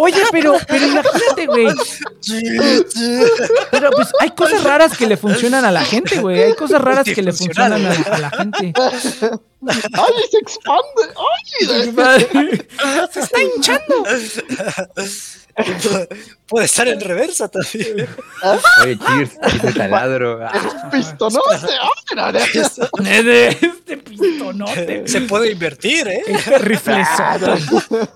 Oye, 0.00 0.22
pero, 0.30 0.37
pero 0.66 0.86
imagínate, 0.86 1.46
güey. 1.46 1.68
Pero 3.70 3.90
pues 3.90 4.08
hay 4.20 4.30
cosas 4.30 4.64
raras 4.64 4.96
que 4.96 5.06
le 5.06 5.16
funcionan 5.16 5.64
a 5.64 5.72
la 5.72 5.84
gente, 5.84 6.20
güey. 6.20 6.42
Hay 6.42 6.54
cosas 6.54 6.80
raras 6.80 7.04
que 7.04 7.22
le 7.22 7.32
funcionan 7.32 7.84
a, 7.86 8.14
a 8.14 8.18
la 8.18 8.30
gente. 8.30 8.72
Ay, 9.66 10.14
se 10.30 10.38
expande. 10.38 11.02
Ay, 11.16 13.08
Se 13.12 13.20
está 13.20 13.42
hinchando. 13.42 14.04
Puede 16.46 16.66
estar 16.66 16.86
en 16.88 17.00
reversa 17.00 17.48
también. 17.48 18.08
Oye, 18.82 18.96
cheers, 18.96 19.36
ese 19.42 19.72
taladro. 19.72 20.40
Ah, 20.42 20.88
pistonote. 20.90 21.46
Ay, 21.50 22.14
no, 22.16 22.32
no. 22.32 22.38
De 23.02 23.48
este 23.48 23.96
pistonote. 23.98 25.08
Se 25.08 25.20
puede 25.22 25.50
invertir, 25.50 26.06
¿eh? 26.08 26.22
Este 26.26 26.58
riflezote. 26.58 27.60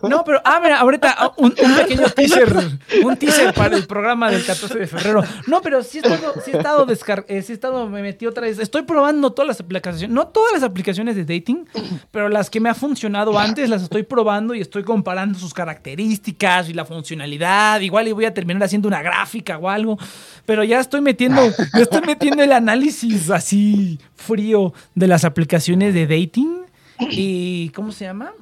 No, 0.08 0.24
pero, 0.24 0.40
ah, 0.44 0.60
mira, 0.62 0.78
ahorita 0.78 1.14
ah, 1.18 1.32
un, 1.36 1.54
un 1.60 1.76
pequeño 1.76 2.08
teaser. 2.10 2.56
Un 3.02 3.16
teaser 3.16 3.52
para 3.52 3.76
el 3.76 3.86
programa 3.86 4.30
del 4.30 4.44
14 4.46 4.78
de 4.78 4.86
febrero. 4.86 5.24
No, 5.46 5.60
pero 5.60 5.82
sí 5.82 5.98
he 5.98 6.00
estado, 6.00 6.34
sí 6.44 6.52
he 6.52 6.56
estado, 6.56 6.86
descar 6.86 7.24
eh, 7.28 7.42
sí 7.42 7.52
he 7.52 7.54
estado, 7.54 7.88
me 7.88 8.02
metí 8.02 8.26
otra 8.26 8.46
vez. 8.46 8.58
Estoy 8.58 8.82
probando 8.82 9.32
todas 9.32 9.48
las 9.48 9.60
aplicaciones, 9.60 10.14
no 10.14 10.28
todas 10.28 10.52
las 10.52 10.62
aplicaciones 10.62 11.16
de 11.16 11.24
dating, 11.32 11.66
pero 12.10 12.28
las 12.28 12.50
que 12.50 12.60
me 12.60 12.68
ha 12.68 12.74
funcionado 12.74 13.38
antes 13.38 13.68
las 13.68 13.82
estoy 13.82 14.02
probando 14.02 14.54
y 14.54 14.60
estoy 14.60 14.82
comparando 14.82 15.38
sus 15.38 15.54
características 15.54 16.68
y 16.68 16.74
la 16.74 16.84
funcionalidad. 16.84 17.80
Igual 17.80 18.08
y 18.08 18.12
voy 18.12 18.24
a 18.24 18.34
terminar 18.34 18.64
haciendo 18.64 18.88
una 18.88 19.02
gráfica 19.02 19.58
o 19.58 19.68
algo, 19.68 19.98
pero 20.46 20.64
ya 20.64 20.80
estoy 20.80 21.00
metiendo, 21.00 21.42
ya 21.74 21.82
estoy 21.82 22.02
metiendo 22.02 22.42
el 22.42 22.52
análisis 22.52 23.30
así 23.30 23.98
frío 24.14 24.72
de 24.94 25.06
las 25.06 25.24
aplicaciones 25.24 25.94
de 25.94 26.06
dating. 26.06 26.62
Y, 27.10 27.70
¿cómo 27.70 27.92
se 27.92 28.04
llama? 28.04 28.32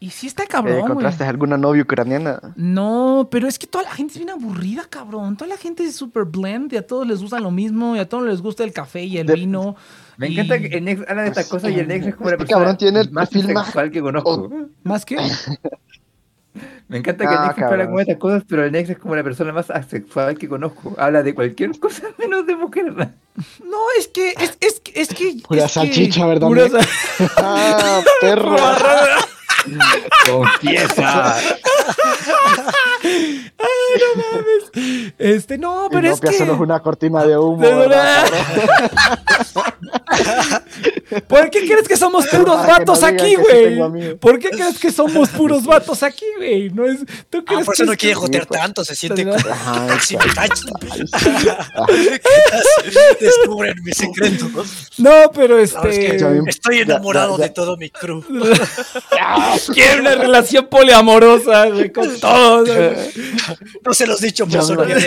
Y 0.00 0.10
sí 0.10 0.28
está 0.28 0.46
cabrón. 0.46 0.78
¿Encontraste 0.78 1.24
alguna 1.24 1.56
novia 1.58 1.82
ucraniana? 1.82 2.40
No, 2.54 3.28
pero 3.32 3.48
es 3.48 3.58
que 3.58 3.66
toda 3.66 3.82
la 3.84 3.90
gente 3.90 4.12
es 4.12 4.18
bien 4.18 4.30
aburrida, 4.30 4.84
cabrón. 4.88 5.36
Toda 5.36 5.48
la 5.48 5.56
gente 5.56 5.82
es 5.82 5.96
super 5.96 6.24
blend 6.24 6.72
y 6.72 6.76
a 6.76 6.86
todos 6.86 7.04
les 7.06 7.20
gusta 7.20 7.40
lo 7.40 7.50
mismo 7.50 7.96
y 7.96 7.98
a 7.98 8.08
todos 8.08 8.24
les 8.24 8.40
gusta 8.40 8.62
el 8.62 8.72
café 8.72 9.02
y 9.02 9.18
el 9.18 9.26
De- 9.26 9.34
vino. 9.34 9.74
Me 10.16 10.28
Y- 10.28 10.34
encanta 10.34 10.58
que 10.60 10.66
el 10.78 10.84
Nex 10.84 11.00
habla 11.08 11.22
de 11.22 11.28
estas 11.28 11.48
Pues, 11.48 11.62
cosas 11.62 11.76
y 11.76 11.80
el 11.80 11.88
Nex 11.88 12.06
es 12.06 12.14
como 12.14 12.30
la 12.30 12.36
este 12.36 12.44
persona 12.44 12.58
cabrón 12.60 12.76
tiene 12.78 13.00
el 13.00 13.10
más 13.10 13.28
sexual 13.28 13.90
que 13.90 14.00
conozco. 14.00 14.50
¿Más 14.84 15.04
que? 15.04 15.16
Me 16.88 16.98
encanta 16.98 17.26
que 17.26 17.32
el 17.32 17.38
Ah, 17.38 17.46
Nex 17.48 17.58
habla 17.58 17.68
cabrón. 17.68 17.86
como 17.86 17.96
de 17.98 18.02
estas 18.02 18.16
cosas, 18.18 18.42
pero 18.48 18.64
el 18.64 18.72
Nex 18.72 18.90
es 18.90 18.98
como 18.98 19.14
la 19.14 19.22
persona 19.22 19.52
más 19.52 19.68
asexual 19.70 20.38
que 20.38 20.48
conozco. 20.48 20.94
Habla 20.96 21.22
de 21.22 21.34
cualquier 21.34 21.78
cosa 21.78 22.02
menos 22.18 22.46
de 22.46 22.56
mujer. 22.56 22.92
No, 22.94 23.76
es 23.98 24.08
que, 24.08 24.30
es, 24.30 24.56
es, 24.60 24.80
que- 24.80 25.00
es 25.00 25.08
que. 25.08 25.36
Pura 25.46 25.64
es 25.64 25.72
que- 25.72 25.80
salchicha, 25.80 26.26
¿verdad, 26.26 26.46
pura 26.48 26.62
amigo? 26.62 26.78
sal- 26.80 27.30
¡Ah, 27.36 28.00
perro! 28.20 28.56
Confiesa. 30.26 31.36
Este, 35.18 35.58
no, 35.58 35.88
pero 35.90 36.06
es 36.08 36.12
Inopia 36.18 36.30
que. 36.30 36.38
solo 36.38 36.54
es 36.54 36.60
una 36.60 36.80
cortina 36.80 37.24
de 37.24 37.36
humo. 37.38 37.60
De 37.60 37.74
¿verdad, 37.74 38.24
verdad. 38.30 39.20
cabrón? 39.54 39.97
¿Por 41.28 41.50
qué 41.50 41.60
crees 41.60 41.88
que 41.88 41.96
somos 41.96 42.26
puros 42.26 42.66
vatos 42.66 43.00
no 43.00 43.06
aquí, 43.06 43.34
güey? 43.36 44.14
¿Por 44.16 44.38
qué 44.38 44.50
crees 44.50 44.78
que 44.78 44.92
somos 44.92 45.28
puros 45.30 45.64
vatos 45.64 46.02
aquí, 46.02 46.26
güey? 46.36 46.70
No 46.70 46.84
es. 46.86 47.00
¿Tú 47.30 47.42
Ah, 47.46 47.60
por 47.64 47.74
eso 47.74 47.84
no 47.84 47.96
quiere 47.96 48.14
jotear 48.14 48.46
pues. 48.46 48.60
tanto, 48.60 48.84
se 48.84 48.94
siente 48.94 49.24
como. 49.24 49.36
Descubren 53.20 53.74
mi 53.82 53.92
secreto. 53.92 54.46
No, 54.98 55.30
pero 55.34 55.58
este. 55.58 56.16
estoy 56.46 56.78
enamorado 56.80 57.36
de 57.38 57.48
todo 57.50 57.76
mi 57.76 57.90
crew. 57.90 58.22
Quiere 59.72 60.00
una 60.00 60.14
relación 60.14 60.66
poliamorosa, 60.66 61.66
güey, 61.66 61.90
con 61.90 62.18
todos. 62.20 62.68
güey. 62.68 62.94
No 63.84 63.94
se 63.94 64.06
los 64.06 64.22
he 64.22 64.26
dicho, 64.26 64.44
Ya 64.46 64.50
pero 64.52 64.62
solo 64.64 64.78
porque 64.82 64.94
como 64.94 65.04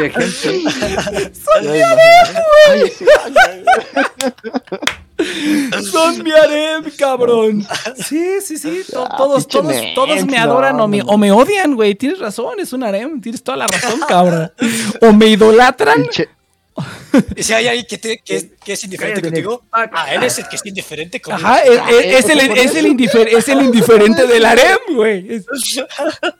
de 0.00 0.10
gente. 0.10 1.32
Ay, 1.60 1.82
ay. 2.70 2.92
Son 5.90 6.22
mi 6.22 6.32
harem, 6.32 6.84
cabrón. 6.98 7.66
Sí, 7.96 8.40
sí, 8.44 8.58
sí. 8.58 8.82
to- 8.90 9.06
Ah, 9.08 9.16
todos, 9.16 9.46
todos, 9.46 9.72
todos 9.94 10.24
me 10.26 10.36
adoran 10.38 10.80
o 10.80 10.88
me, 10.88 11.02
o 11.02 11.16
me 11.18 11.30
odian, 11.32 11.74
güey. 11.74 11.94
Tienes 11.94 12.18
razón, 12.18 12.58
es 12.60 12.72
un 12.72 12.82
harem. 12.84 13.20
Tienes 13.20 13.42
toda 13.42 13.56
la 13.58 13.66
razón, 13.66 14.00
cabrón. 14.08 14.52
O 15.02 15.12
me 15.12 15.26
idolatran. 15.28 16.04
Si 17.38 17.52
hay 17.52 17.68
alguien 17.68 17.86
que, 17.88 17.98
te- 17.98 18.18
que, 18.18 18.36
es- 18.36 18.46
que 18.64 18.72
es 18.72 18.82
indiferente 18.84 19.20
Cállate, 19.20 19.42
contigo, 19.42 19.62
ah, 19.70 20.12
él 20.12 20.22
es 20.24 20.38
el 20.38 20.48
que 20.48 20.56
es 20.56 20.66
indiferente 20.66 21.20
conmigo. 21.20 21.46
Ajá, 21.46 21.60
es, 21.60 21.70
es- 21.70 22.24
es 22.24 22.30
el, 22.30 22.40
es, 22.40 22.74
el 22.74 22.86
indifer- 22.86 23.28
es 23.36 23.48
el 23.48 23.62
indiferente 23.62 24.26
del 24.26 24.44
harem, 24.44 24.78
güey. 24.94 25.34
Es- 25.34 25.46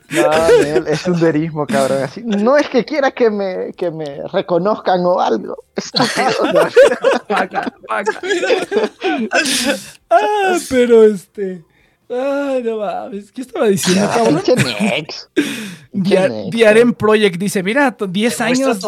No, 0.09 0.47
es 0.87 1.05
un 1.07 1.19
derismo, 1.19 1.65
cabrón. 1.65 2.03
Así, 2.03 2.21
no 2.25 2.57
es 2.57 2.67
que 2.69 2.83
quiera 2.83 3.11
que 3.11 3.29
me, 3.29 3.71
que 3.77 3.91
me 3.91 4.27
reconozcan 4.33 4.99
o 5.05 5.19
algo. 5.21 5.63
Estúpido. 5.75 6.27
¿no? 6.53 6.69
Vaca, 7.29 7.73
vaca. 7.87 8.21
Ah, 10.09 10.57
pero 10.69 11.03
este. 11.03 11.63
Ay, 12.09 12.61
no 12.63 12.77
mames. 12.77 13.31
¿Qué 13.31 13.41
estaba 13.41 13.67
diciendo, 13.67 14.07
cabrón? 14.13 14.41
Diarem 16.51 16.93
Project 16.93 17.37
dice, 17.37 17.63
mira, 17.63 17.91
t- 17.95 18.05
10 18.07 18.37
Demuestra 18.37 18.45
años 18.45 18.81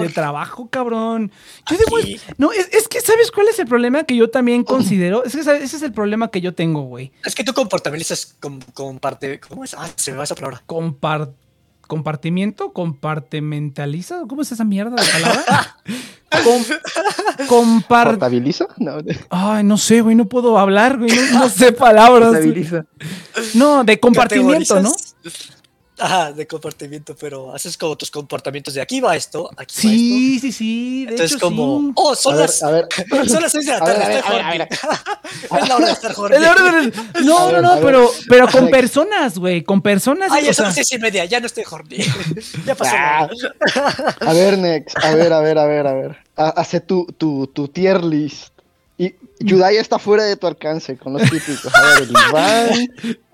de 0.00 0.08
trabajo, 0.10 0.68
cabrón. 0.70 1.32
Yo 1.68 1.76
Sí. 2.02 2.20
No, 2.38 2.52
es, 2.52 2.68
es 2.72 2.86
que, 2.88 3.00
¿sabes 3.00 3.30
cuál 3.30 3.48
es 3.48 3.58
el 3.58 3.66
problema 3.66 4.04
que 4.04 4.16
yo 4.16 4.30
también 4.30 4.62
considero? 4.64 5.24
Es 5.24 5.34
que 5.34 5.42
¿sabes? 5.42 5.62
ese 5.62 5.76
es 5.76 5.82
el 5.82 5.92
problema 5.92 6.30
que 6.30 6.40
yo 6.40 6.54
tengo, 6.54 6.82
güey. 6.82 7.12
Es 7.24 7.34
que 7.34 7.44
tú 7.44 7.52
comportabilizas 7.52 8.36
con, 8.38 8.60
con 8.74 8.98
parte. 8.98 9.40
¿Cómo 9.40 9.64
es? 9.64 9.74
Ah, 9.74 9.88
se 9.96 10.12
me 10.12 10.18
va 10.18 10.24
esa 10.24 10.34
palabra. 10.34 10.62
Compar- 10.66 11.30
compartimiento, 11.90 12.72
compartimentaliza, 12.72 14.20
¿cómo 14.28 14.42
es 14.42 14.52
esa 14.52 14.64
mierda 14.64 14.94
de 14.94 15.10
palabra? 15.10 15.76
Com- 16.44 17.46
compar... 17.48 18.06
¿Portabiliza? 18.10 18.66
No. 18.78 18.98
Ay, 19.30 19.64
no 19.64 19.76
sé, 19.76 20.00
güey, 20.00 20.14
no 20.14 20.26
puedo 20.26 20.56
hablar, 20.56 20.96
güey, 20.96 21.10
no, 21.32 21.40
no 21.40 21.48
sé 21.48 21.72
palabras. 21.72 22.30
No, 23.54 23.82
de 23.82 23.98
compartimiento, 23.98 24.80
¿no? 24.80 24.92
Ajá, 26.00 26.32
de 26.32 26.46
compartimiento, 26.46 27.14
pero 27.14 27.54
haces 27.54 27.76
como 27.76 27.96
tus 27.96 28.10
comportamientos 28.10 28.74
de 28.74 28.80
aquí 28.80 29.00
va 29.00 29.14
esto, 29.16 29.50
aquí 29.56 29.74
va 29.76 29.80
Sí, 29.82 30.38
sí, 30.40 30.52
sí, 30.52 31.00
esto. 31.02 31.10
Entonces, 31.12 31.36
hecho 31.36 31.40
como, 31.46 31.80
sí. 31.80 31.92
oh, 31.96 32.12
A 32.12 32.16
son 32.16 32.32
ver, 32.36 32.40
las, 32.46 32.62
a 32.62 32.70
ver. 32.70 32.86
son 33.28 33.42
las 33.42 33.52
6 33.52 33.66
de 33.66 33.72
la 33.72 33.78
A 33.78 33.84
ver, 33.84 33.96
tarde, 33.98 34.04
a 34.04 34.08
ver, 34.08 34.24
a 34.24 34.30
ver, 34.30 34.42
a 34.42 34.50
ver. 34.50 34.68
Es 35.62 35.68
la 35.68 35.76
hora 35.76 35.86
de 35.86 35.92
estar 35.92 36.14
horny. 36.16 36.36
Es 36.36 36.42
la 36.42 36.50
hora 36.52 36.62
de- 36.82 36.92
No, 37.24 37.38
A 37.38 37.52
ver, 37.52 37.52
no, 37.52 37.58
a 37.58 37.62
no, 37.62 37.74
ver. 37.76 37.84
pero, 37.84 38.10
pero 38.28 38.48
con 38.48 38.68
personas, 38.70 39.38
güey, 39.38 39.62
con 39.62 39.80
personas. 39.82 40.30
Ay, 40.32 40.52
son 40.54 40.66
las 40.66 40.74
seis 40.74 40.90
y 40.92 40.98
media, 40.98 41.24
ya 41.26 41.38
no 41.40 41.46
estoy 41.46 41.64
horny. 41.70 41.98
ya 42.66 42.74
pasó. 42.74 42.94
Ah. 42.96 43.28
A 44.20 44.32
ver, 44.32 44.58
Nex, 44.58 44.94
a 44.96 45.14
ver, 45.14 45.32
a 45.32 45.40
ver, 45.40 45.58
a 45.58 45.66
ver, 45.66 45.86
a 45.86 45.92
ver. 45.94 46.16
Ha- 46.36 46.50
Hace 46.56 46.80
tu, 46.80 47.06
tu, 47.18 47.46
tu 47.48 47.68
tier 47.68 48.02
list. 48.04 48.48
Y 48.98 49.14
Yudai 49.38 49.76
está 49.78 49.98
fuera 49.98 50.24
de 50.24 50.36
tu 50.36 50.46
alcance 50.46 50.96
con 50.98 51.14
los 51.14 51.22
típicos. 51.22 51.74
A 51.74 51.80
ver, 51.82 52.02
el 52.02 52.10
Iván. 52.10 52.88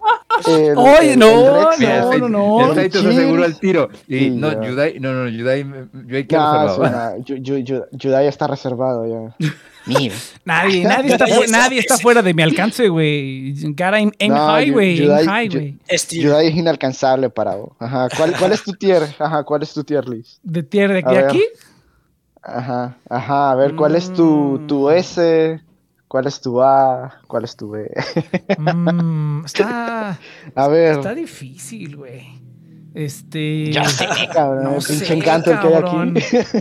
el- 0.49 0.77
Oye, 0.77 1.13
el- 1.15 1.19
no, 1.19 1.71
el 1.73 1.79
Rex, 1.79 1.81
no, 1.81 2.13
el- 2.13 2.21
no, 2.21 2.29
no. 2.29 2.69
El 2.71 2.75
Saito 2.75 3.03
se 3.03 3.09
aseguró 3.09 3.45
al 3.45 3.59
tiro. 3.59 3.89
Y 4.09 4.19
Sí, 4.19 4.31
no. 4.31 4.63
Yudai, 4.65 4.99
no, 5.01 5.13
no, 5.13 5.29
Yudai, 5.29 5.65
Yudai 6.07 6.27
que 6.27 6.37
No, 6.37 6.67
reservado. 6.67 7.17
no, 7.19 7.89
Yudai 7.93 8.27
está 8.27 8.47
reservado 8.47 9.07
ya. 9.07 9.37
Mira. 9.87 10.17
Nadie, 10.45 10.83
nadie 10.83 11.13
está, 11.13 11.27
fu- 11.29 11.45
nadie 11.49 11.79
está 11.79 11.97
fuera 11.97 12.21
de 12.21 12.35
mi 12.35 12.43
alcance, 12.43 12.89
güey. 12.89 13.55
Gotta 13.71 13.95
aim, 13.95 14.11
aim 14.19 14.33
No, 14.33 14.47
high, 14.49 14.71
güey. 14.71 14.97
Yudai-. 14.99 15.79
Yudai 16.11 16.49
es 16.49 16.57
inalcanzable 16.57 17.31
para 17.31 17.55
vos. 17.55 17.71
Ajá. 17.79 18.09
¿Cuál, 18.17 18.35
¿Cuál 18.37 18.51
es 18.53 18.65
tu 18.65 18.73
tier? 18.73 19.05
Ajá, 19.19 19.45
¿cuál 19.45 19.63
es 19.63 19.73
tu 19.73 19.85
tier 19.85 20.09
list? 20.09 20.39
De 20.43 20.65
tier 20.65 20.93
de 20.93 21.05
A 21.07 21.27
aquí. 21.29 21.43
Ajá, 22.43 22.97
ajá. 23.09 23.53
A 23.53 23.55
ver, 23.55 23.75
¿cuál 23.77 23.95
es 23.97 24.13
tu, 24.13 24.61
tu 24.67 24.89
Mm. 24.89 24.93
S? 24.97 25.61
¿Cuál 26.17 26.29
es 26.29 26.41
tu 26.41 26.63
A? 26.63 27.21
¿Cuál 27.27 27.45
es 27.45 27.55
tu 27.57 27.69
B? 27.69 27.91
Mm, 28.59 29.45
está, 29.45 30.19
A 30.55 30.69
ver. 30.69 30.93
está 30.97 31.15
difícil, 31.15 31.95
güey. 31.99 32.27
Este. 32.95 33.71
Ya 33.71 33.85
sé, 33.87 34.07
cabrón. 34.33 34.65
No 34.65 34.71
pinche 34.79 35.05
sé, 35.05 35.13
encanto 35.13 35.51
el 35.53 35.61
que 35.61 35.67
hay 35.67 35.75
aquí. 35.75 35.97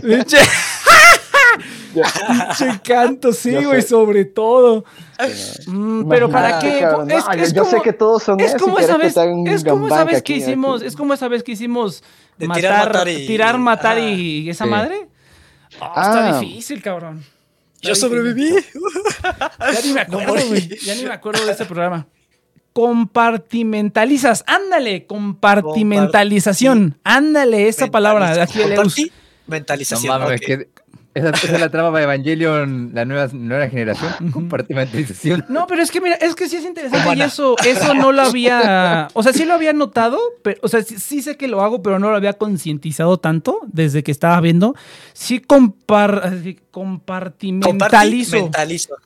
Pinche 0.02 0.36
pinche 1.94 2.68
encanto, 2.68 3.32
sí, 3.32 3.54
güey, 3.64 3.80
sobre 3.80 4.26
todo. 4.26 4.84
Mm, 5.68 6.06
pero 6.06 6.28
para 6.28 6.58
qué. 6.58 6.80
cabrón. 6.80 7.10
Es, 7.10 7.24
No, 7.24 7.32
es 7.32 7.52
yo, 7.54 7.64
sé 7.64 7.80
que 7.82 7.94
todos 7.94 8.22
son 8.24 8.38
Es 8.38 8.54
como 8.56 8.78
esa 8.78 8.98
vez, 8.98 9.16
es 9.16 9.64
como 9.64 9.86
esa 9.86 10.04
vez 10.04 10.18
aquí, 10.18 10.34
que 10.34 10.38
hicimos, 10.40 10.80
aquí. 10.82 10.88
es 10.88 10.96
como 10.96 11.14
esa 11.14 11.28
vez 11.28 11.42
que 11.42 11.52
hicimos 11.52 12.04
De 12.36 12.46
matar, 12.46 12.60
tirar, 12.60 12.86
matar 12.92 13.08
y- 13.08 13.26
tirar, 13.26 13.58
matar 13.58 13.96
Ajá. 13.96 14.06
y 14.06 14.50
esa 14.50 14.64
Sí. 14.64 14.70
madre. 14.70 15.08
Ah, 15.80 16.02
está 16.02 16.36
Ah. 16.36 16.40
difícil, 16.40 16.82
cabrón. 16.82 17.24
Yo 17.82 17.94
sobreviví. 17.94 18.50
Ya 19.72 19.80
ni 19.84 19.92
me 19.92 20.00
acuerdo, 20.00 20.46
güey. 20.48 20.68
Ya 20.84 20.94
ni 20.94 21.02
me 21.04 21.12
acuerdo 21.12 21.44
de 21.44 21.52
ese 21.52 21.64
programa. 21.66 22.06
Compartimentalizas, 22.72 24.44
ándale, 24.46 25.06
compartimentalización, 25.06 26.98
ándale, 27.04 27.68
esa 27.68 27.86
palabra 27.88 28.34
de 28.34 28.42
aquí. 28.42 28.60
Compartí, 28.60 29.04
No 29.04 29.10
mentalización. 29.46 30.20
mames, 30.20 30.40
ok. 30.40 30.46
que 30.46 30.68
esa, 31.16 31.30
esa 31.30 31.46
es 31.54 31.60
la 31.60 31.70
trama 31.70 31.90
para 31.92 32.04
Evangelion, 32.04 32.90
la 32.94 33.04
nueva, 33.04 33.28
nueva 33.32 33.68
generación. 33.68 34.12
Compartimentalización. 34.32 35.44
No, 35.48 35.66
pero 35.66 35.82
es 35.82 35.90
que 35.90 36.00
mira, 36.00 36.16
es 36.16 36.34
que 36.34 36.48
sí 36.48 36.56
es 36.56 36.64
interesante 36.64 37.08
y 37.16 37.22
eso, 37.22 37.56
eso 37.64 37.94
no 37.94 38.12
lo 38.12 38.22
había, 38.22 39.08
o 39.14 39.22
sea, 39.22 39.32
sí 39.32 39.44
lo 39.44 39.54
había 39.54 39.72
notado, 39.72 40.18
pero, 40.42 40.58
o 40.62 40.68
sea, 40.68 40.82
sí, 40.82 40.98
sí 40.98 41.22
sé 41.22 41.36
que 41.36 41.48
lo 41.48 41.62
hago, 41.62 41.82
pero 41.82 41.98
no 41.98 42.10
lo 42.10 42.16
había 42.16 42.34
concientizado 42.34 43.18
tanto 43.18 43.60
desde 43.66 44.02
que 44.02 44.12
estaba 44.12 44.40
viendo. 44.40 44.74
Sí 45.12 45.40
compar. 45.40 46.32
Compartimentalizo. 47.60 48.36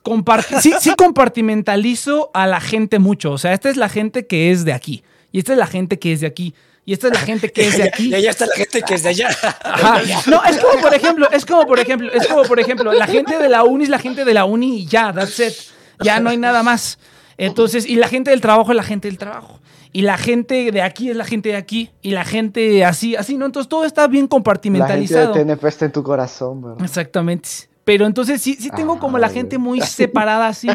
Comparti- 0.03 0.59
sí, 0.59 0.73
sí 0.79 0.91
compartimentalizo 0.97 2.31
a 2.33 2.47
la 2.47 2.59
gente 2.59 2.99
mucho. 2.99 3.31
O 3.31 3.37
sea, 3.37 3.53
esta 3.53 3.69
es 3.69 3.77
la 3.77 3.89
gente 3.89 4.27
que 4.27 4.51
es 4.51 4.65
de 4.65 4.73
aquí. 4.73 5.03
Y 5.31 5.39
esta 5.39 5.53
es 5.53 5.57
la 5.57 5.67
gente 5.67 5.99
que 5.99 6.13
es 6.13 6.21
de 6.21 6.27
aquí. 6.27 6.53
Y 6.91 6.95
esta 6.95 7.07
es 7.07 7.13
la 7.13 7.21
gente 7.21 7.49
que 7.53 7.65
es 7.69 7.77
de 7.77 7.83
aquí. 7.87 8.09
Y 8.09 8.15
allá 8.15 8.31
está 8.31 8.45
la 8.45 8.55
gente 8.55 8.81
que 8.81 8.95
es 8.95 9.03
de 9.03 9.07
allá. 9.07 9.29
Ajá. 9.63 10.01
No, 10.25 10.43
es 10.43 10.57
como 10.57 10.81
por 10.81 10.93
ejemplo, 10.93 11.31
es 11.31 11.45
como 11.45 11.65
por 11.65 11.79
ejemplo, 11.79 12.11
es 12.11 12.27
como 12.27 12.43
por 12.43 12.59
ejemplo, 12.59 12.91
la 12.91 13.07
gente 13.07 13.39
de 13.39 13.47
la 13.47 13.63
uni 13.63 13.85
es 13.85 13.89
la 13.89 13.97
gente 13.97 14.25
de 14.25 14.33
la 14.33 14.43
uni 14.43 14.79
y 14.79 14.85
ya, 14.87 15.13
that's 15.13 15.39
it. 15.39 15.53
Ya 16.01 16.19
no 16.19 16.29
hay 16.29 16.35
nada 16.35 16.63
más. 16.63 16.99
Entonces, 17.37 17.85
y 17.87 17.95
la 17.95 18.09
gente 18.09 18.31
del 18.31 18.41
trabajo 18.41 18.71
es 18.71 18.75
la 18.75 18.83
gente 18.83 19.07
del 19.07 19.17
trabajo. 19.17 19.61
Y 19.93 20.01
la 20.01 20.17
gente 20.17 20.69
de 20.69 20.81
aquí 20.81 21.09
es 21.09 21.15
la 21.15 21.23
gente 21.23 21.47
de 21.47 21.55
aquí. 21.55 21.91
Y 22.01 22.11
la 22.11 22.25
gente 22.25 22.83
así, 22.83 23.15
así, 23.15 23.37
¿no? 23.37 23.45
Entonces 23.45 23.69
todo 23.69 23.85
está 23.85 24.05
bien 24.07 24.11
La 24.11 24.17
gente 24.17 24.25
de 24.25 24.29
compartimentalizado. 24.29 25.31
TNP 25.31 25.67
está 25.69 25.85
en 25.85 25.91
tu 25.93 26.03
corazón, 26.03 26.61
bro. 26.61 26.77
Exactamente. 26.83 27.70
Pero 27.83 28.05
entonces 28.05 28.41
sí, 28.41 28.57
sí 28.59 28.69
tengo 28.75 28.99
como 28.99 29.17
la 29.17 29.27
Ay, 29.27 29.33
gente 29.33 29.57
muy 29.57 29.81
separada 29.81 30.47
así. 30.47 30.67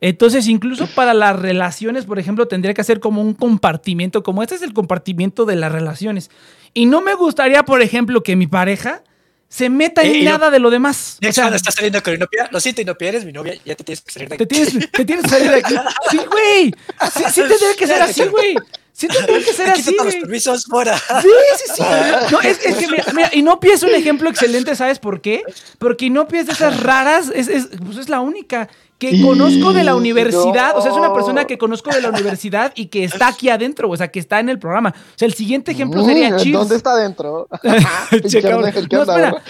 Entonces, 0.00 0.46
incluso 0.46 0.86
para 0.88 1.14
las 1.14 1.38
relaciones, 1.38 2.04
por 2.04 2.18
ejemplo, 2.18 2.46
tendría 2.46 2.74
que 2.74 2.82
hacer 2.82 3.00
como 3.00 3.22
un 3.22 3.34
compartimiento, 3.34 4.22
como 4.22 4.42
este 4.42 4.54
es 4.54 4.62
el 4.62 4.72
compartimiento 4.74 5.44
de 5.46 5.56
las 5.56 5.72
relaciones. 5.72 6.30
Y 6.74 6.86
no 6.86 7.00
me 7.00 7.14
gustaría, 7.14 7.64
por 7.64 7.80
ejemplo, 7.80 8.22
que 8.22 8.36
mi 8.36 8.46
pareja 8.46 9.02
se 9.48 9.70
meta 9.70 10.02
en 10.02 10.10
Eh, 10.12 10.18
y 10.18 10.22
lo- 10.24 10.32
nada 10.32 10.50
de 10.50 10.58
lo 10.58 10.70
demás. 10.70 11.16
O 11.16 11.24
Next, 11.24 11.36
sea, 11.36 11.44
cuando 11.44 11.56
estás 11.56 11.74
saliendo 11.74 12.02
con 12.02 12.12
Inopia, 12.14 12.48
lo 12.52 12.60
siento, 12.60 12.82
Inopia, 12.82 13.08
eres 13.08 13.24
mi 13.24 13.32
novia, 13.32 13.54
ya 13.64 13.74
te 13.74 13.84
tienes 13.84 14.02
que 14.02 14.12
salir 14.12 14.28
de 14.28 14.34
aquí. 14.34 14.44
te 14.44 14.54
tienes, 14.54 14.90
te 14.90 15.04
tienes 15.04 15.24
que 15.24 15.30
salir 15.30 15.50
de 15.50 15.56
aquí. 15.56 15.74
Sí, 16.10 16.18
güey. 16.30 16.74
Sí, 17.14 17.22
sí 17.32 17.40
tendría 17.40 17.74
que 17.78 17.86
ser 17.86 18.02
así, 18.02 18.22
güey. 18.24 18.56
Sí 18.96 19.08
tendría 19.08 19.44
que 19.44 19.52
ser 19.52 19.68
así, 19.68 19.94
los 19.94 20.14
permisos 20.14 20.64
fuera. 20.64 20.96
Sí, 20.96 21.28
sí, 21.58 21.72
sí. 21.76 21.82
No, 22.32 22.40
es, 22.40 22.64
es 22.64 22.76
que 22.76 22.88
mira, 22.88 23.04
mira, 23.14 23.30
Inopia 23.34 23.74
es 23.74 23.82
un 23.82 23.94
ejemplo 23.94 24.30
excelente, 24.30 24.74
¿sabes 24.74 24.98
por 24.98 25.20
qué? 25.20 25.42
Porque 25.78 26.06
Inopia 26.06 26.40
es 26.40 26.46
de 26.46 26.54
esas 26.54 26.80
raras, 26.80 27.30
es, 27.34 27.48
es, 27.48 27.68
pues 27.84 27.98
es 27.98 28.08
la 28.08 28.20
única 28.20 28.70
que 28.98 29.10
Y- 29.10 29.22
conozco 29.22 29.72
de 29.74 29.84
la 29.84 29.94
universidad, 29.94 30.76
o 30.76 30.80
sea, 30.80 30.90
es 30.90 30.96
una 30.96 31.12
persona 31.12 31.44
que 31.44 31.58
conozco 31.58 31.90
de 31.90 32.00
la 32.00 32.08
universidad 32.08 32.72
y 32.74 32.86
que 32.86 33.04
está 33.04 33.28
aquí 33.28 33.50
adentro, 33.50 33.90
o 33.90 33.96
sea, 33.96 34.08
que 34.08 34.18
está 34.18 34.40
en 34.40 34.48
el 34.48 34.58
programa. 34.58 34.94
O 34.96 35.18
sea, 35.18 35.26
el 35.26 35.34
siguiente 35.34 35.72
ejemplo 35.72 36.02
sería 36.04 36.30
Mm, 36.30 36.36
Cheers. 36.38 36.58
¿Dónde 36.58 36.76
está 36.76 36.92
adentro? 36.92 37.46
Che, 38.28 38.40
cabrón. 38.42 38.72
No, 38.90 39.02
espera. 39.02 39.42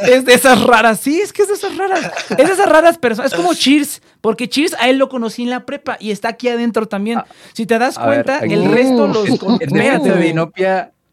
Es 0.00 0.24
de 0.24 0.34
esas 0.34 0.62
raras, 0.62 1.00
sí, 1.00 1.20
es 1.20 1.32
que 1.32 1.42
es 1.42 1.48
de 1.48 1.54
esas 1.54 1.76
raras. 1.76 2.10
Es 2.30 2.36
de 2.36 2.52
esas 2.52 2.68
raras 2.68 2.98
personas. 2.98 3.32
Es 3.32 3.36
como 3.36 3.54
Cheers, 3.54 4.02
porque 4.20 4.48
Cheers 4.48 4.74
a 4.78 4.88
él 4.88 4.98
lo 4.98 5.08
conocí 5.08 5.42
en 5.42 5.50
la 5.50 5.64
prepa 5.66 5.96
y 6.00 6.10
está 6.10 6.28
aquí 6.28 6.48
adentro 6.48 6.86
también. 6.86 7.20
Si 7.54 7.66
te 7.66 7.78
das 7.78 7.96
a 7.98 8.04
cuenta, 8.04 8.38
el 8.40 8.70
resto 8.70 9.06
los. 9.06 9.28
Espérate, 9.60 9.64
defensa 9.68 10.14
de 10.14 10.32
güey. 10.32 10.32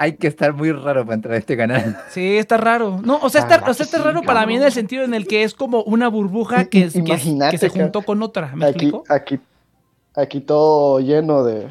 Hay 0.04 0.18
que 0.18 0.28
estar 0.28 0.52
muy 0.54 0.72
raro 0.74 1.06
para 1.06 1.16
entrar 1.16 1.34
a 1.36 1.38
este 1.38 1.56
canal. 1.56 1.98
Sí, 2.10 2.36
está 2.38 2.58
raro. 2.58 3.00
No, 3.06 3.20
o 3.22 3.30
sea, 3.30 3.40
está, 3.42 3.64
o 3.70 3.74
sea, 3.74 3.86
está 3.86 3.98
Sí, 4.00 4.04
raro 4.04 4.22
para 4.22 4.46
mí 4.46 4.58
en 4.58 4.64
el 4.64 4.72
sentido 4.74 5.06
en 5.06 5.14
el 5.14 5.26
que 5.28 5.44
es 5.44 5.54
como 5.54 5.82
una 5.84 6.10
burbuja 6.10 6.66
que, 6.66 6.84
es- 6.84 6.94
que, 6.94 7.00
es- 7.00 7.06
Imagínate, 7.08 7.52
que 7.52 7.58
se 7.58 7.70
juntó 7.70 8.02
con 8.02 8.22
otra. 8.22 8.52
¿Me 8.54 8.66
Aquí, 8.66 8.72
explico? 8.88 9.04
aquí, 9.08 9.40
aquí 10.14 10.42
todo 10.42 11.00
lleno 11.00 11.46
de, 11.46 11.70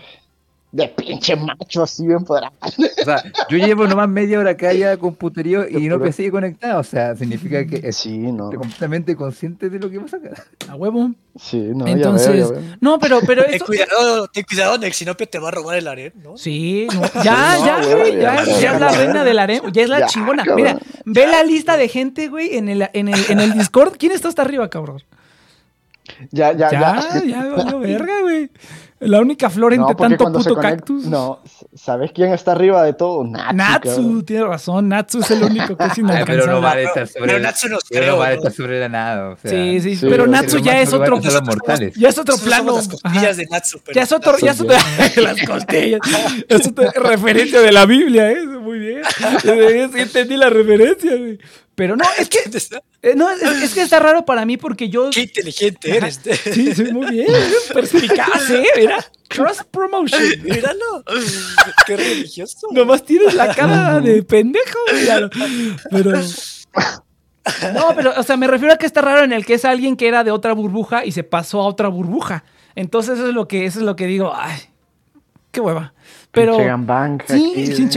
de 0.73 0.89
pinche 0.89 1.37
macho 1.37 1.83
así 1.83 2.07
bien 2.07 2.19
empoderado. 2.21 2.55
O 2.63 3.05
sea, 3.05 3.23
yo 3.51 3.59
llevo 3.59 3.87
nomás 3.87 4.09
media 4.09 4.39
hora 4.39 4.53
acá 4.53 4.73
ya 4.73 4.97
con 4.97 5.15
puterío 5.15 5.69
y 5.69 5.77
Inopia 5.85 5.99
pura. 5.99 6.13
sigue 6.13 6.31
conectada. 6.31 6.79
O 6.79 6.83
sea, 6.83 7.15
significa 7.15 7.67
que 7.67 7.81
es 7.87 7.95
Sí, 7.97 8.17
no. 8.17 8.51
completamente 8.51 9.15
consciente 9.15 9.69
de 9.69 9.79
lo 9.79 9.91
que 9.91 10.01
pasa 10.01 10.17
acá. 10.17 10.31
A 10.71 10.75
huevo. 10.75 11.11
Sí, 11.39 11.59
no, 11.75 11.87
Entonces, 11.87 12.27
ya 12.27 12.33
veo, 12.33 12.55
ya 12.55 12.61
veo. 12.61 12.77
no, 12.81 12.99
pero, 12.99 13.21
pero 13.27 13.45
Ten 13.45 13.55
eso. 13.55 13.67
cuidado, 13.67 14.29
ten 14.29 14.45
cuidado, 14.45 14.79
Nex, 14.79 15.03
Inopia 15.03 15.27
te 15.27 15.39
va 15.39 15.49
a 15.49 15.51
robar 15.51 15.77
el 15.77 15.87
harem, 15.89 16.13
¿no? 16.23 16.37
Sí, 16.39 16.87
no, 16.95 17.03
ya, 17.23 17.59
no, 17.59 17.67
ya, 17.67 17.97
güey, 17.97 18.17
ya, 18.17 18.21
ya, 18.37 18.45
ya, 18.45 18.59
ya, 18.61 18.75
es 18.75 18.81
la 18.81 18.91
ya. 18.93 18.99
reina 18.99 19.25
del 19.25 19.39
harem, 19.39 19.73
ya 19.73 19.83
es 19.83 19.89
la 19.91 20.01
Ya, 20.01 20.07
chingona. 20.07 20.43
cabrón. 20.45 20.57
Mira, 20.57 20.79
ve 21.05 21.27
la 21.27 21.43
lista 21.45 21.77
de 21.77 21.89
gente, 21.89 22.29
güey, 22.29 22.57
en 22.57 22.69
el, 22.71 22.89
en 22.95 23.09
el, 23.09 23.21
en 23.31 23.41
el 23.41 23.53
Discord. 23.53 23.97
¿Quién 23.99 24.13
está 24.13 24.29
hasta 24.29 24.41
arriba, 24.43 24.69
cabrón? 24.71 25.03
Ya, 26.31 26.53
ya, 26.53 26.71
Ya, 26.71 27.01
ya. 27.15 27.25
ya, 27.27 27.45
valió 27.57 27.79
verga, 27.79 28.21
güey. 28.23 28.51
La 29.03 29.21
única 29.21 29.51
flor 29.51 29.73
entre 29.75 29.91
No, 29.95 29.97
tanto 29.97 30.25
puto 30.25 30.55
conecta- 30.55 30.61
cactus. 30.77 31.05
No, 31.07 31.41
¿sabes 31.75 32.13
quién 32.13 32.33
está 32.33 32.53
arriba 32.53 32.83
de 32.85 32.93
todo? 32.95 33.25
Natsu. 33.25 33.55
Natsu, 33.57 33.89
cabrón. 33.89 34.25
tiene 34.25 34.45
razón. 34.45 34.89
Natsu 34.89 35.19
es 35.21 35.31
el 35.31 35.43
único 35.43 35.77
que 35.77 35.85
es 35.85 35.91
Ay, 35.99 36.25
pero 36.27 36.47
no 36.47 36.59
inalcanzable. 36.59 36.61
vale 36.61 36.83
estar 36.85 37.09
sobre 37.09 37.27
Pero 37.27 37.39
la- 37.39 37.45
Natsu 37.49 37.67
pero 37.69 37.79
creó, 38.03 38.13
no 38.13 38.19
vale 38.19 38.35
¿no? 38.35 38.39
estar 38.39 38.53
sobre 38.53 38.81
la 38.81 38.89
nada. 38.89 39.29
O 39.31 39.37
sea, 39.37 39.51
Sí, 39.51 39.81
sí, 39.81 39.97
Sí, 39.97 40.07
pero 40.09 40.25
sí, 40.25 40.31
Natsu 40.31 40.59
ya 40.59 40.81
es 40.81 40.93
otro. 40.93 41.19
mortales. 41.45 41.95
Ya 41.97 42.09
es 42.09 42.19
otro 42.19 42.37
plano. 42.39 42.77
las 42.77 42.89
costillas 42.89 43.37
de 43.37 43.47
Natsu, 43.47 43.81
pero 43.85 43.95
Ya 43.95 44.03
es 44.03 44.13
otro, 44.13 44.39
ya 44.39 44.51
es 44.53 44.61
otro, 44.61 44.77
las 45.23 45.43
costillas. 45.47 46.01
Es 46.49 46.67
otra 46.69 46.91
referencia 46.97 47.61
de 47.61 47.73
la 47.73 47.87
Biblia, 47.87 48.31
¿eh? 48.31 48.47
Muy 48.47 48.79
bien. 48.79 49.03
Entendí 49.97 50.37
la 50.37 50.49
referencia, 50.51 51.17
güey. 51.17 51.39
Pero 51.75 51.97
no, 51.97 52.05
es 52.19 52.29
que, 52.29 52.39
eh, 53.03 53.15
no, 53.17 53.31
es, 53.31 53.43
es 53.43 53.75
que 53.75 53.83
está 53.83 53.99
raro 53.99 54.25
para 54.25 54.45
mí 54.45 54.57
porque 54.57 54.89
yo. 54.89 55.11
Qué 55.11 55.23
inteligente 55.23 55.97
eres. 55.97 56.21
Sí, 56.53 56.75
sí, 56.75 56.85
muy 56.93 57.11
bien. 57.11 57.27
Perspicaz, 57.73 58.51
¿eh? 58.51 58.67
Mira, 58.77 59.05
cross 59.29 59.65
promotion. 59.71 60.23
Míralo. 60.43 61.05
Qué 61.87 61.97
religioso. 61.97 62.69
Nomás 62.73 63.05
tienes 63.05 63.35
la 63.35 63.55
cara 63.55 64.01
de 64.01 64.23
pendejo, 64.23 64.79
míralo. 64.93 65.31
Pero. 65.91 66.13
No, 67.75 67.95
pero, 67.97 68.13
o 68.17 68.23
sea, 68.23 68.37
me 68.37 68.47
refiero 68.47 68.75
a 68.75 68.77
que 68.77 68.87
está 68.87 69.01
raro 69.01 69.25
en 69.25 69.33
el 69.33 69.45
que 69.45 69.55
es 69.55 69.65
alguien 69.65 69.97
que 69.97 70.07
era 70.07 70.23
de 70.23 70.31
otra 70.31 70.53
burbuja 70.53 71.05
y 71.05 71.13
se 71.13 71.25
pasó 71.25 71.61
a 71.61 71.67
otra 71.67 71.89
burbuja. 71.89 72.45
Entonces, 72.77 73.19
eso 73.19 73.29
es 73.29 73.35
lo 73.35 73.49
que, 73.49 73.65
eso 73.65 73.81
es 73.81 73.85
lo 73.85 73.97
que 73.97 74.07
digo. 74.07 74.33
Ay, 74.35 74.61
qué 75.51 75.61
hueva. 75.61 75.95
Pero. 76.33 76.57
Gangbang 76.57 77.23
Sí, 77.27 77.53
aquí, 77.53 77.67
sin 77.75 77.87
¿eh? 77.87 77.89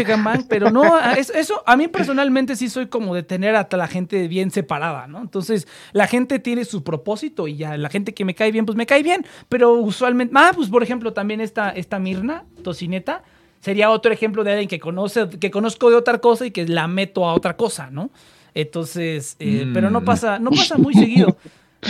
pero 0.49 0.70
no, 0.70 0.99
es- 1.12 1.30
eso 1.30 1.64
a 1.66 1.78
mí 1.78 1.88
personalmente 1.88 2.56
sí 2.57 2.70
soy 2.70 2.88
como 2.88 3.16
de 3.16 3.24
tener 3.24 3.56
a 3.56 3.66
la 3.72 3.88
gente 3.88 4.28
bien 4.28 4.52
separada, 4.52 5.07
¿no? 5.07 5.22
Entonces, 5.22 5.68
la 5.94 6.06
gente 6.06 6.40
tiene 6.40 6.66
su 6.66 6.84
propósito 6.84 7.48
y 7.48 7.56
ya 7.56 7.78
la 7.78 7.90
gente 7.90 8.14
que 8.14 8.26
me 8.26 8.36
cae 8.36 8.52
bien, 8.52 8.66
pues 8.66 8.76
me 8.78 8.86
cae 8.86 9.03
bien, 9.03 9.26
pero 9.48 9.74
usualmente, 9.74 10.34
ah, 10.38 10.52
pues 10.53 10.70
por 10.70 10.84
ejemplo, 10.84 11.14
también 11.14 11.40
esta, 11.40 11.70
esta 11.70 11.98
Mirna, 11.98 12.44
tocineta, 12.62 13.24
sería 13.62 13.90
otro 13.90 14.12
ejemplo 14.12 14.44
de 14.44 14.52
alguien 14.52 14.68
que 14.68 14.80
conoce, 14.80 15.30
que 15.30 15.49
conozco 15.49 15.90
de 15.90 15.95
otra 15.95 16.18
cosa 16.20 16.45
y 16.45 16.52
que 16.52 16.68
la 16.68 16.88
meto 16.88 17.26
a 17.28 17.34
otra 17.34 17.56
cosa, 17.56 17.90
¿no? 17.90 18.12
Entonces, 18.53 19.38
eh, 19.40 19.66
Mm. 19.66 19.74
pero 19.74 19.90
no 19.90 20.03
pasa, 20.03 20.40
no 20.40 20.49
pasa 20.52 20.78
muy 20.78 20.94
seguido, 20.94 21.38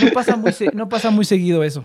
no 0.02 0.10
pasa 0.12 0.36
muy, 0.36 0.52
no 0.74 0.88
pasa 0.88 1.10
muy 1.10 1.24
seguido 1.24 1.64
eso. 1.64 1.84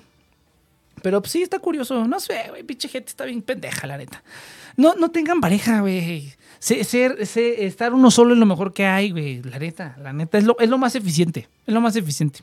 Pero 1.01 1.21
pues, 1.21 1.31
sí, 1.31 1.41
está 1.41 1.59
curioso. 1.59 2.07
No 2.07 2.19
sé, 2.19 2.45
güey, 2.49 2.63
pinche 2.63 2.87
gente 2.87 3.09
está 3.09 3.25
bien 3.25 3.41
pendeja, 3.41 3.87
la 3.87 3.97
neta. 3.97 4.23
No, 4.77 4.95
no 4.95 5.09
tengan 5.11 5.41
pareja, 5.41 5.81
güey. 5.81 6.33
Se- 6.59 6.83
ser, 6.83 7.25
se- 7.25 7.65
estar 7.65 7.93
uno 7.93 8.11
solo 8.11 8.33
es 8.33 8.39
lo 8.39 8.45
mejor 8.45 8.73
que 8.73 8.85
hay, 8.85 9.11
güey. 9.11 9.41
La 9.41 9.57
neta, 9.59 9.95
la 10.01 10.13
neta, 10.13 10.37
es 10.37 10.43
lo, 10.43 10.57
es 10.59 10.69
lo 10.69 10.77
más 10.77 10.95
eficiente. 10.95 11.47
Es 11.65 11.73
lo 11.73 11.81
más 11.81 11.95
eficiente. 11.95 12.39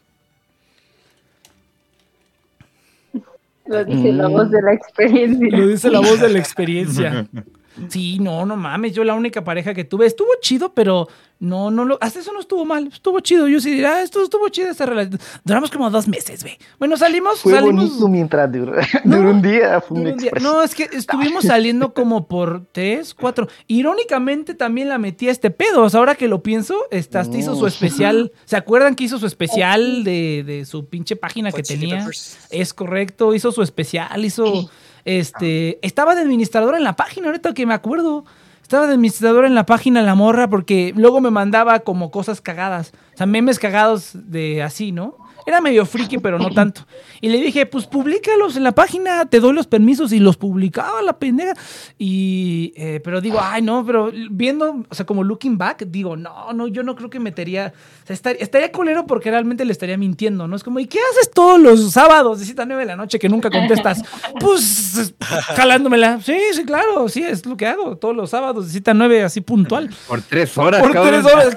Lo 3.66 3.84
dice 3.84 4.12
la 4.12 4.28
Mm. 4.28 4.32
voz 4.32 4.50
de 4.50 4.62
la 4.62 4.72
experiencia. 4.72 5.48
Lo 5.58 5.68
dice 5.68 5.90
la 5.90 6.00
voz 6.00 6.20
de 6.20 6.28
la 6.30 6.38
experiencia. 6.38 7.26
Sí, 7.88 8.18
no, 8.18 8.44
no 8.44 8.56
mames. 8.56 8.92
Yo 8.92 9.04
la 9.04 9.14
única 9.14 9.44
pareja 9.44 9.74
que 9.74 9.84
tuve 9.84 10.06
estuvo 10.06 10.30
chido, 10.40 10.72
pero 10.74 11.08
no, 11.40 11.70
no 11.70 11.84
lo. 11.84 11.98
Hasta 12.00 12.18
eso 12.18 12.32
no 12.32 12.40
estuvo 12.40 12.64
mal. 12.64 12.88
Estuvo 12.92 13.20
chido. 13.20 13.46
Yo 13.46 13.60
sí 13.60 13.70
diría, 13.70 13.94
ah, 13.94 14.02
esto 14.02 14.22
estuvo 14.22 14.48
chido 14.48 14.70
esta 14.70 14.86
relación. 14.86 15.20
Duramos 15.44 15.70
como 15.70 15.88
dos 15.88 16.08
meses, 16.08 16.42
güey. 16.42 16.58
Bueno, 16.78 16.96
salimos. 16.96 17.40
Fue 17.40 17.52
salimos 17.52 17.90
bonito 17.90 18.08
mientras 18.08 18.50
duró, 18.50 18.74
No, 19.04 19.16
duró 19.16 19.30
un 19.30 19.42
día. 19.42 19.80
Fue 19.80 19.98
un 19.98 20.16
día. 20.16 20.32
No, 20.40 20.62
es 20.62 20.74
que 20.74 20.88
estuvimos 20.92 21.44
saliendo 21.44 21.94
como 21.94 22.26
por 22.26 22.66
tres, 22.72 23.14
cuatro. 23.14 23.46
Irónicamente 23.68 24.54
también 24.54 24.88
la 24.88 24.98
metí 24.98 25.28
a 25.28 25.30
este 25.32 25.50
pedo. 25.50 25.82
O 25.82 25.90
sea, 25.90 26.00
ahora 26.00 26.16
que 26.16 26.26
lo 26.26 26.42
pienso, 26.42 26.76
esta 26.90 27.20
hasta 27.20 27.36
hizo 27.36 27.54
su 27.54 27.66
especial. 27.66 28.32
¿Se 28.44 28.56
acuerdan 28.56 28.96
que 28.96 29.04
hizo 29.04 29.18
su 29.18 29.26
especial 29.26 30.02
de, 30.02 30.42
de 30.44 30.64
su 30.64 30.86
pinche 30.86 31.14
página 31.14 31.52
que 31.52 31.62
tenía? 31.62 32.04
Es 32.50 32.74
correcto, 32.74 33.32
hizo 33.34 33.52
su 33.52 33.62
especial, 33.62 34.24
hizo. 34.24 34.68
Este. 35.08 35.78
Estaba 35.80 36.14
de 36.14 36.20
administrador 36.20 36.74
en 36.74 36.84
la 36.84 36.94
página, 36.94 37.28
ahorita 37.28 37.54
que 37.54 37.64
me 37.64 37.74
acuerdo. 37.74 38.24
Estaba 38.62 38.86
de 38.86 38.92
administrador 38.92 39.46
en 39.46 39.54
la 39.54 39.64
página 39.64 40.02
la 40.02 40.14
morra 40.14 40.48
porque 40.50 40.92
luego 40.94 41.22
me 41.22 41.30
mandaba 41.30 41.80
como 41.80 42.10
cosas 42.10 42.42
cagadas. 42.42 42.92
O 43.14 43.16
sea, 43.16 43.26
memes 43.26 43.58
cagados 43.58 44.10
de 44.12 44.62
así, 44.62 44.92
¿no? 44.92 45.16
Era 45.48 45.62
medio 45.62 45.86
friki, 45.86 46.18
pero 46.18 46.38
no 46.38 46.50
tanto. 46.50 46.82
Y 47.22 47.30
le 47.30 47.38
dije, 47.40 47.64
pues 47.64 47.86
públicalos 47.86 48.54
en 48.56 48.64
la 48.64 48.72
página, 48.72 49.24
te 49.24 49.40
doy 49.40 49.54
los 49.54 49.66
permisos 49.66 50.12
y 50.12 50.18
los 50.18 50.36
publicaba 50.36 51.00
la 51.00 51.14
pendeja. 51.18 51.54
Y, 51.98 52.74
eh, 52.76 53.00
pero 53.02 53.22
digo, 53.22 53.38
ay, 53.42 53.62
no, 53.62 53.82
pero 53.86 54.12
viendo, 54.30 54.84
o 54.86 54.94
sea, 54.94 55.06
como 55.06 55.24
looking 55.24 55.56
back, 55.56 55.84
digo, 55.86 56.16
no, 56.16 56.52
no, 56.52 56.66
yo 56.68 56.82
no 56.82 56.94
creo 56.94 57.08
que 57.08 57.18
metería, 57.18 57.72
o 58.04 58.06
sea, 58.06 58.14
estar- 58.14 58.36
estaría 58.38 58.70
culero 58.70 59.06
porque 59.06 59.30
realmente 59.30 59.64
le 59.64 59.72
estaría 59.72 59.96
mintiendo, 59.96 60.46
¿no? 60.46 60.54
Es 60.54 60.62
como, 60.62 60.80
¿y 60.80 60.86
qué 60.86 60.98
haces 61.12 61.30
todos 61.30 61.58
los 61.58 61.92
sábados 61.92 62.40
de 62.40 62.44
7 62.44 62.60
a 62.60 62.66
9 62.66 62.82
de 62.82 62.86
la 62.86 62.96
noche 62.96 63.18
que 63.18 63.30
nunca 63.30 63.48
contestas? 63.50 64.02
Pues, 64.38 65.14
jalándomela. 65.56 66.20
Sí, 66.22 66.36
sí, 66.52 66.64
claro, 66.64 67.08
sí, 67.08 67.22
es 67.22 67.44
lo 67.46 67.56
que 67.56 67.66
hago 67.66 67.96
todos 67.96 68.14
los 68.14 68.30
sábados 68.30 68.66
de 68.66 68.72
7 68.72 68.90
a 68.90 68.94
9, 68.94 69.22
así 69.24 69.40
puntual. 69.40 69.88
Por 70.06 70.20
tres 70.22 70.56
horas, 70.58 70.82
Por 70.82 70.92
cabrón. 70.92 71.22
tres 71.22 71.32
horas. 71.32 71.56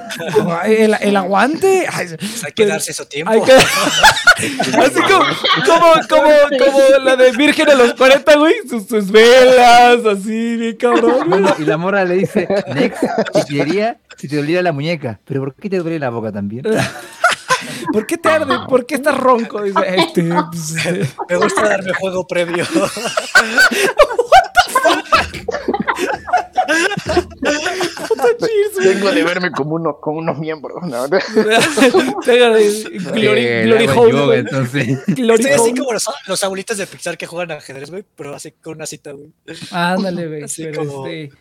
El, 0.66 0.96
el 1.02 1.16
aguante. 1.18 1.86
Ay, 1.92 2.08
Pues 2.18 2.44
hay 2.46 2.52
que 2.54 2.66
darse 2.66 2.92
eso 2.92 3.06
tiempo. 3.06 3.32
hay 3.32 3.42
que- 3.42 3.52
Así 4.80 5.02
como, 5.02 5.26
como, 5.66 5.94
como, 6.10 6.32
como 6.58 6.80
la 7.04 7.16
de 7.16 7.32
Virgen 7.32 7.70
a 7.70 7.76
los 7.76 7.94
40, 7.94 8.36
güey. 8.38 8.54
Sus, 8.70 8.88
sus 8.88 9.12
velas, 9.12 10.06
así, 10.06 10.58
bien 10.58 10.78
cabrón. 10.78 11.46
Y 11.60 11.64
la 11.64 11.78
mora 11.78 12.06
le 12.06 12.16
dice, 12.16 12.48
Next, 12.74 13.04
te 13.34 13.46
quería 13.46 13.98
si 14.18 14.28
te 14.28 14.38
doliera 14.38 14.62
la 14.62 14.72
muñeca. 14.72 15.20
Pero 15.26 15.42
¿por 15.42 15.56
qué 15.56 15.70
te 15.70 15.78
duele 15.78 16.00
la 16.00 16.10
boca 16.10 16.32
también? 16.32 16.64
¿Por 17.94 18.06
qué 18.06 18.18
te 18.18 18.30
arde? 18.30 18.60
¿Por 18.68 18.86
qué 18.86 18.96
estás 18.96 19.18
ronco? 19.18 19.62
Dice, 19.62 19.80
este, 19.96 20.24
pues, 20.24 20.76
Me 21.30 21.36
gusta 21.38 21.68
darme 21.68 21.94
juego 21.94 22.28
previo. 22.28 22.66
Vengo 28.84 29.12
de 29.12 29.24
verme 29.24 29.52
como, 29.52 29.76
uno, 29.76 29.98
como 30.00 30.20
unos 30.20 30.38
miembros. 30.38 30.84
¿no? 30.84 31.08
Glory, 32.26 33.46
Eh, 33.46 33.64
glory 33.66 33.88
hole, 33.88 34.40
entonces. 34.40 35.06
Glory 35.08 35.44
Estoy 35.44 35.52
así 35.60 35.74
como 35.78 35.94
los, 35.94 36.04
los 36.28 36.44
abuelitos 36.44 36.78
de 36.78 36.88
Pixar 36.88 37.18
que 37.18 37.28
juegan 37.28 37.52
ajedrez, 37.58 37.90
güey, 37.90 38.04
pero 38.16 38.36
así 38.36 38.52
con 38.52 38.76
una 38.76 38.86
cita, 38.86 39.12
güey. 39.12 39.32
Ándale, 39.72 40.28
güey. 40.28 40.74
Como- 40.76 41.08
este, 41.08 41.32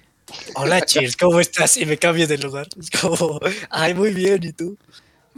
Hola, 0.54 0.80
Cheers, 0.82 1.16
¿cómo 1.16 1.40
estás? 1.40 1.76
Y 1.76 1.86
me 1.86 1.96
cambio 1.98 2.26
de 2.28 2.38
lugar. 2.38 2.68
Es 2.78 2.88
como, 2.90 3.40
ay, 3.70 3.94
muy 3.94 4.12
bien, 4.14 4.40
¿y 4.44 4.52
tú? 4.52 4.76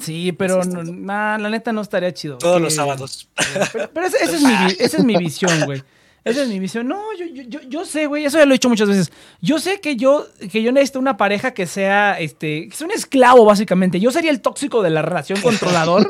Sí, 0.01 0.32
pero 0.32 0.64
no, 0.64 0.82
nah, 0.82 1.39
la 1.39 1.48
neta 1.51 1.73
no 1.73 1.81
estaría 1.82 2.12
chido. 2.12 2.39
Todos 2.39 2.56
Que- 2.56 2.62
los 2.64 2.74
sábados. 2.74 3.28
Pero, 3.73 3.90
pero 3.93 4.06
esa 4.06 4.19
es 4.19 4.43
mi, 4.43 4.55
esa 4.78 4.97
es 4.98 5.05
mi 5.05 5.16
visión, 5.16 5.64
güey. 5.64 5.82
Esa 6.24 6.42
es 6.42 6.48
mi 6.48 6.58
visión. 6.60 6.86
No, 6.86 7.00
yo, 7.18 7.26
yo, 7.26 7.42
yo, 7.48 7.60
yo 7.68 7.84
sé, 7.84 8.06
güey, 8.06 8.24
eso 8.24 8.38
ya 8.38 8.44
lo 8.46 8.52
he 8.52 8.54
dicho 8.56 8.68
muchas 8.68 8.88
veces. 8.88 9.10
Yo 9.40 9.58
sé 9.58 9.80
que 9.80 9.96
yo, 9.96 10.26
que 10.52 10.62
yo 10.62 10.70
necesito 10.70 10.98
una 11.00 11.16
pareja 11.16 11.52
que 11.52 11.66
sea, 11.66 12.18
este, 12.20 12.68
que 12.68 12.76
sea 12.76 12.86
un 12.86 12.92
esclavo, 12.92 13.44
básicamente. 13.44 13.98
Yo 13.98 14.10
sería 14.12 14.30
el 14.30 14.40
tóxico 14.40 14.82
de 14.82 14.90
la 14.90 15.02
relación 15.02 15.40
controlador. 15.42 16.08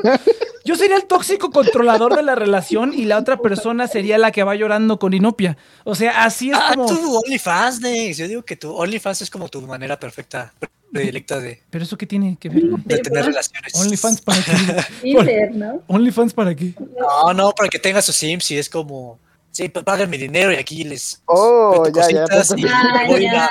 Yo 0.65 0.75
sería 0.75 0.95
el 0.97 1.05
tóxico 1.05 1.49
controlador 1.51 2.15
de 2.15 2.21
la 2.23 2.35
relación 2.35 2.93
y 2.93 3.05
la 3.05 3.17
otra 3.17 3.37
persona 3.37 3.87
sería 3.87 4.17
la 4.17 4.31
que 4.31 4.43
va 4.43 4.55
llorando 4.55 4.99
con 4.99 5.13
inopia. 5.13 5.57
O 5.83 5.95
sea, 5.95 6.23
así 6.23 6.51
es 6.51 6.57
Ah, 6.59 6.73
como... 6.75 6.85
tu 6.87 7.17
OnlyFans, 7.17 7.81
Nex. 7.81 8.17
Yo 8.17 8.27
digo 8.27 8.43
que 8.43 8.55
tu 8.55 8.71
OnlyFans 8.71 9.23
es 9.23 9.29
como 9.29 9.49
tu 9.49 9.61
manera 9.63 9.99
perfecta, 9.99 10.53
predilecta 10.91 11.39
de, 11.39 11.59
Pero 11.71 11.83
eso 11.83 11.97
qué 11.97 12.05
tiene 12.05 12.37
que 12.39 12.49
ver. 12.49 12.61
de 12.85 12.97
tener 12.99 13.25
relaciones. 13.25 13.73
OnlyFans 13.75 14.21
para 14.21 14.41
qué. 14.43 15.49
¿no? 15.53 15.81
OnlyFans 15.87 16.33
para 16.33 16.55
qué. 16.55 16.73
No, 16.97 17.33
no, 17.33 17.51
para 17.51 17.67
que 17.67 17.79
tengas 17.79 18.05
sus 18.05 18.15
Sims 18.15 18.49
y 18.51 18.57
es 18.57 18.69
como, 18.69 19.19
sí, 19.53 19.69
pues 19.69 19.85
paguen 19.85 20.09
mi 20.09 20.17
dinero 20.17 20.51
y 20.51 20.55
aquí 20.55 20.83
les... 20.83 21.21
Oh, 21.25 21.85
ya, 21.93 22.01
ya, 22.09 22.25
y 22.57 22.65
Ah, 22.67 23.03
voy 23.07 23.23
ya. 23.23 23.45
a- 23.45 23.49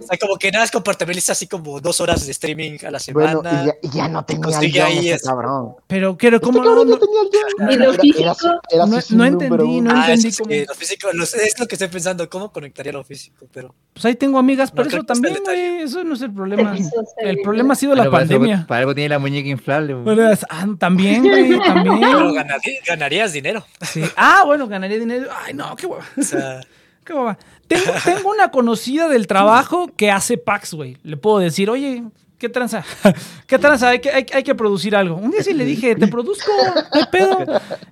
o 0.00 0.02
sea, 0.02 0.18
como 0.18 0.36
que 0.36 0.50
nada, 0.50 0.64
es 0.64 0.70
compartibilizar 0.70 1.34
así 1.34 1.46
como 1.46 1.78
dos 1.80 2.00
horas 2.00 2.24
de 2.24 2.32
streaming 2.32 2.78
a 2.86 2.90
la 2.90 2.98
semana. 2.98 3.34
Bueno, 3.36 3.50
y 3.62 3.66
ya, 3.66 3.74
y 3.82 3.90
ya 3.90 4.08
no 4.08 4.24
tenía 4.24 4.58
el 4.58 4.80
ahí 4.82 4.98
ese 5.08 5.14
es- 5.16 5.22
cabrón. 5.22 5.74
Pero, 5.86 6.16
pero 6.16 6.36
Este 6.36 6.46
¿cómo 6.46 6.58
no? 6.60 6.64
cabrón 6.64 6.88
no- 6.88 6.96
no 6.96 7.00
tenía 7.00 7.20
el 7.20 7.28
John. 7.30 7.70
Y 7.70 7.76
lo 7.76 7.82
Era- 7.84 7.92
era 7.92 8.00
físico. 8.02 8.34
su- 8.34 8.48
era 8.70 8.86
su 9.02 9.16
No- 9.16 9.24
no 9.24 9.30
número 9.30 9.54
entendí, 9.64 9.80
no. 9.82 9.90
Ah, 9.92 10.06
entendí 10.06 10.28
es, 10.28 10.38
cómo- 10.38 10.50
lo 10.68 10.74
físico, 10.74 11.08
lo- 11.12 11.24
es 11.24 11.60
lo 11.60 11.66
que 11.68 11.74
estoy 11.74 11.88
pensando, 11.88 12.28
¿cómo 12.30 12.50
conectaría 12.50 12.92
lo 12.92 13.04
físico? 13.04 13.46
Pero 13.52 13.74
Pues 13.92 14.04
ahí 14.06 14.14
tengo 14.14 14.38
amigas, 14.38 14.70
pero 14.70 14.84
No, 14.84 14.88
eso 14.96 15.02
también, 15.04 15.36
güey. 15.44 15.82
Eso 15.82 16.02
no 16.04 16.14
es 16.14 16.22
el 16.22 16.32
problema. 16.32 16.74
El 17.18 17.38
problema 17.42 17.74
ha 17.74 17.76
sido 17.76 17.94
la 17.94 18.10
pandemia. 18.10 18.64
Para 18.66 18.80
algo 18.80 18.94
tiene 18.94 19.10
la 19.10 19.18
muñeca 19.18 19.48
inflable. 19.48 19.92
güey. 19.94 20.04
Bueno, 20.04 20.30
es- 20.30 20.46
ah, 20.48 20.66
también, 20.78 21.22
güey, 21.22 21.48
pero 21.58 21.64
también. 21.64 22.00
ganari- 22.00 22.78
ganarías 22.86 23.32
dinero. 23.32 23.64
Sí. 23.82 24.02
Ah, 24.16 24.44
bueno, 24.46 24.66
ganaría 24.66 24.98
dinero. 24.98 25.09
Ay, 25.44 25.54
no, 25.54 25.74
qué 25.76 25.86
hueva. 25.86 26.04
O 26.16 26.22
sea, 26.22 26.60
Qué 27.04 27.12
hueva. 27.14 27.38
Tengo, 27.66 27.92
tengo 28.04 28.30
una 28.30 28.50
conocida 28.50 29.08
del 29.08 29.26
trabajo 29.26 29.88
que 29.96 30.10
hace 30.10 30.36
packs, 30.36 30.74
güey. 30.74 30.96
Le 31.02 31.16
puedo 31.16 31.38
decir, 31.38 31.70
oye, 31.70 32.04
¿qué 32.40 32.48
tranza? 32.48 32.82
¿Qué 33.46 33.58
tranza? 33.58 33.90
Hay 33.90 34.00
que, 34.00 34.10
hay, 34.10 34.26
hay 34.32 34.42
que 34.42 34.54
producir 34.56 34.96
algo. 34.96 35.14
Un 35.16 35.30
día 35.30 35.42
sí 35.44 35.52
le 35.54 35.64
dije, 35.64 35.94
te 35.94 36.08
produzco, 36.08 36.50
no 36.92 37.00
hay 37.00 37.06
pedo. 37.12 37.38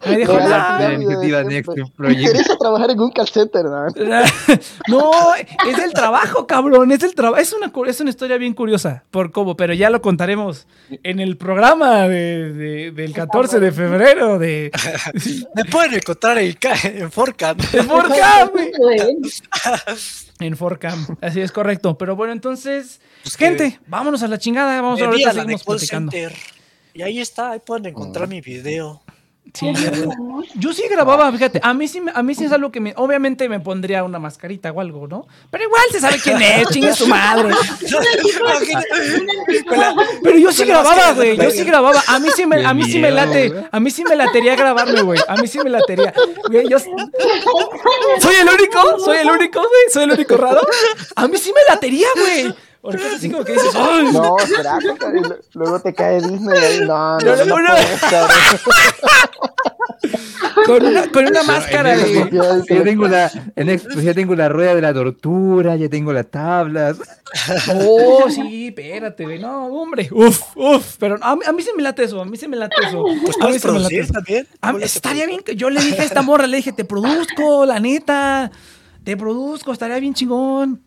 Me 0.08 0.16
dijo, 0.16 0.32
"Nah, 0.32 0.80
la 0.80 0.94
iniciativa 0.94 1.44
Next. 1.44 1.70
Me 1.98 2.12
interesa 2.14 2.56
trabajar 2.58 2.90
en 2.90 3.00
un 3.00 3.10
call 3.12 3.28
center, 3.28 3.64
¿no? 3.66 3.86
No, 4.88 5.12
es 5.34 5.78
el 5.78 5.92
trabajo, 5.92 6.46
cabrón. 6.46 6.90
Es 6.92 7.02
el 7.02 7.14
trabajo. 7.14 7.40
Es 7.42 7.52
una, 7.52 7.70
es 7.86 8.00
una 8.00 8.10
historia 8.10 8.38
bien 8.38 8.54
curiosa. 8.54 9.04
Por 9.10 9.30
cómo, 9.30 9.56
pero 9.56 9.74
ya 9.74 9.90
lo 9.90 10.00
contaremos 10.00 10.66
en 11.02 11.20
el 11.20 11.36
programa 11.36 12.08
de- 12.08 12.52
de- 12.54 12.90
del 12.92 13.12
14 13.12 13.60
de 13.60 13.70
febrero 13.72 14.38
de, 14.38 14.70
me 15.54 15.64
pueden 15.66 15.94
encontrar 15.94 16.38
en, 16.38 16.56
en 16.84 17.10
Forcam. 17.12 17.56
de 17.58 17.82
Forcam, 17.82 18.48
güey. 18.78 19.16
En 20.40 20.56
Forcam. 20.56 21.06
Así 21.20 21.40
es 21.40 21.50
correcto. 21.52 21.98
Pero 21.98 22.14
bueno, 22.16 22.32
entonces, 22.32 23.00
Pues 23.22 23.36
que- 23.36 23.44
gente, 23.46 23.80
vámonos 23.86 24.22
a 24.22 24.28
la 24.28 24.38
chingada. 24.38 24.80
Vamos 24.80 25.00
a 25.00 25.06
la 25.06 25.10
de 25.12 25.18
seguimos 25.40 25.64
platicando. 25.64 26.12
center. 26.12 26.32
Y 26.94 27.02
ahí 27.02 27.20
está, 27.20 27.50
ahí 27.52 27.60
pueden 27.60 27.86
encontrar 27.86 28.28
mi 28.28 28.40
video. 28.40 29.02
Sí, 29.54 29.72
yo 30.56 30.72
sí 30.72 30.82
grababa, 30.90 31.30
fíjate, 31.32 31.60
a 31.62 31.72
mí 31.74 31.88
sí, 31.88 32.00
me- 32.00 32.12
a 32.14 32.22
mí 32.22 32.34
sí 32.34 32.44
es 32.44 32.52
algo 32.52 32.70
que 32.70 32.80
me, 32.80 32.92
obviamente 32.96 33.48
me 33.48 33.60
pondría 33.60 34.04
una 34.04 34.18
mascarita 34.18 34.70
o 34.72 34.80
algo, 34.80 35.08
¿no? 35.08 35.26
Pero 35.50 35.64
igual 35.64 35.82
se 35.90 36.00
sabe 36.00 36.18
quién 36.22 36.40
es, 36.42 36.68
chingue 36.68 36.92
su 36.94 37.06
madre. 37.08 37.54
Pero 40.22 40.38
yo 40.38 40.52
sí 40.52 40.64
grababa, 40.64 41.12
güey, 41.14 41.36
yo 41.36 41.50
sí 41.50 41.64
grababa. 41.64 42.02
A 42.06 42.18
mí 42.18 42.28
sí 42.34 42.46
me, 42.46 42.64
a 42.64 42.74
mí 42.74 42.84
sí 42.84 42.98
me 42.98 43.10
late, 43.10 43.52
a 43.70 43.80
mí 43.80 43.90
sí 43.90 44.04
me 44.04 44.16
latería 44.16 44.56
grabarme, 44.56 45.02
güey. 45.02 45.20
A 45.28 45.36
mí 45.36 45.46
sí 45.46 45.58
me 45.62 45.70
latería. 45.70 46.12
Güey, 46.50 46.68
yo 46.68 46.78
soy 48.20 48.34
el 48.40 48.48
único, 48.48 48.98
soy 49.00 49.18
el 49.18 49.30
único, 49.30 49.60
güey, 49.60 49.82
soy 49.92 50.04
el 50.04 50.12
único 50.12 50.36
raro. 50.36 50.60
A 51.16 51.28
mí 51.28 51.36
sí 51.38 51.52
me 51.52 51.60
latería, 51.72 52.08
güey. 52.16 52.54
Porque 52.88 53.06
es 53.06 53.14
así 53.16 53.30
como 53.30 53.44
que 53.44 53.52
dices, 53.52 53.74
¡ay! 53.74 54.08
No, 54.14 54.34
será 54.38 54.78
luego 55.52 55.78
te 55.80 55.92
cae 55.92 56.22
Disney 56.22 56.58
ahí. 56.58 56.80
No, 56.80 57.18
no, 57.18 57.36
No, 57.36 57.44
no, 57.44 57.58
no. 57.58 57.74
Con 60.64 60.84
una, 60.84 61.10
con 61.10 61.26
una 61.26 61.42
máscara 61.42 61.96
de. 61.96 62.24
Next, 62.24 62.68
Yo 62.68 62.82
tengo 62.82 63.08
la, 63.08 63.30
ya 64.02 64.14
tengo 64.14 64.34
la 64.34 64.48
rueda 64.48 64.74
de 64.74 64.82
la 64.82 64.94
tortura, 64.94 65.76
ya 65.76 65.88
tengo 65.88 66.12
las 66.12 66.26
tablas. 66.30 66.98
Oh, 67.74 68.28
sí, 68.28 68.68
espérate, 68.68 69.24
güey. 69.24 69.38
No, 69.38 69.66
hombre. 69.66 70.08
Uf, 70.10 70.40
uf. 70.56 70.96
Pero 70.98 71.18
a 71.20 71.36
mí, 71.36 71.42
a 71.46 71.52
mí 71.52 71.62
sí 71.62 71.70
me 71.76 71.82
late 71.82 72.04
eso. 72.04 72.20
A 72.20 72.24
mí 72.24 72.36
sí 72.36 72.48
me 72.48 72.56
late 72.56 72.76
eso. 72.86 73.02
Pues 73.02 73.36
a 73.40 73.48
mí 73.48 73.58
sí 73.58 73.68
me 73.68 73.80
late 73.80 74.06
también. 74.12 74.46
A 74.60 74.72
estaría 74.82 75.26
bien. 75.26 75.42
Yo 75.56 75.70
le 75.70 75.80
dije 75.80 76.00
a 76.02 76.04
esta 76.04 76.22
morra, 76.22 76.46
le 76.46 76.58
dije, 76.58 76.72
te 76.72 76.84
produzco, 76.84 77.64
la 77.66 77.80
neta. 77.80 78.50
Te 79.04 79.16
produzco, 79.16 79.72
estaría 79.72 79.98
bien 80.00 80.14
chingón. 80.14 80.82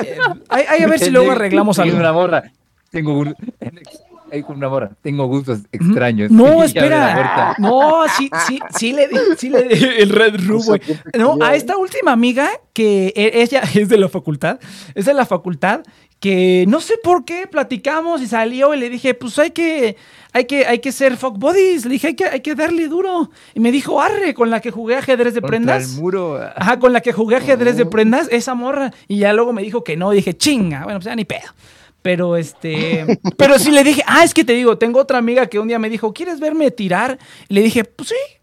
Eh, 0.00 0.18
Ahí 0.48 0.64
ahí 0.68 0.82
a 0.82 0.86
ver 0.86 0.98
si 0.98 1.10
luego 1.10 1.32
arreglamos 1.32 1.76
Tengo 1.76 1.88
algo. 1.88 2.00
una 2.00 2.12
morra. 2.12 2.52
Tengo 2.90 3.22
gu- 3.24 3.34
Hay 4.30 4.42
una 4.48 4.68
morra. 4.70 4.90
Tengo 5.02 5.26
gustos 5.26 5.60
extraños. 5.72 6.30
No, 6.30 6.62
espera. 6.64 7.54
No, 7.58 8.04
sí, 8.16 8.30
sí, 8.46 8.58
sí 8.78 8.92
le 8.92 9.08
di, 9.08 9.16
sí 9.36 9.50
le 9.50 10.02
el 10.02 10.08
Red 10.08 10.36
Room, 10.46 10.62
güey. 10.64 10.80
No, 11.18 11.36
a 11.42 11.54
esta 11.54 11.76
última 11.76 12.12
amiga 12.12 12.48
que 12.72 13.12
e- 13.14 13.42
ella 13.42 13.60
es 13.74 13.88
de 13.90 13.98
la 13.98 14.08
facultad, 14.08 14.58
es 14.94 15.04
de 15.04 15.12
la 15.14 15.26
facultad, 15.26 15.80
que 16.22 16.66
no 16.68 16.80
sé 16.80 16.94
por 17.02 17.24
qué 17.24 17.48
platicamos 17.48 18.22
y 18.22 18.28
salió 18.28 18.72
y 18.74 18.78
le 18.78 18.88
dije, 18.88 19.12
pues 19.12 19.40
hay 19.40 19.50
que, 19.50 19.96
hay 20.32 20.44
que, 20.44 20.64
hay 20.66 20.78
que 20.78 20.92
ser 20.92 21.16
fuck 21.16 21.36
buddies. 21.36 21.84
Le 21.84 21.90
dije, 21.94 22.06
hay 22.06 22.14
que, 22.14 22.26
hay 22.26 22.40
que 22.40 22.54
darle 22.54 22.86
duro. 22.86 23.28
Y 23.54 23.60
me 23.60 23.72
dijo, 23.72 24.00
arre, 24.00 24.32
con 24.32 24.48
la 24.48 24.60
que 24.60 24.70
jugué 24.70 24.94
ajedrez 24.94 25.34
de 25.34 25.40
Contra 25.40 25.48
prendas. 25.48 25.94
el 25.94 26.00
muro. 26.00 26.40
Ajá, 26.54 26.78
con 26.78 26.92
la 26.92 27.00
que 27.00 27.12
jugué 27.12 27.36
ajedrez 27.36 27.76
de 27.76 27.86
prendas, 27.86 28.28
esa 28.30 28.54
morra. 28.54 28.92
Y 29.08 29.18
ya 29.18 29.32
luego 29.32 29.52
me 29.52 29.62
dijo 29.62 29.82
que 29.82 29.96
no. 29.96 30.12
Dije, 30.12 30.36
chinga. 30.36 30.84
Bueno, 30.84 31.00
pues 31.00 31.06
ya 31.06 31.16
ni 31.16 31.24
pedo. 31.24 31.48
Pero 32.02 32.36
este. 32.36 33.18
pero 33.36 33.58
sí 33.58 33.72
le 33.72 33.82
dije, 33.82 34.04
ah, 34.06 34.22
es 34.22 34.32
que 34.32 34.44
te 34.44 34.52
digo, 34.52 34.78
tengo 34.78 35.00
otra 35.00 35.18
amiga 35.18 35.48
que 35.48 35.58
un 35.58 35.66
día 35.66 35.80
me 35.80 35.90
dijo, 35.90 36.12
¿quieres 36.12 36.38
verme 36.38 36.70
tirar? 36.70 37.18
Y 37.48 37.54
le 37.54 37.62
dije, 37.62 37.82
pues 37.82 38.10
sí. 38.10 38.41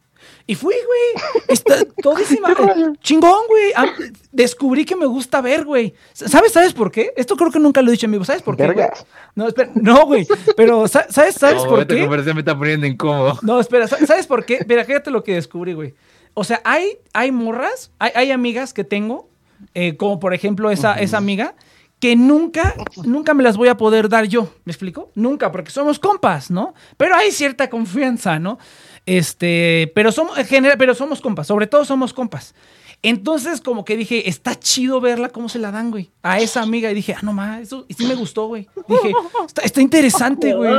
Y 0.50 0.56
fui, 0.56 0.74
güey. 0.74 1.26
Está 1.48 1.76
todísima. 2.02 2.50
Chingón, 3.04 3.46
güey. 3.48 3.72
Ah, 3.76 3.86
Descubrí 4.32 4.84
que 4.84 4.96
me 4.96 5.06
gusta 5.06 5.42
ver, 5.42 5.64
güey. 5.64 5.94
¿Sabes, 6.12 6.54
sabes 6.54 6.74
por 6.74 6.92
qué? 6.92 7.14
Esto 7.16 7.36
creo 7.36 7.52
que 7.52 7.60
nunca 7.60 7.84
lo 7.84 7.90
he 7.90 7.92
dicho 7.92 8.08
en 8.08 8.14
vivo. 8.14 8.26
¿Sabes 8.26 8.42
por 8.42 8.58
qué? 8.58 8.64
güey? 8.66 8.76
Vergas. 8.78 9.06
No, 9.36 9.48
espera. 9.48 9.70
No, 9.76 10.08
güey. 10.08 10.28
Pero, 10.58 10.88
sa- 10.88 11.06
¿sabes, 11.12 11.36
sabes 11.36 11.64
No, 11.64 11.70
por 11.70 11.82
esta 11.82 11.94
qué? 11.94 12.02
conversación 12.02 12.36
me 12.36 12.42
está 12.42 12.58
poniendo 12.58 12.88
incómodo. 12.88 13.38
No, 13.44 13.60
espera, 13.60 13.88
¿sa- 13.88 14.04
¿sabes 14.08 14.26
por 14.26 14.44
qué? 14.44 14.66
Mira, 14.68 14.84
fíjate 14.86 15.12
lo 15.12 15.24
que 15.24 15.36
descubrí, 15.36 15.74
güey. 15.74 15.94
O 16.34 16.44
sea, 16.44 16.62
hay, 16.66 16.98
hay 17.14 17.32
morras, 17.32 17.92
hay, 18.00 18.12
hay 18.16 18.32
amigas 18.32 18.74
que 18.74 18.84
tengo, 18.84 19.30
eh, 19.76 19.98
como 19.98 20.20
por 20.20 20.34
ejemplo 20.34 20.72
esa, 20.72 20.96
esa 21.00 21.18
amiga, 21.18 21.54
que 22.00 22.16
nunca, 22.16 22.74
nunca 23.04 23.34
me 23.34 23.44
las 23.44 23.56
voy 23.58 23.68
a 23.68 23.76
poder 23.78 24.10
dar 24.10 24.26
yo. 24.26 24.52
¿Me 24.66 24.72
explico? 24.72 25.12
Nunca, 25.16 25.52
porque 25.52 25.70
somos 25.70 26.00
compas, 26.00 26.50
¿no? 26.50 26.74
Pero 26.98 27.14
hay 27.16 27.32
cierta 27.32 27.70
confianza, 27.70 28.40
¿no? 28.40 28.58
Este, 29.06 29.92
pero 29.96 30.12
somos, 30.12 30.38
en 30.38 30.46
general, 30.46 30.78
pero 30.78 30.94
somos 30.96 31.22
compas, 31.22 31.48
sobre 31.48 31.68
todo 31.68 31.86
somos 31.86 32.14
compas. 32.14 32.54
Entonces, 33.02 33.62
como 33.62 33.86
que 33.86 33.96
dije, 33.96 34.28
está 34.28 34.60
chido 34.60 35.00
verla 35.00 35.30
cómo 35.30 35.48
se 35.48 35.58
la 35.58 35.72
dan, 35.72 35.90
güey, 35.90 36.10
a 36.22 36.40
esa 36.40 36.62
amiga. 36.62 36.92
Y 36.92 36.96
dije, 36.96 37.14
ah, 37.14 37.20
no 37.22 37.32
más, 37.32 37.62
eso 37.62 37.86
y 37.88 37.94
sí 37.94 38.06
me 38.06 38.14
gustó, 38.14 38.48
güey. 38.48 38.68
Dije, 38.90 39.14
está, 39.48 39.62
está 39.62 39.80
interesante, 39.82 40.54
güey. 40.54 40.74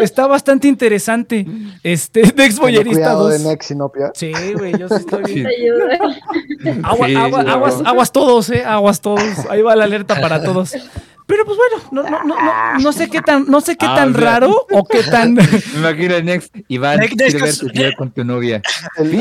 Está 0.00 0.26
bastante 0.26 0.66
interesante. 0.66 1.44
Este, 1.82 2.22
de 2.22 2.44
Exboyerista 2.46 2.90
cuidado 2.94 3.28
de 3.28 3.36
2. 3.38 3.46
Next 3.48 3.68
Sinopia. 3.68 4.12
Sí, 4.14 4.32
güey, 4.56 4.78
yo 4.78 4.88
sí 4.88 4.94
estoy 4.94 5.22
bien. 5.24 5.46
Agua- 6.84 7.06
agua- 7.44 7.82
aguas 7.84 8.12
todos, 8.12 8.48
eh, 8.48 8.64
aguas 8.64 9.02
todos. 9.02 9.20
Ahí 9.50 9.60
va 9.60 9.76
la 9.76 9.84
alerta 9.84 10.18
para 10.22 10.42
todos. 10.42 10.72
Pero 11.28 11.44
pues 11.44 11.58
bueno, 11.58 11.84
no, 11.92 12.02
no, 12.10 12.24
no, 12.24 12.42
no, 12.42 12.78
no 12.80 12.92
sé 12.92 13.10
qué 13.10 13.20
tan, 13.20 13.44
no 13.48 13.60
sé 13.60 13.76
qué 13.76 13.84
Ah, 13.86 13.96
tan 13.96 14.14
o 14.14 14.18
sea- 14.18 14.30
raro 14.30 14.66
o 14.72 14.84
qué 14.86 15.02
tan. 15.02 15.34
Me 15.34 15.42
imagino 15.76 16.14
el 16.16 16.24
Next. 16.24 16.56
Iván, 16.68 17.00
Next, 17.00 17.16
quiere 17.18 17.32
Next, 17.38 17.62
verte 17.62 17.74
tirar 17.78 17.94
con 17.96 18.10
tu 18.12 18.24
novia. 18.24 18.62
El. 18.96 19.12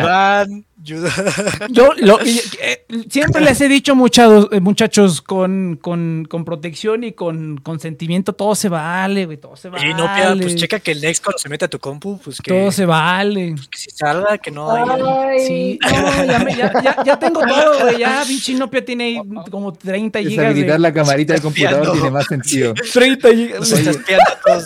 Iván. 0.00 0.65
Yo 0.82 1.92
lo- 1.96 2.18
eh, 2.60 2.84
siempre 3.08 3.40
les 3.42 3.58
he 3.62 3.68
dicho, 3.68 3.94
muchachos, 3.96 4.48
eh, 4.52 4.60
muchachos, 4.60 5.22
con, 5.22 5.78
con, 5.80 6.26
con 6.28 6.44
protección 6.44 7.02
y 7.02 7.12
con 7.12 7.56
consentimiento, 7.58 8.34
todo 8.34 8.54
se 8.54 8.68
vale, 8.68 9.24
güey, 9.24 9.38
todo 9.38 9.56
se 9.56 9.70
vale. 9.70 9.88
Y 9.90 9.94
no, 9.94 10.06
pues 10.40 10.54
checa 10.56 10.78
que 10.80 10.92
el 10.92 11.00
Next 11.00 11.24
cuando 11.24 11.38
se 11.38 11.48
mete 11.48 11.64
a 11.64 11.68
tu 11.68 11.78
compu, 11.78 12.18
pues 12.22 12.40
que, 12.42 12.50
Todo 12.52 12.70
se 12.70 12.84
vale. 12.84 13.54
que 13.70 13.78
si 13.78 13.90
salga, 13.90 14.36
que 14.38 14.50
no. 14.50 14.70
Ay, 14.70 15.38
Sí, 15.46 15.78
no, 15.82 16.24
ya, 16.24 16.38
me- 16.40 16.54
ya, 16.54 16.72
ya- 16.82 17.04
ya 17.04 17.18
tengo 17.18 17.40
todo, 17.40 17.80
güey. 17.80 17.98
Ya 17.98 18.22
pinche 18.26 18.52
Inopia 18.52 18.84
tiene 18.84 19.04
ahí 19.04 19.20
como 19.50 19.72
30 19.72 20.18
gigas. 20.20 20.36
Deshabilitar 20.36 20.72
De, 20.74 20.78
la 20.78 20.92
camarita 20.92 21.32
del 21.32 21.42
computador 21.42 21.74
Espiando. 21.80 21.92
tiene 21.92 22.10
más 22.10 22.26
sentido. 22.26 22.74
30 22.92 23.28
gigas. 23.30 23.72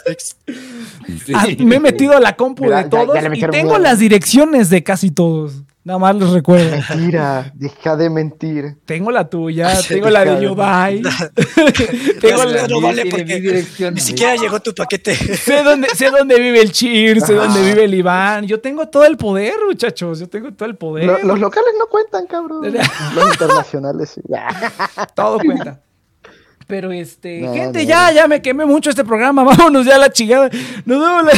Next. 0.08 0.32
Sí. 1.24 1.32
Ah, 1.34 1.46
me 1.58 1.76
he 1.76 1.80
metido 1.80 2.16
a 2.16 2.20
la 2.20 2.34
compu 2.36 2.64
Mira, 2.64 2.82
de 2.84 2.88
todos 2.90 3.16
y 3.34 3.40
tengo 3.46 3.78
las 3.78 3.98
direcciones 3.98 4.70
de 4.70 4.82
casi 4.82 5.10
todos. 5.10 5.62
Nada 5.82 5.98
más 5.98 6.14
les 6.14 6.28
recuerdo. 6.30 6.70
Mentira, 6.90 7.50
deja 7.54 7.96
de 7.96 8.10
mentir. 8.10 8.76
Tengo 8.84 9.10
la 9.10 9.28
tuya, 9.30 9.72
tengo 9.88 10.10
la 10.10 10.24
de 10.26 10.42
Yodai. 10.44 11.02
tengo 12.20 12.44
la, 12.44 12.68
No 12.68 12.80
vale 12.82 13.06
porque. 13.06 13.64
Ni 13.92 14.00
siquiera 14.00 14.36
llegó 14.36 14.60
tu 14.60 14.74
paquete. 14.74 15.14
sé 15.14 15.62
dónde, 15.62 15.88
sé 15.94 16.10
dónde 16.10 16.38
vive 16.38 16.60
el 16.60 16.70
Chir, 16.72 17.22
sé 17.22 17.32
dónde 17.34 17.62
vive 17.62 17.84
el 17.84 17.94
Iván. 17.94 18.46
Yo 18.46 18.60
tengo 18.60 18.88
todo 18.88 19.04
el 19.06 19.16
poder, 19.16 19.54
muchachos. 19.66 20.20
Yo 20.20 20.28
tengo 20.28 20.52
todo 20.52 20.68
el 20.68 20.76
poder. 20.76 21.06
Lo- 21.06 21.18
los 21.22 21.38
locales 21.40 21.70
no 21.78 21.86
cuentan, 21.86 22.26
cabrón. 22.26 22.60
Los 23.14 23.32
internacionales 23.32 24.10
sí. 24.10 24.20
Todo 25.14 25.38
cuenta. 25.38 25.80
Pero 26.66 26.92
este, 26.92 27.40
No, 27.40 27.52
gente, 27.54 27.82
no. 27.82 27.88
ya, 27.88 28.12
ya 28.12 28.28
me 28.28 28.40
quemé 28.42 28.64
mucho 28.64 28.90
este 28.90 29.04
programa. 29.04 29.42
Vámonos 29.44 29.86
ya 29.86 29.96
a 29.96 29.98
la 29.98 30.12
chingada. 30.12 30.50
Nos 30.84 31.00
vemos 31.00 31.24
la- 31.24 31.32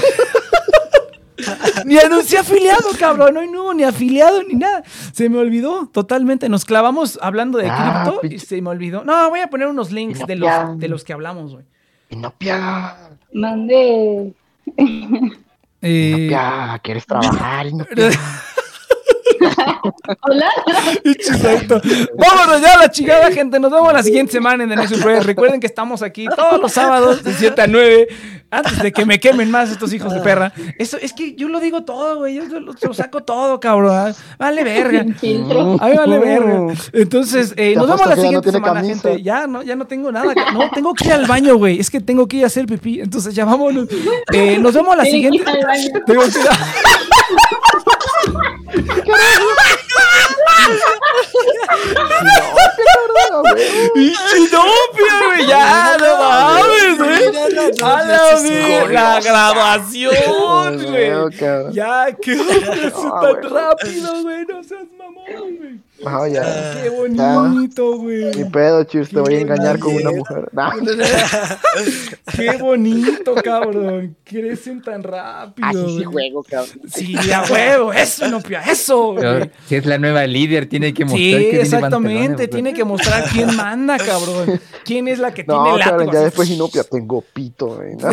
ni 1.85 1.98
anuncié 1.98 2.39
afiliado, 2.39 2.89
cabrón. 2.98 3.36
Hoy 3.36 3.48
no 3.48 3.62
hubo 3.64 3.74
ni 3.74 3.85
afiliado 3.85 4.43
ni 4.43 4.55
nada. 4.55 4.82
Se 5.12 5.28
me 5.28 5.39
olvidó 5.39 5.86
totalmente. 5.86 6.48
Nos 6.48 6.64
clavamos 6.64 7.19
hablando 7.23 7.59
de 7.59 7.69
Ah, 7.70 8.05
cripto 8.19 8.35
y 8.35 8.39
se 8.39 8.60
me 8.62 8.70
olvidó. 8.70 9.05
No, 9.05 9.31
voy 9.31 9.40
a 9.40 9.48
poner 9.48 9.69
unos 9.69 9.90
links 9.93 10.20
No, 10.20 10.27
de 10.27 10.36
los, 10.36 10.78
de 10.78 10.89
los 10.89 11.05
que 11.05 11.12
hablamos, 11.12 11.52
güey. 11.52 11.64
Inopia, 12.10 12.97
Mande. 13.32 14.35
Eh, 15.85 16.09
Inopia, 16.28 16.81
¿quieres 16.82 17.06
trabajar? 17.06 17.66
Inopia? 17.69 18.10
Hola. 20.23 20.47
Vámonos 22.16 22.60
ya 22.60 22.74
a 22.74 22.78
la 22.78 22.90
chingada, 22.90 23.31
gente. 23.31 23.59
Nos 23.60 23.70
vemos 23.70 23.93
la 23.93 24.02
siguiente 24.02 24.32
semana 24.32 24.64
en 24.64 24.70
The 24.70 24.77
Next 24.77 25.01
Project. 25.01 25.24
Recuerden 25.24 25.60
que 25.60 25.66
estamos 25.66 26.02
aquí 26.02 26.27
todos 26.35 26.60
los 26.60 26.73
sábados 26.73 27.23
de 27.23 27.32
7 27.35 27.62
a 27.62 27.66
9. 27.66 28.09
Antes 28.51 28.82
de 28.82 28.93
que 28.93 29.06
me 29.06 29.19
quemen 29.19 29.51
más 29.51 29.70
estos 29.70 29.94
hijos 29.94 30.12
de 30.12 30.20
perra. 30.20 30.52
Eso 30.78 30.98
es 31.01 31.14
que 31.14 31.35
yo 31.35 31.48
lo 31.48 31.59
digo 31.59 31.85
todo, 31.85 32.19
güey. 32.19 32.35
Yo 32.35 32.44
lo, 32.60 32.73
lo 32.78 32.94
saco 32.94 33.23
todo, 33.23 33.59
cabrón. 33.60 34.14
Vale 34.39 34.62
verga. 34.62 35.01
A 35.01 35.05
mí 35.05 35.97
vale 35.97 36.19
verga. 36.19 36.74
Entonces, 36.93 37.55
eh, 37.56 37.74
nos 37.74 37.86
vemos 37.89 38.06
la 38.06 38.14
no 38.16 38.23
siguiente 38.23 38.52
semana, 38.52 38.74
camisa. 38.82 39.09
gente. 39.09 39.23
Ya 39.23 39.47
no, 39.47 39.62
ya 39.62 39.74
no 39.74 39.86
tengo 39.86 40.12
nada. 40.12 40.35
No, 40.52 40.70
tengo 40.70 40.93
que 40.93 41.06
ir 41.06 41.12
al 41.14 41.24
baño, 41.27 41.56
güey. 41.56 41.81
Es 41.81 41.89
que 41.90 42.01
tengo 42.01 42.28
que 42.28 42.36
ir 42.39 42.44
a 42.44 42.48
hacer 42.48 42.66
pipí. 42.66 43.01
Entonces, 43.01 43.35
ya 43.35 43.47
vámonos. 43.47 43.89
Eh, 44.35 44.59
nos 44.59 44.74
vemos 44.74 44.97
la 44.98 45.05
siguiente. 45.06 45.39
ir 45.39 45.48
al 45.48 45.64
baño. 45.64 45.89
Tengo 46.06 46.20
que 46.23 46.28
ir 46.40 46.48
a- 46.48 46.52
Chinopia, 46.52 47.72
güey, 54.93 55.47
ya, 55.47 55.97
no 55.99 56.17
mames, 56.19 56.99
güey. 56.99 57.27
A 57.83 58.03
la 58.03 58.19
la 58.93 59.21
graduación, 59.21 60.85
güey. 60.91 61.11
Ya, 61.73 62.07
qué 62.21 62.37
Ah, 62.95 63.21
tan 63.23 63.43
rápido, 63.51 64.23
güey. 64.23 64.45
No 64.47 64.63
seas 64.63 64.87
mamón, 64.99 65.57
güey. 65.59 65.81
No, 66.05 66.27
ya. 66.27 66.81
Qué 66.83 66.89
bonito, 66.89 67.97
güey. 67.99 68.35
Ni 68.35 68.45
pedo, 68.45 68.85
chis, 68.85 69.09
te 69.11 69.20
voy 69.20 69.35
a 69.37 69.41
engañar 69.41 69.79
con 69.79 69.95
una 69.95 70.11
mujer. 70.11 70.49
Nah. 70.53 70.73
Qué 72.37 72.57
bonito, 72.59 73.35
cabrón. 73.43 74.16
Crecen 74.24 74.83
tan 74.83 75.03
rápido. 75.03 75.66
Así 75.69 75.79
sí 75.99 76.05
güey. 76.05 76.31
juego, 76.31 76.43
cabrón. 76.43 76.81
Sí, 76.93 77.15
a 77.33 77.43
huevo, 77.51 77.93
eso, 77.93 78.29
Nopia, 78.29 78.61
eso. 78.62 79.15
Pero 79.16 79.39
güey. 79.39 79.51
si 79.66 79.77
es 79.77 79.87
la 79.87 79.99
nueva 79.99 80.27
líder, 80.27 80.69
tiene 80.69 80.93
que 80.93 81.05
mostrar 81.05 81.22
Sí, 81.22 81.51
que 81.51 81.61
exactamente. 81.63 82.48
Tiene 82.48 82.74
que 82.74 82.85
mostrar 82.85 83.24
quién 83.32 83.55
manda, 83.56 83.97
cabrón. 84.05 84.61
¿Quién 84.85 85.09
es 85.09 85.19
la 85.19 85.32
que 85.32 85.45
No, 85.45 85.64
tiene 85.64 85.79
cabrón, 85.85 86.06
látigo? 86.06 86.13
ya 86.13 86.24
después 86.24 86.51
Inopia, 86.51 86.85
tengo 86.85 87.22
pito, 87.32 87.66
güey. 87.77 87.95
¿no? 87.97 88.09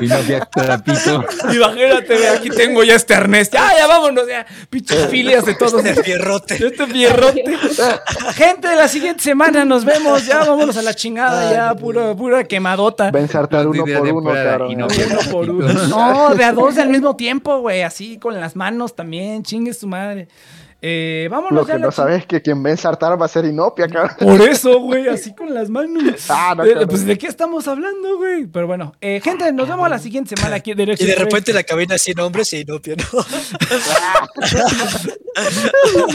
No 0.00 0.22
veas 0.28 0.50
trapito. 0.50 1.24
Imagínate, 1.52 2.28
aquí 2.28 2.50
tengo 2.50 2.82
ya 2.84 2.94
este 2.94 3.14
arnés. 3.14 3.50
Ya, 3.50 3.70
ya 3.76 3.86
vámonos, 3.86 4.26
ya. 4.28 4.46
Pinches 4.70 5.08
de 5.40 5.54
todos. 5.54 5.82
De 5.82 5.94
fierrote. 5.94 6.54
Este 6.54 6.86
fierrote. 6.86 7.44
Gente, 8.34 8.74
la 8.76 8.88
siguiente 8.88 9.22
semana 9.22 9.64
nos 9.64 9.84
vemos. 9.84 10.26
Ya 10.26 10.38
vámonos 10.40 10.76
a 10.76 10.82
la 10.82 10.94
chingada, 10.94 11.52
ya, 11.52 11.74
pura, 11.74 12.14
pura 12.14 12.44
quemadota. 12.44 13.10
Va 13.10 13.18
a 13.18 13.22
ensartar 13.22 13.66
uno 13.66 13.84
por 13.84 14.08
uno, 14.12 14.70
y 14.70 14.76
no 14.76 14.86
veas 14.88 15.06
Uno 15.10 15.30
por 15.30 15.44
trapito. 15.46 15.52
uno. 15.52 15.86
No, 15.88 16.34
de 16.34 16.44
a 16.44 16.52
dos 16.52 16.78
al 16.78 16.88
mismo 16.88 17.16
tiempo, 17.16 17.60
güey. 17.60 17.82
Así 17.82 18.18
con 18.18 18.38
las 18.40 18.56
manos 18.56 18.94
también. 18.94 19.42
Chingue 19.42 19.72
su 19.74 19.86
madre. 19.86 20.28
Eh, 20.84 21.28
vámonos 21.30 21.52
Lo 21.52 21.64
que 21.64 21.78
no 21.78 21.92
sabes 21.92 22.22
es 22.22 22.26
que 22.26 22.42
quien 22.42 22.64
va 22.64 22.68
a 22.68 22.72
ensartar 22.72 23.20
va 23.20 23.26
a 23.26 23.28
ser 23.28 23.44
Inopia, 23.44 23.86
cabrón. 23.86 24.16
Por 24.18 24.40
eso, 24.48 24.80
güey, 24.80 25.06
así 25.08 25.32
con 25.32 25.54
las 25.54 25.70
manos. 25.70 26.26
Ah, 26.28 26.54
no, 26.56 26.64
Eh, 26.64 26.72
claro. 26.72 26.88
pues 26.88 27.06
de 27.06 27.16
qué 27.16 27.28
estamos 27.28 27.68
hablando, 27.68 28.16
güey. 28.16 28.46
Pero 28.46 28.66
bueno, 28.66 28.92
eh, 29.00 29.20
gente, 29.22 29.52
nos 29.52 29.68
vemos 29.68 29.88
la 29.88 30.00
siguiente 30.00 30.34
semana 30.34 30.56
aquí 30.56 30.72
en 30.72 30.78
Derecho 30.78 31.04
Y 31.04 31.06
de 31.06 31.14
repente 31.14 31.52
la 31.52 31.62
cabina 31.62 31.96
sin 31.98 32.18
hombres 32.18 32.52
y 32.52 32.62
Inopia, 32.62 32.96
¿no? 32.96 33.04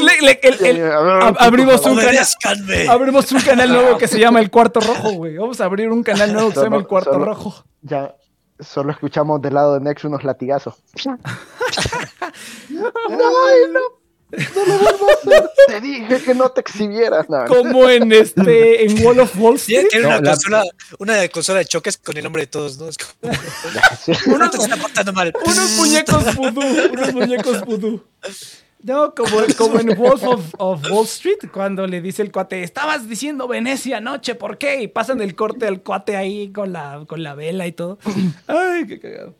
Le- 0.03 0.21
le- 0.21 0.39
el- 0.43 0.65
el- 0.65 0.91
A 0.91 1.01
ver, 1.01 1.23
ab- 1.23 1.37
abrimos 1.39 1.85
un 1.85 1.97
canal. 1.97 2.89
Abrimos 2.89 3.31
un 3.31 3.41
canal 3.41 3.69
nuevo 3.69 3.97
que 3.97 4.07
se 4.07 4.19
llama 4.19 4.39
El 4.39 4.49
Cuarto 4.51 4.79
Rojo, 4.79 5.11
güey. 5.13 5.37
Vamos 5.37 5.59
a 5.61 5.65
abrir 5.65 5.89
un 5.89 6.03
canal 6.03 6.33
nuevo 6.33 6.49
que 6.49 6.55
se 6.55 6.63
llama 6.63 6.77
El 6.77 6.87
Cuarto 6.87 7.13
Solo- 7.13 7.25
Rojo. 7.25 7.63
Ya, 7.81 8.15
solo 8.59 8.91
escuchamos 8.91 9.41
del 9.41 9.53
lado 9.53 9.75
de 9.75 9.81
Nex 9.81 10.03
unos 10.03 10.23
latigazos. 10.23 10.75
no, 12.69 12.91
no, 13.09 13.79
no 14.31 14.65
lo 14.65 14.77
vuelvo 14.77 15.07
a 15.09 15.13
hacer. 15.13 15.49
Te 15.67 15.81
dije 15.81 16.21
que 16.23 16.35
no 16.35 16.49
te 16.49 16.61
exhibieras. 16.61 17.29
No, 17.29 17.45
Como 17.45 17.89
en 17.89 18.11
este, 18.11 18.85
en 18.85 19.05
Wall 19.05 19.19
of 19.19 19.37
Wall 19.39 19.55
Street. 19.55 19.87
No, 20.01 20.07
una, 20.07 20.21
la- 20.21 20.31
consola, 20.31 20.63
una 20.99 21.27
consola 21.29 21.59
de 21.59 21.65
choques 21.65 21.97
con 21.97 22.17
el 22.17 22.23
nombre 22.23 22.43
de 22.43 22.47
todos, 22.47 22.77
¿no? 22.77 22.89
Es 22.89 22.97
como, 22.97 23.33
sí. 24.03 24.11
uno 24.27 24.49
te 24.49 24.57
está 24.57 24.75
portando 24.77 25.13
mal. 25.13 25.33
Unos 25.45 25.71
muñecos 25.77 26.35
vudú, 26.35 26.61
unos 26.91 27.13
muñecos 27.13 27.65
vudú. 27.65 28.03
No, 28.83 29.13
como, 29.15 29.37
como 29.57 29.79
en 29.79 29.97
Wolf 29.97 30.23
of, 30.23 30.45
of 30.59 30.91
Wall 30.91 31.05
Street, 31.05 31.39
cuando 31.51 31.87
le 31.87 31.99
dice 31.99 32.21
el 32.21 32.31
cuate, 32.31 32.61
estabas 32.63 33.09
diciendo 33.09 33.47
Venecia 33.47 33.97
anoche, 33.97 34.35
¿por 34.35 34.57
qué? 34.57 34.81
Y 34.83 34.87
pasan 34.87 35.19
el 35.21 35.35
corte 35.35 35.65
al 35.67 35.81
cuate 35.81 36.15
ahí 36.15 36.51
con 36.51 36.71
la, 36.71 37.03
con 37.07 37.23
la 37.23 37.33
vela 37.33 37.65
y 37.65 37.71
todo. 37.71 37.97
Ay, 38.45 38.85
qué 38.87 38.99
cagado. 38.99 39.35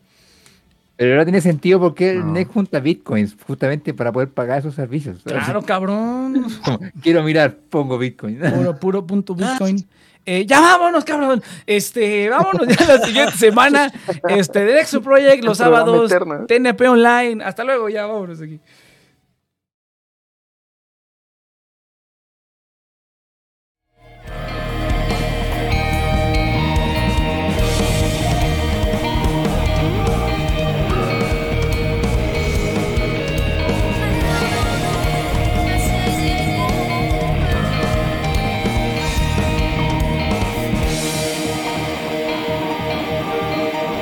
Pero 0.98 1.12
ahora 1.12 1.24
tiene 1.24 1.40
sentido 1.40 1.78
porque 1.78 2.10
el 2.10 2.26
No. 2.26 2.32
NEC 2.32 2.48
junta 2.52 2.80
bitcoins 2.80 3.36
justamente 3.46 3.94
para 3.94 4.10
poder 4.10 4.30
pagar 4.30 4.58
esos 4.58 4.74
servicios. 4.74 5.22
Claro, 5.22 5.62
cabrón. 5.62 6.44
Quiero 7.02 7.22
mirar, 7.22 7.54
pongo 7.70 7.96
bitcoin. 7.98 8.40
Puro, 8.40 8.78
puro 8.80 9.06
punto 9.06 9.34
Bitcoin. 9.36 9.86
Eh, 10.26 10.44
ya 10.44 10.60
vámonos, 10.60 11.04
cabrón. 11.04 11.40
Este, 11.66 12.28
vámonos 12.28 12.66
ya 12.66 12.84
la 12.84 12.98
siguiente 12.98 13.32
semana. 13.38 13.92
Este, 14.28 14.64
de 14.64 14.74
Nexo 14.74 15.00
Project, 15.00 15.44
los 15.44 15.56
sábados. 15.58 16.12
TNP 16.48 16.88
Online. 16.88 17.44
Hasta 17.44 17.62
luego, 17.62 17.88
ya 17.88 18.04
vámonos 18.06 18.40
aquí. 18.42 18.58